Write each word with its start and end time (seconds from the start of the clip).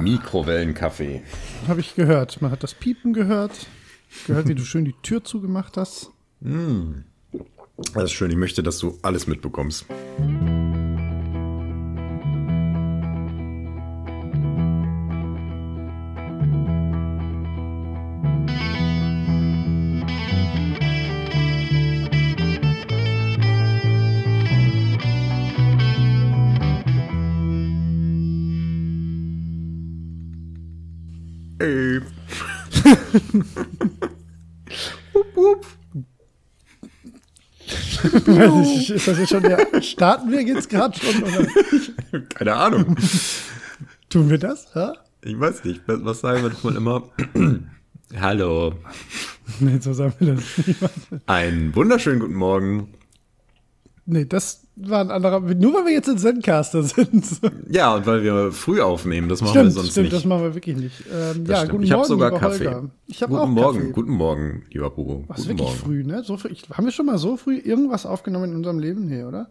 Mikrowellenkaffee. 0.00 1.22
Habe 1.68 1.80
ich 1.80 1.94
gehört. 1.94 2.42
Man 2.42 2.50
hat 2.50 2.62
das 2.62 2.74
Piepen 2.74 3.12
gehört. 3.12 3.66
Gehört, 4.26 4.48
wie 4.48 4.54
du 4.54 4.64
schön 4.64 4.84
die 4.84 4.94
Tür 5.02 5.22
zugemacht 5.22 5.76
hast. 5.76 6.10
Das 6.40 8.04
ist 8.04 8.12
schön. 8.12 8.30
Ich 8.30 8.36
möchte, 8.36 8.62
dass 8.62 8.78
du 8.78 8.98
alles 9.02 9.26
mitbekommst. 9.26 9.86
Ist 38.40 39.06
das 39.08 39.18
jetzt 39.18 39.28
schon 39.30 39.42
der. 39.42 39.66
Starten 39.82 40.30
wir 40.30 40.42
jetzt 40.42 40.68
gerade 40.70 40.98
schon? 40.98 41.22
Oder 41.22 41.46
Keine 42.34 42.54
Ahnung. 42.56 42.96
tun 44.08 44.30
wir 44.30 44.38
das? 44.38 44.68
Ja? 44.74 44.94
Ich 45.22 45.38
weiß 45.38 45.64
nicht. 45.64 45.82
Was 45.86 46.20
sagen 46.20 46.42
wir 46.42 46.50
doch 46.50 46.62
mal 46.64 46.76
immer? 46.76 47.02
Hallo. 48.20 48.74
Nee, 49.58 49.78
so 49.80 49.92
sagen 49.92 50.14
wir 50.20 50.36
das. 50.36 50.44
Einen 51.26 51.74
wunderschönen 51.74 52.20
guten 52.20 52.34
Morgen. 52.34 52.94
Nee, 54.12 54.24
das 54.24 54.66
war 54.74 55.00
ein 55.02 55.10
anderer. 55.10 55.40
Nur 55.40 55.72
weil 55.74 55.86
wir 55.86 55.92
jetzt 55.92 56.08
in 56.08 56.18
Zencaster 56.18 56.82
sind. 56.82 57.24
Ja, 57.70 57.94
und 57.94 58.06
weil 58.06 58.22
wir 58.24 58.50
früh 58.50 58.80
aufnehmen, 58.80 59.28
das 59.28 59.40
machen 59.40 59.54
wir 59.54 59.60
Stimmt, 59.60 59.72
sonst 59.74 59.90
stimmt, 59.92 60.04
nicht. 60.06 60.16
das 60.16 60.24
machen 60.24 60.42
wir 60.42 60.54
wirklich 60.54 60.76
nicht. 60.76 61.04
Ähm, 61.12 61.44
ja, 61.46 61.56
stimmt. 61.58 61.70
guten 61.72 61.82
ich 61.84 61.92
habe 61.92 61.98
Morgen, 62.00 62.08
sogar 62.08 62.30
lieber 62.30 62.40
Kaffee. 62.40 62.66
Holger. 62.66 62.90
Ich 63.06 63.22
habe 63.22 63.30
guten 63.32 63.42
auch 63.42 63.48
Morgen, 63.48 63.78
Kaffee. 63.78 63.92
guten 63.92 64.12
Morgen, 64.12 64.62
lieber 64.70 64.90
Bubo. 64.90 65.24
Was 65.28 65.36
guten 65.38 65.48
wirklich 65.50 65.68
Morgen. 65.68 65.78
früh, 65.80 66.04
ne? 66.04 66.22
So 66.24 66.36
früh, 66.36 66.48
ich, 66.48 66.68
haben 66.70 66.84
wir 66.84 66.92
schon 66.92 67.06
mal 67.06 67.18
so 67.18 67.36
früh 67.36 67.56
irgendwas 67.58 68.04
aufgenommen 68.06 68.50
in 68.50 68.56
unserem 68.56 68.78
Leben? 68.80 69.06
Nee, 69.06 69.22
oder? 69.24 69.50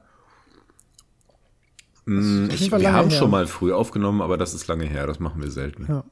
Mm, 2.05 2.49
Ich, 2.51 2.71
wir 2.71 2.93
haben 2.93 3.09
her. 3.09 3.17
schon 3.17 3.31
mal 3.31 3.47
früh 3.47 3.71
aufgenommen, 3.71 4.21
aber 4.21 4.37
das 4.37 4.53
ist 4.53 4.67
lange 4.67 4.85
her. 4.85 5.07
Das 5.07 5.19
machen 5.19 5.41
wir 5.41 5.51
selten. 5.51 5.85
Ja. 5.87 6.03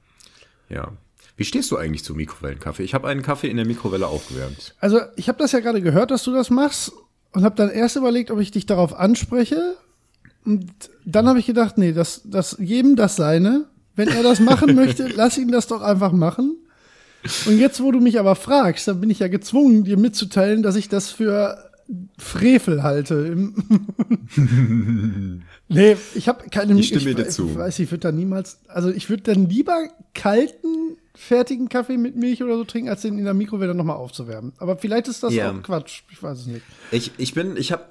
Ja. 0.69 0.91
Wie 1.35 1.43
stehst 1.45 1.69
du 1.71 1.77
eigentlich 1.77 2.03
zu 2.03 2.15
Mikrowellenkaffee? 2.15 2.83
Ich 2.83 2.93
habe 2.93 3.07
einen 3.07 3.21
Kaffee 3.21 3.47
in 3.47 3.57
der 3.57 3.65
Mikrowelle 3.65 4.07
aufgewärmt. 4.07 4.75
Also, 4.79 4.99
ich 5.15 5.27
habe 5.29 5.37
das 5.37 5.51
ja 5.51 5.59
gerade 5.59 5.81
gehört, 5.81 6.11
dass 6.11 6.23
du 6.23 6.33
das 6.33 6.49
machst 6.49 6.93
und 7.33 7.43
habe 7.43 7.55
dann 7.55 7.69
erst 7.69 7.95
überlegt, 7.95 8.31
ob 8.31 8.39
ich 8.39 8.51
dich 8.51 8.65
darauf 8.65 8.97
anspreche. 8.97 9.75
Und 10.45 10.71
dann 11.05 11.27
habe 11.27 11.39
ich 11.39 11.45
gedacht, 11.45 11.77
nee, 11.77 11.91
das, 11.91 12.21
das 12.25 12.57
jedem 12.59 12.95
das 12.95 13.15
seine. 13.15 13.65
Wenn 13.95 14.07
er 14.07 14.23
das 14.23 14.39
machen 14.39 14.75
möchte, 14.75 15.07
lass 15.07 15.37
ihn 15.37 15.51
das 15.51 15.67
doch 15.67 15.81
einfach 15.81 16.11
machen. 16.11 16.55
Und 17.45 17.57
jetzt, 17.57 17.81
wo 17.81 17.91
du 17.91 17.99
mich 17.99 18.19
aber 18.19 18.35
fragst, 18.35 18.87
dann 18.87 19.01
bin 19.01 19.09
ich 19.09 19.19
ja 19.19 19.27
gezwungen, 19.27 19.83
dir 19.83 19.97
mitzuteilen, 19.97 20.63
dass 20.63 20.75
ich 20.75 20.87
das 20.87 21.09
für 21.09 21.69
Frevel 22.17 22.83
halte. 22.83 23.35
Nee, 25.69 25.97
ich 26.15 26.27
habe 26.27 26.49
keine 26.49 26.79
Ich 26.79 26.87
stimme 26.87 27.13
dir 27.13 27.23
ich, 27.23 27.29
zu. 27.29 27.49
Ich 27.49 27.57
weiß, 27.57 27.79
ich 27.79 27.91
würde 27.91 28.01
da 28.07 28.11
niemals, 28.11 28.59
also 28.67 28.89
ich 28.89 29.09
würde 29.09 29.23
dann 29.23 29.49
lieber 29.49 29.89
kalten, 30.13 30.97
fertigen 31.17 31.67
Kaffee 31.67 31.97
mit 31.97 32.15
Milch 32.15 32.43
oder 32.43 32.55
so 32.57 32.63
trinken, 32.63 32.89
als 32.89 33.01
den 33.01 33.17
in 33.17 33.25
der 33.25 33.33
Mikrowelle 33.33 33.73
nochmal 33.75 33.97
aufzuwärmen. 33.97 34.53
Aber 34.59 34.77
vielleicht 34.77 35.07
ist 35.07 35.23
das 35.23 35.33
Ja. 35.33 35.51
auch 35.51 35.63
Quatsch. 35.63 36.03
Ich 36.11 36.21
weiß 36.21 36.39
es 36.39 36.45
nicht. 36.45 36.61
Ich, 36.91 37.11
ich 37.17 37.33
bin, 37.33 37.57
ich 37.57 37.71
habe 37.71 37.83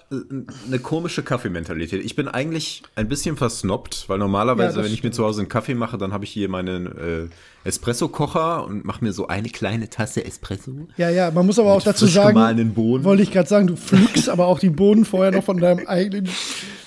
eine 0.67 0.79
komische 0.79 1.23
Kaffeementalität. 1.23 2.05
Ich 2.05 2.15
bin 2.17 2.29
eigentlich 2.29 2.83
ein 2.95 3.09
bisschen 3.09 3.37
versnobbt, 3.37 4.05
weil 4.09 4.17
Ja, 4.19 4.25
normalerweise, 4.25 4.77
das 4.77 4.85
wenn 4.85 4.85
ich 4.87 4.91
mir 5.03 5.09
stimmt. 5.11 5.15
zu 5.17 5.25
Hause 5.25 5.41
einen 5.41 5.49
Kaffee 5.49 5.75
mache, 5.75 5.99
dann 5.99 6.13
habe 6.13 6.25
ich 6.25 6.31
hier 6.31 6.49
meinen 6.49 6.87
äh, 6.87 7.29
Espresso-Kocher 7.65 8.65
und 8.65 8.85
mache 8.85 9.05
mir 9.05 9.13
so 9.13 9.27
eine 9.27 9.49
kleine 9.49 9.91
Tasse 9.91 10.25
Espresso. 10.25 10.87
Ja, 10.97 11.11
ja, 11.11 11.31
man 11.31 11.47
muss 11.47 11.59
aber 11.59 11.73
auch 11.73 11.83
dazu 11.83 12.07
sagen, 12.07 12.37
wollte 12.77 13.23
ich 13.23 13.33
gerade 13.33 13.49
sagen, 13.49 13.67
du 13.67 13.77
pflückst 13.77 14.29
aber 14.29 14.47
auch 14.47 14.59
die 14.61 14.71
Bohnen 14.71 15.05
vorher 15.05 15.33
noch 15.33 15.45
von 15.45 15.59
deinem 15.59 15.87
eigenen 15.87 16.29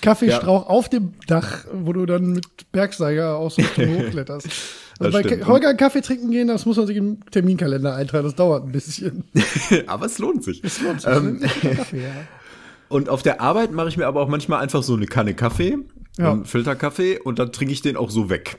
Kaffeestrauch 0.01 0.67
auf 0.67 0.89
dem 0.89 1.13
Dach, 1.27 1.65
wo 1.73 1.91
du 1.93 2.05
dann 2.05 2.31
mit 2.33 2.71
Bergsteiger 2.71 3.35
aus 3.37 3.55
dem 3.55 3.65
hochkletterst. 3.65 4.47
Also 4.99 5.17
bei 5.17 5.23
stimmt. 5.23 5.47
Holger 5.47 5.73
Kaffee 5.75 6.01
trinken 6.01 6.29
gehen, 6.31 6.47
das 6.47 6.65
muss 6.65 6.77
man 6.77 6.85
sich 6.87 6.97
im 6.97 7.19
Terminkalender 7.31 7.95
eintragen, 7.95 8.25
das 8.25 8.35
dauert 8.35 8.65
ein 8.65 8.71
bisschen. 8.71 9.23
aber 9.87 10.05
es 10.07 10.17
lohnt 10.19 10.43
sich. 10.43 10.61
Das 10.61 10.81
lohnt 10.81 11.01
sich, 11.01 11.09
Ähm, 11.09 11.39
ne? 11.39 11.47
Kaffee, 11.75 12.03
ja. 12.03 12.11
Und 12.89 13.07
auf 13.07 13.21
der 13.21 13.39
Arbeit 13.39 13.71
mache 13.71 13.87
ich 13.87 13.97
mir 13.97 14.07
aber 14.07 14.19
auch 14.21 14.27
manchmal 14.27 14.61
einfach 14.61 14.81
so 14.83 14.95
eine 14.95 15.05
Kanne 15.05 15.35
Kaffee, 15.35 15.77
Ja. 16.17 16.31
einen 16.31 16.45
Filterkaffee 16.45 17.19
und 17.19 17.37
dann 17.39 17.51
trinke 17.51 17.71
ich 17.71 17.81
den 17.83 17.95
auch 17.97 18.09
so 18.09 18.29
weg. 18.31 18.57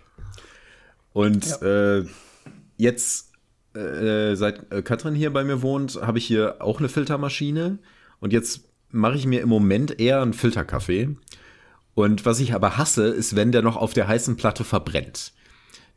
Und 1.12 1.61
äh, 1.62 2.05
jetzt, 2.77 3.33
äh, 3.75 4.37
seit 4.37 4.73
äh, 4.73 4.83
Katrin 4.83 5.15
hier 5.17 5.33
bei 5.33 5.43
mir 5.43 5.62
wohnt, 5.62 6.00
habe 6.00 6.19
ich 6.19 6.27
hier 6.27 6.56
auch 6.61 6.79
eine 6.79 6.89
Filtermaschine 6.89 7.79
und 8.21 8.33
jetzt 8.33 8.62
mache 8.91 9.17
ich 9.17 9.27
mir 9.27 9.41
im 9.41 9.49
Moment 9.49 10.00
eher 10.00 10.23
einen 10.23 10.33
Filterkaffee. 10.33 11.17
Und 11.95 12.25
was 12.25 12.39
ich 12.41 12.55
aber 12.55 12.77
hasse, 12.77 13.09
ist, 13.09 13.34
wenn 13.34 13.50
der 13.53 13.62
noch 13.62 13.77
auf 13.77 13.93
der 13.95 14.06
heißen 14.06 14.37
Platte 14.37 14.62
verbrennt. 14.62 15.33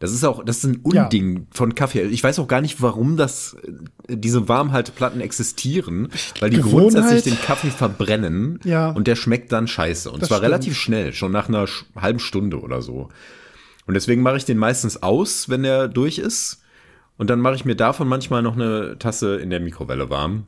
Das 0.04 0.12
ist 0.12 0.26
auch, 0.26 0.44
das 0.44 0.58
ist 0.58 0.64
ein 0.66 0.82
Ja. 0.92 1.04
Unding 1.06 1.48
von 1.52 1.76
Kaffee. 1.76 2.02
Ich 2.02 2.22
weiß 2.22 2.38
auch 2.40 2.50
gar 2.50 2.60
nicht, 2.60 2.82
warum 2.82 3.16
das, 3.16 3.56
äh, 4.10 4.18
diese 4.18 4.50
Warmhalteplatten 4.50 5.22
existieren, 5.22 6.10
weil 6.42 6.50
die 6.50 6.58
Gewohnheit. 6.58 6.92
grundsätzlich 6.94 7.24
den 7.36 7.42
Kaffee 7.42 7.70
verbrennen 7.70 8.60
Ja. 8.66 8.90
und 8.90 9.08
der 9.08 9.16
schmeckt 9.16 9.54
dann 9.54 9.66
scheiße. 9.66 10.12
Und 10.12 10.22
Das 10.22 10.28
zwar 10.28 10.40
stimmt. 10.40 10.50
relativ 10.52 10.78
schnell, 10.78 11.14
schon 11.14 11.32
nach 11.32 11.48
einer 11.48 11.66
halben 11.96 12.20
Stunde 12.20 12.60
oder 12.60 12.82
so. 12.82 13.08
Und 13.86 13.94
deswegen 13.94 14.22
mache 14.24 14.36
ich 14.36 14.44
den 14.44 14.58
meistens 14.58 15.02
aus, 15.02 15.48
wenn 15.48 15.64
der 15.64 15.88
durch 15.88 16.18
ist. 16.18 16.62
Und 17.16 17.30
dann 17.30 17.40
mache 17.40 17.56
ich 17.56 17.64
mir 17.64 17.76
davon 17.78 18.10
manchmal 18.10 18.42
noch 18.42 18.56
eine 18.56 18.98
Tasse 19.00 19.38
in 19.38 19.52
der 19.52 19.62
Mikrowelle 19.62 20.10
warm. 20.10 20.48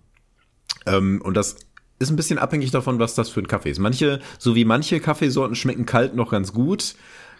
Ähm, 0.85 1.21
und 1.23 1.35
das 1.37 1.55
ist 1.99 2.09
ein 2.09 2.17
bisschen 2.17 2.39
abhängig 2.39 2.71
davon, 2.71 2.99
was 2.99 3.15
das 3.15 3.29
für 3.29 3.39
ein 3.39 3.47
Kaffee 3.47 3.69
ist. 3.69 3.79
Manche, 3.79 4.19
so 4.37 4.53
wie 4.53 4.65
manche 4.65 4.99
Kaffeesorten 4.99 5.55
schmecken 5.55 5.85
kalt 5.85 6.13
noch 6.13 6.29
ganz 6.31 6.51
gut, 6.51 6.95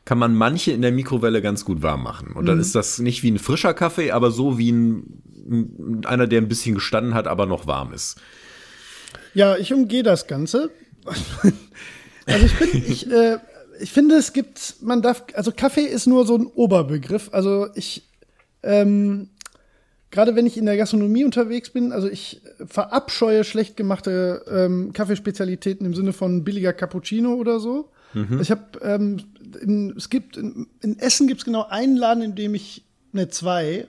kann 0.06 0.18
man 0.20 0.36
manche 0.36 0.72
in 0.72 0.82
der 0.84 0.92
Mikrowelle 0.92 1.42
ganz 1.42 1.66
gut 1.66 1.82
warm 1.82 2.04
machen. 2.04 2.30
Und 2.34 2.44
Mhm. 2.44 2.48
dann 2.48 2.60
ist 2.60 2.76
das 2.76 3.00
nicht 3.00 3.24
wie 3.24 3.32
ein 3.32 3.40
frischer 3.40 3.74
Kaffee, 3.74 4.12
aber 4.12 4.30
so 4.32 4.58
wie 4.58 4.72
ein, 4.72 5.22
ein- 5.50 6.02
einer, 6.06 6.28
der 6.28 6.42
ein 6.42 6.48
bisschen 6.48 6.76
gestanden 6.76 7.14
hat, 7.16 7.28
aber 7.28 7.46
noch 7.48 7.66
warm 7.68 7.92
ist. 7.94 8.18
Ja, 9.34 9.58
ich 9.58 9.74
umgehe 9.74 10.04
das 10.04 10.28
Ganze. 10.28 10.70
Also 12.28 12.46
ich 12.48 12.58
bin, 12.58 12.70
ich, 12.88 13.12
äh, 13.12 13.38
ich 13.80 13.92
finde, 13.92 14.16
es 14.16 14.34
gibt, 14.34 14.78
man 14.82 15.04
darf, 15.04 15.26
also 15.36 15.52
Kaffee 15.52 15.84
ist 15.86 16.08
nur 16.08 16.26
so 16.26 16.36
ein 16.36 16.48
Oberbegriff. 16.48 17.30
Also 17.32 17.68
ich, 17.76 18.10
ähm, 18.64 19.30
gerade 20.10 20.36
wenn 20.36 20.48
ich 20.48 20.58
in 20.58 20.66
der 20.66 20.76
Gastronomie 20.78 21.24
unterwegs 21.24 21.70
bin, 21.70 21.92
also 21.92 22.08
ich 22.10 22.42
verabscheue 22.66 23.44
schlecht 23.44 23.78
gemachte 23.78 24.44
ähm, 24.50 24.92
Kaffeespezialitäten 24.94 25.86
im 25.86 25.94
Sinne 25.94 26.14
von 26.14 26.44
billiger 26.44 26.74
Cappuccino 26.74 27.34
oder 27.36 27.60
so. 27.60 27.92
Ich 28.40 28.50
habe, 28.50 28.64
ähm, 28.82 29.18
in, 29.62 29.96
es 29.96 30.10
gibt 30.10 30.38
in, 30.38 30.68
in 30.82 31.00
Essen 31.00 31.28
gibt 31.28 31.42
es 31.42 31.46
genau 31.46 31.66
einen 31.68 31.96
Laden, 31.96 32.24
in 32.24 32.36
dem 32.36 32.56
ich, 32.56 32.84
ne 33.12 33.30
zwei, 33.30 33.88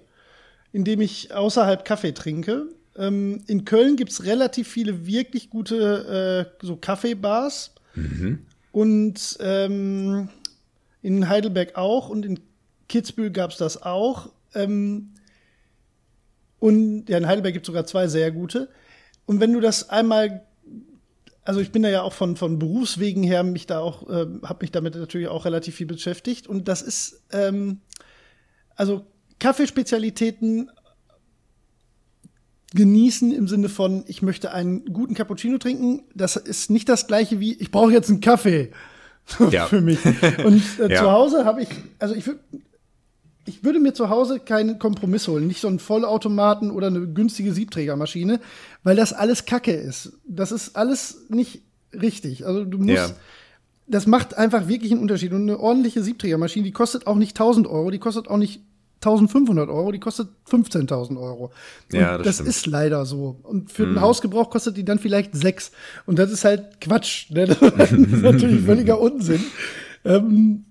in 0.72 0.84
dem 0.84 1.00
ich 1.00 1.32
außerhalb 1.32 1.84
Kaffee 1.84 2.12
trinke. 2.12 2.68
Ähm, 2.96 3.42
in 3.46 3.64
Köln 3.64 3.96
gibt 3.96 4.12
es 4.12 4.24
relativ 4.24 4.68
viele 4.68 5.06
wirklich 5.06 5.50
gute 5.50 6.48
äh, 6.60 6.66
so 6.66 6.76
Kaffeebars. 6.76 7.74
Und 8.72 9.38
ähm, 9.40 10.28
in 11.02 11.28
Heidelberg 11.28 11.76
auch 11.76 12.08
und 12.08 12.26
in 12.26 12.40
Kitzbühel 12.88 13.30
gab 13.30 13.50
es 13.50 13.56
das 13.56 13.82
auch. 13.82 14.30
Ähm, 14.54 15.12
und 16.58 17.08
ja, 17.08 17.18
in 17.18 17.26
Heidelberg 17.26 17.54
gibt 17.54 17.66
es 17.66 17.68
sogar 17.68 17.86
zwei 17.86 18.08
sehr 18.08 18.30
gute. 18.32 18.68
Und 19.24 19.40
wenn 19.40 19.52
du 19.52 19.60
das 19.60 19.88
einmal, 19.90 20.42
also 21.46 21.60
ich 21.60 21.70
bin 21.70 21.82
da 21.82 21.88
ja 21.88 22.02
auch 22.02 22.12
von, 22.12 22.36
von 22.36 22.58
Berufswegen 22.58 23.22
her, 23.22 23.44
mich 23.44 23.66
da 23.66 23.78
auch, 23.78 24.08
äh, 24.10 24.26
habe 24.42 24.58
mich 24.62 24.72
damit 24.72 24.96
natürlich 24.96 25.28
auch 25.28 25.44
relativ 25.44 25.76
viel 25.76 25.86
beschäftigt. 25.86 26.48
Und 26.48 26.66
das 26.66 26.82
ist, 26.82 27.22
ähm, 27.32 27.80
also 28.74 29.06
Kaffeespezialitäten 29.38 30.70
genießen 32.74 33.32
im 33.32 33.46
Sinne 33.46 33.68
von, 33.68 34.04
ich 34.08 34.22
möchte 34.22 34.52
einen 34.52 34.84
guten 34.86 35.14
Cappuccino 35.14 35.56
trinken. 35.58 36.02
Das 36.14 36.34
ist 36.34 36.68
nicht 36.68 36.88
das 36.88 37.06
gleiche 37.06 37.38
wie, 37.38 37.54
ich 37.54 37.70
brauche 37.70 37.92
jetzt 37.92 38.10
einen 38.10 38.20
Kaffee 38.20 38.72
Ja. 39.50 39.66
für 39.68 39.80
mich. 39.80 40.04
Und 40.44 40.62
äh, 40.80 40.92
Ja. 40.92 41.02
zu 41.02 41.10
Hause 41.12 41.44
habe 41.44 41.62
ich, 41.62 41.68
also 42.00 42.14
ich 42.16 42.26
würde 42.26 42.40
ich 43.46 43.64
würde 43.64 43.78
mir 43.80 43.94
zu 43.94 44.10
Hause 44.10 44.40
keinen 44.40 44.78
Kompromiss 44.78 45.26
holen, 45.28 45.46
nicht 45.46 45.60
so 45.60 45.68
einen 45.68 45.78
Vollautomaten 45.78 46.70
oder 46.70 46.88
eine 46.88 47.06
günstige 47.06 47.52
Siebträgermaschine, 47.52 48.40
weil 48.82 48.96
das 48.96 49.12
alles 49.12 49.44
Kacke 49.46 49.72
ist. 49.72 50.12
Das 50.26 50.52
ist 50.52 50.76
alles 50.76 51.24
nicht 51.28 51.62
richtig. 51.92 52.46
Also 52.46 52.64
du 52.64 52.78
musst, 52.78 52.90
Ja. 52.90 53.10
das 53.86 54.06
macht 54.06 54.36
einfach 54.36 54.68
wirklich 54.68 54.92
einen 54.92 55.00
Unterschied. 55.00 55.32
Und 55.32 55.42
eine 55.42 55.58
ordentliche 55.58 56.02
Siebträgermaschine, 56.02 56.64
die 56.64 56.72
kostet 56.72 57.06
auch 57.06 57.16
nicht 57.16 57.36
1000 57.38 57.66
Euro, 57.66 57.90
die 57.90 57.98
kostet 57.98 58.28
auch 58.28 58.36
nicht 58.36 58.60
1500 59.02 59.68
Euro, 59.68 59.92
die 59.92 60.00
kostet 60.00 60.28
15.000 60.50 61.20
Euro. 61.20 61.52
Und 61.92 61.98
Ja, 61.98 62.16
das 62.18 62.26
das 62.26 62.34
stimmt. 62.36 62.46
Mhm. 62.46 62.50
ist 62.50 62.66
leider 62.66 63.06
so. 63.06 63.38
Und 63.42 63.70
für 63.70 63.86
den 63.86 64.00
Hausgebrauch 64.00 64.50
kostet 64.50 64.76
die 64.76 64.84
dann 64.84 64.98
vielleicht 64.98 65.36
sechs. 65.36 65.70
Und 66.06 66.18
das 66.18 66.32
ist 66.32 66.44
halt 66.44 66.80
Quatsch. 66.80 67.30
Ne? 67.30 67.46
Das 67.76 67.92
ist 67.92 68.22
natürlich 68.22 68.62
völliger 68.64 68.98
Unsinn. 69.00 69.44
Ähm, 70.04 70.64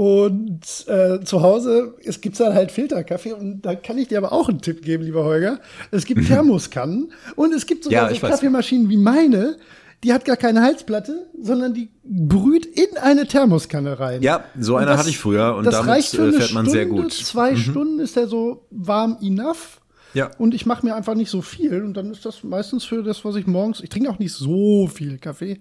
Und 0.00 0.62
äh, 0.86 1.20
zu 1.24 1.42
Hause, 1.42 1.94
es 2.02 2.22
gibt 2.22 2.40
dann 2.40 2.54
halt 2.54 2.72
Filterkaffee 2.72 3.34
und 3.34 3.60
da 3.60 3.74
kann 3.74 3.98
ich 3.98 4.08
dir 4.08 4.16
aber 4.16 4.32
auch 4.32 4.48
einen 4.48 4.62
Tipp 4.62 4.80
geben, 4.80 5.04
lieber 5.04 5.24
Holger. 5.24 5.60
Es 5.90 6.06
gibt 6.06 6.26
Thermoskannen 6.26 7.12
und 7.36 7.52
es 7.52 7.66
gibt 7.66 7.84
sogar 7.84 8.10
Ja, 8.10 8.14
so. 8.18 8.26
Kaffeemaschinen 8.26 8.88
wie 8.88 8.96
meine, 8.96 9.58
die 10.02 10.14
hat 10.14 10.24
gar 10.24 10.38
keine 10.38 10.62
Heizplatte, 10.62 11.26
sondern 11.38 11.74
die 11.74 11.90
brüht 12.02 12.64
in 12.64 12.96
eine 12.96 13.26
Thermoskanne 13.26 14.00
rein. 14.00 14.22
Ja, 14.22 14.44
so 14.58 14.76
eine 14.76 14.96
hatte 14.96 15.10
ich 15.10 15.18
früher 15.18 15.54
und 15.54 15.66
das 15.66 15.74
damit 15.74 15.90
reicht 15.90 16.12
für 16.12 16.22
äh, 16.22 16.28
eine 16.28 16.32
fährt 16.32 16.52
man 16.54 16.64
Stunde, 16.64 16.70
sehr 16.70 16.86
gut. 16.86 17.04
Mhm. 17.04 17.10
Zwei 17.10 17.56
Stunden 17.56 18.00
ist 18.00 18.16
der 18.16 18.26
so 18.26 18.66
warm 18.70 19.18
enough. 19.20 19.82
Ja. 20.14 20.30
Und 20.38 20.54
ich 20.54 20.64
mache 20.64 20.86
mir 20.86 20.96
einfach 20.96 21.14
nicht 21.14 21.30
so 21.30 21.42
viel. 21.42 21.82
Und 21.82 21.94
dann 21.94 22.10
ist 22.10 22.24
das 22.24 22.42
meistens 22.42 22.84
für 22.84 23.02
das, 23.02 23.22
was 23.26 23.36
ich 23.36 23.46
morgens. 23.46 23.82
Ich 23.82 23.90
trinke 23.90 24.08
auch 24.08 24.18
nicht 24.18 24.32
so 24.32 24.88
viel 24.88 25.18
Kaffee. 25.18 25.60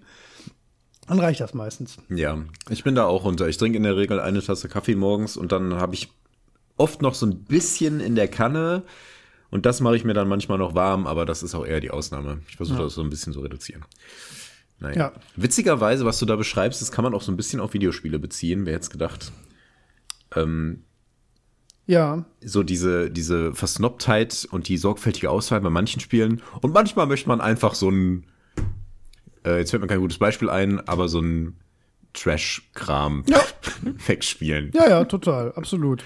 Dann 1.10 1.20
reicht 1.20 1.42
das 1.42 1.54
meistens. 1.54 1.98
Ja, 2.10 2.38
ich 2.70 2.84
bin 2.84 2.96
da 2.96 3.06
auch 3.06 3.26
runter. 3.26 3.48
Ich 3.50 3.58
trinke 3.58 3.78
in 3.78 3.84
der 3.84 3.98
Regel 3.98 4.20
eine 4.20 4.42
Tasse 4.42 4.70
Kaffee 4.70 4.96
morgens 4.96 5.36
und 5.36 5.52
dann 5.52 5.74
habe 5.74 5.96
ich 5.96 6.10
oft 6.78 7.02
noch 7.02 7.16
so 7.16 7.26
ein 7.26 7.44
bisschen 7.44 8.00
in 8.00 8.16
der 8.16 8.28
Kanne 8.28 8.84
und 9.50 9.66
das 9.66 9.82
mache 9.82 9.96
ich 9.98 10.06
mir 10.06 10.14
dann 10.14 10.28
manchmal 10.30 10.60
noch 10.60 10.76
warm, 10.76 11.08
aber 11.08 11.26
das 11.26 11.44
ist 11.44 11.56
auch 11.56 11.66
eher 11.66 11.80
die 11.82 11.92
Ausnahme. 11.92 12.40
Ich 12.48 12.56
versuche 12.58 12.84
das 12.84 12.94
so 12.94 13.02
ein 13.02 13.10
bisschen 13.10 13.34
zu 13.34 13.42
reduzieren. 13.42 13.84
Naja. 14.80 14.96
Ja. 14.96 15.12
Witzigerweise, 15.36 16.06
was 16.06 16.20
du 16.20 16.26
da 16.26 16.36
beschreibst, 16.36 16.82
das 16.82 16.92
kann 16.92 17.04
man 17.04 17.14
auch 17.14 17.22
so 17.22 17.32
ein 17.32 17.38
bisschen 17.38 17.60
auf 17.60 17.74
Videospiele 17.74 18.20
beziehen. 18.20 18.66
Wer 18.66 18.76
hätte 18.76 18.90
gedacht? 18.90 19.32
Ähm, 20.36 20.84
Ja, 21.88 22.24
so 22.42 22.64
diese, 22.64 23.10
diese 23.10 23.54
Versnobtheit 23.56 24.48
und 24.52 24.68
die 24.68 24.78
sorgfältige 24.78 25.32
Auswahl 25.32 25.60
bei 25.62 25.72
manchen 25.72 26.00
Spielen. 26.00 26.42
Und 26.62 26.72
manchmal 26.74 27.08
möchte 27.08 27.28
man 27.28 27.42
einfach 27.42 27.74
so 27.74 27.90
ein, 27.90 28.26
äh, 29.46 29.58
jetzt 29.60 29.72
fällt 29.72 29.82
mir 29.82 29.88
kein 29.88 30.00
gutes 30.00 30.18
Beispiel 30.18 30.50
ein, 30.50 30.80
aber 30.88 31.08
so 31.08 31.20
ein 31.22 31.56
Trash-Kram 32.14 33.24
Ja. 33.30 33.42
wegspielen. 34.08 34.72
ja, 34.74 34.90
ja, 34.90 35.06
total, 35.06 35.52
absolut. 35.54 36.04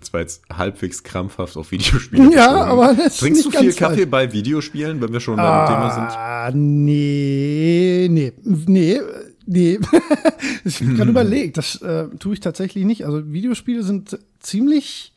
Das 0.00 0.12
war 0.12 0.20
jetzt 0.20 0.42
halbwegs 0.52 1.02
krampfhaft 1.02 1.56
auf 1.56 1.72
Videospiele. 1.72 2.32
Ja, 2.32 2.64
aber 2.66 2.94
das 2.94 3.16
Trinkst 3.16 3.44
du 3.44 3.50
viel 3.50 3.72
Kaffee 3.72 3.96
falsch. 4.02 4.10
bei 4.10 4.32
Videospielen, 4.32 5.00
wenn 5.00 5.12
wir 5.12 5.18
schon 5.18 5.34
beim 5.36 5.66
Thema 5.66 5.90
sind? 5.90 6.04
Ah, 6.16 6.50
nee, 6.54 8.06
nee, 8.08 8.32
nee, 8.44 9.00
nee. 9.46 9.78
ich 10.64 10.80
habe 10.80 10.94
gerade 10.94 11.10
überlegt, 11.10 11.56
das 11.56 11.82
äh, 11.82 12.06
tue 12.20 12.34
ich 12.34 12.40
tatsächlich 12.40 12.84
nicht. 12.84 13.04
Also 13.04 13.32
Videospiele 13.32 13.82
sind 13.82 14.16
ziemlich 14.38 15.12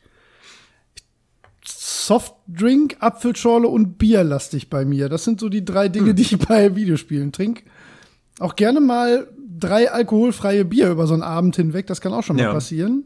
Softdrink, 2.06 2.96
Apfelschorle 3.00 3.68
und 3.68 3.98
Bier 3.98 4.24
lastig 4.24 4.70
bei 4.70 4.84
mir. 4.84 5.08
Das 5.08 5.24
sind 5.24 5.40
so 5.40 5.48
die 5.48 5.64
drei 5.64 5.88
Dinge, 5.88 6.14
die 6.14 6.22
ich 6.22 6.38
bei 6.38 6.74
Videospielen 6.74 7.32
trinke. 7.32 7.64
Auch 8.38 8.56
gerne 8.56 8.80
mal 8.80 9.28
drei 9.58 9.90
alkoholfreie 9.92 10.64
Bier 10.64 10.90
über 10.90 11.06
so 11.06 11.14
einen 11.14 11.22
Abend 11.22 11.56
hinweg, 11.56 11.86
das 11.86 12.00
kann 12.00 12.12
auch 12.14 12.22
schon 12.22 12.36
mal 12.36 12.44
Ja. 12.44 12.52
passieren. 12.52 13.04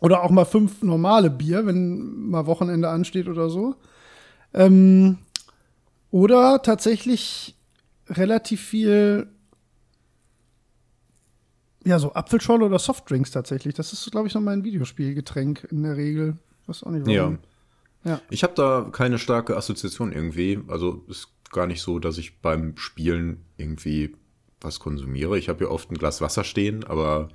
Oder 0.00 0.22
auch 0.22 0.30
mal 0.30 0.44
fünf 0.44 0.82
normale 0.82 1.30
Bier, 1.30 1.66
wenn 1.66 2.28
mal 2.30 2.46
Wochenende 2.46 2.88
ansteht 2.88 3.28
oder 3.28 3.48
so. 3.50 3.74
Ähm, 4.52 5.18
oder 6.10 6.62
tatsächlich 6.62 7.56
relativ 8.08 8.60
viel, 8.62 9.28
ja, 11.84 11.98
so 11.98 12.12
Apfelschorle 12.14 12.64
oder 12.64 12.78
Softdrinks 12.78 13.30
tatsächlich. 13.30 13.74
Das 13.74 13.92
ist, 13.92 14.10
glaube 14.10 14.28
ich, 14.28 14.34
noch 14.34 14.40
mein 14.42 14.64
Videospielgetränk 14.64 15.68
in 15.70 15.82
der 15.82 15.96
Regel. 15.96 16.36
Weiß 16.66 16.82
auch 16.84 16.90
nicht 16.90 17.06
warum. 17.06 17.32
Ja. 17.32 17.38
Ich 18.30 18.42
habe 18.42 18.54
da 18.54 18.88
keine 18.92 19.18
starke 19.18 19.56
Assoziation 19.56 20.12
irgendwie. 20.12 20.60
Also 20.68 21.04
ist 21.08 21.28
gar 21.52 21.66
nicht 21.66 21.82
so, 21.82 21.98
dass 21.98 22.18
ich 22.18 22.40
beim 22.40 22.76
Spielen 22.76 23.44
irgendwie 23.56 24.14
was 24.60 24.78
konsumiere. 24.80 25.38
Ich 25.38 25.48
habe 25.48 25.64
ja 25.64 25.70
oft 25.70 25.90
ein 25.90 25.96
Glas 25.98 26.20
Wasser 26.20 26.42
stehen, 26.44 26.84
aber 26.84 27.28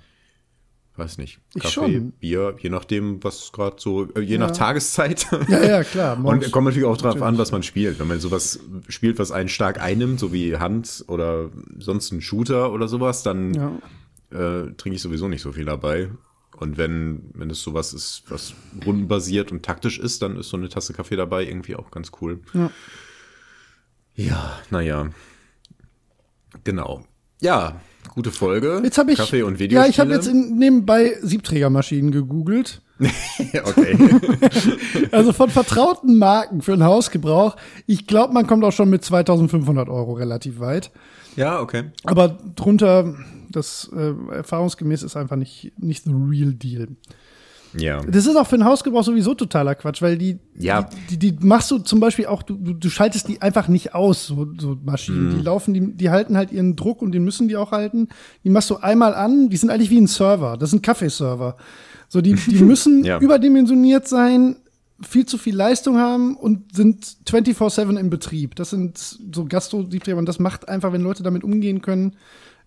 weiß 0.95 1.17
nicht. 1.17 1.39
Ich 1.55 1.63
Kaffee. 1.63 1.99
Bier, 2.19 2.55
je 2.59 2.69
nachdem, 2.69 3.23
was 3.23 3.51
gerade 3.53 3.77
so, 3.79 4.07
äh, 4.15 4.19
je 4.19 4.37
nach 4.37 4.51
Tageszeit. 4.51 5.27
Ja, 5.47 5.63
ja, 5.63 5.83
klar. 5.83 6.17
Und 6.17 6.23
morgens- 6.23 6.51
kommt 6.51 6.65
natürlich 6.65 6.87
auch 6.87 6.97
drauf 6.97 7.21
an, 7.21 7.37
was 7.37 7.51
man 7.53 7.63
spielt. 7.63 7.99
Wenn 7.99 8.07
man 8.07 8.19
sowas 8.19 8.59
spielt, 8.89 9.17
was 9.17 9.31
einen 9.31 9.47
stark 9.47 9.79
einnimmt, 9.81 10.19
so 10.19 10.33
wie 10.33 10.57
Hand 10.57 11.05
oder 11.07 11.49
sonst 11.77 12.11
ein 12.11 12.21
Shooter 12.21 12.73
oder 12.73 12.87
sowas, 12.89 13.23
dann 13.23 13.53
Ja. 13.53 13.71
äh, 14.31 14.73
trinke 14.73 14.95
ich 14.97 15.01
sowieso 15.01 15.27
nicht 15.29 15.41
so 15.41 15.53
viel 15.53 15.65
dabei. 15.65 16.09
Und 16.59 16.77
wenn, 16.77 17.29
wenn 17.33 17.49
es 17.49 17.61
sowas 17.61 17.93
ist, 17.93 18.23
was 18.27 18.53
rundenbasiert 18.85 19.51
und 19.51 19.63
taktisch 19.63 19.97
ist, 19.97 20.21
dann 20.21 20.35
ist 20.35 20.49
so 20.49 20.57
eine 20.57 20.67
Tasse 20.67 20.91
Kaffee 20.91 21.15
dabei 21.15 21.45
irgendwie 21.45 21.77
auch 21.77 21.89
ganz 21.89 22.11
cool. 22.21 22.41
Ja. 22.53 22.69
Ja, 24.15 24.59
naja. 24.69 25.09
Genau. 26.65 27.05
Ja, 27.39 27.79
gute 28.13 28.31
Folge. 28.31 28.81
Jetzt 28.83 28.97
habe 28.97 29.13
ich, 29.13 29.17
Kaffee 29.17 29.43
und 29.43 29.53
ja, 29.53 29.59
Videospiele. 29.59 29.89
ich 29.89 29.99
habe 30.01 30.11
jetzt 30.11 30.27
in, 30.27 30.57
nebenbei 30.57 31.15
Siebträgermaschinen 31.21 32.11
gegoogelt. 32.11 32.81
okay. 33.63 33.97
Also 35.11 35.31
von 35.31 35.49
vertrauten 35.49 36.17
Marken 36.17 36.61
für 36.61 36.71
den 36.71 36.83
Hausgebrauch. 36.83 37.55
Ich 37.87 38.05
glaube, 38.05 38.33
man 38.33 38.45
kommt 38.45 38.65
auch 38.65 38.73
schon 38.73 38.89
mit 38.89 39.05
2500 39.05 39.87
Euro 39.87 40.11
relativ 40.13 40.59
weit. 40.59 40.91
Ja, 41.39 41.59
okay. 41.61 41.85
Aber 42.03 42.37
drunter, 42.55 43.15
das 43.51 43.89
äh, 43.95 44.13
erfahrungsgemäß 44.35 45.03
ist 45.03 45.15
einfach 45.17 45.35
nicht, 45.37 45.71
nicht 45.77 46.03
the 46.03 46.11
real 46.13 46.53
deal. 46.53 46.87
Ja. 47.77 48.01
Das 48.01 48.25
ist 48.25 48.35
auch 48.35 48.47
für 48.47 48.57
den 48.57 48.65
Hausgebrauch 48.65 49.03
sowieso 49.03 49.35
totaler 49.35 49.75
Quatsch, 49.75 50.01
weil 50.01 50.17
die, 50.17 50.39
Ja. 50.57 50.89
die, 51.11 51.17
die, 51.17 51.37
die 51.37 51.45
machst 51.45 51.69
du 51.69 51.77
zum 51.77 51.99
Beispiel 51.99 52.25
auch, 52.25 52.41
du, 52.41 52.55
du, 52.55 52.73
du 52.73 52.89
schaltest 52.89 53.27
die 53.27 53.43
einfach 53.43 53.67
nicht 53.67 53.93
aus, 53.93 54.25
so, 54.25 54.47
so 54.57 54.75
Maschinen. 54.83 55.27
Mhm. 55.33 55.37
Die 55.37 55.41
laufen, 55.43 55.73
die, 55.75 55.93
die 55.95 56.09
halten 56.09 56.35
halt 56.35 56.51
ihren 56.51 56.75
Druck 56.75 57.03
und 57.03 57.11
den 57.11 57.23
müssen 57.23 57.47
die 57.47 57.55
auch 57.57 57.71
halten. 57.71 58.07
Die 58.43 58.49
machst 58.49 58.71
du 58.71 58.77
einmal 58.77 59.13
an, 59.13 59.49
die 59.49 59.57
sind 59.57 59.69
eigentlich 59.69 59.91
wie 59.91 60.01
ein 60.01 60.07
Server. 60.07 60.57
Das 60.57 60.71
sind 60.71 60.81
Kaffeeserver. 60.81 61.57
So, 62.07 62.21
die, 62.21 62.33
die 62.33 62.63
müssen 62.63 63.03
Ja. 63.03 63.19
überdimensioniert 63.19 64.07
sein, 64.07 64.55
viel 65.01 65.25
zu 65.25 65.37
viel 65.37 65.55
Leistung 65.55 65.97
haben 65.97 66.35
und 66.35 66.75
sind 66.75 67.05
24-7 67.27 67.97
in 67.99 68.09
Betrieb. 68.09 68.55
Das 68.55 68.69
sind 68.71 68.97
so 68.97 69.45
Gastro-Siebträger 69.45 70.17
und 70.17 70.25
das 70.27 70.39
macht 70.39 70.67
einfach, 70.69 70.91
wenn 70.91 71.01
Leute 71.01 71.23
damit 71.23 71.43
umgehen 71.43 71.81
können, 71.81 72.15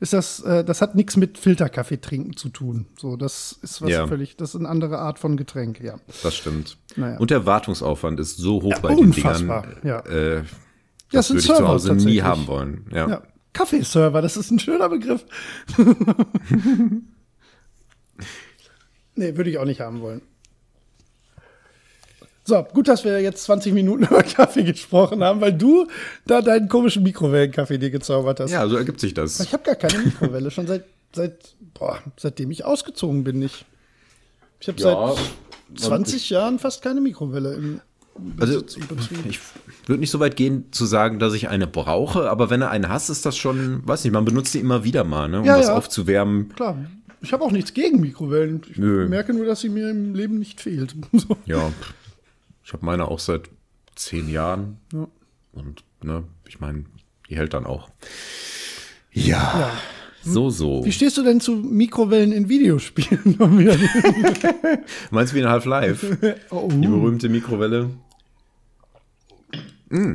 ist 0.01 0.13
das, 0.13 0.41
äh, 0.41 0.65
das 0.65 0.81
hat 0.83 0.95
nichts 0.97 1.17
mit 1.17 1.39
Filterkaffee 1.39 1.99
trinken 2.01 2.37
zu 2.37 2.49
tun. 2.49 2.87
So, 2.99 3.17
das 3.17 3.59
ist 3.63 3.83
was 3.83 3.91
Ja. 3.91 4.07
völlig, 4.09 4.37
das 4.37 4.51
ist 4.51 4.57
eine 4.61 4.69
andere 4.69 4.99
Art 4.99 5.19
von 5.21 5.37
Getränk, 5.37 5.81
ja. 5.81 5.97
Das 6.23 6.35
stimmt. 6.35 6.77
Naja. 6.97 7.19
Und 7.19 7.31
der 7.31 7.47
Wartungsaufwand 7.47 8.19
ist 8.19 8.37
so 8.39 8.63
hoch 8.63 8.71
Ja, 8.71 8.79
bei 8.81 8.89
den 8.95 8.99
unfassbar, 8.99 9.63
Dingern. 9.63 9.87
ja. 9.87 10.01
Äh, 10.01 10.37
Ja, 10.39 10.43
das 11.13 11.27
es 11.27 11.29
sind 11.29 11.37
würde 11.37 11.41
ich 11.41 11.47
zu 11.47 11.55
Server 11.55 11.69
Hause 11.69 11.95
nie 11.95 12.23
haben 12.23 12.47
wollen. 12.49 12.87
Ja. 12.93 13.09
Ja. 13.09 13.23
Kaffeeserver, 13.53 14.23
das 14.23 14.37
ist 14.39 14.51
ein 14.51 14.59
schöner 14.59 14.89
Begriff. 14.89 15.25
nee, 19.15 19.37
würde 19.37 19.51
ich 19.51 19.59
auch 19.59 19.67
nicht 19.67 19.81
haben 19.81 20.01
wollen. 20.01 20.23
So, 22.53 22.67
gut, 22.75 22.87
dass 22.87 23.03
wir 23.03 23.19
jetzt 23.23 23.45
20 23.45 23.73
Minuten 23.73 24.05
über 24.11 24.23
Kaffee 24.23 24.63
gesprochen 24.63 25.25
haben, 25.25 25.41
weil 25.41 25.55
du 25.55 25.87
da 26.27 26.43
deinen 26.43 26.69
komischen 26.69 27.03
Mikrowellenkaffee 27.03 27.79
dir 27.79 27.89
gezaubert 27.89 28.41
hast. 28.41 28.51
ja, 28.51 28.69
so 28.69 28.77
ergibt 28.77 29.01
sich 29.01 29.15
das. 29.15 29.41
Ich 29.41 29.55
habe 29.55 29.63
gar 29.63 29.75
keine 29.75 30.01
Mikrowelle, 30.05 30.51
schon 30.51 30.67
seit, 30.67 30.85
seit 31.15 31.55
boah, 31.73 31.99
seitdem 32.19 32.51
ich 32.51 32.67
ausgezogen 32.67 33.25
bin 33.25 33.39
nicht. 33.39 33.65
Ich 34.61 34.69
habe 34.69 34.79
Ja, 34.83 35.15
seit 35.73 35.81
20 35.81 36.29
Jahren 36.29 36.59
fast 36.59 36.83
keine 36.83 37.01
Mikrowelle 37.01 37.55
im 37.55 37.81
Also, 38.39 38.63
ich 39.27 39.41
würde 39.87 40.01
nicht 40.01 40.11
so 40.11 40.21
weit 40.21 40.37
gehen 40.37 40.67
zu 40.73 40.85
sagen, 40.85 41.19
dass 41.19 41.33
ich 41.33 41.49
eine 41.49 41.67
brauche, 41.67 42.29
aber 42.29 42.51
wenn 42.51 42.61
er 42.61 42.69
eine 42.71 42.91
hast, 42.91 43.09
ist 43.09 43.25
das 43.25 43.35
schon, 43.39 43.81
weiß 43.89 44.05
nicht, 44.05 44.13
man 44.13 44.27
benutzt 44.27 44.53
die 44.53 44.59
immer 44.59 44.85
wieder 44.85 45.05
mal, 45.05 45.27
ne, 45.31 45.41
um 45.41 45.47
Ja, 45.47 45.57
was 45.57 45.69
ja. 45.69 45.75
aufzuwärmen. 45.75 46.51
Klar, 46.51 46.77
ich 47.23 47.33
habe 47.33 47.45
auch 47.45 47.51
nichts 47.51 47.73
gegen 47.73 48.01
Mikrowellen. 48.01 48.61
Ich 48.71 48.77
Nö. 48.77 49.09
merke 49.09 49.33
nur, 49.33 49.47
dass 49.47 49.61
sie 49.63 49.71
mir 49.71 49.89
im 49.89 50.15
Leben 50.15 50.39
nicht 50.39 50.61
fehlt. 50.61 50.95
So. 51.13 51.39
Ja, 51.47 51.73
ich 52.73 52.75
habe 52.75 52.87
meine 52.87 53.09
auch 53.09 53.19
seit 53.19 53.51
zehn 53.97 54.31
Jahren. 54.31 54.79
Ja. 54.95 55.07
Und, 55.53 55.85
ne, 56.03 56.25
ich 56.49 56.59
meine, 56.59 56.87
die 57.29 57.37
hält 57.37 57.53
dann 57.53 57.67
auch. 57.67 57.91
Ja, 59.13 59.71
so, 60.23 60.49
so. 60.49 60.83
Wie 60.83 60.91
stehst 60.91 61.19
du 61.19 61.23
denn 61.23 61.39
zu 61.39 61.53
Mikrowellen 61.53 62.33
in 62.33 62.49
Videospielen? 62.49 63.37
Meinst 65.11 65.33
du 65.33 65.37
wie 65.37 65.41
in 65.41 65.49
Half-Life? 65.51 66.37
oh, 66.51 66.71
Die 66.73 66.87
berühmte 66.87 67.29
Mikrowelle. 67.29 67.91
Mm. 69.91 70.15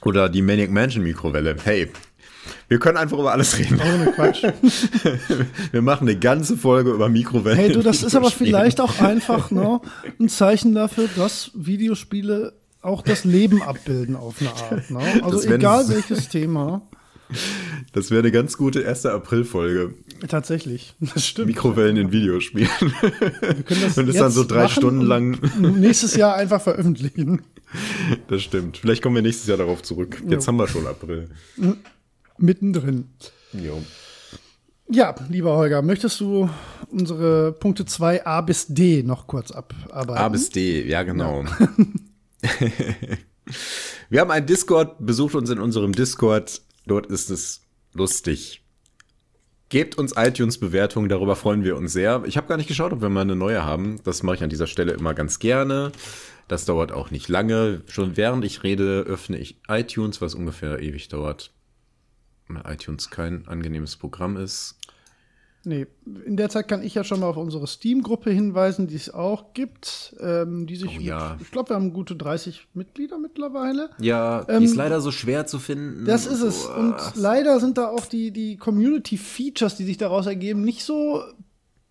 Oder 0.00 0.30
die 0.30 0.40
Maniac 0.40 0.70
Mansion 0.70 1.04
Mikrowelle. 1.04 1.56
Hey, 1.62 1.90
wir 2.68 2.78
können 2.78 2.96
einfach 2.96 3.18
über 3.18 3.32
alles 3.32 3.58
reden. 3.58 3.80
ohne 3.80 4.12
Quatsch. 4.12 4.42
Wir 5.72 5.82
machen 5.82 6.08
eine 6.08 6.18
ganze 6.18 6.56
Folge 6.56 6.90
über 6.90 7.08
Mikrowellen. 7.08 7.58
Hey, 7.58 7.72
du, 7.72 7.82
das 7.82 8.02
ist 8.02 8.14
aber 8.14 8.30
vielleicht 8.30 8.80
auch 8.80 9.00
einfach 9.00 9.50
ne, 9.50 9.80
ein 10.18 10.28
Zeichen 10.28 10.74
dafür, 10.74 11.08
dass 11.16 11.50
Videospiele 11.54 12.54
auch 12.82 13.02
das 13.02 13.24
Leben 13.24 13.62
abbilden 13.62 14.16
auf 14.16 14.36
eine 14.40 14.50
Art. 14.50 14.90
Ne? 14.90 15.24
Also 15.24 15.42
egal 15.48 15.88
welches 15.88 16.28
Thema. 16.28 16.82
Das 17.92 18.10
wäre 18.10 18.20
eine 18.20 18.30
ganz 18.30 18.56
gute 18.56 18.86
1. 18.86 19.06
April-Folge. 19.06 19.94
Tatsächlich. 20.28 20.94
Das 21.00 21.26
stimmt. 21.26 21.48
Mikrowellen 21.48 21.96
in 21.96 22.12
Videospielen. 22.12 22.68
Wir 22.80 23.62
können 23.64 23.82
das 23.82 23.98
Und 23.98 24.08
ist 24.08 24.20
dann 24.20 24.30
so 24.30 24.44
drei 24.44 24.68
Stunden 24.68 25.00
und 25.00 25.06
lang. 25.06 25.38
Nächstes 25.60 26.14
Jahr 26.14 26.36
einfach 26.36 26.62
veröffentlichen. 26.62 27.42
Das 28.28 28.42
stimmt. 28.42 28.78
Vielleicht 28.78 29.02
kommen 29.02 29.16
wir 29.16 29.22
nächstes 29.22 29.48
Jahr 29.48 29.58
darauf 29.58 29.82
zurück. 29.82 30.22
Jetzt 30.28 30.44
Jo. 30.44 30.48
haben 30.48 30.56
wir 30.56 30.68
schon 30.68 30.86
April. 30.86 31.28
Mittendrin. 32.38 33.10
Jo. 33.52 33.82
Ja, 34.88 35.14
lieber 35.28 35.56
Holger, 35.56 35.82
möchtest 35.82 36.20
du 36.20 36.48
unsere 36.90 37.52
Punkte 37.52 37.84
2a 37.84 38.42
bis 38.42 38.66
D 38.68 39.02
noch 39.02 39.26
kurz 39.26 39.50
abarbeiten? 39.50 40.22
A 40.22 40.28
bis 40.28 40.50
D, 40.50 40.86
ja 40.88 41.02
genau. 41.02 41.42
Ja. 41.42 41.68
Wir 44.08 44.20
haben 44.20 44.30
einen 44.30 44.46
Discord, 44.46 44.96
besucht 45.04 45.34
uns 45.34 45.50
in 45.50 45.58
unserem 45.58 45.92
Discord. 45.92 46.62
Dort 46.86 47.06
ist 47.06 47.30
es 47.30 47.62
lustig. 47.92 48.62
Gebt 49.68 49.98
uns 49.98 50.14
iTunes-Bewertungen, 50.16 51.08
darüber 51.08 51.34
freuen 51.34 51.64
wir 51.64 51.76
uns 51.76 51.92
sehr. 51.92 52.22
Ich 52.24 52.36
habe 52.36 52.46
gar 52.46 52.56
nicht 52.56 52.68
geschaut, 52.68 52.92
ob 52.92 53.00
wir 53.02 53.08
mal 53.08 53.22
eine 53.22 53.34
neue 53.34 53.64
haben. 53.64 53.98
Das 54.04 54.22
mache 54.22 54.36
ich 54.36 54.42
an 54.44 54.50
dieser 54.50 54.68
Stelle 54.68 54.92
immer 54.92 55.12
ganz 55.12 55.40
gerne. 55.40 55.90
Das 56.46 56.64
dauert 56.64 56.92
auch 56.92 57.10
nicht 57.10 57.28
lange. 57.28 57.82
Schon 57.86 58.16
während 58.16 58.44
ich 58.44 58.62
rede, 58.62 59.00
öffne 59.00 59.38
ich 59.38 59.60
iTunes, 59.68 60.20
was 60.20 60.36
ungefähr 60.36 60.78
ewig 60.78 61.08
dauert. 61.08 61.52
iTunes 62.48 63.10
kein 63.10 63.46
angenehmes 63.48 63.96
Programm 63.96 64.36
ist. 64.36 64.76
Nee, 65.66 65.88
in 66.24 66.36
der 66.36 66.48
Zeit 66.48 66.68
kann 66.68 66.84
ich 66.84 66.94
ja 66.94 67.02
schon 67.02 67.18
mal 67.18 67.26
auf 67.26 67.36
unsere 67.36 67.66
Steam-Gruppe 67.66 68.30
hinweisen, 68.30 68.86
die 68.86 68.94
es 68.94 69.12
auch 69.12 69.52
gibt, 69.52 70.14
ähm, 70.20 70.68
die 70.68 70.76
sich, 70.76 70.96
oh, 70.96 71.00
ja. 71.00 71.30
mit, 71.32 71.42
ich 71.42 71.50
glaube, 71.50 71.70
wir 71.70 71.74
haben 71.74 71.92
gute 71.92 72.14
30 72.14 72.68
Mitglieder 72.74 73.18
mittlerweile. 73.18 73.90
Ja, 73.98 74.44
die 74.44 74.52
ähm, 74.52 74.62
ist 74.62 74.76
leider 74.76 75.00
so 75.00 75.10
schwer 75.10 75.44
zu 75.46 75.58
finden. 75.58 76.04
Das 76.04 76.26
ist 76.26 76.40
es. 76.40 76.66
Und 76.66 76.94
leider 77.16 77.58
sind 77.58 77.78
da 77.78 77.88
auch 77.88 78.06
die, 78.06 78.30
die 78.30 78.56
Community-Features, 78.58 79.74
die 79.74 79.84
sich 79.84 79.98
daraus 79.98 80.26
ergeben, 80.26 80.62
nicht 80.62 80.84
so, 80.84 81.24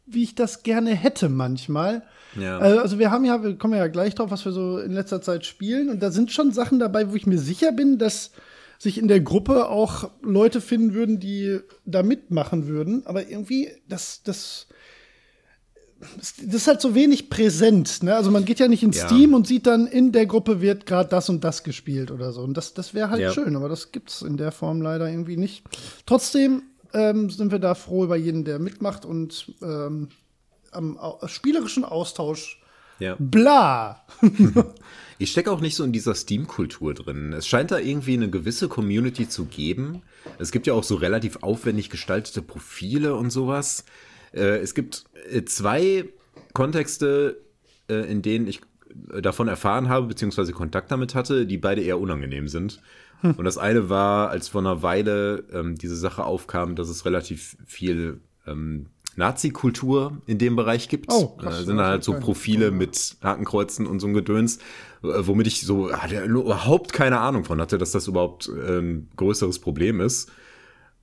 wie 0.06 0.24
ich 0.24 0.36
das 0.36 0.64
gerne 0.64 0.92
hätte 0.92 1.28
manchmal. 1.28 2.04
Ja. 2.40 2.60
Also, 2.60 2.80
also 2.80 3.00
wir 3.00 3.12
haben 3.12 3.26
ja, 3.26 3.44
wir 3.44 3.58
kommen 3.58 3.74
ja 3.74 3.88
gleich 3.88 4.16
drauf, 4.16 4.32
was 4.32 4.46
wir 4.46 4.54
so 4.54 4.80
in 4.80 4.94
letzter 4.94 5.22
Zeit 5.22 5.46
spielen. 5.46 5.90
Und 5.90 6.02
da 6.02 6.12
sind 6.12 6.32
schon 6.32 6.54
Sachen 6.54 6.80
dabei, 6.80 7.12
wo 7.12 7.16
ich 7.16 7.28
mir 7.28 7.40
sicher 7.40 7.74
bin, 7.74 7.98
dass 7.98 8.32
sich 8.78 8.98
in 8.98 9.08
der 9.08 9.22
Gruppe 9.22 9.70
auch 9.70 10.10
Leute 10.22 10.62
finden 10.62 10.94
würden, 10.94 11.20
die 11.20 11.60
da 11.86 12.04
mitmachen 12.04 12.68
würden. 12.68 13.06
Aber 13.06 13.30
irgendwie, 13.30 13.70
das, 13.88 14.22
das, 14.24 14.68
das 16.18 16.34
ist 16.40 16.68
halt 16.68 16.82
so 16.82 16.96
wenig 16.96 17.30
präsent. 17.30 18.04
Ne? 18.04 18.16
Also 18.16 18.32
man 18.32 18.46
geht 18.46 18.60
ja 18.60 18.68
nicht 18.68 18.84
in 18.84 18.92
ja. 18.92 19.06
Steam 19.06 19.34
und 19.34 19.48
sieht 19.48 19.66
dann, 19.68 19.88
in 19.88 20.12
der 20.12 20.26
Gruppe 20.26 20.62
wird 20.62 20.86
gerade 20.86 21.10
das 21.10 21.30
und 21.30 21.44
das 21.44 21.64
gespielt 21.64 22.12
oder 22.12 22.32
so. 22.32 22.42
Und 22.42 22.56
das, 22.56 22.74
das 22.74 22.94
wäre 22.94 23.10
halt 23.10 23.22
ja. 23.22 23.32
schön, 23.32 23.56
aber 23.56 23.70
das 23.70 23.92
gibt's 23.92 24.22
in 24.22 24.38
der 24.38 24.52
Form 24.52 24.82
leider 24.82 25.10
irgendwie 25.10 25.38
nicht. 25.38 25.64
Trotzdem 26.06 26.64
ähm, 26.94 27.30
sind 27.30 27.52
wir 27.52 27.60
da 27.60 27.76
froh 27.76 28.04
über 28.04 28.16
jeden, 28.16 28.46
der 28.46 28.60
mitmacht 28.60 29.06
und 29.06 29.54
ähm, 29.62 30.10
am 30.72 31.00
spielerischen 31.28 31.86
Austausch 31.86 32.62
ja. 33.00 33.16
bla. 33.20 34.06
Ich 35.18 35.32
stecke 35.32 35.52
auch 35.52 35.62
nicht 35.62 35.76
so 35.76 35.84
in 35.84 35.94
dieser 35.94 36.14
Steam-Kultur 36.14 36.94
drin. 36.94 37.32
Es 37.32 37.48
scheint 37.48 37.72
da 37.72 37.80
irgendwie 37.80 38.16
eine 38.16 38.30
gewisse 38.30 38.68
Community 38.68 39.30
zu 39.30 39.46
geben. 39.46 40.02
Es 40.40 40.52
gibt 40.52 40.68
ja 40.68 40.74
auch 40.74 40.84
so 40.84 40.96
relativ 40.96 41.38
aufwendig 41.42 41.90
gestaltete 41.90 42.42
Profile 42.42 43.16
und 43.16 43.30
sowas. 43.30 43.86
Äh, 44.34 44.58
es 44.58 44.74
gibt 44.74 45.06
äh, 45.32 45.46
zwei 45.46 46.10
Kontexte, 46.54 47.42
äh, 47.88 48.12
in 48.12 48.22
denen 48.22 48.48
ich 48.48 48.62
davon 49.22 49.48
erfahren 49.48 49.90
habe, 49.90 50.08
beziehungsweise 50.08 50.54
Kontakt 50.54 50.92
damit 50.92 51.16
hatte, 51.16 51.46
die 51.46 51.58
beide 51.58 51.82
eher 51.82 52.00
unangenehm 52.00 52.48
sind. 52.48 52.82
Hm. 53.22 53.32
Und 53.32 53.46
das 53.46 53.58
eine 53.58 53.90
war, 53.90 54.30
als 54.30 54.50
vor 54.50 54.62
einer 54.62 54.84
Weile 54.84 55.46
ähm, 55.52 55.76
diese 55.76 55.96
Sache 55.96 56.24
aufkam, 56.26 56.76
dass 56.76 56.90
es 56.90 57.06
relativ 57.06 57.58
viel 57.66 58.20
ähm, 58.46 58.88
Nazi-Kultur 59.16 60.22
in 60.26 60.38
dem 60.38 60.56
Bereich 60.56 60.90
gibt. 60.90 61.12
Oh, 61.12 61.30
krass, 61.38 61.62
äh, 61.62 61.64
sind 61.64 61.80
halt 61.80 62.04
so 62.04 62.14
Profile 62.14 62.72
mit 62.72 63.18
Hakenkreuzen 63.24 63.88
und 63.88 64.00
so 64.00 64.08
ein 64.08 64.14
Gedöns, 64.14 64.58
äh, 65.04 65.08
womit 65.22 65.48
ich 65.48 65.62
so 65.62 65.92
hatte 65.92 66.24
überhaupt 66.24 66.94
keine 66.94 67.20
Ahnung 67.20 67.44
von 67.44 67.62
hatte, 67.62 67.78
dass 67.78 67.92
das 67.92 68.08
überhaupt 68.08 68.48
ein 68.48 69.10
größeres 69.16 69.60
Problem 69.60 70.02
ist. 70.02 70.32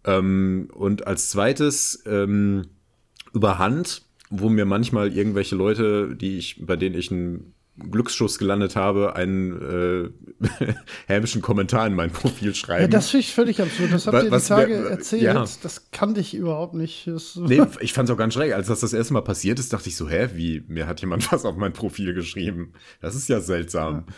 Ähm, 0.05 0.69
und 0.75 1.07
als 1.07 1.31
zweites 1.31 2.03
ähm, 2.07 2.67
über 3.33 3.59
Hand, 3.59 4.03
wo 4.31 4.49
mir 4.49 4.65
manchmal 4.65 5.13
irgendwelche 5.13 5.57
Leute, 5.57 6.17
die 6.17 6.39
ich, 6.39 6.65
bei 6.65 6.77
denen 6.77 6.97
ich 6.97 7.11
ein 7.11 7.55
Glücksschuss 7.79 8.39
gelandet 8.39 8.77
habe, 8.77 9.17
einen 9.17 10.13
äh, 10.41 10.75
hämischen 11.07 11.41
Kommentar 11.41 11.87
in 11.87 11.95
mein 11.95 12.11
Profil 12.11 12.55
schreiben. 12.55 12.83
Ja, 12.83 12.89
das 12.89 13.09
finde 13.11 13.21
ich 13.21 13.35
völlig 13.35 13.63
absurd. 13.63 13.93
Das 13.93 14.07
habt 14.07 14.25
ihr 14.25 14.31
die 14.31 14.45
Tage 14.45 14.85
wär, 14.85 14.91
erzählt. 14.91 15.23
Ja. 15.23 15.45
Das 15.63 15.91
kannte 15.91 16.21
ich 16.21 16.35
überhaupt 16.35 16.75
nicht. 16.75 17.07
Das 17.07 17.37
nee, 17.37 17.63
ich 17.81 17.95
fand 17.95 18.09
es 18.09 18.15
auch 18.15 18.19
ganz 18.19 18.35
schräg. 18.35 18.53
Als 18.53 18.67
das 18.67 18.81
das 18.81 18.93
erste 18.93 19.15
Mal 19.15 19.23
passiert 19.23 19.59
ist, 19.59 19.73
dachte 19.73 19.89
ich 19.89 19.97
so, 19.97 20.09
hä, 20.09 20.29
wie, 20.35 20.63
mir 20.69 20.87
hat 20.87 21.01
jemand 21.01 21.33
was 21.33 21.45
auf 21.47 21.57
mein 21.57 21.73
Profil 21.73 22.13
geschrieben. 22.13 22.75
Das 23.01 23.15
ist 23.15 23.29
ja 23.29 23.41
seltsam. 23.41 23.95
Ja. 23.95 24.15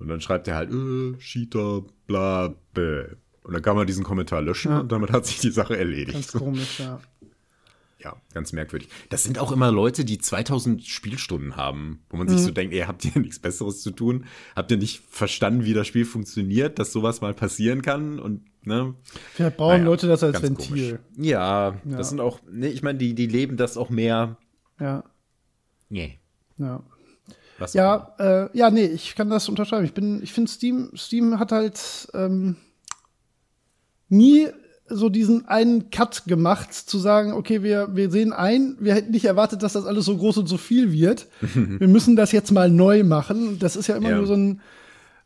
Und 0.00 0.08
dann 0.08 0.20
schreibt 0.20 0.46
er 0.46 0.56
halt, 0.56 0.70
äh, 0.70 1.16
Cheater, 1.18 1.84
bla, 2.06 2.54
bäh. 2.74 3.04
Und 3.42 3.54
dann 3.54 3.62
kann 3.62 3.76
man 3.76 3.86
diesen 3.86 4.04
Kommentar 4.04 4.42
löschen 4.42 4.70
ja. 4.70 4.80
und 4.80 4.92
damit 4.92 5.10
hat 5.10 5.24
sich 5.24 5.38
die 5.38 5.50
Sache 5.50 5.78
erledigt. 5.78 6.12
Ganz 6.12 6.32
komisch, 6.32 6.80
ja. 6.80 7.00
Ja, 8.00 8.16
ganz 8.32 8.52
merkwürdig. 8.52 8.88
Das 9.08 9.24
sind 9.24 9.40
auch 9.40 9.50
immer 9.50 9.72
Leute, 9.72 10.04
die 10.04 10.18
2000 10.18 10.86
Spielstunden 10.86 11.56
haben, 11.56 12.04
wo 12.10 12.16
man 12.16 12.28
mhm. 12.28 12.32
sich 12.32 12.42
so 12.42 12.50
denkt, 12.52 12.72
ey, 12.72 12.82
habt 12.82 13.04
ihr 13.04 13.20
nichts 13.20 13.40
Besseres 13.40 13.82
zu 13.82 13.90
tun? 13.90 14.24
Habt 14.54 14.70
ihr 14.70 14.76
nicht 14.76 15.02
verstanden, 15.10 15.64
wie 15.64 15.74
das 15.74 15.88
Spiel 15.88 16.04
funktioniert, 16.04 16.78
dass 16.78 16.92
sowas 16.92 17.20
mal 17.20 17.34
passieren 17.34 17.82
kann? 17.82 18.20
Und, 18.20 18.44
ne? 18.64 18.94
Vielleicht 19.34 19.56
brauchen 19.56 19.78
naja, 19.78 19.84
Leute 19.84 20.06
das 20.06 20.22
als 20.22 20.40
Ventil. 20.40 21.00
Ja, 21.16 21.70
ja, 21.84 21.96
das 21.96 22.10
sind 22.10 22.20
auch, 22.20 22.40
ne, 22.48 22.68
ich 22.68 22.82
meine, 22.82 22.98
die, 22.98 23.14
die 23.14 23.26
leben 23.26 23.56
das 23.56 23.76
auch 23.76 23.90
mehr. 23.90 24.36
Ja. 24.78 25.02
Nee. 25.88 26.20
Ja. 26.56 26.84
Was 27.58 27.74
ja, 27.74 28.14
äh, 28.20 28.56
ja, 28.56 28.70
nee, 28.70 28.86
ich 28.86 29.16
kann 29.16 29.28
das 29.28 29.48
unterschreiben. 29.48 29.84
Ich 29.84 29.94
bin, 29.94 30.22
ich 30.22 30.32
finde 30.32 30.48
Steam, 30.48 30.92
Steam 30.96 31.40
hat 31.40 31.50
halt 31.50 32.08
ähm, 32.14 32.54
nie 34.08 34.48
so 34.88 35.08
diesen 35.08 35.48
einen 35.48 35.90
Cut 35.90 36.24
gemacht, 36.26 36.72
zu 36.72 36.98
sagen, 36.98 37.32
okay, 37.32 37.62
wir, 37.62 37.94
wir 37.94 38.10
sehen 38.10 38.32
ein, 38.32 38.76
wir 38.80 38.94
hätten 38.94 39.12
nicht 39.12 39.24
erwartet, 39.24 39.62
dass 39.62 39.74
das 39.74 39.86
alles 39.86 40.04
so 40.04 40.16
groß 40.16 40.38
und 40.38 40.46
so 40.46 40.56
viel 40.56 40.92
wird. 40.92 41.26
wir 41.54 41.88
müssen 41.88 42.16
das 42.16 42.32
jetzt 42.32 42.52
mal 42.52 42.70
neu 42.70 43.04
machen. 43.04 43.58
Das 43.58 43.76
ist 43.76 43.86
ja 43.86 43.96
immer 43.96 44.10
ja. 44.10 44.16
nur 44.16 44.26
so 44.26 44.34
ein 44.34 44.60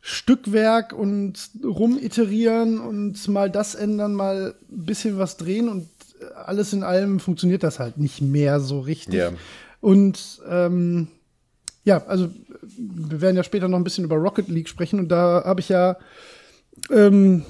Stückwerk 0.01 0.91
und 0.91 1.33
rumiterieren 1.63 2.79
und 2.79 3.27
mal 3.29 3.49
das 3.49 3.73
ändern, 3.73 4.13
mal 4.13 4.53
ein 4.69 4.85
bisschen 4.85 5.17
was 5.17 5.37
drehen 5.37 5.69
und 5.69 5.87
alles 6.45 6.73
in 6.73 6.83
allem 6.83 7.19
funktioniert 7.19 7.63
das 7.63 7.79
halt 7.79 7.97
nicht 7.97 8.21
mehr 8.21 8.59
so 8.59 8.79
richtig. 8.79 9.15
Ja. 9.15 9.31
Und 9.79 10.41
ähm, 10.49 11.07
ja, 11.83 12.05
also 12.05 12.29
wir 12.77 13.21
werden 13.21 13.35
ja 13.35 13.43
später 13.43 13.67
noch 13.67 13.77
ein 13.77 13.83
bisschen 13.83 14.05
über 14.05 14.15
Rocket 14.15 14.47
League 14.47 14.69
sprechen 14.69 14.99
und 14.99 15.09
da 15.09 15.43
habe 15.45 15.59
ich 15.59 15.69
ja 15.69 15.97
ähm, 16.89 17.43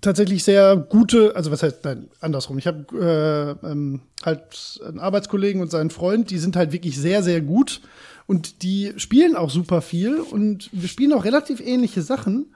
tatsächlich 0.00 0.44
sehr 0.44 0.76
gute, 0.76 1.34
also 1.36 1.50
was 1.50 1.62
heißt, 1.62 1.84
nein, 1.84 2.08
andersrum. 2.20 2.58
Ich 2.58 2.66
habe 2.66 3.56
äh, 3.62 3.66
ähm, 3.66 4.02
halt 4.24 4.80
einen 4.86 4.98
Arbeitskollegen 4.98 5.62
und 5.62 5.70
seinen 5.70 5.90
Freund, 5.90 6.30
die 6.30 6.38
sind 6.38 6.56
halt 6.56 6.72
wirklich 6.72 6.98
sehr, 6.98 7.22
sehr 7.22 7.40
gut 7.40 7.80
und 8.26 8.62
die 8.62 8.92
spielen 8.96 9.36
auch 9.36 9.50
super 9.50 9.82
viel 9.82 10.20
und 10.20 10.68
wir 10.72 10.88
spielen 10.88 11.12
auch 11.12 11.24
relativ 11.24 11.60
ähnliche 11.60 12.02
Sachen. 12.02 12.54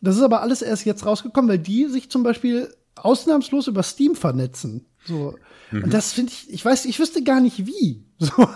Das 0.00 0.16
ist 0.16 0.22
aber 0.22 0.42
alles 0.42 0.62
erst 0.62 0.84
jetzt 0.84 1.06
rausgekommen, 1.06 1.48
weil 1.48 1.58
die 1.58 1.86
sich 1.86 2.10
zum 2.10 2.22
Beispiel 2.22 2.74
ausnahmslos 2.96 3.68
über 3.68 3.82
Steam 3.82 4.14
vernetzen. 4.14 4.86
So. 5.04 5.34
Mhm. 5.70 5.84
Und 5.84 5.94
das 5.94 6.12
finde 6.12 6.32
ich, 6.32 6.52
ich 6.52 6.64
weiß, 6.64 6.84
ich 6.86 6.98
wüsste 6.98 7.22
gar 7.22 7.40
nicht 7.40 7.66
wie. 7.66 8.02
So. 8.20 8.48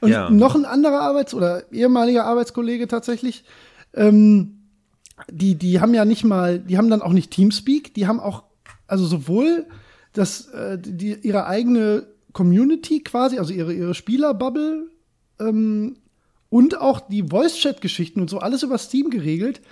Und 0.00 0.08
ja. 0.08 0.30
noch 0.30 0.54
ein 0.54 0.64
anderer 0.64 1.00
Arbeits- 1.02 1.34
oder 1.34 1.70
ehemaliger 1.70 2.24
Arbeitskollege 2.24 2.88
tatsächlich, 2.88 3.44
ähm, 3.92 4.55
die, 5.30 5.54
die 5.54 5.80
haben 5.80 5.94
ja 5.94 6.04
nicht 6.04 6.24
mal, 6.24 6.58
die 6.58 6.78
haben 6.78 6.90
dann 6.90 7.02
auch 7.02 7.12
nicht 7.12 7.30
Teamspeak, 7.30 7.94
die 7.94 8.06
haben 8.06 8.20
auch, 8.20 8.44
also 8.86 9.06
sowohl 9.06 9.66
das, 10.12 10.48
äh, 10.48 10.78
die, 10.78 11.18
ihre 11.22 11.46
eigene 11.46 12.06
Community 12.32 13.00
quasi, 13.00 13.38
also 13.38 13.52
ihre, 13.52 13.72
ihre 13.72 13.94
Spielerbubble 13.94 14.90
ähm, 15.40 15.96
und 16.48 16.78
auch 16.78 17.00
die 17.00 17.24
Voice-Chat-Geschichten 17.28 18.20
und 18.20 18.30
so, 18.30 18.38
alles 18.38 18.62
über 18.62 18.78
Steam 18.78 19.10
geregelt, 19.10 19.62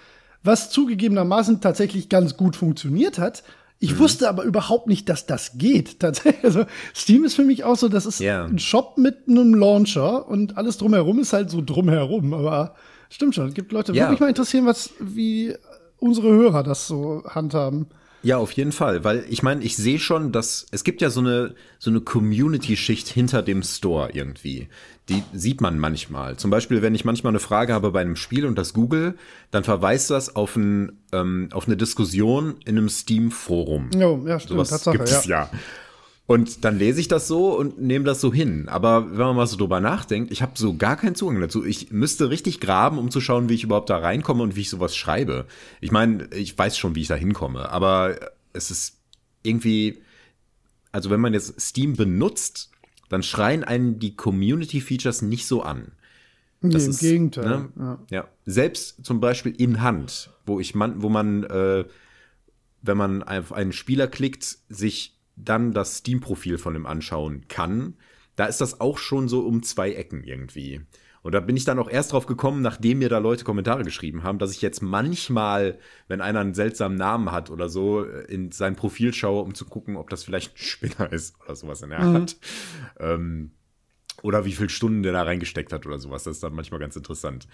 was 0.43 0.71
zugegebenermaßen 0.71 1.61
tatsächlich 1.61 2.09
ganz 2.09 2.37
gut 2.37 2.57
funktioniert 2.57 3.19
hat. 3.19 3.45
Ich 3.81 3.95
mhm. 3.95 3.99
wusste 4.01 4.29
aber 4.29 4.45
überhaupt 4.45 4.87
nicht, 4.87 5.09
dass 5.09 5.27
das 5.27 5.59
geht. 5.59 5.99
Tatsächlich. 6.01 6.45
Also 6.45 6.65
Steam 6.95 7.25
ist 7.25 7.35
für 7.35 7.45
mich 7.45 7.65
auch 7.65 7.77
so, 7.77 7.89
das 7.89 8.07
ist 8.07 8.21
yeah. 8.21 8.45
ein 8.45 8.59
Shop 8.59 8.97
mit 8.97 9.29
einem 9.29 9.55
Launcher 9.55 10.27
und 10.29 10.57
alles 10.57 10.79
drumherum 10.79 11.19
ist 11.19 11.33
halt 11.33 11.51
so 11.51 11.61
drumherum. 11.61 12.33
Aber 12.33 12.75
Stimmt 13.11 13.35
schon. 13.35 13.49
Es 13.49 13.55
gibt 13.55 13.73
Leute, 13.73 13.93
ja. 13.93 14.05
würde 14.05 14.13
mich 14.13 14.21
mal 14.21 14.29
interessieren, 14.29 14.67
was, 14.67 14.91
wie 15.01 15.55
unsere 15.99 16.29
Hörer 16.29 16.63
das 16.63 16.87
so 16.87 17.23
handhaben. 17.27 17.87
Ja, 18.25 18.39
auf 18.39 18.53
jeden 18.53 18.73
Fall, 18.73 19.05
weil 19.05 19.27
ich 19.29 19.43
meine, 19.43 19.63
ich 19.63 19.77
sehe 19.77 19.99
schon, 19.99 20.33
dass 20.33 20.67
es 20.71 20.83
gibt 20.83 21.03
ja 21.03 21.11
so 21.11 21.21
eine 21.21 21.55
so 21.79 21.91
eine 21.91 22.01
Community-Schicht 22.01 23.07
hinter 23.07 23.43
dem 23.43 23.63
Store 23.63 24.11
irgendwie. 24.15 24.69
Die 25.11 25.23
sieht 25.35 25.61
man 25.61 25.79
manchmal. 25.79 26.39
Zum 26.39 26.51
Beispiel, 26.51 26.81
wenn 26.81 26.95
ich 26.95 27.05
manchmal 27.05 27.33
eine 27.33 27.39
Frage 27.39 27.75
habe 27.75 27.91
bei 27.91 28.01
einem 28.01 28.17
Spiel 28.17 28.47
und 28.47 28.57
das 28.57 28.73
Google, 28.73 29.19
dann 29.51 29.63
verweist 29.63 30.09
das 30.09 30.35
auf, 30.35 30.57
ein, 30.57 31.01
ähm, 31.13 31.51
auf 31.53 31.67
eine 31.67 31.77
Diskussion 31.77 32.55
in 32.65 32.79
einem 32.79 32.89
Steam-Forum. 32.89 33.91
Oh, 33.97 34.23
ja, 34.27 34.41
stimmt. 34.41 34.57
Sowas 34.57 34.71
Tatsache, 34.71 34.97
gibt 34.97 35.11
es 35.11 35.27
ja. 35.27 35.51
ja. 35.53 35.59
Und 36.26 36.64
dann 36.64 36.78
lese 36.78 37.00
ich 37.00 37.09
das 37.09 37.28
so 37.28 37.57
und 37.59 37.81
nehme 37.81 38.04
das 38.07 38.21
so 38.21 38.33
hin. 38.33 38.69
Aber 38.69 39.11
wenn 39.11 39.19
man 39.26 39.37
mal 39.37 39.47
so 39.47 39.57
drüber 39.59 39.81
nachdenkt, 39.81 40.33
ich 40.33 40.40
habe 40.40 40.52
so 40.54 40.75
gar 40.75 40.97
keinen 40.97 41.14
Zugang 41.14 41.40
dazu. 41.40 41.64
Ich 41.64 41.90
müsste 41.90 42.31
richtig 42.31 42.61
graben, 42.61 42.99
um 42.99 43.11
zu 43.11 43.21
schauen, 43.21 43.50
wie 43.50 43.54
ich 43.54 43.64
überhaupt 43.64 43.90
da 43.90 43.99
reinkomme 43.99 44.43
und 44.43 44.57
wie 44.57 44.62
ich 44.62 44.71
sowas 44.71 44.97
schreibe. 44.97 45.45
Ich 45.83 45.93
meine, 45.93 46.28
ich 46.35 46.57
weiß 46.57 46.78
schon, 46.78 46.95
wie 46.95 47.02
ich 47.02 47.09
da 47.09 47.14
hinkomme, 47.14 47.69
aber 47.71 48.16
es 48.54 48.71
ist 48.71 49.00
irgendwie 49.43 49.99
also 50.95 51.11
wenn 51.11 51.19
man 51.21 51.35
jetzt 51.35 51.61
Steam 51.61 51.97
benutzt, 51.97 52.71
dann 53.09 53.25
schreien 53.25 53.64
einen 53.64 53.99
die 53.99 54.14
Community-Features 54.14 55.23
nicht 55.23 55.45
so 55.45 55.62
an. 55.64 55.90
Nee, 56.61 56.71
Das 56.71 56.85
im 56.85 56.90
ist, 56.90 57.00
Gegenteil. 57.00 57.45
ne? 57.49 57.69
Ja. 57.76 57.99
Ja, 58.11 58.28
selbst 58.47 59.04
zum 59.04 59.19
Beispiel 59.19 59.52
in 59.59 59.83
Hand, 59.83 60.31
wo 60.47 60.61
ich 60.61 60.76
man, 60.76 61.02
wo 61.02 61.09
man, 61.09 61.43
äh, 61.43 61.85
wenn 62.83 62.97
man 62.97 63.25
auf 63.25 63.52
einen 63.52 63.73
Spieler 63.73 64.07
klickt, 64.07 64.45
sich 64.69 65.13
dann 65.37 65.73
das 65.73 65.99
Steam-Profil 65.99 66.59
von 66.59 66.75
ihm 66.75 66.87
anschauen 66.87 67.47
kann, 67.49 67.95
da 68.37 68.47
ist 68.47 68.61
das 68.61 68.81
auch 68.81 68.99
schon 68.99 69.29
so 69.29 69.41
um 69.41 69.62
zwei 69.62 69.93
Ecken 69.93 70.25
irgendwie. 70.25 70.81
Und 71.23 71.33
da 71.33 71.41
bin 71.41 71.57
ich 71.57 71.64
dann 71.64 71.79
auch 71.79 71.88
erst 71.88 72.12
drauf 72.12 72.26
gekommen, 72.26 72.61
nachdem 72.61 72.99
mir 72.99 73.09
da 73.09 73.17
Leute 73.17 73.45
Kommentare 73.45 73.83
geschrieben 73.83 74.25
haben, 74.25 74.38
dass 74.38 74.50
ich 74.50 74.61
jetzt 74.61 74.83
manchmal, 74.83 75.79
wenn 76.07 76.21
einer 76.21 76.41
einen 76.41 76.53
seltsamen 76.53 76.99
Namen 76.99 77.33
hat 77.33 77.49
oder 77.49 77.71
so, 77.71 78.05
in 78.05 78.53
sein 78.53 78.76
Profil 78.76 79.14
schaue, 79.14 79.43
um 79.43 79.55
zu 79.55 79.64
gucken, 79.64 79.97
ob 79.97 80.11
das 80.11 80.23
vielleicht 80.23 80.55
ein 80.55 80.59
Spinner 80.59 81.11
ist 81.11 81.41
oder 81.43 81.57
sowas 81.57 81.81
in 81.81 81.91
der 81.91 82.00
Art. 82.00 82.37
Ähm, 82.99 83.53
oder 84.23 84.45
wie 84.45 84.53
viele 84.53 84.69
Stunden 84.69 85.03
der 85.03 85.12
da 85.12 85.23
reingesteckt 85.23 85.73
hat 85.73 85.87
oder 85.87 85.99
sowas. 85.99 86.25
Das 86.25 86.37
ist 86.37 86.43
dann 86.43 86.55
manchmal 86.55 86.81
ganz 86.81 86.95
interessant. 86.95 87.49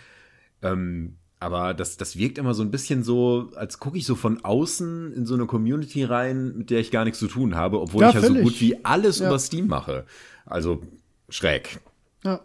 Ähm, 0.63 1.17
aber 1.41 1.75
das, 1.75 1.97
das 1.97 2.17
wirkt 2.17 2.39
immer 2.39 2.55
so 2.55 2.63
ein 2.63 2.71
bisschen 2.71 3.03
so, 3.03 3.51
als 3.57 3.79
gucke 3.81 3.97
ich 3.99 4.07
so 4.07 4.15
von 4.15 4.45
außen 4.45 5.13
in 5.15 5.27
so 5.27 5.35
eine 5.35 5.47
Community 5.47 6.05
rein, 6.05 6.57
mit 6.57 6.71
der 6.71 6.81
ich 6.81 6.91
gar 6.91 7.05
nichts 7.05 7.19
zu 7.19 7.27
tun 7.29 7.55
habe, 7.57 7.81
obwohl 7.81 8.03
Ja, 8.03 8.09
ich 8.11 8.15
ja 8.17 8.21
so 8.21 8.35
gut 8.35 8.61
wie 8.61 8.85
alles 8.85 9.19
Ja. 9.19 9.27
über 9.29 9.39
Steam 9.39 9.67
mache. 9.67 10.05
Also 10.47 10.83
schräg. 11.31 11.81
Ja. 12.25 12.41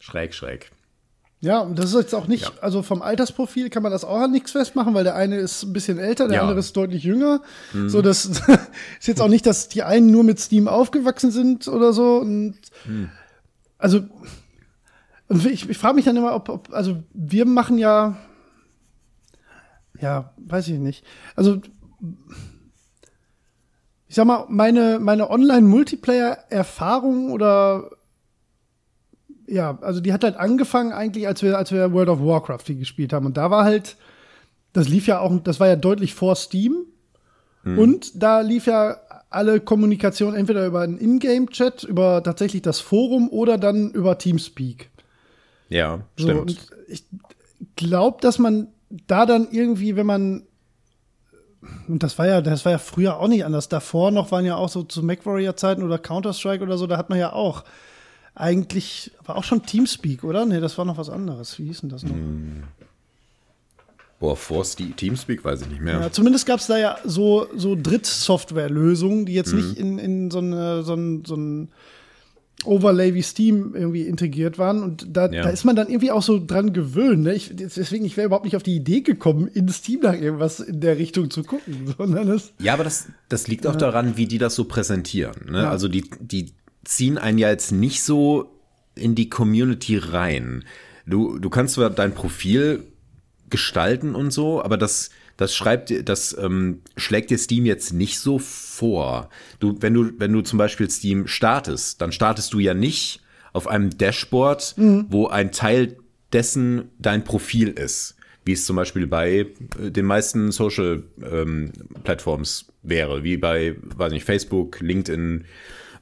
Schräg, 0.00 0.34
schräg. 0.34 0.70
Ja, 1.40 1.60
und 1.60 1.78
das 1.78 1.86
ist 1.90 1.94
jetzt 1.94 2.14
auch 2.14 2.26
nicht, 2.28 2.44
Ja. 2.44 2.50
also 2.62 2.82
vom 2.82 3.02
Altersprofil 3.02 3.68
kann 3.68 3.82
man 3.82 3.92
das 3.92 4.04
auch 4.04 4.16
an 4.20 4.32
nichts 4.32 4.52
festmachen, 4.52 4.94
weil 4.94 5.04
der 5.04 5.14
eine 5.16 5.36
ist 5.36 5.62
ein 5.64 5.72
bisschen 5.74 5.98
älter, 5.98 6.28
der 6.28 6.36
Ja. 6.38 6.42
Mhm. 6.42 6.48
andere 6.48 6.60
ist 6.60 6.74
deutlich 6.76 7.02
jünger. 7.04 7.42
So, 7.86 8.00
das 8.00 8.24
ist 8.98 9.06
jetzt 9.06 9.20
auch 9.20 9.28
nicht, 9.28 9.44
dass 9.44 9.68
die 9.68 9.82
einen 9.82 10.10
nur 10.10 10.24
mit 10.24 10.40
Steam 10.40 10.66
aufgewachsen 10.68 11.30
sind 11.30 11.68
oder 11.68 11.92
so. 11.92 12.16
Und 12.16 12.54
Mhm. 12.86 13.10
also, 13.76 14.00
ich, 15.28 15.68
ich 15.68 15.78
frage 15.78 15.96
mich 15.96 16.04
dann 16.04 16.16
immer, 16.16 16.34
ob, 16.34 16.48
ob, 16.48 16.72
also 16.72 17.02
wir 17.12 17.46
machen 17.46 17.78
ja, 17.78 18.16
ja, 20.00 20.32
weiß 20.36 20.68
ich 20.68 20.78
nicht. 20.78 21.04
Also, 21.34 21.60
ich 24.08 24.14
sag 24.14 24.26
mal, 24.26 24.44
meine, 24.48 25.00
meine 25.00 25.30
Online-Multiplayer-Erfahrung 25.30 27.32
oder 27.32 27.90
ja, 29.48 29.78
also 29.80 30.00
die 30.00 30.12
hat 30.12 30.24
halt 30.24 30.36
angefangen 30.36 30.92
eigentlich, 30.92 31.26
als 31.26 31.42
wir, 31.42 31.56
als 31.56 31.72
wir 31.72 31.92
World 31.92 32.08
of 32.08 32.20
Warcraft 32.20 32.64
gespielt 32.66 33.12
haben. 33.12 33.26
Und 33.26 33.36
da 33.36 33.50
war 33.50 33.64
halt, 33.64 33.96
das 34.72 34.88
lief 34.88 35.06
ja 35.06 35.20
auch, 35.20 35.38
das 35.42 35.60
war 35.60 35.68
ja 35.68 35.76
deutlich 35.76 36.14
vor 36.14 36.36
Steam. 36.36 36.86
Und 37.64 38.22
da 38.22 38.42
lief 38.42 38.66
ja 38.66 38.96
alle 39.28 39.60
Kommunikation 39.60 40.34
entweder 40.34 40.66
über 40.66 40.82
einen 40.82 40.98
Ingame-Chat, 40.98 41.82
über 41.82 42.22
tatsächlich 42.22 42.62
das 42.62 42.78
Forum 42.78 43.28
oder 43.28 43.58
dann 43.58 43.90
über 43.90 44.18
Teamspeak. 44.18 44.88
Ja, 45.68 46.00
So, 46.16 46.24
stimmt. 46.28 46.40
und 46.40 46.66
ich 46.88 47.04
glaube, 47.76 48.18
dass 48.20 48.38
man 48.38 48.68
da 49.08 49.26
dann 49.26 49.48
irgendwie, 49.50 49.96
wenn 49.96 50.06
man 50.06 50.42
und 51.88 52.02
das 52.04 52.16
war 52.18 52.26
ja, 52.28 52.40
das 52.42 52.64
war 52.64 52.72
ja 52.72 52.78
früher 52.78 53.18
auch 53.18 53.26
nicht 53.26 53.44
anders. 53.44 53.68
Davor 53.68 54.12
noch 54.12 54.30
waren 54.30 54.44
ja 54.44 54.54
auch 54.56 54.68
so 54.68 54.84
zu 54.84 55.02
MacWarrior-Zeiten 55.02 55.82
oder 55.82 55.98
Counter-Strike 55.98 56.62
oder 56.62 56.78
so, 56.78 56.86
da 56.86 56.96
hat 56.96 57.10
man 57.10 57.18
ja 57.18 57.32
auch 57.32 57.64
eigentlich, 58.36 59.10
war 59.24 59.36
auch 59.36 59.42
schon 59.44 59.64
Teamspeak, 59.64 60.22
oder? 60.22 60.44
Nee, 60.46 60.60
das 60.60 60.76
war 60.78 60.84
noch 60.84 60.98
was 60.98 61.08
anderes. 61.10 61.58
Wie 61.58 61.64
hieß 61.64 61.80
denn 61.80 61.90
das 61.90 62.02
noch? 62.04 62.14
Boah, 64.20 64.36
vor 64.36 64.64
Ste- 64.64 64.92
Teamspeak 64.92 65.44
weiß 65.44 65.62
ich 65.62 65.68
nicht 65.68 65.80
mehr. 65.82 66.00
Ja, 66.00 66.12
zumindest 66.12 66.46
gab 66.46 66.60
es 66.60 66.66
da 66.68 66.78
ja 66.78 66.98
so, 67.04 67.46
so 67.54 67.76
Drittsoftware-Lösungen, 67.80 69.26
die 69.26 69.34
jetzt 69.34 69.52
nicht 69.52 69.76
in, 69.76 69.98
in 69.98 70.30
so, 70.30 70.38
eine, 70.38 70.82
so, 70.84 70.94
ein, 70.94 71.24
so 71.24 71.34
ein 71.34 71.68
Overlay 72.64 73.14
wie 73.14 73.22
Steam 73.22 73.74
irgendwie 73.74 74.02
integriert 74.02 74.58
waren. 74.58 74.82
Und 74.82 75.06
da, 75.10 75.30
Ja. 75.30 75.42
da 75.42 75.50
ist 75.50 75.64
man 75.64 75.76
dann 75.76 75.88
irgendwie 75.88 76.10
auch 76.10 76.22
so 76.22 76.44
dran 76.44 76.72
gewöhnt. 76.72 77.22
Ne? 77.22 77.34
Ich, 77.34 77.50
deswegen, 77.54 78.04
ich 78.04 78.16
wäre 78.16 78.26
überhaupt 78.26 78.44
nicht 78.44 78.56
auf 78.56 78.62
die 78.62 78.74
Idee 78.76 79.02
gekommen, 79.02 79.46
in 79.48 79.68
Steam 79.68 80.00
nach 80.00 80.14
irgendwas 80.14 80.60
in 80.60 80.80
der 80.80 80.98
Richtung 80.98 81.30
zu 81.30 81.42
gucken. 81.44 81.94
Sondern 81.98 82.28
es, 82.28 82.52
Ja, 82.58 82.72
aber 82.74 82.84
das, 82.84 83.06
das 83.28 83.46
liegt 83.46 83.66
auch 83.66 83.76
daran, 83.76 84.16
wie 84.16 84.26
die 84.26 84.38
das 84.38 84.54
so 84.54 84.64
präsentieren. 84.64 85.50
Ne? 85.50 85.62
Ja. 85.62 85.70
Also 85.70 85.88
die, 85.88 86.04
die 86.20 86.52
ziehen 86.84 87.18
einen 87.18 87.38
ja 87.38 87.50
jetzt 87.50 87.72
nicht 87.72 88.02
so 88.02 88.50
in 88.94 89.14
die 89.14 89.28
Community 89.28 89.98
rein. 89.98 90.64
Du, 91.06 91.38
du 91.38 91.50
kannst 91.50 91.74
zwar 91.74 91.90
dein 91.90 92.14
Profil 92.14 92.84
gestalten 93.50 94.14
und 94.14 94.32
so, 94.32 94.62
aber 94.62 94.76
das, 94.76 95.10
das 95.36 95.54
schreibt, 95.54 96.08
das 96.08 96.36
ähm, 96.38 96.80
schlägt 96.96 97.30
dir 97.30 97.38
Steam 97.38 97.66
jetzt 97.66 97.92
nicht 97.92 98.18
so 98.18 98.38
vor. 98.38 99.28
Du, 99.60 99.76
wenn 99.80 99.94
du, 99.94 100.10
wenn 100.18 100.32
du 100.32 100.40
zum 100.40 100.58
Beispiel 100.58 100.90
Steam 100.90 101.26
startest, 101.26 102.00
dann 102.00 102.12
startest 102.12 102.52
du 102.52 102.58
ja 102.58 102.74
nicht 102.74 103.20
auf 103.52 103.66
einem 103.66 103.96
Dashboard, 103.96 104.74
wo 105.10 105.28
ein 105.28 105.52
Teil 105.52 105.96
dessen 106.32 106.90
dein 106.98 107.24
Profil 107.24 107.68
ist, 107.68 108.16
wie 108.44 108.52
es 108.52 108.66
zum 108.66 108.76
Beispiel 108.76 109.06
bei 109.06 109.46
äh, 109.78 109.90
den 109.90 110.04
meisten 110.04 110.52
Social 110.52 111.04
ähm, 111.22 111.72
Plattforms 112.04 112.66
wäre, 112.82 113.24
wie 113.24 113.36
bei, 113.36 113.76
weiß 113.82 114.12
nicht, 114.12 114.24
Facebook, 114.24 114.80
LinkedIn, 114.80 115.44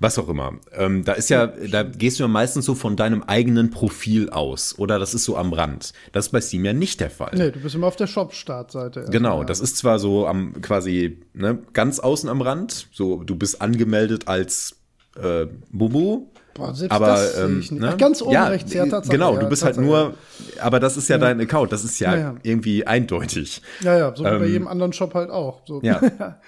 was 0.05 0.19
auch 0.19 0.29
immer. 0.29 0.53
Ähm, 0.73 1.05
da 1.05 1.15
ist 1.15 1.31
ja, 1.31 1.47
da 1.47 1.83
gehst 1.83 2.19
du 2.19 2.25
ja 2.25 2.29
meistens 2.29 2.67
so 2.67 2.75
von 2.75 2.95
deinem 2.95 3.23
eigenen 3.23 3.71
Profil 3.71 4.31
aus 4.31 4.79
oder 4.79 4.99
das 4.99 5.15
ist 5.15 5.25
so 5.25 5.37
am 5.37 5.53
Rand. 5.53 5.93
Das 6.13 6.27
ist 6.27 6.33
bei 6.33 6.41
Steam 6.41 6.65
ja 6.65 6.73
nicht 6.73 7.01
der 7.01 7.11
Fall. 7.11 7.33
nee, 7.35 7.51
du 7.51 7.59
bist 7.59 7.75
immer 7.75 7.87
auf 7.87 7.97
der 7.97 8.07
Shop-Startseite. 8.07 9.07
Genau, 9.11 9.43
das 9.43 9.61
ist 9.61 9.79
zwar 9.79 9.99
so 9.99 10.27
am 10.27 10.61
quasi 10.61 11.19
ne, 11.33 11.59
ganz 11.73 11.99
außen 11.99 12.29
am 12.29 12.43
Rand, 12.43 12.89
so 12.93 13.25
du 13.25 13.35
bist 13.35 13.61
angemeldet 13.63 14.29
als 14.29 14.77
äh, 15.21 15.47
Bubu, 15.71 16.27
Boah, 16.55 16.73
aber 16.91 17.07
das 17.07 17.35
sehe 17.35 17.45
ähm, 17.45 17.61
ich 17.61 17.71
nicht. 17.73 17.81
ne? 17.81 17.97
Ganz 17.97 18.23
oben 18.23 18.33
ja, 18.33 18.47
rechts, 18.47 18.73
ja, 18.73 18.87
Tatsache, 18.87 19.11
genau, 19.11 19.35
ja, 19.35 19.41
du 19.41 19.49
bist 19.49 19.65
halt 19.65 19.77
nur, 19.79 20.15
aber 20.61 20.79
das 20.81 20.97
ist 20.97 21.09
ja, 21.09 21.19
dein 21.19 21.41
Account, 21.41 21.73
das 21.73 21.83
ist 21.83 21.99
ja, 21.99 22.15
Ja, 22.15 22.21
ja. 22.21 22.35
irgendwie 22.43 22.87
eindeutig. 22.87 23.63
Ja, 23.81 23.99
ja, 23.99 24.15
so 24.15 24.23
wie 24.23 24.29
bei 24.29 24.37
ähm, 24.45 24.53
jedem 24.53 24.69
anderen 24.69 24.93
Shop 24.93 25.15
halt 25.15 25.31
auch. 25.31 25.63
So. 25.67 25.81
Ja. 25.83 26.01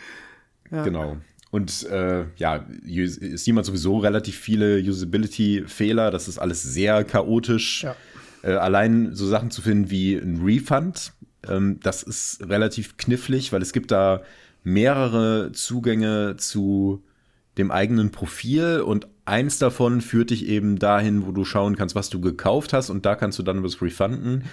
Genau. 0.68 1.18
Und 1.56 1.84
äh, 1.84 2.26
ja, 2.36 2.66
Steam 3.34 3.56
hat 3.56 3.64
sowieso 3.64 3.96
relativ 3.96 4.36
viele 4.36 4.78
Usability-Fehler. 4.78 6.10
Das 6.10 6.28
ist 6.28 6.36
alles 6.36 6.62
sehr 6.62 7.02
chaotisch. 7.02 7.84
Ja. 7.84 7.96
Äh, 8.42 8.56
allein 8.56 9.14
so 9.14 9.26
Sachen 9.26 9.50
zu 9.50 9.62
finden 9.62 9.90
wie 9.90 10.16
ein 10.16 10.42
Refund, 10.44 11.14
ähm, 11.48 11.80
das 11.82 12.02
ist 12.02 12.46
relativ 12.46 12.98
knifflig, 12.98 13.54
weil 13.54 13.62
es 13.62 13.72
gibt 13.72 13.90
da 13.90 14.20
mehrere 14.64 15.50
Zugänge 15.52 16.36
zu 16.36 17.02
dem 17.56 17.70
eigenen 17.70 18.10
Profil 18.10 18.82
und 18.84 19.08
eins 19.24 19.58
davon 19.58 20.02
führt 20.02 20.28
dich 20.28 20.48
eben 20.48 20.78
dahin, 20.78 21.26
wo 21.26 21.32
du 21.32 21.46
schauen 21.46 21.74
kannst, 21.74 21.94
was 21.94 22.10
du 22.10 22.20
gekauft 22.20 22.74
hast 22.74 22.90
und 22.90 23.06
da 23.06 23.14
kannst 23.14 23.38
du 23.38 23.42
dann 23.42 23.62
was 23.64 23.80
refunden. 23.80 24.44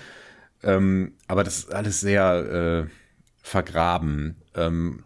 Ähm, 0.63 1.15
aber 1.27 1.43
das 1.43 1.57
ist 1.57 1.73
alles 1.73 1.99
sehr 1.99 2.85
äh, 2.87 2.89
vergraben. 3.41 4.37
Ähm, 4.55 5.03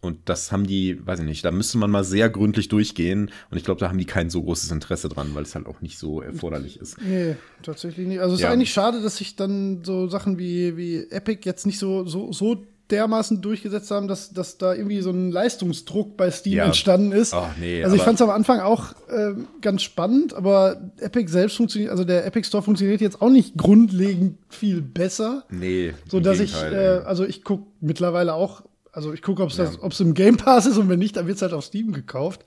und 0.00 0.18
das 0.28 0.52
haben 0.52 0.66
die, 0.66 1.04
weiß 1.06 1.18
ich 1.20 1.24
nicht, 1.26 1.44
da 1.44 1.50
müsste 1.50 1.76
man 1.78 1.90
mal 1.90 2.04
sehr 2.04 2.30
gründlich 2.30 2.68
durchgehen. 2.68 3.30
Und 3.50 3.56
ich 3.58 3.64
glaube, 3.64 3.80
da 3.80 3.88
haben 3.88 3.98
die 3.98 4.04
kein 4.04 4.30
so 4.30 4.42
großes 4.42 4.70
Interesse 4.70 5.08
dran, 5.08 5.34
weil 5.34 5.42
es 5.42 5.54
halt 5.56 5.66
auch 5.66 5.80
nicht 5.80 5.98
so 5.98 6.20
erforderlich 6.20 6.78
ist. 6.80 7.02
Nee, 7.02 7.36
tatsächlich 7.62 8.06
nicht. 8.06 8.20
Also 8.20 8.34
es 8.36 8.40
Ja. 8.40 8.48
ist 8.48 8.52
eigentlich 8.52 8.72
schade, 8.72 9.02
dass 9.02 9.16
sich 9.16 9.34
dann 9.34 9.82
so 9.84 10.06
Sachen 10.08 10.38
wie, 10.38 10.76
wie 10.76 10.98
Epic 11.10 11.40
jetzt 11.44 11.66
nicht 11.66 11.78
so, 11.80 12.06
so, 12.06 12.32
so 12.32 12.64
dermaßen 12.90 13.42
durchgesetzt 13.42 13.90
haben, 13.90 14.08
dass, 14.08 14.32
dass 14.32 14.56
da 14.56 14.72
irgendwie 14.72 15.02
so 15.02 15.10
ein 15.10 15.30
Leistungsdruck 15.30 16.16
bei 16.16 16.30
Steam 16.30 16.54
Ja. 16.58 16.64
entstanden 16.66 17.12
ist. 17.12 17.34
Ach, 17.34 17.50
nee, 17.58 17.82
also 17.84 17.96
ich 17.96 18.02
fand 18.02 18.14
es 18.14 18.22
am 18.22 18.30
Anfang 18.30 18.60
auch 18.60 18.94
ähm, 19.10 19.46
ganz 19.60 19.82
spannend, 19.82 20.32
aber 20.32 20.90
Epic 20.98 21.30
selbst 21.30 21.56
funktioniert, 21.58 21.90
also 21.90 22.04
der 22.04 22.24
Epic 22.24 22.46
Store 22.46 22.62
funktioniert 22.62 23.02
jetzt 23.02 23.20
auch 23.20 23.28
nicht 23.28 23.58
grundlegend 23.58 24.38
viel 24.48 24.80
besser. 24.80 25.44
Nee, 25.50 25.92
So 26.08 26.20
dass 26.20 26.40
ich, 26.40 26.54
äh, 26.54 27.02
also 27.04 27.24
ich 27.24 27.44
gucke 27.44 27.66
mittlerweile 27.80 28.32
auch, 28.32 28.62
also 28.98 29.12
ich 29.12 29.22
gucke, 29.22 29.44
ob 29.44 29.50
es 29.50 29.78
ob's 29.80 30.00
im 30.00 30.12
Game 30.12 30.38
Pass 30.38 30.66
ist 30.66 30.76
und 30.76 30.88
wenn 30.88 30.98
nicht, 30.98 31.14
dann 31.14 31.28
wird 31.28 31.36
es 31.36 31.42
halt 31.42 31.52
auf 31.52 31.64
Steam 31.64 31.92
gekauft. 31.92 32.44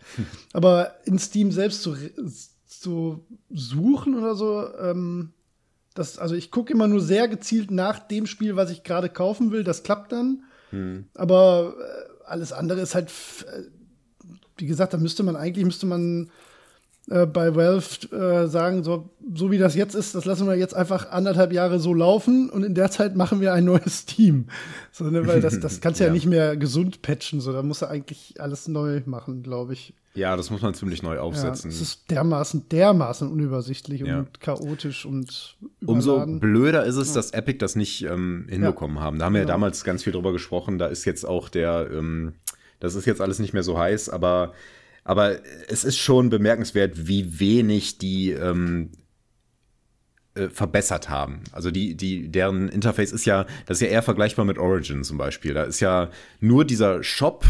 Aber 0.51 0.95
in 1.05 1.17
Steam 1.17 1.49
selbst 1.49 1.81
zu, 1.81 1.95
zu 2.67 3.25
suchen 3.49 4.15
oder 4.15 4.35
so, 4.35 4.67
ähm, 4.77 5.31
das, 5.93 6.17
also 6.19 6.35
ich 6.35 6.51
gucke 6.51 6.73
immer 6.73 6.89
nur 6.89 6.99
sehr 6.99 7.29
gezielt 7.29 7.71
nach 7.71 7.99
dem 7.99 8.27
Spiel, 8.27 8.57
was 8.57 8.69
ich 8.69 8.83
gerade 8.83 9.07
kaufen 9.07 9.51
will. 9.51 9.63
Das 9.63 9.83
klappt 9.83 10.11
dann. 10.11 10.43
Hm. 10.71 11.05
Aber 11.13 11.73
äh, 11.79 12.25
alles 12.25 12.51
andere 12.51 12.81
ist 12.81 12.95
halt, 12.95 13.13
äh, 13.47 13.61
wie 14.57 14.65
gesagt, 14.65 14.93
da 14.93 14.97
müsste 14.97 15.23
man 15.23 15.37
eigentlich 15.37 15.63
müsste 15.63 15.85
man 15.85 16.31
äh, 17.09 17.25
bei 17.25 17.55
Valve 17.55 18.15
äh, 18.15 18.47
sagen, 18.47 18.83
so, 18.83 19.09
so 19.33 19.49
wie 19.51 19.57
das 19.57 19.75
jetzt 19.75 19.95
ist, 19.95 20.13
das 20.15 20.25
lassen 20.25 20.47
wir 20.47 20.55
jetzt 20.55 20.75
einfach 20.75 21.09
anderthalb 21.11 21.51
Jahre 21.51 21.79
so 21.79 21.93
laufen 21.93 22.49
und 22.49 22.63
in 22.63 22.75
der 22.75 22.91
Zeit 22.91 23.15
machen 23.15 23.41
wir 23.41 23.53
ein 23.53 23.65
neues 23.65 24.05
Team. 24.05 24.47
So, 24.91 25.05
ne, 25.05 25.25
weil 25.27 25.41
das, 25.41 25.59
das 25.59 25.81
kannst 25.81 25.99
du 25.99 26.03
ja. 26.05 26.07
Ja. 26.09 26.13
nicht 26.13 26.25
mehr 26.27 26.55
gesund 26.57 27.01
patchen, 27.01 27.41
so 27.41 27.51
da 27.53 27.63
musst 27.63 27.81
du 27.81 27.87
eigentlich 27.87 28.35
alles 28.39 28.67
neu 28.67 29.01
machen, 29.05 29.41
glaube 29.43 29.73
ich. 29.73 29.93
Ja, 30.13 30.35
das 30.35 30.49
muss 30.51 30.61
man 30.61 30.73
ziemlich 30.73 31.01
neu 31.03 31.15
Ja, 31.15 31.21
aufsetzen. 31.21 31.71
es 31.71 31.79
ist 31.79 32.11
dermaßen, 32.11 32.67
dermaßen 32.69 33.31
unübersichtlich 33.31 34.01
Ja. 34.01 34.19
und 34.19 34.41
chaotisch 34.41 35.05
und 35.05 35.57
Umso 35.85 36.11
überladen. 36.11 36.39
blöder 36.41 36.83
ist 36.85 36.97
es, 36.97 37.13
dass 37.13 37.31
Epic 37.31 37.59
das 37.59 37.77
nicht 37.77 38.03
ähm, 38.03 38.45
hinbekommen 38.49 38.99
haben. 38.99 39.19
Da 39.19 39.25
haben 39.25 39.33
wir 39.33 39.39
ja 39.39 39.45
Genau. 39.45 39.53
damals 39.53 39.85
ganz 39.85 40.03
viel 40.03 40.11
drüber 40.11 40.33
gesprochen. 40.33 40.77
Da 40.77 40.87
ist 40.87 41.05
jetzt 41.05 41.25
auch 41.25 41.47
der, 41.49 41.89
ähm, 41.93 42.33
Das 42.81 42.95
ist 42.95 43.05
jetzt 43.05 43.21
alles 43.21 43.39
nicht 43.39 43.53
mehr 43.53 43.63
so 43.63 43.77
heiß, 43.79 44.09
aber, 44.09 44.53
aber 45.03 45.39
es 45.67 45.83
ist 45.83 45.97
schon 45.97 46.29
bemerkenswert, 46.29 47.07
wie 47.07 47.39
wenig 47.39 47.97
die 47.97 48.31
ähm, 48.31 48.91
äh, 50.33 50.47
verbessert 50.47 51.09
haben. 51.09 51.41
Also 51.51 51.71
die, 51.71 51.95
die, 51.95 52.29
deren 52.29 52.69
Interface 52.69 53.11
ist 53.11 53.25
ja, 53.25 53.45
das 53.65 53.77
ist 53.77 53.81
ja 53.81 53.91
eher 53.91 54.03
vergleichbar 54.03 54.45
mit 54.45 54.57
Origin 54.57 55.03
zum 55.03 55.17
Beispiel. 55.17 55.53
Da 55.53 55.63
ist 55.63 55.81
ja 55.81 56.09
nur 56.39 56.63
dieser 56.63 57.03
Shop 57.03 57.45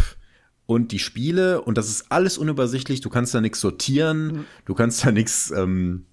und 0.66 0.92
die 0.92 1.00
Spiele 1.00 1.62
und 1.62 1.78
das 1.78 1.90
ist 1.90 2.12
alles 2.12 2.38
unübersichtlich. 2.40 3.02
Du 3.02 3.10
kannst 3.10 3.36
da 3.36 3.42
nichts 3.42 3.60
sortieren, 3.60 4.26
mhm. 4.26 4.46
du 4.66 4.74
kannst 4.74 5.06
da 5.06 5.12
nichts, 5.12 5.52
ähm, 5.52 6.06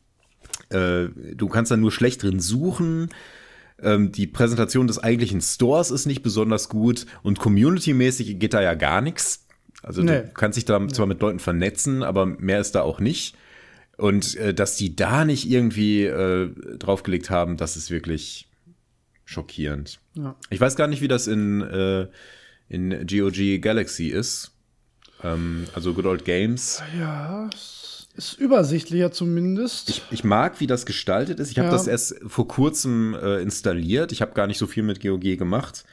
äh, 0.68 1.08
du 1.34 1.48
kannst 1.48 1.70
da 1.70 1.78
nur 1.78 1.92
schlecht 1.92 2.22
drin 2.22 2.40
suchen. 2.40 3.08
Ähm, 3.80 4.12
die 4.12 4.26
Präsentation 4.26 4.88
des 4.88 4.98
eigentlichen 4.98 5.40
Stores 5.40 5.90
ist 5.90 6.04
nicht 6.04 6.22
besonders 6.22 6.68
gut 6.68 7.06
und 7.22 7.38
community-mäßig 7.38 8.38
geht 8.38 8.52
da 8.52 8.60
ja 8.60 8.74
gar 8.74 9.00
nichts. 9.00 9.47
Also 9.82 10.02
nee. 10.02 10.22
du 10.22 10.30
kannst 10.34 10.56
dich 10.56 10.64
da 10.64 10.78
nee. 10.78 10.92
zwar 10.92 11.06
mit 11.06 11.20
Leuten 11.20 11.38
vernetzen, 11.38 12.02
aber 12.02 12.26
mehr 12.26 12.60
ist 12.60 12.74
da 12.74 12.82
auch 12.82 13.00
nicht. 13.00 13.36
Und 13.96 14.36
äh, 14.36 14.54
dass 14.54 14.76
die 14.76 14.94
da 14.94 15.24
nicht 15.24 15.48
irgendwie 15.48 16.04
äh, 16.04 16.50
draufgelegt 16.78 17.30
haben, 17.30 17.56
das 17.56 17.76
ist 17.76 17.90
wirklich 17.90 18.48
schockierend. 19.24 20.00
Ja. 20.14 20.36
Ich 20.50 20.60
weiß 20.60 20.76
gar 20.76 20.86
nicht, 20.86 21.02
wie 21.02 21.08
das 21.08 21.26
in, 21.26 21.60
äh, 21.62 22.06
in 22.68 23.06
GOG 23.06 23.60
Galaxy 23.60 24.08
ist. 24.08 24.52
Ähm, 25.22 25.66
also 25.74 25.94
Good 25.94 26.06
Old 26.06 26.24
Games. 26.24 26.82
Ja, 26.98 27.50
ist 28.14 28.34
übersichtlicher 28.34 29.12
zumindest. 29.12 29.90
Ich, 29.90 30.02
ich 30.10 30.24
mag, 30.24 30.60
wie 30.60 30.66
das 30.66 30.86
gestaltet 30.86 31.40
ist. 31.40 31.50
Ich 31.50 31.58
habe 31.58 31.68
ja. 31.68 31.72
das 31.72 31.86
erst 31.86 32.16
vor 32.26 32.48
kurzem 32.48 33.14
äh, 33.14 33.40
installiert. 33.42 34.12
Ich 34.12 34.22
habe 34.22 34.32
gar 34.32 34.46
nicht 34.46 34.58
so 34.58 34.66
viel 34.66 34.82
mit 34.82 35.00
GOG 35.00 35.36
gemacht. 35.36 35.84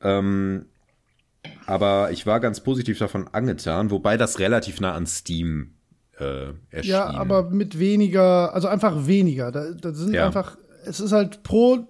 Ähm, 0.00 0.66
aber 1.66 2.10
ich 2.12 2.26
war 2.26 2.40
ganz 2.40 2.60
positiv 2.60 2.98
davon 2.98 3.28
angetan, 3.32 3.90
wobei 3.90 4.16
das 4.16 4.38
relativ 4.38 4.80
nah 4.80 4.94
an 4.94 5.06
Steam 5.06 5.74
äh, 6.18 6.52
erschienen. 6.70 6.92
Ja, 6.92 7.10
aber 7.10 7.50
mit 7.50 7.78
weniger, 7.78 8.54
also 8.54 8.68
einfach 8.68 9.06
weniger. 9.06 9.52
Da, 9.52 9.70
da 9.72 9.92
sind 9.92 10.14
ja. 10.14 10.26
einfach, 10.26 10.56
es 10.84 11.00
ist 11.00 11.12
halt 11.12 11.42
pro 11.42 11.86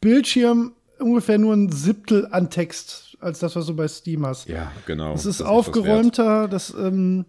Bildschirm 0.00 0.72
ungefähr 0.98 1.38
nur 1.38 1.54
ein 1.54 1.70
Siebtel 1.70 2.28
an 2.30 2.50
Text, 2.50 3.16
als 3.20 3.38
das, 3.38 3.56
was 3.56 3.66
du 3.66 3.74
bei 3.74 3.88
Steam 3.88 4.26
hast. 4.26 4.48
Ja, 4.48 4.72
genau. 4.86 5.14
Es 5.14 5.26
ist 5.26 5.40
das 5.40 5.46
aufgeräumter, 5.46 6.48
das 6.48 6.70
ähm, 6.70 7.26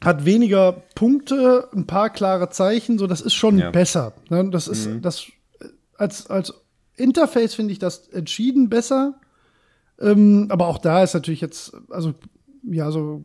hat 0.00 0.24
weniger 0.24 0.72
Punkte, 0.94 1.68
ein 1.74 1.86
paar 1.86 2.10
klare 2.10 2.50
Zeichen, 2.50 2.98
so 2.98 3.06
das 3.06 3.20
ist 3.20 3.34
schon 3.34 3.58
ja. 3.58 3.70
besser. 3.70 4.14
Ne? 4.30 4.48
Das 4.50 4.68
ist 4.68 4.86
mhm. 4.86 5.02
das 5.02 5.26
als, 5.96 6.28
als 6.28 6.54
Interface 6.96 7.54
finde 7.54 7.72
ich 7.72 7.78
das 7.78 8.08
entschieden 8.08 8.68
besser. 8.68 9.20
Ähm, 10.00 10.46
aber 10.50 10.68
auch 10.68 10.78
da 10.78 11.02
ist 11.02 11.14
natürlich 11.14 11.40
jetzt, 11.40 11.72
also 11.90 12.14
ja, 12.62 12.90
so 12.90 13.24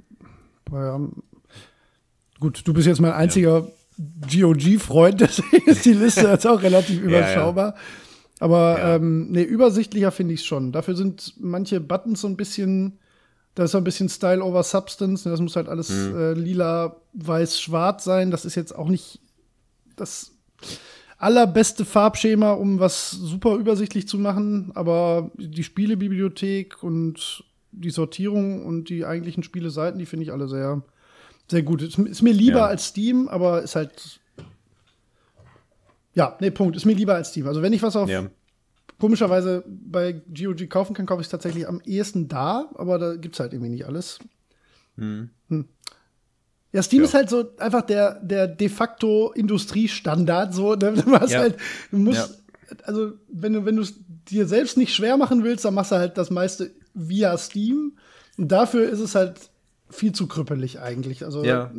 naja, 0.71 0.99
gut, 2.39 2.61
du 2.65 2.73
bist 2.73 2.87
jetzt 2.87 3.01
mein 3.01 3.11
einziger 3.11 3.67
ja. 4.31 4.47
GOG-Freund, 4.47 5.21
deswegen 5.21 5.69
ist 5.69 5.85
die 5.85 5.93
Liste 5.93 6.27
jetzt 6.27 6.47
auch 6.47 6.61
relativ 6.61 7.01
überschaubar. 7.01 7.73
Ja, 7.73 7.75
ja. 7.75 7.81
Aber. 8.39 8.79
Ähm, 8.79 9.31
nee, 9.31 9.43
übersichtlicher 9.43 10.11
finde 10.11 10.33
ich 10.33 10.41
es 10.41 10.45
schon. 10.45 10.71
Dafür 10.71 10.95
sind 10.95 11.35
manche 11.39 11.79
Buttons 11.79 12.21
so 12.21 12.27
ein 12.27 12.35
bisschen, 12.35 12.99
da 13.55 13.63
ist 13.63 13.71
so 13.71 13.77
ein 13.77 13.83
bisschen 13.83 14.09
Style 14.09 14.43
over 14.43 14.63
Substance. 14.63 15.23
Das 15.23 15.39
muss 15.39 15.55
halt 15.55 15.69
alles 15.69 15.89
mhm. 15.89 16.15
äh, 16.17 16.33
lila, 16.33 16.97
weiß, 17.13 17.61
schwarz 17.61 18.03
sein. 18.03 18.31
Das 18.31 18.43
ist 18.43 18.55
jetzt 18.55 18.75
auch 18.75 18.89
nicht 18.89 19.21
das 19.95 20.31
allerbeste 21.23 21.85
Farbschema, 21.85 22.51
um 22.51 22.79
was 22.79 23.11
super 23.11 23.55
übersichtlich 23.55 24.07
zu 24.07 24.19
machen. 24.19 24.71
Aber 24.75 25.31
die 25.37 25.63
Spielebibliothek 25.63 26.83
und 26.83 27.43
die 27.71 27.89
Sortierung 27.89 28.65
und 28.65 28.89
die 28.89 29.05
eigentlichen 29.05 29.43
Spieleseiten, 29.43 29.99
die 29.99 30.05
finde 30.05 30.25
ich 30.25 30.31
alle 30.31 30.47
sehr, 30.47 30.83
sehr 31.49 31.63
gut. 31.63 31.81
Ist, 31.81 31.97
ist 31.97 32.21
mir 32.21 32.33
lieber 32.33 32.59
ja. 32.59 32.65
als 32.67 32.87
Steam, 32.87 33.27
aber 33.27 33.63
ist 33.63 33.75
halt. 33.75 34.19
Ja, 36.13 36.37
nee, 36.39 36.51
Punkt. 36.51 36.75
Ist 36.75 36.85
mir 36.85 36.93
lieber 36.93 37.15
als 37.15 37.29
Steam. 37.29 37.47
Also, 37.47 37.61
wenn 37.61 37.73
ich 37.73 37.81
was 37.81 37.95
auf 37.95 38.09
ja. 38.09 38.29
komischerweise 38.99 39.63
bei 39.67 40.11
GOG 40.11 40.69
kaufen 40.69 40.93
kann, 40.93 41.07
kaufe 41.07 41.21
ich 41.21 41.27
es 41.27 41.31
tatsächlich 41.31 41.67
am 41.67 41.81
ehesten 41.85 42.27
da, 42.27 42.69
aber 42.75 42.99
da 42.99 43.15
gibt 43.15 43.35
es 43.35 43.39
halt 43.39 43.53
irgendwie 43.53 43.71
nicht 43.71 43.85
alles. 43.85 44.19
Hm. 44.97 45.29
Hm. 45.49 45.65
Ja, 46.73 46.81
Steam 46.81 47.03
ja. 47.03 47.07
ist 47.07 47.13
halt 47.13 47.29
so 47.29 47.55
einfach 47.57 47.83
der, 47.83 48.19
der 48.21 48.47
de 48.47 48.67
facto 48.67 49.31
Industriestandard. 49.31 50.53
So, 50.53 50.73
ne? 50.73 50.93
du 51.05 51.11
hast 51.13 51.31
ja. 51.31 51.39
halt, 51.39 51.57
du 51.91 51.97
musst, 51.97 52.43
also 52.83 53.13
wenn 53.29 53.53
du, 53.53 53.65
wenn 53.65 53.75
du 53.75 53.83
es 53.83 53.93
dir 54.27 54.47
selbst 54.47 54.77
nicht 54.77 54.93
schwer 54.93 55.15
machen 55.17 55.43
willst, 55.43 55.63
dann 55.65 55.75
machst 55.75 55.91
du 55.91 55.95
halt 55.95 56.17
das 56.17 56.31
meiste 56.31 56.71
via 56.93 57.37
Steam. 57.37 57.93
Und 58.37 58.51
dafür 58.51 58.89
ist 58.89 58.99
es 58.99 59.15
halt 59.15 59.51
viel 59.89 60.11
zu 60.11 60.27
krüppelig 60.27 60.79
eigentlich. 60.79 61.23
Also 61.23 61.43
ja. 61.43 61.71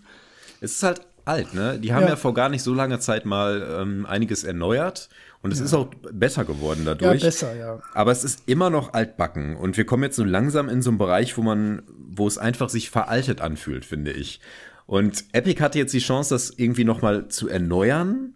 es 0.60 0.72
ist 0.72 0.82
halt 0.82 1.00
alt, 1.24 1.54
ne? 1.54 1.78
Die 1.78 1.92
haben 1.94 2.02
ja, 2.02 2.10
ja 2.10 2.16
vor 2.16 2.34
gar 2.34 2.48
nicht 2.48 2.62
so 2.62 2.74
langer 2.74 3.00
Zeit 3.00 3.24
mal 3.24 3.66
ähm, 3.80 4.04
einiges 4.06 4.44
erneuert 4.44 5.08
und 5.42 5.52
es 5.52 5.58
ja. 5.58 5.64
ist 5.64 5.74
auch 5.74 5.88
besser 6.12 6.44
geworden 6.44 6.82
dadurch. 6.84 7.20
Ja, 7.20 7.26
besser, 7.26 7.56
ja. 7.56 7.80
Aber 7.94 8.12
es 8.12 8.24
ist 8.24 8.42
immer 8.46 8.70
noch 8.70 8.92
altbacken 8.92 9.56
und 9.56 9.76
wir 9.76 9.86
kommen 9.86 10.02
jetzt 10.02 10.16
so 10.16 10.24
langsam 10.24 10.68
in 10.68 10.82
so 10.82 10.90
einen 10.90 10.98
Bereich, 10.98 11.36
wo 11.36 11.42
man, 11.42 11.82
wo 12.16 12.26
es 12.26 12.38
einfach 12.38 12.68
sich 12.68 12.90
veraltet 12.90 13.40
anfühlt, 13.40 13.84
finde 13.84 14.12
ich. 14.12 14.40
Und 14.86 15.24
Epic 15.32 15.62
hatte 15.62 15.78
jetzt 15.78 15.94
die 15.94 15.98
Chance, 15.98 16.34
das 16.34 16.50
irgendwie 16.50 16.84
noch 16.84 17.02
mal 17.02 17.28
zu 17.28 17.48
erneuern. 17.48 18.34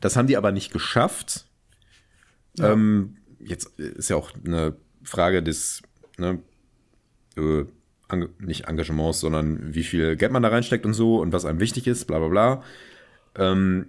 Das 0.00 0.16
haben 0.16 0.26
die 0.26 0.36
aber 0.36 0.52
nicht 0.52 0.72
geschafft. 0.72 1.46
Ja. 2.56 2.72
Ähm, 2.72 3.16
jetzt 3.38 3.78
ist 3.78 4.10
ja 4.10 4.16
auch 4.16 4.30
eine 4.44 4.76
Frage 5.02 5.42
des, 5.42 5.82
ne, 6.18 6.40
äh, 7.36 7.64
nicht 8.38 8.68
Engagements, 8.68 9.20
sondern 9.20 9.74
wie 9.74 9.82
viel 9.82 10.16
Geld 10.16 10.30
man 10.30 10.42
da 10.42 10.48
reinsteckt 10.48 10.86
und 10.86 10.94
so 10.94 11.20
und 11.20 11.32
was 11.32 11.44
einem 11.44 11.60
wichtig 11.60 11.86
ist, 11.86 12.06
bla 12.06 12.18
bla 12.18 12.28
bla. 12.28 12.62
Ähm, 13.36 13.86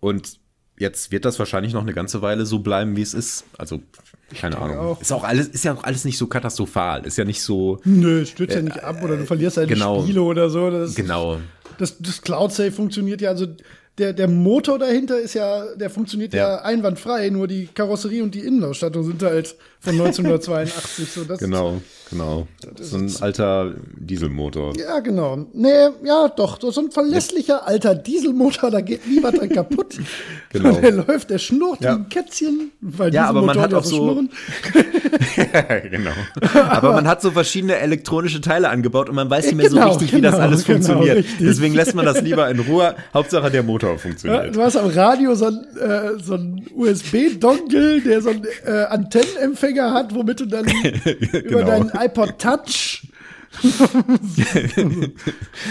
und 0.00 0.38
jetzt 0.78 1.12
wird 1.12 1.24
das 1.24 1.38
wahrscheinlich 1.38 1.72
noch 1.72 1.82
eine 1.82 1.92
ganze 1.92 2.22
Weile 2.22 2.46
so 2.46 2.58
bleiben, 2.58 2.96
wie 2.96 3.02
es 3.02 3.14
ist. 3.14 3.44
Also, 3.58 3.80
keine 4.38 4.58
Ahnung. 4.58 4.78
Auch. 4.78 5.00
Ist 5.00 5.12
auch 5.12 5.24
alles, 5.24 5.48
ist 5.48 5.64
ja 5.64 5.74
auch 5.74 5.84
alles 5.84 6.04
nicht 6.04 6.18
so 6.18 6.26
katastrophal. 6.26 7.06
Ist 7.06 7.18
ja 7.18 7.24
nicht 7.24 7.42
so. 7.42 7.80
Nö, 7.84 8.22
es 8.22 8.30
stürzt 8.30 8.54
äh, 8.54 8.58
ja 8.58 8.62
nicht 8.62 8.82
ab 8.82 9.02
oder 9.02 9.16
du 9.16 9.26
verlierst 9.26 9.56
deine 9.56 9.68
genau, 9.68 10.02
Spiele 10.02 10.22
oder 10.22 10.50
so. 10.50 10.70
Das, 10.70 10.94
genau. 10.94 11.38
Das, 11.78 11.98
das 11.98 12.22
Cloud 12.22 12.52
Save 12.52 12.72
funktioniert 12.72 13.20
ja, 13.20 13.30
also 13.30 13.46
der, 13.98 14.12
der 14.12 14.28
Motor 14.28 14.78
dahinter 14.78 15.20
ist 15.20 15.34
ja, 15.34 15.74
der 15.76 15.88
funktioniert 15.90 16.34
ja. 16.34 16.48
ja 16.48 16.62
einwandfrei, 16.62 17.30
nur 17.30 17.46
die 17.46 17.66
Karosserie 17.66 18.22
und 18.22 18.34
die 18.34 18.40
Innenausstattung 18.40 19.04
sind 19.04 19.22
halt 19.22 19.54
von 19.84 19.92
1982. 19.92 21.08
so, 21.12 21.24
das 21.24 21.38
genau, 21.38 21.80
genau. 22.10 22.46
Das 22.74 22.86
ist 22.86 22.90
so 22.92 22.96
ein 22.96 23.12
alter 23.20 23.74
Dieselmotor. 23.96 24.72
Ja, 24.78 25.00
genau. 25.00 25.46
Nee, 25.52 25.68
ja, 26.04 26.28
doch, 26.28 26.58
so 26.60 26.80
ein 26.80 26.90
verlässlicher 26.90 27.66
alter 27.66 27.94
Dieselmotor, 27.94 28.70
da 28.70 28.80
geht 28.80 29.06
nie 29.06 29.22
was 29.22 29.34
dran 29.34 29.50
kaputt. 29.50 29.98
genau. 30.50 30.72
Der 30.80 30.92
läuft, 30.92 31.30
der 31.30 31.38
schnurrt 31.38 31.82
ja. 31.82 31.92
wie 31.92 32.00
ein 32.00 32.08
Kätzchen, 32.08 32.72
weil 32.80 33.12
ja, 33.12 33.26
aber 33.26 33.42
man 33.42 33.58
hat 33.58 33.74
auch 33.74 33.84
so. 33.84 34.22
genau. 35.90 36.10
aber 36.54 36.92
man 36.92 37.06
hat 37.06 37.20
so 37.20 37.30
verschiedene 37.30 37.76
elektronische 37.76 38.40
Teile 38.40 38.70
angebaut 38.70 39.08
und 39.08 39.14
man 39.14 39.28
weiß 39.28 39.46
nicht 39.46 39.56
mehr 39.56 39.68
genau, 39.68 39.92
so 39.92 39.98
richtig, 39.98 40.10
genau, 40.10 40.18
wie 40.18 40.22
das 40.22 40.34
genau, 40.34 40.46
alles 40.46 40.64
genau, 40.64 40.78
funktioniert. 40.78 41.18
Richtig. 41.18 41.46
Deswegen 41.46 41.74
lässt 41.74 41.94
man 41.94 42.06
das 42.06 42.22
lieber 42.22 42.48
in 42.50 42.60
Ruhe. 42.60 42.94
Hauptsache 43.12 43.50
der 43.50 43.62
Motor 43.62 43.98
funktioniert. 43.98 44.46
Ja, 44.46 44.50
du 44.50 44.62
hast 44.62 44.76
am 44.76 44.88
Radio 44.88 45.34
so 45.34 45.46
ein, 45.46 45.66
äh, 45.76 46.18
so 46.22 46.34
ein 46.34 46.66
USB-Dongle, 46.74 48.00
der 48.00 48.22
so 48.22 48.30
ein 48.30 48.42
äh, 48.64 48.84
Antennenempfänger 48.84 49.73
Empfänger 49.74 49.92
hat, 49.92 50.14
womit 50.14 50.40
du 50.40 50.46
dann 50.46 50.64
genau. 50.82 51.48
über 51.48 51.64
deinen 51.64 51.90
iPod 51.90 52.38
Touch 52.38 53.08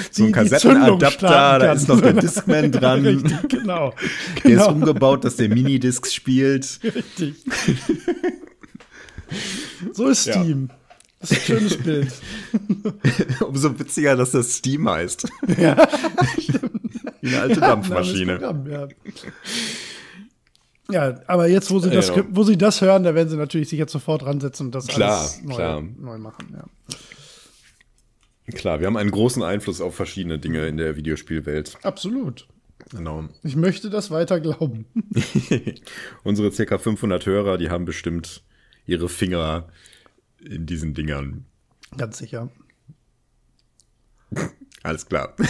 so 0.10 0.24
ein 0.24 0.32
Kassettenadapter, 0.32 1.60
da 1.60 1.74
ist 1.74 1.90
noch 1.90 2.00
der 2.00 2.14
Discman 2.14 2.72
dran. 2.80 3.06
Richtig, 3.06 3.50
genau. 3.50 3.94
Der 4.38 4.52
genau. 4.52 4.62
ist 4.62 4.72
umgebaut, 4.72 5.26
dass 5.26 5.36
der 5.36 5.50
Minidisc 5.50 6.08
spielt. 6.08 6.80
Richtig. 6.82 7.44
So 9.92 10.08
ist 10.08 10.22
Steam. 10.22 10.70
Ja. 10.70 10.76
Das 11.20 11.32
ist 11.32 11.38
ein 11.38 11.46
schönes 11.46 11.78
Bild. 11.78 12.14
Umso 13.42 13.78
witziger, 13.78 14.16
dass 14.16 14.32
das 14.32 14.56
Steam 14.56 14.90
heißt. 14.90 15.28
Ja, 15.58 15.86
Wie 17.20 17.28
eine 17.28 17.42
alte 17.42 17.60
ja, 17.60 17.68
Dampfmaschine. 17.68 18.38
Programm, 18.38 18.72
ja. 18.72 18.88
Ja, 20.90 21.22
aber 21.28 21.48
jetzt, 21.48 21.72
wo 21.72 21.80
sie, 21.80 21.90
das, 21.90 22.10
ja, 22.10 22.26
wo 22.30 22.44
sie 22.44 22.58
das 22.58 22.82
hören, 22.82 23.04
da 23.04 23.16
werden 23.16 23.30
sie 23.30 23.38
natürlich 23.38 23.70
sich 23.70 23.80
jetzt 23.80 23.94
sofort 23.94 24.26
ransetzen 24.26 24.68
und 24.68 24.76
das 24.76 24.88
klar, 24.88 25.20
alles 25.20 25.42
neu, 25.44 25.56
klar. 25.56 25.82
neu 25.82 26.18
machen. 26.18 26.54
Ja. 26.54 26.66
Klar, 28.54 28.82
wir 28.82 28.88
haben 28.88 28.98
einen 28.98 29.12
großen 29.12 29.42
Einfluss 29.42 29.80
auf 29.80 29.96
verschiedene 29.96 30.40
Dinge 30.40 30.68
in 30.68 30.76
der 30.76 30.98
Videospielwelt. 30.98 31.78
Absolut. 31.84 32.48
Genau. 32.90 33.30
Ich 33.44 33.56
möchte 33.56 33.90
das 33.90 34.12
weiter 34.12 34.42
glauben. 34.42 34.86
Unsere 36.24 36.52
ca. 36.52 36.78
500 36.78 37.26
Hörer, 37.26 37.58
die 37.58 37.70
haben 37.70 37.86
bestimmt 37.86 38.44
ihre 38.86 39.08
Finger 39.08 39.70
in 40.44 40.66
diesen 40.66 40.94
Dingern. 40.94 41.46
Ganz 41.98 42.18
sicher. 42.18 42.50
Alles 44.84 45.06
klar. 45.06 45.34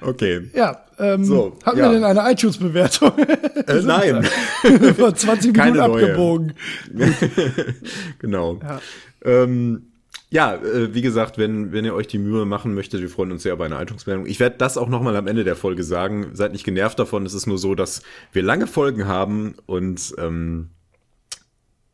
Okay. 0.00 0.50
Ja, 0.54 0.84
ähm, 0.98 1.24
So, 1.24 1.58
hatten 1.64 1.78
ja. 1.78 1.90
wir 1.90 1.92
denn 1.92 2.04
eine 2.04 2.32
iTunes-Bewertung? 2.32 3.12
Äh, 3.18 3.82
nein. 3.82 4.24
Vor 4.96 5.14
20 5.14 5.52
Keine 5.52 5.72
Minuten 5.72 5.90
neue. 5.92 6.04
abgebogen. 6.04 6.54
genau. 8.18 8.60
Ja. 8.62 8.80
Ähm, 9.24 9.92
ja, 10.30 10.54
äh, 10.54 10.94
wie 10.94 11.02
gesagt, 11.02 11.38
wenn, 11.38 11.72
wenn 11.72 11.84
ihr 11.84 11.94
euch 11.94 12.06
die 12.06 12.18
Mühe 12.18 12.46
machen 12.46 12.74
möchtet, 12.74 13.00
wir 13.00 13.10
freuen 13.10 13.32
uns 13.32 13.42
sehr 13.42 13.52
über 13.52 13.64
eine 13.66 13.76
Haltungsmeldung. 13.76 14.26
Ich 14.26 14.40
werde 14.40 14.56
das 14.58 14.78
auch 14.78 14.88
nochmal 14.88 15.16
am 15.16 15.26
Ende 15.26 15.44
der 15.44 15.56
Folge 15.56 15.84
sagen. 15.84 16.30
Seid 16.32 16.52
nicht 16.52 16.64
genervt 16.64 16.98
davon. 16.98 17.26
Es 17.26 17.34
ist 17.34 17.46
nur 17.46 17.58
so, 17.58 17.74
dass 17.74 18.02
wir 18.32 18.42
lange 18.42 18.66
Folgen 18.66 19.06
haben 19.06 19.54
und 19.66 20.14
ähm, 20.18 20.70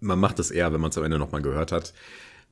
man 0.01 0.19
macht 0.19 0.39
das 0.39 0.51
eher, 0.51 0.73
wenn 0.73 0.81
man 0.81 0.91
es 0.91 0.99
am 0.99 1.05
Ende 1.05 1.19
nochmal 1.19 1.43
gehört 1.43 1.73
hat. 1.73 1.93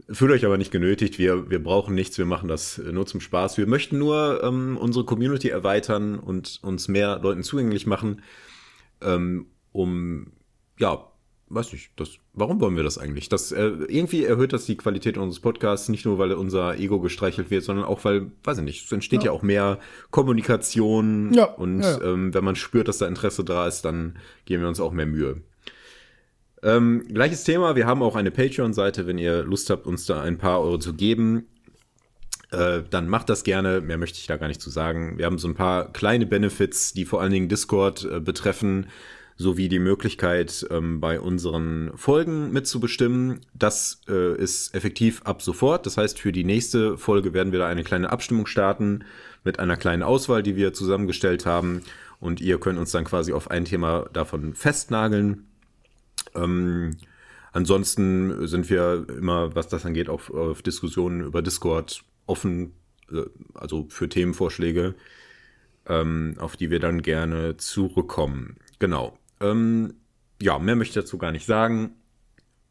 Fühlt 0.09 0.33
euch 0.33 0.45
aber 0.45 0.59
nicht 0.59 0.71
genötigt. 0.71 1.19
Wir, 1.19 1.51
wir 1.51 1.63
brauchen 1.63 1.95
nichts. 1.95 2.17
Wir 2.19 2.25
machen 2.27 2.49
das 2.49 2.79
nur 2.79 3.07
zum 3.07 3.21
Spaß. 3.21 3.59
Wir 3.59 3.67
möchten 3.67 3.99
nur 3.99 4.43
ähm, 4.43 4.77
unsere 4.77 5.05
Community 5.05 5.49
erweitern 5.49 6.19
und 6.19 6.61
uns 6.63 6.89
mehr 6.89 7.19
Leuten 7.23 7.43
zugänglich 7.43 7.87
machen, 7.87 8.23
ähm, 9.03 9.47
um 9.73 10.33
ja, 10.79 11.07
weiß 11.49 11.73
nicht, 11.73 11.91
das, 11.97 12.11
warum 12.33 12.61
wollen 12.61 12.77
wir 12.77 12.85
das 12.85 12.97
eigentlich? 12.97 13.29
Das, 13.29 13.51
äh, 13.53 13.73
irgendwie 13.89 14.25
erhöht 14.25 14.53
das 14.53 14.67
die 14.67 14.77
Qualität 14.77 15.19
unseres 15.19 15.41
Podcasts, 15.41 15.89
nicht 15.89 16.07
nur, 16.07 16.19
weil 16.19 16.33
unser 16.33 16.79
Ego 16.79 17.01
gestreichelt 17.01 17.51
wird, 17.51 17.65
sondern 17.65 17.85
auch, 17.85 18.05
weil, 18.05 18.31
weiß 18.45 18.59
ich 18.59 18.65
nicht, 18.65 18.85
es 18.87 18.93
entsteht 18.93 19.25
ja, 19.25 19.27
Ja. 19.27 19.33
auch 19.33 19.43
mehr 19.43 19.79
Kommunikation 20.11 21.33
Ja, 21.35 21.45
und 21.45 21.83
ja. 21.83 22.01
Ähm, 22.03 22.33
wenn 22.33 22.45
man 22.45 22.57
spürt, 22.57 22.89
dass 22.89 22.99
da 22.99 23.07
Interesse 23.07 23.45
da 23.45 23.67
ist, 23.67 23.83
dann 23.83 24.17
geben 24.45 24.63
wir 24.63 24.69
uns 24.69 24.81
auch 24.81 24.93
mehr 24.93 25.07
Mühe. 25.07 25.43
Ähm, 26.63 27.05
gleiches 27.09 27.45
Thema, 27.45 27.75
wir 27.75 27.87
haben 27.87 28.03
auch 28.03 28.17
eine 28.17 28.31
Patreon-Seite, 28.31 29.07
wenn 29.07 29.19
ihr 29.19 29.43
Lust 29.43 29.71
habt, 29.71 29.87
uns 29.87 30.05
da 30.07 30.21
ein 30.21 30.39
paar 30.39 30.61
Euro 30.61 30.79
zu 30.79 30.95
geben. 30.95 31.47
Äh, 32.51 32.83
dann 32.91 33.09
macht 33.09 33.29
das 33.29 33.45
gerne, 33.45 33.81
mehr 33.81 33.97
möchte 33.97 34.19
ich 34.19 34.27
da 34.27 34.37
gar 34.37 34.49
nicht 34.49 34.61
zu 34.61 34.71
sagen. 34.71 35.17
Wir 35.19 35.27
haben 35.27 35.39
so 35.39 35.49
ein 35.49 35.55
paar 35.55 35.93
kleine 35.93 36.27
Benefits, 36.27 36.93
die 36.93 37.05
vor 37.05 37.21
allen 37.21 37.33
Dingen 37.33 37.49
Discord 37.49 38.05
äh, 38.05 38.21
betreffen, 38.21 38.89
sowie 39.37 39.71
die 39.71 39.79
Möglichkeit, 39.79 40.67
ähm, 40.71 41.01
bei 41.01 41.19
unseren 41.19 41.93
Folgen 41.95 42.53
mitzubestimmen. 42.53 43.41
Das 43.55 44.03
äh, 44.07 44.37
ist 44.37 44.75
effektiv 44.75 45.23
ab 45.25 45.41
sofort. 45.41 45.87
Das 45.87 45.97
heißt, 45.97 46.19
für 46.19 46.33
die 46.33 46.45
nächste 46.45 46.99
Folge 46.99 47.33
werden 47.33 47.53
wir 47.53 47.61
da 47.61 47.69
eine 47.69 47.85
kleine 47.85 48.11
Abstimmung 48.11 48.47
starten 48.47 49.05
mit 49.45 49.59
einer 49.59 49.79
kleinen 49.79 50.03
Auswahl, 50.03 50.43
die 50.43 50.57
wir 50.57 50.75
zusammengestellt 50.75 51.47
haben. 51.47 51.81
Und 52.19 52.43
ihr 52.43 52.61
könnt 52.61 52.79
uns 52.79 52.91
dann 52.91 53.05
quasi 53.05 53.33
auf 53.33 53.51
ein 53.51 53.65
Thema 53.65 54.11
davon 54.13 54.53
festnageln. 54.55 55.47
Ähm, 56.35 56.97
ansonsten 57.53 58.47
sind 58.47 58.71
wir 58.71 59.07
immer, 59.09 59.55
was 59.55 59.69
das 59.69 59.87
angeht, 59.87 60.09
auf, 60.09 60.31
auf 60.31 60.63
Diskussionen 60.63 61.21
über 61.21 61.43
Discord 61.43 62.03
offen, 62.27 62.73
äh, 63.13 63.23
also 63.55 63.87
für 63.89 64.09
Themenvorschläge, 64.09 64.95
ähm, 65.87 66.35
auf 66.39 66.57
die 66.57 66.71
wir 66.71 66.81
dann 66.81 67.03
gerne 67.03 67.57
zurückkommen. 67.57 68.57
Genau. 68.79 69.19
Ähm, 69.41 69.95
ja, 70.41 70.59
mehr 70.59 70.77
möchte 70.77 70.99
ich 70.99 71.05
dazu 71.05 71.19
gar 71.19 71.33
nicht 71.33 71.47
sagen. 71.47 71.93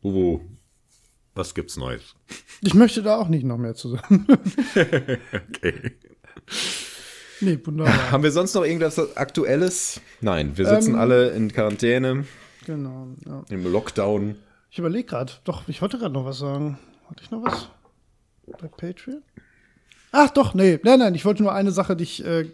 Uwe, 0.04 0.42
was 1.36 1.54
gibt's 1.54 1.78
Neues? 1.78 2.16
Ich 2.62 2.74
möchte 2.74 3.02
da 3.04 3.18
auch 3.18 3.28
nicht 3.28 3.46
noch 3.46 3.58
mehr 3.58 3.76
zu 3.76 3.90
sagen. 3.90 4.28
Okay. 5.50 5.92
nee, 7.42 7.60
wunderbar. 7.64 8.12
Haben 8.12 8.24
wir 8.24 8.32
sonst 8.32 8.54
noch 8.54 8.64
irgendwas 8.64 9.16
Aktuelles? 9.18 10.02
Nein, 10.22 10.58
wir 10.58 10.66
sitzen 10.66 10.94
Ähm. 10.94 11.00
alle 11.00 11.30
in 11.32 11.52
Quarantäne, 11.52 12.26
genau. 12.66 13.08
Ja. 13.26 13.44
im 13.50 13.72
Lockdown. 13.72 14.36
Ich 14.72 14.80
überlege 14.80 15.06
gerade. 15.06 15.34
Doch, 15.44 15.68
ich 15.68 15.82
wollte 15.82 15.98
gerade 15.98 16.14
noch 16.14 16.26
was 16.26 16.40
sagen. 16.40 16.78
Hatte 17.10 17.24
ich 17.24 17.32
noch 17.32 17.44
was? 17.44 17.70
Bei 18.62 18.68
Patreon? 18.68 19.22
Ach 20.12 20.30
doch, 20.32 20.54
nee. 20.54 20.80
Nein, 20.84 21.00
nein, 21.00 21.16
ich 21.16 21.26
wollte 21.26 21.44
nur 21.44 21.54
eine 21.54 21.72
Sache 21.72 21.96
dich 21.96 22.24
äh, 22.26 22.50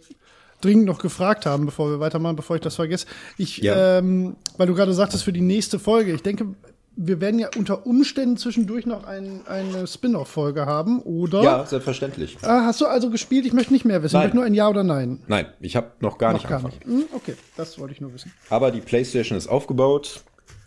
dringend 0.61 0.85
noch 0.85 0.99
gefragt 0.99 1.45
haben, 1.45 1.65
bevor 1.65 1.89
wir 1.89 1.99
weitermachen, 1.99 2.35
bevor 2.35 2.55
ich 2.57 2.61
das 2.61 2.75
vergesse. 2.75 3.05
Ich, 3.37 3.57
Ja. 3.57 3.97
ähm, 3.99 4.35
weil 4.57 4.67
du 4.67 4.75
gerade 4.75 4.93
sagtest, 4.93 5.23
für 5.23 5.33
die 5.33 5.41
nächste 5.41 5.79
Folge, 5.79 6.13
ich 6.13 6.21
denke, 6.23 6.47
wir 6.97 7.19
werden 7.21 7.39
ja 7.39 7.49
unter 7.57 7.85
Umständen 7.85 8.37
zwischendurch 8.37 8.85
noch 8.85 9.03
ein, 9.05 9.41
eine 9.47 9.85
Spin-off-Folge 9.87 10.65
haben, 10.65 11.01
oder? 11.01 11.43
Ja, 11.43 11.65
selbstverständlich. 11.65 12.37
Ah, 12.41 12.65
hast 12.65 12.81
du 12.81 12.85
also 12.85 13.09
gespielt? 13.09 13.45
Ich 13.45 13.53
möchte 13.53 13.73
nicht 13.73 13.85
mehr 13.85 14.01
wissen. 14.03 14.15
Nein. 14.15 14.21
Ich 14.23 14.25
möchte 14.27 14.37
nur 14.37 14.45
ein 14.45 14.53
Ja 14.53 14.69
oder 14.69 14.83
Nein. 14.83 15.21
Nein, 15.27 15.47
ich 15.59 15.75
habe 15.75 15.91
noch 15.99 16.17
gar 16.17 16.31
Noch 16.33 16.39
nicht 16.39 16.49
gar 16.49 16.59
angefangen. 16.63 16.97
nicht. 16.97 17.09
Hm, 17.11 17.15
okay, 17.15 17.35
das 17.57 17.77
wollte 17.79 17.93
ich 17.93 18.01
nur 18.01 18.13
wissen. 18.13 18.31
Aber 18.49 18.71
die 18.71 18.81
PlayStation 18.81 19.37
ist 19.37 19.47
aufgebaut 19.47 20.21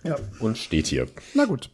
Ja, 0.04 0.16
und 0.40 0.58
steht 0.58 0.86
hier. 0.88 1.06
na 1.34 1.44
gut. 1.44 1.70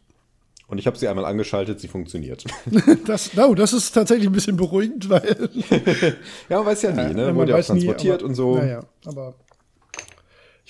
Und 0.67 0.79
ich 0.79 0.87
habe 0.87 0.97
sie 0.97 1.07
einmal 1.09 1.27
angeschaltet, 1.27 1.79
sie 1.79 1.89
funktioniert. 1.89 2.45
Das, 3.07 3.31
oh, 3.37 3.55
das 3.55 3.73
ist 3.75 3.93
tatsächlich 3.93 4.27
ein 4.29 4.33
bisschen 4.33 4.57
beruhigend, 4.57 5.11
weil 5.11 5.51
ja, 6.49 6.57
man 6.59 6.67
weiß 6.67 6.83
ja 6.83 6.91
nie, 6.93 7.13
ne? 7.15 7.27
man 7.27 7.37
Wurde 7.37 7.51
ja 7.51 7.55
auch 7.57 7.59
weiß 7.59 7.69
nie, 7.75 7.81
transportiert 7.81 8.21
aber- 8.21 8.29
und 8.29 8.35
so. 8.35 8.57
Naja, 8.57 8.83
aber 9.05 9.35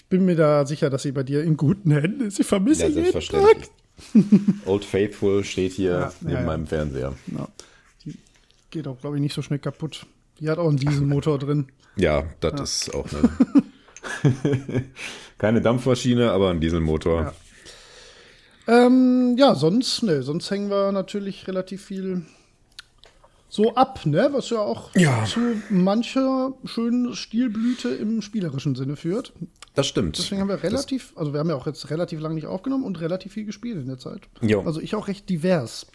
ich 0.04 0.08
bin 0.10 0.24
mir 0.26 0.36
da 0.36 0.64
sicher, 0.66 0.90
dass 0.90 1.02
sie 1.02 1.12
bei 1.12 1.22
dir 1.22 1.42
in 1.42 1.56
guten 1.56 1.90
Händen 1.90 2.20
ist. 2.26 2.38
Ich 2.38 2.46
vermisse 2.46 2.82
Ja, 2.82 2.88
jeden 2.88 3.04
Tag. 3.12 3.22
selbstverständlich. 3.22 3.70
Old 4.66 4.84
Faithful 4.84 5.44
steht 5.44 5.72
hier 5.72 5.90
Ja, 5.92 6.12
neben 6.20 6.34
ja, 6.34 6.42
meinem 6.42 6.66
Fernseher. 6.66 7.14
Ja, 7.36 7.48
die 8.04 8.16
geht 8.70 8.86
auch, 8.86 9.00
glaube 9.00 9.16
ich, 9.16 9.22
nicht 9.22 9.34
so 9.34 9.42
schnell 9.42 9.58
kaputt. 9.58 10.06
Die 10.40 10.48
hat 10.50 10.58
auch 10.58 10.68
einen 10.68 10.78
Dieselmotor 10.78 11.38
drin. 11.38 11.66
Ja, 11.96 12.24
das 12.40 12.82
ist 12.82 12.94
auch 12.94 13.06
eine. 13.12 13.30
Keine 15.38 15.60
Dampfmaschine, 15.60 16.30
aber 16.32 16.50
ein 16.50 16.60
Dieselmotor. 16.60 17.32
Ja. 18.66 18.86
Ähm, 18.86 19.36
sonst, 19.54 20.02
ne, 20.02 20.22
sonst 20.22 20.50
hängen 20.50 20.70
wir 20.70 20.90
natürlich 20.92 21.46
relativ 21.46 21.84
viel 21.84 22.22
so 23.48 23.74
ab, 23.74 24.04
ne? 24.06 24.28
Was 24.32 24.50
ja 24.50 24.58
auch 24.58 24.94
Ja. 24.96 25.24
zu 25.24 25.40
mancher 25.70 26.52
schönen 26.64 27.14
Stilblüte 27.14 27.90
im 27.90 28.22
spielerischen 28.22 28.74
Sinne 28.74 28.96
führt. 28.96 29.32
Das 29.74 29.88
stimmt. 29.88 30.16
Deswegen 30.18 30.40
haben 30.40 30.48
wir 30.48 30.62
relativ, 30.62 31.12
also 31.16 31.32
wir 31.32 31.40
haben 31.40 31.48
ja 31.48 31.56
auch 31.56 31.66
jetzt 31.66 31.90
relativ 31.90 32.20
lange 32.20 32.36
nicht 32.36 32.46
aufgenommen 32.46 32.84
und 32.84 33.00
relativ 33.00 33.32
viel 33.32 33.44
gespielt 33.44 33.76
in 33.76 33.86
der 33.86 33.98
Zeit. 33.98 34.22
Jo. 34.40 34.62
Also 34.62 34.80
ich 34.80 34.94
auch 34.94 35.08
recht 35.08 35.28
divers. 35.28 35.86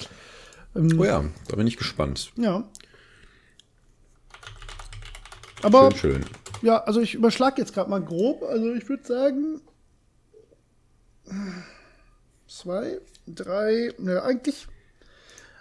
oh 0.76 1.04
ja, 1.04 1.24
da 1.48 1.56
bin 1.56 1.66
ich 1.66 1.78
gespannt. 1.78 2.32
Ja. 2.36 2.70
Aber 5.62 5.92
Schön, 5.92 6.24
schön. 6.24 6.26
ja, 6.62 6.84
also 6.84 7.00
ich 7.00 7.16
überschlag 7.16 7.58
jetzt 7.58 7.74
gerade 7.74 7.90
mal 7.90 8.02
grob. 8.02 8.44
Also 8.44 8.74
ich 8.74 8.88
würde 8.90 9.06
sagen 9.06 9.62
zwei, 12.48 13.00
drei, 13.28 13.94
ne, 13.98 14.22
eigentlich. 14.24 14.68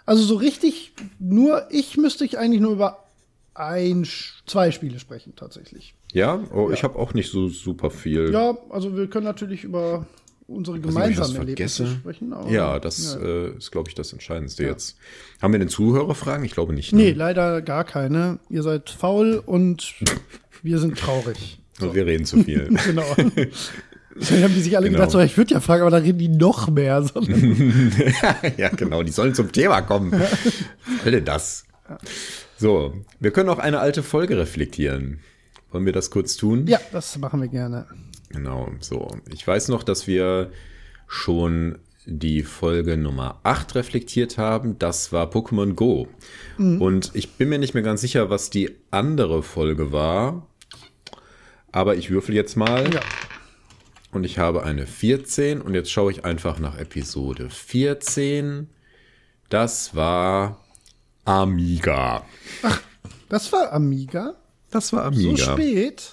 Also 0.05 0.23
so 0.23 0.35
richtig, 0.35 0.93
nur 1.19 1.67
ich 1.69 1.95
müsste 1.95 2.25
ich 2.25 2.37
eigentlich 2.37 2.61
nur 2.61 2.71
über 2.73 3.05
ein, 3.53 4.07
zwei 4.45 4.71
Spiele 4.71 4.99
sprechen 4.99 5.35
tatsächlich. 5.35 5.93
Ja, 6.13 6.39
oh, 6.53 6.71
ich 6.71 6.83
habe 6.83 6.97
auch 6.97 7.13
nicht 7.13 7.31
so 7.31 7.47
super 7.49 7.91
viel. 7.91 8.31
Ja, 8.31 8.57
also 8.69 8.95
wir 8.97 9.07
können 9.07 9.25
natürlich 9.25 9.63
über 9.63 10.07
unsere 10.47 10.83
was 10.83 10.87
gemeinsamen 10.93 11.35
Erlebnisse 11.35 11.85
sprechen. 11.87 12.33
Ja, 12.49 12.79
das 12.79 13.15
ja. 13.21 13.25
Äh, 13.27 13.57
ist, 13.57 13.71
glaube 13.71 13.89
ich, 13.89 13.95
das 13.95 14.11
Entscheidendste 14.13 14.63
jetzt. 14.63 14.97
Haben 15.41 15.53
wir 15.53 15.59
denn 15.59 15.69
Zuhörerfragen? 15.69 16.43
Ich 16.45 16.53
glaube 16.53 16.73
nicht. 16.73 16.91
Nee, 16.93 17.11
Ne? 17.11 17.13
leider 17.13 17.61
gar 17.61 17.83
keine. 17.83 18.39
Ihr 18.49 18.63
seid 18.63 18.89
faul 18.89 19.41
und 19.45 19.93
wir 20.63 20.79
sind 20.79 20.97
traurig. 20.97 21.59
Und 21.79 21.93
Wir 21.93 22.05
reden 22.07 22.25
zu 22.25 22.43
viel. 22.43 22.69
Genau. 22.85 23.05
Dann 23.15 24.43
haben 24.43 24.53
die 24.53 24.61
sich 24.61 24.75
alle 24.75 24.87
Genau. 24.87 24.97
gedacht, 24.99 25.11
so, 25.11 25.19
ich 25.19 25.37
würde 25.37 25.53
ja 25.53 25.61
fragen, 25.61 25.83
aber 25.83 25.91
da 25.91 25.97
reden 25.97 26.17
die 26.17 26.27
noch 26.27 26.69
mehr. 26.69 27.05
Ja, 28.57 28.67
genau, 28.69 29.01
die 29.03 29.11
sollen 29.11 29.33
zum 29.33 29.51
Thema 29.51 29.81
kommen. 29.81 30.11
Denn 31.05 31.23
das? 31.23 31.63
So, 32.57 32.93
wir 33.21 33.31
können 33.31 33.47
auch 33.47 33.59
eine 33.59 33.79
alte 33.79 34.03
Folge 34.03 34.37
reflektieren. 34.37 35.19
Wollen 35.71 35.85
wir 35.85 35.93
das 35.93 36.09
kurz 36.09 36.35
tun? 36.35 36.67
ja, 36.67 36.79
das 36.91 37.17
machen 37.17 37.41
wir 37.41 37.47
gerne. 37.47 37.85
Genau, 38.29 38.71
so. 38.79 39.07
Ich 39.31 39.45
weiß 39.45 39.69
noch, 39.69 39.83
dass 39.83 40.07
wir 40.07 40.51
schon 41.07 41.79
die 42.05 42.43
Folge 42.43 42.97
Nummer 42.97 43.39
8 43.43 43.75
reflektiert 43.75 44.37
haben. 44.37 44.79
Das 44.79 45.11
war 45.11 45.29
Pokémon 45.29 45.73
Go. 45.73 46.07
Und 46.57 47.11
ich 47.13 47.33
bin 47.33 47.49
mir 47.49 47.59
nicht 47.59 47.73
mehr 47.73 47.83
ganz 47.83 48.01
sicher, 48.01 48.29
was 48.29 48.49
die 48.49 48.75
andere 48.89 49.43
Folge 49.43 49.91
war. 49.91 50.47
Aber 51.71 51.95
ich 51.95 52.09
würfel 52.09 52.33
jetzt 52.35 52.55
mal. 52.57 52.91
Ja. 52.93 53.01
Und 54.11 54.23
ich 54.23 54.39
habe 54.39 54.63
eine 54.63 54.87
14. 54.87 55.61
Und 55.61 55.75
jetzt 55.75 55.91
schaue 55.91 56.11
ich 56.11 56.25
einfach 56.25 56.59
nach 56.59 56.77
Episode 56.79 57.49
14. 57.49 58.69
Das 59.49 59.95
war 59.95 60.63
Amiga. 61.25 62.25
Das 63.29 63.51
war 63.51 63.71
Amiga. 63.71 64.35
Das 64.71 64.93
war 64.93 65.11
So 65.13 65.29
Amiga. 65.29 65.53
spät. 65.53 66.11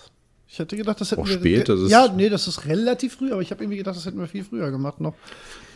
Ich 0.48 0.58
hätte 0.58 0.76
gedacht, 0.76 1.00
das 1.00 1.10
hätten 1.10 1.26
wir. 1.26 1.34
spät, 1.38 1.68
das 1.68 1.80
ist- 1.80 1.90
ja, 1.90 2.08
nee, 2.14 2.28
das 2.30 2.48
ist 2.48 2.64
relativ 2.66 3.16
früh, 3.16 3.32
aber 3.32 3.42
ich 3.42 3.50
habe 3.50 3.62
irgendwie 3.62 3.76
gedacht, 3.78 3.96
das 3.96 4.06
hätten 4.06 4.18
wir 4.18 4.26
viel 4.26 4.44
früher 4.44 4.70
gemacht 4.70 5.00
noch. 5.00 5.14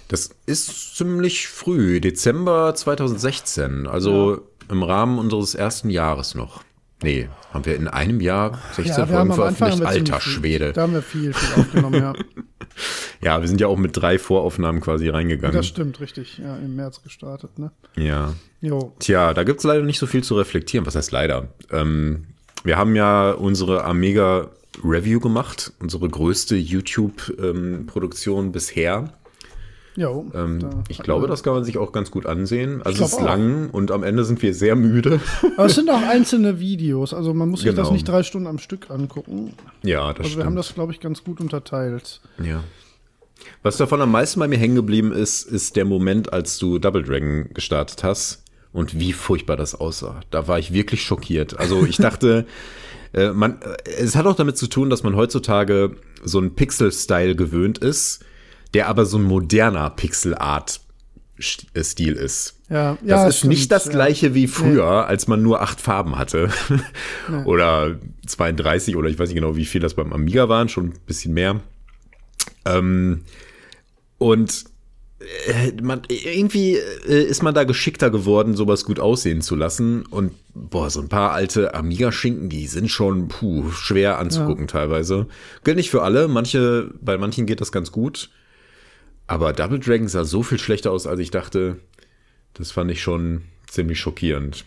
Das 0.09 0.31
ist 0.47 0.97
ziemlich 0.97 1.49
früh, 1.49 2.01
Dezember 2.01 2.75
2016, 2.75 3.87
also 3.87 4.47
im 4.69 4.83
Rahmen 4.83 5.19
unseres 5.19 5.55
ersten 5.55 5.91
Jahres 5.91 6.35
noch. 6.35 6.63
Nee, 7.03 7.29
haben 7.53 7.65
wir 7.65 7.77
in 7.77 7.89
einem 7.89 8.21
Jahr 8.21 8.59
16 8.75 9.07
Folgen 9.07 9.33
veröffentlicht? 9.35 9.85
Alter 9.87 10.21
Schwede. 10.21 10.73
Da 10.73 10.83
haben 10.83 10.93
wir 10.95 11.03
viel, 11.03 11.33
viel 11.33 11.63
aufgenommen, 11.63 12.01
ja. 12.01 12.13
Ja, 13.23 13.41
wir 13.43 13.49
sind 13.49 13.61
ja 13.61 13.67
auch 13.67 13.77
mit 13.77 13.95
drei 13.97 14.19
Voraufnahmen 14.19 14.81
quasi 14.81 15.09
reingegangen. 15.11 15.55
Das 15.55 15.67
stimmt, 15.67 16.01
richtig. 16.01 16.39
Ja, 16.39 16.57
im 16.57 16.77
März 16.77 17.03
gestartet, 17.03 17.59
ne? 17.59 17.71
Ja. 17.97 18.33
Jo. 18.63 18.95
Tja, 19.01 19.35
da 19.35 19.43
gibt's 19.45 19.65
leider 19.65 19.83
nicht 19.85 19.99
so 19.99 20.07
viel 20.07 20.25
zu 20.25 20.35
reflektieren. 20.37 20.87
Was 20.87 20.95
heißt 20.95 21.13
leider? 21.13 21.49
Ähm, 21.71 22.29
wir 22.65 22.77
haben 22.77 22.95
ja 22.97 23.33
unsere 23.33 23.85
Amiga 23.85 24.49
Review 24.85 25.21
gemacht, 25.21 25.73
unsere 25.81 26.09
größte 26.09 26.57
YouTube-Produktion 26.57 28.53
bisher. 28.53 29.13
Jo, 29.97 30.31
Ähm, 30.35 30.61
da 30.61 30.71
ich 30.89 30.99
glaube, 31.01 31.23
man- 31.23 31.31
das 31.31 31.43
kann 31.43 31.53
man 31.55 31.65
sich 31.65 31.77
auch 31.77 31.91
ganz 31.91 32.11
gut 32.13 32.25
ansehen. 32.25 32.81
Also 32.83 33.03
es 33.05 33.11
ist 33.13 33.19
auch. 33.19 33.25
lang 33.25 33.71
und 33.71 33.91
am 33.91 34.05
Ende 34.05 34.25
sind 34.25 34.41
wir 34.41 34.55
sehr 34.55 34.77
müde. 34.77 35.21
Aber 35.57 35.67
es 35.67 35.75
sind 35.75 35.91
auch 35.91 36.01
einzelne 36.03 36.61
Videos, 36.61 37.13
also 37.13 37.35
man 37.35 37.49
muss 37.49 37.61
sich 37.63 37.71
das 37.75 37.77
Genau. 37.89 37.93
nicht 37.93 38.07
drei 38.09 38.23
Stunden 38.23 38.47
am 38.47 38.59
Stück 38.59 38.89
angucken. 38.91 39.53
ja, 39.83 40.09
das 40.13 40.19
Also 40.19 40.23
wir 40.23 40.29
stimmt. 40.31 40.47
haben 40.47 40.57
das, 40.57 40.75
glaube 40.75 40.93
ich, 40.93 41.01
ganz 41.01 41.25
gut 41.25 41.41
unterteilt. 41.41 42.21
Ja. 42.43 42.63
Was 43.63 43.79
davon 43.79 44.01
am 44.01 44.13
meisten 44.13 44.39
bei 44.39 44.47
mir 44.49 44.59
hängen 44.59 44.77
geblieben 44.77 45.13
ist, 45.13 45.43
ist 45.43 45.75
der 45.77 45.85
Moment, 45.87 46.33
als 46.33 46.59
du 46.59 46.79
Double 46.79 47.03
Dragon 47.03 47.49
gestartet 47.53 48.05
hast 48.05 48.40
und 48.73 48.99
wie 48.99 49.13
furchtbar 49.13 49.57
das 49.57 49.75
aussah. 49.75 50.21
Da 50.31 50.49
war 50.49 50.59
ich 50.59 50.73
wirklich 50.73 51.03
schockiert. 51.03 51.59
Also 51.59 51.85
ich 51.85 51.97
dachte, 51.99 52.47
äh, 53.13 53.31
man, 53.31 53.61
äh, 53.63 53.77
es 53.99 54.17
hat 54.17 54.25
auch 54.27 54.37
damit 54.37 54.57
zu 54.57 54.69
tun, 54.69 54.89
dass 54.91 55.03
man 55.03 55.17
heutzutage 55.17 55.97
so 56.23 56.39
einen 56.39 56.55
Pixel-Style 56.55 57.35
gewöhnt 57.37 57.79
ist, 57.79 58.25
der 58.75 58.89
aber 58.89 59.07
so 59.07 59.19
ein 59.19 59.25
moderner 59.25 59.91
Pixel-Art-Stil 59.91 62.15
ist. 62.15 62.55
Ja, 62.69 62.97
Das 63.01 63.09
ja, 63.09 63.27
ist 63.27 63.39
stimmt, 63.39 63.55
nicht 63.55 63.73
das 63.73 63.87
ja. 63.87 63.91
gleiche 63.91 64.35
wie 64.35 64.47
früher, 64.47 65.09
als 65.09 65.27
man 65.27 65.43
nur 65.43 65.61
acht 65.61 65.81
Farben 65.81 66.17
hatte. 66.17 66.51
oder 67.45 67.99
32 68.27 68.95
oder 68.97 69.09
ich 69.09 69.19
weiß 69.19 69.31
nicht 69.31 69.41
genau, 69.41 69.57
wie 69.57 69.65
viel 69.65 69.81
das 69.81 69.95
beim 69.95 70.13
Amiga 70.13 70.49
waren, 70.49 70.69
schon 70.69 70.91
ein 70.91 71.01
bisschen 71.07 71.35
mehr. 71.35 71.59
Ähm, 72.65 73.23
und 74.19 74.51
äh, 74.51 74.65
man, 75.83 76.03
irgendwie 76.09 76.77
äh, 76.77 77.23
ist 77.23 77.43
man 77.43 77.55
da 77.55 77.65
geschickter 77.65 78.11
geworden, 78.11 78.57
sowas 78.57 78.85
gut 78.85 78.99
aussehen 78.99 79.43
zu 79.43 79.55
lassen. 79.55 80.07
Und 80.07 80.33
boah, 80.55 80.89
so 80.89 81.01
ein 81.01 81.09
paar 81.09 81.33
alte 81.33 81.75
Amiga-Schinken, 81.75 82.49
die 82.49 82.67
sind 82.67 82.91
schon 82.91 83.29
puh, 83.29 83.71
schwer 83.71 84.19
anzugucken 84.19 84.67
teilweise. 84.67 85.27
Gilt 85.63 85.77
nicht 85.77 85.91
für 85.91 86.03
alle, 86.03 86.29
manche, 86.29 86.91
bei 87.01 87.19
manchen 87.19 87.47
geht 87.47 87.61
das 87.61 87.73
ganz 87.73 87.93
gut. 87.93 88.31
Aber 89.27 89.53
Double 89.53 89.79
Dragon 89.79 90.09
sah 90.09 90.25
so 90.25 90.43
viel 90.43 90.59
schlechter 90.59 90.91
aus, 90.91 91.07
als 91.07 91.21
ich 91.21 91.31
dachte. 91.31 91.77
Das 92.55 92.73
fand 92.73 92.91
ich 92.91 93.03
schon 93.03 93.43
ziemlich 93.69 94.01
schockierend. 94.01 94.65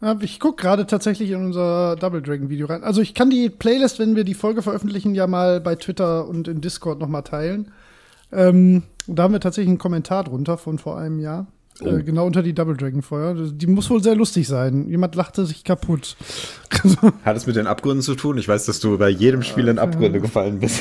Ja, 0.00 0.16
ich 0.20 0.38
gucke 0.38 0.62
gerade 0.62 0.86
tatsächlich 0.86 1.30
in 1.30 1.44
unser 1.44 1.96
Double 1.96 2.22
Dragon 2.22 2.48
Video 2.48 2.66
rein. 2.66 2.84
Also 2.84 3.00
ich 3.00 3.14
kann 3.14 3.30
die 3.30 3.50
Playlist, 3.50 3.98
wenn 3.98 4.16
wir 4.16 4.24
die 4.24 4.34
Folge 4.34 4.62
veröffentlichen, 4.62 5.14
ja 5.14 5.26
mal 5.26 5.60
bei 5.60 5.74
Twitter 5.76 6.28
und 6.28 6.46
in 6.46 6.60
Discord 6.60 7.00
noch 7.00 7.08
mal 7.08 7.22
teilen. 7.22 7.72
Ähm, 8.34 8.82
da 9.06 9.24
haben 9.24 9.32
wir 9.32 9.40
tatsächlich 9.40 9.68
einen 9.70 9.78
Kommentar 9.78 10.24
drunter 10.24 10.56
von 10.58 10.78
vor 10.78 10.98
einem 10.98 11.18
Jahr. 11.20 11.46
Oh. 11.82 11.86
Äh, 11.88 12.02
genau 12.04 12.26
unter 12.26 12.42
die 12.42 12.54
Double 12.54 12.76
Dragon 12.76 13.02
Feuer. 13.02 13.34
Die 13.34 13.66
muss 13.66 13.90
wohl 13.90 14.02
sehr 14.02 14.14
lustig 14.14 14.46
sein. 14.46 14.88
Jemand 14.88 15.14
lachte 15.16 15.44
sich 15.44 15.64
kaputt. 15.64 16.16
Hat 17.24 17.36
es 17.36 17.46
mit 17.46 17.56
den 17.56 17.66
Abgründen 17.66 18.02
zu 18.02 18.14
tun? 18.14 18.38
Ich 18.38 18.46
weiß, 18.48 18.64
dass 18.66 18.80
du 18.80 18.96
bei 18.96 19.08
jedem 19.08 19.42
Spiel 19.42 19.68
in 19.68 19.78
Abgründe 19.78 20.20
gefallen 20.20 20.60
bist. 20.60 20.80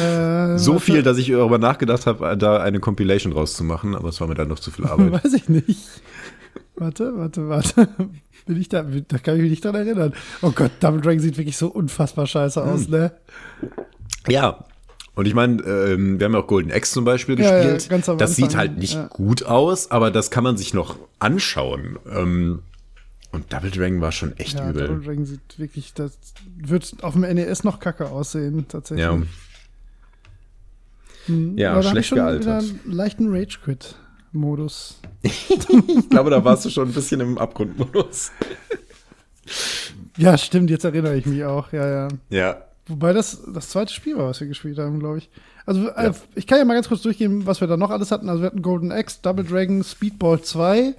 äh, 0.00 0.58
So 0.58 0.78
viel, 0.78 1.02
dass 1.02 1.18
ich 1.18 1.28
darüber 1.28 1.58
nachgedacht 1.58 2.06
habe, 2.06 2.36
da 2.36 2.58
eine 2.62 2.80
Compilation 2.80 3.32
rauszumachen, 3.32 3.94
aber 3.94 4.08
es 4.08 4.20
war 4.20 4.28
mir 4.28 4.34
dann 4.34 4.48
noch 4.48 4.58
zu 4.60 4.70
viel 4.70 4.86
Arbeit. 4.86 5.12
Weiß 5.24 5.32
ich 5.34 5.48
nicht. 5.48 5.80
Warte, 6.76 7.16
warte, 7.16 7.48
warte. 7.48 7.88
Bin 8.46 8.60
ich 8.60 8.68
da, 8.68 8.82
da 8.82 9.18
kann 9.18 9.36
ich 9.36 9.42
mich 9.42 9.50
nicht 9.50 9.64
dran 9.64 9.74
erinnern. 9.74 10.12
Oh 10.42 10.50
Gott, 10.50 10.72
Double 10.80 11.00
Dragon 11.00 11.20
sieht 11.20 11.38
wirklich 11.38 11.56
so 11.56 11.68
unfassbar 11.68 12.26
scheiße 12.26 12.62
Hm. 12.62 12.68
aus, 12.70 12.88
ne? 12.88 13.12
ja. 14.28 14.64
Und 15.14 15.26
ich 15.26 15.34
meine, 15.34 15.62
ähm, 15.62 16.18
wir 16.18 16.24
haben 16.26 16.32
ja 16.32 16.40
auch 16.40 16.46
Golden 16.46 16.72
Axe 16.72 16.92
zum 16.92 17.04
Beispiel 17.04 17.38
Ja, 17.38 17.58
ja, 17.62 17.74
gespielt. 17.74 18.08
am 18.08 18.18
das 18.18 18.34
sieht 18.36 18.56
halt 18.56 18.78
nicht 18.78 18.94
ja. 18.94 19.06
gut 19.06 19.44
aus, 19.44 19.90
aber 19.90 20.10
das 20.10 20.30
kann 20.30 20.42
man 20.42 20.56
sich 20.56 20.74
noch 20.74 20.96
anschauen. 21.20 21.98
Ähm, 22.10 22.62
und 23.30 23.52
Double 23.52 23.70
Dragon 23.70 24.00
war 24.00 24.12
schon 24.12 24.36
echt 24.38 24.54
Ja, 24.58 24.66
Double 24.72 24.84
übel. 24.86 25.04
Dragon 25.04 25.24
sieht 25.24 25.58
wirklich, 25.58 25.94
das 25.94 26.12
wird 26.56 26.96
auf 27.02 27.12
dem 27.14 27.22
NES 27.22 27.64
noch 27.64 27.78
kacke 27.80 28.06
aussehen, 28.10 28.66
tatsächlich. 28.68 29.04
Ja. 29.06 29.22
Hm, 31.26 31.56
ja, 31.56 31.80
schlecht 31.82 31.96
ich 31.98 32.06
schon 32.08 32.18
gealtert. 32.18 32.42
wieder 32.42 32.58
einen 32.58 32.92
leichten 32.92 33.32
Rage-Quit-Modus. 33.34 35.00
Ich 35.22 36.10
glaube, 36.10 36.30
da 36.30 36.44
warst 36.44 36.64
du 36.64 36.70
schon 36.70 36.88
ein 36.88 36.94
bisschen 36.94 37.20
im 37.20 37.38
Abgrundmodus. 37.38 38.30
Ja, 40.16 40.38
stimmt, 40.38 40.70
jetzt 40.70 40.84
erinnere 40.84 41.16
ich 41.16 41.26
mich 41.26 41.44
auch, 41.44 41.72
ja, 41.72 41.88
ja. 41.88 42.08
Ja. 42.30 42.64
Wobei 42.86 43.12
das 43.14 43.40
das 43.52 43.70
zweite 43.70 43.92
Spiel 43.94 44.16
war, 44.18 44.28
was 44.28 44.40
wir 44.40 44.46
gespielt 44.46 44.78
haben, 44.78 44.98
glaube 45.00 45.18
ich. 45.18 45.30
Also, 45.66 45.88
äh, 45.88 46.04
Ja. 46.06 46.14
ich 46.34 46.46
kann 46.46 46.58
ja 46.58 46.64
mal 46.66 46.74
ganz 46.74 46.88
kurz 46.88 47.00
durchgehen, 47.02 47.46
was 47.46 47.60
wir 47.60 47.68
da 47.68 47.76
noch 47.78 47.90
alles 47.90 48.10
hatten. 48.10 48.28
Also, 48.28 48.42
wir 48.42 48.46
hatten 48.48 48.60
Golden 48.62 48.92
Axe, 48.92 49.18
Double 49.22 49.44
Dragon, 49.44 49.82
Speedball 49.82 50.42
2, 50.42 50.94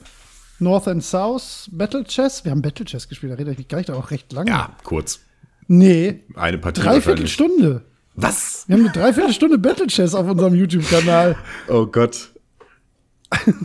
North 0.59 0.87
and 0.87 1.03
South, 1.03 1.69
Battle 1.71 2.03
Chess. 2.05 2.43
Wir 2.43 2.51
haben 2.51 2.61
Battle 2.63 2.85
Chess 2.85 3.07
gespielt, 3.07 3.31
da 3.33 3.35
rede 3.37 3.51
ich 3.51 3.57
mich 3.59 3.67
gar 3.67 3.77
nicht, 3.77 3.89
aber 3.91 3.99
auch 3.99 4.09
recht 4.11 4.33
lange. 4.33 4.49
Ja, 4.49 4.75
kurz. 4.83 5.19
Nee, 5.67 6.21
Eine 6.35 6.57
Partie 6.57 6.81
dreiviertel. 6.81 7.27
Stunde. 7.27 7.83
Was? 8.15 8.63
Wir 8.67 8.77
haben 8.77 8.83
eine 8.85 8.93
Dreiviertelstunde 8.93 9.57
Battle 9.57 9.87
Chess 9.87 10.15
auf 10.15 10.27
unserem 10.27 10.55
YouTube-Kanal. 10.55 11.35
Oh 11.67 11.85
Gott. 11.85 12.31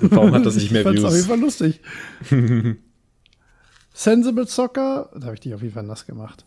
Warum 0.01 0.33
hat 0.33 0.45
das 0.45 0.57
nicht 0.57 0.71
mehr 0.73 0.81
ich 0.81 0.87
fand's 0.87 1.05
auf 1.05 1.13
jeden 1.15 1.23
Views? 1.23 1.27
Fall 1.29 1.41
lustig. 1.41 1.81
Sensible 3.93 4.47
Soccer, 4.47 5.11
da 5.15 5.27
habe 5.27 5.35
ich 5.35 5.41
dich 5.41 5.55
auf 5.55 5.63
jeden 5.63 5.75
Fall 5.75 5.83
nass 5.85 6.07
gemacht. 6.07 6.45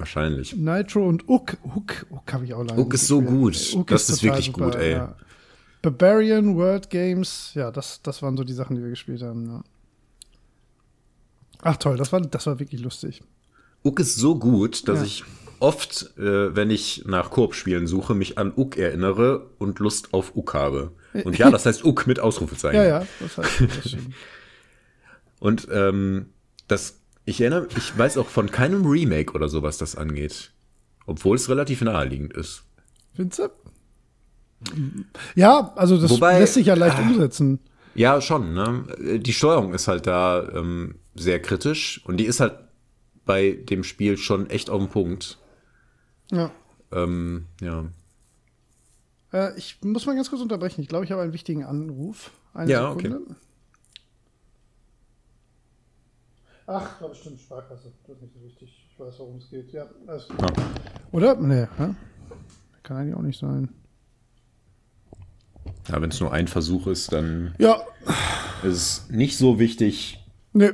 Wahrscheinlich. 0.00 0.56
Nitro 0.56 1.06
und 1.06 1.28
Uck. 1.28 1.56
Uck, 1.62 2.06
Uck 2.10 2.32
habe 2.32 2.44
ich 2.44 2.54
auch 2.54 2.64
lange 2.64 2.80
Uck 2.80 2.94
ist 2.94 3.06
so 3.06 3.20
gut. 3.22 3.54
Das 3.54 4.08
ist 4.08 4.20
total 4.20 4.36
wirklich 4.36 4.52
gut, 4.52 4.74
ey. 4.74 5.00
Barbarian 5.82 6.56
World 6.56 6.90
Games, 6.90 7.52
ja, 7.54 7.70
das, 7.70 8.02
das 8.02 8.20
waren 8.22 8.36
so 8.36 8.44
die 8.44 8.52
Sachen, 8.52 8.76
die 8.76 8.82
wir 8.82 8.90
gespielt 8.90 9.22
haben. 9.22 9.46
Ja. 9.46 9.62
Ach 11.62 11.76
toll, 11.76 11.96
das 11.96 12.12
war, 12.12 12.20
das 12.20 12.46
war 12.46 12.58
wirklich 12.58 12.80
lustig. 12.80 13.22
Uck 13.82 14.00
ist 14.00 14.16
so 14.16 14.38
gut, 14.38 14.88
dass 14.88 14.98
Ja. 14.98 15.04
ich 15.04 15.24
oft, 15.58 16.16
äh, 16.18 16.54
wenn 16.56 16.70
ich 16.70 17.04
nach 17.06 17.30
Koop-Spielen 17.30 17.86
suche, 17.86 18.14
mich 18.14 18.38
an 18.38 18.52
Uck 18.56 18.76
erinnere 18.78 19.46
und 19.58 19.78
Lust 19.78 20.12
auf 20.12 20.34
Uck 20.36 20.54
habe. 20.54 20.92
Und 21.24 21.38
ja, 21.38 21.50
das 21.50 21.66
heißt 21.66 21.84
Uck 21.84 22.06
mit 22.06 22.20
Ausrufezeichen. 22.20 22.76
Ja, 22.80 22.84
ja, 23.00 23.06
das, 23.20 23.38
heißt, 23.38 23.60
das. 23.60 23.96
Und 25.40 25.68
ähm, 25.72 26.26
das, 26.68 26.99
ich 27.30 27.40
erinnere, 27.40 27.68
ich 27.76 27.96
weiß 27.96 28.18
auch 28.18 28.28
von 28.28 28.50
keinem 28.50 28.84
Remake 28.86 29.32
oder 29.34 29.48
so, 29.48 29.62
was 29.62 29.78
das 29.78 29.96
angeht. 29.96 30.52
Obwohl 31.06 31.36
es 31.36 31.48
relativ 31.48 31.80
naheliegend 31.82 32.32
ist. 32.34 32.62
Findest 33.14 33.38
du? 33.40 33.48
Ja, 35.34 35.72
also 35.76 35.98
das 35.98 36.10
Wobei- 36.10 36.38
lässt 36.38 36.54
sich 36.54 36.66
ja 36.66 36.74
leicht 36.74 36.98
umsetzen. 36.98 37.60
Ja, 37.94 38.20
schon. 38.20 38.52
Ne? 38.54 39.20
Die 39.20 39.32
Steuerung 39.32 39.74
ist 39.74 39.88
halt 39.88 40.06
da 40.06 40.48
ähm, 40.54 40.96
sehr 41.14 41.40
kritisch 41.42 42.00
und 42.04 42.18
die 42.18 42.24
ist 42.26 42.40
halt 42.40 42.54
bei 43.24 43.52
dem 43.52 43.82
Spiel 43.84 44.16
schon 44.16 44.48
echt 44.48 44.70
auf 44.70 44.80
dem 44.80 44.88
Punkt. 44.90 45.38
Ja. 46.30 46.50
Ähm, 46.92 47.46
ja. 47.60 47.84
Äh, 49.32 49.56
ich 49.58 49.78
muss 49.82 50.06
mal 50.06 50.14
ganz 50.14 50.30
kurz 50.30 50.42
unterbrechen. 50.42 50.80
Ich 50.82 50.88
glaube, 50.88 51.04
ich 51.04 51.10
habe 51.10 51.22
einen 51.22 51.32
wichtigen 51.32 51.64
Anruf. 51.64 52.30
Eine 52.54 52.70
Ja, 52.70 52.92
Sekunde. 52.94 53.20
Ach, 56.72 56.98
glaube 56.98 57.14
stimmt, 57.16 57.40
Sparkasse. 57.40 57.92
Das 58.06 58.16
ist 58.16 58.22
nicht 58.22 58.32
so 58.34 58.42
wichtig. 58.44 58.86
Ich 58.92 59.00
weiß, 59.00 59.18
worum 59.18 59.38
es 59.38 59.50
geht. 59.50 59.72
Ja, 59.72 59.86
alles 60.06 60.28
gut. 60.28 60.40
Ah. 60.42 60.52
Oder? 61.10 61.34
Nee, 61.34 61.66
hä? 61.76 61.94
Kann 62.84 62.96
eigentlich 62.96 63.14
auch 63.16 63.22
nicht 63.22 63.40
sein. 63.40 63.68
ja 65.88 66.00
Wenn 66.00 66.10
es 66.10 66.20
nur 66.20 66.32
ein 66.32 66.46
Versuch 66.46 66.86
ist, 66.86 67.12
dann 67.12 67.54
Ja, 67.58 67.82
ist 68.62 68.72
es 68.76 69.10
nicht 69.10 69.36
so 69.36 69.58
wichtig, 69.58 70.24
nee, 70.52 70.70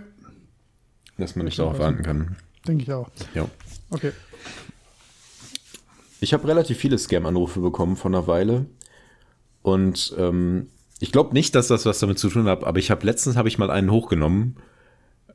dass 1.17 1.35
man 1.35 1.47
nicht 1.47 1.59
darauf 1.59 1.79
warten 1.79 2.03
kann. 2.03 2.37
denke 2.69 2.83
ich 2.85 2.93
auch. 2.93 3.09
Ja. 3.35 3.49
Okay. 3.91 4.13
Ich 6.21 6.35
habe 6.35 6.47
relativ 6.47 6.77
viele 6.79 6.99
Scam-Anrufe 6.99 7.61
bekommen 7.61 7.97
von 7.97 8.15
einer 8.15 8.27
Weile. 8.27 8.67
Und 9.63 10.15
ähm, 10.19 10.69
ich 11.01 11.11
glaube 11.13 11.33
nicht, 11.33 11.55
dass 11.55 11.69
das 11.69 11.87
was 11.87 11.99
damit 12.01 12.19
zu 12.19 12.29
tun 12.29 12.47
hat, 12.47 12.65
aber 12.65 12.79
ich 12.79 12.91
habe 12.91 13.05
letztens 13.07 13.37
habe 13.37 13.49
ich 13.49 13.57
mal 13.59 13.71
einen 13.71 13.91
hochgenommen. 13.91 14.57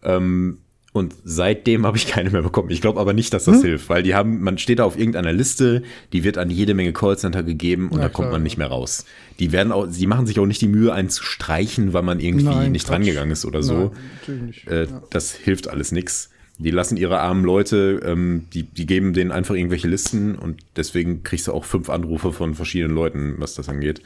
Ähm, 0.04 0.58
und 0.94 1.16
seitdem 1.24 1.86
habe 1.86 1.96
ich 1.96 2.06
keine 2.08 2.32
mehr 2.32 2.42
bekommen. 2.42 2.70
Ich 2.70 2.82
glaube 2.82 3.00
aber 3.00 3.14
nicht, 3.14 3.34
dass 3.34 3.46
das 3.46 3.56
Hm? 3.58 3.62
hilft, 3.64 3.88
weil 3.90 4.04
die 4.04 4.14
haben, 4.14 4.42
man 4.42 4.58
steht 4.58 4.80
da 4.80 4.84
auf 4.84 4.98
irgendeiner 5.00 5.32
Liste, 5.32 5.84
die 6.12 6.26
wird 6.26 6.38
an 6.38 6.50
jede 6.50 6.74
Menge 6.74 6.92
Callcenter 6.92 7.44
gegeben 7.44 7.88
und 7.90 8.00
Ja, 8.00 8.04
da 8.04 8.10
kommt 8.10 8.26
klar. 8.26 8.34
man 8.34 8.44
nicht 8.44 8.58
mehr 8.58 8.68
raus. 8.68 9.06
Die 9.40 9.54
werden 9.54 9.72
auch, 9.72 9.88
sie 9.90 10.06
machen 10.06 10.28
sich 10.28 10.38
auch 10.38 10.46
nicht 10.46 10.60
die 10.62 10.68
Mühe, 10.68 10.92
einen 10.94 11.08
zu 11.10 11.24
streichen, 11.24 11.94
weil 11.94 12.02
man 12.04 12.20
irgendwie 12.20 12.44
Nein, 12.44 12.74
nicht 12.74 12.86
Quatsch. 12.88 12.92
drangegangen 12.98 13.32
ist 13.32 13.46
oder 13.46 13.64
so. 13.64 13.94
Nein. 14.28 14.54
Äh, 14.68 14.84
ja. 14.86 15.02
Das 15.12 15.32
hilft 15.34 15.70
alles 15.70 15.94
nix. 15.94 16.30
Die 16.58 16.72
lassen 16.72 16.98
ihre 16.98 17.20
armen 17.22 17.46
Leute, 17.46 18.02
ähm, 18.06 18.48
die, 18.54 18.64
die 18.64 18.86
geben 18.86 19.14
denen 19.14 19.32
einfach 19.32 19.56
irgendwelche 19.56 19.88
Listen 19.88 20.36
und 20.36 20.60
deswegen 20.76 21.24
kriegst 21.24 21.48
du 21.48 21.54
auch 21.54 21.64
fünf 21.64 21.90
Anrufe 21.90 22.34
von 22.34 22.54
verschiedenen 22.54 22.94
Leuten, 22.94 23.36
was 23.38 23.56
das 23.56 23.70
angeht. 23.70 24.02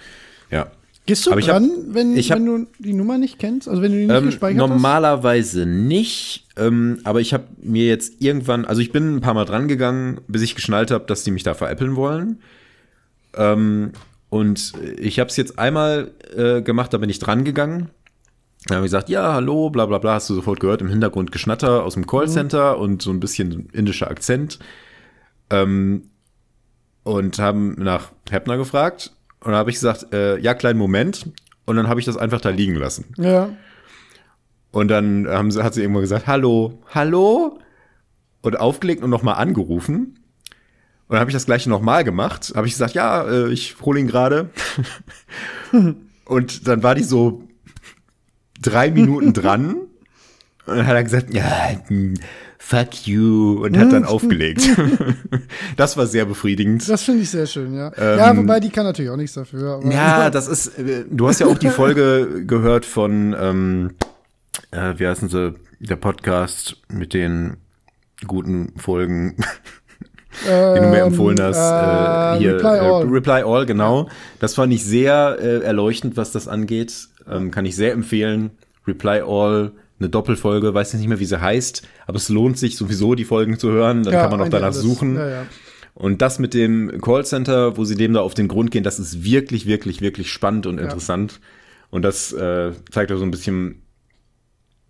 Ja. 0.52 0.72
Gehst 1.06 1.26
du 1.26 1.32
aber 1.32 1.40
ich 1.40 1.50
hab- 1.50 1.60
dran, 1.60 1.72
wenn, 1.90 2.18
ich 2.18 2.32
hab- 2.32 2.40
wenn 2.40 2.46
du 2.46 2.68
die 2.80 2.94
Nummer 2.94 3.18
nicht 3.18 3.38
kennst? 3.38 3.68
Also 3.68 3.82
wenn 3.82 3.92
du 3.92 3.98
die 4.00 4.06
nicht 4.08 4.16
Ähm, 4.16 4.26
gespeichert 4.26 4.58
normalerweise 4.58 5.66
nicht, 5.66 6.48
ähm, 6.58 7.00
aber 7.04 7.22
ich 7.22 7.34
habe 7.34 7.46
mir 7.62 7.86
jetzt 7.86 8.22
irgendwann, 8.22 8.66
also 8.66 8.82
ich 8.82 8.92
bin 8.92 9.16
ein 9.18 9.22
paar 9.22 9.36
Mal 9.36 9.46
dran 9.46 9.68
gegangen, 9.68 10.22
bis 10.28 10.42
ich 10.42 10.56
geschnallt 10.56 10.90
habe, 10.90 11.06
dass 11.06 11.24
die 11.24 11.32
mich 11.32 11.44
da 11.44 11.54
veräppeln 11.54 11.96
wollen. 11.96 12.40
Ähm, 13.36 13.92
und 14.30 14.74
ich 14.98 15.20
habe 15.20 15.30
es 15.30 15.38
jetzt 15.38 15.60
einmal 15.60 16.12
äh, 16.36 16.62
gemacht, 16.62 16.94
da 16.94 16.98
bin 16.98 17.10
ich 17.10 17.20
dran 17.20 17.44
gegangen. 17.44 17.90
Dann 18.66 18.78
habe 18.78 18.88
ich 18.88 18.92
gesagt, 18.92 19.10
ja, 19.10 19.34
hallo, 19.34 19.70
bla 19.70 19.86
bla 19.86 20.00
bla, 20.00 20.16
hast 20.16 20.30
du 20.30 20.34
sofort 20.34 20.60
gehört, 20.60 20.82
im 20.82 20.90
Hintergrund 20.90 21.32
Geschnatter 21.32 21.84
aus 21.84 21.94
dem 21.94 22.08
Callcenter 22.08 22.76
mhm. 22.76 22.82
und 22.82 23.02
so 23.04 23.12
ein 23.12 23.20
bisschen 23.20 23.70
indischer 23.74 24.10
Akzent. 24.10 24.58
Ähm, 25.52 26.10
und 27.04 27.38
haben 27.38 27.76
nach 27.78 28.10
Heppner 28.32 28.58
gefragt. 28.58 29.12
Und 29.40 29.52
dann 29.52 29.56
habe 29.56 29.70
ich 29.70 29.76
gesagt, 29.76 30.14
äh, 30.14 30.38
ja, 30.40 30.54
kleinen 30.54 30.80
Moment. 30.80 31.32
Und 31.66 31.76
dann 31.76 31.88
habe 31.88 32.00
ich 32.00 32.06
das 32.06 32.18
einfach 32.18 32.42
da 32.42 32.50
liegen 32.50 32.76
lassen. 32.76 33.06
Ja. 33.18 33.50
Und 34.72 34.90
dann 34.90 35.28
haben 35.28 35.52
sie, 35.52 35.64
hat 35.64 35.74
sie 35.74 35.82
irgendwann 35.82 36.02
gesagt, 36.02 36.28
hallo, 36.28 36.80
hallo? 36.94 37.60
Und 38.42 38.60
aufgelegt 38.60 39.04
und 39.04 39.10
nochmal 39.10 39.36
angerufen. 39.36 40.20
Und 41.08 41.14
dann 41.14 41.20
habe 41.20 41.30
ich 41.30 41.36
das 41.36 41.46
gleiche 41.46 41.70
nochmal 41.70 42.04
gemacht. 42.04 42.54
Habe 42.56 42.68
ich 42.68 42.74
gesagt, 42.74 42.94
ja, 42.94 43.24
äh, 43.24 43.52
ich 43.52 43.78
hole 43.82 44.00
ihn 44.00 44.08
gerade. 44.08 44.50
und 46.26 46.68
dann 46.68 46.84
war 46.84 46.96
die 46.96 47.04
so 47.04 47.44
drei 48.62 48.92
Minuten 48.92 49.34
dran. 49.34 49.76
Und 50.66 50.78
dann 50.78 50.88
hat 50.88 50.96
er 50.96 51.04
gesagt, 51.04 51.34
ja, 51.34 51.80
fuck 52.66 53.06
you 53.06 53.64
und 53.64 53.78
hat 53.78 53.92
dann 53.92 54.04
hm. 54.04 54.10
aufgelegt. 54.10 54.68
das 55.78 55.98
war 55.98 56.08
sehr 56.08 56.26
befriedigend. 56.26 56.90
Das 56.90 57.04
finde 57.04 57.22
ich 57.22 57.30
sehr 57.30 57.46
schön, 57.46 57.76
ja. 57.76 57.92
Ähm, 57.96 58.18
ja, 58.18 58.38
wobei 58.38 58.60
die 58.60 58.70
kann 58.70 58.86
natürlich 58.86 59.12
auch 59.12 59.18
nichts 59.18 59.36
dafür. 59.36 59.82
ja, 59.88 60.30
das 60.32 60.48
ist, 60.48 60.80
äh, 60.80 61.06
du 61.08 61.28
hast 61.28 61.40
ja 61.40 61.46
auch 61.46 61.60
die 61.60 61.70
Folge 61.70 62.44
gehört 62.46 62.86
von, 62.86 63.36
ähm, 63.40 63.92
äh, 64.72 64.96
wie 64.98 65.06
heißen 65.06 65.30
sie, 65.30 65.54
der 65.80 65.98
Podcast 65.98 66.78
mit 66.88 67.14
den 67.14 67.58
guten 68.26 68.74
Folgen. 68.78 69.36
die 70.44 70.80
du 70.80 70.88
mir 70.88 71.04
empfohlen 71.04 71.40
hast. 71.40 71.58
Äh, 71.58 72.40
hier, 72.40 72.56
Reply 72.56 72.80
All. 72.80 73.04
Äh, 73.04 73.10
Reply 73.10 73.44
All, 73.44 73.66
genau. 73.68 74.10
Das 74.40 74.56
fand 74.56 74.74
ich 74.74 74.84
sehr 74.84 75.38
äh, 75.40 75.60
erleuchtend, 75.60 76.18
was 76.18 76.32
das 76.32 76.48
angeht. 76.48 77.10
Ähm, 77.30 77.52
kann 77.52 77.66
ich 77.66 77.76
sehr 77.76 77.94
empfehlen. 77.94 78.52
Reply 78.88 79.22
All, 79.24 79.72
eine 80.00 80.10
Doppelfolge, 80.10 80.74
weiß 80.74 80.94
nicht 80.96 81.08
mehr, 81.08 81.20
wie 81.20 81.26
sie 81.26 81.40
heißt, 81.40 81.88
aber 82.06 82.18
es 82.18 82.30
lohnt 82.30 82.58
sich 82.58 82.76
sowieso, 82.76 83.16
die 83.16 83.24
Folgen 83.24 83.58
zu 83.58 83.72
hören. 83.72 84.04
Dann 84.04 84.14
ja, 84.14 84.22
kann 84.22 84.32
man 84.32 84.42
auch 84.42 84.50
danach 84.50 84.68
alles. 84.68 84.82
suchen. 84.82 85.16
Ja, 85.16 85.30
ja. 85.30 85.46
Und 85.94 86.22
das 86.22 86.40
mit 86.40 86.54
dem 86.54 87.02
Callcenter, 87.02 87.78
wo 87.78 87.86
sie 87.86 87.96
dem 87.96 88.14
da 88.14 88.20
auf 88.20 88.34
den 88.34 88.50
Grund 88.50 88.72
gehen, 88.72 88.84
das 88.84 89.00
ist 89.00 89.24
wirklich, 89.24 89.66
wirklich, 89.66 90.02
wirklich 90.02 90.30
spannend 90.30 90.66
und 90.68 90.78
interessant. 90.78 91.40
Und 91.90 92.02
das 92.02 92.34
äh, 92.34 92.74
zeigt 92.92 93.14
auch 93.14 93.18
so 93.18 93.24
ein 93.24 93.32
bisschen, 93.32 93.82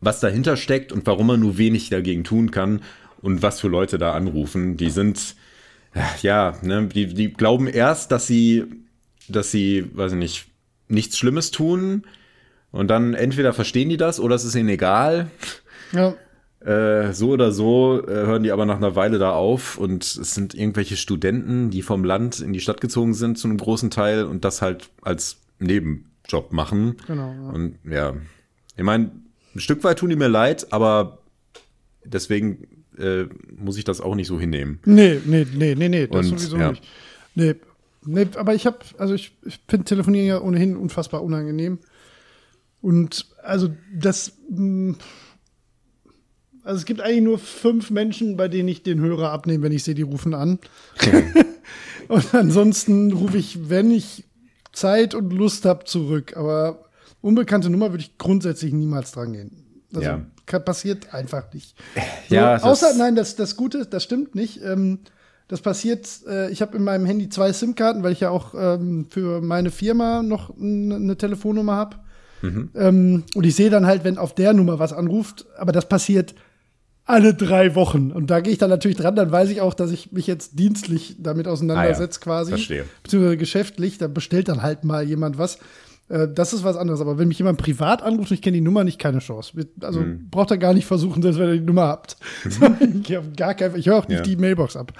was 0.01 0.19
dahinter 0.19 0.57
steckt 0.57 0.91
und 0.91 1.05
warum 1.05 1.27
man 1.27 1.39
nur 1.39 1.59
wenig 1.59 1.89
dagegen 1.89 2.23
tun 2.23 2.49
kann 2.49 2.81
und 3.21 3.43
was 3.43 3.59
für 3.59 3.67
Leute 3.67 3.99
da 3.99 4.13
anrufen. 4.13 4.77
Die 4.77 4.89
sind, 4.89 5.35
ja, 6.23 6.57
ne, 6.63 6.87
die, 6.87 7.13
die 7.13 7.31
glauben 7.31 7.67
erst, 7.67 8.11
dass 8.11 8.25
sie, 8.25 8.63
dass 9.27 9.51
sie, 9.51 9.85
weiß 9.93 10.13
ich 10.13 10.17
nicht, 10.17 10.47
nichts 10.87 11.19
Schlimmes 11.19 11.51
tun 11.51 12.03
und 12.75 12.89
dann 12.89 13.13
entweder 13.13 13.53
verstehen 13.53 13.87
die 13.87 13.95
das 13.95 14.19
oder 14.19 14.35
es 14.35 14.43
ist 14.43 14.53
ihnen 14.53 14.67
egal. 14.67 15.27
Ja. 15.93 16.13
Äh, 16.59 17.13
so 17.13 17.29
oder 17.29 17.53
so 17.53 18.03
äh, 18.05 18.11
hören 18.11 18.43
die 18.43 18.51
aber 18.51 18.65
nach 18.65 18.75
einer 18.75 18.97
Weile 18.97 19.17
da 19.17 19.31
auf 19.31 19.77
und 19.77 20.03
es 20.03 20.33
sind 20.33 20.53
irgendwelche 20.53 20.97
Studenten, 20.97 21.69
die 21.69 21.81
vom 21.81 22.03
Land 22.03 22.41
in 22.41 22.51
die 22.51 22.59
Stadt 22.59 22.81
gezogen 22.81 23.13
sind 23.13 23.37
zu 23.37 23.47
einem 23.47 23.57
großen 23.57 23.91
Teil 23.91 24.25
und 24.25 24.43
das 24.43 24.61
halt 24.61 24.89
als 25.01 25.37
Nebenjob 25.59 26.51
machen. 26.51 26.97
Genau. 27.07 27.31
Ja. 27.31 27.49
Und 27.51 27.75
ja, 27.89 28.13
ich 28.75 28.83
meine, 28.83 29.11
ein 29.55 29.59
Stück 29.61 29.83
weit 29.85 29.99
tun 29.99 30.09
die 30.09 30.17
mir 30.17 30.27
leid, 30.27 30.73
aber 30.73 31.19
deswegen 32.03 32.67
äh, 32.97 33.23
muss 33.57 33.77
ich 33.77 33.85
das 33.85 34.01
auch 34.01 34.15
nicht 34.15 34.27
so 34.27 34.37
hinnehmen. 34.37 34.79
Nee, 34.83 35.21
nee, 35.23 35.47
nee, 35.55 35.75
nee, 35.75 35.87
nee, 35.87 36.07
das 36.07 36.29
und, 36.29 36.39
sowieso 36.39 36.57
ja. 36.57 36.71
nicht. 36.71 36.83
Nee, 37.35 37.55
nee 38.05 38.27
aber 38.35 38.53
ich 38.53 38.65
habe, 38.65 38.79
also 38.97 39.13
ich, 39.13 39.31
ich 39.45 39.61
finde 39.65 39.85
Telefonieren 39.85 40.27
ja 40.27 40.41
ohnehin 40.41 40.75
unfassbar 40.75 41.23
unangenehm. 41.23 41.79
Und 42.85 43.25
also 43.41 43.69
das, 43.99 44.33
hm, 44.47 44.95
also 46.63 46.77
es 46.77 46.85
gibt 46.85 47.01
eigentlich 47.01 47.23
nur 47.23 47.39
fünf 47.39 47.89
Menschen, 47.89 48.37
bei 48.37 48.47
denen 48.47 48.69
ich 48.69 48.83
den 48.83 48.99
Hörer 48.99 49.31
abnehme, 49.31 49.63
wenn 49.63 49.71
ich 49.71 49.83
sehe, 49.83 49.95
die 49.95 50.03
rufen 50.03 50.35
an. 50.35 50.59
und 52.07 52.35
ansonsten 52.35 53.11
rufe 53.11 53.39
ich, 53.39 53.71
wenn 53.71 53.89
ich 53.89 54.25
Zeit 54.71 55.15
und 55.15 55.33
Lust 55.33 55.65
habe, 55.65 55.85
zurück. 55.85 56.37
Aber 56.37 56.85
unbekannte 57.21 57.71
Nummer 57.71 57.89
würde 57.89 58.03
ich 58.03 58.19
grundsätzlich 58.19 58.71
niemals 58.71 59.13
dran 59.13 59.33
gehen. 59.33 59.65
Also 59.91 60.07
ja. 60.07 60.59
passiert 60.59 61.11
einfach 61.11 61.51
nicht. 61.53 61.75
So, 62.29 62.35
ja, 62.35 62.61
außer, 62.61 62.93
nein, 62.95 63.15
das, 63.15 63.35
das 63.35 63.55
Gute, 63.55 63.87
das 63.87 64.03
stimmt 64.03 64.35
nicht. 64.35 64.61
Ähm, 64.63 64.99
das 65.47 65.61
passiert, 65.61 66.07
äh, 66.27 66.51
ich 66.51 66.61
habe 66.61 66.77
in 66.77 66.83
meinem 66.83 67.05
Handy 67.05 67.29
zwei 67.29 67.51
SIM-Karten, 67.51 68.03
weil 68.03 68.13
ich 68.13 68.19
ja 68.19 68.29
auch 68.29 68.53
ähm, 68.55 69.07
für 69.09 69.41
meine 69.41 69.71
Firma 69.71 70.21
noch 70.21 70.55
eine 70.55 71.17
Telefonnummer 71.17 71.75
habe. 71.75 71.97
Mhm. 72.45 72.69
Ähm, 72.75 73.23
und 73.33 73.45
ich 73.45 73.55
sehe 73.55 73.69
dann 73.69 73.85
halt, 73.85 74.03
wenn 74.03 74.17
auf 74.17 74.35
der 74.35 74.53
Nummer 74.53 74.79
was 74.79 74.93
anruft, 74.93 75.45
aber 75.57 75.71
das 75.71 75.87
passiert 75.87 76.35
alle 77.05 77.33
drei 77.33 77.75
Wochen. 77.75 78.11
Und 78.11 78.31
da 78.31 78.39
gehe 78.39 78.51
ich 78.51 78.57
dann 78.57 78.69
natürlich 78.69 78.97
dran, 78.97 79.15
dann 79.15 79.31
weiß 79.31 79.49
ich 79.49 79.61
auch, 79.61 79.73
dass 79.73 79.91
ich 79.91 80.11
mich 80.11 80.27
jetzt 80.27 80.57
dienstlich 80.57 81.15
damit 81.19 81.47
auseinandersetze, 81.47 82.19
ah, 82.19 82.21
ja. 82.21 82.23
quasi. 82.23 82.51
Verstehe. 82.51 82.85
Beziehungsweise 83.03 83.37
geschäftlich, 83.37 83.97
da 83.97 84.07
bestellt 84.07 84.47
dann 84.47 84.63
halt 84.63 84.83
mal 84.83 85.03
jemand 85.03 85.37
was. 85.37 85.59
Äh, 86.09 86.27
das 86.33 86.53
ist 86.53 86.63
was 86.63 86.77
anderes. 86.77 87.01
Aber 87.01 87.19
wenn 87.19 87.27
mich 87.27 87.37
jemand 87.37 87.59
privat 87.59 88.01
anruft 88.01 88.31
und 88.31 88.35
ich 88.35 88.41
kenne 88.41 88.55
die 88.55 88.61
Nummer 88.61 88.83
nicht, 88.83 88.97
keine 88.97 89.19
Chance. 89.19 89.53
Also 89.81 90.01
mhm. 90.01 90.29
braucht 90.31 90.49
er 90.49 90.57
gar 90.57 90.73
nicht 90.73 90.85
versuchen, 90.85 91.21
selbst 91.21 91.39
wenn 91.39 91.49
ihr 91.49 91.59
die 91.59 91.65
Nummer 91.65 91.87
habt. 91.87 92.17
Mhm. 92.43 93.03
ich 93.07 93.37
gar 93.37 93.53
kein, 93.53 93.75
ich 93.75 93.85
höre 93.85 93.97
auch 93.97 94.07
nicht 94.07 94.17
ja. 94.19 94.23
die 94.23 94.35
Mailbox 94.35 94.75
ab. 94.75 94.91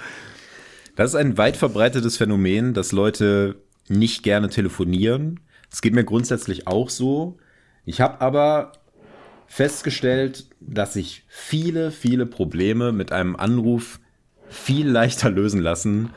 Das 0.94 1.10
ist 1.10 1.16
ein 1.16 1.36
weit 1.36 1.56
verbreitetes 1.56 2.16
Phänomen, 2.16 2.72
dass 2.72 2.92
Leute 2.92 3.56
nicht 3.88 4.22
gerne 4.22 4.48
telefonieren 4.48 5.40
es 5.76 5.82
geht 5.82 5.92
mir 5.92 6.04
grundsätzlich 6.04 6.66
auch 6.66 6.88
so. 6.88 7.36
Ich 7.84 8.00
habe 8.00 8.22
aber 8.22 8.72
festgestellt, 9.46 10.46
dass 10.58 10.94
sich 10.94 11.24
viele, 11.28 11.90
viele 11.90 12.24
Probleme 12.24 12.92
mit 12.92 13.12
einem 13.12 13.36
Anruf 13.36 14.00
viel 14.48 14.88
leichter 14.88 15.28
lösen 15.28 15.60
lassen, 15.60 16.14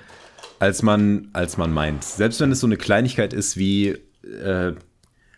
als 0.60 0.82
man, 0.82 1.28
als 1.34 1.58
man 1.58 1.74
meint. 1.74 2.06
Selbst 2.06 2.40
wenn 2.40 2.54
es 2.54 2.62
so 2.62 2.68
eine 2.68 2.78
Kleinigkeit 2.78 3.34
ist 3.34 3.58
wie, 3.58 3.98
äh, 4.24 4.76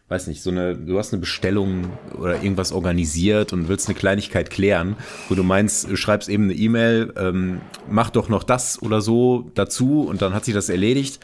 weiß 0.08 0.28
nicht, 0.28 0.44
so 0.44 0.52
eine, 0.52 0.78
du 0.78 1.00
hast 1.00 1.14
eine 1.14 1.20
Bestellung 1.20 1.90
oder 2.16 2.44
irgendwas 2.44 2.74
organisiert 2.74 3.54
und 3.54 3.70
willst 3.70 3.88
eine 3.88 3.98
Kleinigkeit 3.98 4.52
klären, 4.52 4.98
wo 5.30 5.34
du 5.34 5.42
meinst, 5.42 5.90
du 5.90 5.96
schreibst 5.96 6.30
eben 6.30 6.44
eine 6.44 6.54
E-Mail, 6.54 7.12
ähm, 7.18 7.62
mach 7.90 8.12
doch 8.12 8.30
noch 8.30 8.44
das 8.44 8.80
oder 8.84 9.02
so 9.02 9.50
dazu 9.56 10.02
und 10.02 10.22
dann 10.22 10.36
hat 10.36 10.46
sich 10.46 10.54
das 10.54 10.70
erledigt 10.70 11.20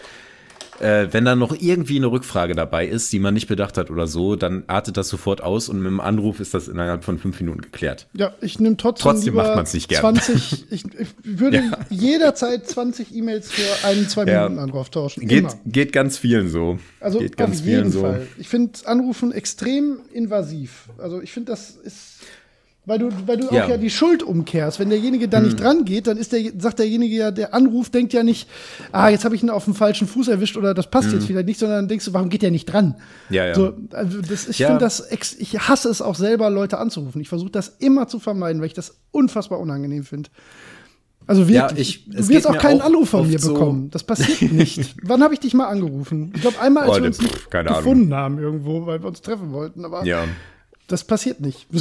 äh, 0.80 1.07
wenn 1.11 1.25
dann 1.25 1.39
noch 1.39 1.55
irgendwie 1.59 1.97
eine 1.97 2.07
Rückfrage 2.07 2.55
dabei 2.55 2.88
ist, 2.88 3.11
die 3.13 3.19
man 3.19 3.34
nicht 3.34 3.47
bedacht 3.47 3.78
hat 3.78 3.89
oder 3.89 4.07
so, 4.07 4.36
dann 4.36 4.63
artet 4.67 4.97
das 4.97 5.09
sofort 5.09 5.41
aus 5.41 5.69
und 5.69 5.78
mit 5.78 5.88
dem 5.88 5.99
Anruf 5.99 6.39
ist 6.39 6.53
das 6.53 6.67
innerhalb 6.67 7.03
von 7.03 7.17
fünf 7.17 7.39
Minuten 7.39 7.61
geklärt. 7.61 8.07
Ja, 8.13 8.34
ich 8.41 8.59
nehme 8.59 8.78
trotzdem, 8.78 9.11
trotzdem 9.11 9.34
macht 9.36 9.55
man 9.55 9.63
es 9.63 9.73
nicht 9.73 9.89
gerne. 9.89 10.19
20, 10.19 10.71
ich, 10.71 10.86
ich 10.86 11.11
würde 11.23 11.57
ja. 11.71 11.80
jederzeit 11.89 12.67
20 12.67 13.15
E-Mails 13.15 13.51
für 13.51 13.88
einen 13.88 14.07
zwei 14.07 14.25
Minuten 14.25 14.59
Anruf 14.59 14.89
tauschen. 14.89 15.28
Geht, 15.28 15.47
geht 15.65 15.91
ganz 15.93 16.17
vielen 16.17 16.49
so. 16.49 16.80
Also 16.99 17.19
geht 17.19 17.38
ganz 17.38 17.59
auf 17.59 17.65
jeden 17.65 17.91
Fall. 17.91 18.28
Ich 18.38 18.49
finde 18.49 18.80
Anrufen 18.86 19.32
extrem 19.32 19.99
invasiv. 20.13 20.89
Also 20.97 21.21
ich 21.21 21.32
finde, 21.32 21.51
das 21.51 21.71
ist 21.71 22.17
weil 22.88 22.99
du, 22.99 23.09
weil 23.25 23.35
du 23.35 23.53
ja. 23.53 23.65
auch 23.65 23.69
ja 23.69 23.77
die 23.77 23.89
Schuld 23.89 24.23
umkehrst. 24.23 24.79
Wenn 24.79 24.89
derjenige 24.89 25.27
da 25.27 25.39
hm. 25.39 25.45
nicht 25.45 25.59
dran 25.59 25.83
geht, 25.83 26.07
dann 26.07 26.17
ist 26.17 26.31
der, 26.31 26.41
sagt 26.57 26.79
derjenige 26.79 27.15
ja, 27.17 27.31
der 27.31 27.53
anruft, 27.53 27.93
denkt 27.93 28.13
ja 28.13 28.23
nicht, 28.23 28.49
ah, 28.93 29.09
jetzt 29.09 29.25
habe 29.25 29.35
ich 29.35 29.43
ihn 29.43 29.49
auf 29.49 29.65
dem 29.65 29.75
falschen 29.75 30.07
Fuß 30.07 30.29
erwischt 30.29 30.55
oder 30.55 30.73
das 30.73 30.89
passt 30.89 31.09
hm. 31.09 31.15
jetzt 31.15 31.27
vielleicht 31.27 31.47
nicht, 31.47 31.59
sondern 31.59 31.79
dann 31.79 31.88
denkst 31.89 32.05
du, 32.05 32.13
warum 32.13 32.29
geht 32.29 32.41
der 32.41 32.51
nicht 32.51 32.65
dran? 32.65 32.95
Ja, 33.29 33.45
ja. 33.45 33.55
So, 33.55 33.73
also 33.91 34.21
das, 34.21 34.47
ich 34.47 34.59
ja. 34.59 34.67
finde 34.67 34.79
das, 34.79 35.05
ich 35.11 35.59
hasse 35.59 35.89
es 35.89 36.01
auch 36.01 36.15
selber, 36.15 36.49
Leute 36.49 36.77
anzurufen. 36.77 37.19
Ich 37.19 37.27
versuche 37.27 37.51
das 37.51 37.75
immer 37.79 38.07
zu 38.07 38.19
vermeiden, 38.19 38.61
weil 38.61 38.67
ich 38.67 38.73
das 38.73 38.97
unfassbar 39.11 39.59
unangenehm 39.59 40.05
finde. 40.05 40.29
Also 41.25 41.49
wirklich, 41.49 42.05
ja, 42.05 42.13
ich, 42.13 42.25
du 42.25 42.29
wirst 42.29 42.47
auch 42.47 42.57
keinen 42.57 42.79
auch 42.79 42.85
Anruf 42.85 43.09
von 43.09 43.27
mir 43.27 43.38
bekommen. 43.38 43.89
Das 43.89 44.05
passiert 44.05 44.49
nicht. 44.53 44.95
Wann 45.03 45.21
habe 45.21 45.33
ich 45.33 45.41
dich 45.41 45.53
mal 45.53 45.67
angerufen? 45.67 46.31
Ich 46.33 46.41
glaube 46.41 46.57
einmal, 46.61 46.83
als 46.83 46.93
oh, 46.93 47.01
wir 47.01 47.07
uns 47.07 47.17
pff, 47.19 47.49
gefunden 47.49 48.13
haben 48.13 48.39
irgendwo, 48.39 48.85
weil 48.85 49.01
wir 49.01 49.09
uns 49.09 49.21
treffen 49.21 49.51
wollten. 49.51 49.83
Aber 49.83 50.05
ja. 50.05 50.23
Das 50.88 51.03
passiert 51.03 51.41
nicht. 51.41 51.67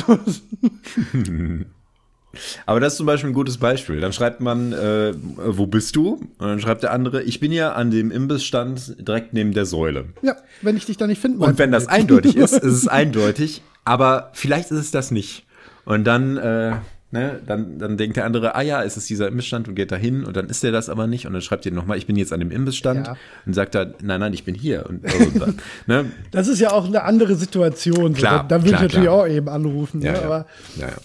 Aber 2.67 2.81
das 2.81 2.93
ist 2.95 2.97
zum 2.99 3.07
Beispiel 3.07 3.31
ein 3.31 3.35
gutes 3.35 3.57
Beispiel. 3.59 4.01
Dann 4.01 4.13
schreibt 4.13 4.41
man, 4.41 4.73
äh, 4.73 5.15
wo 5.37 5.67
bist 5.67 5.97
du? 5.97 6.15
Und 6.39 6.47
dann 6.47 6.61
schreibt 6.61 6.83
der 6.83 6.93
andere, 6.93 7.23
ich 7.23 7.41
bin 7.41 7.51
ja 7.53 7.73
an 7.73 7.91
dem 7.91 8.11
Imbissstand 8.11 8.97
direkt 9.07 9.33
neben 9.33 9.53
der 9.53 9.65
Säule. 9.65 10.07
Ja, 10.23 10.37
wenn 10.61 10.77
ich 10.77 10.85
dich 10.85 10.97
da 10.97 11.07
nicht 11.07 11.21
finde. 11.21 11.39
Und 11.39 11.59
wenn 11.59 11.73
das 11.73 11.87
eindeutig 11.87 12.37
ist, 12.37 12.53
ist 12.53 12.63
es 12.65 12.89
eindeutig. 12.89 13.63
Aber 13.85 14.31
vielleicht 14.35 14.71
ist 14.71 14.79
es 14.79 14.91
das 14.91 15.11
nicht. 15.11 15.47
Und 15.85 16.05
dann 16.05 16.37
äh, 16.37 16.73
Ne, 17.17 17.41
dann, 17.47 17.79
dann 17.79 17.97
denkt 17.97 18.17
der 18.17 18.25
andere, 18.25 18.55
ah 18.55 18.63
ja, 18.63 18.83
es 18.83 18.97
ist 18.97 19.09
dieser 19.09 19.29
Imbissstand 19.29 19.69
und 19.69 19.75
geht 19.75 19.91
da 19.91 19.97
hin 19.97 20.25
und 20.25 20.37
dann 20.37 20.49
ist 20.49 20.63
er 20.65 20.73
das 20.73 20.89
aber 20.89 21.07
nicht 21.07 21.27
und 21.27 21.33
dann 21.33 21.43
schreibt 21.43 21.65
ihr 21.65 21.73
nochmal, 21.73 21.97
ich 21.99 22.07
bin 22.07 22.17
jetzt 22.17 22.33
an 22.33 22.41
dem 22.41 22.51
Imbissstand 22.51 23.07
ja. 23.07 23.17
und 23.47 23.55
sagt 23.55 23.75
er, 23.75 23.95
nein, 24.03 24.21
nein, 24.21 24.33
ich 24.33 24.45
bin 24.45 24.55
hier. 24.55 24.87
Und, 24.87 25.05
und 25.05 25.41
dann, 25.41 25.59
ne? 25.87 26.13
Das 26.31 26.49
ist 26.49 26.61
ja 26.61 26.73
auch 26.73 26.87
eine 26.87 27.03
andere 27.05 27.37
Situation. 27.37 28.15
Klar, 28.15 28.43
so. 28.43 28.49
Da, 28.49 28.59
da 28.59 28.65
will 28.65 28.75
ich 28.75 28.81
natürlich 28.81 29.07
klar. 29.07 29.23
auch 29.23 29.27
eben 29.27 29.49
anrufen. 29.49 30.03
Ja, 30.03 30.13
ne? 30.13 30.19
ja. 30.19 30.25
Aber 30.25 30.47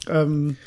ähm, 0.09 0.57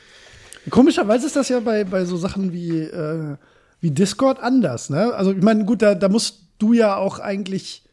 komischerweise 0.71 1.27
ist 1.27 1.37
das 1.37 1.49
ja 1.49 1.61
bei, 1.61 1.85
bei 1.85 2.05
so 2.05 2.17
Sachen 2.17 2.53
wie, 2.53 2.81
äh, 2.81 3.37
wie 3.81 3.91
Discord 3.91 4.43
anders. 4.43 4.91
Ne? 4.91 5.13
Also 5.15 5.33
ich 5.33 5.43
meine, 5.43 5.65
gut, 5.65 5.83
da, 5.83 5.95
da 5.95 6.09
musst 6.09 6.41
du 6.59 6.73
ja 6.73 6.97
auch 6.97 7.19
eigentlich 7.19 7.85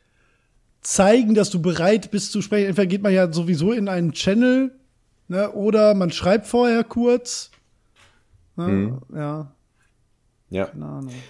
zeigen, 0.81 1.35
dass 1.35 1.49
du 1.49 1.61
bereit 1.61 2.11
bist 2.11 2.31
zu 2.31 2.41
sprechen. 2.41 2.67
Entweder 2.67 2.87
geht 2.87 3.03
man 3.03 3.13
ja 3.13 3.31
sowieso 3.31 3.71
in 3.71 3.87
einen 3.87 4.13
Channel, 4.13 4.71
ne, 5.31 5.51
oder 5.53 5.93
man 5.93 6.11
schreibt 6.11 6.45
vorher 6.47 6.83
kurz. 6.83 7.51
Ne, 8.57 8.67
Mhm. 8.67 8.97
Ja, 9.15 9.51
Ja. 10.49 10.69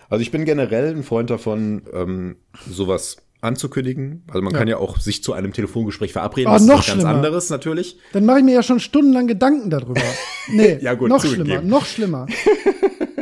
Also 0.09 0.21
ich 0.23 0.31
bin 0.31 0.45
generell 0.45 0.95
ein 0.95 1.03
Freund 1.03 1.29
davon, 1.29 1.83
ähm, 1.93 2.37
sowas 2.67 3.17
anzukündigen. 3.41 4.23
Also 4.29 4.41
man 4.41 4.53
Ja. 4.53 4.59
kann 4.59 4.67
ja 4.67 4.77
auch 4.77 4.99
sich 4.99 5.23
zu 5.23 5.33
einem 5.33 5.53
Telefongespräch 5.53 6.11
verabreden. 6.13 6.49
Oh, 6.49 6.53
das 6.53 6.61
ist 6.63 6.67
noch 6.67 6.79
was 6.79 6.87
ganz 6.87 6.95
schlimmer. 7.01 7.15
anderes 7.15 7.49
natürlich. 7.51 7.97
Dann 8.13 8.25
mache 8.25 8.39
ich 8.39 8.43
mir 8.43 8.53
ja 8.55 8.63
schon 8.63 8.79
stundenlang 8.79 9.27
Gedanken 9.27 9.69
darüber. 9.69 10.01
Nee, 10.51 10.79
Ja, 10.81 10.95
gut, 10.95 11.09
noch 11.09 11.21
zugegeben. 11.21 11.45
schlimmer, 11.47 11.61
noch 11.61 11.85
schlimmer. 11.85 12.25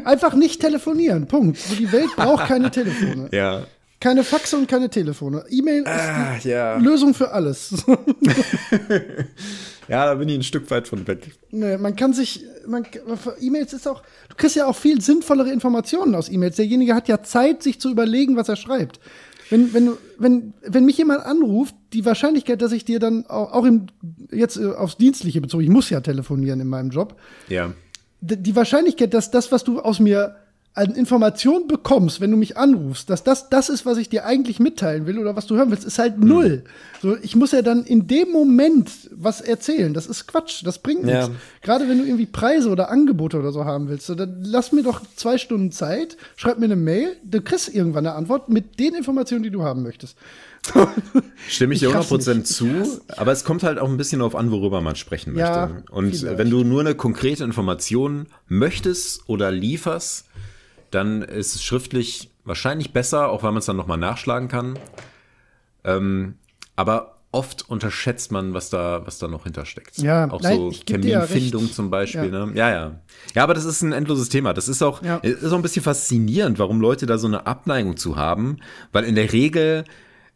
Einfach 0.06 0.34
nicht 0.34 0.62
telefonieren, 0.62 1.28
Punkt. 1.28 1.60
Die 1.78 1.92
Welt 1.92 2.10
braucht 2.16 2.48
keine 2.48 2.72
Telefone. 2.72 3.28
Ja. 3.34 3.66
Keine 4.00 4.24
Faxe 4.24 4.56
und 4.58 4.68
keine 4.68 4.89
Telefone. 4.89 5.43
E-Mail 5.50 5.82
ist 5.82 5.88
Ah, 5.89 6.38
ja. 6.43 6.78
Lösung 6.78 7.14
für 7.14 7.32
alles. 7.32 7.74
Ja, 9.88 10.06
da 10.06 10.14
bin 10.16 10.30
ich 10.30 10.36
ein 10.36 10.43
Stück 10.43 10.70
weit 10.70 10.88
von 10.88 11.08
weg. 11.08 11.32
nee, 11.50 11.76
man 11.78 11.95
kann 11.95 12.14
sich, 12.14 12.45
man, 12.68 12.86
E-Mails 13.39 13.74
ist 13.74 13.88
auch, 13.88 14.04
du 14.30 14.36
kriegst 14.36 14.56
ja 14.56 14.68
auch 14.68 14.76
viel 14.76 15.02
sinnvollere 15.02 15.52
Informationen 15.52 16.14
aus 16.14 16.30
E-Mails. 16.30 16.58
Derjenige 16.58 16.93
hat 16.93 17.08
ja 17.08 17.24
Zeit, 17.24 17.64
sich 17.64 17.80
zu 17.82 17.89
überlegen, 17.89 18.36
was 18.36 18.50
er 18.50 18.56
schreibt. 18.56 19.00
Wenn, 19.50 19.74
wenn, 19.74 19.93
wenn, 20.20 20.54
wenn 20.62 20.86
mich 20.86 21.00
jemand 21.00 21.26
anruft, 21.26 21.74
die 21.93 22.06
Wahrscheinlichkeit, 22.06 22.62
dass 22.62 22.72
ich 22.72 22.86
dir 22.86 23.00
dann 23.00 23.26
auch, 23.26 23.52
auch 23.52 23.66
im, 23.66 23.88
jetzt 24.32 24.58
äh, 24.58 24.68
aufs 24.68 24.97
Dienstliche 24.97 25.41
bezogen, 25.41 25.64
ich 25.64 25.72
muss 25.72 25.89
ja 25.89 26.02
telefonieren 26.02 26.60
in 26.60 26.68
meinem 26.68 26.91
Job, 26.91 27.16
Ja. 27.47 27.74
die 28.22 28.56
Wahrscheinlichkeit, 28.56 29.12
dass 29.16 29.32
das, 29.32 29.52
was 29.52 29.64
du 29.64 29.80
aus 29.80 30.00
mir 30.00 30.36
an 30.76 30.92
Informationen 30.96 31.68
bekommst, 31.68 32.22
wenn 32.22 32.32
du 32.32 32.38
mich 32.38 32.56
anrufst, 32.56 33.10
dass 33.10 33.24
das 33.24 33.50
das 33.50 33.68
ist, 33.70 33.86
was 33.86 33.98
ich 33.98 34.08
dir 34.08 34.26
eigentlich 34.26 34.60
mitteilen 34.60 35.08
will 35.08 35.20
oder 35.20 35.36
was 35.36 35.46
du 35.48 35.56
hören 35.58 35.72
willst, 35.72 35.84
ist 35.84 36.00
halt 36.00 36.20
null. 36.20 36.64
So, 37.02 37.18
ich 37.22 37.36
muss 37.36 37.52
ja 37.52 37.62
dann 37.62 37.84
in 37.84 38.08
dem 38.08 38.32
Moment 38.32 38.90
was 39.12 39.42
erzählen. 39.42 39.94
Das 39.94 40.06
ist 40.06 40.28
Quatsch. 40.28 40.62
Das 40.66 40.80
bringt 40.80 41.06
Ja. 41.06 41.28
nichts. 41.28 41.32
Gerade 41.64 41.90
wenn 41.90 41.98
du 41.98 42.06
irgendwie 42.06 42.28
Preise 42.28 42.70
oder 42.70 42.90
Angebote 42.92 43.38
oder 43.40 43.52
so 43.52 43.66
haben 43.66 43.90
willst, 43.90 44.06
so, 44.06 44.16
dann 44.16 44.42
lass 44.44 44.72
mir 44.72 44.84
doch 44.84 45.02
zwei 45.16 45.38
Stunden 45.38 45.72
Zeit, 45.72 46.16
schreib 46.38 46.60
mir 46.60 46.66
eine 46.66 46.76
Mail, 46.78 47.18
du 47.24 47.42
kriegst 47.42 47.74
irgendwann 47.74 48.06
eine 48.06 48.16
Antwort 48.16 48.48
mit 48.50 48.80
den 48.80 48.94
Informationen, 48.96 49.44
die 49.44 49.52
du 49.52 49.64
haben 49.64 49.84
möchtest. 49.84 50.16
Stimme 51.48 51.74
ich 51.74 51.80
dir 51.80 51.90
Ich 51.90 51.96
hasse 51.96 52.14
100% 52.16 52.36
mich. 52.36 52.46
zu, 52.46 52.68
aber 53.16 53.32
es 53.32 53.44
kommt 53.44 53.64
halt 53.64 53.80
auch 53.80 53.90
ein 53.90 53.98
bisschen 53.98 54.20
darauf 54.20 54.36
an, 54.36 54.52
worüber 54.52 54.82
man 54.82 54.96
sprechen 54.96 55.34
möchte. 55.34 55.48
Ja, 55.50 55.72
Und 55.90 56.16
vielleicht. 56.16 56.38
wenn 56.38 56.50
du 56.50 56.64
nur 56.64 56.82
eine 56.82 56.96
konkrete 56.96 57.44
Information 57.44 58.28
möchtest 58.48 59.24
oder 59.28 59.52
lieferst, 59.52 60.26
dann 60.92 61.22
ist 61.22 61.56
es 61.56 61.64
schriftlich 61.64 62.32
wahrscheinlich 62.46 62.94
besser, 62.94 63.30
auch 63.30 63.44
weil 63.44 63.52
man 63.52 63.60
es 63.60 63.66
dann 63.66 63.76
nochmal 63.78 63.98
nachschlagen 63.98 64.48
kann. 64.48 64.78
Ähm, 65.84 66.36
aber 66.76 67.18
oft 67.32 67.70
unterschätzt 67.70 68.32
man, 68.32 68.54
was 68.54 68.70
da, 68.70 69.06
was 69.06 69.20
da 69.20 69.28
noch 69.28 69.44
hintersteckt. 69.44 69.98
Ja, 70.00 70.30
auch 70.32 70.42
nein, 70.42 70.58
so 70.58 70.72
ja 70.72 70.80
Terminfindung 70.86 71.64
recht. 71.66 71.76
zum 71.76 71.90
Beispiel. 71.92 72.32
Ja. 72.34 72.46
Ne? 72.46 72.52
Ja, 72.56 72.70
ja. 72.72 73.00
Ja, 73.36 73.44
aber 73.44 73.54
das 73.54 73.66
ist 73.66 73.82
ein 73.84 73.92
endloses 73.92 74.30
Thema. 74.30 74.54
Das 74.54 74.68
ist 74.68 74.82
auch, 74.82 75.04
Ja. 75.04 75.18
ist 75.18 75.44
auch 75.52 75.56
ein 75.56 75.62
bisschen 75.62 75.84
faszinierend, 75.84 76.58
warum 76.58 76.82
Leute 76.82 77.06
da 77.06 77.18
so 77.18 77.28
eine 77.28 77.46
Abneigung 77.46 77.98
zu 77.98 78.16
haben, 78.16 78.58
weil 78.92 79.04
in 79.04 79.16
der 79.16 79.32
Regel 79.32 79.84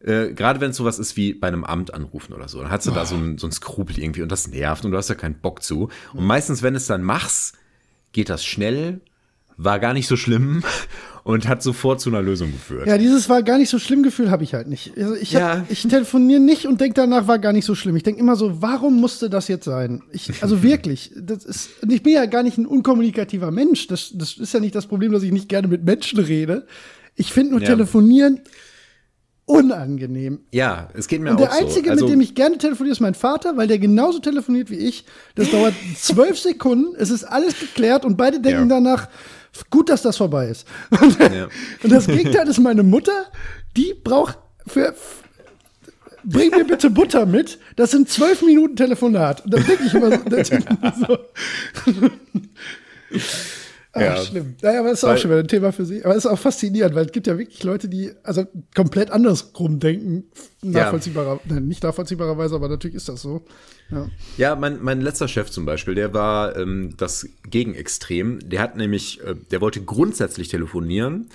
äh, 0.02 0.34
gerade 0.34 0.60
wenn 0.60 0.72
es 0.72 0.78
sowas 0.78 1.00
ist 1.00 1.16
wie 1.16 1.34
bei 1.34 1.48
einem 1.48 1.64
Amt 1.64 1.94
anrufen 1.94 2.34
oder 2.34 2.50
so, 2.50 2.62
dann 2.62 2.70
hast 2.70 2.86
du 2.86 2.92
da 2.92 3.06
so 3.06 3.16
ein, 3.16 3.38
so 3.38 3.50
Skrupel 3.50 3.98
irgendwie 3.98 4.22
und 4.22 4.30
das 4.30 4.50
nervt 4.50 4.84
und 4.84 4.92
du 4.92 4.98
hast 4.98 5.10
da 5.10 5.16
keinen 5.16 5.36
Bock 5.36 5.64
zu. 5.64 5.90
Und 6.14 6.26
meistens, 6.26 6.62
wenn 6.62 6.76
es 6.76 6.88
dann 6.88 7.04
machst, 7.04 7.56
geht 8.12 8.30
das 8.30 8.44
schnell, 8.44 9.00
war 9.64 9.80
gar 9.80 9.94
nicht 9.94 10.08
so 10.08 10.16
schlimm 10.16 10.64
und 11.24 11.48
hat 11.48 11.64
sofort 11.64 12.02
zu 12.02 12.10
einer 12.10 12.22
Lösung 12.22 12.52
geführt. 12.52 12.86
Ja, 12.88 12.98
dieses 12.98 13.30
war 13.30 13.44
gar 13.44 13.58
nicht 13.58 13.70
so 13.70 13.80
schlimm 13.80 14.04
Gefühl 14.04 14.30
habe 14.30 14.44
ich 14.44 14.54
halt 14.54 14.68
nicht. 14.68 14.92
Also 14.98 15.16
ich, 15.16 15.36
hab, 15.36 15.42
Ja. 15.42 15.66
ich 15.70 15.84
telefoniere 15.88 16.40
nicht 16.42 16.66
und 16.68 16.82
denke 16.82 16.96
danach, 16.96 17.28
war 17.28 17.40
gar 17.40 17.54
nicht 17.54 17.66
so 17.66 17.76
schlimm. 17.76 17.96
Ich 17.96 18.04
denke 18.04 18.20
immer 18.20 18.36
so, 18.36 18.62
warum 18.62 19.00
musste 19.00 19.30
das 19.30 19.48
jetzt 19.48 19.66
sein? 19.66 20.04
Ich, 20.12 20.42
also 20.44 20.64
wirklich, 20.64 21.12
das 21.16 21.46
ist, 21.46 21.70
ich 21.90 22.04
bin 22.04 22.14
ja 22.14 22.26
gar 22.26 22.44
nicht 22.44 22.58
ein 22.58 22.66
unkommunikativer 22.66 23.52
Mensch. 23.52 23.88
Das, 23.88 24.12
das 24.14 24.38
ist 24.38 24.54
ja 24.54 24.60
nicht 24.60 24.76
das 24.76 24.88
Problem, 24.88 25.12
dass 25.12 25.24
ich 25.24 25.32
nicht 25.32 25.48
gerne 25.50 25.68
mit 25.68 25.84
Menschen 25.86 26.20
rede. 26.20 26.66
Ich 27.16 27.32
finde 27.32 27.52
nur 27.52 27.62
Ja. 27.62 27.68
telefonieren 27.68 28.42
unangenehm. 29.46 30.40
Ja, 30.52 30.90
es 30.94 31.08
geht 31.08 31.22
mir 31.22 31.32
Und 31.32 31.36
auch 31.36 31.42
der 31.42 31.52
Einzige, 31.54 31.86
so. 31.88 31.92
Also, 31.92 32.06
mit 32.06 32.14
dem 32.14 32.22
ich 32.22 32.34
gerne 32.36 32.58
telefoniere, 32.58 32.94
ist 32.94 33.02
mein 33.02 33.14
Vater, 33.14 33.58
weil 33.58 33.68
der 33.68 33.78
genauso 33.78 34.20
telefoniert 34.20 34.70
wie 34.70 34.78
ich. 34.78 35.06
Das 35.36 35.52
dauert 35.52 35.74
zwölf 35.98 36.40
Sekunden, 36.40 36.96
es 36.98 37.10
ist 37.10 37.26
alles 37.26 37.60
geklärt 37.60 38.06
und 38.06 38.16
beide 38.18 38.40
denken 38.40 38.70
Ja. 38.70 38.76
danach, 38.76 39.10
gut, 39.70 39.90
dass 39.90 40.02
das 40.02 40.18
vorbei 40.18 40.48
ist. 40.48 40.68
Und, 41.02 41.20
Ja. 41.20 41.48
und 41.84 41.92
das 41.92 42.08
Gegenteil 42.08 42.48
ist 42.48 42.60
meine 42.60 42.84
Mutter, 42.84 43.26
die 43.78 43.94
braucht 43.94 44.38
für. 44.68 44.94
Bring 46.26 46.52
mir 46.52 46.64
bitte 46.64 46.90
Butter 46.90 47.26
mit. 47.26 47.60
Das 47.76 47.92
sind 47.92 48.08
zwölf 48.10 48.42
Minuten 48.44 48.78
Telefonat. 48.78 49.44
Und 49.44 49.54
dann 49.54 49.66
denke 49.66 49.84
ich 49.86 49.94
immer 49.94 50.10
so. 51.06 51.18
Ach, 53.96 54.02
Ja. 54.02 54.18
schlimm. 54.18 54.56
Naja, 54.62 54.80
aber 54.80 54.90
das 54.90 55.00
ist 55.00 55.04
auch 55.04 55.10
Weil- 55.10 55.18
schon 55.20 55.30
wieder 55.32 55.40
ein 55.42 55.48
Thema 55.48 55.72
für 55.72 55.86
sich. 55.86 56.04
Aber 56.04 56.16
es 56.16 56.26
ist 56.26 56.32
auch 56.32 56.40
faszinierend, 56.40 56.96
weil 56.96 57.06
es 57.06 57.12
gibt 57.12 57.28
ja 57.28 57.38
wirklich 57.38 57.64
Leute, 57.64 57.88
die 57.88 58.12
also 58.24 58.46
komplett 58.76 59.12
andersrum 59.12 59.80
denken. 59.80 60.24
Nachvollziehbarer, 60.64 61.40
nein, 61.46 61.68
nicht 61.68 61.84
nachvollziehbarerweise, 61.84 62.56
aber 62.56 62.70
natürlich 62.70 62.96
ist 62.96 63.08
das 63.08 63.22
so. 63.22 63.46
Ja. 63.92 64.08
Ja, 64.38 64.56
mein, 64.56 64.82
mein 64.82 65.02
letzter 65.02 65.28
Chef 65.28 65.52
zum 65.52 65.66
Beispiel, 65.66 65.94
der 65.94 66.12
war 66.14 66.56
ähm, 66.58 66.96
das 66.98 67.28
Gegenextrem. 67.48 68.40
Der 68.50 68.62
hat 68.62 68.76
nämlich, 68.78 69.22
äh, 69.24 69.36
der 69.52 69.62
wollte 69.62 69.82
grundsätzlich 69.84 70.48
telefonieren 70.48 71.30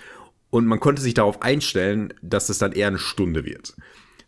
und 0.51 0.67
man 0.67 0.81
konnte 0.81 1.01
sich 1.01 1.15
darauf 1.15 1.43
einstellen, 1.43 2.13
dass 2.23 2.49
es 2.49 2.59
dann 2.59 2.73
eher 2.73 2.89
eine 2.89 2.99
Stunde 2.99 3.45
wird. 3.45 3.75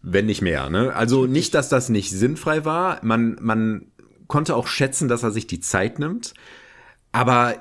Wenn 0.03 0.27
nicht 0.27 0.41
mehr. 0.41 0.71
Ne? 0.71 0.95
Also 0.95 1.27
nicht, 1.27 1.53
dass 1.55 1.69
das 1.69 1.89
nicht 1.89 2.11
sinnfrei 2.11 2.65
war. 2.65 3.05
Man, 3.05 3.37
man 3.41 3.87
konnte 4.29 4.55
auch 4.55 4.69
schätzen, 4.69 5.09
dass 5.09 5.25
er 5.25 5.33
sich 5.33 5.47
die 5.49 5.61
Zeit 5.61 5.99
nimmt. 5.99 6.33
Aber, 7.13 7.55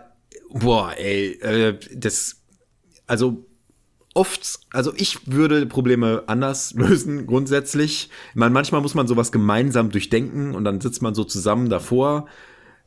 boah, 0.52 0.94
ey, 0.98 1.40
äh, 1.42 1.80
das, 1.96 2.42
also 3.08 3.46
oft, 4.14 4.60
also 4.72 4.94
ich 4.96 5.32
würde 5.32 5.66
Probleme 5.66 6.24
anders 6.28 6.74
lösen, 6.76 7.28
grundsätzlich. 7.28 8.10
Ich 8.30 8.36
meine, 8.36 8.54
manchmal 8.54 8.82
muss 8.82 8.96
man 8.96 9.08
sowas 9.08 9.32
gemeinsam 9.32 9.92
durchdenken 9.92 10.56
und 10.56 10.64
dann 10.64 10.82
sitzt 10.82 11.02
man 11.02 11.16
so 11.16 11.24
zusammen 11.24 11.70
davor. 11.70 12.28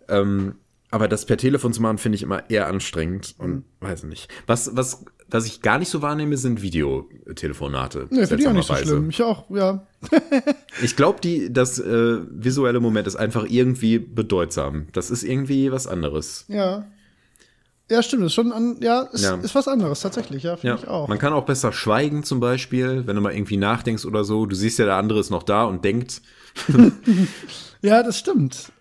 Ähm, 0.08 0.56
aber 0.90 1.08
das 1.08 1.24
per 1.24 1.38
Telefon 1.38 1.72
zu 1.72 1.80
machen, 1.80 1.96
finde 1.96 2.16
ich 2.16 2.22
immer 2.22 2.50
eher 2.50 2.66
anstrengend 2.66 3.34
und 3.38 3.64
weiß 3.80 4.02
nicht. 4.04 4.28
Was, 4.46 4.76
was, 4.76 5.06
was 5.26 5.46
ich 5.46 5.62
gar 5.62 5.78
nicht 5.78 5.88
so 5.88 6.02
wahrnehme, 6.02 6.36
sind 6.36 6.60
Videotelefonate. 6.60 8.08
Nee, 8.10 8.26
finde 8.26 8.42
ich 8.42 8.48
auch 8.48 8.52
nicht 8.52 8.66
so 8.66 8.74
schlimm. 8.74 9.08
Ich 9.08 9.22
auch, 9.22 9.48
ja. 9.50 9.86
Ich 10.82 10.94
glaube, 10.94 11.20
die, 11.22 11.50
das 11.50 11.78
äh, 11.78 12.18
visuelle 12.30 12.80
Moment 12.80 13.06
ist 13.06 13.16
einfach 13.16 13.46
irgendwie 13.48 13.98
bedeutsam. 13.98 14.88
Das 14.92 15.10
ist 15.10 15.22
irgendwie 15.22 15.72
was 15.72 15.86
anderes. 15.86 16.44
Ja. 16.48 16.84
Ja, 17.92 18.02
stimmt. 18.02 18.24
Ist 18.24 18.32
schon 18.34 18.52
an, 18.52 18.76
ja, 18.80 19.02
ist, 19.02 19.22
Ja. 19.22 19.34
ist 19.36 19.54
was 19.54 19.68
anderes, 19.68 20.00
tatsächlich, 20.00 20.44
ja, 20.44 20.56
finde 20.56 20.76
Ja, 20.76 20.82
ich 20.82 20.88
auch. 20.88 21.08
man 21.08 21.18
kann 21.18 21.32
auch 21.34 21.44
besser 21.44 21.72
schweigen 21.72 22.24
zum 22.24 22.40
Beispiel, 22.40 23.06
wenn 23.06 23.16
du 23.16 23.20
mal 23.22 23.34
irgendwie 23.34 23.58
nachdenkst 23.58 24.04
oder 24.06 24.24
so. 24.24 24.46
Du 24.46 24.54
siehst 24.56 24.78
ja, 24.78 24.86
der 24.86 24.96
andere 24.96 25.20
ist 25.20 25.30
noch 25.30 25.42
da 25.42 25.64
und 25.64 25.84
denkt. 25.84 26.22
Ja, 27.82 28.02
das 28.02 28.18
stimmt. 28.18 28.72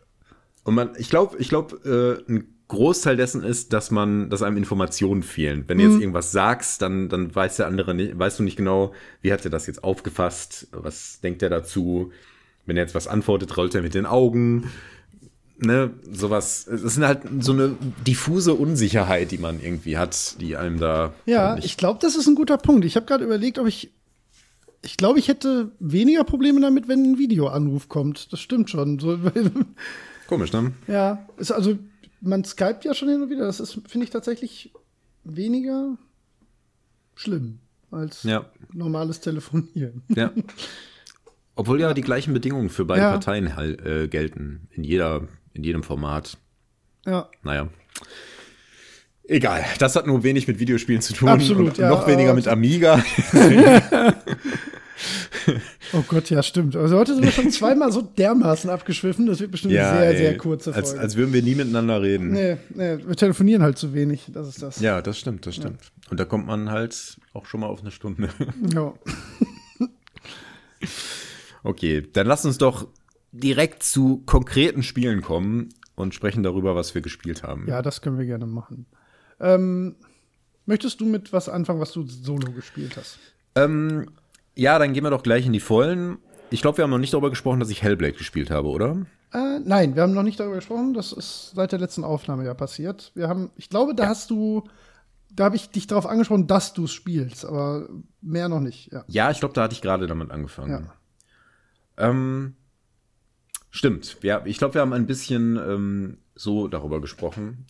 Und 0.64 0.76
man, 0.76 0.92
ich 0.98 1.10
glaube, 1.10 1.38
ich 1.40 1.50
glaube, 1.50 2.22
äh, 2.28 2.32
ein 2.32 2.48
Großteil 2.68 3.18
dessen 3.18 3.44
ist, 3.44 3.74
dass 3.74 3.92
man, 3.92 4.30
dass 4.30 4.44
einem 4.44 4.58
Informationen 4.58 5.24
fehlen. 5.24 5.64
Wenn 5.68 5.78
du 5.80 5.84
Mhm. 5.86 5.92
jetzt 5.92 6.02
irgendwas 6.02 6.32
sagst, 6.32 6.82
dann, 6.82 7.10
dann 7.10 7.34
weiß 7.36 7.58
der 7.58 7.68
andere 7.68 7.94
nicht, 7.96 8.18
weißt 8.18 8.40
du 8.40 8.44
nicht 8.44 8.56
genau, 8.58 8.94
wie 9.22 9.34
hat 9.34 9.44
er 9.44 9.50
das 9.52 9.68
jetzt 9.68 9.84
aufgefasst, 9.84 10.68
was 10.72 11.20
denkt 11.22 11.42
er 11.42 11.50
dazu. 11.50 12.12
Wenn 12.68 12.78
er 12.78 12.84
jetzt 12.84 12.94
was 12.96 13.08
antwortet, 13.08 13.58
rollt 13.58 13.74
er 13.76 13.82
mit 13.82 13.96
den 13.96 14.06
Augen. 14.06 14.70
Ne, 15.64 15.92
sowas. 16.12 16.66
Es 16.68 16.82
ist 16.82 16.98
halt 17.00 17.22
so 17.42 17.54
eine 17.54 17.76
diffuse 18.08 18.56
Unsicherheit, 18.56 19.30
die 19.32 19.38
man 19.38 19.62
irgendwie 19.62 19.96
hat, 19.98 20.42
die 20.42 20.58
einem 20.58 20.80
da 20.80 21.14
Ja, 21.28 21.54
nicht 21.56 21.66
ich 21.66 21.78
glaube, 21.78 22.00
das 22.02 22.16
ist 22.16 22.28
ein 22.28 22.34
guter 22.36 22.58
Punkt. 22.58 22.84
Ich 22.84 22.96
habe 22.96 23.06
gerade 23.06 23.24
überlegt, 23.24 23.60
ob 23.60 23.68
ich. 23.68 23.92
Ich 24.84 24.98
glaube, 24.98 25.20
ich 25.20 25.28
hätte 25.28 25.72
weniger 25.80 26.24
Probleme 26.24 26.60
damit, 26.60 26.88
wenn 26.88 27.04
ein 27.12 27.18
Videoanruf 27.20 27.88
kommt. 27.90 28.34
Das 28.34 28.40
stimmt 28.40 28.72
schon. 28.72 28.98
So, 28.98 29.20
komisch, 30.28 30.52
ne? 30.52 30.74
ja, 30.88 31.28
ist 31.38 31.52
also, 31.52 31.78
man 32.22 32.44
skypt 32.44 32.84
ja 32.84 32.96
schon 32.96 33.10
hin 33.10 33.22
und 33.22 33.30
wieder. 33.30 33.46
Das 33.46 33.60
ist, 33.60 33.80
finde 33.88 34.06
ich, 34.06 34.10
tatsächlich 34.10 34.74
weniger 35.24 35.96
schlimm 37.14 37.60
als 37.92 38.24
Ja. 38.24 38.46
normales 38.74 39.20
Telefonieren. 39.20 40.02
Ja. 40.10 40.32
Obwohl 41.56 41.80
ja 41.80 41.94
die 41.94 42.02
gleichen 42.02 42.34
Bedingungen 42.34 42.70
für 42.70 42.86
beide 42.86 43.02
Ja. 43.02 43.12
Parteien 43.12 43.56
halt, 43.56 43.86
äh, 43.86 44.08
gelten. 44.08 44.68
In 44.72 44.84
jeder, 44.84 45.28
in 45.54 45.64
jedem 45.64 45.84
Format. 45.84 46.38
Ja. 47.06 47.30
Naja. 47.44 47.70
Egal. 49.24 49.64
Das 49.80 49.96
hat 49.96 50.08
nur 50.08 50.24
wenig 50.24 50.48
mit 50.48 50.60
Videospielen 50.60 51.02
zu 51.02 51.14
tun. 51.14 51.30
Absolut, 51.30 51.70
und 51.70 51.78
ja, 51.78 51.90
Noch 51.90 52.08
weniger 52.08 52.34
mit 52.34 52.48
Amiga. 52.48 53.04
Oh 55.94 56.04
Gott, 56.08 56.30
ja, 56.30 56.42
stimmt. 56.44 56.76
Also 56.76 56.98
heute 56.98 57.16
sind 57.16 57.24
wir 57.24 57.32
schon 57.32 57.52
zweimal 57.52 57.92
so 57.92 58.02
dermaßen 58.02 58.70
abgeschwiffen. 58.70 59.26
Das 59.26 59.40
wird 59.40 59.52
bestimmt 59.52 59.76
eine 59.76 59.98
sehr, 59.98 60.10
ey. 60.12 60.18
sehr 60.18 60.38
kurze 60.38 60.74
Folge. 60.74 60.88
Als, 60.88 60.98
als 60.98 61.16
würden 61.16 61.34
wir 61.34 61.42
nie 61.42 61.56
miteinander 61.56 62.02
reden. 62.02 62.32
nee, 62.32 62.58
nee, 62.70 62.98
wir 63.06 63.16
telefonieren 63.16 63.62
halt 63.62 63.78
zu 63.78 63.94
wenig. 63.94 64.28
Das 64.30 64.48
ist 64.48 64.62
das. 64.62 64.80
Ja, 64.80 65.02
das 65.02 65.18
stimmt, 65.18 65.46
das 65.46 65.56
stimmt. 65.56 65.80
Und 66.10 66.20
da 66.20 66.26
kommt 66.26 66.46
man 66.46 66.70
halt 66.70 67.18
auch 67.34 67.46
schon 67.46 67.62
mal 67.62 67.68
auf 67.68 67.82
eine 67.82 67.92
Stunde. 67.92 68.30
Ja. 68.74 68.94
okay, 71.64 72.04
dann 72.14 72.28
lass 72.28 72.46
uns 72.46 72.58
doch 72.58 72.88
direkt 73.32 73.84
zu 73.84 74.24
konkreten 74.26 74.84
Spielen 74.84 75.22
kommen 75.22 75.70
und 75.96 76.14
sprechen 76.14 76.44
darüber, 76.44 76.76
was 76.76 76.94
wir 76.96 77.02
gespielt 77.02 77.44
haben. 77.44 77.68
Ja, 77.68 77.82
das 77.82 78.02
können 78.02 78.18
wir 78.18 78.26
gerne 78.26 78.46
machen. 78.46 78.86
Ähm, 79.40 79.96
möchtest 80.66 81.00
du 81.02 81.06
mit 81.06 81.34
was 81.34 81.50
anfangen, 81.50 81.80
was 81.80 81.92
du 81.94 82.06
solo 82.06 82.52
gespielt 82.52 82.98
hast? 82.98 83.20
Ähm, 83.56 84.10
ja, 84.56 84.78
dann 84.80 84.94
gehen 84.94 85.04
wir 85.04 85.10
doch 85.10 85.24
gleich 85.24 85.46
in 85.46 85.54
die 85.54 85.60
Vollen. 85.60 86.18
Ich 86.50 86.62
glaube, 86.62 86.78
wir 86.78 86.84
haben 86.84 86.92
noch 86.92 86.98
nicht 86.98 87.14
darüber 87.14 87.30
gesprochen, 87.30 87.60
dass 87.60 87.70
ich 87.70 87.82
Hellblade 87.82 88.14
gespielt 88.14 88.52
habe, 88.52 88.68
oder? 88.68 89.06
Äh, 89.34 89.60
nein, 89.60 89.96
wir 89.96 90.04
haben 90.04 90.14
noch 90.14 90.24
nicht 90.24 90.40
darüber 90.40 90.56
gesprochen. 90.56 90.94
Das 90.94 91.14
ist 91.14 91.52
seit 91.56 91.72
der 91.72 91.80
letzten 91.80 92.04
Aufnahme 92.04 92.46
ja 92.46 92.54
passiert. 92.54 93.12
Wir 93.16 93.30
haben, 93.30 93.50
ich 93.56 93.70
glaube, 93.70 93.96
da 93.96 94.04
ja. 94.04 94.10
hast 94.10 94.30
du, 94.30 94.68
da 95.32 95.46
habe 95.46 95.56
ich 95.56 95.70
dich 95.70 95.88
darauf 95.88 96.06
angesprochen, 96.06 96.48
dass 96.48 96.74
du 96.74 96.84
es 96.84 96.92
spielst, 96.92 97.46
aber 97.46 97.88
mehr 98.22 98.50
noch 98.50 98.60
nicht. 98.60 98.92
Ja, 98.92 99.06
ja 99.08 99.32
ich 99.32 99.40
glaube, 99.40 99.54
da 99.54 99.64
hatte 99.64 99.74
ich 99.74 99.82
gerade 99.82 100.08
damit 100.08 100.32
angefangen. 100.32 100.90
Ja. 101.98 102.10
Ähm, 102.10 102.56
stimmt. 103.72 104.18
Ja, 104.22 104.44
ich 104.46 104.58
glaube, 104.58 104.76
wir 104.76 104.82
haben 104.82 104.94
ein 104.94 105.08
bisschen 105.08 105.58
ähm, 105.58 106.18
so 106.36 106.68
darüber 106.68 107.02
gesprochen. 107.02 107.66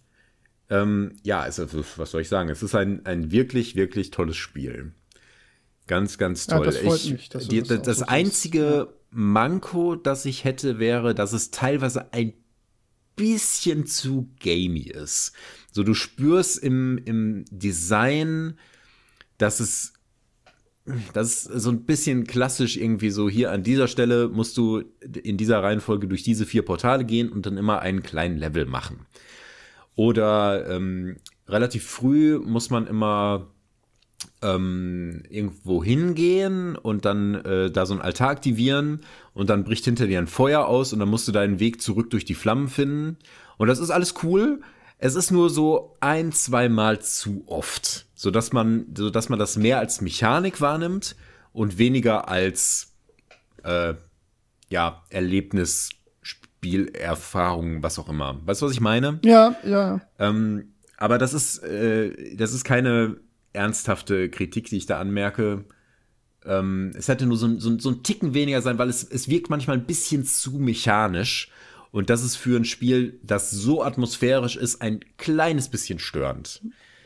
Ähm, 0.69 1.13
ja, 1.23 1.41
also, 1.41 1.67
was 1.97 2.11
soll 2.11 2.21
ich 2.21 2.29
sagen? 2.29 2.49
Es 2.49 2.63
ist 2.63 2.75
ein, 2.75 3.05
ein 3.05 3.31
wirklich, 3.31 3.75
wirklich 3.75 4.11
tolles 4.11 4.37
Spiel. 4.37 4.93
Ganz, 5.87 6.17
ganz 6.17 6.47
toll. 6.47 6.59
Ja, 6.59 6.65
das 6.65 6.77
freut 6.77 7.03
ich, 7.03 7.11
mich. 7.11 7.29
Dass 7.29 7.47
die, 7.47 7.61
das, 7.61 7.81
das 7.81 7.99
so 7.99 8.05
einzige 8.05 8.59
ja. 8.59 8.87
Manko, 9.11 9.95
das 9.95 10.25
ich 10.25 10.43
hätte, 10.45 10.79
wäre, 10.79 11.13
dass 11.13 11.33
es 11.33 11.51
teilweise 11.51 12.13
ein 12.13 12.33
bisschen 13.15 13.85
zu 13.85 14.29
gamey 14.39 14.83
ist. 14.83 15.33
So, 15.71 15.83
du 15.83 15.93
spürst 15.93 16.59
im, 16.63 16.97
im 17.03 17.45
Design, 17.51 18.57
dass 19.37 19.59
es 19.59 19.93
das 21.13 21.45
ist 21.45 21.63
so 21.63 21.69
ein 21.69 21.85
bisschen 21.85 22.25
klassisch 22.25 22.77
irgendwie 22.77 23.09
so, 23.09 23.29
hier 23.29 23.51
an 23.51 23.63
dieser 23.63 23.87
Stelle 23.87 24.27
musst 24.27 24.57
du 24.57 24.83
in 25.23 25.37
dieser 25.37 25.61
Reihenfolge 25.61 26.07
durch 26.07 26.23
diese 26.23 26.45
vier 26.45 26.63
Portale 26.63 27.05
gehen 27.05 27.29
und 27.29 27.45
dann 27.45 27.57
immer 27.57 27.79
einen 27.79 28.03
kleinen 28.03 28.37
Level 28.37 28.65
machen. 28.65 29.05
Oder 29.95 30.67
ähm, 30.69 31.17
relativ 31.47 31.85
früh 31.85 32.39
muss 32.39 32.69
man 32.69 32.87
immer 32.87 33.47
ähm, 34.41 35.23
irgendwo 35.29 35.83
hingehen 35.83 36.75
und 36.75 37.05
dann 37.05 37.35
äh, 37.35 37.71
da 37.71 37.85
so 37.85 37.93
ein 37.93 38.01
Altar 38.01 38.29
aktivieren 38.29 39.01
und 39.33 39.49
dann 39.49 39.63
bricht 39.63 39.85
hinter 39.85 40.07
dir 40.07 40.19
ein 40.19 40.27
Feuer 40.27 40.65
aus 40.65 40.93
und 40.93 40.99
dann 40.99 41.09
musst 41.09 41.27
du 41.27 41.31
deinen 41.31 41.59
Weg 41.59 41.81
zurück 41.81 42.09
durch 42.09 42.25
die 42.25 42.35
Flammen 42.35 42.67
finden. 42.67 43.17
Und 43.57 43.67
das 43.67 43.79
ist 43.79 43.91
alles 43.91 44.15
cool. 44.23 44.61
Es 44.97 45.15
ist 45.15 45.31
nur 45.31 45.49
so 45.49 45.97
ein, 45.99 46.31
zweimal 46.31 47.01
zu 47.01 47.43
oft, 47.47 48.05
so 48.21 48.29
dass 48.29 48.53
man, 48.53 48.85
so 48.95 49.09
dass 49.09 49.29
man 49.29 49.39
das 49.39 49.57
mehr 49.57 49.79
als 49.79 49.99
Mechanik 49.99 50.61
wahrnimmt 50.61 51.15
und 51.53 51.79
weniger 51.79 52.29
als 52.29 52.93
äh, 53.63 53.95
ja 54.69 55.01
Erlebnis, 55.09 55.89
Spielerfahrung, 56.21 57.81
was 57.81 57.97
auch 57.97 58.07
immer. 58.07 58.39
Weißt 58.45 58.61
du, 58.61 58.67
was 58.67 58.73
ich 58.73 58.79
meine? 58.79 59.19
Ja, 59.25 59.55
ja. 59.65 60.01
Ähm, 60.19 60.75
aber 60.97 61.17
das 61.17 61.33
ist, 61.33 61.63
äh, 61.63 62.35
das 62.35 62.53
ist 62.53 62.63
keine 62.63 63.17
ernsthafte 63.53 64.29
Kritik, 64.29 64.69
die 64.69 64.77
ich 64.77 64.85
da 64.85 64.99
anmerke. 64.99 65.65
Ähm, 66.45 66.91
es 66.95 67.07
hätte 67.07 67.25
nur 67.25 67.37
so, 67.37 67.59
so, 67.59 67.79
so 67.79 67.89
ein 67.89 68.03
Ticken 68.03 68.35
weniger 68.35 68.61
sein, 68.61 68.77
weil 68.77 68.89
es, 68.89 69.03
es 69.03 69.29
wirkt 69.29 69.49
manchmal 69.49 69.77
ein 69.77 69.87
bisschen 69.87 70.25
zu 70.25 70.51
mechanisch. 70.59 71.49
Und 71.89 72.11
das 72.11 72.23
ist 72.23 72.35
für 72.35 72.55
ein 72.55 72.65
Spiel, 72.65 73.19
das 73.23 73.49
so 73.49 73.81
atmosphärisch 73.81 74.57
ist, 74.57 74.79
ein 74.83 74.99
kleines 75.17 75.69
bisschen 75.69 75.97
störend. 75.97 76.61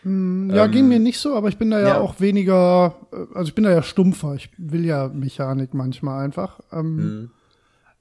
Hm, 0.06 0.52
ja, 0.52 0.66
ähm, 0.66 0.72
ging 0.72 0.88
mir 0.88 1.00
nicht 1.00 1.18
so, 1.20 1.36
aber 1.36 1.50
ich 1.50 1.58
bin 1.58 1.72
da 1.72 1.80
ja, 1.82 1.88
ja, 1.88 2.00
auch 2.00 2.20
weniger, 2.20 2.96
äh, 3.12 3.36
also 3.36 3.50
ich 3.50 3.56
bin 3.56 3.64
da 3.64 3.72
ja 3.72 3.82
stumpfer. 3.82 4.36
Ich 4.36 4.52
will 4.58 4.86
ja 4.86 5.08
Mechanik 5.08 5.74
manchmal 5.74 6.24
einfach. 6.24 6.60
Ähm, 6.72 6.96
mhm. 6.96 7.32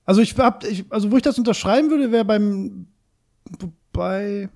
Also 0.05 0.20
ich 0.20 0.36
hab, 0.36 0.64
ich, 0.64 0.84
also 0.90 1.11
wo 1.11 1.16
ich 1.16 1.22
das 1.22 1.38
unterschreiben 1.38 1.88
würde, 1.90 2.12
wäre 2.12 2.26
beim, 2.26 2.88
bei, 3.90 4.50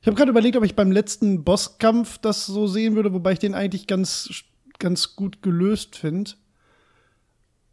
ich 0.00 0.06
habe 0.06 0.16
gerade 0.16 0.30
überlegt, 0.30 0.56
ob 0.56 0.62
ich 0.62 0.76
beim 0.76 0.92
letzten 0.92 1.42
Bosskampf 1.42 2.18
das 2.18 2.46
so 2.46 2.68
sehen 2.68 2.94
würde, 2.94 3.12
wobei 3.12 3.32
ich 3.32 3.40
den 3.40 3.56
eigentlich 3.56 3.88
ganz, 3.88 4.30
ganz 4.78 5.16
gut 5.16 5.42
gelöst 5.42 5.96
finde. 5.96 6.30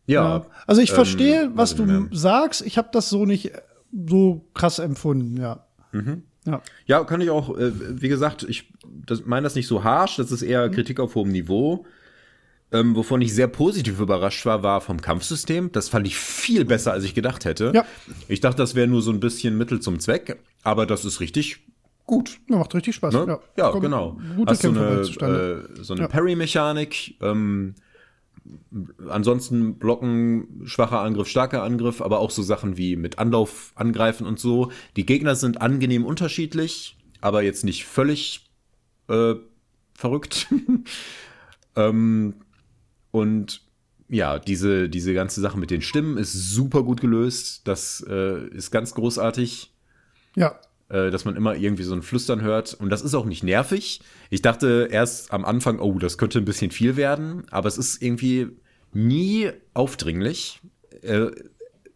Ja, 0.07 0.37
ja, 0.37 0.45
Also 0.65 0.81
ich 0.81 0.89
ähm, 0.89 0.95
verstehe, 0.95 1.51
was 1.53 1.75
du 1.75 2.07
sagst. 2.11 2.65
Ich 2.65 2.79
habe 2.79 2.89
das 2.91 3.09
so 3.09 3.27
nicht 3.27 3.51
so 4.07 4.47
krass 4.55 4.79
empfunden, 4.79 5.37
ja. 5.37 5.63
Mhm. 5.91 6.23
Ja. 6.45 6.61
ja, 6.85 7.03
kann 7.03 7.21
ich 7.21 7.29
auch, 7.29 7.55
äh, 7.57 8.01
wie 8.01 8.09
gesagt, 8.09 8.43
ich 8.43 8.71
meine 9.25 9.43
das 9.43 9.55
nicht 9.55 9.67
so 9.67 9.83
harsh, 9.83 10.15
das 10.15 10.31
ist 10.31 10.41
eher 10.41 10.67
mhm. 10.67 10.71
Kritik 10.71 10.99
auf 10.99 11.15
hohem 11.15 11.31
Niveau. 11.31 11.85
Ähm, 12.73 12.95
wovon 12.95 13.21
ich 13.21 13.33
sehr 13.35 13.47
positiv 13.47 13.99
überrascht 13.99 14.45
war, 14.45 14.63
war 14.63 14.79
vom 14.79 15.01
Kampfsystem. 15.01 15.73
Das 15.73 15.89
fand 15.89 16.07
ich 16.07 16.15
viel 16.15 16.63
besser, 16.63 16.93
als 16.93 17.03
ich 17.03 17.13
gedacht 17.13 17.43
hätte. 17.43 17.73
Ja. 17.75 17.85
Ich 18.29 18.39
dachte, 18.39 18.57
das 18.57 18.75
wäre 18.75 18.87
nur 18.87 19.01
so 19.01 19.11
ein 19.11 19.19
bisschen 19.19 19.57
Mittel 19.57 19.81
zum 19.81 19.99
Zweck, 19.99 20.39
aber 20.63 20.85
das 20.85 21.03
ist 21.03 21.19
richtig 21.19 21.65
gut. 22.05 22.39
Ja, 22.49 22.57
macht 22.57 22.73
richtig 22.73 22.95
Spaß. 22.95 23.13
Ne? 23.13 23.25
Ja, 23.57 23.71
ja 23.71 23.79
genau. 23.79 24.17
Gute 24.37 24.51
Hast 24.51 24.61
Kämpfe 24.61 25.03
so 25.03 25.19
eine, 25.19 25.37
äh, 25.37 25.83
so 25.83 25.93
eine 25.93 26.03
ja. 26.03 26.07
Parry-Mechanik. 26.07 27.15
Ähm, 27.21 27.75
ansonsten 29.07 29.77
Blocken, 29.77 30.61
schwacher 30.65 31.01
Angriff, 31.01 31.27
starker 31.27 31.63
Angriff, 31.63 32.01
aber 32.01 32.19
auch 32.19 32.31
so 32.31 32.41
Sachen 32.41 32.77
wie 32.77 32.95
mit 32.95 33.19
Anlauf 33.19 33.71
angreifen 33.75 34.25
und 34.25 34.39
so. 34.39 34.71
Die 34.95 35.05
Gegner 35.05 35.35
sind 35.35 35.61
angenehm 35.61 36.05
unterschiedlich, 36.05 36.97
aber 37.21 37.43
jetzt 37.43 37.63
nicht 37.63 37.85
völlig 37.85 38.49
äh, 39.09 39.35
verrückt. 39.93 40.47
ähm, 41.75 42.35
und 43.11 43.61
ja, 44.09 44.39
diese, 44.39 44.89
diese 44.89 45.13
ganze 45.13 45.39
Sache 45.41 45.57
mit 45.57 45.71
den 45.71 45.81
Stimmen 45.81 46.17
ist 46.17 46.33
super 46.33 46.83
gut 46.83 47.01
gelöst. 47.01 47.67
Das 47.67 48.05
äh, 48.09 48.47
ist 48.49 48.71
ganz 48.71 48.93
großartig. 48.93 49.71
Ja 50.35 50.59
dass 50.91 51.25
man 51.25 51.35
immer 51.35 51.55
irgendwie 51.55 51.83
so 51.83 51.93
ein 51.93 52.01
Flüstern 52.01 52.41
hört. 52.41 52.73
Und 52.73 52.89
das 52.89 53.01
ist 53.01 53.15
auch 53.15 53.25
nicht 53.25 53.43
nervig. 53.43 54.01
Ich 54.29 54.41
dachte 54.41 54.89
erst 54.91 55.31
am 55.31 55.45
Anfang, 55.45 55.79
oh, 55.79 55.97
das 55.99 56.17
könnte 56.17 56.39
ein 56.39 56.45
bisschen 56.45 56.71
viel 56.71 56.95
werden, 56.95 57.43
aber 57.51 57.67
es 57.67 57.77
ist 57.77 58.01
irgendwie 58.01 58.47
nie 58.93 59.49
aufdringlich. 59.73 60.61
Äh, 61.01 61.27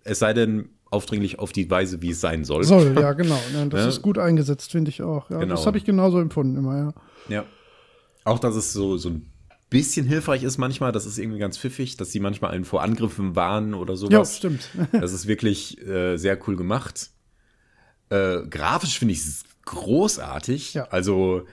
es 0.03 0.19
sei 0.19 0.33
denn, 0.33 0.69
aufdringlich 0.95 1.39
auf 1.39 1.51
die 1.51 1.69
Weise, 1.69 2.01
wie 2.01 2.11
es 2.11 2.21
sein 2.21 2.43
soll. 2.45 2.63
Soll, 2.63 2.95
ja, 2.97 3.13
genau. 3.13 3.39
Ja, 3.53 3.65
das 3.65 3.81
ja. 3.81 3.87
ist 3.89 4.01
gut 4.01 4.17
eingesetzt, 4.17 4.71
finde 4.71 4.89
ich 4.89 5.01
auch. 5.01 5.29
Ja, 5.29 5.39
genau. 5.39 5.55
Das 5.55 5.65
habe 5.65 5.77
ich 5.77 5.83
genauso 5.83 6.19
empfunden 6.19 6.57
immer, 6.57 6.77
ja. 6.77 6.93
Ja. 7.27 7.45
Auch, 8.23 8.39
dass 8.39 8.55
es 8.55 8.73
so, 8.73 8.97
so 8.97 9.09
ein 9.09 9.29
bisschen 9.69 10.05
hilfreich 10.05 10.43
ist 10.43 10.57
manchmal, 10.57 10.91
das 10.91 11.05
ist 11.05 11.17
irgendwie 11.17 11.39
ganz 11.39 11.57
pfiffig, 11.57 11.97
dass 11.97 12.11
sie 12.11 12.19
manchmal 12.19 12.51
einen 12.51 12.65
vor 12.65 12.81
Angriffen 12.81 13.35
warnen 13.35 13.73
oder 13.73 13.97
sowas. 13.97 14.11
Ja, 14.11 14.25
stimmt. 14.25 14.69
das 14.91 15.11
ist 15.11 15.27
wirklich 15.27 15.85
äh, 15.85 16.17
sehr 16.17 16.39
cool 16.47 16.55
gemacht. 16.55 17.09
Äh, 18.09 18.47
grafisch 18.47 18.99
finde 18.99 19.13
ich 19.13 19.19
es 19.19 19.43
großartig. 19.65 20.75
Ja. 20.75 20.85
Also 20.85 21.45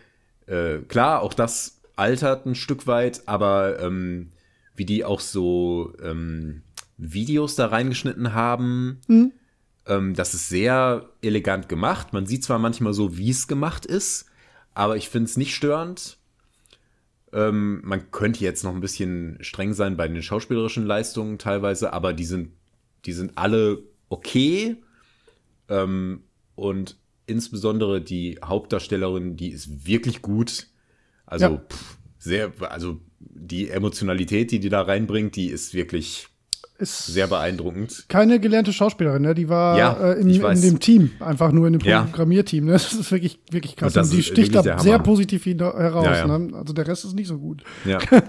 äh, 0.47 0.79
klar, 0.89 1.23
auch 1.23 1.35
das 1.35 1.81
altert 1.97 2.47
ein 2.47 2.55
Stück 2.55 2.87
weit, 2.87 3.23
aber 3.27 3.81
ähm, 3.81 4.31
wie 4.75 4.85
die 4.85 5.05
auch 5.05 5.21
so 5.21 5.95
ähm, 6.03 6.63
Videos 6.97 7.55
da 7.57 7.67
reingeschnitten 7.67 8.35
haben, 8.35 9.01
mhm. 9.09 9.33
ähm, 9.87 10.15
das 10.15 10.35
ist 10.35 10.49
sehr 10.49 11.09
elegant 11.21 11.69
gemacht. 11.69 12.13
Man 12.13 12.27
sieht 12.27 12.45
zwar 12.45 12.59
manchmal 12.59 12.95
so, 12.95 13.17
wie 13.17 13.31
es 13.31 13.49
gemacht 13.49 13.87
ist, 13.87 14.27
aber 14.75 14.97
ich 14.97 15.09
finde 15.09 15.29
es 15.29 15.37
nicht 15.37 15.55
störend. 15.55 16.19
Ähm, 17.33 17.81
man 17.85 18.11
könnte 18.11 18.45
jetzt 18.45 18.63
noch 18.63 18.75
ein 18.75 18.81
bisschen 18.81 19.39
streng 19.41 19.73
sein 19.73 19.97
bei 19.97 20.07
den 20.07 20.23
schauspielerischen 20.23 20.85
Leistungen 20.85 21.39
teilweise, 21.39 21.93
aber 21.93 22.13
die 22.13 22.27
sind, 22.27 22.51
die 23.07 23.13
sind 23.13 23.37
alle 23.37 23.83
okay. 24.09 24.77
Ähm, 25.69 26.25
und 26.63 26.97
insbesondere 27.27 28.01
die 28.01 28.39
Hauptdarstellerin, 28.45 29.37
die 29.37 29.49
ist 29.49 29.87
wirklich 29.87 30.23
gut. 30.23 30.69
Also 31.27 31.45
ja. 31.47 31.57
pff, 31.57 31.97
sehr, 32.19 32.53
also 32.61 33.01
die 33.19 33.69
Emotionalität, 33.69 34.51
die 34.53 34.61
die 34.61 34.69
da 34.69 34.83
reinbringt, 34.83 35.35
die 35.35 35.49
ist 35.49 35.75
wirklich 35.75 36.29
ist 36.79 37.07
sehr 37.07 37.27
beeindruckend. 37.27 38.07
Keine 38.09 38.41
gelernte 38.41 38.73
Schauspielerin, 38.73 39.23
ne? 39.23 39.35
Die 39.35 39.49
war 39.49 39.79
ja, 39.79 40.13
äh, 40.13 40.21
in, 40.21 40.29
in, 40.29 40.61
dem 40.63 40.81
Team, 40.81 41.11
einfach 41.21 41.53
nur 41.53 41.67
in 41.67 41.75
dem 41.75 41.81
Programmierteam. 41.81 42.65
Ne? 42.65 42.73
Das 42.73 42.93
ist 42.93 43.11
wirklich, 43.13 43.41
wirklich 43.51 43.77
krass. 43.77 43.97
Und, 43.97 44.05
und 44.05 44.13
die 44.13 44.23
sticht 44.23 44.55
da 44.55 44.79
sehr 44.79 44.99
positiv 44.99 45.47
heraus. 45.47 46.05
Ja, 46.05 46.27
ja. 46.27 46.39
Ne? 46.39 46.57
Also 46.57 46.73
der 46.73 46.87
Rest 46.87 47.05
ist 47.05 47.15
nicht 47.15 47.29
so 47.29 47.39
gut. 47.39 47.63
Ja. 47.85 47.99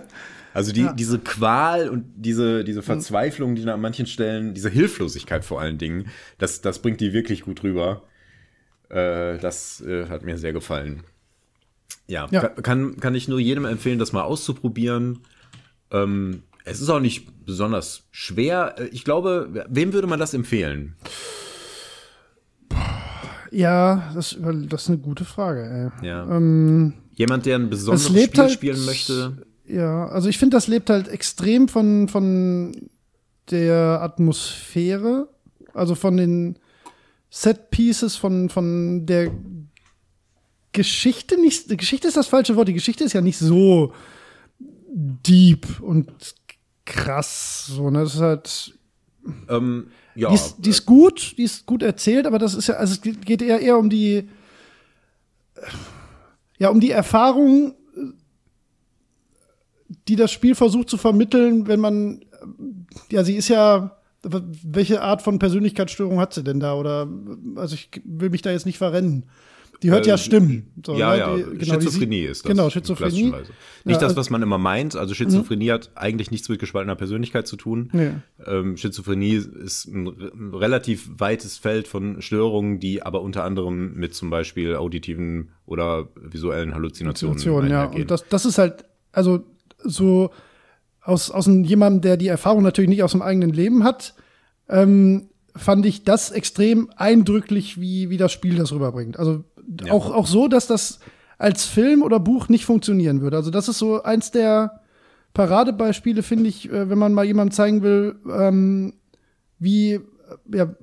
Also 0.56 0.72
die, 0.72 0.88
diese 0.96 1.18
Qual 1.18 1.90
und 1.90 2.06
diese, 2.16 2.64
diese 2.64 2.84
Verzweiflung, 2.84 3.56
die 3.56 3.68
an 3.68 3.82
manchen 3.82 4.06
Stellen, 4.06 4.54
diese 4.54 4.70
Hilflosigkeit 4.70 5.44
vor 5.44 5.60
allen 5.60 5.80
Dingen, 5.80 6.10
das, 6.38 6.62
das 6.62 6.80
bringt 6.80 7.02
die 7.02 7.12
wirklich 7.12 7.42
gut 7.42 7.64
rüber. 7.64 8.04
Äh, 8.94 9.40
das 9.40 9.82
äh, 9.82 10.08
hat 10.08 10.24
mir 10.24 10.38
sehr 10.38 10.54
gefallen. 10.54 11.04
Ja, 12.08 12.28
ja, 12.32 12.48
Kann, 12.50 12.98
kann 13.00 13.16
ich 13.16 13.28
nur 13.28 13.40
jedem 13.40 13.66
empfehlen, 13.66 13.98
das 13.98 14.14
mal 14.14 14.22
auszuprobieren. 14.22 15.20
Ähm, 15.92 16.44
es 16.66 16.80
ist 16.80 16.90
auch 16.90 17.00
nicht 17.00 17.46
besonders 17.46 18.04
schwer. 18.12 18.76
Äh, 18.78 18.86
ich 18.88 19.04
glaube, 19.04 19.66
wem 19.68 19.94
würde 19.94 20.08
man 20.08 20.20
das 20.20 20.34
empfehlen? 20.34 20.96
Ja, 23.52 24.12
das, 24.14 24.38
das 24.40 24.84
ist 24.84 24.90
eine 24.90 24.98
gute 25.00 25.26
Frage. 25.26 25.92
Ey. 26.02 26.08
Ja. 26.08 26.24
Ähm, 26.30 26.94
Jemand, 27.14 27.46
der 27.46 27.58
ein 27.58 27.70
besonderes 27.70 28.08
Spiel 28.08 28.30
halt, 28.38 28.52
spielen 28.52 28.86
möchte. 28.86 29.46
Ja, 29.66 30.08
also 30.08 30.30
ich 30.30 30.38
finde, 30.38 30.58
das 30.58 30.68
lebt 30.68 30.90
halt 30.90 31.08
extrem 31.08 31.68
von, 31.68 32.10
von 32.10 32.90
der 33.50 34.02
Atmosphäre, 34.02 35.30
also 35.74 35.96
von 35.96 36.18
den 36.18 36.58
Set 37.36 37.72
Pieces, 37.72 38.16
von, 38.16 38.48
von 38.48 39.08
der 39.08 39.32
Geschichte 40.72 41.42
nicht, 41.42 41.68
Geschichte 41.80 42.08
ist 42.08 42.16
das 42.16 42.28
falsche 42.28 42.56
Wort, 42.56 42.68
die 42.68 42.74
Geschichte 42.74 43.04
ist 43.04 43.14
ja 43.14 43.22
nicht 43.22 43.40
so 43.40 43.92
deep 44.88 45.80
und 45.82 46.14
krass, 46.86 47.66
so, 47.66 47.90
ne, 47.90 48.04
das 48.04 48.14
ist 48.14 48.22
halt, 48.22 48.78
Ähm, 49.50 49.88
ja, 50.14 50.30
die, 50.30 50.36
ist, 50.36 50.58
die 50.60 50.70
ist 50.70 50.86
gut, 50.86 51.34
die 51.40 51.44
ist 51.46 51.66
gut 51.66 51.82
erzählt, 51.82 52.28
aber 52.28 52.38
das 52.38 52.54
ist 52.54 52.68
ja, 52.68 52.76
also 52.76 52.94
es 52.94 53.02
geht 53.02 53.42
eher, 53.42 53.60
eher 53.60 53.80
um 53.80 53.90
die, 53.90 54.30
ja, 56.60 56.70
um 56.70 56.80
die 56.80 56.92
Erfahrung, 56.92 57.74
die 60.08 60.18
das 60.18 60.32
Spiel 60.32 60.54
versucht 60.54 60.88
zu 60.88 60.98
vermitteln, 60.98 61.66
wenn 61.66 61.80
man, 61.80 62.24
ja, 63.10 63.24
sie 63.24 63.38
ist 63.38 63.48
ja, 63.48 63.98
welche 64.24 65.02
Art 65.02 65.22
von 65.22 65.38
Persönlichkeitsstörung 65.40 66.20
hat 66.20 66.34
sie 66.34 66.44
denn 66.44 66.60
da? 66.60 66.76
Oder, 66.76 67.08
also 67.56 67.76
ich 67.76 67.90
will 68.06 68.30
mich 68.30 68.42
da 68.42 68.52
jetzt 68.52 68.66
nicht 68.66 68.78
verrennen. 68.78 69.26
Die 69.82 69.92
hört 69.92 70.06
Äh, 70.06 70.12
ja 70.12 70.18
Stimmen. 70.18 70.68
So, 70.86 70.96
ja, 70.98 71.12
ne? 71.12 71.18
ja, 71.18 71.36
Die- 71.36 71.44
genau, 71.44 71.56
die 71.58 71.66
Schizophrenie 71.66 72.22
sieht- 72.22 72.30
ist 72.32 72.46
das. 72.46 72.50
Genau, 72.50 72.70
Schizophrenie. 72.70 73.24
Nicht 73.24 73.36
Ja, 73.86 73.94
das, 73.96 74.04
also- 74.04 74.16
was 74.16 74.30
man 74.30 74.42
immer 74.42 74.58
meint. 74.58 74.96
Also 74.96 75.14
Schizophrenie 75.14 75.72
hat 75.72 75.92
eigentlich 75.96 76.32
nichts 76.32 76.48
mit 76.48 76.60
gespaltener 76.60 76.96
Persönlichkeit 76.96 77.48
zu 77.48 77.58
tun. 77.58 77.90
Nee. 77.92 78.12
Ähm, 78.46 78.78
Schizophrenie 78.78 79.34
ist 79.34 79.88
ein, 79.88 80.08
ein 80.08 80.54
relativ 80.54 81.10
weites 81.18 81.58
Feld 81.58 81.90
von 81.90 82.22
Störungen, 82.22 82.80
die 82.80 83.04
aber 83.04 83.22
unter 83.22 83.44
anderem 83.44 83.96
mit 83.96 84.14
zum 84.14 84.30
Beispiel 84.30 84.78
auditiven 84.78 85.50
oder 85.66 86.08
visuellen 86.16 86.74
Halluzinationen 86.74 87.38
Situation, 87.38 87.70
ja. 87.70 87.86
Und 87.88 88.10
das, 88.10 88.26
das 88.30 88.46
ist 88.46 88.58
halt, 88.58 88.86
also 89.12 89.44
so 89.84 90.30
aus, 91.04 91.32
aus 91.32 91.48
jemandem, 91.48 92.02
der 92.02 92.18
die 92.18 92.28
Erfahrung 92.28 92.64
natürlich 92.64 92.90
nicht 92.90 93.04
aus 93.04 93.12
dem 93.12 93.22
eigenen 93.22 93.52
Leben 93.52 93.84
hat, 93.84 94.14
ähm, 94.70 95.30
fand 95.56 95.86
ich 95.86 96.04
das 96.04 96.32
extrem 96.32 96.90
eindrücklich, 96.96 97.80
wie, 97.80 98.10
wie 98.10 98.18
das 98.18 98.32
Spiel 98.32 98.56
das 98.56 98.72
rüberbringt. 98.72 99.20
Also 99.20 99.44
Ja. 99.86 99.92
auch, 99.94 100.12
auch 100.12 100.28
so, 100.28 100.48
dass 100.48 100.68
das 100.68 101.00
als 101.38 101.66
Film 101.66 102.04
oder 102.04 102.20
Buch 102.20 102.50
nicht 102.50 102.66
funktionieren 102.66 103.22
würde. 103.22 103.38
Also 103.38 103.52
das 103.52 103.68
ist 103.68 103.78
so 103.78 104.04
eins 104.04 104.32
der 104.32 104.82
Paradebeispiele, 105.34 106.24
finde 106.24 106.50
ich, 106.50 106.72
äh, 106.72 106.90
wenn 106.90 106.98
man 106.98 107.14
mal 107.14 107.26
jemandem 107.26 107.54
zeigen 107.54 107.82
will, 107.82 108.16
ähm, 108.32 108.94
wie, 109.60 109.94
äh, 109.94 110.02
ja, 110.54 110.74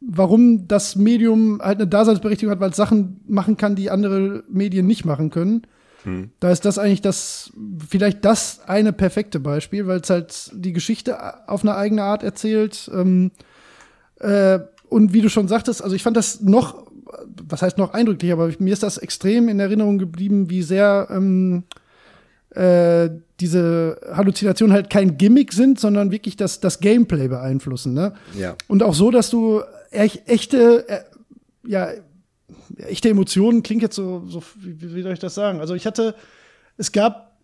warum 0.00 0.66
das 0.68 0.96
Medium 0.96 1.60
halt 1.62 1.78
eine 1.78 1.88
Daseinsberechtigung 1.88 2.52
hat, 2.52 2.60
weil 2.60 2.70
es 2.70 2.76
Sachen 2.76 3.20
machen 3.26 3.56
kann, 3.56 3.74
die 3.76 3.90
andere 3.90 4.44
Medien 4.48 4.86
nicht 4.86 5.04
machen 5.04 5.30
können. 5.30 5.62
Da 6.40 6.50
ist 6.50 6.64
das 6.64 6.78
eigentlich 6.78 7.02
das, 7.02 7.52
vielleicht 7.88 8.24
das 8.24 8.60
eine 8.66 8.92
perfekte 8.92 9.40
Beispiel, 9.40 9.86
weil 9.86 10.00
es 10.00 10.10
halt 10.10 10.50
die 10.52 10.72
Geschichte 10.72 11.48
auf 11.48 11.62
eine 11.62 11.74
eigene 11.74 12.02
Art 12.02 12.22
erzählt. 12.22 12.90
Ähm, 12.92 13.30
äh, 14.20 14.60
und 14.88 15.12
wie 15.12 15.20
du 15.20 15.28
schon 15.28 15.48
sagtest, 15.48 15.82
also 15.82 15.94
ich 15.94 16.02
fand 16.02 16.16
das 16.16 16.40
noch, 16.40 16.86
was 17.48 17.62
heißt 17.62 17.78
noch 17.78 17.92
eindrücklich, 17.92 18.32
aber 18.32 18.50
mir 18.58 18.72
ist 18.72 18.82
das 18.82 18.98
extrem 18.98 19.48
in 19.48 19.60
Erinnerung 19.60 19.98
geblieben, 19.98 20.50
wie 20.50 20.62
sehr 20.62 21.08
ähm, 21.10 21.64
äh, 22.50 23.10
diese 23.40 24.00
Halluzinationen 24.12 24.74
halt 24.74 24.90
kein 24.90 25.18
Gimmick 25.18 25.52
sind, 25.52 25.78
sondern 25.78 26.10
wirklich 26.10 26.36
das, 26.36 26.60
das 26.60 26.80
Gameplay 26.80 27.28
beeinflussen. 27.28 27.94
Ne? 27.94 28.14
Ja. 28.36 28.56
Und 28.66 28.82
auch 28.82 28.94
so, 28.94 29.10
dass 29.10 29.30
du 29.30 29.62
echt, 29.90 30.28
echte, 30.28 30.88
äh, 30.88 31.00
ja, 31.66 31.88
echte 32.76 33.08
Emotionen 33.08 33.62
klingt 33.62 33.82
jetzt 33.82 33.96
so, 33.96 34.24
so 34.26 34.42
wie, 34.56 34.94
wie 34.94 35.02
soll 35.02 35.12
ich 35.12 35.18
das 35.18 35.34
sagen? 35.34 35.60
Also 35.60 35.74
ich 35.74 35.86
hatte, 35.86 36.14
es 36.76 36.92
gab 36.92 37.38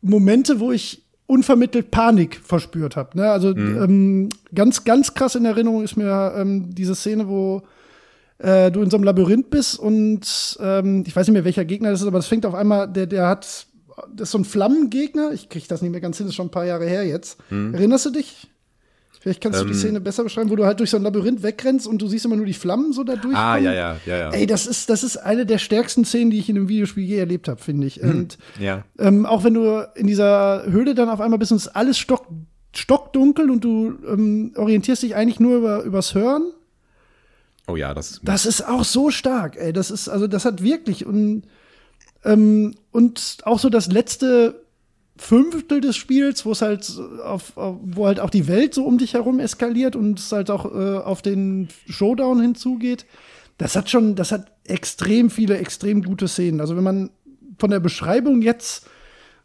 Momente, 0.00 0.60
wo 0.60 0.72
ich 0.72 1.02
unvermittelt 1.26 1.90
Panik 1.90 2.40
verspürt 2.42 2.96
habe. 2.96 3.16
Ne? 3.18 3.28
Also 3.28 3.50
ähm, 3.50 4.28
ganz, 4.54 4.84
ganz 4.84 5.14
krass 5.14 5.34
in 5.34 5.44
Erinnerung 5.44 5.82
ist 5.82 5.96
mir 5.96 6.34
ähm, 6.36 6.72
diese 6.74 6.94
Szene, 6.94 7.26
wo 7.28 7.62
äh, 8.38 8.70
du 8.70 8.82
in 8.82 8.90
so 8.90 8.96
einem 8.96 9.04
Labyrinth 9.04 9.50
bist 9.50 9.78
und 9.78 10.56
ähm, 10.60 11.02
ich 11.06 11.16
weiß 11.16 11.26
nicht 11.26 11.32
mehr, 11.32 11.44
welcher 11.44 11.64
Gegner 11.64 11.90
das 11.90 12.02
ist, 12.02 12.06
aber 12.06 12.18
das 12.18 12.28
fängt 12.28 12.46
auf 12.46 12.54
einmal, 12.54 12.86
der, 12.86 13.06
der 13.06 13.26
hat, 13.26 13.66
das 14.14 14.28
ist 14.28 14.30
so 14.30 14.38
ein 14.38 14.44
Flammengegner. 14.44 15.32
Ich 15.32 15.48
krieg 15.48 15.66
das 15.66 15.82
nicht 15.82 15.90
mehr 15.90 16.00
ganz 16.00 16.18
hin, 16.18 16.26
das 16.26 16.32
ist 16.32 16.36
schon 16.36 16.46
ein 16.46 16.52
paar 16.52 16.66
Jahre 16.66 16.86
her 16.86 17.04
jetzt. 17.04 17.38
Erinnerst 17.50 18.06
du 18.06 18.10
dich? 18.10 18.48
Vielleicht 19.26 19.40
kannst 19.40 19.60
du 19.60 19.64
die 19.64 19.72
Ähm. 19.72 19.78
Szene 19.78 20.00
besser 20.00 20.22
beschreiben, 20.22 20.50
wo 20.50 20.54
du 20.54 20.66
halt 20.66 20.78
durch 20.78 20.90
so 20.90 20.98
ein 20.98 21.02
Labyrinth 21.02 21.42
wegrennst 21.42 21.88
und 21.88 22.00
du 22.00 22.06
siehst 22.06 22.24
immer 22.26 22.36
nur 22.36 22.46
die 22.46 22.54
Flammen 22.54 22.92
so 22.92 23.02
da 23.02 23.14
durchkommen. 23.14 23.36
Ah, 23.36 23.56
ja, 23.56 23.72
ja, 23.72 23.96
ja, 24.06 24.16
ja. 24.16 24.30
Ey, 24.30 24.46
das 24.46 24.68
ist, 24.68 24.88
das 24.88 25.02
ist 25.02 25.16
eine 25.16 25.44
der 25.44 25.58
stärksten 25.58 26.04
Szenen, 26.04 26.30
die 26.30 26.38
ich 26.38 26.48
in 26.48 26.54
einem 26.54 26.68
Videospiel 26.68 27.02
je 27.02 27.16
erlebt 27.16 27.48
habe, 27.48 27.60
finde 27.60 27.88
ich. 27.88 28.00
Und 28.00 28.38
ja. 28.60 28.84
ähm, 29.00 29.26
auch 29.26 29.42
wenn 29.42 29.54
du 29.54 29.84
in 29.96 30.06
dieser 30.06 30.66
Höhle 30.66 30.94
dann 30.94 31.08
auf 31.08 31.20
einmal 31.20 31.40
bist 31.40 31.50
und 31.50 31.56
es 31.56 31.66
ist 31.66 31.74
alles 31.74 31.98
stock, 31.98 32.28
stockdunkel 32.72 33.50
und 33.50 33.64
du 33.64 33.98
ähm, 34.06 34.52
orientierst 34.54 35.02
dich 35.02 35.16
eigentlich 35.16 35.40
nur 35.40 35.56
über, 35.56 35.82
übers 35.82 36.14
Hören, 36.14 36.52
Oh 37.66 37.74
ja, 37.74 37.94
das, 37.94 38.20
das 38.22 38.46
ist 38.46 38.64
auch 38.64 38.84
so 38.84 39.10
stark, 39.10 39.56
ey. 39.56 39.72
Das 39.72 39.90
ist, 39.90 40.08
also 40.08 40.28
das 40.28 40.44
hat 40.44 40.62
wirklich 40.62 41.04
und, 41.04 41.42
ähm, 42.24 42.76
und 42.92 43.38
auch 43.42 43.58
so 43.58 43.70
das 43.70 43.88
letzte 43.88 44.65
Fünftel 45.18 45.80
des 45.80 45.96
Spiels, 45.96 46.44
wo 46.44 46.52
es 46.52 46.60
halt 46.62 46.90
auf, 47.24 47.52
wo 47.56 48.06
halt 48.06 48.20
auch 48.20 48.30
die 48.30 48.48
Welt 48.48 48.74
so 48.74 48.84
um 48.84 48.98
dich 48.98 49.14
herum 49.14 49.38
eskaliert 49.40 49.96
und 49.96 50.18
es 50.18 50.30
halt 50.32 50.50
auch 50.50 50.66
äh, 50.66 50.98
auf 50.98 51.22
den 51.22 51.68
Showdown 51.88 52.40
hinzugeht. 52.40 53.06
Das 53.58 53.76
hat 53.76 53.88
schon, 53.88 54.14
das 54.14 54.32
hat 54.32 54.52
extrem 54.64 55.30
viele, 55.30 55.56
extrem 55.58 56.02
gute 56.02 56.28
Szenen. 56.28 56.60
Also 56.60 56.76
wenn 56.76 56.84
man 56.84 57.10
von 57.58 57.70
der 57.70 57.80
Beschreibung 57.80 58.42
jetzt 58.42 58.86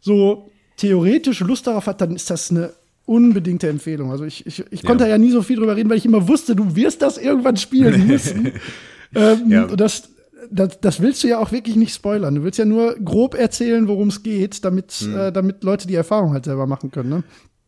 so 0.00 0.50
theoretisch 0.76 1.40
Lust 1.40 1.66
darauf 1.66 1.86
hat, 1.86 2.00
dann 2.02 2.14
ist 2.14 2.28
das 2.28 2.50
eine 2.50 2.72
unbedingte 3.06 3.68
Empfehlung. 3.68 4.10
Also 4.10 4.24
ich, 4.24 4.44
ich, 4.46 4.64
ich 4.70 4.82
konnte 4.84 5.04
Ja. 5.04 5.10
ja 5.10 5.18
nie 5.18 5.30
so 5.30 5.42
viel 5.42 5.56
drüber 5.56 5.76
reden, 5.76 5.88
weil 5.88 5.96
ich 5.96 6.04
immer 6.06 6.28
wusste, 6.28 6.54
du 6.54 6.76
wirst 6.76 7.00
das 7.02 7.16
irgendwann 7.18 7.56
spielen 7.56 8.06
müssen. 8.08 8.52
ähm, 9.14 9.50
Ja. 9.50 9.64
und 9.64 9.80
das, 9.80 10.10
das, 10.50 10.80
das 10.80 11.00
willst 11.00 11.22
du 11.22 11.28
ja 11.28 11.38
auch 11.38 11.52
wirklich 11.52 11.76
nicht 11.76 11.94
spoilern. 11.94 12.34
Du 12.34 12.42
willst 12.44 12.58
ja 12.58 12.64
nur 12.64 12.94
grob 12.96 13.34
erzählen, 13.34 13.88
worum 13.88 14.08
es 14.08 14.22
geht, 14.22 14.64
damit, 14.64 14.92
Hm. 14.92 15.16
äh, 15.16 15.32
damit 15.32 15.62
Leute 15.64 15.86
die 15.86 15.94
Erfahrung 15.94 16.32
halt 16.32 16.44
selber 16.44 16.66
machen 16.66 16.90
können. 16.90 17.08
Ne? 17.10 17.22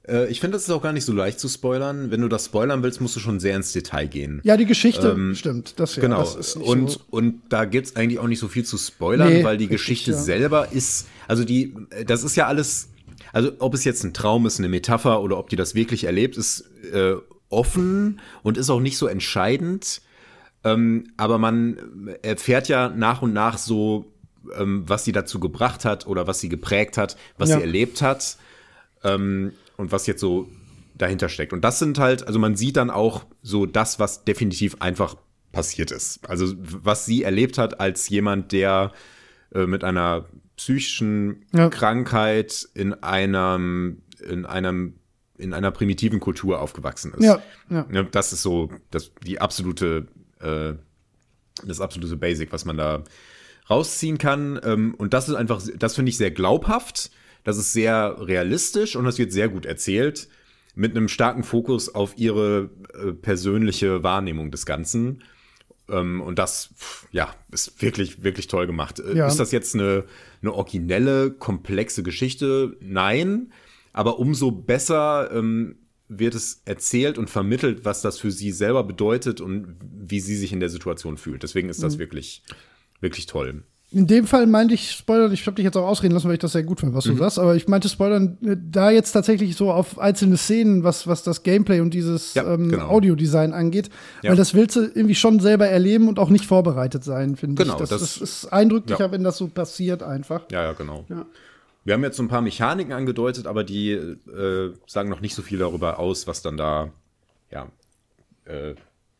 äh, 0.07 0.27
ich 0.29 0.41
finde, 0.41 0.57
das 0.57 0.64
ist 0.64 0.70
auch 0.70 0.83
gar 0.83 0.93
nicht 0.93 1.05
so 1.05 1.12
leicht 1.12 1.41
zu 1.41 1.49
spoilern. 1.49 2.11
Wenn 2.11 2.20
du 2.20 2.29
das 2.29 2.47
spoilern 2.47 2.83
willst, 2.83 3.01
musst 3.01 3.16
du 3.16 3.20
schon 3.20 3.41
sehr 3.41 3.57
ins 3.57 3.72
Detail 3.72 4.07
gehen. 4.07 4.41
Ja, 4.45 4.57
die 4.57 4.66
Geschichte 4.66 5.16
stimmt. 5.35 5.79
Das, 5.81 5.97
ja, 5.97 6.03
Genau. 6.03 6.18
das 6.20 6.35
ist 6.37 6.59
nicht 6.59 6.68
und, 6.68 6.91
so. 6.91 7.01
und 7.11 7.41
da 7.49 7.64
gibt's 7.64 7.97
eigentlich 7.97 8.18
auch 8.18 8.27
nicht 8.29 8.39
so 8.41 8.49
viel 8.49 8.64
zu 8.64 8.77
spoilern, 8.77 9.33
Nee, 9.33 9.45
weil 9.45 9.57
die 9.57 9.64
richtig, 9.64 9.79
Geschichte 9.81 10.11
ja. 10.11 10.16
selber 10.18 10.72
ist, 10.72 11.07
also 11.29 11.45
die, 11.45 11.75
das 12.07 12.22
ist 12.25 12.37
ja 12.37 12.47
alles, 12.49 12.89
also 13.33 13.53
ob 13.61 13.72
es 13.75 13.85
jetzt 13.85 14.05
ein 14.05 14.12
Traum 14.12 14.45
ist, 14.47 14.59
eine 14.59 14.68
Metapher 14.68 15.22
oder 15.22 15.39
ob 15.39 15.49
die 15.49 15.57
das 15.57 15.75
wirklich 15.75 16.05
erlebt, 16.05 16.37
ist 16.37 16.64
äh, 16.93 17.14
offen 17.49 18.20
und 18.43 18.59
ist 18.59 18.68
auch 18.70 18.81
nicht 18.81 18.99
so 18.99 19.07
entscheidend. 19.07 20.03
Ähm, 20.65 21.05
aber 21.17 21.39
man 21.39 22.09
erfährt 22.23 22.69
ja 22.69 22.89
nach 22.89 23.23
und 23.23 23.33
nach 23.33 23.59
so, 23.59 24.12
ähm, 24.59 24.85
was 24.87 25.05
sie 25.05 25.12
dazu 25.12 25.39
gebracht 25.41 25.85
hat 25.85 26.07
oder 26.07 26.27
was 26.27 26.41
sie 26.41 26.49
geprägt 26.49 26.97
hat, 26.99 27.17
was 27.39 27.51
Ja. 27.51 27.57
sie 27.57 27.62
erlebt 27.62 28.01
hat 28.03 28.39
ähm, 29.03 29.53
und 29.77 29.93
was 29.93 30.07
jetzt 30.07 30.21
so 30.21 30.49
dahinter 30.97 31.29
steckt. 31.29 31.53
Und 31.53 31.62
das 31.65 31.79
sind 31.79 31.99
halt, 31.99 32.27
also 32.27 32.39
man 32.39 32.57
sieht 32.57 32.77
dann 32.77 32.91
auch 32.91 33.27
so 33.43 33.67
das, 33.67 33.99
was 33.99 34.25
definitiv 34.25 34.77
einfach 34.81 35.17
passiert 35.53 35.91
ist. 35.91 36.29
Also 36.29 36.55
was 36.59 37.05
sie 37.05 37.23
erlebt 37.25 37.59
hat 37.59 37.81
als 37.81 38.09
jemand, 38.09 38.53
der 38.53 38.93
äh, 39.55 39.67
mit 39.67 39.85
einer 39.85 40.27
psychischen 40.57 41.45
Ja. 41.53 41.69
Krankheit 41.69 42.69
in 42.75 42.95
einem, 43.03 44.03
in 44.27 44.47
einem, 44.47 44.95
in 45.37 45.53
einer 45.53 45.73
primitiven 45.73 46.21
Kultur 46.21 46.61
aufgewachsen 46.61 47.12
ist. 47.15 47.25
Ja, 47.25 47.43
ja. 47.71 48.03
Das 48.05 48.33
ist 48.33 48.43
so 48.43 48.71
das, 48.91 49.11
die 49.27 49.41
absolute, 49.41 50.07
äh, 50.45 50.74
das 51.66 51.80
absolute 51.80 52.16
Basic, 52.16 52.53
was 52.53 52.64
man 52.64 52.76
da 52.76 53.05
rausziehen 53.70 54.18
kann. 54.18 54.61
Ähm, 54.64 54.95
und 54.95 55.14
das 55.14 55.28
ist 55.28 55.34
einfach, 55.34 55.62
das 55.76 55.95
finde 55.95 56.11
ich 56.11 56.16
sehr 56.16 56.30
glaubhaft. 56.30 57.11
Das 57.45 57.59
ist 57.59 57.72
sehr 57.72 58.16
realistisch 58.20 58.97
und 58.97 59.05
das 59.05 59.18
wird 59.18 59.32
sehr 59.32 59.49
gut 59.49 59.66
erzählt. 59.66 60.28
Mit 60.74 60.97
einem 60.97 61.09
starken 61.09 61.45
Fokus 61.45 61.95
auf 61.95 62.16
ihre 62.16 62.70
äh, 62.95 63.12
persönliche 63.12 64.03
Wahrnehmung 64.03 64.51
des 64.51 64.66
Ganzen. 64.66 65.22
Ähm, 65.88 66.20
und 66.20 66.38
das, 66.38 66.70
pff, 66.76 67.07
ja, 67.12 67.34
ist 67.53 67.80
wirklich, 67.80 68.24
wirklich 68.24 68.49
toll 68.49 68.66
gemacht. 68.66 68.99
Äh, 68.99 69.16
Ja. 69.16 69.26
Ist 69.28 69.36
das 69.38 69.53
jetzt 69.53 69.74
eine, 69.74 70.05
eine 70.42 70.53
originelle, 70.53 71.30
komplexe 71.30 72.03
Geschichte? 72.03 72.76
Nein. 72.80 73.53
Aber 73.92 74.18
umso 74.18 74.51
besser 74.51 75.30
ähm, 75.32 75.76
wird 76.09 76.34
es 76.34 76.61
erzählt 76.64 77.16
und 77.18 77.30
vermittelt, 77.30 77.84
was 77.84 78.02
das 78.02 78.18
für 78.18 78.30
sie 78.30 78.52
selber 78.52 78.84
bedeutet 78.84 79.40
und 79.40 79.76
wie 79.80 80.20
sie 80.20 80.36
sich 80.36 80.52
in 80.52 80.61
der 80.61 80.68
Situation 80.68 81.16
fühlt. 81.16 81.42
Deswegen 81.42 81.68
ist 81.68 81.78
Mhm. 81.78 81.82
das 81.84 81.98
wirklich, 81.98 82.42
wirklich 83.00 83.26
toll. 83.26 83.62
In 83.90 84.09
dem 84.09 84.26
Fall 84.26 84.46
meinte 84.48 84.74
ich 84.74 84.90
Spoilern, 84.90 85.32
ich 85.32 85.46
habe 85.46 85.55
dich 85.55 85.64
jetzt 85.64 85.76
auch 85.76 85.86
ausreden 85.86 86.14
lassen, 86.14 86.26
weil 86.26 86.34
ich 86.34 86.40
das 86.40 86.50
sehr 86.52 86.64
gut 86.64 86.80
finde, 86.80 86.94
was 86.96 87.07
Mhm. 87.07 87.11
du 87.12 87.16
sagst, 87.18 87.38
aber 87.38 87.55
ich 87.55 87.68
meinte 87.68 87.88
Spoilern 87.88 88.36
da 88.40 88.90
jetzt 88.90 89.12
tatsächlich 89.12 89.55
so 89.55 89.70
auf 89.70 89.98
einzelne 90.00 90.36
Szenen, 90.36 90.82
was, 90.82 91.07
was 91.07 91.22
das 91.22 91.44
Gameplay 91.44 91.78
und 91.80 91.94
dieses 91.94 92.34
Ja, 92.34 92.55
ähm, 92.55 92.70
genau. 92.70 92.88
Audiodesign 92.88 93.52
angeht, 93.52 93.90
Ja. 94.22 94.30
weil 94.30 94.36
das 94.36 94.52
willst 94.52 94.74
du 94.76 94.80
irgendwie 94.80 95.14
schon 95.14 95.38
selber 95.38 95.68
erleben 95.68 96.09
und 96.09 96.18
auch 96.18 96.28
nicht 96.30 96.44
vorbereitet 96.44 97.05
sein, 97.05 97.36
finde 97.36 97.62
Genau, 97.62 97.74
ich. 97.74 97.78
Das, 97.80 97.90
das- 97.90 98.00
das 98.00 98.16
ist 98.20 98.46
eindrücklicher, 98.52 99.07
ja. 99.07 99.12
wenn 99.12 99.22
das 99.22 99.36
so 99.38 99.46
passiert 99.46 100.02
einfach. 100.02 100.42
Ja, 100.50 100.64
ja, 100.64 100.72
genau. 100.72 101.07
Wir 101.85 101.95
haben 101.95 102.03
jetzt 102.03 102.16
so 102.16 102.22
ein 102.22 102.28
paar 102.28 102.41
Mechaniken 102.41 102.93
angedeutet, 102.93 103.47
aber 103.47 103.62
die 103.62 103.93
äh, 103.93 104.72
sagen 104.87 105.11
noch 105.11 105.20
nicht 105.20 105.35
so 105.35 105.43
viel 105.43 105.59
darüber 105.59 105.99
aus, 105.99 106.26
was 106.26 106.41
dann 106.41 106.57
da, 106.57 106.91
ja, 107.51 107.68
äh, 108.47 108.74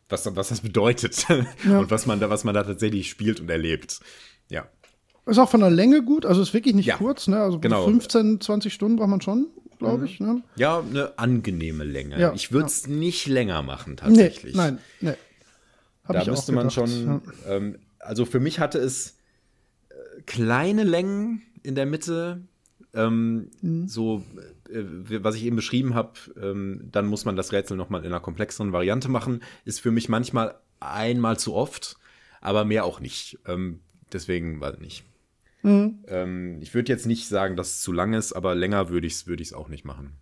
was, 0.09 0.35
was 0.35 0.49
das 0.49 0.61
bedeutet 0.61 1.25
ja. 1.65 1.79
und 1.79 1.91
was 1.91 2.05
man 2.05 2.19
da, 2.19 2.29
was 2.29 2.43
man 2.43 2.55
da 2.55 2.63
tatsächlich 2.63 3.09
spielt 3.09 3.39
und 3.39 3.49
erlebt. 3.49 3.99
Ja. 4.49 4.67
Ist 5.25 5.39
auch 5.39 5.49
von 5.49 5.61
der 5.61 5.71
Länge 5.71 6.03
gut, 6.03 6.25
also 6.25 6.41
ist 6.41 6.53
wirklich 6.53 6.75
nicht 6.75 6.85
ja. 6.85 6.97
kurz, 6.97 7.27
ne? 7.27 7.41
Also 7.41 7.59
genau. 7.59 7.85
15, 7.85 8.41
20 8.41 8.73
Stunden 8.73 8.97
braucht 8.97 9.09
man 9.09 9.21
schon, 9.21 9.47
glaube 9.79 9.99
mhm. 9.99 10.05
ich. 10.05 10.19
Ne? 10.19 10.43
Ja, 10.55 10.79
eine 10.79 11.17
angenehme 11.17 11.83
Länge. 11.83 12.19
Ja, 12.19 12.33
ich 12.33 12.51
würde 12.51 12.67
es 12.67 12.87
nicht 12.87 13.27
länger 13.27 13.63
machen, 13.63 13.97
tatsächlich. 13.97 14.55
Nee, 14.55 14.61
nein, 14.61 14.79
nee. 15.01 15.13
Hab 16.03 16.23
da 16.23 16.31
müsste 16.31 16.51
man 16.51 16.69
schon, 16.69 17.21
ähm, 17.47 17.79
also 17.97 18.25
für 18.25 18.39
mich 18.39 18.59
hatte 18.59 18.77
es 18.77 19.17
äh, 19.89 20.21
kleine 20.27 20.83
Längen 20.83 21.41
in 21.63 21.73
der 21.73 21.87
Mitte, 21.87 22.41
ähm, 22.95 23.49
mhm. 23.61 23.87
so 23.87 24.23
äh, 24.69 24.83
was 25.23 25.35
ich 25.35 25.45
eben 25.45 25.55
beschrieben 25.55 25.93
habe, 25.93 26.13
ähm, 26.41 26.89
dann 26.91 27.07
muss 27.07 27.25
man 27.25 27.35
das 27.35 27.51
Rätsel 27.51 27.77
nochmal 27.77 28.01
in 28.01 28.07
einer 28.07 28.19
komplexeren 28.19 28.73
Variante 28.73 29.09
machen, 29.09 29.41
ist 29.63 29.79
für 29.79 29.91
mich 29.91 30.09
manchmal 30.09 30.55
einmal 30.79 31.37
zu 31.37 31.53
oft, 31.53 31.97
aber 32.41 32.65
mehr 32.65 32.85
auch 32.85 32.99
nicht. 32.99 33.39
Ähm, 33.45 33.81
deswegen, 34.11 34.59
weiß 34.61 34.75
ich 34.75 34.81
nicht. 34.81 35.03
Mhm. 35.63 36.03
Ähm, 36.07 36.61
ich 36.61 36.73
würde 36.73 36.91
jetzt 36.91 37.05
nicht 37.05 37.27
sagen, 37.27 37.55
dass 37.55 37.71
es 37.71 37.81
zu 37.81 37.91
lang 37.91 38.13
ist, 38.13 38.33
aber 38.33 38.55
länger 38.55 38.89
würde 38.89 39.07
ich 39.07 39.13
es 39.13 39.27
würd 39.27 39.53
auch 39.53 39.67
nicht 39.67 39.85
machen. 39.85 40.17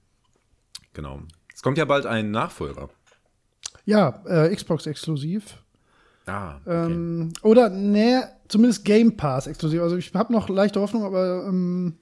Genau. 0.93 1.21
Es 1.53 1.61
kommt 1.61 1.77
ja 1.77 1.85
bald 1.85 2.05
ein 2.05 2.31
Nachfolger. 2.31 2.89
Ja, 3.85 4.23
äh, 4.25 4.55
Xbox 4.55 4.85
exklusiv. 4.85 5.57
Ah. 6.25 6.57
Okay. 6.61 6.85
Ähm, 6.85 7.33
oder 7.41 7.69
nee, 7.69 8.21
zumindest 8.47 8.85
Game 8.85 9.17
Pass 9.17 9.47
exklusiv. 9.47 9.81
Also 9.81 9.97
ich 9.97 10.13
habe 10.13 10.31
noch 10.31 10.47
leichte 10.47 10.79
Hoffnung, 10.79 11.03
aber 11.03 11.45
ähm, 11.47 11.97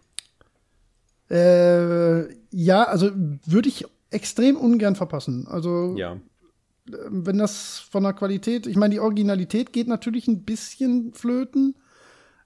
äh, 1.31 2.27
ja, 2.51 2.83
also 2.83 3.11
würde 3.45 3.69
ich 3.69 3.85
extrem 4.09 4.57
ungern 4.57 4.95
verpassen. 4.95 5.47
Also 5.47 5.95
ja. 5.97 6.13
Äh, 6.13 6.97
wenn 7.09 7.37
das 7.37 7.79
von 7.79 8.03
der 8.03 8.13
Qualität, 8.13 8.67
ich 8.67 8.75
meine, 8.75 8.93
die 8.93 8.99
Originalität 8.99 9.71
geht 9.71 9.87
natürlich 9.87 10.27
ein 10.27 10.43
bisschen 10.43 11.13
flöten. 11.13 11.75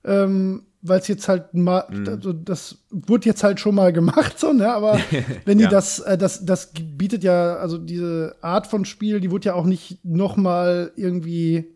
Ähm, 0.03 0.67
weil 0.87 0.99
es 0.99 1.07
jetzt 1.07 1.27
halt 1.27 1.55
mal, 1.55 1.85
mhm. 1.89 2.07
also 2.07 2.31
das 2.31 2.77
wurde 2.91 3.25
jetzt 3.25 3.43
halt 3.43 3.59
schon 3.59 3.73
mal 3.73 3.91
gemacht, 3.91 4.39
so, 4.39 4.53
ne? 4.53 4.71
Aber 4.71 4.99
wenn 5.45 5.57
die 5.57 5.63
ja. 5.63 5.69
das, 5.69 5.97
äh, 5.99 6.15
das, 6.15 6.45
das 6.45 6.71
bietet 6.73 7.23
ja, 7.23 7.55
also 7.55 7.79
diese 7.79 8.35
Art 8.41 8.67
von 8.67 8.85
Spiel, 8.85 9.19
die 9.19 9.31
wurde 9.31 9.47
ja 9.47 9.53
auch 9.55 9.65
nicht 9.65 10.05
noch 10.05 10.37
mal 10.37 10.91
irgendwie 10.95 11.73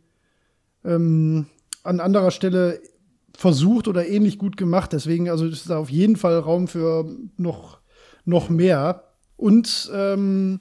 ähm, 0.86 1.48
an 1.84 2.00
anderer 2.00 2.30
Stelle 2.30 2.80
versucht 3.40 3.88
oder 3.88 4.06
ähnlich 4.06 4.38
gut 4.38 4.58
gemacht. 4.58 4.92
Deswegen, 4.92 5.30
also 5.30 5.46
ist 5.46 5.70
da 5.70 5.78
auf 5.78 5.90
jeden 5.90 6.18
Fall 6.18 6.40
Raum 6.40 6.68
für 6.68 7.10
noch, 7.38 7.80
noch 8.26 8.50
mehr. 8.50 9.14
Und 9.38 9.90
ähm, 9.94 10.60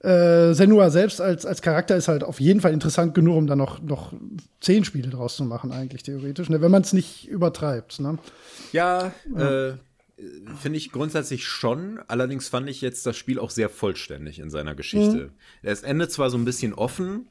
äh, 0.00 0.54
Senua 0.54 0.90
selbst 0.90 1.20
als, 1.20 1.46
als 1.46 1.62
Charakter 1.62 1.94
ist 1.94 2.08
halt 2.08 2.24
auf 2.24 2.40
jeden 2.40 2.60
Fall 2.60 2.72
interessant 2.72 3.14
genug, 3.14 3.36
um 3.36 3.46
da 3.46 3.54
noch, 3.54 3.80
noch 3.80 4.12
zehn 4.60 4.84
Spiele 4.84 5.08
draus 5.08 5.36
zu 5.36 5.44
machen, 5.44 5.70
eigentlich 5.70 6.02
theoretisch, 6.02 6.48
ne? 6.48 6.60
wenn 6.60 6.72
man 6.72 6.82
es 6.82 6.92
nicht 6.92 7.28
übertreibt. 7.28 8.00
Ne? 8.00 8.18
Ja, 8.72 9.12
ja. 9.36 9.68
Äh, 9.68 9.74
finde 10.60 10.78
ich 10.78 10.90
grundsätzlich 10.90 11.46
schon. 11.46 12.00
Allerdings 12.08 12.48
fand 12.48 12.68
ich 12.68 12.80
jetzt 12.80 13.06
das 13.06 13.16
Spiel 13.16 13.38
auch 13.38 13.50
sehr 13.50 13.68
vollständig 13.68 14.40
in 14.40 14.50
seiner 14.50 14.74
Geschichte. 14.74 15.26
Mhm. 15.26 15.30
Es 15.62 15.84
endet 15.84 16.10
zwar 16.10 16.28
so 16.30 16.38
ein 16.38 16.44
bisschen 16.44 16.74
offen, 16.74 17.28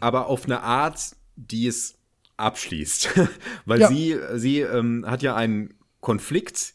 aber 0.00 0.26
auf 0.26 0.46
eine 0.46 0.62
Art, 0.62 1.14
die 1.36 1.68
es 1.68 1.97
abschließt. 2.38 3.10
Weil 3.66 3.80
ja. 3.80 3.88
sie, 3.88 4.18
sie 4.36 4.60
ähm, 4.60 5.04
hat 5.06 5.22
ja 5.22 5.36
einen 5.36 5.74
Konflikt, 6.00 6.74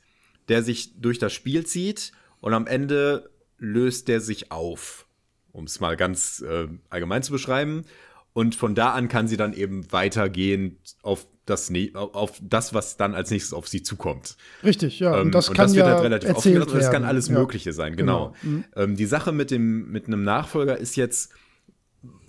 der 0.50 0.64
sich 0.64 1.00
durch 1.00 1.20
das 1.20 1.34
Spiel 1.34 1.66
zieht 1.66 2.12
und 2.42 2.54
am 2.54 2.68
Ende 2.68 3.30
löst 3.58 4.08
der 4.10 4.20
sich 4.20 4.52
auf 4.52 5.08
um 5.54 5.66
es 5.66 5.80
mal 5.80 5.96
ganz 5.96 6.44
äh, 6.46 6.68
allgemein 6.90 7.24
zu 7.24 7.32
beschreiben. 7.32 7.86
Und 8.34 8.56
von 8.56 8.76
da 8.76 8.90
an 8.94 9.08
kann 9.08 9.28
sie 9.28 9.38
dann 9.38 9.54
eben 9.54 9.90
weitergehen 9.92 10.80
auf 11.04 11.28
das, 11.46 11.72
auf 11.94 12.42
das, 12.42 12.74
was 12.74 12.98
dann 12.98 13.14
als 13.14 13.30
nächstes 13.30 13.54
auf 13.54 13.68
sie 13.68 13.84
zukommt. 13.84 14.38
Richtig, 14.64 15.00
ja. 15.00 15.16
Ähm, 15.16 15.28
und 15.28 15.36
das 15.36 15.48
kann 15.48 15.52
und 15.52 15.58
das 15.60 15.76
ja 15.76 15.86
wird 15.86 15.94
halt 15.94 16.04
relativ 16.04 16.30
erzählt 16.30 16.68
und 16.68 16.74
das 16.74 16.92
kann 16.92 17.04
alles 17.04 17.28
ja. 17.28 17.38
Mögliche 17.38 17.74
sein, 17.74 17.96
genau. 17.96 18.34
genau. 18.42 18.56
Mhm. 18.56 18.64
Ähm, 18.76 18.96
die 18.96 19.06
Sache 19.06 19.32
mit 19.32 19.52
dem, 19.52 19.92
mit 19.92 20.08
einem 20.08 20.24
Nachfolger 20.24 20.78
ist 20.78 20.96
jetzt, 20.96 21.32